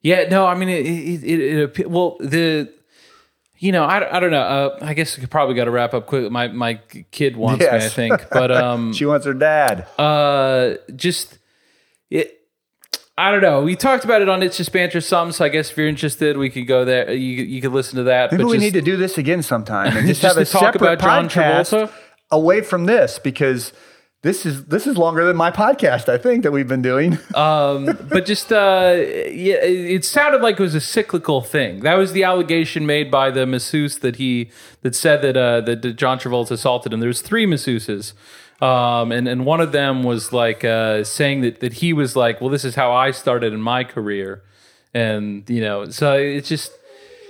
Yeah, 0.02 0.28
no, 0.30 0.46
I 0.46 0.56
mean, 0.56 0.70
it, 0.70 0.86
it, 0.86 1.24
it, 1.24 1.80
it 1.80 1.90
well, 1.90 2.18
the, 2.20 2.72
you 3.58 3.72
know, 3.72 3.84
I, 3.84 4.18
I 4.18 4.20
don't 4.20 4.32
know. 4.32 4.42
Uh, 4.42 4.80
I 4.82 4.94
guess 4.94 5.18
we 5.18 5.26
probably 5.26 5.56
got 5.56 5.66
to 5.66 5.72
wrap 5.72 5.94
up 5.94 6.06
quick. 6.06 6.32
My 6.32 6.48
my 6.48 6.76
kid 7.12 7.36
wants 7.36 7.62
me, 7.64 7.70
I 7.70 7.80
think, 7.90 8.14
but 8.32 8.52
um, 8.52 8.94
She 8.98 9.06
wants 9.06 9.26
her 9.26 9.34
dad. 9.34 9.88
uh, 10.00 10.76
just 10.96 11.38
it. 12.10 12.34
I 13.20 13.32
don't 13.32 13.42
know. 13.42 13.64
We 13.64 13.76
talked 13.76 14.06
about 14.06 14.22
it 14.22 14.30
on 14.30 14.44
It's 14.44 14.58
Just 14.58 14.72
Banter 14.72 15.02
some, 15.02 15.32
so 15.32 15.44
I 15.44 15.50
guess 15.50 15.72
if 15.72 15.78
you're 15.78 15.88
interested, 15.88 16.38
we 16.38 16.52
could 16.52 16.68
go 16.68 16.86
there. 16.86 17.12
You 17.12 17.44
you 17.44 17.62
could 17.62 17.72
listen 17.72 17.98
to 17.98 18.04
that. 18.04 18.32
Maybe 18.32 18.44
but 18.44 18.50
we 18.50 18.58
just- 18.58 18.64
need 18.64 18.74
to 18.80 18.82
do 18.86 18.96
this 18.96 19.18
again 19.18 19.42
sometime 19.42 19.98
and 19.98 20.08
just, 20.08 20.22
Just 20.22 20.36
have 20.36 20.42
a 20.42 20.46
talk 20.46 20.74
separate 20.74 21.00
about 21.00 21.00
John 21.00 21.28
podcast 21.28 21.88
Travolta? 21.88 21.92
away 22.30 22.62
from 22.62 22.86
this 22.86 23.18
because 23.18 23.74
this 24.24 24.46
is 24.48 24.66
this 24.66 24.88
is 24.88 24.98
longer 24.98 25.24
than 25.26 25.38
my 25.38 25.52
podcast. 25.52 26.10
I 26.10 26.18
think 26.18 26.44
that 26.44 26.52
we've 26.52 26.68
been 26.68 26.82
doing. 26.82 27.20
but 27.32 28.26
just 28.26 28.52
uh, 28.52 28.96
yeah, 28.98 29.58
it 29.62 30.04
sounded 30.06 30.42
like 30.42 30.60
it 30.60 30.64
was 30.64 30.76
a 30.76 30.82
cyclical 30.82 31.42
thing. 31.42 31.82
That 31.82 31.96
was 31.96 32.14
the 32.14 32.24
allegation 32.24 32.86
made 32.86 33.12
by 33.12 33.30
the 33.30 33.46
masseuse 33.46 34.00
that 34.00 34.16
he 34.16 34.50
that 34.82 34.96
said 34.96 35.22
that 35.22 35.38
uh, 35.38 35.62
that 35.62 35.96
John 35.96 36.18
Travolta 36.20 36.52
assaulted 36.52 36.94
him. 36.94 37.00
There 37.00 37.08
was 37.08 37.22
three 37.22 37.46
masseuses, 37.46 38.14
um, 38.62 39.12
and 39.12 39.28
and 39.28 39.46
one 39.46 39.62
of 39.62 39.72
them 39.72 40.02
was 40.04 40.34
like 40.34 40.64
uh, 40.64 41.04
saying 41.04 41.42
that 41.42 41.60
that 41.60 41.74
he 41.74 41.94
was 41.94 42.16
like, 42.16 42.42
well, 42.42 42.50
this 42.50 42.66
is 42.66 42.74
how 42.74 42.92
I 42.92 43.12
started 43.12 43.54
in 43.54 43.62
my 43.62 43.84
career, 43.84 44.42
and 44.94 45.48
you 45.50 45.62
know, 45.62 45.90
so 45.90 46.18
it's 46.18 46.50
just. 46.50 46.72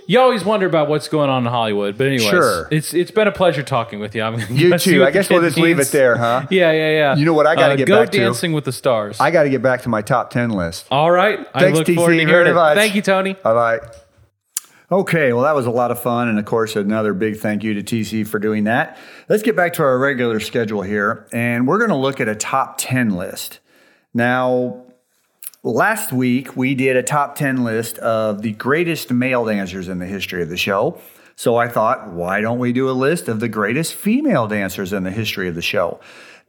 You 0.09 0.19
always 0.21 0.45
wonder 0.45 0.65
about 0.65 0.87
what's 0.87 1.09
going 1.09 1.29
on 1.29 1.45
in 1.45 1.51
Hollywood, 1.51 1.97
but 1.97 2.07
anyway, 2.07 2.29
Sure. 2.29 2.67
it's 2.71 2.93
it's 2.93 3.11
been 3.11 3.27
a 3.27 3.31
pleasure 3.31 3.61
talking 3.61 3.99
with 3.99 4.15
you. 4.15 4.23
I'm 4.23 4.37
gonna 4.39 4.47
You 4.53 4.69
go 4.71 4.77
see 4.77 4.91
too. 4.91 4.99
what 5.01 5.09
I 5.09 5.11
the 5.11 5.19
guess 5.19 5.29
we'll 5.29 5.41
kid 5.41 5.45
just 5.47 5.57
leave 5.57 5.77
needs. 5.77 5.89
it 5.89 5.91
there, 5.91 6.15
huh? 6.15 6.47
Yeah, 6.49 6.71
yeah, 6.71 6.89
yeah. 6.91 7.15
You 7.17 7.25
know 7.25 7.33
what 7.33 7.45
I 7.45 7.55
gotta 7.55 7.73
Uh, 7.73 7.75
get 7.77 7.87
go 7.87 7.99
back 8.03 8.11
to? 8.11 8.17
Dancing 8.17 8.53
with 8.53 8.63
the 8.63 8.71
Stars. 8.71 9.19
I 9.19 9.31
got 9.31 9.43
to 9.43 9.49
get 9.49 9.61
back 9.61 9.81
to 9.81 9.89
my 9.89 10.01
top 10.01 10.29
ten 10.29 10.49
list. 10.51 10.85
All 10.89 11.11
right. 11.11 11.45
I 11.53 11.59
Thanks, 11.59 11.77
look 11.77 11.87
TC, 11.87 11.95
forward 11.95 12.11
to 12.13 12.17
very 12.19 12.29
hearing 12.31 12.47
it. 12.51 12.53
much. 12.53 12.77
Thank 12.77 12.95
you, 12.95 13.01
Tony. 13.01 13.33
Bye 13.33 13.53
bye. 13.53 13.79
Okay, 14.89 15.33
well, 15.33 15.43
that 15.43 15.53
was 15.55 15.65
a 15.65 15.71
lot 15.71 15.91
of 15.91 16.01
fun. 16.01 16.29
And 16.29 16.39
of 16.39 16.45
course, 16.45 16.77
another 16.77 17.13
big 17.13 17.35
thank 17.37 17.61
you 17.65 17.73
to 17.73 17.83
TC 17.83 18.25
for 18.25 18.39
doing 18.39 18.63
that. 18.63 18.97
Let's 19.27 19.43
get 19.43 19.57
back 19.57 19.73
to 19.73 19.83
our 19.83 19.99
regular 19.99 20.39
schedule 20.39 20.81
here. 20.83 21.27
And 21.33 21.67
we're 21.67 21.79
going 21.79 21.89
to 21.89 21.97
look 21.97 22.21
at 22.21 22.29
a 22.29 22.35
top 22.35 22.75
10 22.77 23.09
list. 23.09 23.59
Now, 24.13 24.85
last 25.67 26.11
week 26.13 26.55
we 26.55 26.75
did 26.75 26.95
a 26.95 27.03
top 27.03 27.35
10 27.35 27.63
list 27.63 27.97
of 27.99 28.41
the 28.41 28.53
greatest 28.53 29.11
male 29.11 29.45
dancers 29.45 29.87
in 29.87 29.99
the 29.99 30.05
history 30.05 30.41
of 30.41 30.49
the 30.49 30.57
show. 30.57 30.99
So 31.35 31.55
I 31.55 31.67
thought, 31.67 32.11
why 32.11 32.41
don't 32.41 32.57
we 32.57 32.73
do 32.73 32.89
a 32.89 32.91
list 32.91 33.27
of 33.27 33.39
the 33.39 33.47
greatest 33.47 33.93
female 33.93 34.47
dancers 34.47 34.91
in 34.91 35.03
the 35.03 35.11
history 35.11 35.47
of 35.47 35.55
the 35.55 35.61
show? 35.61 35.99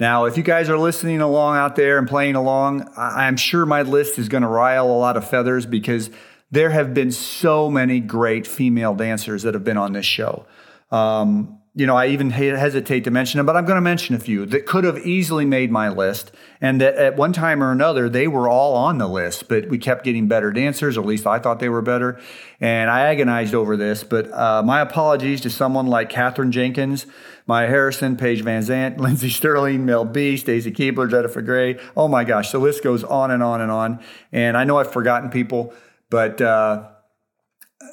Now, 0.01 0.27
if 0.27 0.37
you 0.37 0.43
guys 0.43 0.71
are 0.71 0.79
listening 0.79 1.21
along 1.21 1.57
out 1.57 1.77
there 1.77 1.99
and 1.99 2.09
playing 2.09 2.37
along, 2.37 2.89
I'm 2.97 3.37
sure 3.37 3.67
my 3.67 3.83
list 3.83 4.19
is 4.19 4.29
going 4.29 4.43
to 4.43 4.49
rile 4.49 4.87
a 4.87 4.97
lot 4.97 5.17
of 5.17 5.29
feathers 5.29 5.67
because 5.67 6.09
there 6.51 6.71
have 6.71 6.95
been 6.95 7.11
so 7.11 7.69
many 7.69 8.01
great 8.01 8.47
female 8.47 8.95
dancers 8.95 9.43
that 9.43 9.55
have 9.55 9.65
been 9.65 9.77
on 9.77 9.93
this 9.93 10.07
show. 10.07 10.47
Um, 10.91 11.58
you 11.79 11.87
know, 11.87 11.95
I 11.95 12.09
even 12.09 12.31
hesitate 12.31 13.05
to 13.05 13.13
mention 13.13 13.39
them, 13.39 13.47
but 13.47 13.57
I'm 13.57 13.65
going 13.65 13.77
to 13.77 13.81
mention 13.81 14.17
a 14.17 14.19
few 14.19 14.45
that 14.47 14.67
could 14.67 14.83
have 14.83 15.07
easily 15.07 15.45
made 15.45 15.71
my 15.71 15.89
list. 15.89 16.33
And 16.61 16.81
that 16.81 16.97
at 16.97 17.17
one 17.17 17.33
time 17.33 17.63
or 17.63 17.71
another, 17.71 18.09
they 18.09 18.27
were 18.27 18.49
all 18.49 18.75
on 18.75 18.99
the 18.99 19.07
list, 19.07 19.49
but 19.49 19.69
we 19.69 19.79
kept 19.79 20.03
getting 20.03 20.27
better 20.27 20.51
dancers, 20.51 20.97
or 20.97 21.03
at 21.03 21.07
least 21.07 21.25
I 21.25 21.39
thought 21.39 21.61
they 21.61 21.69
were 21.69 21.81
better. 21.81 22.21
And 22.61 22.91
I 22.91 23.03
agonized 23.03 23.55
over 23.55 23.77
this, 23.77 24.03
but 24.03 24.29
uh, 24.33 24.61
my 24.65 24.81
apologies 24.81 25.41
to 25.43 25.51
someone 25.51 25.87
like 25.87 26.11
Katherine 26.11 26.51
Jenkins, 26.51 27.07
Mya 27.47 27.69
Harrison, 27.69 28.17
Paige 28.17 28.43
VanZant, 28.43 28.99
Lindsey 28.99 29.31
Stirling, 29.31 29.87
Mel 29.87 30.05
B, 30.05 30.37
Stacy 30.37 30.73
Keibler, 30.73 31.09
Jennifer 31.09 31.43
Grey. 31.43 31.79
Oh 31.97 32.09
my 32.09 32.25
gosh, 32.25 32.51
the 32.51 32.59
list 32.59 32.83
goes 32.83 33.05
on 33.05 33.31
and 33.31 33.41
on 33.41 33.61
and 33.61 33.71
on. 33.71 34.01
And 34.33 34.57
I 34.57 34.65
know 34.65 34.79
I've 34.79 34.93
forgotten 34.93 35.31
people, 35.31 35.73
but 36.11 36.41
uh, 36.41 36.89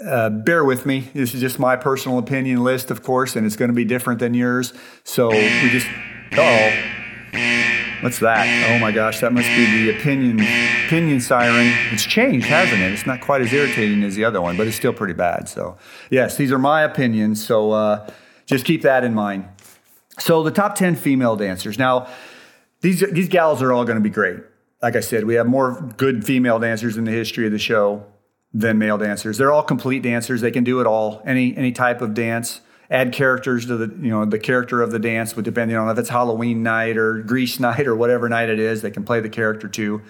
uh, 0.04 0.30
bear 0.30 0.66
with 0.66 0.86
me. 0.86 1.10
This 1.14 1.34
is 1.34 1.42
just 1.42 1.60
my 1.60 1.76
personal 1.76 2.18
opinion 2.18 2.64
list, 2.64 2.92
of 2.92 3.04
course, 3.04 3.36
and 3.36 3.46
it's 3.46 3.56
going 3.56 3.70
to 3.70 3.76
be 3.76 3.86
different 3.86 4.20
than 4.20 4.34
yours. 4.34 4.74
So 5.04 5.30
we 5.30 5.70
just, 5.70 5.88
oh, 6.34 6.84
what's 8.02 8.20
that? 8.20 8.72
Oh 8.72 8.80
my 8.80 8.92
gosh, 8.92 9.20
that 9.22 9.34
must 9.34 9.48
be 9.50 9.66
the 9.66 9.98
opinion 9.98 10.40
opinion 10.86 11.20
siren. 11.20 11.74
It's 11.92 12.06
changed, 12.06 12.48
hasn't 12.48 12.82
it? 12.82 12.92
It's 12.92 13.06
not 13.06 13.22
quite 13.22 13.42
as 13.42 13.52
irritating 13.52 14.04
as 14.04 14.16
the 14.16 14.26
other 14.26 14.42
one, 14.42 14.58
but 14.58 14.68
it's 14.68 14.76
still 14.76 14.94
pretty 14.94 15.14
bad. 15.14 15.50
So 15.50 15.78
yes, 16.10 16.38
these 16.38 16.52
are 16.52 16.60
my 16.60 16.84
opinions. 16.84 17.46
So 17.46 17.72
uh, 17.72 18.10
just 18.46 18.66
keep 18.66 18.82
that 18.84 19.04
in 19.04 19.14
mind. 19.14 19.48
So 20.20 20.44
the 20.44 20.52
top 20.52 20.76
ten 20.76 20.96
female 20.96 21.36
dancers. 21.36 21.78
Now, 21.78 22.08
these 22.82 23.04
these 23.12 23.30
gals 23.30 23.62
are 23.62 23.74
all 23.74 23.86
going 23.86 23.98
to 23.98 24.04
be 24.04 24.10
great. 24.10 24.40
Like 24.82 24.96
I 24.96 25.00
said, 25.00 25.26
we 25.26 25.36
have 25.36 25.48
more 25.48 25.82
good 25.98 26.26
female 26.26 26.60
dancers 26.60 26.98
in 26.98 27.06
the 27.06 27.12
history 27.12 27.46
of 27.46 27.52
the 27.52 27.58
show 27.58 28.06
than 28.56 28.78
male 28.78 28.98
dancers. 28.98 29.38
They're 29.38 29.52
all 29.52 29.64
complete 29.64 30.02
dancers. 30.02 30.40
They 30.40 30.50
can 30.50 30.64
do 30.64 30.80
it 30.80 30.88
all. 30.88 31.22
Any 31.26 31.56
any 31.58 31.74
type 31.74 32.02
of 32.02 32.14
dance. 32.14 32.62
Add 32.90 33.12
characters 33.12 33.66
to 33.66 33.76
the 33.76 33.88
you 34.02 34.10
know 34.10 34.26
the 34.26 34.40
character 34.40 34.82
of 34.82 34.92
the 34.92 35.00
dance, 35.00 35.34
but 35.34 35.44
depending 35.44 35.76
on 35.76 35.90
if 35.90 35.98
it's 35.98 36.10
Halloween 36.10 36.64
night 36.64 36.98
or 36.98 37.20
Grease 37.20 37.60
night 37.70 37.86
or 37.86 37.96
whatever 37.96 38.30
night 38.30 38.50
it 38.50 38.60
is. 38.60 38.82
They 38.82 38.92
can 38.92 39.04
play 39.04 39.20
the 39.20 39.30
character 39.30 39.68
too. 39.68 40.02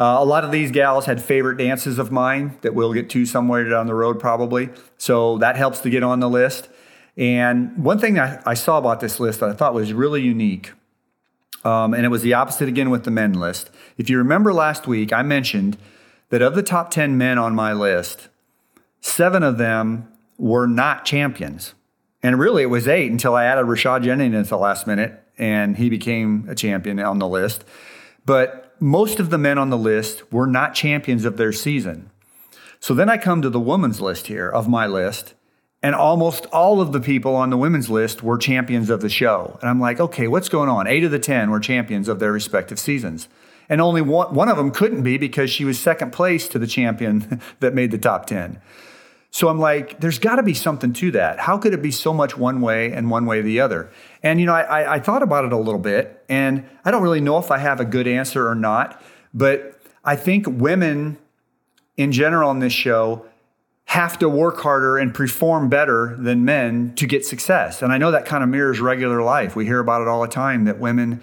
Uh, 0.00 0.16
a 0.18 0.24
lot 0.24 0.44
of 0.44 0.50
these 0.50 0.70
gals 0.70 1.06
had 1.06 1.22
favorite 1.22 1.56
dances 1.56 1.98
of 1.98 2.10
mine 2.12 2.56
that 2.62 2.74
we'll 2.74 2.92
get 2.92 3.10
to 3.10 3.26
somewhere 3.26 3.68
down 3.68 3.86
the 3.86 3.94
road 3.94 4.18
probably. 4.18 4.70
So 4.96 5.38
that 5.38 5.56
helps 5.56 5.80
to 5.80 5.90
get 5.90 6.02
on 6.02 6.20
the 6.20 6.28
list. 6.28 6.68
And 7.16 7.76
one 7.76 7.98
thing 7.98 8.18
I, 8.18 8.40
I 8.46 8.54
saw 8.54 8.78
about 8.78 9.00
this 9.00 9.18
list 9.18 9.40
that 9.40 9.50
I 9.50 9.52
thought 9.52 9.74
was 9.74 9.92
really 9.92 10.22
unique, 10.22 10.72
um, 11.64 11.94
and 11.94 12.04
it 12.04 12.10
was 12.10 12.22
the 12.22 12.34
opposite 12.34 12.68
again 12.68 12.90
with 12.90 13.04
the 13.04 13.10
men 13.10 13.32
list. 13.32 13.70
If 13.96 14.08
you 14.08 14.18
remember 14.18 14.52
last 14.52 14.86
week, 14.86 15.12
I 15.12 15.22
mentioned 15.22 15.76
that 16.30 16.42
of 16.42 16.54
the 16.54 16.62
top 16.62 16.90
10 16.90 17.16
men 17.16 17.38
on 17.38 17.54
my 17.54 17.72
list, 17.72 18.28
seven 19.00 19.42
of 19.42 19.58
them 19.58 20.08
were 20.36 20.66
not 20.66 21.04
champions. 21.04 21.74
And 22.22 22.38
really, 22.38 22.64
it 22.64 22.66
was 22.66 22.88
eight 22.88 23.10
until 23.10 23.34
I 23.34 23.44
added 23.44 23.66
Rashad 23.66 24.02
Jennings 24.02 24.34
at 24.34 24.48
the 24.48 24.58
last 24.58 24.86
minute, 24.86 25.22
and 25.38 25.76
he 25.76 25.88
became 25.88 26.46
a 26.48 26.54
champion 26.54 26.98
on 27.00 27.18
the 27.18 27.28
list. 27.28 27.64
But 28.26 28.74
most 28.80 29.20
of 29.20 29.30
the 29.30 29.38
men 29.38 29.58
on 29.58 29.70
the 29.70 29.78
list 29.78 30.32
were 30.32 30.46
not 30.46 30.74
champions 30.74 31.24
of 31.24 31.36
their 31.36 31.52
season. 31.52 32.10
So 32.80 32.94
then 32.94 33.08
I 33.08 33.16
come 33.16 33.42
to 33.42 33.50
the 33.50 33.60
women's 33.60 34.00
list 34.00 34.26
here 34.26 34.48
of 34.48 34.68
my 34.68 34.86
list, 34.86 35.34
and 35.82 35.94
almost 35.94 36.46
all 36.46 36.80
of 36.80 36.92
the 36.92 37.00
people 37.00 37.34
on 37.36 37.50
the 37.50 37.56
women's 37.56 37.88
list 37.88 38.22
were 38.22 38.36
champions 38.36 38.90
of 38.90 39.00
the 39.00 39.08
show. 39.08 39.58
And 39.60 39.70
I'm 39.70 39.80
like, 39.80 40.00
okay, 40.00 40.28
what's 40.28 40.48
going 40.48 40.68
on? 40.68 40.86
Eight 40.86 41.04
of 41.04 41.10
the 41.12 41.18
10 41.18 41.50
were 41.50 41.60
champions 41.60 42.08
of 42.08 42.18
their 42.18 42.32
respective 42.32 42.78
seasons 42.78 43.28
and 43.68 43.80
only 43.80 44.00
one, 44.00 44.34
one 44.34 44.48
of 44.48 44.56
them 44.56 44.70
couldn't 44.70 45.02
be 45.02 45.18
because 45.18 45.50
she 45.50 45.64
was 45.64 45.78
second 45.78 46.12
place 46.12 46.48
to 46.48 46.58
the 46.58 46.66
champion 46.66 47.40
that 47.60 47.74
made 47.74 47.90
the 47.90 47.98
top 47.98 48.26
10. 48.26 48.60
So 49.30 49.48
I'm 49.48 49.58
like, 49.58 50.00
there's 50.00 50.18
got 50.18 50.36
to 50.36 50.42
be 50.42 50.54
something 50.54 50.92
to 50.94 51.10
that. 51.10 51.38
How 51.40 51.58
could 51.58 51.74
it 51.74 51.82
be 51.82 51.90
so 51.90 52.14
much 52.14 52.38
one 52.38 52.62
way 52.62 52.92
and 52.92 53.10
one 53.10 53.26
way 53.26 53.42
the 53.42 53.60
other? 53.60 53.90
And, 54.22 54.40
you 54.40 54.46
know, 54.46 54.54
I, 54.54 54.94
I 54.94 55.00
thought 55.00 55.22
about 55.22 55.44
it 55.44 55.52
a 55.52 55.58
little 55.58 55.80
bit, 55.80 56.24
and 56.30 56.64
I 56.84 56.90
don't 56.90 57.02
really 57.02 57.20
know 57.20 57.38
if 57.38 57.50
I 57.50 57.58
have 57.58 57.78
a 57.78 57.84
good 57.84 58.08
answer 58.08 58.48
or 58.48 58.54
not, 58.54 59.02
but 59.34 59.78
I 60.02 60.16
think 60.16 60.46
women 60.48 61.18
in 61.98 62.12
general 62.12 62.48
on 62.48 62.60
this 62.60 62.72
show 62.72 63.26
have 63.88 64.18
to 64.18 64.28
work 64.28 64.60
harder 64.60 64.96
and 64.98 65.14
perform 65.14 65.68
better 65.68 66.16
than 66.18 66.44
men 66.44 66.94
to 66.94 67.06
get 67.06 67.24
success. 67.24 67.82
And 67.82 67.92
I 67.92 67.98
know 67.98 68.10
that 68.10 68.26
kind 68.26 68.42
of 68.42 68.50
mirrors 68.50 68.80
regular 68.80 69.22
life. 69.22 69.56
We 69.56 69.64
hear 69.64 69.80
about 69.80 70.02
it 70.02 70.08
all 70.08 70.20
the 70.22 70.28
time 70.28 70.64
that 70.64 70.78
women 70.78 71.22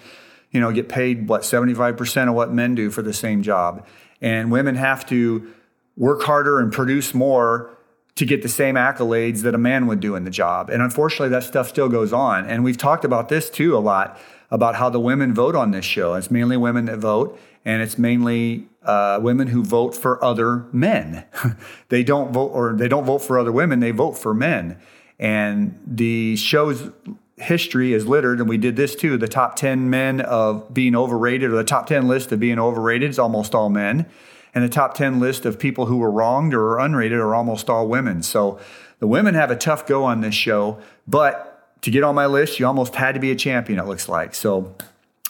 you 0.50 0.60
know, 0.60 0.72
get 0.72 0.88
paid 0.88 1.28
what 1.28 1.42
75% 1.42 2.28
of 2.28 2.34
what 2.34 2.52
men 2.52 2.74
do 2.74 2.90
for 2.90 3.02
the 3.02 3.12
same 3.12 3.42
job. 3.42 3.86
And 4.20 4.50
women 4.50 4.76
have 4.76 5.06
to 5.06 5.52
work 5.96 6.22
harder 6.22 6.58
and 6.58 6.72
produce 6.72 7.14
more 7.14 7.76
to 8.16 8.24
get 8.24 8.42
the 8.42 8.48
same 8.48 8.76
accolades 8.76 9.42
that 9.42 9.54
a 9.54 9.58
man 9.58 9.86
would 9.86 10.00
do 10.00 10.14
in 10.14 10.24
the 10.24 10.30
job. 10.30 10.70
And 10.70 10.82
unfortunately, 10.82 11.28
that 11.28 11.44
stuff 11.44 11.68
still 11.68 11.88
goes 11.88 12.12
on. 12.12 12.46
And 12.46 12.64
we've 12.64 12.78
talked 12.78 13.04
about 13.04 13.28
this 13.28 13.50
too 13.50 13.76
a 13.76 13.78
lot 13.78 14.18
about 14.50 14.76
how 14.76 14.88
the 14.88 15.00
women 15.00 15.34
vote 15.34 15.54
on 15.54 15.70
this 15.70 15.84
show. 15.84 16.14
It's 16.14 16.30
mainly 16.30 16.56
women 16.56 16.86
that 16.86 16.98
vote, 16.98 17.38
and 17.64 17.82
it's 17.82 17.98
mainly 17.98 18.68
uh, 18.82 19.18
women 19.20 19.48
who 19.48 19.62
vote 19.62 19.94
for 19.94 20.22
other 20.24 20.66
men. 20.72 21.24
they 21.88 22.02
don't 22.02 22.32
vote, 22.32 22.48
or 22.48 22.72
they 22.74 22.88
don't 22.88 23.04
vote 23.04 23.18
for 23.18 23.38
other 23.38 23.52
women. 23.52 23.80
They 23.80 23.90
vote 23.90 24.16
for 24.16 24.32
men. 24.32 24.78
And 25.18 25.78
the 25.86 26.36
show's 26.36 26.90
history 27.36 27.92
is 27.92 28.06
littered, 28.06 28.40
and 28.40 28.48
we 28.48 28.58
did 28.58 28.76
this 28.76 28.94
too. 28.94 29.16
The 29.18 29.28
top 29.28 29.56
10 29.56 29.90
men 29.90 30.20
of 30.20 30.72
being 30.72 30.96
overrated, 30.96 31.50
or 31.50 31.56
the 31.56 31.64
top 31.64 31.86
10 31.86 32.08
list 32.08 32.32
of 32.32 32.40
being 32.40 32.58
overrated 32.58 33.10
is 33.10 33.18
almost 33.18 33.54
all 33.54 33.68
men. 33.68 34.06
And 34.54 34.64
the 34.64 34.70
top 34.70 34.94
10 34.94 35.20
list 35.20 35.44
of 35.44 35.58
people 35.58 35.86
who 35.86 35.98
were 35.98 36.10
wronged 36.10 36.54
or 36.54 36.76
unrated 36.76 37.18
are 37.18 37.34
almost 37.34 37.68
all 37.68 37.88
women. 37.88 38.22
So 38.22 38.58
the 39.00 39.06
women 39.06 39.34
have 39.34 39.50
a 39.50 39.56
tough 39.56 39.86
go 39.86 40.04
on 40.04 40.22
this 40.22 40.34
show, 40.34 40.78
but 41.06 41.52
to 41.82 41.90
get 41.90 42.02
on 42.02 42.14
my 42.14 42.24
list, 42.24 42.58
you 42.58 42.66
almost 42.66 42.94
had 42.94 43.12
to 43.12 43.20
be 43.20 43.30
a 43.30 43.36
champion, 43.36 43.78
it 43.78 43.86
looks 43.86 44.08
like. 44.08 44.34
So 44.34 44.74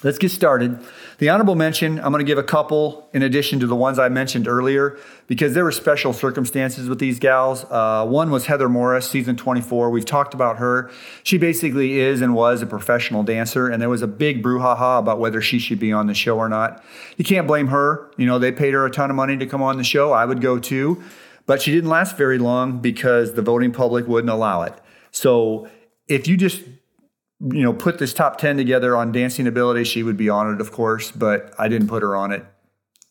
Let's 0.02 0.18
get 0.18 0.30
started. 0.30 0.78
The 1.18 1.30
honorable 1.30 1.54
mention, 1.54 1.98
I'm 1.98 2.12
going 2.12 2.24
to 2.24 2.28
give 2.28 2.36
a 2.36 2.42
couple 2.42 3.08
in 3.14 3.22
addition 3.22 3.60
to 3.60 3.66
the 3.66 3.74
ones 3.74 3.98
I 3.98 4.10
mentioned 4.10 4.46
earlier 4.46 4.98
because 5.26 5.54
there 5.54 5.64
were 5.64 5.72
special 5.72 6.12
circumstances 6.12 6.86
with 6.86 6.98
these 6.98 7.18
gals. 7.18 7.64
Uh, 7.70 8.06
one 8.06 8.30
was 8.30 8.44
Heather 8.44 8.68
Morris, 8.68 9.08
season 9.08 9.36
24. 9.36 9.88
We've 9.88 10.04
talked 10.04 10.34
about 10.34 10.58
her. 10.58 10.90
She 11.22 11.38
basically 11.38 11.98
is 11.98 12.20
and 12.20 12.34
was 12.34 12.60
a 12.60 12.66
professional 12.66 13.22
dancer, 13.22 13.70
and 13.70 13.80
there 13.80 13.88
was 13.88 14.02
a 14.02 14.06
big 14.06 14.42
brouhaha 14.42 14.98
about 14.98 15.18
whether 15.18 15.40
she 15.40 15.58
should 15.58 15.78
be 15.78 15.92
on 15.92 16.08
the 16.08 16.14
show 16.14 16.36
or 16.36 16.50
not. 16.50 16.84
You 17.16 17.24
can't 17.24 17.46
blame 17.46 17.68
her. 17.68 18.10
You 18.18 18.26
know, 18.26 18.38
they 18.38 18.52
paid 18.52 18.74
her 18.74 18.84
a 18.84 18.90
ton 18.90 19.08
of 19.08 19.16
money 19.16 19.38
to 19.38 19.46
come 19.46 19.62
on 19.62 19.78
the 19.78 19.84
show. 19.84 20.12
I 20.12 20.26
would 20.26 20.42
go 20.42 20.58
too. 20.58 21.02
But 21.46 21.62
she 21.62 21.72
didn't 21.72 21.88
last 21.88 22.18
very 22.18 22.38
long 22.38 22.80
because 22.80 23.32
the 23.32 23.42
voting 23.42 23.72
public 23.72 24.06
wouldn't 24.06 24.30
allow 24.30 24.60
it. 24.62 24.74
So 25.10 25.70
if 26.06 26.28
you 26.28 26.36
just 26.36 26.62
you 27.40 27.62
know, 27.62 27.72
put 27.72 27.98
this 27.98 28.14
top 28.14 28.38
10 28.38 28.56
together 28.56 28.96
on 28.96 29.12
dancing 29.12 29.46
ability, 29.46 29.84
she 29.84 30.02
would 30.02 30.16
be 30.16 30.28
on 30.28 30.54
it, 30.54 30.60
of 30.60 30.72
course, 30.72 31.10
but 31.10 31.54
I 31.58 31.68
didn't 31.68 31.88
put 31.88 32.02
her 32.02 32.16
on 32.16 32.32
it 32.32 32.44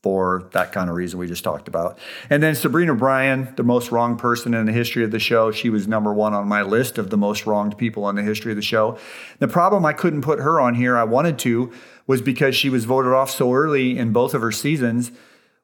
for 0.01 0.49
that 0.51 0.71
kind 0.71 0.87
of 0.87 0.95
reason 0.95 1.17
we 1.17 1.25
just 1.25 1.43
talked 1.43 1.67
about. 1.67 1.97
And 2.29 2.41
then 2.43 2.53
Sabrina 2.53 2.93
Bryan, 2.93 3.51
the 3.55 3.63
most 3.63 3.91
wronged 3.91 4.19
person 4.19 4.53
in 4.53 4.67
the 4.67 4.71
history 4.71 5.03
of 5.03 5.09
the 5.09 5.17
show, 5.17 5.51
she 5.51 5.69
was 5.69 5.87
number 5.87 6.13
one 6.13 6.33
on 6.33 6.47
my 6.47 6.61
list 6.61 6.99
of 6.99 7.09
the 7.09 7.17
most 7.17 7.47
wronged 7.47 7.77
people 7.77 8.07
in 8.09 8.15
the 8.15 8.21
history 8.21 8.51
of 8.51 8.55
the 8.55 8.61
show. 8.61 8.99
The 9.39 9.47
problem 9.47 9.83
I 9.83 9.93
couldn't 9.93 10.21
put 10.21 10.39
her 10.39 10.59
on 10.61 10.75
here, 10.75 10.95
I 10.95 11.03
wanted 11.05 11.39
to, 11.39 11.71
was 12.05 12.21
because 12.21 12.55
she 12.55 12.69
was 12.69 12.85
voted 12.85 13.13
off 13.13 13.31
so 13.31 13.51
early 13.51 13.97
in 13.97 14.13
both 14.13 14.35
of 14.35 14.41
her 14.41 14.51
seasons. 14.51 15.11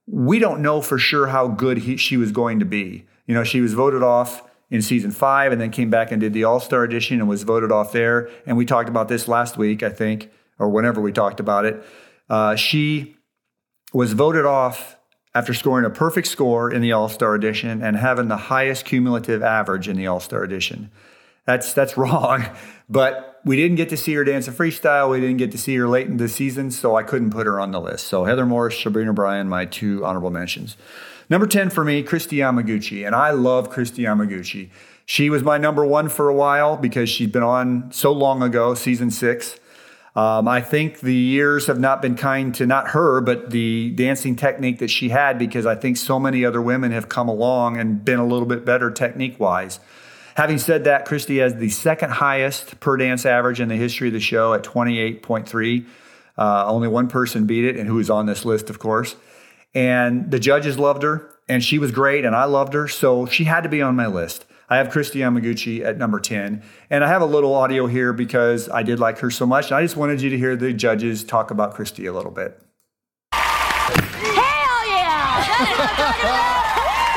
We 0.07 0.39
don't 0.39 0.63
know 0.63 0.81
for 0.81 0.97
sure 0.97 1.27
how 1.27 1.47
good 1.47 1.79
he, 1.79 1.97
she 1.97 2.17
was 2.17 2.31
going 2.31 2.57
to 2.59 2.65
be. 2.65 3.05
You 3.27 3.35
know, 3.35 3.43
she 3.43 3.61
was 3.61 3.73
voted 3.73 4.01
off 4.01 4.41
in 4.71 4.81
season 4.81 5.11
five 5.11 5.51
and 5.51 5.59
then 5.59 5.69
came 5.69 5.89
back 5.89 6.11
and 6.11 6.21
did 6.21 6.33
the 6.33 6.45
All 6.45 6.59
Star 6.59 6.83
edition 6.83 7.19
and 7.19 7.29
was 7.29 7.43
voted 7.43 7.71
off 7.71 7.91
there. 7.91 8.29
And 8.47 8.57
we 8.57 8.65
talked 8.65 8.89
about 8.89 9.09
this 9.09 9.27
last 9.27 9.57
week, 9.57 9.83
I 9.83 9.89
think, 9.89 10.31
or 10.57 10.69
whenever 10.69 11.01
we 11.01 11.11
talked 11.11 11.39
about 11.39 11.65
it. 11.65 11.83
Uh, 12.29 12.55
she 12.55 13.17
was 13.93 14.13
voted 14.13 14.45
off 14.45 14.95
after 15.35 15.53
scoring 15.53 15.85
a 15.85 15.89
perfect 15.89 16.27
score 16.27 16.71
in 16.71 16.81
the 16.81 16.93
All 16.93 17.09
Star 17.09 17.35
edition 17.35 17.83
and 17.83 17.97
having 17.97 18.29
the 18.29 18.37
highest 18.37 18.85
cumulative 18.85 19.43
average 19.43 19.89
in 19.89 19.97
the 19.97 20.07
All 20.07 20.21
Star 20.21 20.41
edition. 20.43 20.89
That's 21.45 21.73
that's 21.73 21.97
wrong, 21.97 22.45
but 22.89 23.41
we 23.43 23.57
didn't 23.57 23.75
get 23.75 23.89
to 23.89 23.97
see 23.97 24.13
her 24.13 24.23
dance 24.23 24.47
a 24.47 24.51
freestyle. 24.51 25.09
We 25.09 25.19
didn't 25.19 25.37
get 25.37 25.51
to 25.51 25.57
see 25.57 25.75
her 25.75 25.87
late 25.87 26.07
in 26.07 26.17
the 26.17 26.29
season, 26.29 26.71
so 26.71 26.95
I 26.95 27.03
couldn't 27.03 27.31
put 27.31 27.45
her 27.45 27.59
on 27.59 27.71
the 27.71 27.81
list. 27.81 28.07
So 28.07 28.23
Heather 28.23 28.45
Morris, 28.45 28.79
Sabrina 28.79 29.13
Bryan, 29.13 29.49
my 29.49 29.65
two 29.65 30.05
honorable 30.05 30.29
mentions. 30.29 30.77
Number 31.31 31.47
10 31.47 31.69
for 31.69 31.85
me, 31.85 32.03
Kristi 32.03 32.39
Yamaguchi. 32.39 33.07
And 33.07 33.15
I 33.15 33.31
love 33.31 33.71
Kristi 33.71 34.03
Yamaguchi. 34.03 34.69
She 35.05 35.29
was 35.29 35.43
my 35.43 35.57
number 35.57 35.85
one 35.85 36.09
for 36.09 36.27
a 36.27 36.35
while 36.35 36.75
because 36.75 37.07
she'd 37.09 37.31
been 37.31 37.41
on 37.41 37.89
so 37.93 38.11
long 38.11 38.43
ago, 38.43 38.73
season 38.75 39.09
six. 39.09 39.57
Um, 40.13 40.49
I 40.49 40.59
think 40.59 40.99
the 40.99 41.15
years 41.15 41.67
have 41.67 41.79
not 41.79 42.01
been 42.01 42.15
kind 42.15 42.53
to 42.55 42.65
not 42.65 42.89
her, 42.89 43.21
but 43.21 43.51
the 43.51 43.91
dancing 43.91 44.35
technique 44.35 44.79
that 44.79 44.89
she 44.89 45.07
had, 45.07 45.39
because 45.39 45.65
I 45.65 45.73
think 45.73 45.95
so 45.95 46.19
many 46.19 46.43
other 46.43 46.61
women 46.61 46.91
have 46.91 47.07
come 47.07 47.29
along 47.29 47.77
and 47.77 48.03
been 48.03 48.19
a 48.19 48.27
little 48.27 48.45
bit 48.45 48.65
better 48.65 48.91
technique 48.91 49.39
wise. 49.39 49.79
Having 50.35 50.57
said 50.57 50.83
that, 50.83 51.07
Kristi 51.07 51.39
has 51.39 51.55
the 51.55 51.69
second 51.69 52.09
highest 52.09 52.81
per 52.81 52.97
dance 52.97 53.25
average 53.25 53.61
in 53.61 53.69
the 53.69 53.77
history 53.77 54.09
of 54.09 54.13
the 54.13 54.19
show 54.19 54.53
at 54.53 54.63
28.3. 54.63 55.85
Uh, 56.37 56.65
only 56.67 56.89
one 56.89 57.07
person 57.07 57.45
beat 57.45 57.63
it, 57.63 57.77
and 57.77 57.87
who 57.87 57.99
is 57.99 58.09
on 58.09 58.25
this 58.25 58.43
list, 58.43 58.69
of 58.69 58.79
course. 58.79 59.15
And 59.73 60.29
the 60.31 60.39
judges 60.39 60.77
loved 60.77 61.03
her, 61.03 61.33
and 61.47 61.63
she 61.63 61.79
was 61.79 61.91
great, 61.91 62.25
and 62.25 62.35
I 62.35 62.45
loved 62.45 62.73
her. 62.73 62.87
So 62.87 63.25
she 63.25 63.45
had 63.45 63.61
to 63.61 63.69
be 63.69 63.81
on 63.81 63.95
my 63.95 64.07
list. 64.07 64.45
I 64.71 64.77
have 64.77 64.87
Kristi 64.87 65.19
Yamaguchi 65.19 65.83
at 65.83 65.97
number 65.97 66.17
10. 66.17 66.63
And 66.89 67.03
I 67.03 67.09
have 67.09 67.21
a 67.21 67.25
little 67.25 67.53
audio 67.53 67.87
here 67.87 68.13
because 68.13 68.69
I 68.69 68.83
did 68.83 69.01
like 69.01 69.19
her 69.19 69.29
so 69.29 69.45
much. 69.45 69.65
And 69.65 69.75
I 69.75 69.81
just 69.81 69.97
wanted 69.97 70.21
you 70.21 70.29
to 70.29 70.37
hear 70.37 70.55
the 70.55 70.71
judges 70.71 71.25
talk 71.25 71.51
about 71.51 71.75
Kristi 71.75 72.07
a 72.07 72.11
little 72.13 72.31
bit. 72.31 72.57
Hell 73.33 74.87
yeah! 74.87 75.43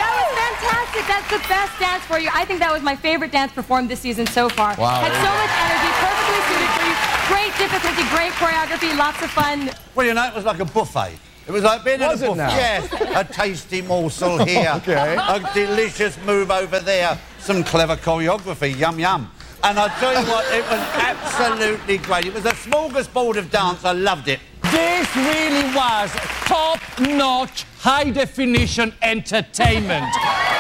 that 0.02 0.10
was 0.18 0.30
fantastic. 0.34 1.06
That's 1.06 1.30
the 1.30 1.38
best 1.46 1.78
dance 1.78 2.02
for 2.10 2.18
you. 2.18 2.28
I 2.34 2.44
think 2.44 2.58
that 2.58 2.72
was 2.72 2.82
my 2.82 2.96
favorite 2.96 3.30
dance 3.30 3.52
performed 3.52 3.88
this 3.88 4.00
season 4.00 4.26
so 4.26 4.48
far. 4.48 4.74
Wow. 4.74 4.98
Had 4.98 5.14
so 5.14 5.30
much 5.30 5.54
energy, 5.54 5.90
perfectly 6.02 6.40
suited 6.50 6.70
for 6.74 6.82
you. 6.90 6.94
Great 7.30 7.54
difficulty, 7.54 8.02
great 8.10 8.34
choreography, 8.34 8.98
lots 8.98 9.22
of 9.22 9.30
fun. 9.30 9.70
Well, 9.94 10.04
you 10.04 10.14
know, 10.14 10.26
it 10.26 10.34
was 10.34 10.44
like 10.44 10.58
a 10.58 10.64
buffet. 10.64 11.14
It 11.46 11.52
was 11.52 11.62
like 11.62 11.84
being 11.84 12.00
Was 12.00 12.22
in 12.22 12.32
a 12.32 12.34
buffet. 12.34 12.56
Yes, 12.56 12.92
a 13.16 13.24
tasty 13.32 13.82
morsel 13.82 14.44
here, 14.44 14.72
Okay. 14.76 15.16
a 15.18 15.50
delicious 15.52 16.16
move 16.24 16.50
over 16.50 16.80
there, 16.80 17.18
some 17.38 17.62
clever 17.62 17.96
choreography, 17.96 18.76
yum 18.78 18.98
yum. 18.98 19.30
And 19.62 19.78
I 19.78 19.88
tell 19.98 20.12
you 20.12 20.26
what, 20.30 20.44
it 20.54 20.62
was 20.64 20.80
absolutely 21.00 21.98
great. 21.98 22.26
It 22.26 22.34
was 22.34 22.44
a 22.44 22.52
smorgasbord 22.52 23.36
of 23.38 23.50
dance. 23.50 23.84
I 23.84 23.92
loved 23.92 24.28
it. 24.28 24.40
This 24.70 25.16
really 25.16 25.64
was 25.74 26.10
top 26.46 26.80
notch, 27.00 27.64
high 27.78 28.10
definition 28.10 28.92
entertainment. 29.02 30.04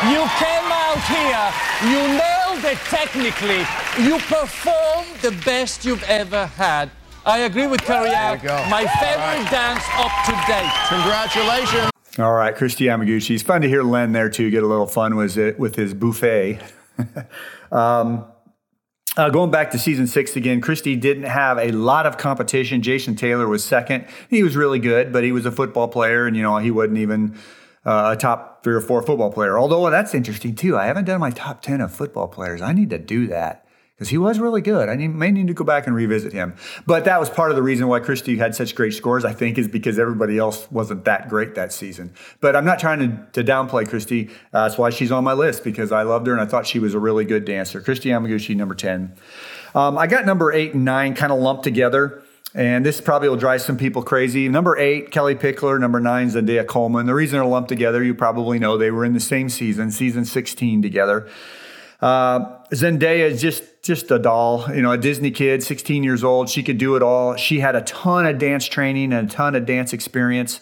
You 0.04 0.22
came 0.38 0.68
out 0.72 1.00
here, 1.08 1.52
you 1.90 2.08
nailed 2.16 2.64
it 2.64 2.78
technically, 2.88 3.64
you 4.02 4.18
performed 4.20 5.16
the 5.20 5.32
best 5.44 5.84
you've 5.84 6.02
ever 6.04 6.46
had. 6.46 6.90
I 7.26 7.38
agree 7.40 7.66
with 7.66 7.80
Carrie 7.80 8.10
Ann. 8.10 8.38
you 8.38 8.48
go. 8.48 8.66
My 8.68 8.86
favorite 8.86 9.50
dance 9.50 9.82
up 9.96 10.12
to 10.26 10.32
date. 10.46 10.70
Congratulations. 10.88 11.90
All 12.18 12.34
right, 12.34 12.54
Kristi 12.54 12.86
Yamaguchi. 12.86 13.34
It's 13.34 13.42
fun 13.42 13.62
to 13.62 13.68
hear 13.68 13.82
Len 13.82 14.12
there 14.12 14.28
too. 14.28 14.50
Get 14.50 14.62
a 14.62 14.66
little 14.66 14.86
fun 14.86 15.16
with 15.16 15.36
it 15.38 15.58
with 15.58 15.74
his 15.74 15.94
buffet. 15.94 16.60
um, 17.72 18.26
uh, 19.16 19.30
going 19.30 19.50
back 19.50 19.70
to 19.70 19.78
season 19.78 20.06
six 20.06 20.36
again, 20.36 20.60
Kristi 20.60 21.00
didn't 21.00 21.24
have 21.24 21.58
a 21.58 21.72
lot 21.72 22.04
of 22.04 22.18
competition. 22.18 22.82
Jason 22.82 23.16
Taylor 23.16 23.48
was 23.48 23.64
second. 23.64 24.06
He 24.28 24.42
was 24.42 24.54
really 24.54 24.78
good, 24.78 25.12
but 25.12 25.24
he 25.24 25.32
was 25.32 25.46
a 25.46 25.52
football 25.52 25.88
player, 25.88 26.26
and 26.26 26.36
you 26.36 26.42
know 26.42 26.58
he 26.58 26.70
wasn't 26.70 26.98
even 26.98 27.36
uh, 27.86 28.14
a 28.14 28.20
top 28.20 28.62
three 28.62 28.74
or 28.74 28.80
four 28.82 29.02
football 29.02 29.32
player. 29.32 29.58
Although 29.58 29.88
that's 29.88 30.14
interesting 30.14 30.54
too. 30.54 30.76
I 30.76 30.86
haven't 30.86 31.06
done 31.06 31.20
my 31.20 31.30
top 31.30 31.62
ten 31.62 31.80
of 31.80 31.92
football 31.92 32.28
players. 32.28 32.60
I 32.60 32.74
need 32.74 32.90
to 32.90 32.98
do 32.98 33.26
that 33.28 33.63
because 33.94 34.08
he 34.08 34.18
was 34.18 34.40
really 34.40 34.60
good. 34.60 34.88
I 34.88 34.96
may 34.96 35.30
need 35.30 35.46
to 35.46 35.54
go 35.54 35.62
back 35.62 35.86
and 35.86 35.94
revisit 35.94 36.32
him. 36.32 36.56
But 36.84 37.04
that 37.04 37.20
was 37.20 37.30
part 37.30 37.50
of 37.50 37.56
the 37.56 37.62
reason 37.62 37.86
why 37.86 38.00
Kristi 38.00 38.36
had 38.36 38.54
such 38.54 38.74
great 38.74 38.92
scores, 38.92 39.24
I 39.24 39.32
think, 39.32 39.56
is 39.56 39.68
because 39.68 40.00
everybody 40.00 40.36
else 40.36 40.68
wasn't 40.72 41.04
that 41.04 41.28
great 41.28 41.54
that 41.54 41.72
season. 41.72 42.12
But 42.40 42.56
I'm 42.56 42.64
not 42.64 42.80
trying 42.80 42.98
to, 42.98 43.26
to 43.40 43.44
downplay 43.44 43.84
Kristi. 43.84 44.30
Uh, 44.52 44.66
that's 44.66 44.76
why 44.76 44.90
she's 44.90 45.12
on 45.12 45.22
my 45.22 45.32
list 45.32 45.62
because 45.62 45.92
I 45.92 46.02
loved 46.02 46.26
her 46.26 46.32
and 46.32 46.42
I 46.42 46.46
thought 46.46 46.66
she 46.66 46.80
was 46.80 46.92
a 46.94 46.98
really 46.98 47.24
good 47.24 47.44
dancer. 47.44 47.80
Kristi 47.80 48.10
Yamaguchi, 48.10 48.56
number 48.56 48.74
10. 48.74 49.14
Um, 49.76 49.96
I 49.96 50.08
got 50.08 50.26
number 50.26 50.52
eight 50.52 50.74
and 50.74 50.84
nine 50.84 51.14
kind 51.14 51.32
of 51.32 51.38
lumped 51.38 51.62
together. 51.62 52.22
And 52.52 52.86
this 52.86 53.00
probably 53.00 53.28
will 53.28 53.36
drive 53.36 53.62
some 53.62 53.76
people 53.76 54.02
crazy. 54.02 54.48
Number 54.48 54.76
eight, 54.76 55.12
Kellie 55.12 55.34
Pickler. 55.34 55.78
Number 55.78 56.00
nine, 56.00 56.30
Zendaya 56.30 56.66
Coleman. 56.66 57.06
The 57.06 57.14
reason 57.14 57.38
they're 57.38 57.46
lumped 57.46 57.68
together, 57.68 58.02
you 58.02 58.14
probably 58.14 58.58
know 58.58 58.76
they 58.76 58.92
were 58.92 59.04
in 59.04 59.12
the 59.12 59.20
same 59.20 59.48
season, 59.48 59.90
season 59.90 60.24
16 60.24 60.82
together. 60.82 61.28
Uh, 62.00 62.58
Zendaya 62.72 63.30
is 63.30 63.40
just 63.40 63.62
just 63.82 64.10
a 64.10 64.18
doll, 64.18 64.64
you 64.74 64.80
know, 64.80 64.92
a 64.92 64.98
Disney 64.98 65.30
kid, 65.30 65.62
16 65.62 66.02
years 66.02 66.24
old. 66.24 66.48
She 66.48 66.62
could 66.62 66.78
do 66.78 66.96
it 66.96 67.02
all. 67.02 67.36
She 67.36 67.60
had 67.60 67.76
a 67.76 67.82
ton 67.82 68.26
of 68.26 68.38
dance 68.38 68.64
training 68.66 69.12
and 69.12 69.30
a 69.30 69.32
ton 69.32 69.54
of 69.54 69.66
dance 69.66 69.92
experience. 69.92 70.60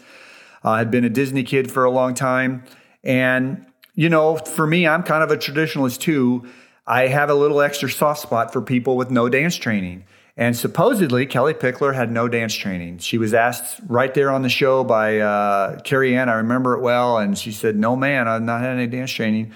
Uh, 0.64 0.76
had 0.76 0.90
been 0.90 1.04
a 1.04 1.08
Disney 1.08 1.42
kid 1.42 1.70
for 1.70 1.84
a 1.84 1.90
long 1.90 2.14
time, 2.14 2.62
and 3.02 3.66
you 3.94 4.08
know, 4.08 4.36
for 4.36 4.66
me, 4.66 4.86
I'm 4.86 5.02
kind 5.02 5.22
of 5.22 5.30
a 5.30 5.36
traditionalist 5.36 5.98
too. 6.00 6.46
I 6.86 7.08
have 7.08 7.30
a 7.30 7.34
little 7.34 7.60
extra 7.60 7.90
soft 7.90 8.20
spot 8.20 8.52
for 8.52 8.62
people 8.62 8.96
with 8.96 9.10
no 9.10 9.28
dance 9.28 9.56
training. 9.56 10.04
And 10.36 10.56
supposedly, 10.56 11.26
Kellie 11.26 11.52
Pickler 11.52 11.94
had 11.94 12.10
no 12.10 12.26
dance 12.26 12.54
training. 12.54 12.98
She 12.98 13.18
was 13.18 13.34
asked 13.34 13.80
right 13.86 14.14
there 14.14 14.30
on 14.30 14.42
the 14.42 14.48
show 14.48 14.82
by 14.82 15.18
uh, 15.18 15.80
Carrie 15.80 16.16
Ann. 16.16 16.30
I 16.30 16.34
remember 16.34 16.74
it 16.74 16.80
well, 16.80 17.18
and 17.18 17.36
she 17.36 17.52
said, 17.52 17.76
"No, 17.76 17.96
man, 17.96 18.28
I've 18.28 18.42
not 18.42 18.62
had 18.62 18.70
any 18.70 18.86
dance 18.86 19.10
training." 19.10 19.52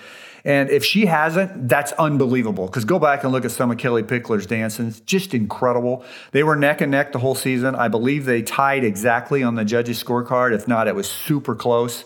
And 0.47 0.70
if 0.70 0.85
she 0.85 1.06
hasn't, 1.06 1.68
that's 1.68 1.90
unbelievable. 1.94 2.66
Because 2.66 2.85
go 2.85 3.01
back 3.01 3.24
and 3.24 3.32
look 3.32 3.44
at 3.44 3.51
some 3.51 3.73
of 3.73 3.78
Kellie 3.78 4.05
Pickler's 4.05 4.47
dances, 4.47 5.01
just 5.01 5.35
incredible. 5.35 6.05
They 6.31 6.44
were 6.44 6.55
neck 6.55 6.81
and 6.81 6.93
neck 6.93 7.10
the 7.10 7.18
whole 7.18 7.35
season. 7.35 7.74
I 7.74 7.89
believe 7.89 8.27
they 8.27 8.43
tied 8.43 8.85
exactly 8.85 9.43
on 9.43 9.56
the 9.56 9.64
judges' 9.64 10.02
scorecard. 10.02 10.55
If 10.55 10.68
not, 10.68 10.86
it 10.86 10.94
was 10.94 11.10
super 11.10 11.56
close. 11.56 12.05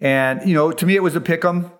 And 0.00 0.48
you 0.48 0.54
know, 0.54 0.72
to 0.72 0.86
me, 0.86 0.96
it 0.96 1.02
was 1.02 1.14
a 1.14 1.20
pick 1.20 1.44
'em. 1.44 1.70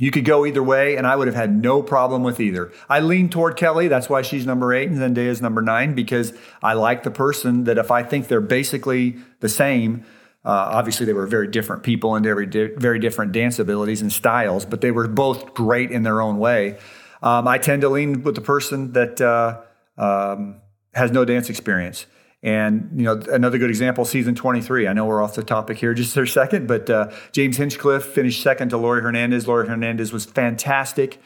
You 0.00 0.10
could 0.10 0.24
go 0.24 0.44
either 0.44 0.64
way, 0.64 0.96
and 0.96 1.06
I 1.06 1.14
would 1.14 1.28
have 1.28 1.36
had 1.36 1.62
no 1.62 1.80
problem 1.80 2.24
with 2.24 2.40
either. 2.40 2.72
I 2.88 2.98
lean 2.98 3.28
toward 3.28 3.56
Kellie. 3.56 3.86
That's 3.86 4.10
why 4.10 4.22
she's 4.22 4.46
number 4.46 4.74
eight 4.74 4.90
and 4.90 4.98
Zendaya's 4.98 5.40
number 5.40 5.62
nine 5.62 5.94
because 5.94 6.34
I 6.60 6.72
like 6.72 7.04
the 7.04 7.12
person 7.12 7.64
that 7.64 7.78
if 7.78 7.92
I 7.92 8.02
think 8.02 8.26
they're 8.26 8.40
basically 8.40 9.18
the 9.38 9.48
same, 9.48 10.04
uh, 10.46 10.70
obviously 10.74 11.04
they 11.04 11.12
were 11.12 11.26
very 11.26 11.48
different 11.48 11.82
people 11.82 12.14
and 12.14 12.24
very, 12.24 12.46
di- 12.46 12.70
very 12.76 13.00
different 13.00 13.32
dance 13.32 13.58
abilities 13.58 14.00
and 14.00 14.12
styles, 14.12 14.64
but 14.64 14.80
they 14.80 14.92
were 14.92 15.08
both 15.08 15.54
great 15.54 15.90
in 15.90 16.04
their 16.04 16.20
own 16.20 16.38
way. 16.38 16.78
Um, 17.20 17.48
I 17.48 17.58
tend 17.58 17.82
to 17.82 17.88
lean 17.88 18.22
with 18.22 18.36
the 18.36 18.40
person 18.40 18.92
that 18.92 19.20
uh, 19.20 19.60
um, 19.98 20.60
has 20.94 21.10
no 21.10 21.24
dance 21.24 21.50
experience. 21.50 22.06
And 22.44 22.90
you 22.94 23.02
know, 23.02 23.20
another 23.32 23.58
good 23.58 23.70
example, 23.70 24.04
season 24.04 24.36
23. 24.36 24.86
I 24.86 24.92
know 24.92 25.04
we're 25.04 25.20
off 25.20 25.34
the 25.34 25.42
topic 25.42 25.78
here 25.78 25.94
just 25.94 26.14
for 26.14 26.22
a 26.22 26.28
second, 26.28 26.68
but 26.68 26.88
uh, 26.88 27.10
James 27.32 27.56
Hinchcliffe 27.56 28.04
finished 28.04 28.40
second 28.40 28.68
to 28.68 28.76
Laurie 28.76 29.02
Hernandez. 29.02 29.48
Laurie 29.48 29.66
Hernandez 29.66 30.12
was 30.12 30.26
fantastic, 30.26 31.18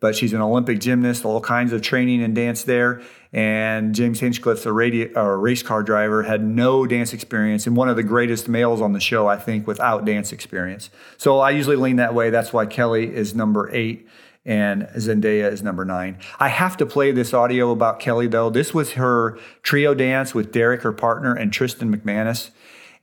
but 0.00 0.14
she's 0.14 0.34
an 0.34 0.42
Olympic 0.42 0.80
gymnast, 0.80 1.24
all 1.24 1.40
kinds 1.40 1.72
of 1.72 1.80
training 1.80 2.22
and 2.22 2.34
dance 2.34 2.64
there. 2.64 3.00
And 3.36 3.94
James 3.94 4.18
Hinchcliffe's 4.18 4.64
a, 4.64 4.70
radi- 4.70 5.14
or 5.14 5.34
a 5.34 5.36
race 5.36 5.62
car 5.62 5.82
driver, 5.82 6.22
had 6.22 6.42
no 6.42 6.86
dance 6.86 7.12
experience, 7.12 7.66
and 7.66 7.76
one 7.76 7.90
of 7.90 7.96
the 7.96 8.02
greatest 8.02 8.48
males 8.48 8.80
on 8.80 8.94
the 8.94 9.00
show, 9.00 9.26
I 9.26 9.36
think, 9.36 9.66
without 9.66 10.06
dance 10.06 10.32
experience. 10.32 10.88
So 11.18 11.40
I 11.40 11.50
usually 11.50 11.76
lean 11.76 11.96
that 11.96 12.14
way. 12.14 12.30
That's 12.30 12.54
why 12.54 12.64
Kellie 12.64 13.14
is 13.14 13.34
number 13.34 13.70
eight 13.74 14.08
and 14.46 14.84
Zendaya 14.96 15.52
is 15.52 15.62
number 15.62 15.84
nine. 15.84 16.16
I 16.38 16.48
have 16.48 16.78
to 16.78 16.86
play 16.86 17.12
this 17.12 17.34
audio 17.34 17.72
about 17.72 18.00
Kellie 18.00 18.28
though. 18.28 18.48
This 18.48 18.72
was 18.72 18.92
her 18.92 19.38
trio 19.62 19.92
dance 19.92 20.34
with 20.34 20.50
Derek, 20.50 20.80
her 20.82 20.92
partner, 20.92 21.34
and 21.34 21.52
Tristan 21.52 21.94
MacManus. 21.94 22.50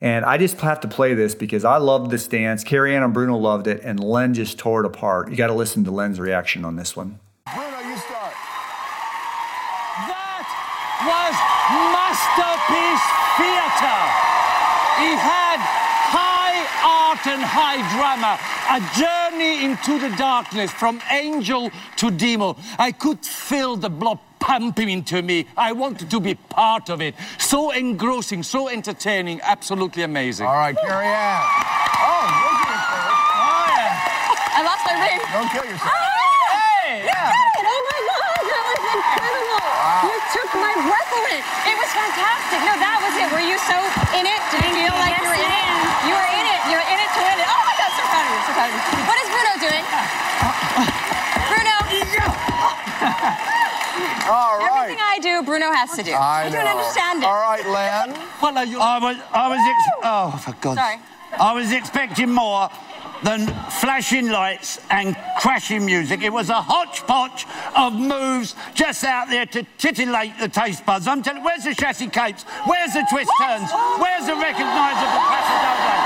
And 0.02 0.26
I 0.26 0.38
just 0.38 0.60
have 0.62 0.80
to 0.80 0.88
play 0.88 1.14
this 1.14 1.36
because 1.36 1.64
I 1.64 1.78
loved 1.78 2.10
this 2.10 2.28
dance. 2.28 2.64
Carrie 2.64 2.96
Ann 2.96 3.04
and 3.04 3.14
Bruno 3.14 3.38
loved 3.38 3.68
it, 3.68 3.82
and 3.84 4.00
Len 4.00 4.34
just 4.34 4.58
tore 4.58 4.80
it 4.80 4.86
apart. 4.86 5.30
You 5.30 5.36
got 5.36 5.48
to 5.48 5.54
listen 5.54 5.84
to 5.84 5.92
Len's 5.92 6.20
reaction 6.20 6.66
on 6.66 6.76
this 6.76 6.96
one. 6.96 7.20
Bruno, 7.54 7.80
you 7.80 7.98
start. 7.98 8.34
That 10.08 10.48
was 11.06 11.36
masterpiece 13.40 13.64
theater. 13.74 14.00
He 15.00 15.16
had 15.18 15.60
high 16.14 16.62
art 16.86 17.26
and 17.28 17.42
high 17.42 17.82
drama, 17.96 18.38
a 18.70 18.80
journey 19.00 19.66
into 19.66 20.00
the 20.00 20.16
darkness 20.16 20.72
from 20.72 21.02
angel 21.10 21.72
to 21.98 22.12
demon. 22.12 22.56
I 22.78 22.92
could 22.92 23.26
feel 23.26 23.76
the 23.76 23.90
blood 23.90 24.20
pumping 24.40 24.90
into 24.90 25.22
me. 25.22 25.48
I 25.58 25.72
wanted 25.72 26.10
to 26.12 26.20
be 26.20 26.36
part 26.36 26.90
of 26.90 27.02
it. 27.02 27.16
So 27.40 27.72
engrossing, 27.72 28.44
so 28.44 28.70
entertaining, 28.70 29.42
absolutely 29.42 30.04
amazing. 30.04 30.46
All 30.46 30.54
right, 30.54 30.76
Carrie 30.76 31.08
Ann. 31.08 31.42
Oh, 32.04 32.28
look 32.44 32.62
at 32.62 32.74
it, 32.74 32.94
I 34.54 34.62
lost 34.64 34.86
my 34.86 34.94
ring. 35.02 35.20
Don't 35.34 35.50
kill 35.50 35.66
yourself. 35.66 35.90
Ah! 35.90 36.14
Hey! 36.84 37.00
You 37.00 37.10
did 37.10 37.16
it! 37.16 37.66
Oh 37.66 37.82
my 37.90 38.00
God, 38.06 38.44
that 38.52 38.64
was 38.70 38.84
incredible! 38.94 39.66
You 40.04 40.16
took 40.36 40.50
my 40.60 40.76
breath 40.86 41.12
away. 41.16 41.40
It 41.72 41.76
was 41.80 41.90
fantastic. 42.04 42.60
No, 42.68 42.74
that 42.84 43.00
was 43.00 43.16
it. 43.16 43.28
Were 43.32 43.44
you 43.44 43.56
so 43.64 43.78
in 44.20 44.28
it? 44.28 44.42
Did 44.52 44.62
you 44.68 44.74
feel 44.84 44.96
like 45.00 45.16
you 45.16 45.28
were 45.28 45.40
in 45.40 45.52
it? 45.52 45.68
You 46.04 46.14
were 46.16 46.30
in 46.36 46.46
it. 46.46 46.60
You 46.68 46.76
were 46.76 46.88
in 46.88 47.00
it 47.00 47.10
to 47.16 47.22
win 47.24 47.38
it. 47.40 47.48
Oh 47.48 47.62
my 47.64 47.76
God, 47.80 47.92
so 47.96 48.04
proud 48.12 48.26
of 48.28 48.32
you. 48.36 48.42
So 48.44 48.52
proud 48.52 48.68
of 48.68 48.76
you. 48.76 48.82
What 49.08 49.18
is 49.24 49.28
Bruno 49.32 49.54
doing? 49.64 49.84
Bruno. 51.48 51.76
All 54.34 54.58
right. 54.58 54.68
Everything 54.72 55.04
I 55.04 55.20
do, 55.22 55.44
Bruno 55.44 55.72
has 55.72 55.92
to 55.96 56.04
do. 56.04 56.14
I 56.14 56.50
don't 56.50 56.64
know. 56.64 56.72
understand 56.72 57.24
it. 57.24 57.26
All 57.28 57.40
right, 57.40 57.66
Len. 57.68 58.16
What 58.40 58.58
are 58.58 58.66
you? 58.66 58.80
I 58.80 58.98
was, 59.00 59.18
I 59.32 59.48
was, 59.48 59.60
ex- 59.60 60.00
oh, 60.04 60.32
for 60.44 60.54
God's 60.62 60.80
Sorry. 60.80 61.00
I 61.40 61.54
was 61.54 61.72
expecting 61.72 62.32
more 62.32 62.70
than 63.24 63.48
flashing 63.80 64.28
lights 64.30 64.80
and 64.92 65.16
crashing 65.40 65.86
music. 65.86 66.22
It 66.22 66.32
was 66.32 66.50
a 66.50 66.62
hodgepodge 66.62 67.46
of 67.76 67.94
moves 67.94 68.56
just 68.76 69.04
out 69.04 69.30
there 69.30 69.46
to 69.48 69.64
titillate 69.78 70.38
the 70.40 70.48
taste 70.50 70.86
buds. 70.86 71.08
I'm 71.08 71.22
telling 71.24 71.44
where's 71.44 71.64
the 71.64 71.74
chassis 71.74 72.10
capes? 72.10 72.44
Where's 72.68 72.94
the 72.94 73.06
twist 73.10 73.32
turns? 73.40 73.72
Where's 74.00 74.26
the 74.28 74.36
recognisable 74.36 75.24
doble? 75.64 76.00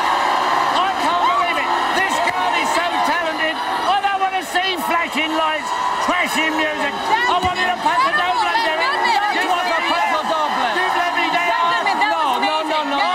I 0.77 0.93
can't 1.01 1.25
believe 1.25 1.57
it. 1.57 1.69
This 1.97 2.13
girl 2.29 2.53
is 2.61 2.69
so 2.77 2.85
talented. 3.09 3.55
I 3.57 3.97
don't 4.05 4.21
want 4.21 4.35
to 4.37 4.45
see 4.45 4.69
flashing 4.85 5.33
lights, 5.33 5.69
crashing 6.05 6.53
music. 6.53 6.93
I 6.93 7.35
wanted 7.41 7.65
a 7.65 7.77
paso 7.81 8.09
doble. 8.13 8.45
Derek. 8.45 9.41
You 9.41 9.45
want 9.49 9.65
a 9.73 9.79
paso 9.89 10.21
doble? 10.21 10.69
You 10.77 10.85
let 11.01 11.13
me 11.17 11.25
down. 11.33 11.65
No, 11.97 12.37
no, 12.45 12.55
no, 12.61 12.79
no, 12.93 12.99
no. 13.01 13.09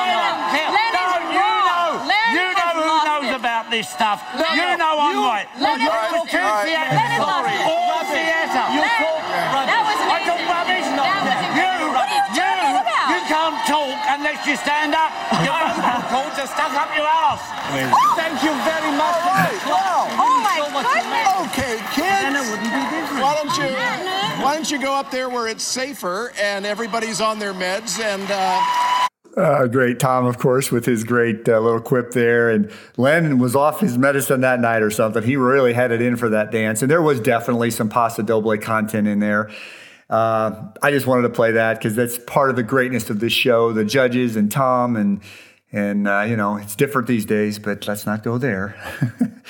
Here, 0.51 0.71
Len 0.75 0.91
no, 0.91 1.07
is 1.07 1.31
you 1.31 1.39
wrong. 1.39 1.67
know, 1.71 2.11
Len 2.11 2.29
you 2.35 2.47
has 2.51 2.59
know 2.59 2.83
who 2.83 2.83
lost 2.91 3.07
knows 3.07 3.31
it. 3.31 3.39
about 3.39 3.65
this. 3.71 3.87
this 3.87 3.89
stuff. 3.89 4.21
No, 4.37 4.45
you 4.53 4.69
no, 4.77 4.77
know 4.77 4.95
I'm 5.01 5.17
you- 5.17 5.25
right. 5.25 5.49
let 5.59 5.81
it 5.81 5.89
All 6.63 6.87
go. 6.93 7.17
true 7.17 7.27
All 7.27 7.43
right, 7.43 7.59
theatre. 7.59 7.67
let 7.67 7.67
it 7.67 7.67
go. 7.67 7.75
All 7.75 8.05
theatre. 8.07 8.67
You 8.73 8.81
Let- 8.83 8.99
talk 9.03 9.23
rubbish. 9.53 9.71
That 9.73 9.83
was 9.83 9.99
I 10.03 10.19
talk 10.29 10.43
rubbish. 10.47 10.87
That 10.93 11.19
was 11.25 11.41
you, 11.59 11.71
What 11.93 12.07
are 12.07 12.13
you 12.13 12.23
you, 12.39 12.79
about? 12.83 13.07
you 13.13 13.21
can't 13.31 13.59
talk 13.67 13.97
unless 14.13 14.41
you 14.47 14.55
stand 14.57 14.93
up. 14.95 15.11
Your 15.47 15.61
vocal 15.73 16.03
cords 16.13 16.37
are 16.39 16.51
stuck 16.51 16.73
up 16.77 16.91
your 16.97 17.09
ass. 17.09 17.43
Thank 18.17 18.43
you 18.45 18.53
very 18.69 18.93
much. 18.95 19.21
All 19.23 19.33
right, 19.33 19.63
wow. 19.67 20.07
Oh 20.21 20.37
my 20.45 20.57
goodness. 20.61 21.51
Okay, 21.53 21.77
Then 21.97 22.37
it 22.37 22.45
kids. 22.45 22.51
wouldn't 22.51 22.73
be 22.73 22.85
different. 22.93 23.23
Why 23.23 23.35
don't 23.35 23.57
you 23.57 23.69
why 24.45 24.55
don't 24.55 24.71
you 24.71 24.79
go 24.81 24.95
up 24.95 25.11
there 25.11 25.29
where 25.29 25.47
it's 25.49 25.65
safer 25.65 26.33
and 26.41 26.67
everybody's 26.67 27.21
on 27.21 27.39
their 27.39 27.55
meds 27.55 28.01
and 28.01 28.27
uh 28.31 29.09
Uh, 29.37 29.67
great 29.67 29.99
Tom, 29.99 30.27
of 30.27 30.39
course, 30.39 30.71
with 30.71 30.85
his 30.85 31.05
great 31.05 31.49
uh, 31.49 31.59
little 31.59 31.81
quip 31.81 32.11
there. 32.11 32.51
And 32.51 32.71
Len 32.99 33.39
was 33.39 33.57
off 33.57 33.81
his 33.81 33.97
medicine 33.97 34.43
that 34.43 34.61
night 34.61 34.83
or 34.83 34.91
something. 34.91 35.23
He 35.23 35.37
really 35.37 35.73
had 35.73 35.91
it 35.91 36.03
in 36.03 36.17
for 36.17 36.29
that 36.29 36.51
dance. 36.51 36.83
And 36.83 36.91
there 36.91 37.01
was 37.01 37.19
definitely 37.19 37.71
some 37.71 37.89
Paso 37.89 38.23
Doble 38.23 38.59
content 38.59 39.09
in 39.09 39.21
there. 39.21 39.51
Uh, 40.11 40.69
I 40.83 40.91
just 40.91 41.07
wanted 41.07 41.23
to 41.23 41.31
play 41.31 41.53
that 41.53 41.79
because 41.79 41.97
that's 41.97 42.19
part 42.19 42.51
of 42.51 42.57
the 42.57 42.63
greatness 42.63 43.09
of 43.09 43.21
this 43.21 43.33
show. 43.33 43.73
The 43.73 43.85
judges 43.85 44.37
and 44.37 44.53
Tom 44.53 44.97
and 44.97 45.23
and 45.73 46.07
uh, 46.07 46.27
you 46.29 46.37
know 46.37 46.59
it's 46.59 46.77
different 46.77 47.09
these 47.09 47.25
days, 47.25 47.59
but 47.59 47.89
let's 47.89 48.05
not 48.05 48.23
go 48.23 48.37
there. 48.37 48.77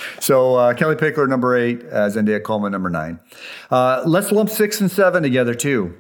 so 0.20 0.54
uh, 0.54 0.74
Kellie 0.74 0.94
Pickler 0.94 1.28
number 1.28 1.56
eight, 1.56 1.82
uh, 1.90 2.09
Zendaya 2.09 2.40
Coleman 2.40 2.70
number 2.70 2.90
nine. 2.90 3.18
Uh, 3.72 4.04
let's 4.06 4.30
lump 4.30 4.48
six 4.48 4.80
and 4.80 4.88
seven 4.88 5.24
together 5.24 5.54
too. 5.54 5.96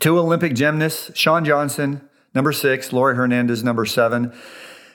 Two 0.00 0.18
Olympic 0.18 0.54
gymnasts, 0.56 1.16
Shawn 1.16 1.44
Johnson, 1.44 2.08
number 2.34 2.52
six, 2.52 2.92
Laurie 2.92 3.16
Hernandez, 3.16 3.62
number 3.64 3.86
seven. 3.86 4.32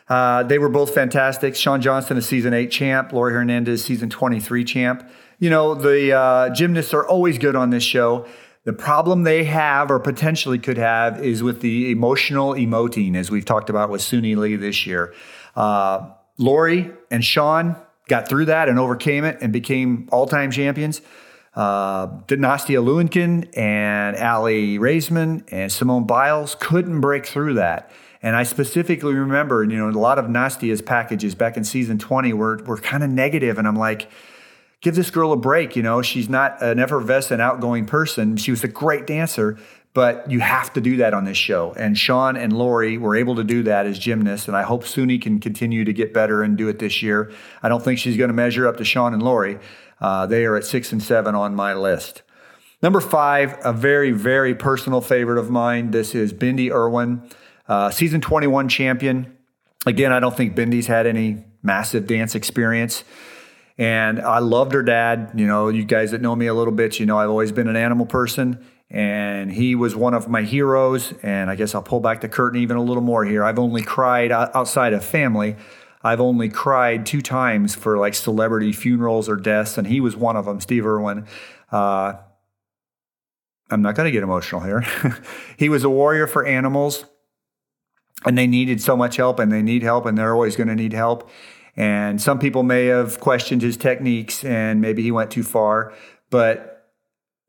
Uh, 0.08 0.44
they 0.44 0.58
were 0.58 0.70
both 0.70 0.94
fantastic. 0.94 1.56
Shawn 1.56 1.82
Johnson, 1.82 2.18
a 2.18 2.22
season 2.22 2.54
eight 2.54 2.72
champ. 2.72 3.14
Laurie 3.14 3.34
Hernandez, 3.34 3.84
season 3.84 4.10
23 4.10 4.64
champ. 4.64 5.10
You 5.38 5.50
know, 5.50 5.76
the 5.76 6.14
uh, 6.14 6.50
gymnasts 6.50 6.94
are 6.94 7.08
always 7.08 7.38
good 7.38 7.56
on 7.56 7.70
this 7.70 7.84
show. 7.84 8.26
The 8.66 8.74
problem 8.74 9.24
they 9.24 9.46
have, 9.46 9.90
or 9.90 10.00
potentially 10.00 10.60
could 10.60 10.78
have, 10.78 11.24
is 11.24 11.42
with 11.42 11.62
the 11.62 11.92
emotional 11.92 12.54
emoting, 12.54 13.16
as 13.16 13.32
we've 13.32 13.46
talked 13.46 13.70
about 13.70 13.90
with 13.90 14.02
Suni 14.02 14.36
Lee 14.36 14.56
this 14.56 14.86
year. 14.86 15.14
Uh, 15.56 16.10
Laurie 16.38 16.92
and 17.10 17.24
Shawn 17.24 17.76
got 18.08 18.28
through 18.28 18.46
that 18.46 18.68
and 18.68 18.80
overcame 18.80 19.24
it 19.24 19.38
and 19.42 19.54
became 19.54 20.10
all 20.12 20.26
time 20.26 20.52
champions 20.52 21.02
uh, 21.56 22.08
Nastia 22.28 22.84
Liukin 22.84 23.58
and 23.58 24.16
Aly 24.16 24.78
Raisman 24.78 25.44
and 25.52 25.72
Simone 25.72 26.06
Biles 26.06 26.56
couldn't 26.60 27.02
break 27.02 27.26
through 27.26 27.56
that. 27.56 27.92
And 28.22 28.36
I 28.36 28.44
specifically 28.44 29.14
remember, 29.14 29.64
you 29.64 29.78
know, 29.78 29.90
a 29.90 29.92
lot 29.92 30.20
of 30.20 30.26
Nastia's 30.26 30.82
packages 30.82 31.36
back 31.36 31.56
in 31.56 31.64
season 31.64 31.98
20 31.98 32.34
were, 32.34 32.58
were 32.66 32.78
kind 32.78 33.04
of 33.04 33.10
negative, 33.10 33.58
And 33.58 33.68
I'm 33.68 33.78
like, 33.78 34.10
give 34.82 34.96
this 34.96 35.10
girl 35.10 35.32
a 35.32 35.38
break. 35.38 35.76
You 35.76 35.84
know, 35.84 36.02
she's 36.02 36.30
not 36.30 36.62
an 36.62 36.80
effervescent, 36.80 37.42
outgoing 37.42 37.86
person. 37.86 38.38
She 38.38 38.52
was 38.52 38.64
a 38.64 38.68
great 38.68 39.08
dancer, 39.08 39.58
but 39.94 40.30
you 40.30 40.40
have 40.40 40.72
to 40.74 40.82
do 40.82 40.98
that 40.98 41.14
on 41.14 41.26
this 41.26 41.38
show. 41.38 41.74
And 41.74 41.98
Shawn 41.98 42.38
and 42.38 42.54
Laurie 42.54 42.98
were 42.98 43.16
able 43.16 43.36
to 43.36 43.44
do 43.44 43.64
that 43.64 43.86
as 43.86 43.98
gymnasts. 43.98 44.48
And 44.48 44.56
I 44.56 44.62
hope 44.62 44.84
Suni 44.84 45.22
can 45.22 45.40
continue 45.40 45.84
to 45.84 45.94
get 45.94 46.14
better 46.14 46.44
and 46.44 46.58
do 46.58 46.68
it 46.68 46.80
this 46.80 47.02
year. 47.02 47.32
I 47.64 47.70
don't 47.70 47.84
think 47.84 48.00
she's 48.00 48.16
going 48.16 48.30
to 48.30 48.34
measure 48.34 48.68
up 48.68 48.78
to 48.78 48.84
Shawn 48.84 49.14
and 49.14 49.24
Laurie. 49.24 49.60
Uh, 50.00 50.26
they 50.28 50.46
are 50.46 50.56
at 50.56 50.64
six 50.64 50.92
and 50.92 51.02
seven 51.02 51.36
on 51.36 51.56
my 51.56 51.74
list. 51.74 52.22
Number 52.82 53.02
five, 53.02 53.58
a 53.66 53.74
very, 53.74 54.12
very 54.12 54.56
personal 54.56 55.02
favorite 55.02 55.38
of 55.38 55.50
mine. 55.50 55.92
This 55.92 56.16
is 56.16 56.34
Bindi 56.34 56.72
Irwin, 56.72 57.30
uh, 57.68 57.90
season 57.90 58.22
21 58.22 58.70
champion. 58.70 59.36
Again, 59.86 60.14
I 60.14 60.20
don't 60.22 60.36
think 60.36 60.56
Bindi's 60.56 60.88
had 60.88 61.06
any 61.06 61.44
massive 61.62 62.08
dance 62.08 62.36
experience. 62.36 63.04
And 63.78 64.22
I 64.22 64.40
loved 64.40 64.74
her 64.74 64.84
dad. 64.84 65.32
You 65.36 65.48
know, 65.48 65.68
you 65.70 65.84
guys 65.84 66.12
that 66.12 66.22
know 66.22 66.36
me 66.36 66.48
a 66.48 66.54
little 66.54 66.74
bit, 66.74 67.00
you 67.00 67.06
know, 67.06 67.18
I've 67.18 67.30
always 67.30 67.52
been 67.52 67.68
an 67.68 67.76
animal 67.76 68.06
person. 68.06 68.64
And 68.92 69.52
he 69.52 69.76
was 69.76 69.96
one 69.96 70.14
of 70.14 70.28
my 70.28 70.42
heroes. 70.42 71.14
And 71.22 71.50
I 71.50 71.56
guess 71.56 71.76
I'll 71.76 71.84
pull 71.84 72.00
back 72.00 72.22
the 72.22 72.30
curtain 72.30 72.60
even 72.60 72.78
a 72.78 72.84
little 72.84 73.04
more 73.04 73.24
here. 73.24 73.44
I've 73.44 73.60
only 73.60 73.84
cried 73.84 74.32
outside 74.32 74.94
of 74.94 75.04
family. 75.04 75.56
I've 76.02 76.22
only 76.22 76.50
cried 76.50 77.06
two 77.06 77.22
times 77.22 77.76
for 77.76 77.98
like 77.98 78.16
celebrity 78.16 78.72
funerals 78.72 79.28
or 79.28 79.36
deaths, 79.36 79.78
and 79.78 79.86
he 79.86 80.00
was 80.00 80.16
one 80.16 80.38
of 80.38 80.46
them, 80.46 80.62
Steve 80.62 80.86
Irwin. 80.86 81.26
Uh, 81.72 82.14
I'm 83.70 83.82
not 83.82 83.96
going 83.96 84.06
to 84.06 84.12
get 84.12 84.24
emotional 84.24 84.62
here. 84.62 84.86
he 85.58 85.70
was 85.70 85.84
a 85.84 85.90
warrior 85.90 86.26
for 86.26 86.46
animals, 86.46 87.06
and 88.26 88.38
they 88.38 88.48
needed 88.48 88.82
so 88.82 88.96
much 88.96 89.18
help, 89.18 89.40
and 89.40 89.52
they 89.52 89.62
need 89.62 89.84
help, 89.84 90.06
and 90.06 90.18
they're 90.18 90.34
always 90.34 90.56
going 90.56 90.70
to 90.70 90.76
need 90.76 90.94
help. 90.94 91.30
And 91.76 92.22
some 92.22 92.40
people 92.40 92.64
may 92.64 92.86
have 92.86 93.20
questioned 93.20 93.62
his 93.62 93.76
techniques, 93.78 94.44
and 94.44 94.82
maybe 94.82 95.04
he 95.04 95.12
went 95.12 95.32
too 95.32 95.44
far, 95.44 95.94
but 96.30 96.69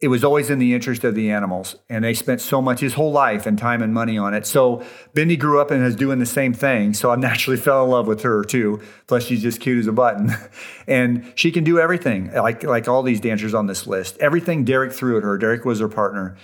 it 0.01 0.09
was 0.09 0.25
always 0.25 0.49
in 0.49 0.59
the 0.59 0.73
interest 0.73 1.05
of 1.05 1.15
the 1.15 1.31
animals 1.31 1.77
and 1.91 2.03
they 2.03 2.15
spent 2.15 2.41
so 2.41 2.63
much 2.63 2.81
his 2.81 2.95
whole 2.95 3.13
life 3.13 3.45
and 3.45 3.59
time 3.59 3.83
and 3.83 3.93
money 3.93 4.17
on 4.17 4.33
it. 4.33 4.47
So 4.47 4.83
Bindi 5.15 5.39
grew 5.39 5.61
up 5.61 5.71
and 5.71 5.85
is 5.85 5.95
doing 5.95 6.19
the 6.19 6.27
same 6.27 6.55
thing 6.55 6.95
so 6.95 7.11
i 7.11 7.17
naturally 7.31 7.59
fell 7.59 7.85
in 7.85 7.91
love 7.91 8.07
with 8.07 8.23
her 8.23 8.43
too 8.43 8.81
plus 9.07 9.25
she's 9.25 9.43
just 9.43 9.61
cute 9.61 9.79
as 9.79 9.87
a 9.87 9.93
button. 9.93 10.35
And 10.87 11.33
she 11.37 11.53
can 11.53 11.63
do 11.63 11.79
everything 11.79 12.33
like 12.33 12.65
like 12.65 12.89
all 12.89 13.03
these 13.03 13.21
dancers 13.21 13.55
on 13.55 13.67
this 13.67 13.87
list. 13.87 14.19
Everything 14.19 14.65
derek 14.65 14.93
threw 14.93 15.17
at 15.19 15.23
her 15.23 15.39
derek 15.39 15.65
was 15.65 15.79
her 15.81 15.89
partner 15.89 16.37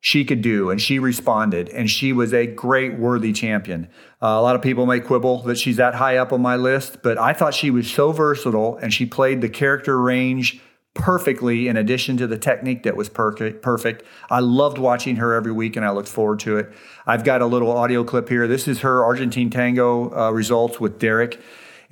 she 0.00 0.24
could 0.24 0.42
do 0.42 0.70
and 0.70 0.80
she 0.80 0.98
responded 0.98 1.68
and 1.70 1.90
she 1.90 2.12
was 2.12 2.32
a 2.32 2.46
great 2.46 2.98
worthy 2.98 3.32
champion. 3.32 3.88
Uh, 4.22 4.26
a 4.26 4.42
lot 4.42 4.54
of 4.54 4.62
people 4.62 4.86
may 4.86 5.00
quibble 5.00 5.42
that 5.42 5.58
she's 5.58 5.76
that 5.76 5.94
high 5.94 6.18
up 6.18 6.32
on 6.32 6.40
my 6.40 6.56
list 6.56 7.02
but 7.02 7.18
i 7.18 7.32
thought 7.32 7.54
she 7.54 7.70
was 7.70 7.90
so 7.90 8.12
versatile 8.12 8.76
and 8.76 8.94
she 8.94 9.06
played 9.06 9.40
the 9.40 9.48
character 9.48 10.00
range 10.00 10.60
perfectly 10.94 11.68
in 11.68 11.76
addition 11.76 12.16
to 12.16 12.26
the 12.26 12.36
technique 12.36 12.82
that 12.82 12.96
was 12.96 13.08
perfect. 13.08 14.04
I 14.28 14.40
loved 14.40 14.78
watching 14.78 15.16
her 15.16 15.34
every 15.34 15.52
week 15.52 15.76
and 15.76 15.84
I 15.84 15.90
looked 15.90 16.08
forward 16.08 16.40
to 16.40 16.58
it. 16.58 16.72
I've 17.06 17.24
got 17.24 17.42
a 17.42 17.46
little 17.46 17.70
audio 17.70 18.02
clip 18.02 18.28
here. 18.28 18.48
This 18.48 18.66
is 18.66 18.80
her 18.80 19.04
Argentine 19.04 19.50
tango 19.50 20.14
uh, 20.16 20.30
results 20.30 20.80
with 20.80 20.98
Derek. 20.98 21.40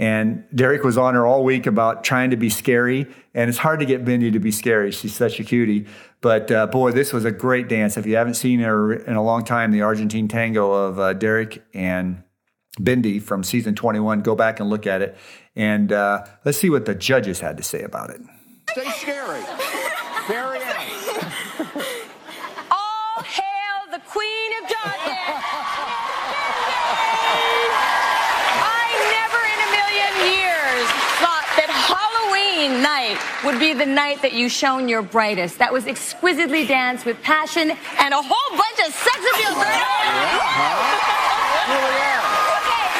And 0.00 0.44
Derek 0.54 0.84
was 0.84 0.96
on 0.96 1.14
her 1.14 1.26
all 1.26 1.42
week 1.42 1.66
about 1.66 2.04
trying 2.04 2.30
to 2.30 2.36
be 2.36 2.50
scary. 2.50 3.06
And 3.34 3.48
it's 3.48 3.58
hard 3.58 3.80
to 3.80 3.86
get 3.86 4.04
Bindi 4.04 4.32
to 4.32 4.38
be 4.38 4.52
scary. 4.52 4.92
She's 4.92 5.14
such 5.14 5.40
a 5.40 5.44
cutie. 5.44 5.86
But 6.20 6.50
uh, 6.50 6.66
boy, 6.68 6.92
this 6.92 7.12
was 7.12 7.24
a 7.24 7.32
great 7.32 7.68
dance. 7.68 7.96
If 7.96 8.06
you 8.06 8.16
haven't 8.16 8.34
seen 8.34 8.60
her 8.60 8.92
in 8.92 9.14
a 9.14 9.22
long 9.22 9.44
time, 9.44 9.72
the 9.72 9.82
Argentine 9.82 10.28
tango 10.28 10.72
of 10.72 10.98
uh, 10.98 11.12
Derek 11.14 11.64
and 11.74 12.22
Bindi 12.80 13.20
from 13.20 13.42
season 13.42 13.74
21, 13.74 14.20
go 14.20 14.36
back 14.36 14.60
and 14.60 14.70
look 14.70 14.86
at 14.86 15.02
it. 15.02 15.16
And 15.56 15.92
uh, 15.92 16.24
let's 16.44 16.58
see 16.58 16.70
what 16.70 16.84
the 16.84 16.94
judges 16.94 17.40
had 17.40 17.56
to 17.56 17.62
say 17.64 17.82
about 17.82 18.10
it. 18.10 18.20
Stay 18.72 18.90
scary. 18.90 19.42
Carrie 20.26 20.60
Ann. 20.60 20.76
All 22.70 23.22
hail 23.22 23.88
the 23.90 23.98
Queen 24.06 24.52
of 24.62 24.68
Darkness. 24.68 25.42
I 28.60 28.92
never 29.08 29.40
in 29.48 29.60
a 29.64 29.70
million 29.72 30.12
years 30.36 30.84
thought 31.16 31.48
that 31.56 31.72
Halloween 31.72 32.82
night 32.82 33.16
would 33.42 33.58
be 33.58 33.72
the 33.72 33.86
night 33.86 34.20
that 34.20 34.34
you 34.34 34.50
shone 34.50 34.86
your 34.86 35.00
brightest. 35.00 35.58
That 35.58 35.72
was 35.72 35.86
exquisitely 35.86 36.66
danced 36.66 37.06
with 37.06 37.22
passion 37.22 37.70
and 37.70 38.12
a 38.12 38.20
whole 38.20 38.50
bunch 38.52 38.78
of 38.84 38.92
sex 38.92 39.16
appeal. 39.32 39.56
Okay, 39.56 39.64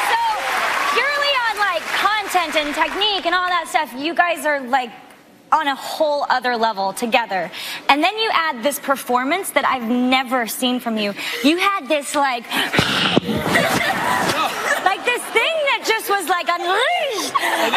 so 0.09 0.21
purely 0.97 1.33
on 1.45 1.61
like 1.61 1.85
content 1.93 2.55
and 2.57 2.73
technique 2.73 3.27
and 3.27 3.35
all 3.35 3.47
that 3.47 3.67
stuff, 3.69 3.93
you 3.95 4.15
guys 4.15 4.47
are 4.47 4.61
like 4.61 4.89
on 5.51 5.67
a 5.67 5.75
whole 5.75 6.25
other 6.29 6.55
level 6.55 6.93
together. 6.93 7.51
And 7.87 8.03
then 8.03 8.17
you 8.17 8.29
add 8.33 8.63
this 8.63 8.79
performance 8.79 9.51
that 9.51 9.65
I've 9.65 9.89
never 9.89 10.47
seen 10.47 10.79
from 10.79 10.97
you. 10.97 11.13
You 11.43 11.57
had 11.57 11.87
this 11.87 12.15
like 12.15 12.45
like 14.85 15.03
this 15.05 15.23
thing 15.33 15.55
that 15.69 15.83
just 15.85 16.09
was 16.09 16.29
like 16.29 16.47
unleashed. 16.49 17.33
And 17.39 17.73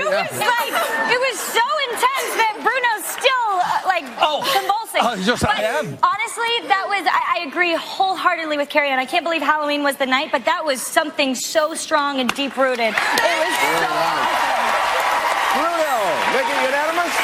it 0.00 0.08
was 0.08 0.38
like 0.38 0.72
it 1.12 1.20
was 1.20 1.36
so 1.38 1.66
intense 1.90 2.30
that 2.40 2.54
Bruno's 2.60 3.04
still 3.08 3.52
uh, 3.60 3.82
like 3.86 4.04
convulsing. 4.52 5.02
Oh, 5.02 5.14
yes, 5.24 5.44
I 5.44 5.62
am. 5.62 5.98
Honestly, 6.02 6.68
that 6.68 6.86
was 6.88 7.06
I, 7.06 7.40
I 7.40 7.48
agree 7.48 7.74
wholeheartedly 7.74 8.56
with 8.56 8.68
Carrie, 8.68 8.90
and 8.90 9.00
I 9.00 9.06
can't 9.06 9.24
believe 9.24 9.42
Halloween 9.42 9.82
was 9.82 9.96
the 9.96 10.06
night, 10.06 10.30
but 10.32 10.44
that 10.44 10.64
was 10.64 10.82
something 10.82 11.34
so 11.34 11.74
strong 11.74 12.20
and 12.20 12.30
deep 12.34 12.56
rooted. 12.56 12.94
It 12.94 13.38
was 13.40 13.54
so 13.80 14.87
Bruno, 15.54 15.94
make 16.34 16.48
it 16.48 16.60
unanimous? 16.66 17.14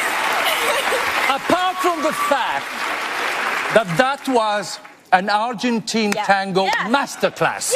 Apart 1.29 1.77
from 1.79 2.03
the 2.03 2.13
fact 2.13 2.69
that 3.75 3.89
that 3.99 4.23
was 4.29 4.79
an 5.13 5.29
Argentine 5.29 6.13
tango 6.13 6.67
masterclass. 6.91 7.73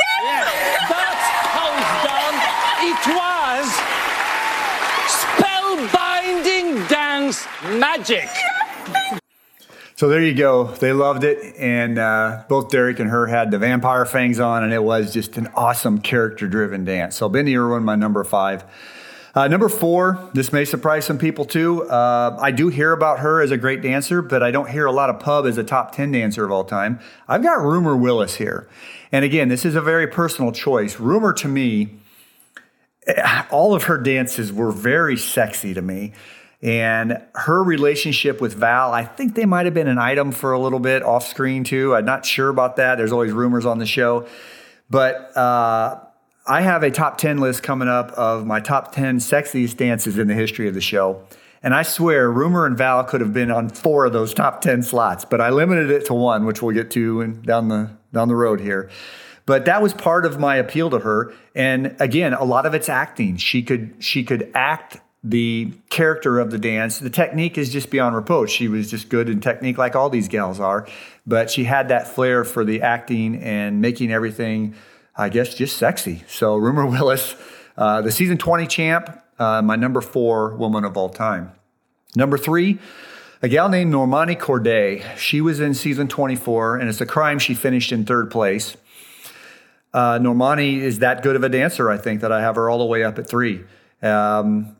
That's 0.89 1.29
how 1.55 1.71
it's 1.79 1.97
done. 2.07 2.35
It 2.83 3.03
was 3.15 3.69
spellbinding 5.27 6.89
dance 6.89 7.47
magic. 7.79 8.29
So 9.97 10.09
there 10.09 10.23
you 10.23 10.35
go. 10.35 10.65
They 10.65 10.93
loved 10.93 11.25
it, 11.25 11.57
and 11.57 11.99
uh, 11.99 12.45
both 12.49 12.71
Derek 12.71 13.01
and 13.01 13.11
her 13.11 13.27
had 13.27 13.51
the 13.51 13.59
vampire 13.59 14.07
fangs 14.07 14.39
on, 14.39 14.63
and 14.63 14.73
it 14.73 14.83
was 14.83 15.13
just 15.13 15.37
an 15.37 15.49
awesome 15.57 16.01
character-driven 16.01 16.85
dance. 16.85 17.17
So 17.17 17.29
Bindi 17.29 17.57
Irwin, 17.57 17.85
my 17.85 17.97
number 17.97 18.23
five. 18.23 18.65
Uh, 19.35 19.47
number 19.47 19.69
four, 19.69 20.31
this 20.33 20.53
may 20.53 20.65
surprise 20.65 21.05
some 21.05 21.19
people 21.19 21.45
too. 21.45 21.85
Uh, 21.85 22.37
I 22.41 22.51
do 22.51 22.69
hear 22.69 22.93
about 22.93 23.21
her 23.21 23.41
as 23.41 23.51
a 23.51 23.57
great 23.57 23.83
dancer, 23.83 24.23
but 24.23 24.43
I 24.43 24.51
don't 24.51 24.71
hear 24.71 24.87
a 24.87 24.93
lot 24.93 25.11
of 25.11 25.21
pub 25.21 25.47
as 25.47 25.59
a 25.59 25.65
top 25.65 25.93
10 25.93 26.13
dancer 26.13 26.45
of 26.45 26.51
all 26.51 26.65
time. 26.65 27.01
I've 27.27 27.43
got 27.43 27.61
Rumer 27.61 27.97
Willis 27.97 28.37
here. 28.37 28.69
And 29.13 29.25
again, 29.25 29.49
this 29.49 29.65
is 29.65 29.75
a 29.75 29.81
very 29.81 30.07
personal 30.07 30.53
choice. 30.53 30.99
Rumer 30.99 31.33
to 31.35 31.49
me, 31.49 31.99
eh, 33.07 33.45
all 33.51 33.75
of 33.75 33.85
her 33.85 33.99
dances 33.99 34.53
were 34.53 34.73
very 34.73 35.17
sexy 35.17 35.75
to 35.75 35.83
me. 35.83 36.13
And 36.61 37.23
her 37.35 37.63
relationship 37.63 38.41
with 38.41 38.55
Val, 38.55 38.93
I 38.93 39.05
think 39.05 39.37
they 39.37 39.45
might 39.45 39.67
have 39.67 39.75
been 39.75 39.87
an 39.87 39.99
item 39.99 40.33
for 40.33 40.53
a 40.53 40.59
little 40.59 40.81
bit 40.81 41.03
off 41.03 41.27
screen 41.27 41.63
too. 41.63 41.95
I'm 41.95 42.05
not 42.05 42.27
sure 42.27 42.49
about 42.49 42.77
that. 42.77 42.97
There's 42.97 43.13
always 43.13 43.33
rumors 43.33 43.65
on 43.65 43.79
the 43.79 43.87
show. 43.87 44.27
But 44.91 45.37
uh, 45.37 46.01
I 46.49 46.63
have 46.63 46.83
a 46.83 46.91
top 46.91 47.19
10 47.19 47.39
list 47.39 47.63
coming 47.63 47.89
up 47.89 48.11
of 48.13 48.47
my 48.47 48.59
top 48.59 48.93
10 48.93 49.19
sexiest 49.19 49.77
dances 49.77 50.17
in 50.17 50.29
the 50.29 50.35
history 50.35 50.67
of 50.67 50.73
the 50.73 50.81
show. 50.81 51.23
And 51.63 51.75
I 51.75 51.83
swear, 51.83 52.31
Rumer 52.33 52.65
and 52.65 52.77
Val 52.79 53.05
could 53.05 53.21
have 53.21 53.35
been 53.35 53.51
on 53.51 53.69
four 53.69 54.07
of 54.07 54.15
those 54.15 54.33
top 54.33 54.63
10 54.63 54.83
slots, 54.83 55.27
but 55.27 55.43
I 55.43 55.51
limited 55.51 55.91
it 55.91 56.07
to 56.07 56.15
one, 56.15 56.47
which 56.47 56.63
we'll 56.63 56.75
get 56.75 56.91
to 56.93 57.21
in, 57.21 57.43
down, 57.43 57.69
the, 57.69 57.91
down 58.15 58.29
the 58.29 58.35
road 58.35 58.61
here. 58.61 58.89
But 59.45 59.67
that 59.67 59.83
was 59.83 59.93
part 59.93 60.25
of 60.25 60.39
my 60.39 60.57
appeal 60.57 60.89
to 60.89 61.01
her. 61.01 61.35
And 61.55 61.95
again, 62.01 62.33
a 62.33 62.45
lot 62.45 62.65
of 62.65 62.73
it's 62.73 62.89
acting. 62.89 63.37
She 63.37 63.63
could, 63.63 63.97
she 63.99 64.25
could 64.25 64.51
act 64.55 64.99
the 65.23 65.73
character 65.91 66.39
of 66.39 66.51
the 66.51 66.59
dance. 66.59 66.99
The 66.99 67.11
technique 67.11 67.59
is 67.59 67.71
just 67.71 67.91
beyond 67.91 68.17
reproach. 68.17 68.51
She 68.51 68.69
was 68.69 68.91
just 68.91 69.11
good 69.11 69.29
in 69.29 69.41
technique, 69.41 69.77
like 69.77 69.95
all 69.95 70.09
these 70.09 70.29
gals 70.29 70.61
are. 70.61 70.87
But 71.27 71.51
she 71.51 71.65
had 71.65 71.89
that 71.89 72.09
flair 72.09 72.45
for 72.45 72.65
the 72.65 72.81
acting 72.81 73.43
and 73.43 73.83
making 73.83 74.13
everything, 74.13 74.75
I 75.19 75.29
guess, 75.29 75.55
just 75.55 75.77
sexy. 75.77 76.23
So, 76.29 76.55
Rumer 76.55 76.87
Willis, 76.87 77.35
uh, 77.77 78.01
the 78.03 78.13
season 78.13 78.39
20 78.39 78.67
champ, 78.69 79.21
uh, 79.39 79.61
my 79.61 79.75
number 79.75 80.01
four 80.01 80.55
woman 80.55 80.85
of 80.85 80.97
all 80.97 81.09
time. 81.09 81.53
Number 82.15 82.39
three, 82.39 82.79
a 83.43 83.49
gal 83.49 83.69
named 83.69 83.93
Normani 83.93 84.39
Kordei. 84.39 85.05
She 85.17 85.41
was 85.41 85.59
in 85.59 85.75
season 85.75 86.07
24, 86.07 86.77
and 86.77 86.89
it's 86.89 87.01
a 87.01 87.07
crime 87.07 87.41
she 87.41 87.55
finished 87.55 87.91
in 87.91 88.05
third 88.05 88.31
place. 88.31 88.77
Uh, 89.93 90.19
Normani 90.19 90.79
is 90.79 91.01
that 91.01 91.23
good 91.23 91.35
of 91.35 91.43
a 91.43 91.49
dancer, 91.49 91.91
I 91.91 91.99
think, 91.99 92.21
that 92.21 92.31
I 92.31 92.41
have 92.41 92.55
her 92.55 92.71
all 92.71 92.79
the 92.79 92.85
way 92.85 93.03
up 93.03 93.19
at 93.19 93.29
three. 93.29 93.65
Um, 94.03 94.77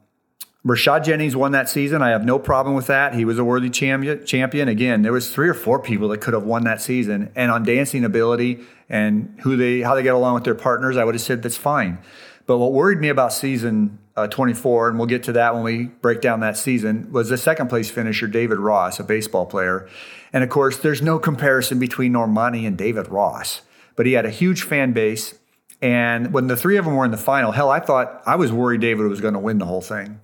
Rashad 0.67 1.05
Jennings 1.05 1.37
won 1.37 1.53
that 1.53 1.69
season. 1.69 2.03
I 2.03 2.11
have 2.11 2.25
no 2.25 2.39
problem 2.39 2.75
with 2.75 2.89
that. 2.89 3.15
He 3.15 3.25
was 3.25 3.39
a 3.39 3.45
worthy 3.45 3.71
champion. 3.71 4.69
Again. 4.69 5.03
There 5.03 5.13
was 5.13 5.31
three 5.31 5.49
or 5.49 5.55
four 5.55 5.79
people 5.79 6.09
that 6.09 6.21
could 6.21 6.35
have 6.35 6.43
won 6.43 6.65
that 6.65 6.83
season, 6.83 7.31
and 7.37 7.51
on 7.51 7.63
dancing 7.63 8.05
ability 8.05 8.61
and 8.89 9.39
who 9.43 9.57
they 9.57 9.81
how 9.81 9.95
they 9.95 10.03
get 10.03 10.15
along 10.15 10.35
with 10.35 10.45
their 10.45 10.57
partners, 10.57 10.97
I 10.97 11.05
would 11.05 11.15
have 11.15 11.23
said 11.23 11.43
that's 11.43 11.57
fine. 11.57 11.99
But 12.47 12.59
what 12.59 12.73
worried 12.73 12.99
me 12.99 13.09
about 13.09 13.33
season 13.33 13.99
uh, 14.17 14.27
24, 14.27 14.89
and 14.89 14.99
we'll 14.99 15.07
get 15.07 15.23
to 15.25 15.33
that 15.33 15.55
when 15.55 15.63
we 15.63 15.85
break 15.85 16.21
down 16.21 16.41
that 16.41 16.57
season, 16.57 17.13
was 17.13 17.29
the 17.29 17.37
second 17.37 17.69
place 17.69 17.89
finisher 17.91 18.27
David 18.27 18.59
Ross, 18.59 18.99
a 18.99 19.05
baseball 19.05 19.47
player. 19.47 19.89
And 20.33 20.43
of 20.43 20.51
course, 20.51 20.79
there's 20.79 21.01
no 21.01 21.19
comparison 21.19 21.79
between 21.79 22.15
Normani 22.15 22.67
and 22.67 22.77
David 22.77 23.09
Ross, 23.09 23.63
but 23.97 24.07
he 24.07 24.15
had 24.15 24.27
a 24.27 24.31
huge 24.31 24.63
fan 24.63 24.93
base. 24.93 25.35
And 25.81 26.33
when 26.33 26.49
the 26.49 26.57
three 26.57 26.79
of 26.79 26.85
them 26.85 26.97
were 26.97 27.05
in 27.05 27.13
the 27.13 27.17
final, 27.17 27.53
hell, 27.53 27.71
I 27.71 27.79
thought 27.79 28.23
I 28.27 28.35
was 28.35 28.51
worried 28.51 28.81
David 28.81 29.07
was 29.07 29.21
going 29.21 29.35
to 29.35 29.41
win 29.41 29.59
the 29.59 29.67
whole 29.67 29.81
thing. 29.81 30.19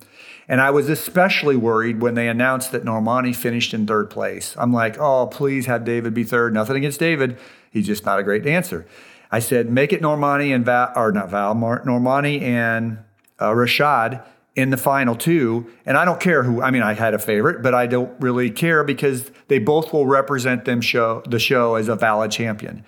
And 0.47 0.61
I 0.61 0.69
was 0.69 0.89
especially 0.89 1.55
worried 1.55 2.01
when 2.01 2.13
they 2.13 2.27
announced 2.27 2.71
that 2.71 2.83
Normani 2.83 3.35
finished 3.35 3.73
in 3.73 3.87
third 3.87 4.09
place. 4.09 4.55
I'm 4.57 4.71
like, 4.71 4.99
oh, 4.99 5.27
please 5.27 5.65
have 5.65 5.83
David 5.83 6.13
be 6.13 6.23
third. 6.23 6.53
Nothing 6.53 6.77
against 6.77 6.99
David. 6.99 7.37
He's 7.71 7.87
just 7.87 8.05
not 8.05 8.19
a 8.19 8.23
great 8.23 8.43
dancer. 8.43 8.85
I 9.31 9.39
said, 9.39 9.69
make 9.69 9.91
it 9.91 10.01
Normani 10.01 10.53
and 10.53 10.63
Val, 10.63 10.93
or 10.95 11.11
not 11.11 11.29
Val, 11.29 11.55
Normani 11.55 12.41
and 12.41 12.99
uh, 13.39 13.49
Rashad 13.49 14.23
in 14.55 14.69
the 14.69 14.77
final 14.77 15.15
two. 15.15 15.69
And 15.85 15.97
I 15.97 16.05
don't 16.05 16.19
care 16.19 16.43
who, 16.43 16.61
I 16.61 16.71
mean, 16.71 16.83
I 16.83 16.93
had 16.93 17.13
a 17.13 17.19
favorite, 17.19 17.61
but 17.61 17.73
I 17.73 17.87
don't 17.87 18.13
really 18.21 18.49
care 18.51 18.83
because 18.83 19.31
they 19.47 19.59
both 19.59 19.91
will 19.91 20.05
represent 20.05 20.65
them 20.65 20.79
show 20.79 21.21
the 21.27 21.39
show 21.39 21.75
as 21.75 21.87
a 21.87 21.95
valid 21.95 22.31
champion. 22.31 22.85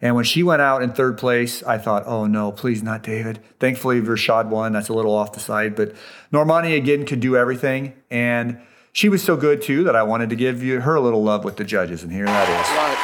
And 0.00 0.14
when 0.14 0.24
she 0.24 0.42
went 0.42 0.62
out 0.62 0.82
in 0.82 0.92
third 0.92 1.18
place, 1.18 1.62
I 1.62 1.78
thought, 1.78 2.04
oh 2.06 2.26
no, 2.26 2.52
please 2.52 2.82
not 2.82 3.02
David. 3.02 3.40
Thankfully, 3.58 4.00
Rashad 4.00 4.46
won. 4.48 4.72
That's 4.72 4.88
a 4.88 4.94
little 4.94 5.14
off 5.14 5.32
the 5.32 5.40
side. 5.40 5.74
But 5.74 5.94
Normani 6.32 6.76
again 6.76 7.04
could 7.04 7.20
do 7.20 7.36
everything. 7.36 7.94
And 8.10 8.60
she 8.92 9.08
was 9.08 9.22
so 9.22 9.36
good 9.36 9.60
too 9.60 9.84
that 9.84 9.96
I 9.96 10.02
wanted 10.04 10.30
to 10.30 10.36
give 10.36 10.62
you 10.62 10.80
her 10.80 10.94
a 10.94 11.00
little 11.00 11.22
love 11.22 11.44
with 11.44 11.56
the 11.56 11.64
judges. 11.64 12.02
And 12.02 12.12
here 12.12 12.26
that 12.26 12.48
is. 12.48 12.68
Right. 12.78 12.98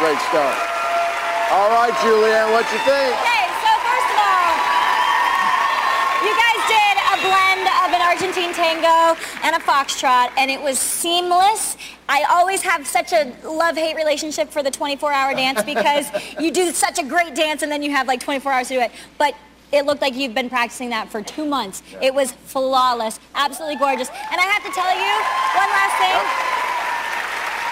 Great 0.00 0.20
stuff. 0.30 0.56
All 1.50 1.70
right, 1.70 1.92
Julianne, 2.04 2.52
what 2.52 2.64
you 2.70 2.78
think? 2.84 3.12
Okay, 3.18 3.48
so 3.64 3.70
first 3.80 4.08
of 4.12 4.20
all, 4.20 4.52
you 6.20 6.32
guys 6.36 6.60
did 6.68 6.94
a 7.08 7.16
blend 7.24 7.64
of 7.82 7.88
an 7.96 8.02
Argentine 8.04 8.52
tango 8.52 9.16
and 9.42 9.56
a 9.56 9.58
foxtrot, 9.64 10.30
and 10.36 10.50
it 10.50 10.60
was 10.60 10.78
seamless. 10.78 11.76
I 12.08 12.24
always 12.30 12.62
have 12.62 12.86
such 12.86 13.12
a 13.12 13.32
love-hate 13.44 13.96
relationship 13.96 14.48
for 14.50 14.62
the 14.62 14.70
24-hour 14.70 15.34
dance 15.34 15.62
because 15.62 16.06
you 16.40 16.50
do 16.50 16.70
such 16.72 16.98
a 16.98 17.04
great 17.04 17.34
dance 17.34 17.62
and 17.62 17.70
then 17.70 17.82
you 17.82 17.90
have 17.90 18.06
like 18.06 18.20
24 18.20 18.52
hours 18.52 18.68
to 18.68 18.74
do 18.74 18.80
it. 18.80 18.90
But 19.18 19.34
it 19.70 19.84
looked 19.84 20.00
like 20.00 20.14
you've 20.14 20.34
been 20.34 20.48
practicing 20.48 20.90
that 20.90 21.10
for 21.10 21.20
two 21.22 21.44
months. 21.44 21.82
It 22.00 22.14
was 22.14 22.32
flawless, 22.32 23.20
absolutely 23.34 23.76
gorgeous. 23.76 24.08
And 24.08 24.40
I 24.40 24.44
have 24.44 24.64
to 24.64 24.70
tell 24.70 24.88
you 24.88 25.12
one 25.54 25.68
last 25.68 25.96
thing. 26.00 26.77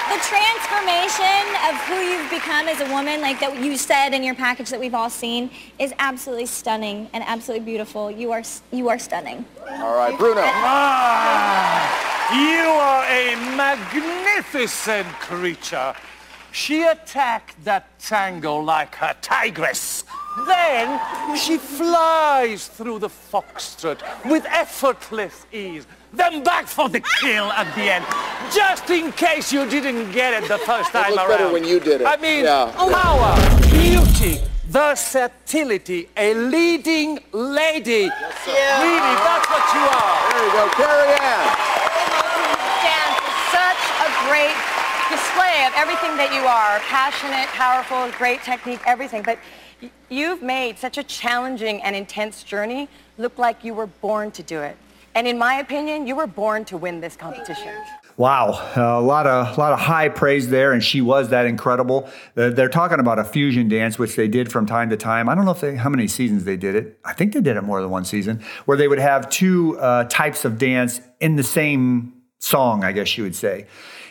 The 0.08 0.22
transformation 0.22 1.46
of 1.68 1.74
who 1.88 1.96
you've 1.96 2.30
become 2.30 2.68
as 2.68 2.80
a 2.80 2.88
woman, 2.92 3.20
like 3.20 3.40
that 3.40 3.60
you 3.60 3.76
said 3.76 4.14
in 4.14 4.22
your 4.22 4.36
package 4.36 4.70
that 4.70 4.78
we've 4.78 4.94
all 4.94 5.10
seen, 5.10 5.50
is 5.80 5.92
absolutely 5.98 6.46
stunning 6.46 7.10
and 7.12 7.24
absolutely 7.26 7.64
beautiful. 7.64 8.08
You 8.08 8.30
are 8.30 8.42
you 8.70 8.88
are 8.88 9.00
stunning. 9.00 9.44
All 9.68 9.96
right, 9.96 10.16
Bruno. 10.16 10.42
Ah, 10.44 11.90
you 12.32 12.68
are 12.68 13.04
a 13.04 13.34
magnificent 13.56 15.08
creature. 15.18 15.92
She 16.52 16.84
attacked 16.84 17.62
that 17.64 17.98
tango 17.98 18.58
like 18.58 18.94
a 19.02 19.16
tigress. 19.20 20.04
Then 20.46 21.36
she 21.36 21.58
flies 21.58 22.68
through 22.68 23.00
the 23.00 23.08
foxtrot 23.08 24.00
with 24.24 24.46
effortless 24.46 25.46
ease 25.52 25.86
then 26.16 26.42
back 26.42 26.66
for 26.66 26.88
the 26.88 27.00
kill 27.20 27.52
at 27.52 27.72
the 27.74 27.92
end. 27.92 28.04
Just 28.54 28.88
in 28.90 29.12
case 29.12 29.52
you 29.52 29.68
didn't 29.68 30.12
get 30.12 30.42
it 30.42 30.48
the 30.48 30.58
first 30.58 30.90
time 30.90 31.12
it 31.12 31.16
around. 31.16 31.28
better 31.28 31.52
when 31.52 31.64
you 31.64 31.80
did 31.80 32.00
it. 32.00 32.06
I 32.06 32.16
mean, 32.16 32.44
yeah. 32.44 32.72
power, 32.76 33.34
beauty, 33.70 34.40
versatility, 34.68 36.08
a 36.16 36.34
leading 36.34 37.18
lady. 37.32 38.08
Yes, 38.08 38.82
really, 38.82 39.14
that's 39.26 39.46
what 39.50 39.64
you 39.74 39.84
are. 39.84 40.16
There 40.30 40.44
you 40.46 40.52
go, 40.52 40.64
Carrie 40.74 41.16
Ann. 41.20 41.46
dance 42.82 43.18
is 43.22 43.38
such 43.52 43.82
a 44.04 44.08
great 44.28 44.56
display 45.10 45.66
of 45.66 45.72
everything 45.76 46.16
that 46.16 46.30
you 46.32 46.46
are. 46.46 46.78
Passionate, 46.80 47.48
powerful, 47.48 48.10
great 48.18 48.42
technique, 48.42 48.80
everything. 48.86 49.22
But 49.22 49.38
you've 50.08 50.42
made 50.42 50.78
such 50.78 50.98
a 50.98 51.02
challenging 51.02 51.82
and 51.82 51.94
intense 51.94 52.42
journey 52.42 52.88
look 53.18 53.38
like 53.38 53.64
you 53.64 53.74
were 53.74 53.86
born 53.86 54.30
to 54.32 54.42
do 54.42 54.60
it. 54.60 54.76
And 55.16 55.26
in 55.26 55.38
my 55.38 55.54
opinion, 55.54 56.06
you 56.06 56.14
were 56.14 56.26
born 56.26 56.66
to 56.66 56.76
win 56.76 57.00
this 57.00 57.16
competition. 57.16 57.72
Wow, 58.18 58.70
a 58.76 59.00
lot 59.00 59.26
of 59.26 59.56
a 59.56 59.60
lot 59.60 59.72
of 59.72 59.80
high 59.80 60.10
praise 60.10 60.50
there, 60.50 60.72
and 60.72 60.84
she 60.84 61.00
was 61.00 61.30
that 61.30 61.46
incredible. 61.46 62.06
They're, 62.34 62.50
they're 62.50 62.68
talking 62.68 63.00
about 63.00 63.18
a 63.18 63.24
fusion 63.24 63.66
dance, 63.66 63.98
which 63.98 64.14
they 64.14 64.28
did 64.28 64.52
from 64.52 64.66
time 64.66 64.90
to 64.90 64.96
time. 64.98 65.30
I 65.30 65.34
don't 65.34 65.46
know 65.46 65.52
if 65.52 65.60
they, 65.62 65.74
how 65.74 65.88
many 65.88 66.06
seasons 66.06 66.44
they 66.44 66.58
did 66.58 66.74
it. 66.74 66.98
I 67.02 67.14
think 67.14 67.32
they 67.32 67.40
did 67.40 67.56
it 67.56 67.62
more 67.62 67.80
than 67.80 67.88
one 67.88 68.04
season, 68.04 68.44
where 68.66 68.76
they 68.76 68.88
would 68.88 68.98
have 68.98 69.30
two 69.30 69.78
uh, 69.78 70.04
types 70.04 70.44
of 70.44 70.58
dance 70.58 71.00
in 71.18 71.36
the 71.36 71.42
same 71.42 72.12
song. 72.38 72.84
I 72.84 72.92
guess 72.92 73.16
you 73.16 73.24
would 73.24 73.34
say 73.34 73.66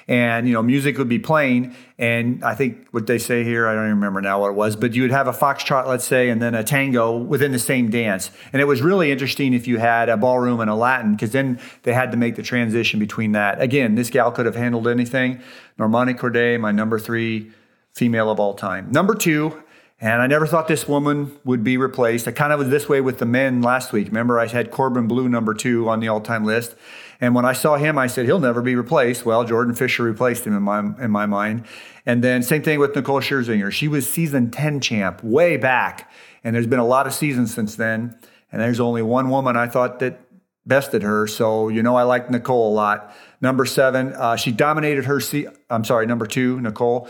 and 0.07 0.48
you 0.48 0.53
know 0.53 0.61
music 0.61 0.98
would 0.98 1.10
be 1.10 1.18
playing 1.18 1.76
and 1.98 2.44
i 2.44 2.53
think 2.53 2.88
what 2.91 3.07
they 3.07 3.18
say 3.18 3.44
here 3.44 3.68
i 3.68 3.73
don't 3.73 3.86
even 3.86 3.95
remember 3.95 4.22
now 4.22 4.40
what 4.40 4.49
it 4.49 4.56
was 4.56 4.76
but 4.76 4.94
you 4.94 5.02
would 5.02 5.11
have 5.11 5.27
a 5.27 5.34
foxtrot 5.34 5.88
let's 5.88 6.06
say 6.06 6.30
and 6.30 6.41
then 6.41 6.53
a 6.53 6.64
tango 6.64 7.18
within 7.18 7.52
the 7.52 7.60
same 7.60 7.90
dance 7.90 8.30
and 8.53 8.61
it 8.61 8.65
was 8.65 8.82
really 8.82 9.11
interesting 9.11 9.53
if 9.53 9.68
you 9.68 9.77
had 9.77 10.10
a 10.10 10.18
ballroom 10.18 10.60
and 10.60 10.70
a 10.70 10.76
latin 10.76 11.13
because 11.13 11.31
then 11.31 11.60
they 11.84 11.94
had 11.94 12.12
to 12.12 12.18
make 12.18 12.36
the 12.36 12.44
transition 12.44 12.99
between 12.99 13.31
that 13.31 13.60
again 13.62 13.96
this 13.96 14.10
gal 14.10 14.31
could 14.31 14.46
have 14.46 14.55
handled 14.55 14.88
anything 14.88 15.41
normani 15.79 16.18
kordei 16.18 16.60
my 16.60 16.71
number 16.71 16.99
three 16.99 17.52
female 17.94 18.29
of 18.29 18.39
all 18.39 18.54
time 18.54 18.91
number 18.91 19.15
two 19.15 19.62
and 20.02 20.21
I 20.21 20.28
never 20.28 20.46
thought 20.46 20.68
this 20.68 20.89
woman 20.89 21.39
would 21.46 21.63
be 21.63 21.78
replaced. 21.78 22.28
I 22.28 22.31
kind 22.31 22.52
of 22.52 22.60
was 22.60 22.70
this 22.70 22.89
way 22.89 22.99
with 22.99 23.20
the 23.20 23.26
men 23.26 23.62
last 23.62 23.94
week. 23.94 24.07
Remember, 24.07 24.38
I 24.38 24.47
had 24.47 24.70
Corbin 24.70 25.07
Bleu 25.07 25.29
number 25.29 25.54
two 25.54 25.88
on 25.88 26.02
the 26.02 26.10
all 26.10 26.20
time 26.20 26.44
list. 26.44 26.76
And 27.21 27.34
when 27.34 27.45
I 27.45 27.53
saw 27.53 27.77
him, 27.77 27.97
I 27.97 28.07
said, 28.07 28.26
he'll 28.26 28.39
never 28.39 28.61
be 28.61 28.76
replaced. 28.76 29.26
Well, 29.26 29.44
Jordan 29.44 29.73
Fisher 29.73 30.03
replaced 30.03 30.45
him 30.45 30.55
in 30.55 30.63
my, 30.63 30.79
in 30.79 31.11
my 31.11 31.26
mind. 31.26 31.65
And 32.05 32.23
then 32.23 32.44
same 32.44 32.61
thing 32.61 32.79
with 32.79 32.95
Nicole 32.95 33.21
Scherzinger. 33.21 33.71
She 33.71 33.87
was 33.87 34.10
season 34.10 34.52
10 34.52 34.81
champ 34.81 35.23
way 35.23 35.57
back. 35.57 36.11
And 36.44 36.55
there's 36.55 36.68
been 36.68 36.79
a 36.79 36.85
lot 36.85 37.07
of 37.07 37.13
seasons 37.13 37.53
since 37.53 37.76
then. 37.76 38.18
And 38.52 38.61
there's 38.61 38.79
only 38.79 39.02
one 39.02 39.29
woman 39.29 39.57
I 39.57 39.68
thought 39.68 39.99
that 39.99 40.19
bested 40.65 41.03
her. 41.03 41.27
So, 41.27 41.69
you 41.69 41.84
know, 41.84 41.95
I 41.95 42.03
like 42.03 42.29
Nicole 42.29 42.71
a 42.71 42.76
lot. 42.76 43.15
Number 43.41 43.65
seven, 43.65 44.13
uh, 44.13 44.35
she 44.35 44.52
dominated 44.52 45.05
her. 45.05 45.19
Se- 45.19 45.47
I'm 45.69 45.84
sorry, 45.84 46.05
number 46.05 46.26
two, 46.26 46.60
Nicole. 46.61 47.07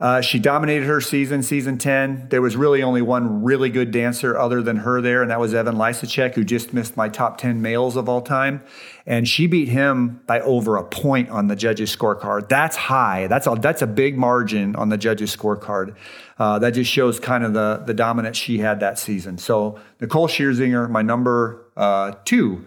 Uh, 0.00 0.22
she 0.22 0.38
dominated 0.38 0.86
her 0.86 0.98
season, 0.98 1.42
season 1.42 1.76
10. 1.76 2.28
There 2.30 2.40
was 2.40 2.56
really 2.56 2.82
only 2.82 3.02
one 3.02 3.42
really 3.44 3.68
good 3.68 3.90
dancer 3.90 4.38
other 4.38 4.62
than 4.62 4.78
her 4.78 5.02
there, 5.02 5.20
and 5.20 5.30
that 5.30 5.38
was 5.38 5.52
Evan 5.52 5.74
Lysacek, 5.74 6.34
who 6.34 6.42
just 6.42 6.72
missed 6.72 6.96
my 6.96 7.10
top 7.10 7.36
10 7.36 7.60
males 7.60 7.96
of 7.96 8.08
all 8.08 8.22
time. 8.22 8.62
And 9.04 9.28
she 9.28 9.46
beat 9.46 9.68
him 9.68 10.22
by 10.26 10.40
over 10.40 10.78
a 10.78 10.84
point 10.84 11.28
on 11.28 11.48
the 11.48 11.56
judges' 11.56 11.94
scorecard. 11.94 12.48
That's 12.48 12.76
high. 12.76 13.26
That's 13.26 13.46
a, 13.46 13.56
that's 13.60 13.82
a 13.82 13.86
big 13.86 14.16
margin 14.16 14.74
on 14.74 14.88
the 14.88 14.96
judges' 14.96 15.36
scorecard. 15.36 15.94
Uh, 16.38 16.58
that 16.60 16.70
just 16.70 16.90
shows 16.90 17.20
kind 17.20 17.44
of 17.44 17.52
the, 17.52 17.82
the 17.86 17.92
dominance 17.92 18.38
she 18.38 18.56
had 18.58 18.80
that 18.80 18.98
season. 18.98 19.36
So 19.36 19.78
Nicole 20.00 20.28
Scherzinger, 20.28 20.88
my 20.88 21.02
number 21.02 21.66
uh, 21.76 22.14
two 22.24 22.64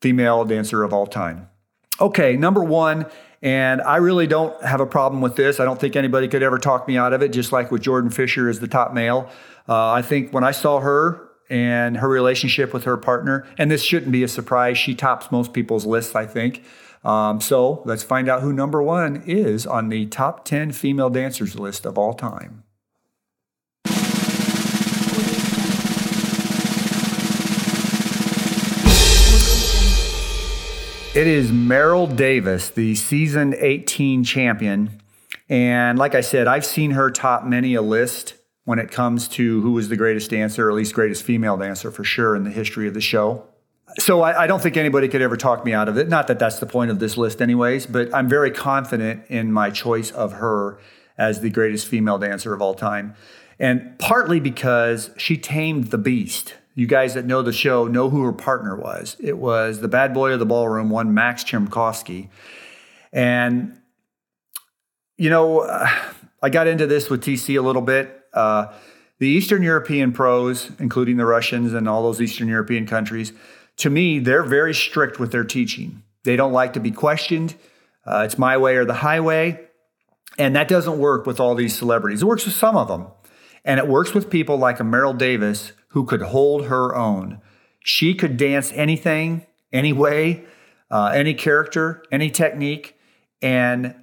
female 0.00 0.44
dancer 0.44 0.82
of 0.82 0.92
all 0.92 1.06
time. 1.06 1.48
Okay, 2.00 2.36
number 2.36 2.64
one 2.64 3.06
and 3.42 3.80
I 3.82 3.96
really 3.96 4.26
don't 4.26 4.60
have 4.64 4.80
a 4.80 4.86
problem 4.86 5.22
with 5.22 5.36
this. 5.36 5.60
I 5.60 5.64
don't 5.64 5.80
think 5.80 5.96
anybody 5.96 6.28
could 6.28 6.42
ever 6.42 6.58
talk 6.58 6.88
me 6.88 6.96
out 6.96 7.12
of 7.12 7.22
it, 7.22 7.32
just 7.32 7.52
like 7.52 7.70
with 7.70 7.82
Jordan 7.82 8.10
Fisher 8.10 8.48
as 8.48 8.60
the 8.60 8.68
top 8.68 8.92
male. 8.92 9.30
Uh, 9.68 9.92
I 9.92 10.02
think 10.02 10.32
when 10.32 10.44
I 10.44 10.50
saw 10.50 10.80
her 10.80 11.28
and 11.48 11.98
her 11.98 12.08
relationship 12.08 12.72
with 12.72 12.84
her 12.84 12.96
partner, 12.96 13.46
and 13.56 13.70
this 13.70 13.82
shouldn't 13.82 14.12
be 14.12 14.22
a 14.22 14.28
surprise, 14.28 14.76
she 14.76 14.94
tops 14.94 15.30
most 15.30 15.52
people's 15.52 15.86
lists, 15.86 16.14
I 16.14 16.26
think. 16.26 16.64
Um, 17.04 17.40
so 17.40 17.82
let's 17.84 18.02
find 18.02 18.28
out 18.28 18.42
who 18.42 18.52
number 18.52 18.82
one 18.82 19.22
is 19.24 19.66
on 19.66 19.88
the 19.88 20.06
top 20.06 20.44
10 20.44 20.72
female 20.72 21.10
dancers 21.10 21.58
list 21.58 21.86
of 21.86 21.96
all 21.96 22.12
time. 22.12 22.64
It 31.18 31.26
is 31.26 31.50
Meryl 31.50 32.14
Davis, 32.14 32.70
the 32.70 32.94
season 32.94 33.52
18 33.58 34.22
champion. 34.22 35.02
And 35.48 35.98
like 35.98 36.14
I 36.14 36.20
said, 36.20 36.46
I've 36.46 36.64
seen 36.64 36.92
her 36.92 37.10
top 37.10 37.42
many 37.42 37.74
a 37.74 37.82
list 37.82 38.34
when 38.66 38.78
it 38.78 38.92
comes 38.92 39.26
to 39.30 39.60
who 39.60 39.72
was 39.72 39.88
the 39.88 39.96
greatest 39.96 40.30
dancer, 40.30 40.68
or 40.68 40.70
at 40.70 40.76
least 40.76 40.94
greatest 40.94 41.24
female 41.24 41.56
dancer 41.56 41.90
for 41.90 42.04
sure 42.04 42.36
in 42.36 42.44
the 42.44 42.52
history 42.52 42.86
of 42.86 42.94
the 42.94 43.00
show. 43.00 43.44
So 43.98 44.20
I, 44.20 44.44
I, 44.44 44.46
don't 44.46 44.62
think 44.62 44.76
anybody 44.76 45.08
could 45.08 45.20
ever 45.20 45.36
talk 45.36 45.64
me 45.64 45.72
out 45.72 45.88
of 45.88 45.98
it. 45.98 46.08
Not 46.08 46.28
that 46.28 46.38
that's 46.38 46.60
the 46.60 46.66
point 46.66 46.92
of 46.92 47.00
this 47.00 47.16
list, 47.16 47.42
anyways, 47.42 47.86
but 47.86 48.14
I'm 48.14 48.28
very 48.28 48.52
confident 48.52 49.24
in 49.26 49.52
my 49.52 49.70
choice 49.70 50.12
of 50.12 50.34
her 50.34 50.78
as 51.18 51.40
the 51.40 51.50
greatest 51.50 51.88
female 51.88 52.18
dancer 52.18 52.54
of 52.54 52.62
all 52.62 52.74
time. 52.74 53.16
And 53.58 53.98
partly 53.98 54.38
because 54.38 55.10
she 55.16 55.36
tamed 55.36 55.88
the 55.88 55.98
beast 55.98 56.54
you 56.78 56.86
guys 56.86 57.14
that 57.14 57.26
know 57.26 57.42
the 57.42 57.52
show 57.52 57.88
know 57.88 58.08
who 58.08 58.22
her 58.22 58.32
partner 58.32 58.76
was. 58.76 59.16
It 59.18 59.36
was 59.36 59.80
the 59.80 59.88
bad 59.88 60.14
boy 60.14 60.30
of 60.30 60.38
the 60.38 60.46
ballroom, 60.46 60.90
one 60.90 61.12
Max 61.12 61.42
Chmerkovskiy. 61.42 62.28
And, 63.12 63.80
you 65.16 65.28
know, 65.28 65.62
uh, 65.62 65.88
I 66.40 66.50
got 66.50 66.68
into 66.68 66.86
this 66.86 67.10
with 67.10 67.24
TC 67.24 67.58
a 67.58 67.62
little 67.62 67.82
bit. 67.82 68.22
Uh, 68.32 68.72
the 69.18 69.26
Eastern 69.26 69.64
European 69.64 70.12
pros, 70.12 70.70
including 70.78 71.16
the 71.16 71.26
Russians 71.26 71.72
and 71.74 71.88
all 71.88 72.04
those 72.04 72.20
Eastern 72.20 72.46
European 72.46 72.86
countries, 72.86 73.32
to 73.78 73.90
me, 73.90 74.20
they're 74.20 74.44
very 74.44 74.72
strict 74.72 75.18
with 75.18 75.32
their 75.32 75.42
teaching. 75.42 76.04
They 76.22 76.36
don't 76.36 76.52
like 76.52 76.74
to 76.74 76.80
be 76.80 76.92
questioned. 76.92 77.56
Uh, 78.06 78.22
it's 78.24 78.38
my 78.38 78.56
way 78.56 78.76
or 78.76 78.84
the 78.84 78.94
highway. 78.94 79.66
And 80.38 80.54
that 80.54 80.68
doesn't 80.68 81.00
work 81.00 81.26
with 81.26 81.40
all 81.40 81.56
these 81.56 81.76
celebrities. 81.76 82.22
It 82.22 82.26
works 82.26 82.44
with 82.44 82.54
some 82.54 82.76
of 82.76 82.86
them. 82.86 83.08
And 83.64 83.80
it 83.80 83.88
works 83.88 84.14
with 84.14 84.30
people 84.30 84.58
like 84.58 84.78
a 84.78 84.84
Meryl 84.84 85.18
Davis 85.18 85.72
who 85.88 86.04
could 86.04 86.22
hold 86.22 86.66
her 86.66 86.94
own. 86.94 87.40
She 87.80 88.14
could 88.14 88.36
dance 88.36 88.72
anything, 88.74 89.46
any 89.72 89.92
way, 89.92 90.44
uh, 90.90 91.12
any 91.14 91.34
character, 91.34 92.02
any 92.12 92.30
technique. 92.30 92.98
And 93.40 93.94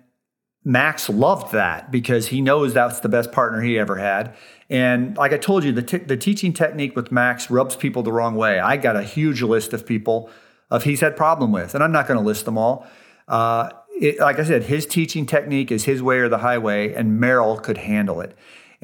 Max 0.63 1.09
loved 1.09 1.51
that 1.53 1.91
because 1.91 2.27
he 2.27 2.41
knows 2.41 2.73
that's 2.73 2.99
the 2.99 3.09
best 3.09 3.31
partner 3.31 3.61
he 3.61 3.77
ever 3.77 3.97
had. 3.97 4.35
And 4.69 5.15
like 5.15 5.31
I 5.31 5.37
told 5.37 5.63
you, 5.63 5.71
the, 5.71 5.83
t- 5.83 5.97
the 5.97 6.17
teaching 6.17 6.53
technique 6.53 6.95
with 6.95 7.11
Max 7.11 7.51
rubs 7.51 7.75
people 7.75 8.01
the 8.01 8.11
wrong 8.11 8.35
way. 8.35 8.59
I 8.59 8.77
got 8.77 8.95
a 8.95 9.03
huge 9.03 9.43
list 9.43 9.73
of 9.73 9.85
people 9.85 10.29
of 10.71 10.83
he's 10.83 11.01
had 11.01 11.15
problem 11.15 11.51
with, 11.51 11.75
and 11.75 11.83
I'm 11.83 11.91
not 11.91 12.07
going 12.07 12.19
to 12.19 12.25
list 12.25 12.45
them 12.45 12.57
all. 12.57 12.87
Uh, 13.27 13.69
it, 14.01 14.19
like 14.19 14.39
I 14.39 14.43
said, 14.43 14.63
his 14.63 14.87
teaching 14.87 15.27
technique 15.27 15.71
is 15.71 15.85
his 15.85 16.01
way 16.01 16.17
or 16.17 16.29
the 16.29 16.39
highway, 16.39 16.93
and 16.93 17.21
Meryl 17.21 17.61
could 17.61 17.77
handle 17.77 18.19
it. 18.21 18.35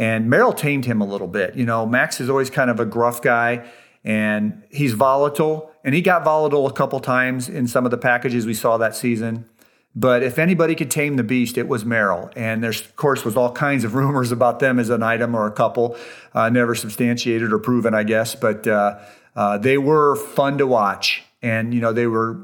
And 0.01 0.31
Meryl 0.31 0.57
tamed 0.57 0.85
him 0.85 0.99
a 0.99 1.05
little 1.05 1.27
bit. 1.27 1.55
You 1.55 1.63
know, 1.63 1.85
Max 1.85 2.19
is 2.19 2.27
always 2.27 2.49
kind 2.49 2.71
of 2.71 2.79
a 2.79 2.85
gruff 2.85 3.21
guy 3.21 3.69
and 4.03 4.63
he's 4.71 4.93
volatile. 4.93 5.71
And 5.83 5.93
he 5.93 6.01
got 6.01 6.23
volatile 6.23 6.65
a 6.65 6.73
couple 6.73 6.99
times 6.99 7.47
in 7.47 7.67
some 7.67 7.85
of 7.85 7.91
the 7.91 7.99
packages 7.99 8.47
we 8.47 8.55
saw 8.55 8.77
that 8.77 8.95
season. 8.95 9.47
But 9.95 10.23
if 10.23 10.39
anybody 10.39 10.73
could 10.73 10.89
tame 10.89 11.17
the 11.17 11.23
beast, 11.23 11.55
it 11.55 11.67
was 11.67 11.83
Meryl. 11.83 12.33
And 12.35 12.63
there's, 12.63 12.81
of 12.81 12.95
course, 12.95 13.23
was 13.23 13.37
all 13.37 13.51
kinds 13.51 13.83
of 13.83 13.93
rumors 14.01 14.31
about 14.31 14.59
them 14.59 14.79
as 14.79 14.89
an 14.89 15.03
item 15.03 15.35
or 15.35 15.45
a 15.45 15.51
couple, 15.51 15.95
uh, 16.33 16.49
never 16.49 16.73
substantiated 16.73 17.53
or 17.53 17.59
proven, 17.59 17.93
I 17.93 18.01
guess. 18.01 18.33
But 18.33 18.65
uh, 18.65 18.97
uh, 19.35 19.59
they 19.59 19.77
were 19.77 20.15
fun 20.15 20.57
to 20.57 20.65
watch, 20.65 21.21
and 21.43 21.75
you 21.75 21.79
know 21.79 21.93
they 21.93 22.07
were 22.07 22.39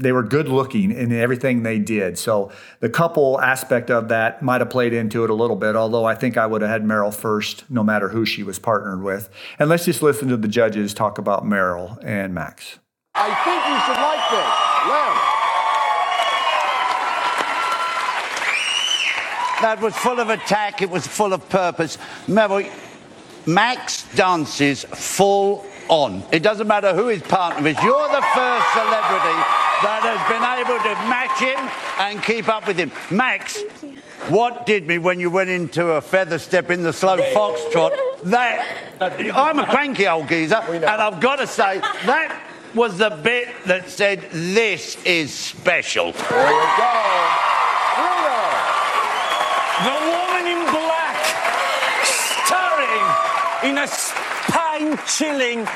they 0.00 0.12
were 0.12 0.22
good 0.22 0.48
looking 0.48 0.90
in 0.90 1.12
everything 1.12 1.62
they 1.62 1.78
did. 1.78 2.18
So 2.18 2.50
the 2.80 2.88
couple 2.88 3.40
aspect 3.40 3.90
of 3.90 4.08
that 4.08 4.42
might 4.42 4.60
have 4.60 4.70
played 4.70 4.92
into 4.92 5.22
it 5.24 5.30
a 5.30 5.34
little 5.34 5.56
bit, 5.56 5.76
although 5.76 6.04
I 6.04 6.14
think 6.14 6.36
I 6.36 6.46
would 6.46 6.62
have 6.62 6.70
had 6.70 6.82
Meryl 6.84 7.14
first, 7.14 7.64
no 7.70 7.84
matter 7.84 8.08
who 8.08 8.24
she 8.24 8.42
was 8.42 8.58
partnered 8.58 9.02
with. 9.02 9.28
And 9.58 9.68
let's 9.68 9.84
just 9.84 10.02
listen 10.02 10.28
to 10.28 10.36
the 10.36 10.48
judges 10.48 10.94
talk 10.94 11.18
about 11.18 11.44
Meryl 11.44 11.98
and 12.02 12.34
Max. 12.34 12.78
I 13.14 13.28
think 13.44 13.66
you 13.66 13.76
should 13.84 14.00
like 14.00 14.30
this. 14.30 14.50
Len. 14.88 15.16
That 19.62 19.82
was 19.82 19.94
full 19.94 20.18
of 20.18 20.30
attack, 20.30 20.80
it 20.80 20.88
was 20.88 21.06
full 21.06 21.34
of 21.34 21.46
purpose. 21.50 21.98
Remember, 22.26 22.64
Max 23.46 24.04
dances 24.14 24.84
full 24.84 25.66
on. 25.90 26.22
It 26.32 26.42
doesn't 26.42 26.66
matter 26.66 26.94
who 26.94 27.08
his 27.08 27.20
partner 27.22 27.68
is. 27.68 27.76
You're 27.82 28.08
the 28.08 28.24
first 28.32 28.66
celebrity 28.72 29.36
that 29.82 30.00
has 30.06 30.22
been 30.30 30.44
able 30.56 30.78
to 30.78 30.94
match 31.10 31.38
him 31.40 31.58
and 31.98 32.22
keep 32.22 32.48
up 32.48 32.66
with 32.66 32.78
him. 32.78 32.92
Max, 33.10 33.60
what 34.28 34.66
did 34.66 34.86
me 34.86 34.98
when 34.98 35.18
you 35.18 35.30
went 35.30 35.50
into 35.50 35.88
a 35.92 36.00
feather 36.00 36.38
step 36.38 36.70
in 36.70 36.82
the 36.82 36.92
slow 36.92 37.18
foxtrot? 37.18 38.22
That 38.24 38.64
I'm 39.34 39.58
a 39.58 39.66
cranky 39.66 40.06
old 40.06 40.28
geezer, 40.28 40.56
and 40.56 40.84
I've 40.84 41.20
got 41.20 41.36
to 41.36 41.46
say 41.46 41.80
that 41.80 42.40
was 42.74 42.98
the 42.98 43.10
bit 43.10 43.48
that 43.66 43.90
said 43.90 44.28
this 44.30 45.02
is 45.04 45.34
special. 45.34 46.12
There 46.12 46.52
you 46.52 46.68
go. 46.78 46.94
Bruno. 47.96 48.38
The 49.82 49.96
woman 50.06 50.46
in 50.46 50.62
black, 50.70 51.16
starring 52.46 53.70
in 53.70 53.78
a 53.78 54.29
spine-chilling 54.96 55.66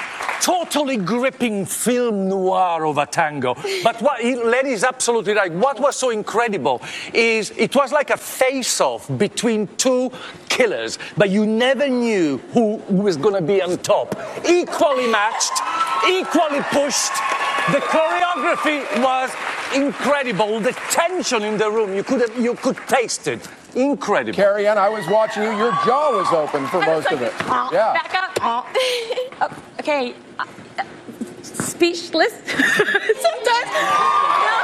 totally 0.40 0.96
gripping 0.96 1.64
film 1.64 2.28
noir 2.28 2.84
of 2.86 2.98
a 2.98 3.06
tango. 3.06 3.54
But 3.82 4.00
what 4.02 4.22
Lenny's 4.22 4.84
absolutely 4.84 5.32
right. 5.32 5.52
What 5.52 5.80
was 5.80 5.96
so 5.96 6.10
incredible 6.10 6.82
is 7.12 7.50
it 7.56 7.74
was 7.74 7.92
like 7.92 8.10
a 8.10 8.16
face-off 8.16 9.10
between 9.16 9.68
two 9.76 10.12
killers, 10.48 10.98
but 11.16 11.30
you 11.30 11.46
never 11.46 11.88
knew 11.88 12.38
who 12.52 12.76
was 12.88 13.16
going 13.16 13.34
to 13.34 13.42
be 13.42 13.62
on 13.62 13.78
top. 13.78 14.14
Equally 14.46 15.10
matched, 15.10 15.52
equally 16.08 16.60
pushed. 16.70 17.14
The 17.72 17.80
choreography 17.80 18.84
was 19.02 19.30
incredible. 19.74 20.60
The 20.60 20.72
tension 20.90 21.42
in 21.42 21.56
the 21.56 21.70
room, 21.70 21.94
you 21.94 22.02
could 22.02 22.30
you 22.36 22.54
could 22.54 22.76
taste 22.86 23.28
it. 23.28 23.48
Incredible. 23.74 24.36
Carrie 24.36 24.66
Ann, 24.66 24.78
I 24.78 24.88
was 24.88 25.06
watching 25.08 25.42
you. 25.42 25.50
Your 25.56 25.72
jaw 25.84 26.12
was 26.16 26.32
open 26.32 26.66
for 26.68 26.80
most 26.80 27.10
of 27.10 27.22
it. 27.22 27.32
Yeah. 27.72 27.92
Back 27.94 28.14
up. 28.14 28.30
Oh, 29.40 29.48
okay. 29.80 30.14
Uh, 30.38 30.44
speechless 31.42 32.32
sometimes. 32.44 33.70
No. 34.44 34.56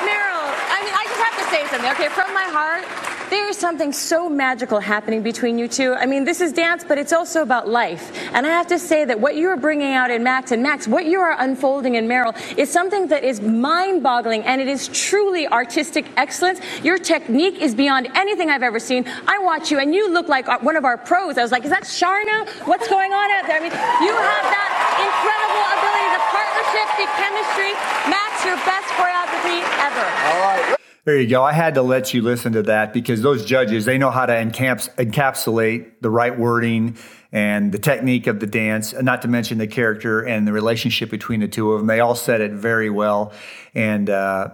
Meryl, 0.00 0.48
I 0.72 0.80
mean, 0.82 0.94
I 0.96 1.04
just 1.06 1.20
have 1.20 1.36
to 1.36 1.44
say 1.50 1.66
something, 1.68 1.90
okay? 1.92 2.08
From 2.08 2.32
my 2.32 2.44
heart, 2.48 2.84
there 3.30 3.48
is 3.48 3.56
something 3.56 3.92
so 3.92 4.28
magical 4.28 4.80
happening 4.80 5.22
between 5.22 5.58
you 5.58 5.68
two. 5.68 5.94
I 5.94 6.06
mean, 6.06 6.24
this 6.24 6.40
is 6.40 6.52
dance, 6.52 6.84
but 6.86 6.98
it's 6.98 7.12
also 7.12 7.42
about 7.42 7.68
life. 7.68 8.12
And 8.32 8.46
I 8.46 8.50
have 8.50 8.66
to 8.68 8.78
say 8.78 9.04
that 9.04 9.20
what 9.20 9.36
you 9.36 9.48
are 9.48 9.56
bringing 9.56 9.92
out 9.94 10.10
in 10.10 10.22
Max 10.22 10.52
and 10.52 10.62
Max, 10.62 10.88
what 10.88 11.06
you 11.06 11.20
are 11.20 11.34
unfolding 11.38 11.94
in 11.94 12.06
Meryl, 12.08 12.34
is 12.56 12.70
something 12.70 13.08
that 13.08 13.24
is 13.24 13.40
mind 13.40 14.02
boggling 14.02 14.42
and 14.44 14.60
it 14.60 14.68
is 14.68 14.88
truly 14.88 15.46
artistic 15.48 16.06
excellence. 16.16 16.60
Your 16.82 16.98
technique 16.98 17.60
is 17.60 17.74
beyond 17.74 18.08
anything 18.14 18.50
I've 18.50 18.62
ever 18.62 18.78
seen. 18.78 19.04
I 19.26 19.38
watch 19.38 19.70
you 19.70 19.78
and 19.78 19.94
you 19.94 20.10
look 20.10 20.28
like 20.28 20.48
uh, 20.48 20.58
one 20.60 20.76
of 20.76 20.84
our 20.84 20.96
pros. 20.96 21.38
I 21.38 21.42
was 21.42 21.52
like, 21.52 21.64
is 21.64 21.70
that 21.70 21.84
Sharna? 21.84 22.48
What's 22.66 22.88
going 22.88 23.12
on 23.12 23.30
out 23.30 23.46
there? 23.46 23.56
I 23.56 23.60
mean, 23.60 23.72
you 24.04 24.14
have 24.14 24.46
that 24.48 24.70
incredible 25.04 25.64
ability, 25.76 26.08
the 26.16 26.24
partnership, 26.32 26.86
the 26.96 27.08
chemistry. 27.20 27.72
Max, 28.08 28.44
your 28.44 28.56
best 28.64 28.88
choreography 28.96 29.60
ever. 29.84 30.06
All 30.32 30.40
right. 30.42 30.77
There 31.08 31.18
you 31.18 31.26
go. 31.26 31.42
I 31.42 31.54
had 31.54 31.76
to 31.76 31.80
let 31.80 32.12
you 32.12 32.20
listen 32.20 32.52
to 32.52 32.62
that 32.64 32.92
because 32.92 33.22
those 33.22 33.42
judges, 33.42 33.86
they 33.86 33.96
know 33.96 34.10
how 34.10 34.26
to 34.26 34.32
encaps- 34.34 34.94
encapsulate 34.96 36.02
the 36.02 36.10
right 36.10 36.38
wording 36.38 36.98
and 37.32 37.72
the 37.72 37.78
technique 37.78 38.26
of 38.26 38.40
the 38.40 38.46
dance, 38.46 38.92
not 38.92 39.22
to 39.22 39.28
mention 39.28 39.56
the 39.56 39.66
character 39.66 40.20
and 40.20 40.46
the 40.46 40.52
relationship 40.52 41.08
between 41.08 41.40
the 41.40 41.48
two 41.48 41.72
of 41.72 41.80
them. 41.80 41.86
They 41.86 42.00
all 42.00 42.14
said 42.14 42.42
it 42.42 42.52
very 42.52 42.90
well. 42.90 43.32
And 43.74 44.10
uh, 44.10 44.50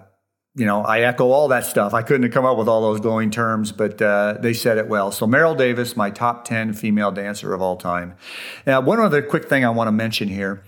you 0.54 0.64
know, 0.64 0.84
I 0.84 1.00
echo 1.00 1.32
all 1.32 1.48
that 1.48 1.64
stuff. 1.64 1.92
I 1.92 2.02
couldn't 2.02 2.22
have 2.22 2.32
come 2.32 2.44
up 2.44 2.56
with 2.56 2.68
all 2.68 2.82
those 2.82 3.00
glowing 3.00 3.32
terms, 3.32 3.72
but 3.72 4.00
uh, 4.00 4.36
they 4.38 4.52
said 4.52 4.78
it 4.78 4.86
well. 4.86 5.10
So 5.10 5.26
Meryl 5.26 5.58
Davis, 5.58 5.96
my 5.96 6.10
top 6.10 6.44
10 6.44 6.72
female 6.74 7.10
dancer 7.10 7.52
of 7.52 7.62
all 7.62 7.74
time. 7.76 8.14
Now, 8.64 8.80
one 8.80 9.00
other 9.00 9.22
quick 9.22 9.48
thing 9.48 9.64
I 9.64 9.70
want 9.70 9.88
to 9.88 9.92
mention 9.92 10.28
here. 10.28 10.62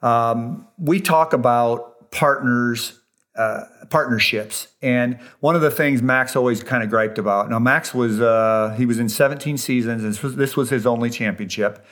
Um, 0.00 0.68
we 0.78 1.00
talk 1.00 1.32
about 1.32 2.12
partners, 2.12 3.00
uh, 3.36 3.62
partnerships, 3.90 4.68
and 4.82 5.18
one 5.40 5.54
of 5.54 5.60
the 5.60 5.70
things 5.70 6.02
Max 6.02 6.36
always 6.36 6.62
kind 6.62 6.82
of 6.82 6.90
griped 6.90 7.18
about. 7.18 7.50
Now, 7.50 7.58
Max 7.58 7.94
was 7.94 8.20
uh, 8.20 8.74
he 8.76 8.86
was 8.86 8.98
in 8.98 9.08
17 9.08 9.58
seasons, 9.58 10.02
and 10.02 10.12
this 10.12 10.22
was, 10.22 10.36
this 10.36 10.56
was 10.56 10.70
his 10.70 10.86
only 10.86 11.10
championship. 11.10 11.84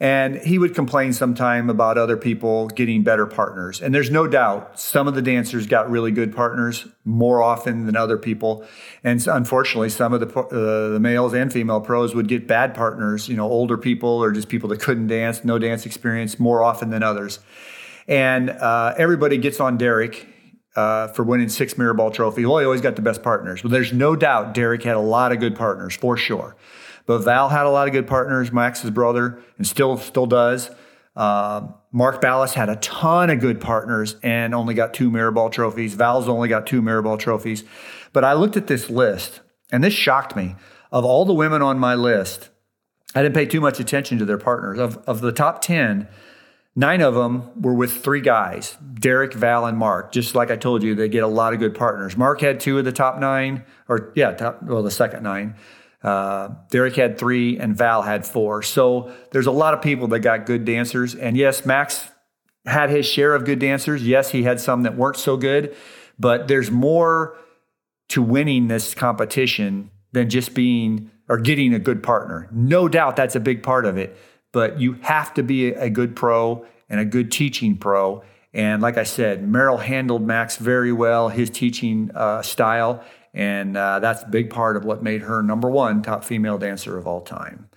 And 0.00 0.36
he 0.36 0.58
would 0.58 0.74
complain 0.74 1.12
sometime 1.12 1.70
about 1.70 1.98
other 1.98 2.16
people 2.16 2.66
getting 2.66 3.04
better 3.04 3.26
partners. 3.26 3.80
And 3.80 3.94
there's 3.94 4.10
no 4.10 4.26
doubt 4.26 4.78
some 4.78 5.06
of 5.06 5.14
the 5.14 5.22
dancers 5.22 5.68
got 5.68 5.88
really 5.88 6.10
good 6.10 6.34
partners 6.34 6.88
more 7.04 7.40
often 7.40 7.86
than 7.86 7.94
other 7.94 8.18
people. 8.18 8.66
And 9.04 9.24
unfortunately, 9.26 9.90
some 9.90 10.12
of 10.12 10.20
the, 10.20 10.38
uh, 10.38 10.88
the 10.94 11.00
males 11.00 11.32
and 11.32 11.52
female 11.52 11.80
pros 11.80 12.12
would 12.12 12.26
get 12.26 12.48
bad 12.48 12.74
partners, 12.74 13.28
you 13.28 13.36
know, 13.36 13.48
older 13.48 13.78
people 13.78 14.08
or 14.08 14.32
just 14.32 14.48
people 14.48 14.68
that 14.70 14.80
couldn't 14.80 15.06
dance, 15.06 15.44
no 15.44 15.60
dance 15.60 15.86
experience 15.86 16.40
more 16.40 16.60
often 16.60 16.90
than 16.90 17.04
others. 17.04 17.38
And 18.08 18.50
uh, 18.50 18.94
everybody 18.98 19.38
gets 19.38 19.60
on 19.60 19.78
Derek 19.78 20.26
uh, 20.76 21.08
for 21.08 21.22
winning 21.24 21.48
six 21.48 21.78
mirror 21.78 21.94
ball 21.94 22.10
trophy. 22.10 22.44
Well, 22.44 22.58
he 22.58 22.64
always 22.64 22.80
got 22.80 22.96
the 22.96 23.02
best 23.02 23.22
partners. 23.22 23.62
But 23.62 23.70
there's 23.70 23.92
no 23.92 24.16
doubt 24.16 24.54
Derek 24.54 24.82
had 24.82 24.96
a 24.96 25.00
lot 25.00 25.32
of 25.32 25.40
good 25.40 25.56
partners 25.56 25.94
for 25.94 26.16
sure. 26.16 26.56
But 27.06 27.18
Val 27.18 27.48
had 27.50 27.66
a 27.66 27.70
lot 27.70 27.86
of 27.86 27.92
good 27.92 28.06
partners, 28.06 28.50
Max's 28.50 28.90
brother, 28.90 29.38
and 29.58 29.66
still 29.66 29.96
still 29.98 30.26
does. 30.26 30.70
Uh, 31.14 31.68
Mark 31.92 32.20
Ballas 32.20 32.54
had 32.54 32.68
a 32.68 32.76
ton 32.76 33.30
of 33.30 33.38
good 33.38 33.60
partners 33.60 34.16
and 34.22 34.52
only 34.54 34.74
got 34.74 34.94
two 34.94 35.10
mirror 35.10 35.30
ball 35.30 35.48
trophies. 35.48 35.94
Val's 35.94 36.28
only 36.28 36.48
got 36.48 36.66
two 36.66 36.82
mirror 36.82 37.02
ball 37.02 37.16
trophies. 37.16 37.62
But 38.12 38.24
I 38.24 38.32
looked 38.32 38.56
at 38.56 38.66
this 38.66 38.90
list, 38.90 39.40
and 39.70 39.84
this 39.84 39.94
shocked 39.94 40.34
me. 40.34 40.56
Of 40.90 41.04
all 41.04 41.24
the 41.24 41.34
women 41.34 41.62
on 41.62 41.78
my 41.78 41.94
list, 41.94 42.50
I 43.14 43.22
didn't 43.22 43.34
pay 43.34 43.46
too 43.46 43.60
much 43.60 43.78
attention 43.78 44.18
to 44.18 44.24
their 44.24 44.38
partners. 44.38 44.78
Of, 44.78 44.96
of 45.06 45.20
the 45.20 45.32
top 45.32 45.60
10, 45.60 46.08
nine 46.76 47.00
of 47.00 47.14
them 47.14 47.50
were 47.60 47.74
with 47.74 48.02
three 48.02 48.20
guys 48.20 48.76
Derek, 48.94 49.34
Val, 49.34 49.66
and 49.66 49.78
Mark. 49.78 50.12
Just 50.12 50.34
like 50.34 50.50
I 50.50 50.56
told 50.56 50.82
you, 50.82 50.94
they 50.94 51.08
get 51.08 51.22
a 51.22 51.28
lot 51.28 51.52
of 51.52 51.58
good 51.58 51.74
partners. 51.74 52.16
Mark 52.16 52.40
had 52.40 52.60
two 52.60 52.78
of 52.78 52.84
the 52.84 52.92
top 52.92 53.18
nine, 53.18 53.64
or 53.88 54.12
yeah, 54.14 54.32
top, 54.32 54.62
well, 54.62 54.82
the 54.82 54.90
second 54.90 55.22
nine. 55.22 55.56
Uh, 56.02 56.50
Derek 56.70 56.96
had 56.96 57.18
three 57.18 57.58
and 57.58 57.74
Val 57.74 58.02
had 58.02 58.26
four. 58.26 58.62
So 58.62 59.10
there's 59.30 59.46
a 59.46 59.52
lot 59.52 59.72
of 59.72 59.80
people 59.80 60.06
that 60.08 60.20
got 60.20 60.44
good 60.44 60.66
dancers. 60.66 61.14
And 61.14 61.34
yes, 61.34 61.64
Max 61.64 62.06
had 62.66 62.90
his 62.90 63.06
share 63.06 63.34
of 63.34 63.46
good 63.46 63.58
dancers. 63.58 64.06
Yes, 64.06 64.30
he 64.30 64.42
had 64.42 64.60
some 64.60 64.82
that 64.82 64.96
weren't 64.96 65.16
so 65.16 65.38
good, 65.38 65.74
but 66.18 66.46
there's 66.46 66.70
more 66.70 67.36
to 68.08 68.22
winning 68.22 68.68
this 68.68 68.94
competition 68.94 69.90
than 70.12 70.28
just 70.28 70.54
being 70.54 71.10
or 71.28 71.38
getting 71.38 71.72
a 71.72 71.78
good 71.78 72.02
partner. 72.02 72.48
No 72.52 72.86
doubt 72.86 73.16
that's 73.16 73.34
a 73.34 73.40
big 73.40 73.62
part 73.62 73.86
of 73.86 73.96
it, 73.96 74.16
but 74.54 74.80
you 74.80 74.94
have 75.02 75.34
to 75.34 75.42
be 75.42 75.68
a 75.68 75.90
good 75.90 76.16
pro 76.16 76.64
and 76.88 77.00
a 77.00 77.04
good 77.04 77.30
teaching 77.30 77.76
pro. 77.76 78.22
And 78.54 78.80
like 78.80 78.96
I 78.96 79.02
said, 79.02 79.44
Meryl 79.44 79.82
handled 79.82 80.22
Max 80.22 80.56
very 80.56 80.92
well, 80.92 81.28
his 81.28 81.50
teaching 81.50 82.10
uh, 82.14 82.40
style, 82.40 83.04
and 83.34 83.76
uh, 83.76 83.98
that's 83.98 84.22
a 84.22 84.28
big 84.28 84.48
part 84.48 84.76
of 84.76 84.84
what 84.84 85.02
made 85.02 85.22
her 85.22 85.42
number 85.42 85.68
one 85.68 86.02
top 86.02 86.22
female 86.22 86.56
dancer 86.56 86.96
of 86.96 87.06
all 87.06 87.20
time. 87.20 87.68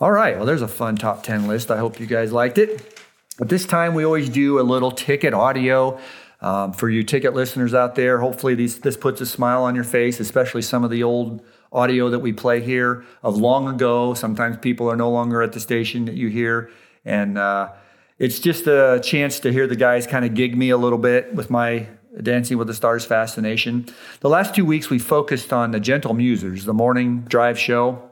All 0.00 0.10
right, 0.10 0.36
well, 0.36 0.46
there's 0.46 0.62
a 0.62 0.68
fun 0.68 0.96
top 0.96 1.22
10 1.22 1.46
list. 1.46 1.70
I 1.70 1.76
hope 1.76 2.00
you 2.00 2.06
guys 2.06 2.32
liked 2.32 2.56
it. 2.58 2.98
At 3.38 3.48
this 3.48 3.66
time, 3.66 3.94
we 3.94 4.04
always 4.04 4.28
do 4.30 4.58
a 4.58 4.62
little 4.62 4.90
ticket 4.90 5.34
audio. 5.34 6.00
Um, 6.40 6.72
for 6.72 6.90
you 6.90 7.02
ticket 7.04 7.32
listeners 7.32 7.72
out 7.72 7.94
there, 7.94 8.18
hopefully 8.18 8.54
these, 8.54 8.80
this 8.80 8.98
puts 8.98 9.20
a 9.22 9.26
smile 9.26 9.62
on 9.62 9.74
your 9.74 9.84
face, 9.84 10.20
especially 10.20 10.60
some 10.60 10.84
of 10.84 10.90
the 10.90 11.02
old 11.02 11.42
audio 11.74 12.08
that 12.10 12.20
we 12.20 12.32
play 12.32 12.60
here 12.60 13.04
of 13.22 13.36
long 13.36 13.68
ago. 13.68 14.14
Sometimes 14.14 14.56
people 14.58 14.90
are 14.90 14.96
no 14.96 15.10
longer 15.10 15.42
at 15.42 15.52
the 15.52 15.60
station 15.60 16.04
that 16.06 16.14
you 16.14 16.28
hear. 16.28 16.70
And 17.04 17.36
uh, 17.36 17.72
it's 18.18 18.38
just 18.38 18.66
a 18.66 19.00
chance 19.02 19.40
to 19.40 19.52
hear 19.52 19.66
the 19.66 19.76
guys 19.76 20.06
kind 20.06 20.24
of 20.24 20.34
gig 20.34 20.56
me 20.56 20.70
a 20.70 20.76
little 20.76 20.98
bit 20.98 21.34
with 21.34 21.50
my 21.50 21.88
Dancing 22.22 22.58
with 22.58 22.68
the 22.68 22.74
Stars 22.74 23.04
fascination. 23.04 23.86
The 24.20 24.28
last 24.28 24.54
two 24.54 24.64
weeks 24.64 24.88
we 24.88 25.00
focused 25.00 25.52
on 25.52 25.72
the 25.72 25.80
Gentle 25.80 26.14
Musers, 26.14 26.64
the 26.64 26.72
morning 26.72 27.22
drive 27.22 27.58
show. 27.58 28.10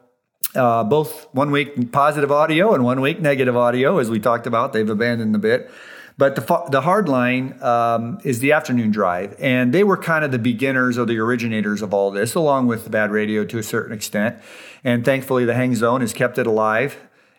Uh, 0.55 0.85
both 0.85 1.29
one 1.33 1.51
week 1.51 1.93
positive 1.93 2.31
audio 2.31 2.75
and 2.75 2.85
one 2.85 3.01
week 3.01 3.21
negative 3.21 3.57
audio, 3.57 3.99
as 3.99 4.11
we 4.11 4.19
talked 4.19 4.47
about. 4.47 4.73
They've 4.73 4.91
abandoned 4.91 5.35
the 5.35 5.39
bit. 5.39 5.71
But 6.19 6.37
the, 6.37 6.65
the 6.71 6.83
hard 6.83 7.09
line 7.09 7.61
um, 7.63 8.19
is 8.25 8.41
the 8.41 8.53
afternoon 8.53 8.91
drive. 8.91 9.35
And 9.39 9.73
they 9.73 9.85
were 9.85 9.97
kind 9.97 10.25
of 10.25 10.31
the 10.31 10.39
beginners 10.39 10.99
or 10.99 11.05
the 11.07 11.19
originators 11.19 11.83
of 11.83 11.95
all 11.95 12.11
this, 12.11 12.35
along 12.35 12.67
with 12.67 12.91
bad 12.91 13.11
radio 13.11 13.45
to 13.45 13.59
a 13.59 13.63
certain 13.63 13.95
extent. 13.95 14.37
And 14.85 15.05
thankfully, 15.05 15.45
the 15.45 15.55
Hang 15.55 15.75
Zone 15.75 16.01
has 16.01 16.13
kept 16.13 16.39
it 16.39 16.47
alive. 16.47 16.97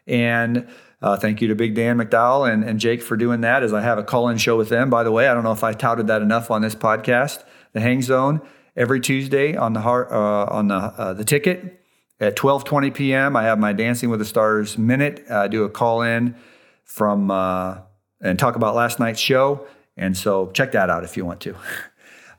And 0.08 0.68
uh, 1.02 1.18
thank 1.18 1.42
you 1.42 1.48
to 1.50 1.56
Big 1.56 1.76
Dan 1.76 1.98
McDowell 1.98 2.52
and, 2.52 2.64
and 2.64 2.80
Jake 2.80 3.02
for 3.02 3.18
doing 3.18 3.42
that 3.42 3.62
as 3.62 3.74
I 3.74 3.82
have 3.82 3.98
a 3.98 4.04
call 4.04 4.30
in 4.30 4.38
show 4.38 4.58
with 4.58 4.70
them. 4.70 4.90
By 4.90 5.04
the 5.04 5.12
way, 5.12 5.28
I 5.28 5.34
don't 5.34 5.44
know 5.44 5.52
if 5.52 5.64
I 5.64 5.74
touted 5.74 6.08
that 6.08 6.22
enough 6.22 6.50
on 6.50 6.62
this 6.62 6.76
podcast. 6.76 7.44
The 7.74 7.82
Hang 7.82 8.02
Zone 8.02 8.42
every 8.76 9.00
Tuesday 9.00 9.56
on 9.56 9.74
the 9.74 9.82
heart, 9.82 10.12
uh, 10.12 10.46
on 10.46 10.68
the, 10.68 10.76
uh, 10.76 11.14
the 11.14 11.26
ticket 11.26 11.84
at 12.20 12.36
12:20 12.36 12.94
p.m. 12.94 13.36
I 13.36 13.44
have 13.44 13.60
my 13.60 13.74
Dancing 13.74 14.10
with 14.10 14.20
the 14.20 14.26
Stars 14.26 14.78
minute. 14.78 15.26
I 15.30 15.48
do 15.48 15.64
a 15.64 15.70
call 15.70 16.02
in 16.02 16.36
from 16.84 17.30
uh, 17.30 17.80
and 18.24 18.40
talk 18.40 18.56
about 18.56 18.74
last 18.74 19.00
night's 19.00 19.20
show. 19.20 19.68
And 19.96 20.18
so 20.18 20.50
check 20.52 20.72
that 20.72 20.90
out 20.90 21.04
if 21.04 21.16
you 21.16 21.26
want 21.26 21.42
to. 21.42 21.56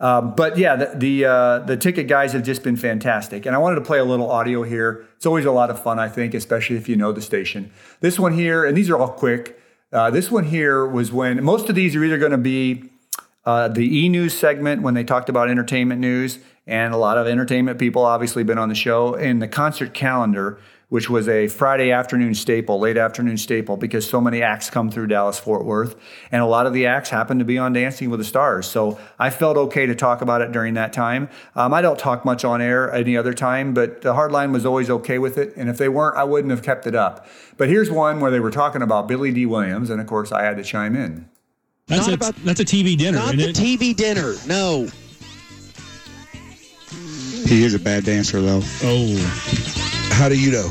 Um, 0.00 0.34
but 0.34 0.58
yeah, 0.58 0.74
the 0.74 0.92
the, 0.94 1.24
uh, 1.24 1.58
the, 1.60 1.76
ticket 1.76 2.08
guys 2.08 2.32
have 2.32 2.42
just 2.42 2.64
been 2.64 2.76
fantastic, 2.76 3.46
and 3.46 3.54
I 3.54 3.58
wanted 3.58 3.76
to 3.76 3.80
play 3.80 4.00
a 4.00 4.04
little 4.04 4.28
audio 4.28 4.64
here. 4.64 5.06
It's 5.16 5.24
always 5.24 5.44
a 5.44 5.52
lot 5.52 5.70
of 5.70 5.80
fun, 5.80 6.00
I 6.00 6.08
think, 6.08 6.34
especially 6.34 6.76
if 6.76 6.88
you 6.88 6.96
know 6.96 7.12
the 7.12 7.22
station. 7.22 7.70
This 8.00 8.18
one 8.18 8.34
here, 8.34 8.64
and 8.64 8.76
these 8.76 8.90
are 8.90 8.98
all 8.98 9.08
quick. 9.08 9.58
Uh, 9.92 10.10
this 10.10 10.30
one 10.30 10.44
here 10.44 10.84
was 10.84 11.12
when 11.12 11.42
most 11.44 11.68
of 11.68 11.76
these 11.76 11.94
are 11.94 12.02
either 12.02 12.18
going 12.18 12.32
to 12.32 12.36
be 12.36 12.90
uh, 13.44 13.68
the 13.68 14.00
e 14.00 14.08
news 14.08 14.36
segment 14.36 14.82
when 14.82 14.94
they 14.94 15.04
talked 15.04 15.28
about 15.28 15.48
entertainment 15.48 16.00
news, 16.00 16.40
and 16.66 16.92
a 16.92 16.96
lot 16.96 17.16
of 17.16 17.26
entertainment 17.26 17.78
people 17.78 18.04
obviously 18.04 18.42
been 18.42 18.58
on 18.58 18.68
the 18.68 18.74
show, 18.74 19.14
and 19.14 19.40
the 19.40 19.48
concert 19.48 19.94
calendar 19.94 20.58
which 20.88 21.10
was 21.10 21.28
a 21.28 21.48
Friday 21.48 21.90
afternoon 21.90 22.34
staple, 22.34 22.78
late 22.78 22.96
afternoon 22.96 23.36
staple, 23.36 23.76
because 23.76 24.08
so 24.08 24.20
many 24.20 24.42
acts 24.42 24.70
come 24.70 24.90
through 24.90 25.06
Dallas 25.06 25.38
Fort 25.38 25.64
Worth. 25.64 25.96
And 26.30 26.42
a 26.42 26.46
lot 26.46 26.66
of 26.66 26.72
the 26.72 26.86
acts 26.86 27.10
happen 27.10 27.38
to 27.38 27.44
be 27.44 27.58
on 27.58 27.72
Dancing 27.72 28.10
with 28.10 28.20
the 28.20 28.24
Stars. 28.24 28.66
So 28.66 28.98
I 29.18 29.30
felt 29.30 29.56
okay 29.56 29.86
to 29.86 29.94
talk 29.94 30.20
about 30.22 30.40
it 30.40 30.52
during 30.52 30.74
that 30.74 30.92
time. 30.92 31.28
Um, 31.54 31.74
I 31.74 31.82
don't 31.82 31.98
talk 31.98 32.24
much 32.24 32.44
on 32.44 32.60
air 32.60 32.92
any 32.92 33.16
other 33.16 33.32
time, 33.32 33.74
but 33.74 34.02
the 34.02 34.14
hardline 34.14 34.52
was 34.52 34.66
always 34.66 34.90
okay 34.90 35.18
with 35.18 35.38
it. 35.38 35.56
And 35.56 35.68
if 35.68 35.78
they 35.78 35.88
weren't, 35.88 36.16
I 36.16 36.24
wouldn't 36.24 36.50
have 36.50 36.62
kept 36.62 36.86
it 36.86 36.94
up. 36.94 37.26
But 37.56 37.68
here's 37.68 37.90
one 37.90 38.20
where 38.20 38.30
they 38.30 38.40
were 38.40 38.50
talking 38.50 38.82
about 38.82 39.08
Billy 39.08 39.32
Dee 39.32 39.46
Williams. 39.46 39.90
And 39.90 40.00
of 40.00 40.06
course, 40.06 40.32
I 40.32 40.42
had 40.42 40.56
to 40.58 40.62
chime 40.62 40.96
in. 40.96 41.28
That's, 41.86 42.08
a, 42.08 42.14
about, 42.14 42.34
that's 42.36 42.60
a 42.60 42.64
TV 42.64 42.96
dinner, 42.96 43.18
not 43.18 43.34
isn't 43.34 43.54
the 43.54 43.74
it? 43.74 43.78
TV 43.78 43.94
dinner. 43.94 44.34
No. 44.46 44.88
He 47.46 47.62
is 47.62 47.74
a 47.74 47.78
bad 47.78 48.04
dancer, 48.04 48.40
though. 48.40 48.62
Oh. 48.82 49.73
How 50.14 50.28
do 50.28 50.38
you 50.40 50.50
know? 50.52 50.70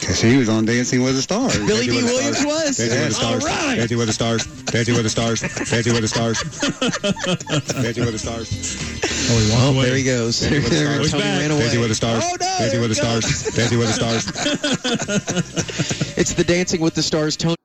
Because 0.00 0.20
he 0.20 0.36
was 0.38 0.48
on 0.48 0.64
Dancing 0.64 1.02
with 1.02 1.14
the 1.14 1.22
Stars. 1.22 1.58
Billy 1.58 1.86
Dancing 1.86 1.92
Dee 1.92 2.02
Williams 2.04 2.38
Stars. 2.38 2.46
was? 2.46 2.76
Dancing 2.78 2.98
with 3.00 3.08
the 3.08 3.14
Stars. 3.14 3.44
All 3.44 3.48
right. 3.50 3.76
Dancing 3.76 3.98
with 3.98 4.06
the 4.06 4.12
Stars. 4.14 4.46
Dancing 4.64 4.94
with 4.94 5.02
the 5.04 5.10
Stars. 5.10 5.40
Dancing 5.40 5.92
with 5.92 6.02
the 6.02 6.08
Stars. 6.08 6.38
Dancing 7.82 8.04
with 8.04 8.12
the 8.12 8.18
Stars. 8.18 8.48
Oh, 9.30 9.38
he 9.38 9.50
walked 9.50 9.62
Oh, 9.62 9.74
away. 9.76 9.84
there 9.86 9.96
he 9.96 10.04
goes. 10.04 10.40
Dancing 10.40 10.62
with 10.62 10.70
the 10.72 10.84
Tony 10.86 11.08
Stars. 11.08 11.22
ran 11.22 11.50
away. 11.50 11.60
Dancing 11.60 11.80
with 11.80 11.88
the 11.90 11.94
Stars. 11.94 12.24
Oh, 12.24 12.30
no, 12.40 12.46
Dancing 12.58 12.80
with 12.80 12.88
the 12.90 12.94
Stars. 12.94 13.24
Dancing 13.54 13.78
with 13.78 13.88
the 13.88 13.94
Stars. 13.94 14.26
It's 16.16 16.32
the 16.34 16.44
Dancing 16.44 16.80
with 16.80 16.94
the 16.94 17.02
Stars 17.02 17.36
Tony. 17.36 17.56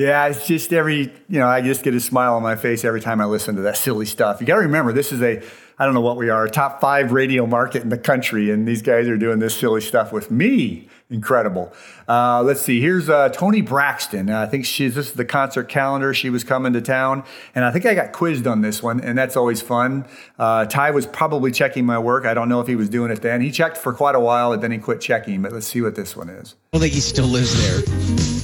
Yeah, 0.00 0.28
it's 0.28 0.46
just 0.46 0.72
every, 0.72 1.12
you 1.28 1.38
know, 1.38 1.46
I 1.46 1.60
just 1.60 1.82
get 1.82 1.92
a 1.92 2.00
smile 2.00 2.34
on 2.34 2.42
my 2.42 2.56
face 2.56 2.86
every 2.86 3.02
time 3.02 3.20
I 3.20 3.26
listen 3.26 3.56
to 3.56 3.62
that 3.62 3.76
silly 3.76 4.06
stuff. 4.06 4.40
You 4.40 4.46
got 4.46 4.54
to 4.54 4.62
remember, 4.62 4.94
this 4.94 5.12
is 5.12 5.20
a, 5.20 5.42
I 5.78 5.84
don't 5.84 5.92
know 5.92 6.00
what 6.00 6.16
we 6.16 6.30
are, 6.30 6.48
top 6.48 6.80
five 6.80 7.12
radio 7.12 7.44
market 7.44 7.82
in 7.82 7.90
the 7.90 7.98
country, 7.98 8.50
and 8.50 8.66
these 8.66 8.80
guys 8.80 9.08
are 9.08 9.18
doing 9.18 9.40
this 9.40 9.54
silly 9.54 9.82
stuff 9.82 10.10
with 10.10 10.30
me. 10.30 10.88
Incredible. 11.10 11.74
Uh, 12.08 12.42
let's 12.42 12.62
see. 12.62 12.80
Here's 12.80 13.10
uh, 13.10 13.28
Toni 13.28 13.60
Braxton. 13.60 14.30
Uh, 14.30 14.40
I 14.40 14.46
think 14.46 14.64
she's 14.64 14.94
this 14.94 15.08
is 15.08 15.12
the 15.12 15.24
concert 15.26 15.68
calendar. 15.68 16.14
She 16.14 16.30
was 16.30 16.44
coming 16.44 16.72
to 16.72 16.80
town, 16.80 17.22
and 17.54 17.66
I 17.66 17.70
think 17.70 17.84
I 17.84 17.94
got 17.94 18.12
quizzed 18.12 18.46
on 18.46 18.62
this 18.62 18.82
one, 18.82 19.02
and 19.02 19.18
that's 19.18 19.36
always 19.36 19.60
fun. 19.60 20.06
Uh, 20.38 20.64
Ty 20.64 20.92
was 20.92 21.06
probably 21.06 21.50
checking 21.52 21.84
my 21.84 21.98
work. 21.98 22.24
I 22.24 22.32
don't 22.32 22.48
know 22.48 22.62
if 22.62 22.68
he 22.68 22.74
was 22.74 22.88
doing 22.88 23.10
it 23.10 23.20
then. 23.20 23.42
He 23.42 23.50
checked 23.50 23.76
for 23.76 23.92
quite 23.92 24.14
a 24.14 24.20
while, 24.20 24.54
and 24.54 24.62
then 24.62 24.72
he 24.72 24.78
quit 24.78 25.02
checking. 25.02 25.42
But 25.42 25.52
let's 25.52 25.66
see 25.66 25.82
what 25.82 25.94
this 25.94 26.16
one 26.16 26.30
is. 26.30 26.54
I 26.72 26.78
think 26.78 26.94
he 26.94 27.00
still 27.00 27.26
lives 27.26 27.52
there. 27.60 28.39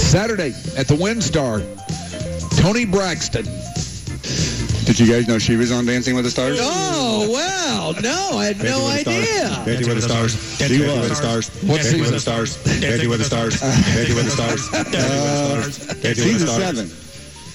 Saturday 0.00 0.52
at 0.76 0.88
the 0.88 0.94
WinStar, 0.94 1.60
Toni 2.60 2.84
Braxton. 2.84 3.44
Did 4.84 4.98
you 4.98 5.06
guys 5.06 5.28
know 5.28 5.38
she 5.38 5.56
was 5.56 5.70
on 5.70 5.86
Dancing 5.86 6.16
with 6.16 6.24
the 6.24 6.30
Stars? 6.30 6.58
Oh, 6.60 7.30
wow. 7.30 7.94
No, 8.02 8.38
I 8.38 8.46
had 8.46 8.58
no 8.58 8.86
idea. 8.88 9.62
Dancing 9.64 9.86
with 9.86 9.96
the 9.96 10.02
Stars. 10.02 10.58
Dancing 10.58 10.80
with 10.80 11.08
the 11.08 11.14
Stars. 11.14 11.48
What 11.62 11.76
Dancing 11.76 12.00
with 12.00 12.08
season? 12.08 12.14
the 12.14 12.20
Stars. 12.20 12.80
Dancing 12.80 13.08
with 13.08 13.18
the 13.18 13.24
Stars. 13.24 13.60
Dancing 13.60 14.16
with 14.16 14.24
the 14.24 14.30
Stars. 14.30 14.70
Dancing 14.70 14.96
with 14.96 15.14
the 15.14 15.68
Stars. 15.70 16.02
Dancing 16.02 16.32
with 16.32 16.40
Season 16.40 16.48
seven. 16.48 17.09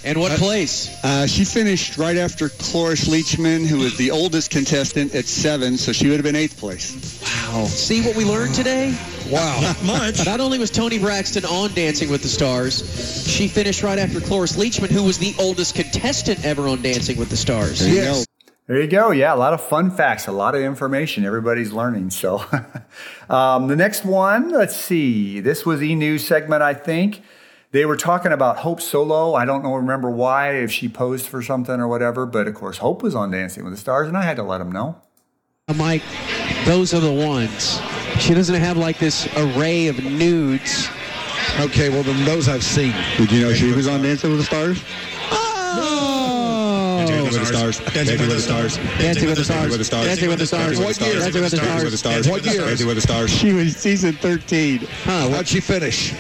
And 0.06 0.19
what 0.19 0.32
place? 0.34 1.03
Uh, 1.03 1.25
she 1.25 1.43
finished 1.43 1.98
right 1.98 2.16
after 2.16 2.50
Cloris 2.50 3.08
Leachman, 3.08 3.66
who 3.66 3.80
was 3.80 3.98
the 3.98 4.11
oldest 4.11 4.51
contestant 4.51 5.16
at 5.16 5.25
seven, 5.25 5.77
so 5.77 5.92
she 5.92 6.08
would 6.08 6.17
have 6.17 6.24
been 6.24 6.35
eighth 6.35 6.59
place. 6.59 7.19
Wow. 7.24 7.66
See 7.66 8.06
what 8.06 8.16
we 8.16 8.24
learned 8.24 8.53
today? 8.53 8.95
Wow. 9.32 9.59
Not 9.61 9.84
much. 9.84 10.24
Not 10.27 10.40
only 10.40 10.59
was 10.59 10.69
Toni 10.69 11.00
Braxton 11.00 11.43
on 11.45 11.74
Dancing 11.74 12.11
with 12.11 12.22
the 12.22 12.27
Stars, 12.27 13.27
she 13.27 13.48
finished 13.48 13.82
right 13.82 13.98
after 13.98 14.22
Cloris 14.22 14.58
Leachman, 14.58 14.92
who 14.92 15.03
was 15.03 15.17
the 15.17 15.34
oldest 15.40 15.74
contestant 15.74 16.45
ever 16.45 16.67
on 16.67 16.84
Dancing 16.84 17.17
with 17.17 17.32
the 17.32 17.38
Stars. 17.38 17.80
There 17.80 17.90
you 17.90 18.01
go. 18.01 18.24
There 18.67 18.82
you 18.82 18.88
go. 18.88 19.09
Yeah, 19.09 19.34
a 19.34 19.38
lot 19.38 19.53
of 19.53 19.61
fun 19.61 19.90
facts, 19.90 20.27
a 20.27 20.32
lot 20.32 20.53
of 20.53 20.61
information 20.61 21.25
everybody's 21.25 21.72
learning. 21.72 22.11
So, 22.11 22.45
um, 23.30 23.67
the 23.67 23.75
next 23.75 24.06
one, 24.06 24.51
let's 24.51 24.75
see. 24.75 25.40
This 25.40 25.66
was 25.66 25.82
E 25.82 25.95
News 25.95 26.27
segment, 26.27 26.61
I 26.61 26.75
think. 26.75 27.24
They 27.76 27.84
were 27.84 27.98
talking 27.98 28.32
about 28.32 28.60
Hope 28.60 28.80
Solo. 28.80 29.34
I 29.34 29.44
don't 29.44 29.62
know, 29.62 29.76
remember 29.76 30.10
why, 30.10 30.54
if 30.60 30.72
she 30.72 30.88
posed 30.88 31.28
for 31.28 31.42
something 31.42 31.78
or 31.78 31.90
whatever, 31.90 32.26
but 32.26 32.48
of 32.48 32.56
course, 32.56 32.78
Hope 32.78 33.04
was 33.04 33.16
on 33.16 33.32
Dancing 33.32 33.66
with 33.66 33.74
the 33.74 33.78
Stars, 33.78 34.08
and 34.08 34.16
I 34.16 34.22
had 34.22 34.38
to 34.38 34.44
let 34.44 34.60
them 34.60 34.72
know. 34.72 34.95
Mike, 35.76 36.02
those 36.64 36.94
are 36.94 37.02
the 37.02 37.12
ones. 37.12 37.82
She 38.18 38.34
doesn't 38.34 38.56
have 38.56 38.78
like 38.78 38.98
this 38.98 39.28
array 39.36 39.88
of 39.88 40.02
nudes. 40.02 40.88
Okay, 41.60 41.90
well, 41.90 42.02
then 42.04 42.24
those 42.24 42.48
I've 42.48 42.64
seen. 42.64 42.94
Did 43.18 43.30
you 43.30 43.42
know 43.42 43.52
she 43.52 43.74
was 43.74 43.90
on 43.90 44.02
Dancing 44.02 44.30
with 44.30 44.40
the 44.40 44.45
Stars? 44.45 44.82
Oh! 45.34 47.04
Dancing 47.06 47.24
with 47.26 47.34
the 47.34 47.45
Stars. 47.45 47.80
Dancing 47.94 48.20
with 48.22 48.30
the 48.30 48.40
Stars. 48.40 48.78
Dancing 48.78 49.28
with 49.28 49.38
the 49.38 49.44
Stars. 49.44 50.06
Dancing 50.06 50.30
with 50.30 50.40
the 50.40 50.45
Stars. 50.45 50.80
What 50.80 51.02
year? 51.02 51.20
Dancing 51.20 51.42
with 51.42 51.52
the 51.92 51.98
Stars. 51.98 52.30
What 52.30 52.45
year? 52.45 52.62
Dancing 52.62 52.88
with 52.88 52.95
the 52.95 53.02
Stars. 53.02 53.32
She 53.32 53.52
was 53.52 53.76
season 53.76 54.14
13. 54.14 54.88
Huh, 55.04 55.30
How'd 55.30 55.50
she 55.50 55.60
finish? 55.60 56.14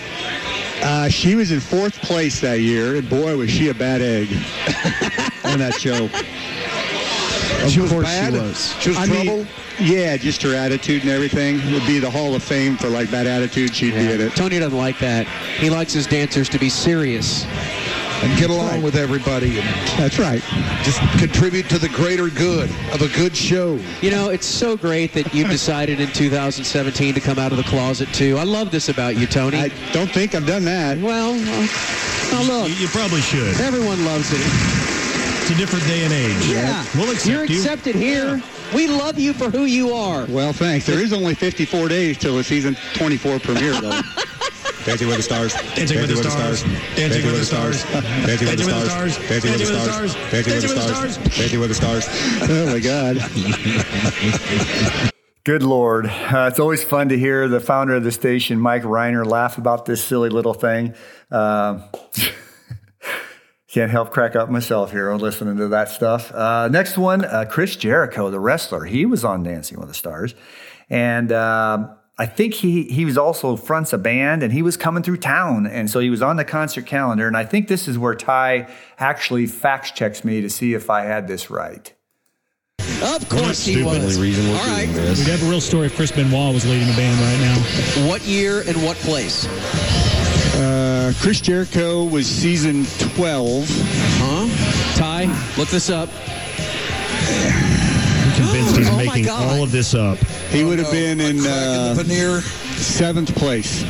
Uh, 0.85 1.09
she 1.09 1.33
was 1.33 1.51
in 1.51 1.59
fourth 1.59 1.99
place 2.01 2.39
that 2.41 2.59
year, 2.59 2.97
and 2.97 3.09
boy, 3.09 3.35
was 3.35 3.49
she 3.49 3.69
a 3.69 3.73
bad 3.73 4.03
egg 4.03 4.27
on 5.43 5.57
that 5.57 5.73
show. 5.79 6.07
She 7.67 7.79
was 7.79 7.91
course 7.91 8.05
bad? 8.05 8.33
she 8.33 8.39
was. 8.39 8.75
She 8.79 8.89
was 8.89 8.97
I 8.99 9.07
mean, 9.07 9.25
trouble? 9.25 9.47
yeah, 9.79 10.15
just 10.15 10.43
her 10.43 10.53
attitude 10.53 11.01
and 11.01 11.09
everything 11.09 11.55
would 11.73 11.87
be 11.87 11.97
the 11.97 12.11
Hall 12.11 12.35
of 12.35 12.43
Fame 12.43 12.77
for 12.77 12.87
like 12.87 13.09
bad 13.09 13.25
attitude. 13.25 13.73
She'd 13.73 13.95
be 13.95 14.11
in 14.11 14.21
it. 14.21 14.35
Tony 14.35 14.59
doesn't 14.59 14.77
like 14.77 14.99
that. 14.99 15.25
He 15.57 15.71
likes 15.71 15.91
his 15.91 16.05
dancers 16.05 16.47
to 16.49 16.59
be 16.59 16.69
serious. 16.69 17.45
And 18.23 18.39
get 18.39 18.49
along 18.49 18.81
with 18.81 18.95
everybody 18.95 19.59
and 19.59 19.67
That's 19.99 20.17
right. 20.17 20.41
just 20.83 20.99
contribute 21.19 21.69
to 21.69 21.77
the 21.77 21.89
greater 21.89 22.29
good 22.29 22.69
of 22.93 23.01
a 23.01 23.07
good 23.15 23.35
show. 23.35 23.79
You 24.01 24.09
know, 24.09 24.29
it's 24.29 24.45
so 24.47 24.75
great 24.77 25.13
that 25.13 25.33
you've 25.33 25.49
decided 25.59 25.99
in 25.99 26.07
2017 26.09 27.13
to 27.13 27.19
come 27.19 27.37
out 27.37 27.51
of 27.51 27.57
the 27.57 27.63
closet 27.65 28.07
too. 28.13 28.37
I 28.37 28.43
love 28.43 28.71
this 28.71 28.89
about 28.89 29.15
you, 29.17 29.27
Tony. 29.27 29.57
I 29.59 29.67
don't 29.91 30.09
think 30.09 30.33
I've 30.33 30.47
done 30.47 30.63
that. 30.65 30.97
well, 30.97 31.33
uh, 31.33 31.67
oh, 32.39 32.45
look, 32.67 32.79
You 32.79 32.87
probably 32.87 33.21
should. 33.21 33.59
everyone 33.61 34.03
loves 34.05 34.31
it. 34.31 34.39
It's 34.41 35.51
a 35.51 35.55
different 35.55 35.85
day 35.85 36.03
and 36.05 36.13
age. 36.13 36.47
Yeah, 36.47 36.83
We'll 36.95 37.11
accept 37.11 37.27
you're 37.29 37.45
you. 37.45 37.57
accepted 37.59 37.95
here. 37.95 38.41
We 38.73 38.87
love 38.87 39.19
you 39.19 39.33
for 39.33 39.51
who 39.51 39.65
you 39.65 39.93
are. 39.93 40.25
Well, 40.29 40.51
thanks. 40.53 40.87
There 40.87 40.99
is 40.99 41.13
only 41.13 41.35
54 41.35 41.87
days 41.89 42.17
till 42.17 42.35
the 42.37 42.43
season 42.43 42.75
24 42.95 43.39
premiere, 43.39 43.79
though. 43.79 44.01
Dancing 44.85 45.07
with 45.07 45.17
the 45.17 45.23
Stars. 45.23 45.53
Dancing 45.53 45.99
with 45.99 46.09
the 46.09 46.29
Stars. 46.29 46.63
Dancing 46.95 47.25
with 47.25 47.39
the 47.39 47.45
Stars. 47.45 47.83
Dancing 47.83 48.47
with 48.47 48.57
the 48.57 48.65
Stars. 48.65 49.17
Dancing 49.17 49.51
with 49.51 49.59
the 49.59 49.65
Stars. 49.65 50.13
Dancing 50.31 50.53
with 50.53 50.61
the 50.61 50.67
Stars. 50.67 51.17
Dancing 51.17 51.59
with 51.59 51.69
the 51.69 51.75
Stars. 51.75 52.07
Oh 52.43 52.65
my 52.71 52.79
God. 52.79 53.17
Good 55.43 55.63
Lord. 55.63 56.05
Uh, 56.05 56.49
it's 56.51 56.59
always 56.59 56.83
fun 56.83 57.09
to 57.09 57.17
hear 57.17 57.47
the 57.47 57.59
founder 57.59 57.95
of 57.95 58.03
the 58.03 58.11
station, 58.11 58.59
Mike 58.59 58.83
Rhyner, 58.83 59.25
laugh 59.25 59.57
about 59.57 59.85
this 59.85 60.03
silly 60.03 60.29
little 60.29 60.53
thing. 60.53 60.93
Uh, 61.31 61.87
can't 63.67 63.89
help 63.91 64.11
crack 64.11 64.35
up 64.35 64.51
myself 64.51 64.91
here 64.91 65.11
listening 65.15 65.57
to 65.57 65.67
that 65.69 65.89
stuff. 65.89 66.31
Uh, 66.31 66.67
next 66.67 66.95
one, 66.95 67.25
uh, 67.25 67.45
Chris 67.49 67.75
Jericho, 67.75 68.29
the 68.29 68.39
wrestler. 68.39 68.85
He 68.85 69.07
was 69.07 69.25
on 69.25 69.41
Dancing 69.41 69.79
with 69.79 69.87
the 69.87 69.95
Stars. 69.95 70.35
And 70.89 71.31
uh, 71.31 71.89
I 72.17 72.25
think 72.25 72.53
he, 72.53 72.83
he 72.83 73.03
was 73.03 73.17
also 73.17 73.57
fronts 73.57 73.91
a 73.91 73.97
band 73.97 74.41
and 74.41 74.53
he 74.53 74.61
was 74.61 74.77
coming 74.77 75.03
through 75.03 75.17
town. 75.17 75.67
And 75.67 75.89
so 75.89 75.99
he 75.99 76.09
was 76.09 76.21
on 76.21 76.37
the 76.37 76.45
concert 76.45 76.85
calendar. 76.85 77.27
And 77.27 77.35
I 77.35 77.43
think 77.43 77.67
this 77.67 77.87
is 77.87 77.97
where 77.97 78.15
Ty 78.15 78.69
actually 78.97 79.47
fact 79.47 79.95
checks 79.95 80.23
me 80.23 80.41
to 80.41 80.49
see 80.49 80.73
if 80.73 80.89
I 80.89 81.01
had 81.01 81.27
this 81.27 81.49
right. 81.49 81.91
Of 83.03 83.27
course 83.27 83.65
he 83.65 83.83
was. 83.83 84.17
All 84.17 84.23
right. 84.23 84.87
We 84.87 85.31
have 85.31 85.43
a 85.43 85.49
real 85.49 85.59
story 85.59 85.87
if 85.87 85.95
Chris 85.95 86.11
Benoit 86.11 86.53
was 86.53 86.65
leading 86.65 86.87
the 86.87 86.93
band 86.93 87.19
right 87.19 87.39
now. 87.41 88.07
What 88.07 88.21
year 88.21 88.63
and 88.65 88.81
what 88.83 88.95
place? 88.97 89.45
Uh, 90.55 91.11
Chris 91.19 91.41
Jericho 91.41 92.05
was 92.05 92.25
season 92.25 92.85
12. 93.15 93.65
Huh? 93.67 94.95
Ty, 94.97 95.25
look 95.57 95.67
this 95.67 95.89
up. 95.89 96.09
I'm 98.87 98.97
convinced 98.97 99.15
he's 99.15 99.27
Oh 99.29 99.37
making 99.39 99.49
all 99.57 99.63
of 99.63 99.71
this 99.71 99.93
up. 99.93 100.17
He 100.49 100.63
would 100.63 100.79
have 100.79 100.91
been 100.91 101.19
in 101.19 101.39
Crack 101.41 101.51
uh, 101.51 101.89
in 101.91 101.97
the 101.97 102.03
veneer. 102.03 102.41
seventh 102.41 103.35
place. 103.35 103.85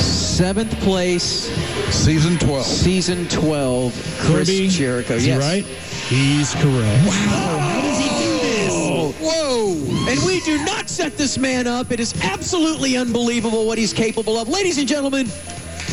Seventh 0.00 0.74
place, 0.80 1.50
Season 1.92 2.38
12. 2.38 2.64
season 2.64 3.28
12, 3.28 3.92
Chris 4.20 4.48
Kirby, 4.48 4.68
Jericho. 4.68 5.14
Is 5.14 5.24
he 5.24 5.28
yes. 5.30 5.38
right? 5.38 5.64
He's 6.08 6.54
correct. 6.54 7.06
Wow. 7.06 7.58
How 7.58 7.80
does 7.82 7.98
he 7.98 8.08
do 8.08 8.38
this? 8.40 8.72
Whoa! 9.20 9.74
And 10.10 10.18
we 10.24 10.40
do 10.40 10.56
not 10.64 10.88
set 10.88 11.16
this 11.18 11.36
man 11.36 11.66
up. 11.66 11.92
It 11.92 12.00
is 12.00 12.14
absolutely 12.24 12.96
unbelievable 12.96 13.66
what 13.66 13.76
he's 13.76 13.92
capable 13.92 14.38
of. 14.38 14.48
Ladies 14.48 14.78
and 14.78 14.88
gentlemen, 14.88 15.26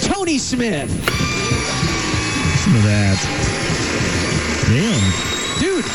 Tony 0.01 0.37
Smith. 0.37 0.89
Listen 0.89 2.73
to 2.73 2.79
that. 2.87 3.17
Damn. 4.67 5.59
Dude, 5.59 5.85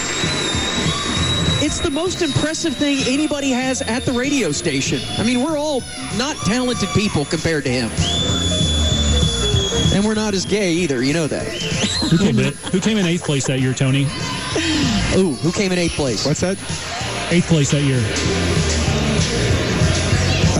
it's 1.72 1.80
the 1.80 1.90
most 1.90 2.20
impressive 2.20 2.76
thing 2.76 2.98
anybody 3.06 3.48
has 3.48 3.80
at 3.80 4.02
the 4.02 4.12
radio 4.12 4.52
station. 4.52 5.00
I 5.16 5.22
mean, 5.22 5.42
we're 5.42 5.56
all 5.56 5.82
not 6.18 6.36
talented 6.44 6.90
people 6.90 7.24
compared 7.24 7.64
to 7.64 7.70
him. 7.70 7.88
And 9.94 10.04
we're 10.04 10.12
not 10.12 10.34
as 10.34 10.44
gay 10.44 10.72
either, 10.72 11.02
you 11.02 11.14
know 11.14 11.26
that. 11.26 11.46
Who 12.10 12.18
came, 12.18 12.38
in, 12.38 12.52
who 12.72 12.78
came 12.78 12.98
in 12.98 13.06
eighth 13.06 13.24
place 13.24 13.46
that 13.46 13.60
year, 13.60 13.72
Tony? 13.72 14.02
Ooh, 15.16 15.34
who 15.40 15.50
came 15.50 15.72
in 15.72 15.78
eighth 15.78 15.94
place? 15.94 16.26
What's 16.26 16.40
that? 16.40 16.58
Eighth 17.32 17.48
place 17.48 17.70
that 17.70 17.80
year. 17.80 18.02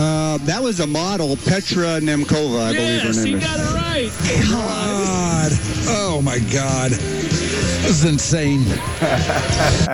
Uh, 0.03 0.39
that 0.47 0.63
was 0.63 0.79
a 0.79 0.87
model, 0.87 1.37
Petra 1.37 2.01
Nemcova, 2.01 2.59
I 2.59 2.73
believe 2.73 3.01
her 3.01 3.07
Yes, 3.09 3.17
name 3.17 3.27
he 3.27 3.33
is. 3.35 3.43
got 3.43 3.59
it 3.59 3.73
right. 3.75 4.11
God. 4.49 5.51
Oh 5.89 6.23
my 6.23 6.39
God. 6.51 6.89
This 6.89 8.03
is 8.03 8.05
insane. 8.05 8.65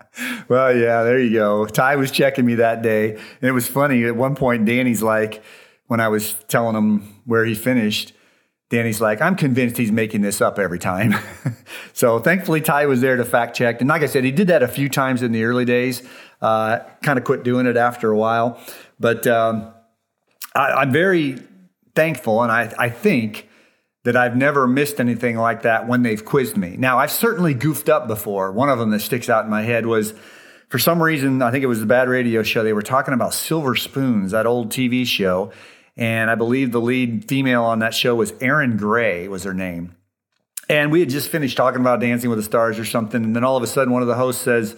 Well, 0.47 0.75
yeah, 0.75 1.03
there 1.03 1.19
you 1.19 1.33
go. 1.33 1.65
Ty 1.65 1.95
was 1.95 2.11
checking 2.11 2.45
me 2.45 2.55
that 2.55 2.81
day. 2.81 3.11
And 3.11 3.43
it 3.43 3.51
was 3.51 3.67
funny. 3.67 4.05
At 4.05 4.15
one 4.15 4.35
point, 4.35 4.65
Danny's 4.65 5.03
like, 5.03 5.43
when 5.87 5.99
I 5.99 6.07
was 6.07 6.33
telling 6.47 6.75
him 6.75 7.21
where 7.25 7.45
he 7.45 7.55
finished, 7.55 8.13
Danny's 8.69 8.99
like, 8.99 9.21
I'm 9.21 9.35
convinced 9.35 9.77
he's 9.77 9.91
making 9.91 10.21
this 10.21 10.41
up 10.41 10.59
every 10.59 10.79
time. 10.79 11.15
so 11.93 12.19
thankfully, 12.19 12.59
Ty 12.59 12.87
was 12.87 12.99
there 12.99 13.15
to 13.15 13.23
fact 13.23 13.55
check. 13.55 13.79
And 13.79 13.89
like 13.89 14.01
I 14.01 14.07
said, 14.07 14.23
he 14.23 14.31
did 14.31 14.47
that 14.47 14.61
a 14.61 14.67
few 14.67 14.89
times 14.89 15.21
in 15.21 15.31
the 15.31 15.43
early 15.45 15.63
days, 15.63 16.07
uh, 16.41 16.79
kind 17.01 17.17
of 17.17 17.23
quit 17.23 17.43
doing 17.43 17.65
it 17.65 17.77
after 17.77 18.11
a 18.11 18.17
while. 18.17 18.59
But 18.99 19.25
um, 19.25 19.73
I, 20.53 20.71
I'm 20.71 20.91
very 20.91 21.37
thankful, 21.95 22.43
and 22.43 22.51
I, 22.51 22.73
I 22.77 22.89
think 22.89 23.46
that 24.07 24.15
I've 24.15 24.37
never 24.37 24.67
missed 24.67 25.01
anything 25.01 25.35
like 25.35 25.63
that 25.63 25.85
when 25.85 26.01
they've 26.01 26.23
quizzed 26.23 26.55
me. 26.55 26.77
Now, 26.77 26.97
I've 26.97 27.11
certainly 27.11 27.53
goofed 27.53 27.89
up 27.89 28.07
before. 28.07 28.53
One 28.53 28.69
of 28.69 28.79
them 28.79 28.89
that 28.91 29.01
sticks 29.01 29.27
out 29.27 29.43
in 29.43 29.51
my 29.51 29.63
head 29.63 29.85
was 29.85 30.13
for 30.69 30.79
some 30.79 31.03
reason, 31.03 31.41
I 31.41 31.51
think 31.51 31.61
it 31.61 31.67
was 31.67 31.81
the 31.81 31.85
Bad 31.85 32.07
Radio 32.07 32.41
Show, 32.41 32.63
they 32.63 32.71
were 32.71 32.81
talking 32.81 33.13
about 33.13 33.33
Silver 33.33 33.75
Spoons, 33.75 34.31
that 34.31 34.45
old 34.45 34.69
TV 34.69 35.05
show. 35.05 35.51
And 35.97 36.31
I 36.31 36.35
believe 36.35 36.71
the 36.71 36.79
lead 36.79 37.27
female 37.27 37.65
on 37.65 37.79
that 37.79 37.93
show 37.93 38.15
was 38.15 38.31
Erin 38.39 38.77
Gray, 38.77 39.27
was 39.27 39.43
her 39.43 39.53
name. 39.53 39.97
And 40.69 40.89
we 40.89 41.01
had 41.01 41.09
just 41.09 41.27
finished 41.27 41.57
talking 41.57 41.81
about 41.81 41.99
Dancing 41.99 42.29
with 42.29 42.39
the 42.39 42.43
Stars 42.43 42.79
or 42.79 42.85
something. 42.85 43.21
And 43.21 43.35
then 43.35 43.43
all 43.43 43.57
of 43.57 43.63
a 43.63 43.67
sudden, 43.67 43.91
one 43.91 44.03
of 44.03 44.07
the 44.07 44.15
hosts 44.15 44.41
says, 44.41 44.73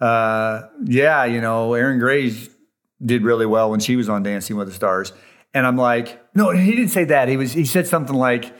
uh, 0.00 0.62
Yeah, 0.82 1.26
you 1.26 1.40
know, 1.40 1.74
Erin 1.74 2.00
Gray 2.00 2.32
did 3.00 3.22
really 3.22 3.46
well 3.46 3.70
when 3.70 3.78
she 3.78 3.94
was 3.94 4.08
on 4.08 4.24
Dancing 4.24 4.56
with 4.56 4.66
the 4.66 4.74
Stars. 4.74 5.12
And 5.54 5.64
I'm 5.64 5.76
like, 5.76 6.20
No, 6.34 6.50
he 6.50 6.72
didn't 6.72 6.88
say 6.88 7.04
that. 7.04 7.28
He 7.28 7.36
was 7.36 7.52
he 7.52 7.64
said 7.64 7.86
something 7.86 8.16
like, 8.16 8.52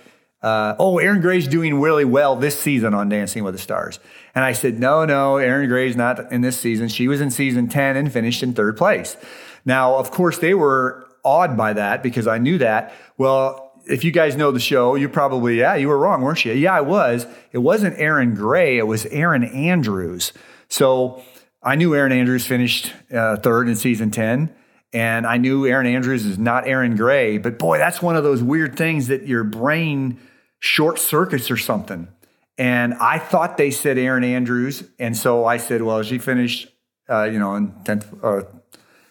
uh, 0.44 0.76
oh, 0.78 0.98
Erin 0.98 1.22
Gray's 1.22 1.48
doing 1.48 1.80
really 1.80 2.04
well 2.04 2.36
this 2.36 2.60
season 2.60 2.92
on 2.92 3.08
Dancing 3.08 3.44
with 3.44 3.54
the 3.54 3.58
Stars. 3.58 3.98
And 4.34 4.44
I 4.44 4.52
said, 4.52 4.78
no, 4.78 5.06
no, 5.06 5.38
Erin 5.38 5.70
Gray's 5.70 5.96
not 5.96 6.30
in 6.30 6.42
this 6.42 6.60
season. 6.60 6.88
She 6.88 7.08
was 7.08 7.22
in 7.22 7.30
season 7.30 7.66
10 7.66 7.96
and 7.96 8.12
finished 8.12 8.42
in 8.42 8.52
third 8.52 8.76
place. 8.76 9.16
Now, 9.64 9.96
of 9.96 10.10
course, 10.10 10.36
they 10.36 10.52
were 10.52 11.08
awed 11.24 11.56
by 11.56 11.72
that 11.72 12.02
because 12.02 12.26
I 12.26 12.36
knew 12.36 12.58
that. 12.58 12.92
Well, 13.16 13.72
if 13.86 14.04
you 14.04 14.10
guys 14.10 14.36
know 14.36 14.50
the 14.50 14.60
show, 14.60 14.96
you 14.96 15.08
probably, 15.08 15.60
yeah, 15.60 15.76
you 15.76 15.88
were 15.88 15.96
wrong, 15.96 16.20
weren't 16.20 16.44
you? 16.44 16.52
Yeah, 16.52 16.74
I 16.74 16.82
was. 16.82 17.26
It 17.52 17.58
wasn't 17.58 17.98
Erin 17.98 18.34
Gray, 18.34 18.76
it 18.76 18.86
was 18.86 19.06
Erin 19.06 19.44
Andrews. 19.44 20.34
So 20.68 21.22
I 21.62 21.74
knew 21.74 21.94
Erin 21.94 22.12
Andrews 22.12 22.46
finished 22.46 22.92
uh, 23.10 23.38
third 23.38 23.66
in 23.66 23.76
season 23.76 24.10
10. 24.10 24.54
And 24.92 25.26
I 25.26 25.38
knew 25.38 25.66
Erin 25.66 25.86
Andrews 25.86 26.26
is 26.26 26.38
not 26.38 26.68
Erin 26.68 26.96
Gray, 26.96 27.38
but 27.38 27.58
boy, 27.58 27.78
that's 27.78 28.02
one 28.02 28.14
of 28.14 28.24
those 28.24 28.42
weird 28.42 28.76
things 28.76 29.08
that 29.08 29.26
your 29.26 29.42
brain 29.42 30.20
short 30.64 30.98
circuits 30.98 31.50
or 31.50 31.58
something. 31.58 32.08
And 32.56 32.94
I 32.94 33.18
thought 33.18 33.58
they 33.58 33.70
said 33.70 33.98
Erin 33.98 34.24
Andrews, 34.24 34.84
and 34.98 35.14
so 35.14 35.44
I 35.44 35.58
said, 35.58 35.82
well, 35.82 36.02
she 36.02 36.18
finished, 36.18 36.68
uh, 37.08 37.24
you 37.24 37.38
know, 37.38 37.54
in 37.54 37.72
tenth. 37.84 38.12
Uh, 38.22 38.42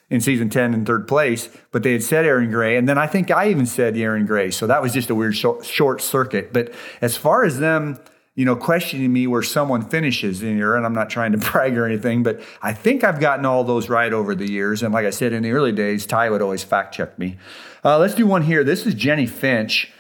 in 0.10 0.22
season 0.22 0.48
10 0.48 0.76
in 0.76 0.86
third 0.86 1.08
place, 1.08 1.50
but 1.72 1.82
they 1.82 1.94
had 1.94 2.04
said 2.04 2.24
Erin 2.24 2.52
Gray. 2.52 2.78
And 2.78 2.88
then 2.88 3.00
I 3.00 3.08
think 3.08 3.32
I 3.32 3.50
even 3.50 3.66
said 3.66 3.98
Erin 3.98 4.28
Gray. 4.28 4.52
So 4.52 4.68
that 4.68 4.80
was 4.80 4.94
just 4.94 5.10
a 5.10 5.16
weird 5.16 5.36
short, 5.36 5.66
short 5.66 6.02
circuit. 6.02 6.54
But 6.54 6.72
as 7.02 7.18
far 7.18 7.44
as 7.44 7.58
them, 7.58 7.98
you 8.36 8.46
know, 8.46 8.56
questioning 8.56 9.12
me 9.12 9.26
where 9.26 9.42
someone 9.42 9.82
finishes 9.82 10.44
in 10.44 10.56
here, 10.56 10.76
and 10.76 10.86
I'm 10.86 10.94
not 10.94 11.10
trying 11.10 11.32
to 11.32 11.38
brag 11.52 11.76
or 11.76 11.88
anything, 11.88 12.22
but 12.22 12.42
I 12.62 12.74
think 12.74 13.04
I've 13.04 13.20
gotten 13.20 13.46
all 13.46 13.64
those 13.64 13.90
right 13.90 14.14
over 14.14 14.36
the 14.36 14.52
years. 14.52 14.84
And 14.84 14.94
like 14.94 15.08
I 15.08 15.10
said, 15.10 15.34
in 15.34 15.42
the 15.42 15.52
early 15.52 15.72
days, 15.72 16.06
Ty 16.06 16.30
would 16.30 16.44
always 16.44 16.64
fact 16.64 16.94
check 16.94 17.18
me. 17.18 17.38
Uh, 17.84 17.98
let's 17.98 18.14
do 18.14 18.28
one 18.28 18.44
here. 18.44 18.64
This 18.64 18.86
is 18.86 18.94
Jennie 18.94 19.26
Finch, 19.26 19.92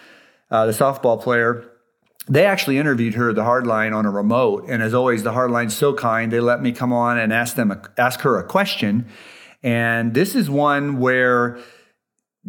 uh, 0.53 0.65
the 0.65 0.71
softball 0.71 1.21
player 1.21 1.69
they 2.27 2.45
actually 2.45 2.77
interviewed 2.77 3.15
her, 3.15 3.33
the 3.33 3.41
hardline, 3.41 3.93
on 3.93 4.05
a 4.05 4.09
remote. 4.09 4.65
And 4.69 4.81
as 4.81 4.93
always, 4.93 5.23
the 5.23 5.33
hardline's 5.33 5.75
so 5.75 5.93
kind. 5.93 6.31
They 6.31 6.39
let 6.39 6.61
me 6.61 6.71
come 6.71 6.93
on 6.93 7.17
and 7.17 7.33
ask 7.33 7.55
them 7.55 7.71
a, 7.71 7.81
ask 7.97 8.21
her 8.21 8.39
a 8.39 8.43
question. 8.43 9.07
And 9.61 10.13
this 10.13 10.35
is 10.35 10.49
one 10.49 10.99
where 10.99 11.59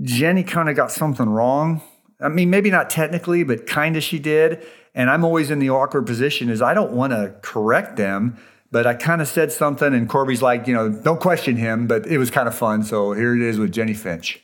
Jennie 0.00 0.44
kind 0.44 0.68
of 0.68 0.76
got 0.76 0.92
something 0.92 1.28
wrong. 1.28 1.83
I 2.20 2.28
mean, 2.28 2.50
maybe 2.50 2.70
not 2.70 2.89
technically, 2.89 3.42
but 3.42 3.66
kind 3.66 3.97
of 3.97 4.02
she 4.02 4.18
did. 4.18 4.65
And 4.94 5.10
I'm 5.10 5.24
always 5.24 5.50
in 5.50 5.58
the 5.58 5.70
awkward 5.70 6.07
position 6.07 6.50
is 6.50 6.62
I 6.62 6.73
don't 6.73 6.92
want 6.92 7.12
to 7.12 7.34
correct 7.42 7.97
them, 7.97 8.39
but 8.70 8.86
I 8.86 8.94
kind 8.94 9.20
of 9.20 9.26
said 9.26 9.50
something 9.50 9.92
and 9.92 10.08
Corby's 10.08 10.41
like, 10.41 10.68
you 10.68 10.74
know, 10.74 10.89
don't 10.89 11.20
question 11.20 11.57
him, 11.57 11.89
but 11.89 12.07
it 12.07 12.18
was 12.18 12.31
kind 12.31 12.47
of 12.47 12.55
fun. 12.55 12.84
So 12.84 13.12
here 13.12 13.34
it 13.34 13.42
is 13.42 13.58
with 13.58 13.73
Jennie 13.73 13.94
Finch. 13.94 14.44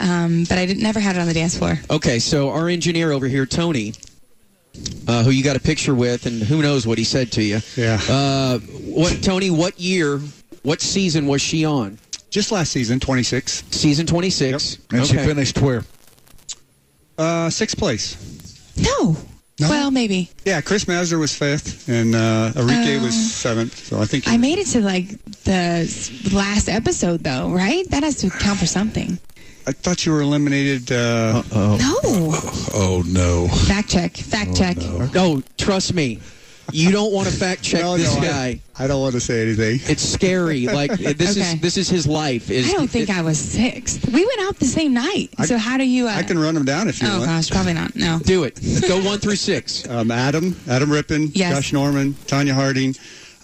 Um, 0.00 0.44
but 0.48 0.58
I 0.58 0.66
didn't, 0.66 0.82
never 0.82 1.00
had 1.00 1.16
it 1.16 1.18
on 1.20 1.26
the 1.26 1.34
dance 1.34 1.56
floor. 1.58 1.78
Okay, 1.90 2.18
so 2.18 2.50
our 2.50 2.68
engineer 2.68 3.10
over 3.12 3.26
here, 3.26 3.46
Tony, 3.46 3.94
uh, 5.08 5.24
who 5.24 5.30
you 5.30 5.42
got 5.42 5.56
a 5.56 5.60
picture 5.60 5.94
with, 5.94 6.26
and 6.26 6.40
who 6.42 6.62
knows 6.62 6.86
what 6.86 6.98
he 6.98 7.04
said 7.04 7.32
to 7.32 7.42
you. 7.42 7.60
Yeah. 7.76 8.00
Uh, 8.08 8.58
what, 8.58 9.22
Tony? 9.22 9.50
What 9.50 9.78
year? 9.80 10.20
What 10.62 10.80
season 10.80 11.26
was 11.26 11.42
she 11.42 11.64
on? 11.64 11.98
Just 12.30 12.52
last 12.52 12.70
season, 12.72 13.00
26. 13.00 13.64
Season 13.70 14.06
26. 14.06 14.78
And 14.92 15.06
she 15.06 15.14
finished 15.16 15.58
where? 15.60 15.82
Uh, 17.16 17.50
sixth 17.50 17.76
place. 17.76 18.16
No. 18.76 19.16
no. 19.58 19.68
Well, 19.68 19.90
maybe. 19.90 20.30
Yeah, 20.44 20.60
Chris 20.60 20.84
Mazdzer 20.84 21.18
was 21.18 21.34
fifth, 21.36 21.88
and 21.88 22.14
uh, 22.14 22.52
Enrique 22.54 22.98
Oh. 22.98 23.02
was 23.04 23.14
seventh. 23.34 23.76
So 23.86 24.00
I 24.00 24.04
think 24.04 24.28
I 24.28 24.36
made 24.36 24.58
it 24.58 24.66
to 24.68 24.80
like 24.80 25.08
the 25.44 26.30
last 26.32 26.68
episode, 26.68 27.24
though, 27.24 27.50
right? 27.50 27.88
That 27.90 28.02
has 28.04 28.16
to 28.16 28.30
count 28.30 28.60
for 28.60 28.66
something. 28.66 29.18
I 29.68 29.72
thought 29.72 30.06
you 30.06 30.12
were 30.12 30.22
eliminated. 30.22 30.90
Uh, 30.90 31.42
oh. 31.52 31.76
No. 31.78 32.30
Oh 32.74 33.02
no. 33.06 33.48
Fact 33.66 33.90
check. 33.90 34.16
Fact 34.16 34.56
check. 34.56 34.78
No, 35.12 35.42
trust 35.58 35.92
me. 35.92 36.20
You 36.72 36.90
don't 36.90 37.12
want 37.12 37.28
to 37.28 37.34
fact 37.34 37.62
check 37.62 37.82
No, 37.82 37.96
this 37.98 38.14
no, 38.14 38.22
guy. 38.22 38.60
I 38.78 38.86
don't 38.86 39.00
want 39.02 39.12
to 39.14 39.20
say 39.20 39.42
anything. 39.42 39.80
It's 39.90 40.02
scary. 40.02 40.66
Like 40.66 40.90
this 41.18 41.36
Okay. 41.36 41.52
is 41.52 41.60
this 41.60 41.76
is 41.76 41.88
his 41.90 42.06
life. 42.06 42.50
Is 42.50 42.70
I 42.70 42.72
don't 42.76 42.88
think 42.88 43.10
I 43.10 43.20
was 43.20 43.38
sixth. 43.38 44.06
We 44.10 44.24
went 44.24 44.40
out 44.40 44.58
the 44.58 44.64
same 44.66 44.94
night. 44.94 45.28
so 45.44 45.58
how 45.58 45.76
do 45.76 45.84
you? 45.84 46.06
Uh, 46.08 46.12
I 46.12 46.22
can 46.22 46.38
run 46.38 46.54
them 46.54 46.64
down 46.64 46.88
if 46.88 47.02
you 47.02 47.08
oh 47.08 47.18
want. 47.18 47.26
gosh, 47.26 47.50
probably 47.50 47.74
not. 47.74 47.94
No. 47.94 48.20
do 48.20 48.44
it. 48.44 48.58
Go 48.88 49.02
one 49.02 49.18
through 49.18 49.36
six. 49.36 49.86
Um, 49.98 50.10
Adam, 50.10 50.56
Adam 50.68 50.90
Rippon, 50.90 51.28
Yes. 51.34 51.54
Josh 51.54 51.72
Norman, 51.74 52.12
Tonya 52.26 52.52
Harding, 52.52 52.90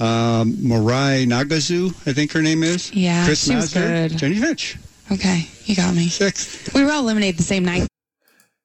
um, 0.00 0.52
Mirai 0.54 1.26
Nagasu, 1.26 1.88
I 2.06 2.12
think 2.14 2.32
her 2.32 2.42
name 2.42 2.62
is. 2.62 2.92
Yeah, 2.94 3.24
Chris 3.26 3.44
she 3.46 3.54
was 3.54 3.72
Mazdzer, 3.72 4.08
good. 4.10 4.18
Jennie 4.18 4.38
Finch. 4.40 4.76
Okay, 5.10 5.46
you 5.64 5.76
got 5.76 5.94
me. 5.94 6.08
Sixth. 6.08 6.74
We 6.74 6.84
were 6.84 6.90
all 6.90 7.02
eliminated 7.02 7.38
the 7.38 7.44
same 7.44 7.64
night. 7.64 7.86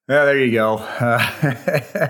Yeah, 0.08 0.26
there 0.26 0.43
you 0.43 0.51
go. 0.51 0.77
Uh, 0.77 2.09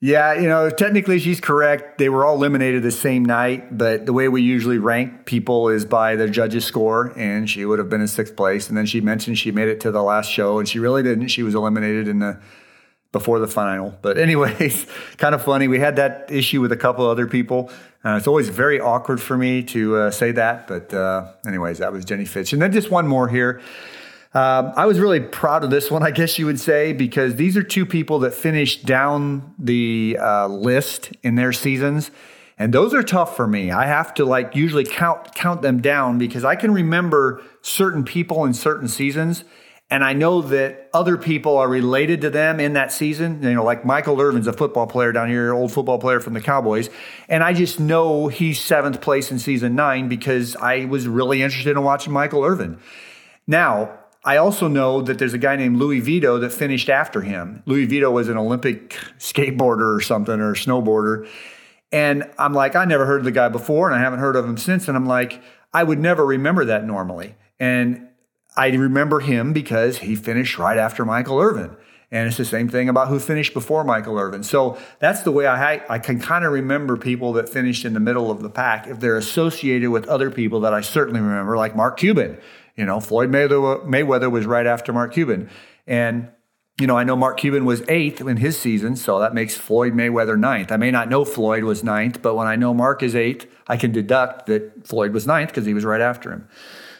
yeah, 0.00 0.34
you 0.34 0.48
know, 0.48 0.68
technically 0.68 1.18
she's 1.18 1.40
correct. 1.40 1.98
They 1.98 2.08
were 2.08 2.24
all 2.24 2.34
eliminated 2.34 2.82
the 2.82 2.90
same 2.90 3.24
night, 3.24 3.78
but 3.78 4.06
the 4.06 4.12
way 4.12 4.28
we 4.28 4.42
usually 4.42 4.78
rank 4.78 5.24
people 5.24 5.68
is 5.68 5.84
by 5.84 6.16
the 6.16 6.28
judges' 6.28 6.64
score, 6.64 7.12
and 7.16 7.48
she 7.48 7.64
would 7.64 7.78
have 7.78 7.88
been 7.88 8.00
in 8.00 8.08
sixth 8.08 8.36
place. 8.36 8.68
And 8.68 8.76
then 8.76 8.86
she 8.86 9.00
mentioned 9.00 9.38
she 9.38 9.52
made 9.52 9.68
it 9.68 9.80
to 9.80 9.90
the 9.90 10.02
last 10.02 10.30
show, 10.30 10.58
and 10.58 10.68
she 10.68 10.78
really 10.78 11.02
didn't. 11.02 11.28
She 11.28 11.42
was 11.42 11.54
eliminated 11.54 12.08
in 12.08 12.18
the 12.18 12.40
before 13.12 13.38
the 13.38 13.48
final. 13.48 13.96
But 14.02 14.18
anyways, 14.18 14.86
kind 15.16 15.34
of 15.34 15.42
funny. 15.42 15.68
We 15.68 15.78
had 15.78 15.96
that 15.96 16.30
issue 16.30 16.60
with 16.60 16.72
a 16.72 16.76
couple 16.76 17.06
other 17.06 17.26
people. 17.26 17.70
Uh, 18.06 18.16
it's 18.16 18.28
always 18.28 18.48
very 18.48 18.78
awkward 18.78 19.20
for 19.20 19.36
me 19.36 19.64
to 19.64 19.96
uh, 19.96 20.10
say 20.12 20.30
that, 20.30 20.68
but 20.68 20.94
uh, 20.94 21.26
anyways, 21.44 21.78
that 21.78 21.92
was 21.92 22.04
Jennie 22.04 22.24
Finch. 22.24 22.52
And 22.52 22.62
then 22.62 22.70
just 22.70 22.88
one 22.88 23.08
more 23.08 23.26
here. 23.26 23.60
Um, 24.32 24.72
I 24.76 24.86
was 24.86 25.00
really 25.00 25.18
proud 25.18 25.64
of 25.64 25.70
this 25.70 25.90
one, 25.90 26.04
I 26.04 26.12
guess 26.12 26.38
you 26.38 26.46
would 26.46 26.60
say, 26.60 26.92
because 26.92 27.34
these 27.34 27.56
are 27.56 27.64
two 27.64 27.84
people 27.84 28.20
that 28.20 28.32
finished 28.32 28.86
down 28.86 29.54
the 29.58 30.18
uh, 30.20 30.46
list 30.46 31.14
in 31.24 31.34
their 31.34 31.52
seasons, 31.52 32.12
and 32.56 32.72
those 32.72 32.94
are 32.94 33.02
tough 33.02 33.34
for 33.34 33.48
me. 33.48 33.72
I 33.72 33.86
have 33.86 34.14
to 34.14 34.24
like 34.24 34.54
usually 34.54 34.84
count 34.84 35.34
count 35.34 35.62
them 35.62 35.80
down 35.80 36.16
because 36.16 36.44
I 36.44 36.54
can 36.54 36.70
remember 36.70 37.42
certain 37.60 38.04
people 38.04 38.44
in 38.44 38.54
certain 38.54 38.86
seasons, 38.86 39.42
and 39.90 40.02
I 40.02 40.14
know 40.14 40.42
that 40.42 40.90
other 40.92 41.16
people 41.16 41.56
are 41.58 41.68
related 41.68 42.20
to 42.22 42.30
them 42.30 42.58
in 42.58 42.72
that 42.72 42.92
season. 42.92 43.42
You 43.42 43.54
know, 43.54 43.64
like 43.64 43.84
Michael 43.84 44.20
Irvin's 44.20 44.46
a 44.46 44.52
football 44.52 44.86
player 44.86 45.12
down 45.12 45.28
here, 45.28 45.54
old 45.54 45.72
football 45.72 45.98
player 45.98 46.20
from 46.20 46.34
the 46.34 46.40
Cowboys, 46.40 46.90
and 47.28 47.44
I 47.44 47.52
just 47.52 47.78
know 47.78 48.28
he's 48.28 48.60
seventh 48.60 49.00
place 49.00 49.30
in 49.30 49.38
season 49.38 49.74
nine 49.74 50.08
because 50.08 50.56
I 50.56 50.86
was 50.86 51.06
really 51.06 51.42
interested 51.42 51.76
in 51.76 51.82
watching 51.82 52.12
Michael 52.12 52.44
Irvin. 52.44 52.78
Now, 53.46 53.98
I 54.26 54.38
also 54.38 54.66
know 54.66 55.02
that 55.02 55.20
there's 55.20 55.34
a 55.34 55.38
guy 55.38 55.54
named 55.54 55.76
Louis 55.76 56.00
Vito 56.00 56.38
that 56.40 56.52
finished 56.52 56.88
after 56.88 57.20
him. 57.20 57.62
Louis 57.64 57.86
Vito 57.86 58.10
was 58.10 58.28
an 58.28 58.36
Olympic 58.36 58.90
skateboarder 59.18 59.96
or 59.96 60.00
something 60.00 60.40
or 60.40 60.54
snowboarder. 60.54 61.28
And 61.92 62.28
I'm 62.36 62.52
like, 62.52 62.74
I 62.74 62.84
never 62.86 63.06
heard 63.06 63.20
of 63.20 63.24
the 63.24 63.30
guy 63.30 63.48
before 63.48 63.88
and 63.88 63.94
I 63.94 64.00
haven't 64.00 64.18
heard 64.18 64.34
of 64.34 64.44
him 64.44 64.56
since. 64.56 64.88
And 64.88 64.96
I'm 64.96 65.06
like, 65.06 65.40
I 65.72 65.84
would 65.84 66.00
never 66.00 66.26
remember 66.26 66.64
that 66.64 66.84
normally. 66.84 67.36
And 67.60 68.05
I 68.56 68.68
remember 68.68 69.20
him 69.20 69.52
because 69.52 69.98
he 69.98 70.16
finished 70.16 70.58
right 70.58 70.78
after 70.78 71.04
Michael 71.04 71.38
Irvin. 71.40 71.76
And 72.10 72.28
it's 72.28 72.36
the 72.36 72.44
same 72.44 72.68
thing 72.68 72.88
about 72.88 73.08
who 73.08 73.18
finished 73.18 73.52
before 73.52 73.82
Michael 73.82 74.18
Irvin. 74.18 74.44
So 74.44 74.78
that's 75.00 75.22
the 75.22 75.32
way 75.32 75.46
I, 75.46 75.82
I 75.88 75.98
can 75.98 76.20
kind 76.20 76.44
of 76.44 76.52
remember 76.52 76.96
people 76.96 77.32
that 77.34 77.48
finished 77.48 77.84
in 77.84 77.94
the 77.94 78.00
middle 78.00 78.30
of 78.30 78.42
the 78.42 78.48
pack 78.48 78.86
if 78.86 79.00
they're 79.00 79.16
associated 79.16 79.90
with 79.90 80.06
other 80.06 80.30
people 80.30 80.60
that 80.60 80.72
I 80.72 80.82
certainly 80.82 81.20
remember, 81.20 81.56
like 81.56 81.74
Mark 81.74 81.98
Cuban. 81.98 82.38
You 82.76 82.86
know, 82.86 83.00
Floyd 83.00 83.30
Mayweather, 83.30 83.84
Mayweather 83.86 84.30
was 84.30 84.46
right 84.46 84.66
after 84.66 84.92
Mark 84.92 85.14
Cuban. 85.14 85.50
And, 85.86 86.30
you 86.78 86.86
know, 86.86 86.96
I 86.96 87.04
know 87.04 87.16
Mark 87.16 87.38
Cuban 87.38 87.64
was 87.64 87.82
eighth 87.88 88.20
in 88.20 88.36
his 88.36 88.56
season, 88.56 88.94
so 88.94 89.18
that 89.18 89.34
makes 89.34 89.56
Floyd 89.56 89.94
Mayweather 89.94 90.38
ninth. 90.38 90.70
I 90.70 90.76
may 90.76 90.90
not 90.92 91.08
know 91.08 91.24
Floyd 91.24 91.64
was 91.64 91.82
ninth, 91.82 92.22
but 92.22 92.34
when 92.34 92.46
I 92.46 92.54
know 92.54 92.72
Mark 92.72 93.02
is 93.02 93.16
eighth, 93.16 93.46
I 93.66 93.76
can 93.76 93.90
deduct 93.92 94.46
that 94.46 94.86
Floyd 94.86 95.12
was 95.12 95.26
ninth 95.26 95.48
because 95.48 95.66
he 95.66 95.74
was 95.74 95.84
right 95.84 96.00
after 96.00 96.30
him. 96.30 96.48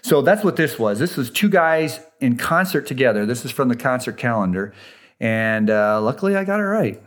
So 0.06 0.22
that's 0.22 0.44
what 0.44 0.54
this 0.54 0.78
was. 0.78 1.00
This 1.00 1.16
was 1.16 1.30
two 1.30 1.48
guys 1.48 1.98
in 2.20 2.36
concert 2.36 2.86
together. 2.86 3.26
This 3.26 3.44
is 3.44 3.50
from 3.50 3.68
the 3.68 3.74
concert 3.74 4.16
calendar. 4.16 4.72
And 5.18 5.68
uh, 5.68 6.00
luckily 6.00 6.36
I 6.36 6.44
got 6.44 6.60
it 6.60 6.62
right. 6.62 7.02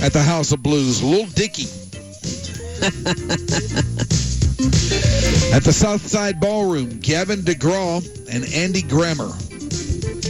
At 0.00 0.12
the 0.12 0.22
House 0.22 0.52
of 0.52 0.62
Blues, 0.62 1.02
Lil 1.02 1.26
Dicky. 1.26 1.64
At 5.52 5.64
the 5.64 5.72
Southside 5.72 6.38
Ballroom, 6.38 7.00
Gavin 7.00 7.40
DeGraw 7.40 8.06
and 8.32 8.44
Andy 8.54 8.82
Grammer. 8.82 9.32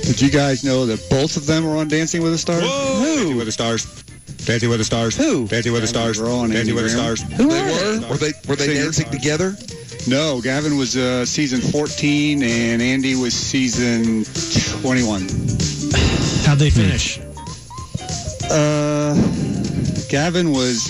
Did 0.00 0.18
you 0.18 0.30
guys 0.30 0.64
know 0.64 0.86
that 0.86 1.06
both 1.10 1.36
of 1.36 1.44
them 1.44 1.66
were 1.66 1.76
on 1.76 1.88
Dancing 1.88 2.22
with 2.22 2.32
the 2.32 2.38
Stars? 2.38 2.62
Who? 2.62 3.04
Dancing 3.04 3.36
with 3.36 3.46
the 3.46 3.52
Stars. 3.52 4.02
Dancing 4.46 4.70
with 4.70 4.78
the 4.78 4.84
Stars. 4.84 5.14
Who? 5.14 5.46
Dancing 5.46 5.74
with 5.74 5.82
the 5.82 5.88
Stars. 5.88 6.18
Dancing 6.18 6.74
with 6.74 6.84
the 6.84 6.88
Stars. 6.88 7.20
Who 7.20 7.48
they 7.48 7.60
were? 7.60 8.08
Were 8.08 8.16
they 8.16 8.32
were 8.48 8.56
they 8.56 8.72
dancing 8.72 9.10
together? 9.10 9.54
No, 10.08 10.40
Gavin 10.40 10.78
was 10.78 10.96
uh, 10.96 11.26
season 11.26 11.60
14 11.60 12.42
and 12.42 12.80
Andy 12.80 13.14
was 13.14 13.34
season 13.34 14.24
21. 14.80 15.20
How'd 16.46 16.58
they 16.58 16.70
finish? 16.70 17.20
Uh, 18.50 19.14
Gavin 20.08 20.52
was 20.52 20.88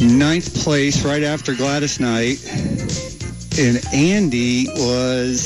ninth 0.00 0.54
place 0.62 1.04
right 1.04 1.22
after 1.22 1.54
Gladys 1.54 2.00
Knight, 2.00 2.42
and 3.58 3.84
Andy 3.92 4.68
was 4.68 5.40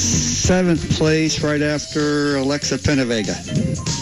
seventh 0.00 0.96
place 0.96 1.42
right 1.42 1.62
after 1.62 2.36
Alexa 2.36 2.78
Penavega, 2.78 3.34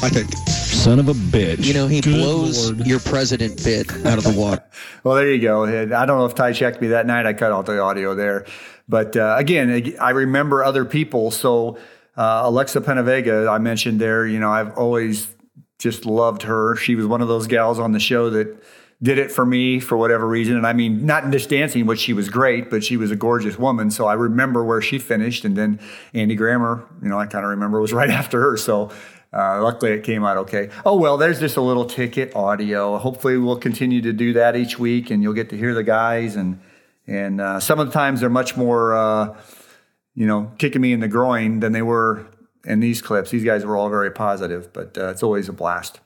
I 0.03 0.11
think. 0.11 0.54
Son 0.85 0.99
of 0.99 1.09
a 1.09 1.15
bitch. 1.15 1.65
You 1.65 1.73
know, 1.73 1.87
he 1.87 2.03
Good 2.03 2.13
blows 2.13 2.71
Lord. 2.71 2.87
your 2.87 3.01
president 3.01 3.65
bit 3.65 3.91
out 4.05 4.19
of 4.19 4.25
the 4.25 4.39
water. 4.39 4.63
Well, 5.03 5.15
there 5.15 5.31
you 5.31 5.41
go. 5.41 5.65
I 5.65 5.87
don't 5.87 6.19
know 6.19 6.27
if 6.27 6.35
Ty 6.35 6.53
checked 6.53 6.83
me 6.83 6.89
that 6.89 7.07
night. 7.07 7.25
I 7.25 7.33
cut 7.33 7.53
out 7.53 7.65
the 7.65 7.81
audio 7.81 8.15
there. 8.15 8.45
But 8.87 9.17
uh, 9.17 9.37
again, 9.39 9.95
I 9.99 10.11
remember 10.11 10.63
other 10.63 10.85
people. 10.85 11.31
So 11.31 11.79
uh, 12.19 12.43
Alexa 12.45 12.83
Penavega, 12.83 13.51
I 13.51 13.57
mentioned 13.59 13.99
there, 13.99 14.27
you 14.27 14.39
know, 14.39 14.51
I've 14.51 14.77
always 14.77 15.27
just 15.79 16.05
loved 16.05 16.43
her. 16.43 16.77
She 16.77 16.97
was 16.97 17.07
one 17.07 17.23
of 17.23 17.29
those 17.29 17.47
gals 17.47 17.79
on 17.79 17.93
the 17.93 18.01
show 18.01 18.29
that 18.31 18.63
did 19.03 19.19
it 19.19 19.31
for 19.31 19.45
me 19.45 19.81
for 19.81 19.97
whatever 19.97 20.27
reason. 20.27 20.57
And 20.57 20.67
I 20.67 20.73
mean, 20.73 21.05
not 21.05 21.25
in 21.25 21.33
just 21.33 21.51
dancing, 21.51 21.85
which 21.85 22.01
she 22.01 22.13
was 22.13 22.29
great, 22.29 22.71
but 22.71 22.83
she 22.83 22.97
was 22.97 23.11
a 23.11 23.17
gorgeous 23.17 23.59
woman. 23.59 23.91
So 23.91 24.07
I 24.07 24.15
remember 24.15 24.65
where 24.65 24.81
she 24.81 24.99
finished. 24.99 25.45
And 25.45 25.57
then 25.57 25.81
Andy 26.15 26.35
Grammer, 26.35 26.87
you 27.03 27.09
know, 27.09 27.19
I 27.19 27.27
kind 27.27 27.45
of 27.45 27.51
remember 27.51 27.81
was 27.81 27.93
right 28.01 28.11
after 28.11 28.41
her. 28.41 28.57
So 28.57 28.91
Uh, 29.35 29.61
luckily, 29.61 29.91
it 29.91 30.05
came 30.05 30.25
out 30.25 30.37
okay. 30.37 30.71
Oh, 30.87 30.97
well, 30.97 31.17
there's 31.17 31.41
just 31.41 31.57
a 31.57 31.61
little 31.61 31.87
ticket 31.87 32.37
audio. 32.37 32.99
Hopefully, 32.99 33.37
we'll 33.37 33.59
continue 33.59 34.01
to 34.03 34.13
do 34.13 34.35
that 34.35 34.55
each 34.55 34.79
week 34.79 35.11
and 35.11 35.23
you'll 35.23 35.33
get 35.33 35.51
to 35.51 35.57
hear 35.57 35.75
the 35.75 35.83
guys. 35.83 36.37
And, 36.37 36.61
and 37.07 37.41
uh, 37.41 37.59
some 37.59 37.81
of 37.81 37.89
the 37.89 37.93
times 37.93 38.21
they're 38.21 38.31
much 38.31 38.57
more, 38.57 38.95
uh, 38.95 39.37
you 40.15 40.27
know, 40.27 40.53
kicking 40.59 40.81
me 40.81 40.93
in 40.93 41.01
the 41.01 41.09
groin 41.09 41.59
than 41.59 41.73
they 41.73 41.83
were 41.83 42.27
in 42.65 42.79
these 42.79 43.03
clips. 43.03 43.31
These 43.31 43.45
guys 43.45 43.65
were 43.65 43.77
all 43.77 43.89
very 43.89 44.13
positive, 44.13 44.73
but 44.73 44.97
uh, 44.97 45.09
it's 45.09 45.23
always 45.23 45.49
a 45.49 45.53
blast. 45.53 46.01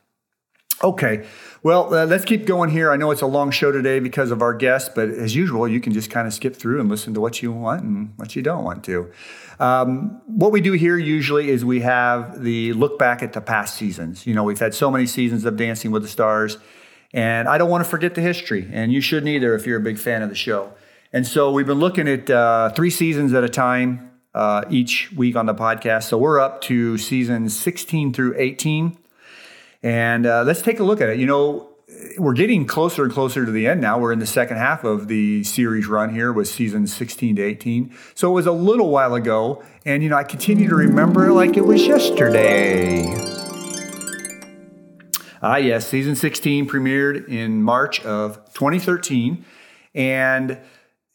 Okay, 0.82 1.26
well, 1.64 1.92
uh, 1.92 2.06
let's 2.06 2.24
keep 2.24 2.46
going 2.46 2.70
here. 2.70 2.92
I 2.92 2.96
know 2.96 3.10
it's 3.10 3.22
a 3.22 3.26
long 3.26 3.50
show 3.50 3.72
today 3.72 3.98
because 3.98 4.30
of 4.30 4.42
our 4.42 4.54
guests, 4.54 4.88
but 4.94 5.08
as 5.08 5.34
usual, 5.34 5.66
you 5.66 5.80
can 5.80 5.92
just 5.92 6.08
kind 6.08 6.28
of 6.28 6.32
skip 6.32 6.54
through 6.54 6.78
and 6.78 6.88
listen 6.88 7.14
to 7.14 7.20
what 7.20 7.42
you 7.42 7.50
want 7.50 7.82
and 7.82 8.12
what 8.14 8.36
you 8.36 8.42
don't 8.42 8.62
want 8.62 8.84
to. 8.84 9.10
Um, 9.58 10.20
what 10.26 10.52
we 10.52 10.60
do 10.60 10.74
here 10.74 10.96
usually 10.96 11.50
is 11.50 11.64
we 11.64 11.80
have 11.80 12.44
the 12.44 12.72
look 12.74 12.96
back 12.96 13.24
at 13.24 13.32
the 13.32 13.40
past 13.40 13.74
seasons. 13.74 14.24
You 14.24 14.34
know, 14.34 14.44
we've 14.44 14.58
had 14.58 14.72
so 14.72 14.88
many 14.88 15.04
seasons 15.06 15.44
of 15.44 15.56
Dancing 15.56 15.90
with 15.90 16.02
the 16.02 16.08
Stars, 16.08 16.58
and 17.12 17.48
I 17.48 17.58
don't 17.58 17.70
want 17.70 17.82
to 17.82 17.90
forget 17.90 18.14
the 18.14 18.20
history, 18.20 18.68
and 18.72 18.92
you 18.92 19.00
shouldn't 19.00 19.28
either 19.28 19.56
if 19.56 19.66
you're 19.66 19.80
a 19.80 19.82
big 19.82 19.98
fan 19.98 20.22
of 20.22 20.28
the 20.28 20.36
show. 20.36 20.72
And 21.12 21.26
so 21.26 21.50
we've 21.50 21.66
been 21.66 21.80
looking 21.80 22.06
at 22.06 22.30
uh, 22.30 22.70
three 22.70 22.90
seasons 22.90 23.34
at 23.34 23.42
a 23.42 23.48
time 23.48 24.12
uh, 24.32 24.62
each 24.70 25.10
week 25.12 25.34
on 25.34 25.46
the 25.46 25.54
podcast. 25.54 26.04
So 26.04 26.18
we're 26.18 26.38
up 26.38 26.60
to 26.62 26.98
seasons 26.98 27.58
16 27.58 28.12
through 28.12 28.36
18. 28.38 28.96
And 29.82 30.26
uh, 30.26 30.42
let's 30.44 30.62
take 30.62 30.80
a 30.80 30.84
look 30.84 31.00
at 31.00 31.08
it. 31.08 31.18
You 31.18 31.26
know, 31.26 31.68
we're 32.18 32.34
getting 32.34 32.66
closer 32.66 33.04
and 33.04 33.12
closer 33.12 33.46
to 33.46 33.50
the 33.50 33.66
end 33.66 33.80
now. 33.80 33.98
We're 33.98 34.12
in 34.12 34.18
the 34.18 34.26
second 34.26 34.58
half 34.58 34.84
of 34.84 35.08
the 35.08 35.44
series 35.44 35.86
run 35.86 36.12
here 36.12 36.32
with 36.32 36.48
seasons 36.48 36.94
16 36.94 37.36
to 37.36 37.42
18. 37.42 37.94
So 38.14 38.30
it 38.30 38.34
was 38.34 38.46
a 38.46 38.52
little 38.52 38.90
while 38.90 39.14
ago. 39.14 39.62
And, 39.84 40.02
you 40.02 40.08
know, 40.08 40.16
I 40.16 40.24
continue 40.24 40.68
to 40.68 40.74
remember 40.74 41.32
like 41.32 41.56
it 41.56 41.64
was 41.64 41.86
yesterday. 41.86 43.04
Ah, 45.40 45.56
yes, 45.56 45.86
season 45.86 46.16
16 46.16 46.68
premiered 46.68 47.28
in 47.28 47.62
March 47.62 48.04
of 48.04 48.44
2013. 48.54 49.44
And, 49.94 50.58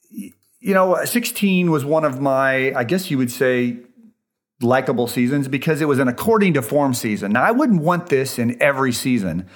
you 0.09 0.73
know, 0.73 1.03
16 1.03 1.69
was 1.69 1.83
one 1.83 2.05
of 2.05 2.21
my, 2.21 2.73
I 2.73 2.83
guess 2.85 3.11
you 3.11 3.17
would 3.17 3.31
say, 3.31 3.79
likable 4.61 5.07
seasons 5.07 5.47
because 5.47 5.81
it 5.81 5.87
was 5.87 5.99
an 5.99 6.07
according 6.07 6.53
to 6.53 6.61
form 6.61 6.93
season. 6.93 7.33
Now, 7.33 7.43
I 7.43 7.51
wouldn't 7.51 7.81
want 7.81 8.07
this 8.07 8.39
in 8.39 8.61
every 8.61 8.91
season, 8.91 9.47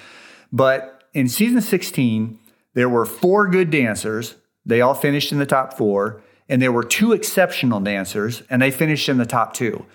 but 0.51 1.03
in 1.13 1.27
season 1.27 1.61
16, 1.61 2.39
there 2.73 2.89
were 2.89 3.05
four 3.05 3.47
good 3.47 3.69
dancers. 3.69 4.35
They 4.65 4.81
all 4.81 4.93
finished 4.93 5.31
in 5.31 5.39
the 5.39 5.45
top 5.45 5.77
four, 5.77 6.21
and 6.49 6.61
there 6.61 6.71
were 6.71 6.83
two 6.83 7.13
exceptional 7.13 7.79
dancers, 7.79 8.43
and 8.49 8.61
they 8.61 8.71
finished 8.71 9.09
in 9.09 9.17
the 9.17 9.25
top 9.25 9.53
two. 9.53 9.85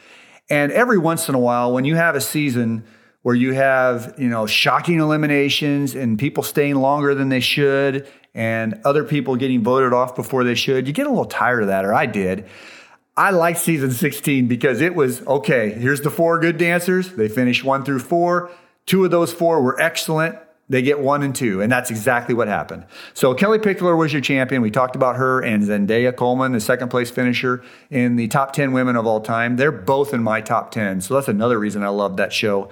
And 0.50 0.72
every 0.72 0.98
once 0.98 1.28
in 1.28 1.34
a 1.34 1.38
while, 1.38 1.72
when 1.72 1.84
you 1.84 1.96
have 1.96 2.16
a 2.16 2.20
season 2.20 2.84
where 3.22 3.34
you 3.34 3.52
have, 3.52 4.14
you 4.18 4.28
know, 4.28 4.46
shocking 4.46 4.98
eliminations 4.98 5.94
and 5.94 6.18
people 6.18 6.42
staying 6.42 6.74
longer 6.74 7.14
than 7.14 7.28
they 7.28 7.40
should 7.40 8.08
and 8.34 8.80
other 8.84 9.04
people 9.04 9.36
getting 9.36 9.62
voted 9.62 9.92
off 9.92 10.16
before 10.16 10.42
they 10.42 10.54
should, 10.54 10.86
you 10.86 10.92
get 10.92 11.06
a 11.06 11.10
little 11.10 11.24
tired 11.24 11.62
of 11.62 11.68
that, 11.68 11.84
or 11.84 11.94
I 11.94 12.06
did. 12.06 12.46
I 13.16 13.30
liked 13.30 13.58
season 13.58 13.90
16 13.90 14.48
because 14.48 14.80
it 14.80 14.94
was 14.94 15.26
okay, 15.26 15.70
here's 15.70 16.00
the 16.00 16.10
four 16.10 16.38
good 16.38 16.56
dancers. 16.56 17.12
They 17.12 17.28
finished 17.28 17.62
one 17.64 17.84
through 17.84 18.00
four. 18.00 18.50
Two 18.86 19.04
of 19.04 19.10
those 19.10 19.32
four 19.32 19.62
were 19.62 19.80
excellent. 19.80 20.38
They 20.68 20.80
get 20.80 21.00
one 21.00 21.22
and 21.22 21.34
two, 21.34 21.60
and 21.60 21.70
that's 21.70 21.90
exactly 21.90 22.34
what 22.34 22.48
happened. 22.48 22.86
So 23.12 23.34
Kellie 23.34 23.58
Pickler 23.58 23.98
was 23.98 24.12
your 24.12 24.22
champion. 24.22 24.62
We 24.62 24.70
talked 24.70 24.96
about 24.96 25.16
her 25.16 25.40
and 25.42 25.62
Zendaya 25.62 26.16
Coleman, 26.16 26.52
the 26.52 26.60
second 26.60 26.88
place 26.88 27.10
finisher 27.10 27.62
in 27.90 28.16
the 28.16 28.28
top 28.28 28.54
10 28.54 28.72
women 28.72 28.96
of 28.96 29.06
all 29.06 29.20
time. 29.20 29.56
They're 29.56 29.70
both 29.70 30.14
in 30.14 30.22
my 30.22 30.40
top 30.40 30.70
10. 30.70 31.02
So 31.02 31.14
that's 31.14 31.28
another 31.28 31.58
reason 31.58 31.82
I 31.82 31.88
love 31.88 32.16
that 32.16 32.32
show. 32.32 32.70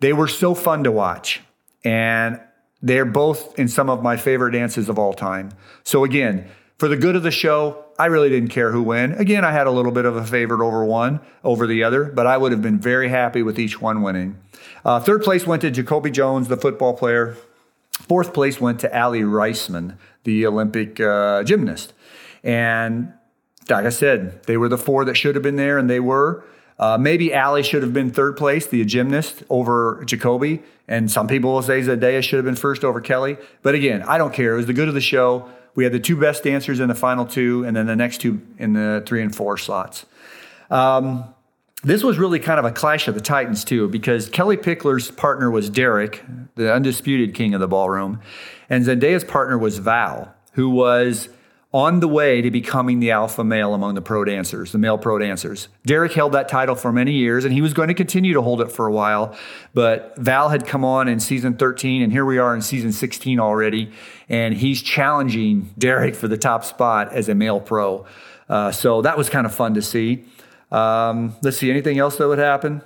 They 0.00 0.12
were 0.12 0.28
so 0.28 0.54
fun 0.54 0.84
to 0.84 0.92
watch. 0.92 1.40
And 1.82 2.40
they're 2.82 3.06
both 3.06 3.58
in 3.58 3.68
some 3.68 3.88
of 3.88 4.02
my 4.02 4.18
favorite 4.18 4.50
dances 4.50 4.90
of 4.90 4.98
all 4.98 5.14
time. 5.14 5.50
So 5.82 6.04
again, 6.04 6.46
for 6.76 6.88
the 6.88 6.96
good 6.96 7.16
of 7.16 7.22
the 7.22 7.30
show, 7.30 7.84
I 8.00 8.06
really 8.06 8.30
didn't 8.30 8.48
care 8.48 8.72
who 8.72 8.82
won. 8.82 9.12
Again, 9.12 9.44
I 9.44 9.52
had 9.52 9.66
a 9.66 9.70
little 9.70 9.92
bit 9.92 10.06
of 10.06 10.16
a 10.16 10.24
favorite 10.24 10.64
over 10.64 10.86
one 10.86 11.20
over 11.44 11.66
the 11.66 11.84
other, 11.84 12.04
but 12.04 12.26
I 12.26 12.38
would 12.38 12.50
have 12.50 12.62
been 12.62 12.78
very 12.78 13.10
happy 13.10 13.42
with 13.42 13.58
each 13.58 13.78
one 13.78 14.00
winning. 14.00 14.38
Uh, 14.86 15.00
third 15.00 15.22
place 15.22 15.46
went 15.46 15.60
to 15.60 15.70
Jacoby 15.70 16.10
Jones, 16.10 16.48
the 16.48 16.56
football 16.56 16.94
player. 16.94 17.36
Fourth 17.90 18.32
place 18.32 18.58
went 18.58 18.80
to 18.80 18.88
Aly 18.88 19.20
Raisman, 19.20 19.98
the 20.24 20.46
Olympic 20.46 20.98
uh, 20.98 21.42
gymnast. 21.42 21.92
And 22.42 23.12
like 23.68 23.84
I 23.84 23.90
said, 23.90 24.44
they 24.44 24.56
were 24.56 24.70
the 24.70 24.78
four 24.78 25.04
that 25.04 25.16
should 25.16 25.34
have 25.34 25.44
been 25.44 25.56
there, 25.56 25.76
and 25.76 25.90
they 25.90 26.00
were. 26.00 26.42
Uh, 26.78 26.96
maybe 26.96 27.34
Aly 27.34 27.62
should 27.62 27.82
have 27.82 27.92
been 27.92 28.10
third 28.10 28.38
place, 28.38 28.66
the 28.66 28.82
gymnast, 28.86 29.42
over 29.50 30.02
Jacoby. 30.06 30.62
And 30.88 31.10
some 31.10 31.28
people 31.28 31.52
will 31.52 31.62
say 31.62 31.82
Zendaya 31.82 32.22
should 32.22 32.38
have 32.38 32.46
been 32.46 32.56
first 32.56 32.82
over 32.82 33.02
Kellie. 33.02 33.36
But 33.60 33.74
again, 33.74 34.02
I 34.04 34.16
don't 34.16 34.32
care. 34.32 34.54
It 34.54 34.56
was 34.56 34.66
the 34.66 34.72
good 34.72 34.88
of 34.88 34.94
the 34.94 35.02
show. 35.02 35.50
We 35.74 35.84
had 35.84 35.92
the 35.92 36.00
two 36.00 36.16
best 36.16 36.42
dancers 36.44 36.80
in 36.80 36.88
the 36.88 36.94
final 36.94 37.24
two, 37.26 37.64
and 37.64 37.76
then 37.76 37.86
the 37.86 37.96
next 37.96 38.18
two 38.18 38.40
in 38.58 38.72
the 38.72 39.02
three 39.06 39.22
and 39.22 39.34
four 39.34 39.56
slots. 39.56 40.06
Um, 40.70 41.24
this 41.82 42.02
was 42.02 42.18
really 42.18 42.38
kind 42.38 42.58
of 42.58 42.64
a 42.64 42.72
clash 42.72 43.08
of 43.08 43.14
the 43.14 43.20
titans 43.20 43.64
too, 43.64 43.88
because 43.88 44.28
Kellie 44.28 44.56
Pickler's 44.56 45.10
partner 45.10 45.50
was 45.50 45.70
Derek, 45.70 46.22
the 46.54 46.72
undisputed 46.72 47.34
king 47.34 47.54
of 47.54 47.60
the 47.60 47.68
ballroom, 47.68 48.20
and 48.68 48.84
Zendaya's 48.84 49.24
partner 49.24 49.56
was 49.56 49.78
Val, 49.78 50.34
who 50.52 50.68
was 50.68 51.28
on 51.72 52.00
the 52.00 52.08
way 52.08 52.40
to 52.40 52.50
becoming 52.50 52.98
the 52.98 53.12
alpha 53.12 53.44
male 53.44 53.74
among 53.74 53.94
the 53.94 54.02
pro 54.02 54.24
dancers, 54.24 54.72
the 54.72 54.78
male 54.78 54.98
pro 54.98 55.18
dancers. 55.18 55.68
Derek 55.86 56.12
held 56.12 56.32
that 56.32 56.48
title 56.48 56.74
for 56.74 56.90
many 56.92 57.12
years 57.12 57.44
and 57.44 57.54
he 57.54 57.62
was 57.62 57.72
going 57.72 57.86
to 57.86 57.94
continue 57.94 58.34
to 58.34 58.42
hold 58.42 58.60
it 58.60 58.72
for 58.72 58.86
a 58.86 58.92
while. 58.92 59.36
But 59.72 60.14
Val 60.16 60.48
had 60.48 60.66
come 60.66 60.84
on 60.84 61.06
in 61.06 61.20
season 61.20 61.56
13 61.56 62.02
and 62.02 62.12
here 62.12 62.24
we 62.24 62.38
are 62.38 62.56
in 62.56 62.62
season 62.62 62.90
16 62.90 63.38
already. 63.38 63.92
And 64.28 64.54
he's 64.54 64.82
challenging 64.82 65.72
Derek 65.78 66.16
for 66.16 66.26
the 66.26 66.38
top 66.38 66.64
spot 66.64 67.12
as 67.12 67.28
a 67.28 67.36
male 67.36 67.60
pro. 67.60 68.04
Uh, 68.48 68.72
so 68.72 69.02
that 69.02 69.16
was 69.16 69.30
kind 69.30 69.46
of 69.46 69.54
fun 69.54 69.74
to 69.74 69.82
see. 69.82 70.24
Um, 70.72 71.36
let's 71.42 71.58
see, 71.58 71.70
anything 71.70 71.98
else 71.98 72.16
that 72.16 72.26
would 72.26 72.38
happen? 72.38 72.82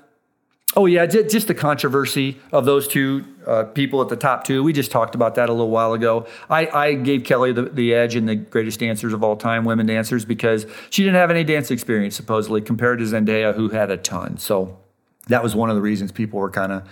Oh, 0.76 0.86
yeah, 0.86 1.06
just 1.06 1.46
the 1.46 1.54
controversy 1.54 2.40
of 2.50 2.64
those 2.64 2.88
two 2.88 3.24
uh, 3.46 3.64
people 3.64 4.02
at 4.02 4.08
the 4.08 4.16
top 4.16 4.42
two. 4.42 4.64
We 4.64 4.72
just 4.72 4.90
talked 4.90 5.14
about 5.14 5.36
that 5.36 5.48
a 5.48 5.52
little 5.52 5.70
while 5.70 5.92
ago. 5.92 6.26
I, 6.50 6.66
I 6.66 6.94
gave 6.94 7.22
Kellie 7.22 7.52
the, 7.52 7.62
the, 7.62 7.94
edge 7.94 8.16
in 8.16 8.26
the 8.26 8.34
greatest 8.34 8.80
dancers 8.80 9.12
of 9.12 9.22
all 9.22 9.36
time, 9.36 9.64
women 9.64 9.86
dancers, 9.86 10.24
because 10.24 10.66
she 10.90 11.04
didn't 11.04 11.16
have 11.16 11.30
any 11.30 11.44
dance 11.44 11.70
experience, 11.70 12.16
supposedly, 12.16 12.60
compared 12.60 12.98
to 12.98 13.04
Zendaya, 13.04 13.54
who 13.54 13.68
had 13.68 13.90
a 13.92 13.96
ton. 13.96 14.36
So 14.36 14.76
that 15.28 15.44
was 15.44 15.54
one 15.54 15.70
of 15.70 15.76
the 15.76 15.82
reasons 15.82 16.10
people 16.10 16.40
were 16.40 16.50
kind 16.50 16.72
of 16.72 16.88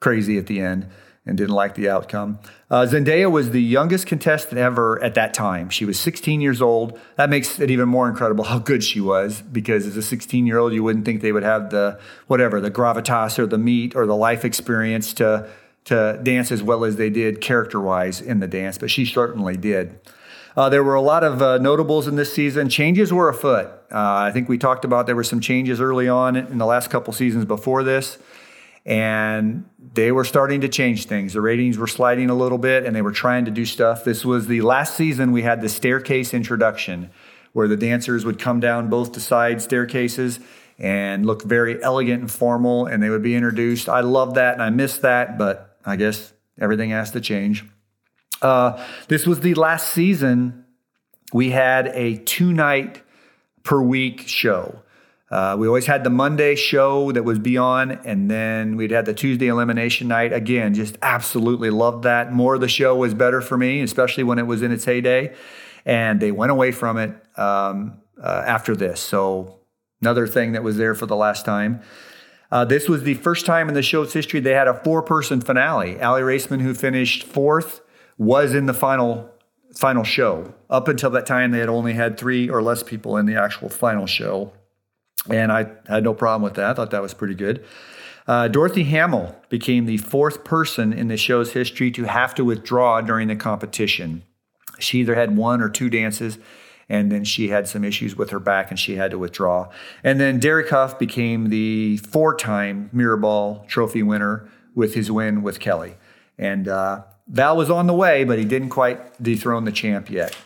crazy 0.00 0.36
at 0.36 0.48
the 0.48 0.60
end 0.60 0.88
and 1.28 1.36
didn't 1.36 1.54
like 1.54 1.74
the 1.74 1.88
outcome. 1.90 2.38
Uh, 2.70 2.86
Zendaya 2.86 3.30
was 3.30 3.50
the 3.50 3.62
youngest 3.62 4.06
contestant 4.06 4.58
ever 4.58 5.00
at 5.04 5.14
that 5.14 5.34
time. 5.34 5.68
She 5.68 5.84
was 5.84 6.00
16 6.00 6.40
years 6.40 6.62
old. 6.62 6.98
That 7.16 7.28
makes 7.28 7.60
it 7.60 7.70
even 7.70 7.88
more 7.88 8.08
incredible 8.08 8.44
how 8.44 8.58
good 8.58 8.82
she 8.82 9.00
was 9.00 9.42
because 9.42 9.86
as 9.86 9.96
a 9.96 10.02
16 10.02 10.46
year 10.46 10.58
old, 10.58 10.72
you 10.72 10.82
wouldn't 10.82 11.04
think 11.04 11.20
they 11.20 11.32
would 11.32 11.42
have 11.42 11.70
the 11.70 12.00
whatever, 12.26 12.60
the 12.60 12.70
gravitas 12.70 13.38
or 13.38 13.46
the 13.46 13.58
meat 13.58 13.94
or 13.94 14.06
the 14.06 14.16
life 14.16 14.44
experience 14.44 15.12
to, 15.14 15.48
to 15.84 16.18
dance 16.22 16.50
as 16.50 16.62
well 16.62 16.84
as 16.84 16.96
they 16.96 17.10
did 17.10 17.42
character 17.42 17.78
wise 17.78 18.22
in 18.22 18.40
the 18.40 18.48
dance, 18.48 18.78
but 18.78 18.90
she 18.90 19.04
certainly 19.04 19.56
did. 19.56 20.00
Uh, 20.56 20.68
there 20.68 20.82
were 20.82 20.94
a 20.94 21.02
lot 21.02 21.22
of 21.22 21.42
uh, 21.42 21.58
notables 21.58 22.08
in 22.08 22.16
this 22.16 22.32
season. 22.32 22.68
Changes 22.68 23.12
were 23.12 23.28
afoot. 23.28 23.66
Uh, 23.92 24.16
I 24.16 24.32
think 24.32 24.48
we 24.48 24.58
talked 24.58 24.84
about 24.84 25.06
there 25.06 25.14
were 25.14 25.22
some 25.22 25.40
changes 25.40 25.80
early 25.80 26.08
on 26.08 26.36
in 26.36 26.58
the 26.58 26.66
last 26.66 26.90
couple 26.90 27.12
seasons 27.12 27.44
before 27.44 27.84
this 27.84 28.18
and 28.88 29.68
they 29.94 30.12
were 30.12 30.24
starting 30.24 30.60
to 30.62 30.68
change 30.68 31.06
things. 31.06 31.32
The 31.32 31.40
ratings 31.40 31.78
were 31.78 31.86
sliding 31.86 32.30
a 32.30 32.34
little 32.34 32.58
bit 32.58 32.84
and 32.84 32.94
they 32.94 33.02
were 33.02 33.12
trying 33.12 33.44
to 33.46 33.50
do 33.50 33.64
stuff. 33.64 34.04
This 34.04 34.24
was 34.24 34.46
the 34.46 34.60
last 34.60 34.96
season 34.96 35.32
we 35.32 35.42
had 35.42 35.60
the 35.60 35.68
staircase 35.68 36.34
introduction 36.34 37.10
where 37.52 37.68
the 37.68 37.76
dancers 37.76 38.24
would 38.24 38.38
come 38.38 38.60
down 38.60 38.90
both 38.90 39.12
the 39.12 39.20
side 39.20 39.62
staircases 39.62 40.40
and 40.78 41.26
look 41.26 41.42
very 41.42 41.82
elegant 41.82 42.20
and 42.20 42.30
formal 42.30 42.86
and 42.86 43.02
they 43.02 43.10
would 43.10 43.22
be 43.22 43.34
introduced. 43.34 43.88
I 43.88 44.00
love 44.00 44.34
that 44.34 44.54
and 44.54 44.62
I 44.62 44.70
miss 44.70 44.98
that, 44.98 45.38
but 45.38 45.78
I 45.84 45.96
guess 45.96 46.32
everything 46.60 46.90
has 46.90 47.12
to 47.12 47.20
change. 47.20 47.64
Uh, 48.42 48.84
this 49.08 49.26
was 49.26 49.40
the 49.40 49.54
last 49.54 49.88
season 49.88 50.64
we 51.32 51.50
had 51.50 51.88
a 51.88 52.16
two 52.18 52.52
night 52.52 53.02
per 53.62 53.80
week 53.80 54.20
show. 54.26 54.82
Uh, 55.30 55.56
we 55.58 55.66
always 55.66 55.86
had 55.86 56.04
the 56.04 56.10
Monday 56.10 56.54
show 56.54 57.12
that 57.12 57.22
was 57.22 57.38
beyond, 57.38 58.00
and 58.04 58.30
then 58.30 58.76
we'd 58.76 58.90
had 58.90 59.04
the 59.04 59.12
Tuesday 59.12 59.48
elimination 59.48 60.08
night. 60.08 60.32
Again, 60.32 60.72
just 60.72 60.96
absolutely 61.02 61.68
loved 61.68 62.04
that. 62.04 62.32
More 62.32 62.54
of 62.54 62.62
the 62.62 62.68
show 62.68 62.96
was 62.96 63.12
better 63.12 63.42
for 63.42 63.58
me, 63.58 63.82
especially 63.82 64.24
when 64.24 64.38
it 64.38 64.46
was 64.46 64.62
in 64.62 64.72
its 64.72 64.86
heyday. 64.86 65.34
And 65.84 66.18
they 66.20 66.32
went 66.32 66.50
away 66.50 66.72
from 66.72 66.96
it 66.96 67.10
um, 67.38 67.98
uh, 68.22 68.44
after 68.46 68.74
this. 68.74 69.00
So, 69.00 69.60
another 70.00 70.26
thing 70.26 70.52
that 70.52 70.62
was 70.62 70.78
there 70.78 70.94
for 70.94 71.06
the 71.06 71.16
last 71.16 71.44
time. 71.44 71.82
Uh, 72.50 72.64
this 72.64 72.88
was 72.88 73.02
the 73.02 73.14
first 73.14 73.44
time 73.44 73.68
in 73.68 73.74
the 73.74 73.82
show's 73.82 74.14
history 74.14 74.40
they 74.40 74.52
had 74.52 74.68
a 74.68 74.82
four 74.82 75.02
person 75.02 75.42
finale. 75.42 76.00
Aly 76.00 76.22
Raisman, 76.22 76.62
who 76.62 76.72
finished 76.72 77.24
fourth, 77.24 77.82
was 78.16 78.54
in 78.54 78.64
the 78.64 78.72
final 78.72 79.30
final 79.74 80.04
show. 80.04 80.54
Up 80.70 80.88
until 80.88 81.10
that 81.10 81.26
time, 81.26 81.50
they 81.50 81.58
had 81.58 81.68
only 81.68 81.92
had 81.92 82.18
three 82.18 82.48
or 82.48 82.62
less 82.62 82.82
people 82.82 83.18
in 83.18 83.26
the 83.26 83.36
actual 83.36 83.68
final 83.68 84.06
show 84.06 84.52
and 85.30 85.52
I 85.52 85.70
had 85.86 86.04
no 86.04 86.14
problem 86.14 86.42
with 86.42 86.54
that. 86.54 86.70
I 86.70 86.74
thought 86.74 86.90
that 86.90 87.02
was 87.02 87.14
pretty 87.14 87.34
good. 87.34 87.64
Uh, 88.26 88.46
Dorothy 88.46 88.84
Hamill 88.84 89.34
became 89.48 89.86
the 89.86 89.96
fourth 89.96 90.44
person 90.44 90.92
in 90.92 91.08
the 91.08 91.16
show's 91.16 91.52
history 91.52 91.90
to 91.92 92.04
have 92.04 92.34
to 92.34 92.44
withdraw 92.44 93.00
during 93.00 93.28
the 93.28 93.36
competition. 93.36 94.22
She 94.78 95.00
either 95.00 95.14
had 95.14 95.36
one 95.36 95.62
or 95.62 95.70
two 95.70 95.88
dances, 95.88 96.38
and 96.88 97.10
then 97.10 97.24
she 97.24 97.48
had 97.48 97.66
some 97.68 97.84
issues 97.84 98.16
with 98.16 98.30
her 98.30 98.38
back 98.38 98.70
and 98.70 98.78
she 98.78 98.96
had 98.96 99.10
to 99.10 99.18
withdraw. 99.18 99.70
And 100.02 100.20
then 100.20 100.38
Derek 100.38 100.70
Hough 100.70 100.98
became 100.98 101.48
the 101.48 101.98
four 101.98 102.34
time 102.34 102.90
Mirrorball 102.94 103.66
Trophy 103.66 104.02
winner 104.02 104.48
with 104.74 104.94
his 104.94 105.10
win 105.10 105.42
with 105.42 105.60
Kellie. 105.60 105.96
And 106.38 106.68
uh, 106.68 107.02
Val 107.26 107.56
was 107.56 107.70
on 107.70 107.86
the 107.86 107.94
way, 107.94 108.24
but 108.24 108.38
he 108.38 108.44
didn't 108.44 108.70
quite 108.70 109.22
dethrone 109.22 109.64
the 109.64 109.72
champ 109.72 110.10
yet. 110.10 110.36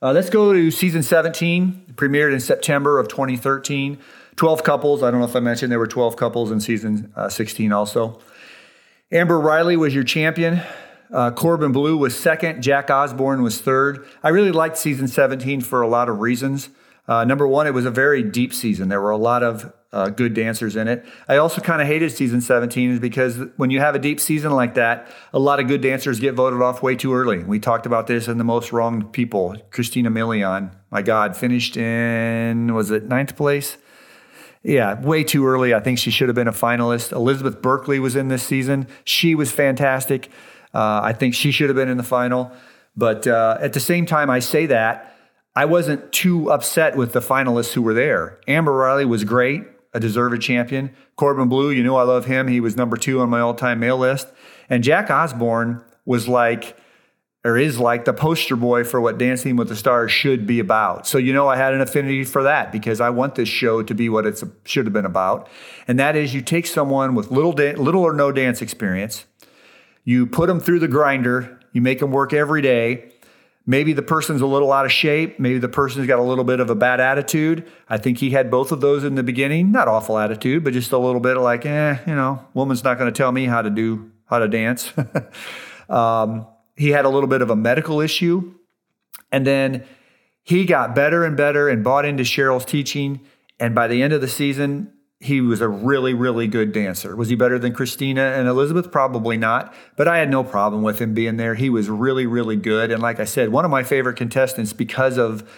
Uh, 0.00 0.12
let's 0.12 0.30
go 0.30 0.52
to 0.52 0.70
season 0.70 1.02
17, 1.02 1.94
premiered 1.96 2.32
in 2.32 2.38
September 2.38 3.00
of 3.00 3.08
2013. 3.08 3.98
12 4.36 4.62
couples. 4.62 5.02
I 5.02 5.10
don't 5.10 5.18
know 5.18 5.26
if 5.26 5.34
I 5.34 5.40
mentioned 5.40 5.72
there 5.72 5.80
were 5.80 5.88
12 5.88 6.16
couples 6.16 6.52
in 6.52 6.60
season 6.60 7.12
uh, 7.16 7.28
16 7.28 7.72
also. 7.72 8.20
Amber 9.10 9.40
Riley 9.40 9.76
was 9.76 9.92
your 9.92 10.04
champion. 10.04 10.60
Uh, 11.12 11.32
Corbin 11.32 11.72
Bleu 11.72 11.96
was 11.96 12.16
second. 12.16 12.62
Jack 12.62 12.90
Osbourne 12.90 13.42
was 13.42 13.60
third. 13.60 14.06
I 14.22 14.28
really 14.28 14.52
liked 14.52 14.78
season 14.78 15.08
17 15.08 15.62
for 15.62 15.82
a 15.82 15.88
lot 15.88 16.08
of 16.08 16.20
reasons. 16.20 16.68
Uh, 17.08 17.24
number 17.24 17.48
one, 17.48 17.66
it 17.66 17.74
was 17.74 17.86
a 17.86 17.90
very 17.90 18.22
deep 18.22 18.54
season. 18.54 18.88
There 18.90 19.00
were 19.00 19.10
a 19.10 19.16
lot 19.16 19.42
of 19.42 19.72
uh, 19.92 20.10
good 20.10 20.34
dancers 20.34 20.76
in 20.76 20.86
it. 20.86 21.04
I 21.28 21.38
also 21.38 21.60
kind 21.60 21.80
of 21.80 21.88
hated 21.88 22.12
season 22.12 22.40
17 22.40 22.92
is 22.92 23.00
because 23.00 23.38
when 23.56 23.70
you 23.70 23.80
have 23.80 23.94
a 23.94 23.98
deep 23.98 24.20
season 24.20 24.52
like 24.52 24.74
that, 24.74 25.08
a 25.32 25.38
lot 25.38 25.60
of 25.60 25.66
good 25.66 25.80
dancers 25.80 26.20
get 26.20 26.34
voted 26.34 26.60
off 26.60 26.82
way 26.82 26.94
too 26.94 27.14
early. 27.14 27.42
We 27.42 27.58
talked 27.58 27.86
about 27.86 28.06
this 28.06 28.28
in 28.28 28.36
the 28.38 28.44
most 28.44 28.72
wronged 28.72 29.12
people. 29.12 29.56
Christina 29.70 30.10
Milian, 30.10 30.72
my 30.90 31.00
God, 31.00 31.36
finished 31.36 31.76
in 31.76 32.74
was 32.74 32.90
it 32.90 33.04
ninth 33.04 33.36
place? 33.36 33.78
Yeah, 34.62 35.00
way 35.00 35.24
too 35.24 35.46
early. 35.46 35.72
I 35.72 35.80
think 35.80 35.98
she 35.98 36.10
should 36.10 36.28
have 36.28 36.34
been 36.34 36.48
a 36.48 36.52
finalist. 36.52 37.12
Elizabeth 37.12 37.62
Berkley 37.62 37.98
was 37.98 38.16
in 38.16 38.28
this 38.28 38.42
season. 38.42 38.88
She 39.04 39.34
was 39.34 39.50
fantastic. 39.50 40.28
Uh, 40.74 41.00
I 41.02 41.12
think 41.12 41.34
she 41.34 41.50
should 41.50 41.70
have 41.70 41.76
been 41.76 41.88
in 41.88 41.96
the 41.96 42.02
final. 42.02 42.52
But 42.96 43.26
uh, 43.26 43.56
at 43.60 43.72
the 43.72 43.80
same 43.80 44.04
time, 44.04 44.28
I 44.28 44.40
say 44.40 44.66
that 44.66 45.16
I 45.54 45.64
wasn't 45.64 46.12
too 46.12 46.50
upset 46.50 46.96
with 46.96 47.12
the 47.12 47.20
finalists 47.20 47.72
who 47.72 47.82
were 47.82 47.94
there. 47.94 48.38
Amber 48.46 48.72
Riley 48.72 49.04
was 49.04 49.24
great, 49.24 49.64
a 49.98 50.00
deserved 50.00 50.40
champion. 50.40 50.94
Corbin 51.16 51.48
Bleu, 51.48 51.70
you 51.70 51.82
know 51.82 51.96
I 51.96 52.04
love 52.04 52.24
him. 52.24 52.48
He 52.48 52.60
was 52.60 52.76
number 52.76 52.96
two 52.96 53.20
on 53.20 53.28
my 53.28 53.40
all 53.40 53.54
time 53.54 53.80
male 53.80 53.98
list. 53.98 54.28
And 54.70 54.84
Jack 54.84 55.10
Osbourne 55.10 55.84
was 56.06 56.28
like, 56.28 56.78
or 57.44 57.56
is 57.56 57.78
like 57.78 58.04
the 58.04 58.12
poster 58.12 58.56
boy 58.56 58.84
for 58.84 59.00
what 59.00 59.18
Dancing 59.18 59.56
with 59.56 59.68
the 59.68 59.76
Stars 59.76 60.10
should 60.10 60.46
be 60.46 60.60
about. 60.60 61.06
So, 61.06 61.18
you 61.18 61.32
know, 61.32 61.48
I 61.48 61.56
had 61.56 61.74
an 61.74 61.80
affinity 61.80 62.24
for 62.24 62.42
that 62.44 62.72
because 62.72 63.00
I 63.00 63.10
want 63.10 63.34
this 63.34 63.48
show 63.48 63.82
to 63.82 63.94
be 63.94 64.08
what 64.08 64.26
it 64.26 64.42
should 64.64 64.86
have 64.86 64.92
been 64.92 65.04
about. 65.04 65.48
And 65.86 65.98
that 65.98 66.16
is 66.16 66.34
you 66.34 66.42
take 66.42 66.66
someone 66.66 67.14
with 67.14 67.30
little, 67.30 67.52
da- 67.52 67.74
little 67.74 68.02
or 68.02 68.12
no 68.12 68.32
dance 68.32 68.60
experience, 68.62 69.24
you 70.04 70.26
put 70.26 70.46
them 70.46 70.60
through 70.60 70.80
the 70.80 70.88
grinder, 70.88 71.60
you 71.72 71.80
make 71.80 72.00
them 72.00 72.10
work 72.10 72.32
every 72.32 72.62
day. 72.62 73.12
Maybe 73.70 73.92
the 73.92 74.00
person's 74.00 74.40
a 74.40 74.46
little 74.46 74.72
out 74.72 74.86
of 74.86 74.92
shape. 74.92 75.38
Maybe 75.38 75.58
the 75.58 75.68
person's 75.68 76.06
got 76.06 76.18
a 76.18 76.22
little 76.22 76.42
bit 76.42 76.58
of 76.58 76.70
a 76.70 76.74
bad 76.74 77.00
attitude. 77.00 77.70
I 77.86 77.98
think 77.98 78.16
he 78.16 78.30
had 78.30 78.50
both 78.50 78.72
of 78.72 78.80
those 78.80 79.04
in 79.04 79.14
the 79.14 79.22
beginning. 79.22 79.70
Not 79.72 79.88
awful 79.88 80.16
attitude, 80.16 80.64
but 80.64 80.72
just 80.72 80.90
a 80.90 80.96
little 80.96 81.20
bit 81.20 81.36
of 81.36 81.42
like, 81.42 81.66
eh, 81.66 81.98
you 82.06 82.14
know, 82.14 82.42
woman's 82.54 82.82
not 82.82 82.96
going 82.96 83.12
to 83.12 83.16
tell 83.16 83.30
me 83.30 83.44
how 83.44 83.60
to 83.60 83.68
do, 83.68 84.10
how 84.24 84.38
to 84.38 84.48
dance. 84.48 84.90
um, 85.90 86.46
he 86.76 86.88
had 86.88 87.04
a 87.04 87.10
little 87.10 87.28
bit 87.28 87.42
of 87.42 87.50
a 87.50 87.56
medical 87.56 88.00
issue. 88.00 88.54
And 89.30 89.46
then 89.46 89.84
he 90.42 90.64
got 90.64 90.94
better 90.94 91.26
and 91.26 91.36
better 91.36 91.68
and 91.68 91.84
bought 91.84 92.06
into 92.06 92.22
Cheryl's 92.22 92.64
teaching. 92.64 93.20
And 93.60 93.74
by 93.74 93.86
the 93.86 94.02
end 94.02 94.14
of 94.14 94.22
the 94.22 94.28
season, 94.28 94.94
he 95.20 95.40
was 95.40 95.60
a 95.60 95.68
really, 95.68 96.14
really 96.14 96.46
good 96.46 96.72
dancer. 96.72 97.16
Was 97.16 97.28
he 97.28 97.34
better 97.34 97.58
than 97.58 97.72
Christina 97.72 98.22
and 98.36 98.46
Elizabeth? 98.46 98.92
Probably 98.92 99.36
not. 99.36 99.74
But 99.96 100.06
I 100.06 100.18
had 100.18 100.30
no 100.30 100.44
problem 100.44 100.82
with 100.82 101.00
him 101.00 101.12
being 101.12 101.36
there. 101.36 101.56
He 101.56 101.70
was 101.70 101.88
really, 101.88 102.26
really 102.26 102.56
good. 102.56 102.92
And 102.92 103.02
like 103.02 103.18
I 103.18 103.24
said, 103.24 103.48
one 103.48 103.64
of 103.64 103.70
my 103.70 103.82
favorite 103.82 104.16
contestants 104.16 104.72
because 104.72 105.18
of 105.18 105.48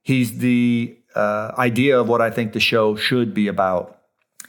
he's 0.00 0.38
the 0.38 0.96
uh, 1.14 1.52
idea 1.58 2.00
of 2.00 2.08
what 2.08 2.22
I 2.22 2.30
think 2.30 2.54
the 2.54 2.60
show 2.60 2.96
should 2.96 3.34
be 3.34 3.48
about. 3.48 3.98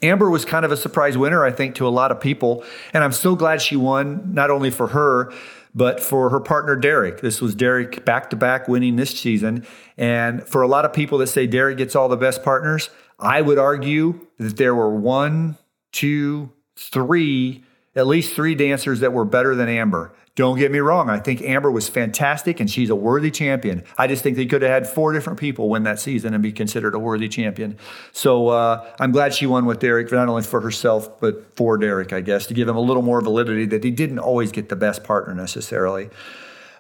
Amber 0.02 0.30
was 0.30 0.46
kind 0.46 0.64
of 0.66 0.72
a 0.72 0.78
surprise 0.78 1.18
winner, 1.18 1.46
I 1.46 1.52
think, 1.52 1.76
to 1.76 1.88
a 1.88 1.90
lot 1.90 2.12
of 2.12 2.22
people. 2.22 2.64
And 2.94 3.04
I'm 3.04 3.12
so 3.12 3.36
glad 3.36 3.62
she 3.62 3.76
won, 3.76 4.34
not 4.34 4.50
only 4.50 4.70
for 4.70 4.88
her, 4.88 5.32
but 5.76 6.00
for 6.00 6.30
her 6.30 6.40
partner 6.40 6.76
Derek. 6.76 7.22
This 7.22 7.42
was 7.42 7.56
Derek 7.56 8.06
back 8.06 8.30
to 8.30 8.36
back 8.36 8.68
winning 8.68 8.96
this 8.96 9.18
season. 9.18 9.66
And 9.98 10.48
for 10.48 10.62
a 10.62 10.68
lot 10.68 10.86
of 10.86 10.94
people 10.94 11.18
that 11.20 11.28
say 11.28 11.48
Derek 11.48 11.78
gets 11.78 11.96
all 11.96 12.10
the 12.10 12.18
best 12.18 12.44
partners, 12.44 12.90
I 13.20 13.42
would 13.42 13.58
argue 13.58 14.28
that 14.38 14.58
there 14.58 14.76
were 14.76 14.94
one, 14.94 15.58
two, 15.92 16.52
three, 16.76 17.64
at 17.96 18.08
least 18.08 18.34
three 18.34 18.56
dancers 18.56 19.00
that 19.02 19.14
were 19.14 19.26
better 19.26 19.56
than 19.56 19.70
Amber. 19.70 20.14
Don't 20.36 20.58
get 20.58 20.72
me 20.72 20.80
wrong. 20.80 21.12
I 21.12 21.20
think 21.20 21.44
Amber 21.44 21.70
was 21.70 21.88
fantastic 21.88 22.60
and 22.60 22.70
she's 22.70 22.90
a 22.90 22.96
worthy 22.96 23.30
champion. 23.30 23.84
I 24.00 24.08
just 24.08 24.24
think 24.24 24.36
they 24.36 24.48
could 24.48 24.64
have 24.64 24.72
had 24.72 24.88
four 24.88 25.14
different 25.14 25.40
people 25.40 25.70
win 25.70 25.84
that 25.84 26.00
season 26.00 26.34
and 26.34 26.42
be 26.42 26.52
considered 26.52 26.96
a 26.96 27.00
worthy 27.00 27.30
champion. 27.30 27.78
So 28.14 28.48
uh, 28.48 28.84
I'm 29.00 29.12
glad 29.12 29.36
she 29.36 29.46
won 29.46 29.68
with 29.68 29.78
Derek, 29.80 30.12
not 30.12 30.28
only 30.28 30.42
for 30.42 30.60
herself, 30.60 31.20
but 31.20 31.56
for 31.56 31.78
Derek, 31.78 32.14
I 32.14 32.22
guess, 32.22 32.48
to 32.48 32.56
give 32.56 32.68
him 32.68 32.76
a 32.76 32.82
little 32.82 33.04
more 33.04 33.22
validity 33.22 33.66
that 33.68 33.84
he 33.84 33.92
didn't 33.92 34.18
always 34.18 34.52
get 34.52 34.70
the 34.70 34.76
best 34.76 35.04
partner 35.04 35.36
necessarily. 35.36 36.10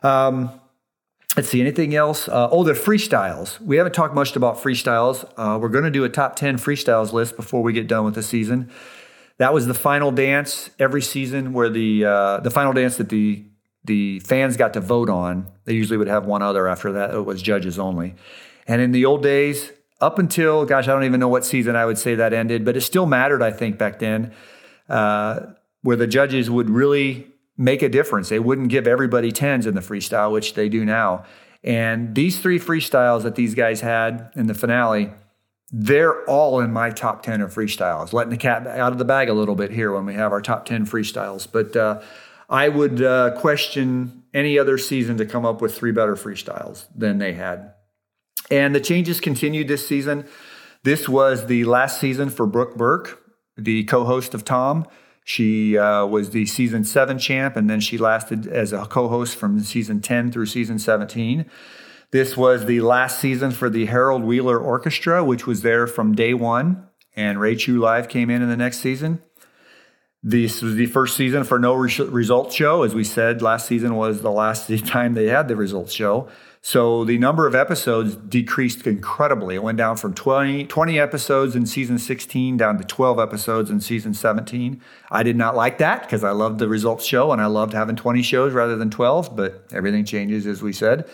Um, 0.01 0.59
Let's 1.35 1.49
see, 1.49 1.61
anything 1.61 1.95
else? 1.95 2.27
Uh, 2.27 2.47
oh, 2.51 2.63
the 2.63 2.73
freestyles. 2.73 3.59
We 3.59 3.77
haven't 3.77 3.93
talked 3.93 4.13
much 4.13 4.35
about 4.35 4.57
freestyles. 4.57 5.27
Uh, 5.35 5.57
we're 5.57 5.69
going 5.69 5.83
to 5.83 5.89
do 5.89 6.03
a 6.03 6.09
top 6.09 6.35
10 6.35 6.57
freestyles 6.57 7.11
list 7.11 7.35
before 7.35 7.63
we 7.63 7.73
get 7.73 7.87
done 7.87 8.05
with 8.05 8.13
the 8.13 8.21
season. 8.21 8.69
That 9.37 9.51
was 9.51 9.65
the 9.65 9.73
final 9.73 10.11
dance 10.11 10.69
every 10.77 11.01
season 11.01 11.53
where 11.53 11.69
the 11.69 12.05
uh, 12.05 12.39
the 12.41 12.51
final 12.51 12.71
dance 12.71 12.97
that 12.97 13.09
the 13.09 13.43
the 13.83 14.19
fans 14.19 14.57
got 14.57 14.73
to 14.73 14.79
vote 14.79 15.09
on. 15.09 15.47
They 15.65 15.73
usually 15.73 15.97
would 15.97 16.07
have 16.07 16.25
one 16.27 16.43
other 16.43 16.67
after 16.67 16.91
that. 16.91 17.15
It 17.15 17.25
was 17.25 17.41
judges 17.41 17.79
only. 17.79 18.13
And 18.67 18.79
in 18.79 18.91
the 18.91 19.05
old 19.05 19.23
days, 19.23 19.71
up 19.99 20.19
until 20.19 20.65
gosh, 20.65 20.87
I 20.87 20.91
don't 20.91 21.03
even 21.03 21.19
know 21.19 21.27
what 21.29 21.45
season 21.45 21.75
I 21.75 21.85
would 21.87 21.97
say 21.97 22.13
that 22.13 22.31
ended, 22.31 22.63
but 22.63 22.77
it 22.77 22.81
still 22.81 23.07
mattered. 23.07 23.41
I 23.41 23.49
think 23.49 23.79
back 23.79 23.97
then, 23.97 24.33
uh, 24.87 25.47
where 25.81 25.97
the 25.97 26.07
judges 26.07 26.51
would 26.51 26.69
really 26.69 27.32
make 27.57 27.81
a 27.81 27.89
difference. 27.89 28.29
They 28.29 28.39
wouldn't 28.39 28.69
give 28.69 28.87
everybody 28.87 29.31
tens 29.31 29.65
in 29.65 29.75
the 29.75 29.81
freestyle, 29.81 30.31
which 30.31 30.53
they 30.53 30.69
do 30.69 30.85
now. 30.85 31.25
And 31.63 32.13
these 32.13 32.39
three 32.39 32.59
freestyles 32.59 33.23
that 33.23 33.35
these 33.35 33.55
guys 33.55 33.81
had 33.81 34.31
in 34.35 34.47
the 34.47 34.53
finale 34.53 35.11
they're 35.75 36.23
all 36.29 36.59
in 36.59 36.71
my 36.71 36.91
top 36.91 37.23
10 37.23 37.41
of 37.41 37.51
freestyles. 37.51 38.13
Letting 38.13 38.29
the 38.29 38.37
cat 38.37 38.67
out 38.67 38.91
of 38.91 38.99
the 38.99 39.05
bag 39.05 39.27
a 39.27 39.33
little 39.33 39.55
bit 39.55 39.71
here 39.71 39.91
when 39.91 40.05
we 40.05 40.13
have 40.13 40.31
our 40.31 40.39
top 40.39 40.65
10 40.65 40.85
freestyles. 40.85 41.47
But 41.51 41.75
uh, 41.75 42.01
I 42.47 42.69
would 42.69 43.01
uh, 43.01 43.35
question 43.39 44.23
any 44.35 44.59
other 44.59 44.77
season 44.77 45.17
to 45.17 45.25
come 45.25 45.45
up 45.45 45.61
with 45.61 45.75
three 45.75 45.91
better 45.91 46.15
freestyles 46.15 46.85
than 46.95 47.17
they 47.17 47.33
had. 47.33 47.73
And 48.51 48.75
the 48.75 48.79
changes 48.79 49.19
continued 49.19 49.67
this 49.67 49.87
season. 49.87 50.27
This 50.83 51.09
was 51.09 51.47
the 51.47 51.65
last 51.65 51.99
season 51.99 52.29
for 52.29 52.45
Brooke 52.45 52.75
Burke, 52.75 53.23
the 53.57 53.83
co 53.85 54.03
host 54.03 54.35
of 54.35 54.45
Tom. 54.45 54.85
She 55.23 55.77
uh, 55.77 56.05
was 56.05 56.31
the 56.31 56.45
season 56.45 56.83
seven 56.83 57.17
champ, 57.17 57.55
and 57.55 57.69
then 57.69 57.79
she 57.79 57.97
lasted 57.97 58.47
as 58.47 58.73
a 58.73 58.85
co 58.85 59.07
host 59.07 59.35
from 59.35 59.59
season 59.61 60.01
10 60.01 60.31
through 60.31 60.47
season 60.47 60.79
17. 60.79 61.45
This 62.11 62.37
was 62.37 62.65
the 62.65 62.81
last 62.81 63.19
season 63.19 63.51
for 63.51 63.69
the 63.69 63.87
Harold 63.87 64.23
Wheeler 64.23 64.59
Orchestra, 64.59 65.23
which 65.23 65.47
was 65.47 65.61
there 65.61 65.87
from 65.87 66.13
day 66.13 66.33
one, 66.33 66.87
and 67.15 67.39
Ray 67.39 67.55
Chew 67.55 67.79
Live 67.79 68.07
came 68.07 68.29
in 68.29 68.41
in 68.41 68.49
the 68.49 68.57
next 68.57 68.79
season. 68.79 69.21
This 70.21 70.61
was 70.61 70.75
the 70.75 70.85
first 70.85 71.17
season 71.17 71.43
for 71.43 71.59
no 71.59 71.73
results 71.73 72.55
show. 72.55 72.83
As 72.83 72.93
we 72.93 73.03
said, 73.03 73.41
last 73.41 73.67
season 73.67 73.95
was 73.95 74.21
the 74.21 74.31
last 74.31 74.69
time 74.85 75.15
they 75.15 75.25
had 75.25 75.47
the 75.47 75.55
results 75.55 75.91
show. 75.91 76.29
So 76.65 77.03
the 77.03 77.17
number 77.17 77.45
of 77.45 77.55
episodes 77.55 78.15
decreased 78.15 78.87
incredibly. 78.87 79.55
It 79.55 79.63
went 79.63 79.77
down 79.77 79.97
from 79.97 80.13
20, 80.13 80.63
20 80.63 80.97
episodes 80.97 81.57
in 81.57 81.65
season 81.65 81.99
16 81.99 82.55
down 82.55 82.77
to 82.77 82.85
12 82.85 83.19
episodes 83.19 83.69
in 83.69 83.81
season 83.81 84.13
17. 84.13 84.79
I 85.11 85.23
did 85.23 85.35
not 85.35 85.57
like 85.57 85.79
that 85.79 86.03
because 86.03 86.23
I 86.23 86.31
loved 86.31 86.59
the 86.59 86.69
results 86.69 87.03
show 87.03 87.33
and 87.33 87.41
I 87.41 87.47
loved 87.47 87.73
having 87.73 87.97
20 87.97 88.21
shows 88.21 88.53
rather 88.53 88.77
than 88.77 88.89
12, 88.89 89.35
but 89.35 89.65
everything 89.73 90.05
changes, 90.05 90.47
as 90.47 90.61
we 90.61 90.71
said. 90.71 91.05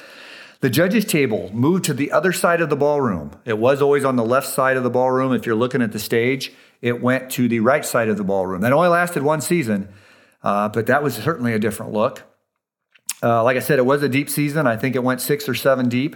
The 0.59 0.69
judges' 0.69 1.05
table 1.05 1.49
moved 1.51 1.83
to 1.85 1.95
the 1.95 2.11
other 2.11 2.31
side 2.31 2.61
of 2.61 2.69
the 2.69 2.75
ballroom. 2.75 3.31
It 3.43 3.57
was 3.57 3.81
always 3.81 4.05
on 4.05 4.17
the 4.17 4.23
left 4.23 4.49
side 4.49 4.77
of 4.77 4.83
the 4.83 4.91
ballroom. 4.91 5.33
If 5.33 5.47
you're 5.47 5.55
looking 5.55 5.81
at 5.81 5.93
the 5.93 5.99
stage, 5.99 6.53
it 6.83 7.01
went 7.01 7.31
to 7.31 7.47
the 7.47 7.61
right 7.61 7.83
side 7.83 8.07
of 8.07 8.17
the 8.17 8.23
ballroom. 8.23 8.61
That 8.61 8.71
only 8.71 8.89
lasted 8.89 9.23
one 9.23 9.41
season, 9.41 9.89
uh, 10.43 10.69
but 10.69 10.85
that 10.85 11.01
was 11.01 11.15
certainly 11.15 11.53
a 11.53 11.59
different 11.59 11.91
look. 11.91 12.28
Uh, 13.21 13.43
like 13.43 13.57
I 13.57 13.59
said, 13.59 13.79
it 13.79 13.85
was 13.85 14.01
a 14.03 14.09
deep 14.09 14.29
season. 14.29 14.67
I 14.67 14.77
think 14.77 14.95
it 14.95 15.03
went 15.03 15.21
six 15.21 15.49
or 15.49 15.55
seven 15.55 15.89
deep. 15.89 16.15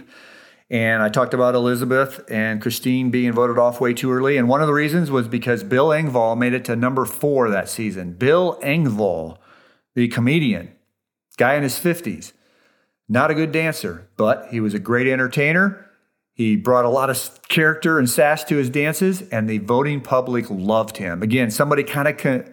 And 0.70 1.02
I 1.02 1.10
talked 1.10 1.34
about 1.34 1.54
Elizabeth 1.54 2.24
and 2.30 2.60
Christine 2.60 3.10
being 3.10 3.32
voted 3.32 3.58
off 3.58 3.80
way 3.80 3.92
too 3.92 4.10
early. 4.10 4.36
And 4.38 4.48
one 4.48 4.62
of 4.62 4.66
the 4.66 4.72
reasons 4.72 5.10
was 5.10 5.28
because 5.28 5.62
Bill 5.62 5.88
Engvall 5.88 6.38
made 6.38 6.54
it 6.54 6.64
to 6.64 6.76
number 6.76 7.04
four 7.04 7.50
that 7.50 7.68
season. 7.68 8.14
Bill 8.14 8.58
Engvall, 8.62 9.38
the 9.94 10.08
comedian, 10.08 10.72
guy 11.36 11.54
in 11.54 11.62
his 11.62 11.78
50s. 11.78 12.32
Not 13.08 13.30
a 13.30 13.34
good 13.34 13.52
dancer, 13.52 14.08
but 14.16 14.48
he 14.50 14.60
was 14.60 14.72
a 14.72 14.78
great 14.78 15.06
entertainer. 15.06 15.90
He 16.32 16.56
brought 16.56 16.86
a 16.86 16.90
lot 16.90 17.10
of 17.10 17.38
character 17.48 17.98
and 17.98 18.08
sass 18.08 18.42
to 18.44 18.56
his 18.56 18.70
dances, 18.70 19.22
and 19.30 19.48
the 19.48 19.58
voting 19.58 20.00
public 20.00 20.46
loved 20.48 20.96
him. 20.96 21.22
Again, 21.22 21.50
somebody 21.50 21.84
kind 21.84 22.08
of 22.08 22.16
con- 22.16 22.52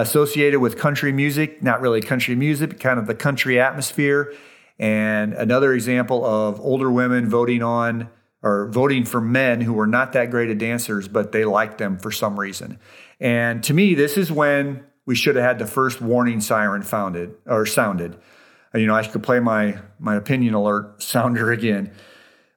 associated 0.00 0.60
with 0.60 0.76
country 0.76 1.12
music, 1.12 1.62
not 1.62 1.80
really 1.80 2.00
country 2.00 2.34
music, 2.34 2.70
but 2.70 2.80
kind 2.80 2.98
of 2.98 3.06
the 3.06 3.14
country 3.14 3.60
atmosphere. 3.60 4.34
And 4.78 5.34
another 5.34 5.72
example 5.72 6.24
of 6.24 6.60
older 6.60 6.90
women 6.90 7.28
voting 7.28 7.62
on 7.62 8.08
or 8.42 8.66
voting 8.68 9.04
for 9.04 9.20
men 9.20 9.60
who 9.60 9.72
were 9.72 9.86
not 9.86 10.12
that 10.12 10.30
great 10.30 10.50
at 10.50 10.58
dancers, 10.58 11.06
but 11.06 11.32
they 11.32 11.44
liked 11.44 11.78
them 11.78 11.96
for 11.96 12.10
some 12.10 12.38
reason. 12.38 12.78
And 13.20 13.62
to 13.64 13.72
me, 13.72 13.94
this 13.94 14.16
is 14.16 14.32
when 14.32 14.84
we 15.06 15.14
should 15.14 15.36
have 15.36 15.44
had 15.44 15.58
the 15.58 15.66
first 15.66 16.00
warning 16.00 16.40
siren 16.40 16.82
founded 16.82 17.34
or 17.46 17.64
sounded. 17.64 18.16
You 18.74 18.86
know, 18.86 18.94
I 18.94 19.06
could 19.06 19.22
play 19.22 19.38
my 19.38 19.78
my 20.00 20.16
opinion 20.16 20.54
alert 20.54 21.02
sounder 21.02 21.52
again. 21.52 21.92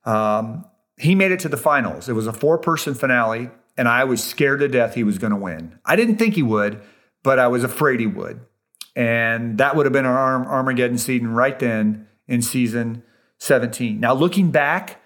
Um, 0.06 0.66
he 0.98 1.14
made 1.14 1.32
it 1.32 1.40
to 1.42 1.50
the 1.50 1.58
finals. 1.58 2.10
It 2.10 2.14
was 2.14 2.26
a 2.26 2.34
four 2.34 2.58
person 2.58 2.96
finale, 2.96 3.52
and 3.78 3.88
I 3.88 4.06
was 4.06 4.24
scared 4.24 4.62
to 4.62 4.68
death 4.68 4.96
he 4.96 5.04
was 5.04 5.20
going 5.20 5.32
to 5.32 5.38
win. 5.38 5.78
I 5.86 5.96
didn't 5.96 6.18
think 6.18 6.34
he 6.34 6.42
would, 6.42 6.82
but 7.28 7.40
I 7.40 7.48
was 7.48 7.66
afraid 7.66 8.00
he 8.00 8.08
would. 8.08 8.40
And 8.96 9.58
that 9.58 9.76
would 9.76 9.86
have 9.86 9.92
been 9.92 10.06
our 10.06 10.46
Armageddon 10.46 10.98
season 10.98 11.34
right 11.34 11.60
then 11.60 12.08
in 12.26 12.42
season 12.42 13.04
17. 13.40 14.00
Now, 14.00 14.14
looking 14.14 14.50
back, 14.50 15.02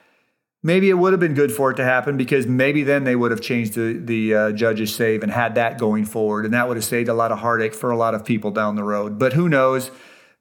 maybe 0.61 0.91
it 0.91 0.99
would 0.99 1.13
have 1.13 1.19
been 1.19 1.33
good 1.33 1.51
for 1.51 1.71
it 1.71 1.77
to 1.77 1.83
happen 1.83 2.17
because 2.17 2.45
maybe 2.45 2.83
then 2.83 3.05
they 3.05 3.15
would 3.15 3.31
have 3.31 3.41
changed 3.41 3.73
the, 3.73 3.93
the 3.93 4.35
uh, 4.35 4.51
judges' 4.51 4.93
save 4.93 5.23
and 5.23 5.31
had 5.31 5.55
that 5.55 5.79
going 5.79 6.05
forward. 6.05 6.45
And 6.45 6.53
that 6.53 6.67
would 6.67 6.77
have 6.77 6.83
saved 6.83 7.09
a 7.09 7.15
lot 7.15 7.31
of 7.31 7.39
heartache 7.39 7.73
for 7.73 7.89
a 7.89 7.97
lot 7.97 8.13
of 8.13 8.23
people 8.23 8.51
down 8.51 8.75
the 8.75 8.83
road. 8.83 9.17
But 9.17 9.33
who 9.33 9.49
knows? 9.49 9.89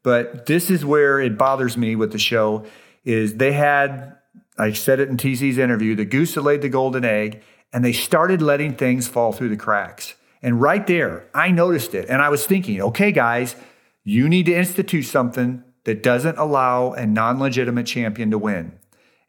But 0.02 0.44
this 0.44 0.68
is 0.68 0.84
where 0.84 1.18
it 1.18 1.38
bothers 1.38 1.78
me 1.78 1.96
with 1.96 2.12
the 2.12 2.18
show 2.18 2.66
is 3.06 3.36
they 3.36 3.52
had, 3.52 4.18
I 4.58 4.72
said 4.72 5.00
it 5.00 5.08
in 5.08 5.16
TC's 5.16 5.56
interview, 5.56 5.94
the 5.94 6.04
goose 6.04 6.34
that 6.34 6.42
laid 6.42 6.60
the 6.60 6.68
golden 6.68 7.06
egg, 7.06 7.42
and 7.72 7.82
they 7.82 7.94
started 7.94 8.42
letting 8.42 8.74
things 8.74 9.08
fall 9.08 9.32
through 9.32 9.48
the 9.48 9.56
cracks. 9.56 10.14
And 10.42 10.60
right 10.60 10.86
there, 10.86 11.26
I 11.34 11.50
noticed 11.50 11.94
it. 11.94 12.08
And 12.08 12.22
I 12.22 12.28
was 12.28 12.46
thinking, 12.46 12.80
okay, 12.80 13.12
guys, 13.12 13.56
you 14.04 14.28
need 14.28 14.46
to 14.46 14.54
institute 14.54 15.04
something 15.06 15.62
that 15.84 16.02
doesn't 16.02 16.38
allow 16.38 16.92
a 16.92 17.06
non 17.06 17.38
legitimate 17.38 17.86
champion 17.86 18.30
to 18.30 18.38
win. 18.38 18.72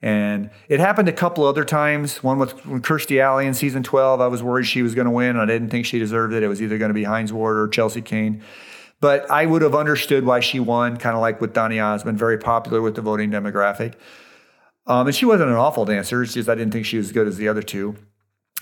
And 0.01 0.49
it 0.67 0.79
happened 0.79 1.07
a 1.09 1.13
couple 1.13 1.45
other 1.45 1.63
times. 1.63 2.23
One 2.23 2.39
with, 2.39 2.55
Kirstie 2.57 3.21
Alley 3.21 3.45
in 3.45 3.53
season 3.53 3.83
12. 3.83 4.19
I 4.19 4.27
was 4.27 4.41
worried 4.41 4.65
she 4.65 4.81
was 4.81 4.95
going 4.95 5.05
to 5.05 5.11
win. 5.11 5.37
I 5.37 5.45
didn't 5.45 5.69
think 5.69 5.85
she 5.85 5.99
deserved 5.99 6.33
it. 6.33 6.41
It 6.41 6.47
was 6.47 6.61
either 6.61 6.77
going 6.77 6.89
to 6.89 6.95
be 6.95 7.03
Hines 7.03 7.31
Ward 7.31 7.57
or 7.57 7.67
Chelsea 7.67 8.01
Kane. 8.01 8.41
But 8.99 9.29
I 9.29 9.45
would 9.45 9.61
have 9.61 9.75
understood 9.75 10.25
why 10.25 10.39
she 10.39 10.59
won, 10.59 10.97
kind 10.97 11.15
of 11.15 11.21
like 11.21 11.41
with 11.41 11.53
Donny 11.53 11.79
Osmond, 11.79 12.17
very 12.17 12.37
popular 12.37 12.81
with 12.81 12.95
the 12.95 13.01
voting 13.01 13.31
demographic. 13.31 13.95
Um, 14.87 15.07
and 15.07 15.15
she 15.15 15.25
wasn't 15.25 15.49
an 15.49 15.55
awful 15.55 15.85
dancer. 15.85 16.23
It's 16.23 16.33
just 16.33 16.49
I 16.49 16.55
didn't 16.55 16.71
think 16.71 16.85
she 16.85 16.97
was 16.97 17.07
as 17.07 17.11
good 17.11 17.27
as 17.27 17.37
the 17.37 17.47
other 17.47 17.61
two. 17.61 17.95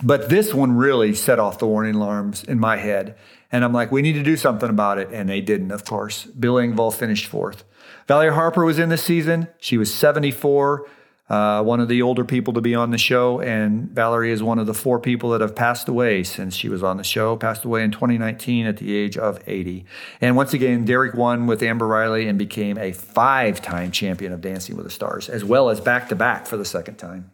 But 0.02 0.30
this 0.30 0.53
one 0.53 0.78
really 0.78 1.14
set 1.14 1.40
off 1.40 1.60
the 1.60 1.68
warning 1.68 1.95
alarms 1.95 2.44
in 2.44 2.60
my 2.60 2.78
head. 2.78 3.16
And 3.52 3.66
I'm 3.66 3.74
like, 3.74 3.92
we 3.92 4.02
need 4.02 4.14
to 4.14 4.24
do 4.24 4.38
something 4.38 4.69
about 4.69 4.98
it. 4.98 5.10
And 5.11 5.28
they 5.28 5.42
didn't, 5.42 5.72
of 5.72 5.84
course. 5.84 6.26
Bill 6.26 6.56
Engvall 6.56 6.94
finished 6.94 7.26
fourth. 7.26 7.64
Valerie 8.08 8.34
Harper 8.34 8.64
was 8.64 8.80
in 8.80 8.90
this 8.90 9.03
season. 9.03 9.48
She 9.60 9.78
was 9.78 9.94
74, 9.94 10.88
uh, 11.30 11.64
one 11.64 11.80
of 11.80 11.88
the 11.88 12.02
older 12.02 12.24
people 12.24 12.53
to 12.53 12.61
be 12.61 12.76
on 12.76 12.92
the 12.92 12.98
show. 12.98 13.42
And 13.42 13.90
Valerie 13.90 14.32
is 14.32 14.42
one 14.42 14.58
of 14.58 14.68
the 14.68 14.74
four 14.74 15.00
people 15.00 15.32
that 15.32 15.42
have 15.42 15.56
passed 15.56 15.90
away 15.90 16.24
since 16.24 16.56
she 16.56 16.69
was 16.69 16.82
on 16.82 16.98
the 16.98 17.03
show, 17.03 17.36
passed 17.36 17.66
away 17.66 17.84
in 17.84 17.92
2019 17.92 18.68
at 18.68 18.78
the 18.78 18.95
age 18.95 19.18
of 19.18 19.40
80. 19.48 19.86
And 20.22 20.36
once 20.38 20.53
again, 20.53 20.86
Derek 20.86 21.14
won 21.14 21.45
with 21.45 21.61
Amber 21.61 21.88
Riley 21.88 22.28
and 22.28 22.40
became 22.40 22.78
a 22.78 22.94
five 22.94 23.61
time 23.61 23.92
champion 23.92 24.32
of 24.32 24.42
Dancing 24.42 24.78
with 24.78 24.86
the 24.86 24.92
Stars, 24.92 25.28
as 25.28 25.44
well 25.44 25.69
as 25.69 25.82
back 25.82 26.08
to 26.10 26.16
back 26.16 26.45
for 26.45 26.56
the 26.56 26.66
second 26.66 26.95
time. 26.95 27.32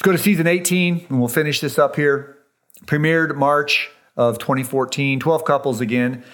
Let's 0.00 0.06
go 0.06 0.12
to 0.12 0.18
season 0.18 0.46
18, 0.46 1.08
and 1.10 1.18
we'll 1.18 1.28
finish 1.28 1.60
this 1.60 1.78
up 1.78 1.94
here. 1.94 2.38
Premiered 2.86 3.36
March 3.36 3.90
of 4.16 4.38
2014, 4.38 5.20
12 5.20 5.44
couples 5.44 5.82
again. 5.82 6.24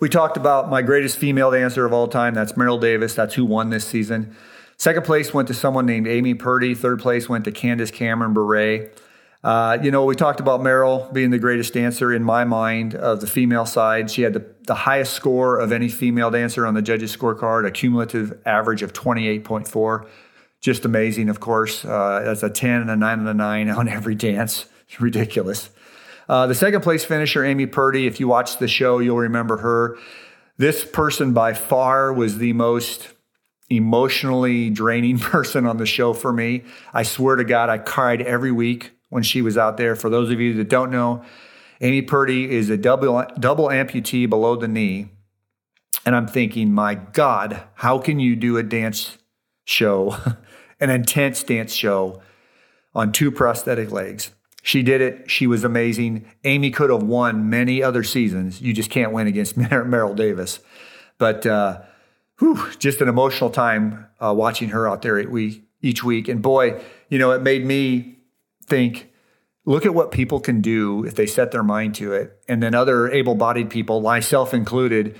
We 0.00 0.08
talked 0.08 0.36
about 0.36 0.68
my 0.68 0.82
greatest 0.82 1.16
female 1.16 1.52
dancer 1.52 1.86
of 1.86 1.92
all 1.92 2.08
time. 2.08 2.34
That's 2.34 2.54
Meryl 2.54 2.80
Davis. 2.80 3.14
That's 3.14 3.34
who 3.34 3.44
won 3.44 3.70
this 3.70 3.84
season. 3.84 4.34
Second 4.78 5.04
place 5.04 5.32
went 5.32 5.46
to 5.46 5.54
someone 5.54 5.86
named 5.86 6.08
Amy 6.08 6.34
Purdy. 6.34 6.74
Third 6.74 6.98
place 6.98 7.28
went 7.28 7.44
to 7.44 7.52
Candace 7.52 7.92
Cameron 7.92 8.34
Bure. 8.34 8.90
Uh, 9.44 9.78
you 9.80 9.92
know, 9.92 10.04
we 10.04 10.16
talked 10.16 10.40
about 10.40 10.58
Meryl 10.58 11.12
being 11.12 11.30
the 11.30 11.38
greatest 11.38 11.72
dancer 11.72 12.12
in 12.12 12.24
my 12.24 12.42
mind 12.42 12.96
of 12.96 13.20
the 13.20 13.28
female 13.28 13.64
side. 13.64 14.10
She 14.10 14.22
had 14.22 14.32
the, 14.32 14.44
the 14.66 14.74
highest 14.74 15.12
score 15.12 15.60
of 15.60 15.70
any 15.70 15.88
female 15.88 16.32
dancer 16.32 16.66
on 16.66 16.74
the 16.74 16.82
judges' 16.82 17.16
scorecard, 17.16 17.64
a 17.64 17.70
cumulative 17.70 18.40
average 18.44 18.82
of 18.82 18.92
28.4 18.92 20.08
just 20.64 20.86
amazing, 20.86 21.28
of 21.28 21.40
course. 21.40 21.84
Uh, 21.84 22.22
that's 22.24 22.42
a 22.42 22.48
10 22.48 22.80
and 22.80 22.90
a 22.90 22.96
9 22.96 23.18
and 23.18 23.28
a 23.28 23.34
9 23.34 23.68
on 23.68 23.86
every 23.88 24.14
dance. 24.16 24.66
It's 24.86 25.00
ridiculous. 25.00 25.70
Uh, 26.28 26.46
the 26.46 26.54
second 26.54 26.82
place 26.82 27.06
finisher, 27.06 27.42
Amy 27.42 27.64
Purdy, 27.64 28.06
if 28.06 28.20
you 28.20 28.28
watch 28.28 28.58
the 28.58 28.68
show, 28.68 28.98
you'll 28.98 29.16
remember 29.16 29.56
her. 29.56 29.96
This 30.58 30.84
person 30.84 31.32
by 31.32 31.54
far 31.54 32.12
was 32.12 32.36
the 32.36 32.52
most 32.52 33.08
emotionally 33.70 34.68
draining 34.68 35.18
person 35.32 35.64
on 35.66 35.78
the 35.78 35.86
show 35.86 36.12
for 36.12 36.34
me. 36.34 36.64
I 36.92 37.02
swear 37.02 37.36
to 37.36 37.44
God, 37.44 37.70
I 37.70 37.78
cried 37.78 38.20
every 38.20 38.52
week 38.52 38.92
when 39.08 39.22
she 39.22 39.40
was 39.40 39.56
out 39.56 39.78
there. 39.78 39.96
For 39.96 40.10
those 40.10 40.30
of 40.30 40.38
you 40.38 40.52
that 40.58 40.68
don't 40.68 40.90
know, 40.90 41.24
Amy 41.80 42.02
Purdy 42.02 42.54
is 42.54 42.68
a 42.68 42.76
double, 42.76 43.24
double 43.40 43.68
amputee 43.68 44.28
below 44.28 44.54
the 44.54 44.68
knee. 44.68 45.08
And 46.04 46.14
I'm 46.14 46.28
thinking, 46.28 46.72
my 46.72 46.94
God, 46.94 47.62
how 47.76 47.98
can 47.98 48.20
you 48.20 48.36
do 48.36 48.58
a 48.58 48.62
dance 48.62 49.16
show 49.64 50.14
an 50.80 50.90
intense 50.90 51.42
dance 51.42 51.72
show 51.72 52.20
on 52.94 53.12
two 53.12 53.30
prosthetic 53.30 53.90
legs. 53.90 54.30
She 54.62 54.82
did 54.82 55.00
it. 55.00 55.30
She 55.30 55.46
was 55.46 55.62
amazing. 55.62 56.24
Amy 56.44 56.70
could 56.70 56.88
have 56.88 57.02
won 57.02 57.50
many 57.50 57.82
other 57.82 58.02
seasons. 58.02 58.62
You 58.62 58.72
just 58.72 58.90
can't 58.90 59.12
win 59.12 59.26
against 59.26 59.56
Mer- 59.58 59.84
Meryl 59.84 60.16
Davis. 60.16 60.60
But 61.18 61.44
uh, 61.46 61.82
whew, 62.38 62.70
just 62.78 63.00
an 63.00 63.08
emotional 63.08 63.50
time 63.50 64.06
uh, 64.20 64.32
watching 64.34 64.70
her 64.70 64.88
out 64.88 65.02
there 65.02 65.28
week, 65.28 65.64
each 65.82 66.02
week. 66.02 66.28
And 66.28 66.40
boy, 66.40 66.80
you 67.08 67.18
know, 67.18 67.32
it 67.32 67.42
made 67.42 67.66
me 67.66 68.18
think 68.66 69.12
look 69.66 69.86
at 69.86 69.94
what 69.94 70.10
people 70.10 70.40
can 70.40 70.60
do 70.60 71.04
if 71.04 71.14
they 71.14 71.26
set 71.26 71.50
their 71.50 71.62
mind 71.62 71.94
to 71.96 72.12
it. 72.12 72.38
And 72.48 72.62
then 72.62 72.74
other 72.74 73.10
able 73.10 73.34
bodied 73.34 73.70
people, 73.70 74.00
myself 74.00 74.54
included, 74.54 75.16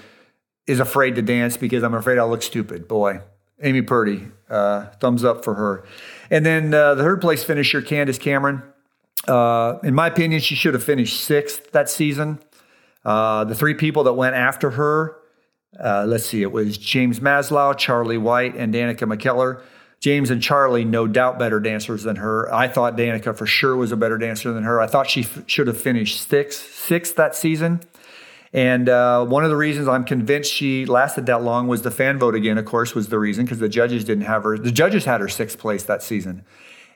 is 0.66 0.81
afraid 0.81 1.15
to 1.16 1.23
dance 1.23 1.57
because 1.57 1.83
I'm 1.83 1.94
afraid 1.94 2.18
I'll 2.18 2.28
look 2.28 2.42
stupid. 2.42 2.89
Boy, 2.89 3.20
Amy 3.62 3.83
Purdy, 3.83 4.28
uh, 4.50 4.86
thumbs 5.00 5.24
up 5.24 5.44
for 5.44 5.55
her. 5.55 5.84
And 6.31 6.44
then 6.44 6.73
uh, 6.73 6.94
the 6.94 7.02
third 7.02 7.20
place 7.20 7.44
finisher, 7.44 7.82
Candace 7.82 8.18
Cameron. 8.18 8.62
Uh, 9.26 9.78
in 9.82 9.94
my 9.94 10.08
opinion, 10.08 10.40
she 10.40 10.55
should 10.55 10.74
have 10.74 10.84
finished 10.84 11.20
sixth 11.20 11.73
that 11.73 11.89
season. 11.89 12.39
Uh, 13.05 13.44
the 13.44 13.55
three 13.55 13.74
people 13.74 14.05
that 14.05 14.14
went 14.14 14.34
after 14.34 14.70
her, 14.70 15.16
uh, 15.82 16.05
let's 16.06 16.26
see, 16.26 16.42
it 16.42 16.52
was 16.52 16.78
James 16.78 17.20
Maslow, 17.20 17.76
Charlie 17.76 18.18
White, 18.18 18.55
and 18.55 18.73
Danica 18.73 19.00
McKellar. 19.00 19.62
James 20.00 20.31
and 20.31 20.42
Charlie, 20.42 20.84
no 20.84 21.06
doubt, 21.06 21.39
better 21.39 21.58
dancers 21.60 22.02
than 22.02 22.16
her. 22.16 22.52
I 22.55 22.68
thought 22.68 22.94
Danica 22.97 23.36
for 23.36 23.47
sure 23.47 23.74
was 23.74 23.90
a 23.90 23.97
better 23.97 24.18
dancer 24.18 24.52
than 24.52 24.62
her. 24.64 24.78
I 24.81 24.86
thought 24.86 25.08
she 25.08 25.23
f- 25.23 25.44
should 25.47 25.66
have 25.66 25.81
finished 25.81 26.28
sixth, 26.28 26.74
sixth 26.74 27.16
that 27.16 27.34
season. 27.34 27.81
And 28.55 28.89
uh, 28.89 29.24
one 29.24 29.42
of 29.42 29.50
the 29.50 29.57
reasons 29.57 29.89
I'm 29.89 30.05
convinced 30.05 30.52
she 30.52 30.86
lasted 30.86 31.26
that 31.26 31.42
long 31.42 31.66
was 31.66 31.83
the 31.83 31.91
fan 31.91 32.20
vote 32.20 32.36
again, 32.36 32.57
of 32.57 32.65
course, 32.65 32.94
was 32.94 33.08
the 33.08 33.18
reason 33.18 33.44
because 33.44 33.58
the 33.58 33.68
judges 33.68 34.05
didn't 34.05 34.24
have 34.24 34.44
her. 34.44 34.57
The 34.57 34.70
judges 34.70 35.05
had 35.05 35.20
her 35.20 35.28
sixth 35.28 35.58
place 35.58 35.83
that 35.83 36.05
season. 36.05 36.44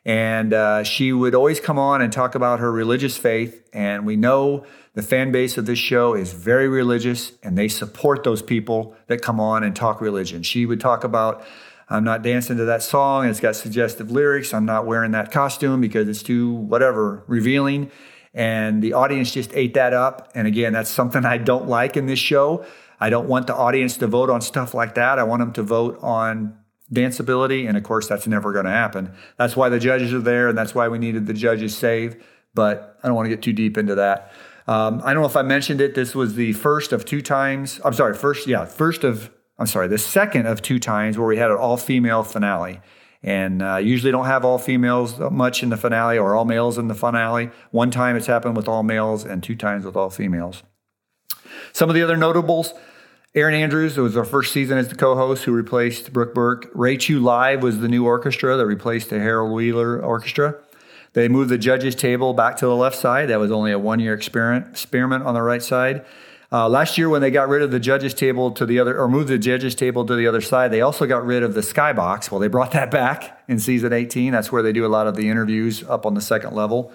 And 0.05 0.55
uh, 0.55 0.85
she 0.85 1.13
would 1.13 1.35
always 1.35 1.59
come 1.59 1.77
on 1.77 2.01
and 2.01 2.13
talk 2.13 2.37
about 2.37 2.61
her 2.61 2.71
religious 2.71 3.17
faith. 3.17 3.69
And 3.73 4.07
we 4.07 4.15
know 4.15 4.65
the 4.95 5.03
fan 5.03 5.33
base 5.33 5.59
of 5.59 5.67
this 5.67 5.81
show 5.81 6.15
is 6.15 6.33
very 6.33 6.69
religious 6.69 7.33
and 7.43 7.59
they 7.59 7.67
support 7.67 8.23
those 8.23 8.41
people 8.41 8.95
that 9.09 9.21
come 9.21 9.41
on 9.41 9.65
and 9.65 9.75
talk 9.75 10.01
religion. 10.01 10.45
She 10.45 10.65
would 10.65 10.81
talk 10.81 11.03
about, 11.03 11.45
I'm 11.91 12.05
not 12.05 12.23
dancing 12.23 12.57
to 12.59 12.65
that 12.67 12.85
song. 12.85 13.27
It's 13.27 13.41
got 13.41 13.57
suggestive 13.57 14.13
lyrics. 14.13 14.55
I'm 14.55 14.65
not 14.65 14.87
wearing 14.87 15.11
that 15.11 15.33
costume 15.33 15.81
because 15.81 16.07
it's 16.07 16.23
too, 16.23 16.53
whatever, 16.53 17.25
revealing. 17.27 17.91
And 18.39 18.81
the 18.81 18.93
audience 18.93 19.33
just 19.33 19.51
ate 19.53 19.75
that 19.75 19.93
up. 19.93 20.31
And 20.33 20.47
again, 20.47 20.73
that's 20.73 20.89
something 20.89 21.25
I 21.25 21.39
don't 21.39 21.67
like 21.69 21.97
in 21.97 22.07
this 22.07 22.21
show. 22.21 22.65
I 23.01 23.11
don't 23.11 23.29
want 23.29 23.49
the 23.49 23.55
audience 23.57 23.97
to 23.97 24.07
vote 24.07 24.31
on 24.31 24.41
stuff 24.41 24.75
like 24.75 24.95
that. 24.95 25.19
I 25.19 25.25
want 25.25 25.41
them 25.41 25.53
to 25.55 25.63
vote 25.65 25.99
on 26.03 26.57
danceability. 26.93 27.69
And 27.69 27.77
of 27.77 27.83
course, 27.83 28.07
that's 28.07 28.29
never 28.29 28.53
going 28.53 28.65
to 28.65 28.71
happen. 28.71 29.13
That's 29.39 29.57
why 29.57 29.69
the 29.71 29.81
judges 29.81 30.15
are 30.15 30.21
there. 30.21 30.47
And 30.47 30.57
that's 30.57 30.73
why 30.73 30.87
we 30.87 31.01
needed 31.01 31.27
the 31.27 31.35
judges 31.35 31.77
save. 31.77 32.25
But 32.55 32.97
I 33.03 33.09
don't 33.09 33.17
want 33.17 33.27
to 33.27 33.31
get 33.31 33.43
too 33.43 33.53
deep 33.53 33.77
into 33.77 33.97
that. 33.97 34.33
Um, 34.69 35.01
I 35.03 35.15
don't 35.15 35.23
know 35.23 35.29
if 35.29 35.37
I 35.37 35.43
mentioned 35.43 35.81
it. 35.81 35.97
This 35.97 36.15
was 36.15 36.37
the 36.37 36.53
first 36.53 36.93
of 36.93 37.05
two 37.05 37.23
times. 37.23 37.81
I'm 37.85 37.93
sorry, 37.93 38.15
first, 38.15 38.47
yeah, 38.47 38.67
first 38.67 39.03
of, 39.03 39.33
I'm 39.59 39.67
sorry, 39.67 39.89
the 39.89 39.99
second 39.99 40.47
of 40.47 40.63
two 40.63 40.79
times 40.79 41.19
where 41.19 41.27
we 41.27 41.39
had 41.39 41.51
an 41.51 41.57
all 41.57 41.77
female 41.77 42.23
finale 42.23 42.81
and 43.23 43.63
uh, 43.63 43.77
usually 43.77 44.13
don't 44.13 44.27
have 44.27 44.45
all 44.45 44.59
females 44.59 45.19
much 45.19 45.63
in 45.63 45.71
the 45.71 45.77
finale 45.77 46.19
or 46.19 46.35
all 46.35 46.45
males 46.45 46.79
in 46.79 46.89
the 46.89 46.95
finale. 46.95 47.51
One 47.71 47.91
time 47.91 48.17
it's 48.17 48.27
happened 48.27 48.57
with 48.57 48.69
all 48.69 48.83
males, 48.83 49.25
and 49.25 49.43
two 49.43 49.57
times 49.57 49.85
with 49.85 49.97
all 49.97 50.11
females. 50.11 50.63
Some 51.73 51.89
of 51.89 51.95
the 51.95 52.03
other 52.03 52.17
notables 52.17 52.75
Erin 53.35 53.55
Andrews 53.55 53.99
it 53.99 54.01
was 54.01 54.17
our 54.17 54.25
first 54.25 54.53
season 54.53 54.79
as 54.79 54.89
the 54.89 54.95
co-host, 54.95 55.45
who 55.45 55.53
replaced 55.53 56.13
Brooke 56.13 56.35
Burke. 56.35 56.71
Ray 56.75 56.97
Chew 56.97 57.21
Live 57.21 57.63
was 57.63 57.79
the 57.79 57.89
new 57.89 58.07
orchestra 58.07 58.57
that 58.57 58.67
replaced 58.67 59.11
the 59.11 59.21
Harold 59.21 59.53
Wheeler 59.53 60.03
Orchestra. 60.03 60.57
They 61.13 61.29
moved 61.29 61.51
the 61.51 61.59
judges' 61.59 61.95
table 61.95 62.33
back 62.33 62.57
to 62.57 62.67
the 62.67 62.75
left 62.75 62.97
side. 62.97 63.29
That 63.29 63.39
was 63.39 63.51
only 63.51 63.71
a 63.71 63.79
one-year 63.79 64.15
experiment 64.15 64.69
experiment 64.69 65.25
on 65.25 65.35
the 65.35 65.43
right 65.43 65.63
side. 65.63 66.07
Uh, 66.51 66.67
last 66.69 66.97
year, 66.97 67.11
when 67.11 67.21
they 67.21 67.31
got 67.31 67.49
rid 67.49 67.61
of 67.61 67.71
the 67.71 67.79
judges' 67.79 68.15
table 68.15 68.51
to 68.53 68.65
the 68.65 68.79
other, 68.79 68.99
or 68.99 69.07
moved 69.07 69.29
the 69.29 69.39
judges' 69.39 69.75
table 69.75 70.07
to 70.07 70.15
the 70.15 70.27
other 70.27 70.41
side, 70.41 70.71
they 70.71 70.81
also 70.81 71.07
got 71.07 71.25
rid 71.27 71.43
of 71.43 71.53
the 71.53 71.61
skybox. 71.61 72.31
Well, 72.31 72.41
they 72.41 72.49
brought 72.49 72.73
that 72.79 72.91
back 72.91 73.43
in 73.49 73.59
season 73.59 73.93
18. 73.93 74.33
That's 74.33 74.51
where 74.51 74.63
they 74.63 74.73
do 74.73 74.87
a 74.87 74.89
lot 74.89 75.07
of 75.07 75.15
the 75.15 75.29
interviews 75.29 75.85
up 75.85 76.07
on 76.07 76.15
the 76.15 76.23
second 76.23 76.55
level. 76.55 76.93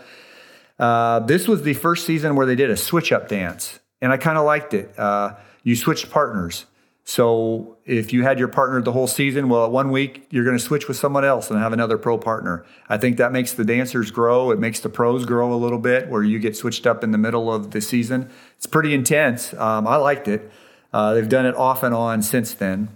Uh, 0.80 1.19
this 1.19 1.48
was 1.48 1.61
the 1.61 1.75
first 1.75 2.06
season 2.06 2.35
where 2.35 2.48
they 2.48 2.56
did 2.56 2.72
a 2.72 2.77
switch-up 2.77 3.27
dance, 3.27 3.80
and 4.01 4.11
I 4.11 4.17
kind 4.17 4.38
of 4.38 4.45
liked 4.45 4.73
it. 4.73 4.98
Uh, 4.98 5.35
you 5.64 5.75
switched 5.75 6.09
partners. 6.09 6.65
So 7.06 7.77
if 7.85 8.14
you 8.14 8.23
had 8.23 8.40
your 8.40 8.48
partner 8.48 8.82
the 8.82 8.93
whole 8.93 9.07
season, 9.07 9.49
well, 9.49 9.69
one 9.69 9.91
week 9.91 10.25
you're 10.30 10.45
going 10.45 10.57
to 10.57 10.64
switch 10.64 10.88
with 10.88 10.95
someone 10.95 11.25
else 11.25 11.49
and 11.49 11.59
have 11.59 11.73
another 11.73 11.98
pro 11.98 12.17
partner. 12.17 12.65
I 12.88 12.98
think 12.98 13.17
that 13.17 13.33
makes 13.33 13.51
the 13.51 13.65
dancers 13.65 14.09
grow. 14.09 14.51
It 14.51 14.59
makes 14.59 14.80
the 14.80 14.90
pros 14.90 15.25
grow 15.25 15.53
a 15.53 15.56
little 15.56 15.80
bit, 15.80 16.07
where 16.07 16.23
you 16.23 16.40
get 16.40 16.56
switched 16.56 16.88
up 16.88 17.03
in 17.03 17.11
the 17.11 17.17
middle 17.17 17.53
of 17.53 17.72
the 17.72 17.82
season. 17.82 18.30
It's 18.56 18.65
pretty 18.65 18.93
intense. 18.93 19.53
Um, 19.56 19.85
I 19.85 19.98
liked 19.98 20.30
it. 20.30 20.49
Uh, 20.93 21.14
they've 21.14 21.27
done 21.27 21.45
it 21.45 21.56
off 21.56 21.83
and 21.83 21.93
on 21.93 22.22
since 22.22 22.53
then. 22.53 22.88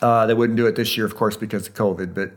Uh, 0.00 0.26
they 0.26 0.34
wouldn't 0.34 0.56
do 0.56 0.66
it 0.66 0.76
this 0.76 0.96
year, 0.96 1.04
of 1.04 1.14
course, 1.14 1.36
because 1.36 1.66
of 1.66 1.74
COVID. 1.74 2.14
But 2.14 2.32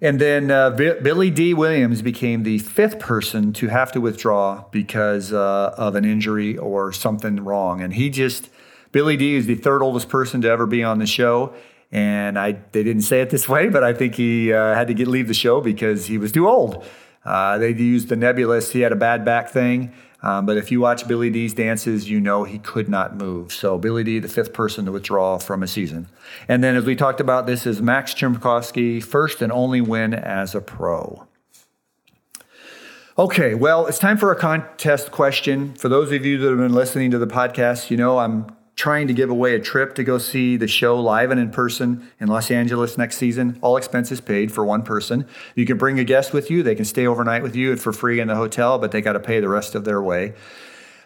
and 0.00 0.20
then 0.20 0.50
uh, 0.50 0.70
B- 0.70 0.94
Billy 1.00 1.30
Dee 1.30 1.54
Williams 1.54 2.02
became 2.02 2.42
the 2.42 2.58
fifth 2.58 2.98
person 2.98 3.52
to 3.54 3.68
have 3.68 3.92
to 3.92 4.00
withdraw 4.00 4.64
because 4.72 5.32
uh, 5.32 5.74
of 5.78 5.94
an 5.94 6.04
injury 6.04 6.58
or 6.58 6.92
something 6.92 7.44
wrong, 7.44 7.80
and 7.80 7.94
he 7.94 8.10
just 8.10 8.50
Billy 8.92 9.16
Dee 9.16 9.34
is 9.34 9.46
the 9.46 9.54
third 9.54 9.82
oldest 9.82 10.08
person 10.08 10.40
to 10.42 10.48
ever 10.48 10.66
be 10.66 10.84
on 10.84 10.98
the 10.98 11.06
show. 11.06 11.54
And 11.90 12.38
I, 12.38 12.52
they 12.72 12.82
didn't 12.82 13.02
say 13.02 13.20
it 13.20 13.30
this 13.30 13.48
way, 13.48 13.68
but 13.68 13.82
I 13.82 13.92
think 13.92 14.14
he 14.14 14.52
uh, 14.52 14.74
had 14.74 14.86
to 14.88 14.94
get 14.94 15.08
leave 15.08 15.28
the 15.28 15.34
show 15.34 15.60
because 15.60 16.06
he 16.06 16.18
was 16.18 16.32
too 16.32 16.48
old. 16.48 16.84
Uh, 17.24 17.58
they 17.58 17.70
used 17.70 18.08
the 18.08 18.16
nebulous. 18.16 18.72
He 18.72 18.80
had 18.80 18.92
a 18.92 18.96
bad 18.96 19.24
back 19.24 19.50
thing. 19.50 19.92
Um, 20.22 20.46
but 20.46 20.56
if 20.56 20.70
you 20.70 20.80
watch 20.80 21.08
Billy 21.08 21.30
Dee's 21.30 21.52
dances, 21.52 22.08
you 22.08 22.20
know 22.20 22.44
he 22.44 22.58
could 22.58 22.88
not 22.88 23.16
move. 23.16 23.52
So 23.52 23.76
Billy 23.76 24.04
Dee, 24.04 24.20
the 24.20 24.28
fifth 24.28 24.52
person 24.52 24.84
to 24.84 24.92
withdraw 24.92 25.38
from 25.38 25.62
a 25.62 25.66
season. 25.66 26.08
And 26.46 26.62
then, 26.62 26.76
as 26.76 26.84
we 26.84 26.94
talked 26.94 27.20
about, 27.20 27.46
this 27.46 27.66
is 27.66 27.80
Maks 27.80 28.14
Chmerkovskiy, 28.14 29.02
first 29.02 29.42
and 29.42 29.50
only 29.50 29.80
win 29.80 30.14
as 30.14 30.54
a 30.54 30.60
pro. 30.60 31.26
Okay, 33.18 33.54
well, 33.54 33.86
it's 33.86 33.98
time 33.98 34.16
for 34.16 34.30
a 34.30 34.36
contest 34.36 35.10
question. 35.10 35.74
For 35.74 35.88
those 35.88 36.12
of 36.12 36.24
you 36.24 36.38
that 36.38 36.48
have 36.48 36.58
been 36.58 36.72
listening 36.72 37.10
to 37.10 37.18
the 37.18 37.26
podcast, 37.26 37.90
you 37.90 37.96
know 37.96 38.18
I'm 38.18 38.46
trying 38.82 39.06
to 39.06 39.14
give 39.14 39.30
away 39.30 39.54
a 39.54 39.60
trip 39.60 39.94
to 39.94 40.02
go 40.02 40.18
see 40.18 40.56
the 40.56 40.66
show 40.66 40.98
live 40.98 41.30
and 41.30 41.38
in 41.38 41.52
person 41.52 42.10
in 42.18 42.26
Los 42.26 42.50
Angeles 42.50 42.98
next 42.98 43.16
season. 43.16 43.56
All 43.60 43.76
expenses 43.76 44.20
paid 44.20 44.50
for 44.50 44.64
one 44.64 44.82
person. 44.82 45.24
You 45.54 45.64
can 45.66 45.78
bring 45.78 46.00
a 46.00 46.04
guest 46.04 46.32
with 46.32 46.50
you. 46.50 46.64
They 46.64 46.74
can 46.74 46.84
stay 46.84 47.06
overnight 47.06 47.44
with 47.44 47.54
you 47.54 47.76
for 47.76 47.92
free 47.92 48.18
in 48.18 48.26
the 48.26 48.34
hotel, 48.34 48.80
but 48.80 48.90
they 48.90 49.00
got 49.00 49.12
to 49.12 49.20
pay 49.20 49.38
the 49.38 49.48
rest 49.48 49.76
of 49.76 49.84
their 49.84 50.02
way. 50.02 50.34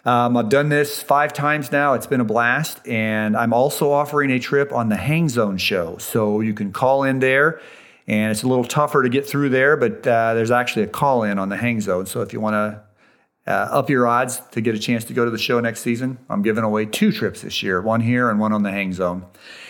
Um, 0.07 0.39
I've 0.39 0.49
done 0.49 0.71
this 0.71 1.03
five 1.03 1.35
times 1.35 1.71
now. 1.71 1.93
It's 1.93 2.07
been 2.07 2.23
a 2.23 2.25
blast. 2.25 2.81
And 2.89 3.37
I'm 3.37 3.53
also 3.53 3.93
offering 3.93 4.31
a 4.31 4.39
trip 4.39 4.73
on 4.73 4.89
the 4.89 4.97
Hang 4.97 5.29
Zone 5.29 5.59
show. 5.59 5.99
So 5.99 6.41
you 6.41 6.55
can 6.55 6.73
call 6.73 7.03
in 7.03 7.19
there. 7.19 7.61
And 8.09 8.31
it's 8.31 8.43
a 8.43 8.49
little 8.49 8.65
tougher 8.65 9.03
to 9.03 9.11
get 9.11 9.27
through 9.27 9.51
there, 9.51 9.77
but 9.77 10.07
uh, 10.07 10.33
there's 10.33 10.51
actually 10.51 10.85
a 10.85 10.89
call 10.89 11.25
in 11.25 11.39
on 11.39 11.51
the 11.51 11.59
Hang 11.59 11.83
Zone. 11.83 12.07
So 12.07 12.23
if 12.23 12.33
you 12.33 12.41
want 12.41 12.55
to 12.55 12.86
uh, 13.47 13.51
up 13.51 13.89
your 13.89 14.07
odds 14.07 14.41
to 14.51 14.61
get 14.61 14.75
a 14.75 14.79
chance 14.79 15.05
to 15.05 15.13
go 15.13 15.25
to 15.25 15.31
the 15.31 15.39
show 15.39 15.61
next 15.61 15.81
season. 15.81 16.19
I'm 16.29 16.43
giving 16.43 16.65
away 16.65 16.85
two 16.85 17.13
trips 17.13 17.43
this 17.43 17.63
year, 17.63 17.81
one 17.81 18.01
here 18.01 18.29
and 18.29 18.41
one 18.41 18.53
on 18.53 18.63
the 18.63 18.73
hang 18.73 18.93
zone. 18.93 19.25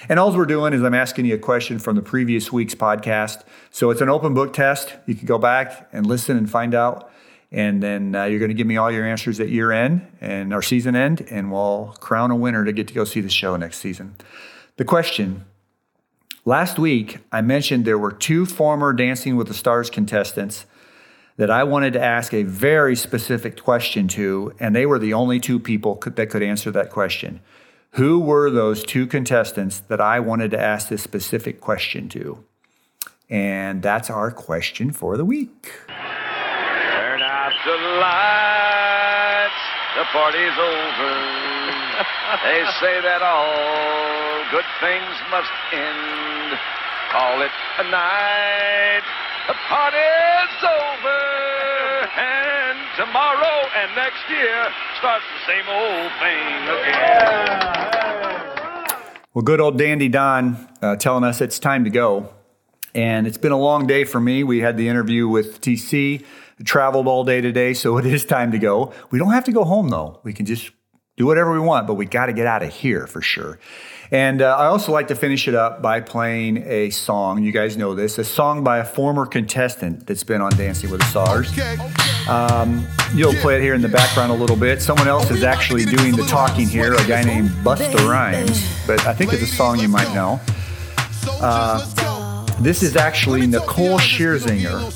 And 0.09 0.19
all 0.19 0.35
we're 0.35 0.47
doing 0.47 0.73
is 0.73 0.83
I'm 0.83 0.95
asking 0.95 1.27
you 1.27 1.35
a 1.35 1.39
question 1.39 1.79
from 1.79 1.97
the 1.97 2.03
previous 2.03 2.51
week's 2.51 2.75
podcast. 2.75 3.45
So 3.71 3.91
it's 3.91 4.01
an 4.01 4.09
open 4.09 4.33
book 4.33 4.55
test. 4.55 4.95
You 5.07 5.15
can 5.15 5.27
go 5.27 5.37
back 5.37 5.89
and 5.93 6.07
listen 6.07 6.37
and 6.37 6.49
find 6.49 6.75
out. 6.75 7.11
And 7.53 7.83
then 7.83 8.15
uh, 8.15 8.25
you're 8.25 8.39
going 8.39 8.51
to 8.51 8.55
give 8.55 8.67
me 8.67 8.77
all 8.77 8.91
your 8.91 9.07
answers 9.07 9.41
at 9.41 9.51
year 9.51 9.73
end 9.73 10.07
and 10.21 10.53
our 10.53 10.63
season 10.63 10.97
end, 10.97 11.27
and 11.31 11.53
we'll 11.53 11.95
crown 12.01 12.31
a 12.31 12.37
winner 12.37 12.65
to 12.65 12.73
get 12.73 12.89
to 12.89 12.95
go 12.95 13.05
see 13.05 13.21
the 13.21 13.31
show 13.31 13.57
next 13.57 13.79
season. 13.79 14.17
The 14.77 14.85
question 14.85 15.45
last 16.45 16.79
week, 16.79 17.19
I 17.31 17.43
mentioned 17.43 17.85
there 17.85 17.99
were 17.99 18.13
two 18.13 18.47
former 18.47 18.93
Dancing 18.93 19.37
with 19.37 19.49
the 19.49 19.55
Stars 19.55 19.91
contestants 19.91 20.67
that 21.37 21.51
I 21.51 21.65
wanted 21.65 21.93
to 21.95 22.03
ask 22.03 22.33
a 22.33 22.43
very 22.43 22.97
specific 22.97 23.63
question 23.63 24.09
to, 24.09 24.55
and 24.59 24.75
they 24.75 24.87
were 24.87 24.99
the 24.99 25.13
only 25.13 25.39
two 25.39 25.59
people 25.59 25.97
could, 25.97 26.17
that 26.17 26.31
could 26.31 26.43
answer 26.43 26.71
that 26.71 26.91
question. 26.91 27.41
Who 27.93 28.21
were 28.21 28.51
those 28.51 28.83
two 28.83 29.07
contestants 29.07 29.81
that 29.89 30.01
I 30.01 30.21
wanted 30.21 30.51
to 30.53 30.61
ask 30.61 30.89
this 30.89 31.03
specific 31.03 31.61
question 31.61 32.09
to? 32.11 32.45
And 33.29 33.83
that's 33.83 34.09
our 34.11 34.31
question 34.31 34.93
for 34.93 35.17
the 35.17 35.25
week. 35.25 35.73
Turn 35.89 37.23
out 37.23 37.53
the 37.65 37.77
lights, 38.01 39.63
the 39.97 40.05
party's 40.13 40.57
over. 40.57 41.13
they 42.45 42.65
say 42.81 43.01
that 43.01 43.23
all 43.23 44.45
good 44.51 44.69
things 44.81 45.15
must 45.31 45.53
end. 45.73 46.59
Call 47.11 47.43
it 47.43 47.53
a 47.79 47.91
night. 47.91 49.26
The 49.47 49.55
party's 49.69 50.65
over, 50.65 51.23
and 52.19 52.79
tomorrow 52.97 53.69
and 53.77 53.95
next 53.95 54.29
year 54.29 54.67
starts 54.99 55.25
the 55.35 55.43
same 55.47 55.69
old 55.69 56.11
thing 56.19 56.67
again. 56.81 57.67
Well, 59.35 59.45
good 59.45 59.61
old 59.61 59.79
Dandy 59.79 60.09
Don 60.09 60.69
uh, 60.83 60.97
telling 60.97 61.23
us 61.23 61.41
it's 61.41 61.61
time 61.61 61.85
to 61.85 61.91
go. 61.91 62.29
And 62.93 63.29
it's 63.29 63.39
been 63.39 63.53
a 63.53 63.59
long 63.59 63.87
day 63.87 64.03
for 64.03 64.19
me. 64.19 64.43
We 64.43 64.59
had 64.59 64.77
the 64.77 64.89
interview 64.89 65.29
with 65.29 65.61
TC, 65.61 66.25
traveled 66.65 67.07
all 67.07 67.23
day 67.23 67.41
today, 67.41 67.73
so 67.73 67.99
it 67.99 68.07
is 68.07 68.25
time 68.25 68.51
to 68.51 68.59
go. 68.59 68.95
We 69.13 69.21
don't 69.21 69.31
have 69.31 69.45
to 69.45 69.53
go 69.53 69.63
home 69.63 69.91
though. 69.91 70.19
We 70.25 70.33
can 70.33 70.47
just 70.47 70.73
do 71.17 71.25
whatever 71.25 71.53
we 71.53 71.61
want, 71.61 71.87
but 71.87 71.95
we 71.95 72.07
got 72.07 72.27
to 72.27 72.33
get 72.33 72.49
out 72.49 72.65
of 72.65 72.73
here 72.73 73.07
for 73.07 73.23
sure. 73.23 73.61
And 74.11 74.43
uh, 74.43 74.57
I 74.57 74.67
also 74.67 74.93
like 74.93 75.09
to 75.09 75.15
finish 75.15 75.49
it 75.49 75.55
up 75.55 75.83
by 75.83 76.01
playing 76.01 76.59
a 76.67 76.91
song. 76.91 77.43
You 77.43 77.53
guys 77.53 77.77
know 77.77 77.95
this, 77.95 78.19
a 78.19 78.25
song 78.25 78.63
by 78.63 78.79
a 78.79 78.85
former 78.85 79.27
contestant 79.27 80.07
that's 80.07 80.25
been 80.25 80.41
on 80.41 80.53
Dancing 80.57 80.91
with 80.91 81.01
the 81.01 81.07
Stars. 81.07 81.51
Um, 82.29 82.87
you'll 83.15 83.35
play 83.35 83.57
it 83.57 83.63
here 83.63 83.75
in 83.75 83.83
the 83.83 83.89
background 83.89 84.33
a 84.33 84.35
little 84.35 84.57
bit. 84.57 84.81
Someone 84.81 85.09
else 85.09 85.31
is 85.31 85.43
actually 85.43 85.85
doing 85.85 86.15
the 86.15 86.25
talking 86.25 86.69
here, 86.69 86.95
a 86.95 87.07
guy 87.07 87.23
named 87.23 87.51
Busta 87.65 88.09
Rhymes, 88.09 88.67
but 88.87 89.05
I 89.07 89.13
think 89.13 89.33
it's 89.33 89.43
a 89.43 89.47
song 89.47 89.79
you 89.79 89.89
might 89.89 90.13
know. 90.15 90.41
Uh, 91.41 92.16
this 92.61 92.83
is 92.83 92.97
actually 92.97 93.47
Nicole 93.47 93.99
Scherzinger, 93.99 94.91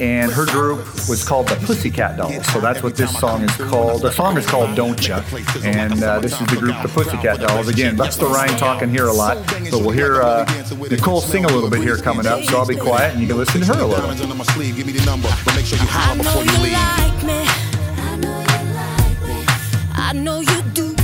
and 0.00 0.30
her 0.30 0.44
group 0.46 0.78
was 1.08 1.24
called 1.26 1.48
the 1.48 1.56
Pussycat 1.56 2.16
Dolls. 2.16 2.44
So 2.46 2.60
that's 2.60 2.82
what 2.82 2.96
this 2.96 3.16
song 3.18 3.42
is 3.42 3.54
called. 3.56 4.02
The 4.02 4.10
song 4.10 4.36
is 4.36 4.46
called 4.46 4.74
Don't 4.76 5.06
Ya, 5.06 5.22
and 5.62 6.02
uh, 6.02 6.18
this 6.20 6.40
is 6.40 6.46
the 6.48 6.56
group 6.56 6.74
the 6.82 6.88
Pussycat 6.88 7.40
Dolls. 7.40 7.68
Again, 7.68 7.96
Busta 7.96 8.28
Rhymes 8.28 8.58
talking 8.58 8.90
here 8.90 9.06
a 9.06 9.12
lot, 9.12 9.36
but 9.70 9.80
we'll 9.80 9.90
hear 9.90 10.22
uh, 10.22 10.44
Nicole 10.90 11.20
sing 11.20 11.44
a 11.44 11.48
little 11.48 11.70
bit 11.70 11.82
here 11.82 11.96
coming 11.96 12.26
up. 12.26 12.42
So 12.44 12.58
I'll 12.58 12.66
be 12.66 12.76
quiet, 12.76 13.12
and 13.12 13.20
you 13.22 13.28
can 13.28 13.36
listen 13.36 13.60
to 13.60 13.66
her 13.66 13.80
a 13.80 13.86
little. 13.86 14.10
I 14.10 14.16
know 16.16 16.42
you 16.42 16.58
like 16.72 17.22
me. 17.24 17.46
I 19.98 20.12
know 20.12 20.40
you 20.40 20.62
do. 20.72 20.94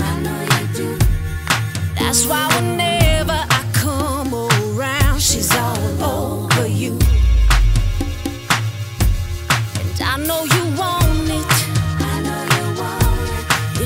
I 0.00 0.20
know 0.22 0.40
you 0.42 0.66
do. 0.74 0.98
That's 1.94 2.26
why 2.26 2.46
whenever 2.54 2.82
I 2.82 2.87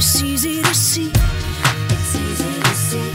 It's 0.05 0.21
easy 0.21 0.61
to 0.61 0.75
see. 0.75 1.13
It's 1.15 2.17
easy 2.17 2.61
to 2.61 2.75
see. 2.75 3.13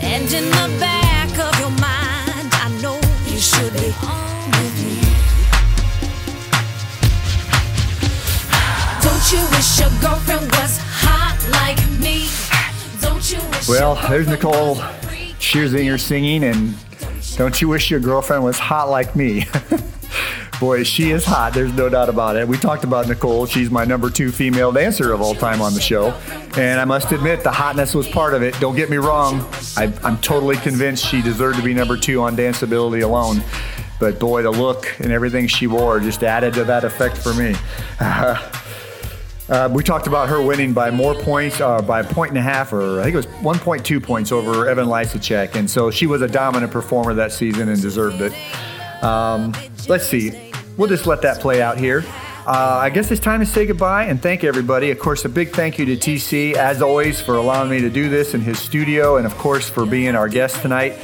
And 0.00 0.32
in 0.32 0.44
the 0.44 0.78
back 0.78 1.30
of 1.36 1.58
your 1.58 1.70
mind, 1.70 2.48
I 2.52 2.70
know 2.80 2.94
you 3.26 3.40
should 3.40 3.72
be 3.72 3.92
on 4.06 4.50
with 4.52 4.76
me. 4.86 5.02
Don't 9.02 9.32
you 9.32 9.42
wish 9.50 9.80
your 9.80 9.90
girlfriend 10.00 10.48
was 10.52 10.78
hot 10.78 11.36
like 11.50 11.82
me? 11.98 12.28
Don't 13.00 13.28
you 13.28 13.40
wish 13.50 13.68
Well, 13.68 13.96
there's 14.08 14.28
Nicole 14.28 14.76
Scherzinger 15.40 15.98
singing, 15.98 16.44
and 16.44 16.76
don't 17.36 17.60
you 17.60 17.66
wish 17.66 17.90
your 17.90 17.98
girlfriend 17.98 18.44
was 18.44 18.60
hot 18.60 18.90
like 18.90 19.16
me? 19.16 19.48
Boy, 20.60 20.82
she 20.82 21.10
is 21.10 21.24
hot. 21.24 21.54
There's 21.54 21.72
no 21.72 21.88
doubt 21.88 22.10
about 22.10 22.36
it. 22.36 22.46
We 22.46 22.58
talked 22.58 22.84
about 22.84 23.08
Nicole. 23.08 23.46
She's 23.46 23.70
my 23.70 23.86
number 23.86 24.10
two 24.10 24.30
female 24.30 24.70
dancer 24.70 25.10
of 25.14 25.22
all 25.22 25.34
time 25.34 25.62
on 25.62 25.72
the 25.72 25.80
show. 25.80 26.10
And 26.54 26.78
I 26.78 26.84
must 26.84 27.10
admit, 27.12 27.42
the 27.42 27.50
hotness 27.50 27.94
was 27.94 28.06
part 28.06 28.34
of 28.34 28.42
it. 28.42 28.54
Don't 28.60 28.76
get 28.76 28.90
me 28.90 28.98
wrong. 28.98 29.40
I, 29.78 29.90
I'm 30.04 30.18
totally 30.18 30.56
convinced 30.56 31.06
she 31.06 31.22
deserved 31.22 31.56
to 31.56 31.64
be 31.64 31.72
number 31.72 31.96
two 31.96 32.20
on 32.20 32.36
danceability 32.36 33.02
alone. 33.02 33.42
But 33.98 34.20
boy, 34.20 34.42
the 34.42 34.50
look 34.50 35.00
and 35.00 35.10
everything 35.10 35.46
she 35.46 35.66
wore 35.66 35.98
just 35.98 36.22
added 36.22 36.52
to 36.54 36.64
that 36.64 36.84
effect 36.84 37.16
for 37.16 37.32
me. 37.32 37.54
Uh, 39.50 39.68
we 39.72 39.82
talked 39.82 40.06
about 40.06 40.28
her 40.28 40.40
winning 40.40 40.72
by 40.72 40.92
more 40.92 41.12
points, 41.12 41.60
uh, 41.60 41.82
by 41.82 41.98
a 41.98 42.04
point 42.04 42.28
and 42.28 42.38
a 42.38 42.40
half, 42.40 42.72
or 42.72 43.00
I 43.00 43.02
think 43.02 43.14
it 43.14 43.16
was 43.16 43.26
1.2 43.58 44.00
points 44.00 44.30
over 44.30 44.68
Evan 44.68 44.86
Lysacek. 44.86 45.56
And 45.56 45.68
so 45.68 45.90
she 45.90 46.06
was 46.06 46.22
a 46.22 46.28
dominant 46.28 46.70
performer 46.70 47.14
that 47.14 47.32
season 47.32 47.68
and 47.68 47.82
deserved 47.82 48.20
it. 48.20 48.32
Um, 49.02 49.52
let's 49.88 50.06
see. 50.06 50.49
We'll 50.80 50.88
just 50.88 51.06
let 51.06 51.20
that 51.20 51.40
play 51.40 51.60
out 51.60 51.76
here. 51.76 52.02
Uh, 52.46 52.78
I 52.80 52.88
guess 52.88 53.10
it's 53.10 53.20
time 53.20 53.40
to 53.40 53.46
say 53.46 53.66
goodbye 53.66 54.04
and 54.04 54.20
thank 54.20 54.44
everybody. 54.44 54.90
Of 54.90 54.98
course, 54.98 55.26
a 55.26 55.28
big 55.28 55.50
thank 55.50 55.78
you 55.78 55.84
to 55.84 55.94
TC, 55.94 56.54
as 56.54 56.80
always, 56.80 57.20
for 57.20 57.36
allowing 57.36 57.68
me 57.68 57.82
to 57.82 57.90
do 57.90 58.08
this 58.08 58.32
in 58.32 58.40
his 58.40 58.58
studio, 58.58 59.18
and 59.18 59.26
of 59.26 59.36
course, 59.36 59.68
for 59.68 59.84
being 59.84 60.14
our 60.14 60.26
guest 60.26 60.62
tonight. 60.62 60.96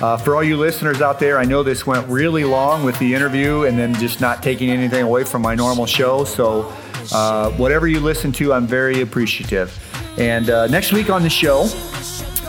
Uh, 0.00 0.16
for 0.16 0.36
all 0.36 0.42
you 0.42 0.56
listeners 0.56 1.02
out 1.02 1.20
there, 1.20 1.36
I 1.36 1.44
know 1.44 1.62
this 1.62 1.86
went 1.86 2.08
really 2.08 2.44
long 2.44 2.82
with 2.82 2.98
the 2.98 3.14
interview 3.14 3.64
and 3.64 3.78
then 3.78 3.92
just 3.96 4.22
not 4.22 4.42
taking 4.42 4.70
anything 4.70 5.02
away 5.02 5.24
from 5.24 5.42
my 5.42 5.54
normal 5.54 5.84
show. 5.84 6.24
So, 6.24 6.72
uh, 7.12 7.50
whatever 7.50 7.86
you 7.86 8.00
listen 8.00 8.32
to, 8.32 8.54
I'm 8.54 8.66
very 8.66 9.02
appreciative. 9.02 9.78
And 10.18 10.48
uh, 10.48 10.66
next 10.68 10.94
week 10.94 11.10
on 11.10 11.22
the 11.22 11.28
show, 11.28 11.66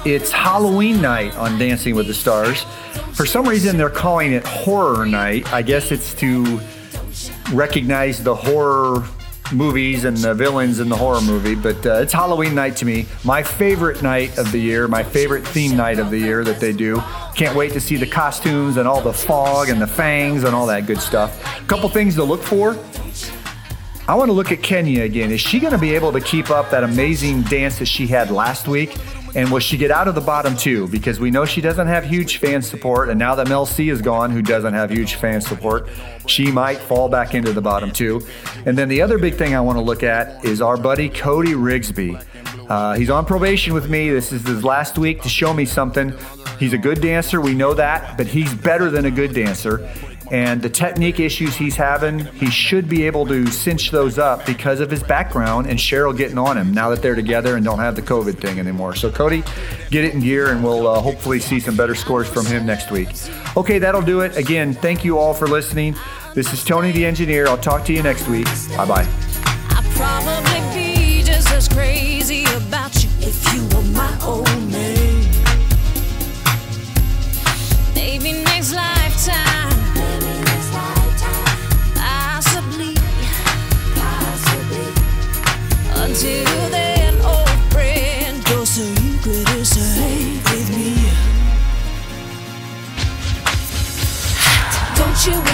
it's 0.05 0.31
Halloween 0.31 1.01
night 1.01 1.35
on 1.37 1.59
Dancing 1.59 1.95
with 1.95 2.07
the 2.07 2.13
Stars. 2.13 2.63
For 3.13 3.25
some 3.25 3.47
reason, 3.47 3.77
they're 3.77 3.89
calling 3.89 4.33
it 4.33 4.45
Horror 4.45 5.05
Night. 5.05 5.51
I 5.53 5.61
guess 5.61 5.91
it's 5.91 6.13
to 6.15 6.59
recognize 7.53 8.23
the 8.23 8.33
horror 8.33 9.05
movies 9.53 10.05
and 10.05 10.17
the 10.17 10.33
villains 10.33 10.79
in 10.79 10.89
the 10.89 10.95
horror 10.95 11.21
movie, 11.21 11.55
but 11.55 11.85
uh, 11.85 11.95
it's 11.95 12.13
Halloween 12.13 12.55
night 12.55 12.75
to 12.77 12.85
me. 12.85 13.05
My 13.23 13.43
favorite 13.43 14.01
night 14.01 14.37
of 14.37 14.51
the 14.51 14.59
year, 14.59 14.87
my 14.87 15.03
favorite 15.03 15.45
theme 15.45 15.75
night 15.75 15.99
of 15.99 16.09
the 16.09 16.17
year 16.17 16.43
that 16.45 16.59
they 16.59 16.71
do. 16.71 17.01
Can't 17.35 17.55
wait 17.55 17.73
to 17.73 17.81
see 17.81 17.97
the 17.97 18.07
costumes 18.07 18.77
and 18.77 18.87
all 18.87 19.01
the 19.01 19.13
fog 19.13 19.69
and 19.69 19.81
the 19.81 19.87
fangs 19.87 20.45
and 20.45 20.55
all 20.55 20.65
that 20.67 20.87
good 20.87 21.01
stuff. 21.01 21.59
A 21.59 21.65
couple 21.65 21.89
things 21.89 22.15
to 22.15 22.23
look 22.23 22.41
for. 22.41 22.77
I 24.07 24.15
want 24.15 24.29
to 24.29 24.33
look 24.33 24.51
at 24.51 24.63
Kenya 24.63 25.03
again. 25.03 25.31
Is 25.31 25.41
she 25.41 25.59
going 25.59 25.73
to 25.73 25.79
be 25.79 25.93
able 25.93 26.11
to 26.11 26.21
keep 26.21 26.49
up 26.49 26.71
that 26.71 26.83
amazing 26.83 27.43
dance 27.43 27.77
that 27.79 27.85
she 27.85 28.07
had 28.07 28.31
last 28.31 28.67
week? 28.67 28.97
And 29.35 29.51
will 29.51 29.59
she 29.59 29.77
get 29.77 29.91
out 29.91 30.07
of 30.07 30.15
the 30.15 30.21
bottom 30.21 30.57
two? 30.57 30.87
Because 30.89 31.19
we 31.19 31.31
know 31.31 31.45
she 31.45 31.61
doesn't 31.61 31.87
have 31.87 32.03
huge 32.03 32.37
fan 32.37 32.61
support. 32.61 33.09
And 33.09 33.17
now 33.17 33.35
that 33.35 33.47
Mel 33.47 33.65
C 33.65 33.89
is 33.89 34.01
gone, 34.01 34.29
who 34.31 34.41
doesn't 34.41 34.73
have 34.73 34.91
huge 34.91 35.15
fan 35.15 35.39
support, 35.41 35.87
she 36.27 36.51
might 36.51 36.77
fall 36.77 37.07
back 37.07 37.33
into 37.33 37.53
the 37.53 37.61
bottom 37.61 37.91
two. 37.91 38.21
And 38.65 38.77
then 38.77 38.89
the 38.89 39.01
other 39.01 39.17
big 39.17 39.35
thing 39.35 39.55
I 39.55 39.61
want 39.61 39.77
to 39.77 39.83
look 39.83 40.03
at 40.03 40.43
is 40.43 40.61
our 40.61 40.77
buddy 40.77 41.09
Cody 41.09 41.53
Rigsby. 41.53 42.25
Uh, 42.69 42.93
he's 42.93 43.09
on 43.09 43.25
probation 43.25 43.73
with 43.73 43.89
me. 43.89 44.09
This 44.09 44.31
is 44.31 44.45
his 44.45 44.63
last 44.63 44.97
week 44.97 45.21
to 45.23 45.29
show 45.29 45.53
me 45.53 45.65
something. 45.65 46.13
He's 46.59 46.73
a 46.73 46.77
good 46.77 47.01
dancer, 47.01 47.41
we 47.41 47.55
know 47.55 47.73
that, 47.73 48.17
but 48.17 48.27
he's 48.27 48.53
better 48.53 48.91
than 48.91 49.05
a 49.05 49.11
good 49.11 49.33
dancer. 49.33 49.89
And 50.31 50.61
the 50.61 50.69
technique 50.69 51.19
issues 51.19 51.57
he's 51.57 51.75
having, 51.75 52.19
he 52.19 52.49
should 52.49 52.87
be 52.87 53.05
able 53.05 53.25
to 53.27 53.47
cinch 53.47 53.91
those 53.91 54.17
up 54.17 54.45
because 54.45 54.79
of 54.79 54.89
his 54.89 55.03
background 55.03 55.67
and 55.67 55.77
Cheryl 55.77 56.15
getting 56.15 56.37
on 56.37 56.57
him 56.57 56.73
now 56.73 56.89
that 56.89 57.01
they're 57.01 57.15
together 57.15 57.57
and 57.57 57.65
don't 57.65 57.79
have 57.79 57.97
the 57.97 58.01
COVID 58.01 58.39
thing 58.39 58.57
anymore. 58.57 58.95
So, 58.95 59.11
Cody, 59.11 59.43
get 59.89 60.05
it 60.05 60.13
in 60.13 60.21
gear 60.21 60.53
and 60.53 60.63
we'll 60.63 60.87
uh, 60.87 61.01
hopefully 61.01 61.41
see 61.41 61.59
some 61.59 61.75
better 61.75 61.95
scores 61.95 62.29
from 62.29 62.45
him 62.45 62.65
next 62.65 62.91
week. 62.91 63.09
Okay, 63.57 63.77
that'll 63.77 64.01
do 64.01 64.21
it. 64.21 64.37
Again, 64.37 64.73
thank 64.73 65.03
you 65.03 65.17
all 65.17 65.33
for 65.33 65.47
listening. 65.47 65.95
This 66.33 66.53
is 66.53 66.63
Tony 66.63 66.93
the 66.93 67.05
Engineer. 67.05 67.47
I'll 67.47 67.57
talk 67.57 67.83
to 67.87 67.93
you 67.93 68.01
next 68.01 68.29
week. 68.29 68.47
Bye 68.77 68.85
bye. 68.85 69.07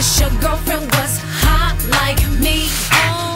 Wish 0.07 0.21
your 0.21 0.29
girlfriend 0.39 0.85
was 0.91 1.19
hot 1.43 1.75
like 1.99 2.21
me? 2.39 2.69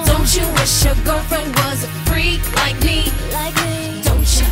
Don't 0.06 0.30
you 0.36 0.46
wish 0.54 0.86
your 0.86 0.96
girlfriend 1.04 1.54
was 1.56 1.84
a 1.84 1.88
freak 2.08 2.42
like 2.56 2.80
me? 2.82 3.12
Like 3.34 3.56
me. 3.66 4.02
Don't 4.08 4.30
you? 4.40 4.48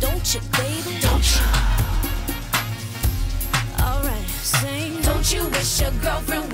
Don't 0.00 0.34
you, 0.34 0.40
baby? 0.56 1.00
Don't 1.02 1.26
you? 1.34 1.44
Alright, 3.84 4.28
sing. 4.40 5.02
Don't 5.02 5.32
you 5.34 5.44
wish 5.48 5.80
your 5.82 5.92
girlfriend 6.00 6.48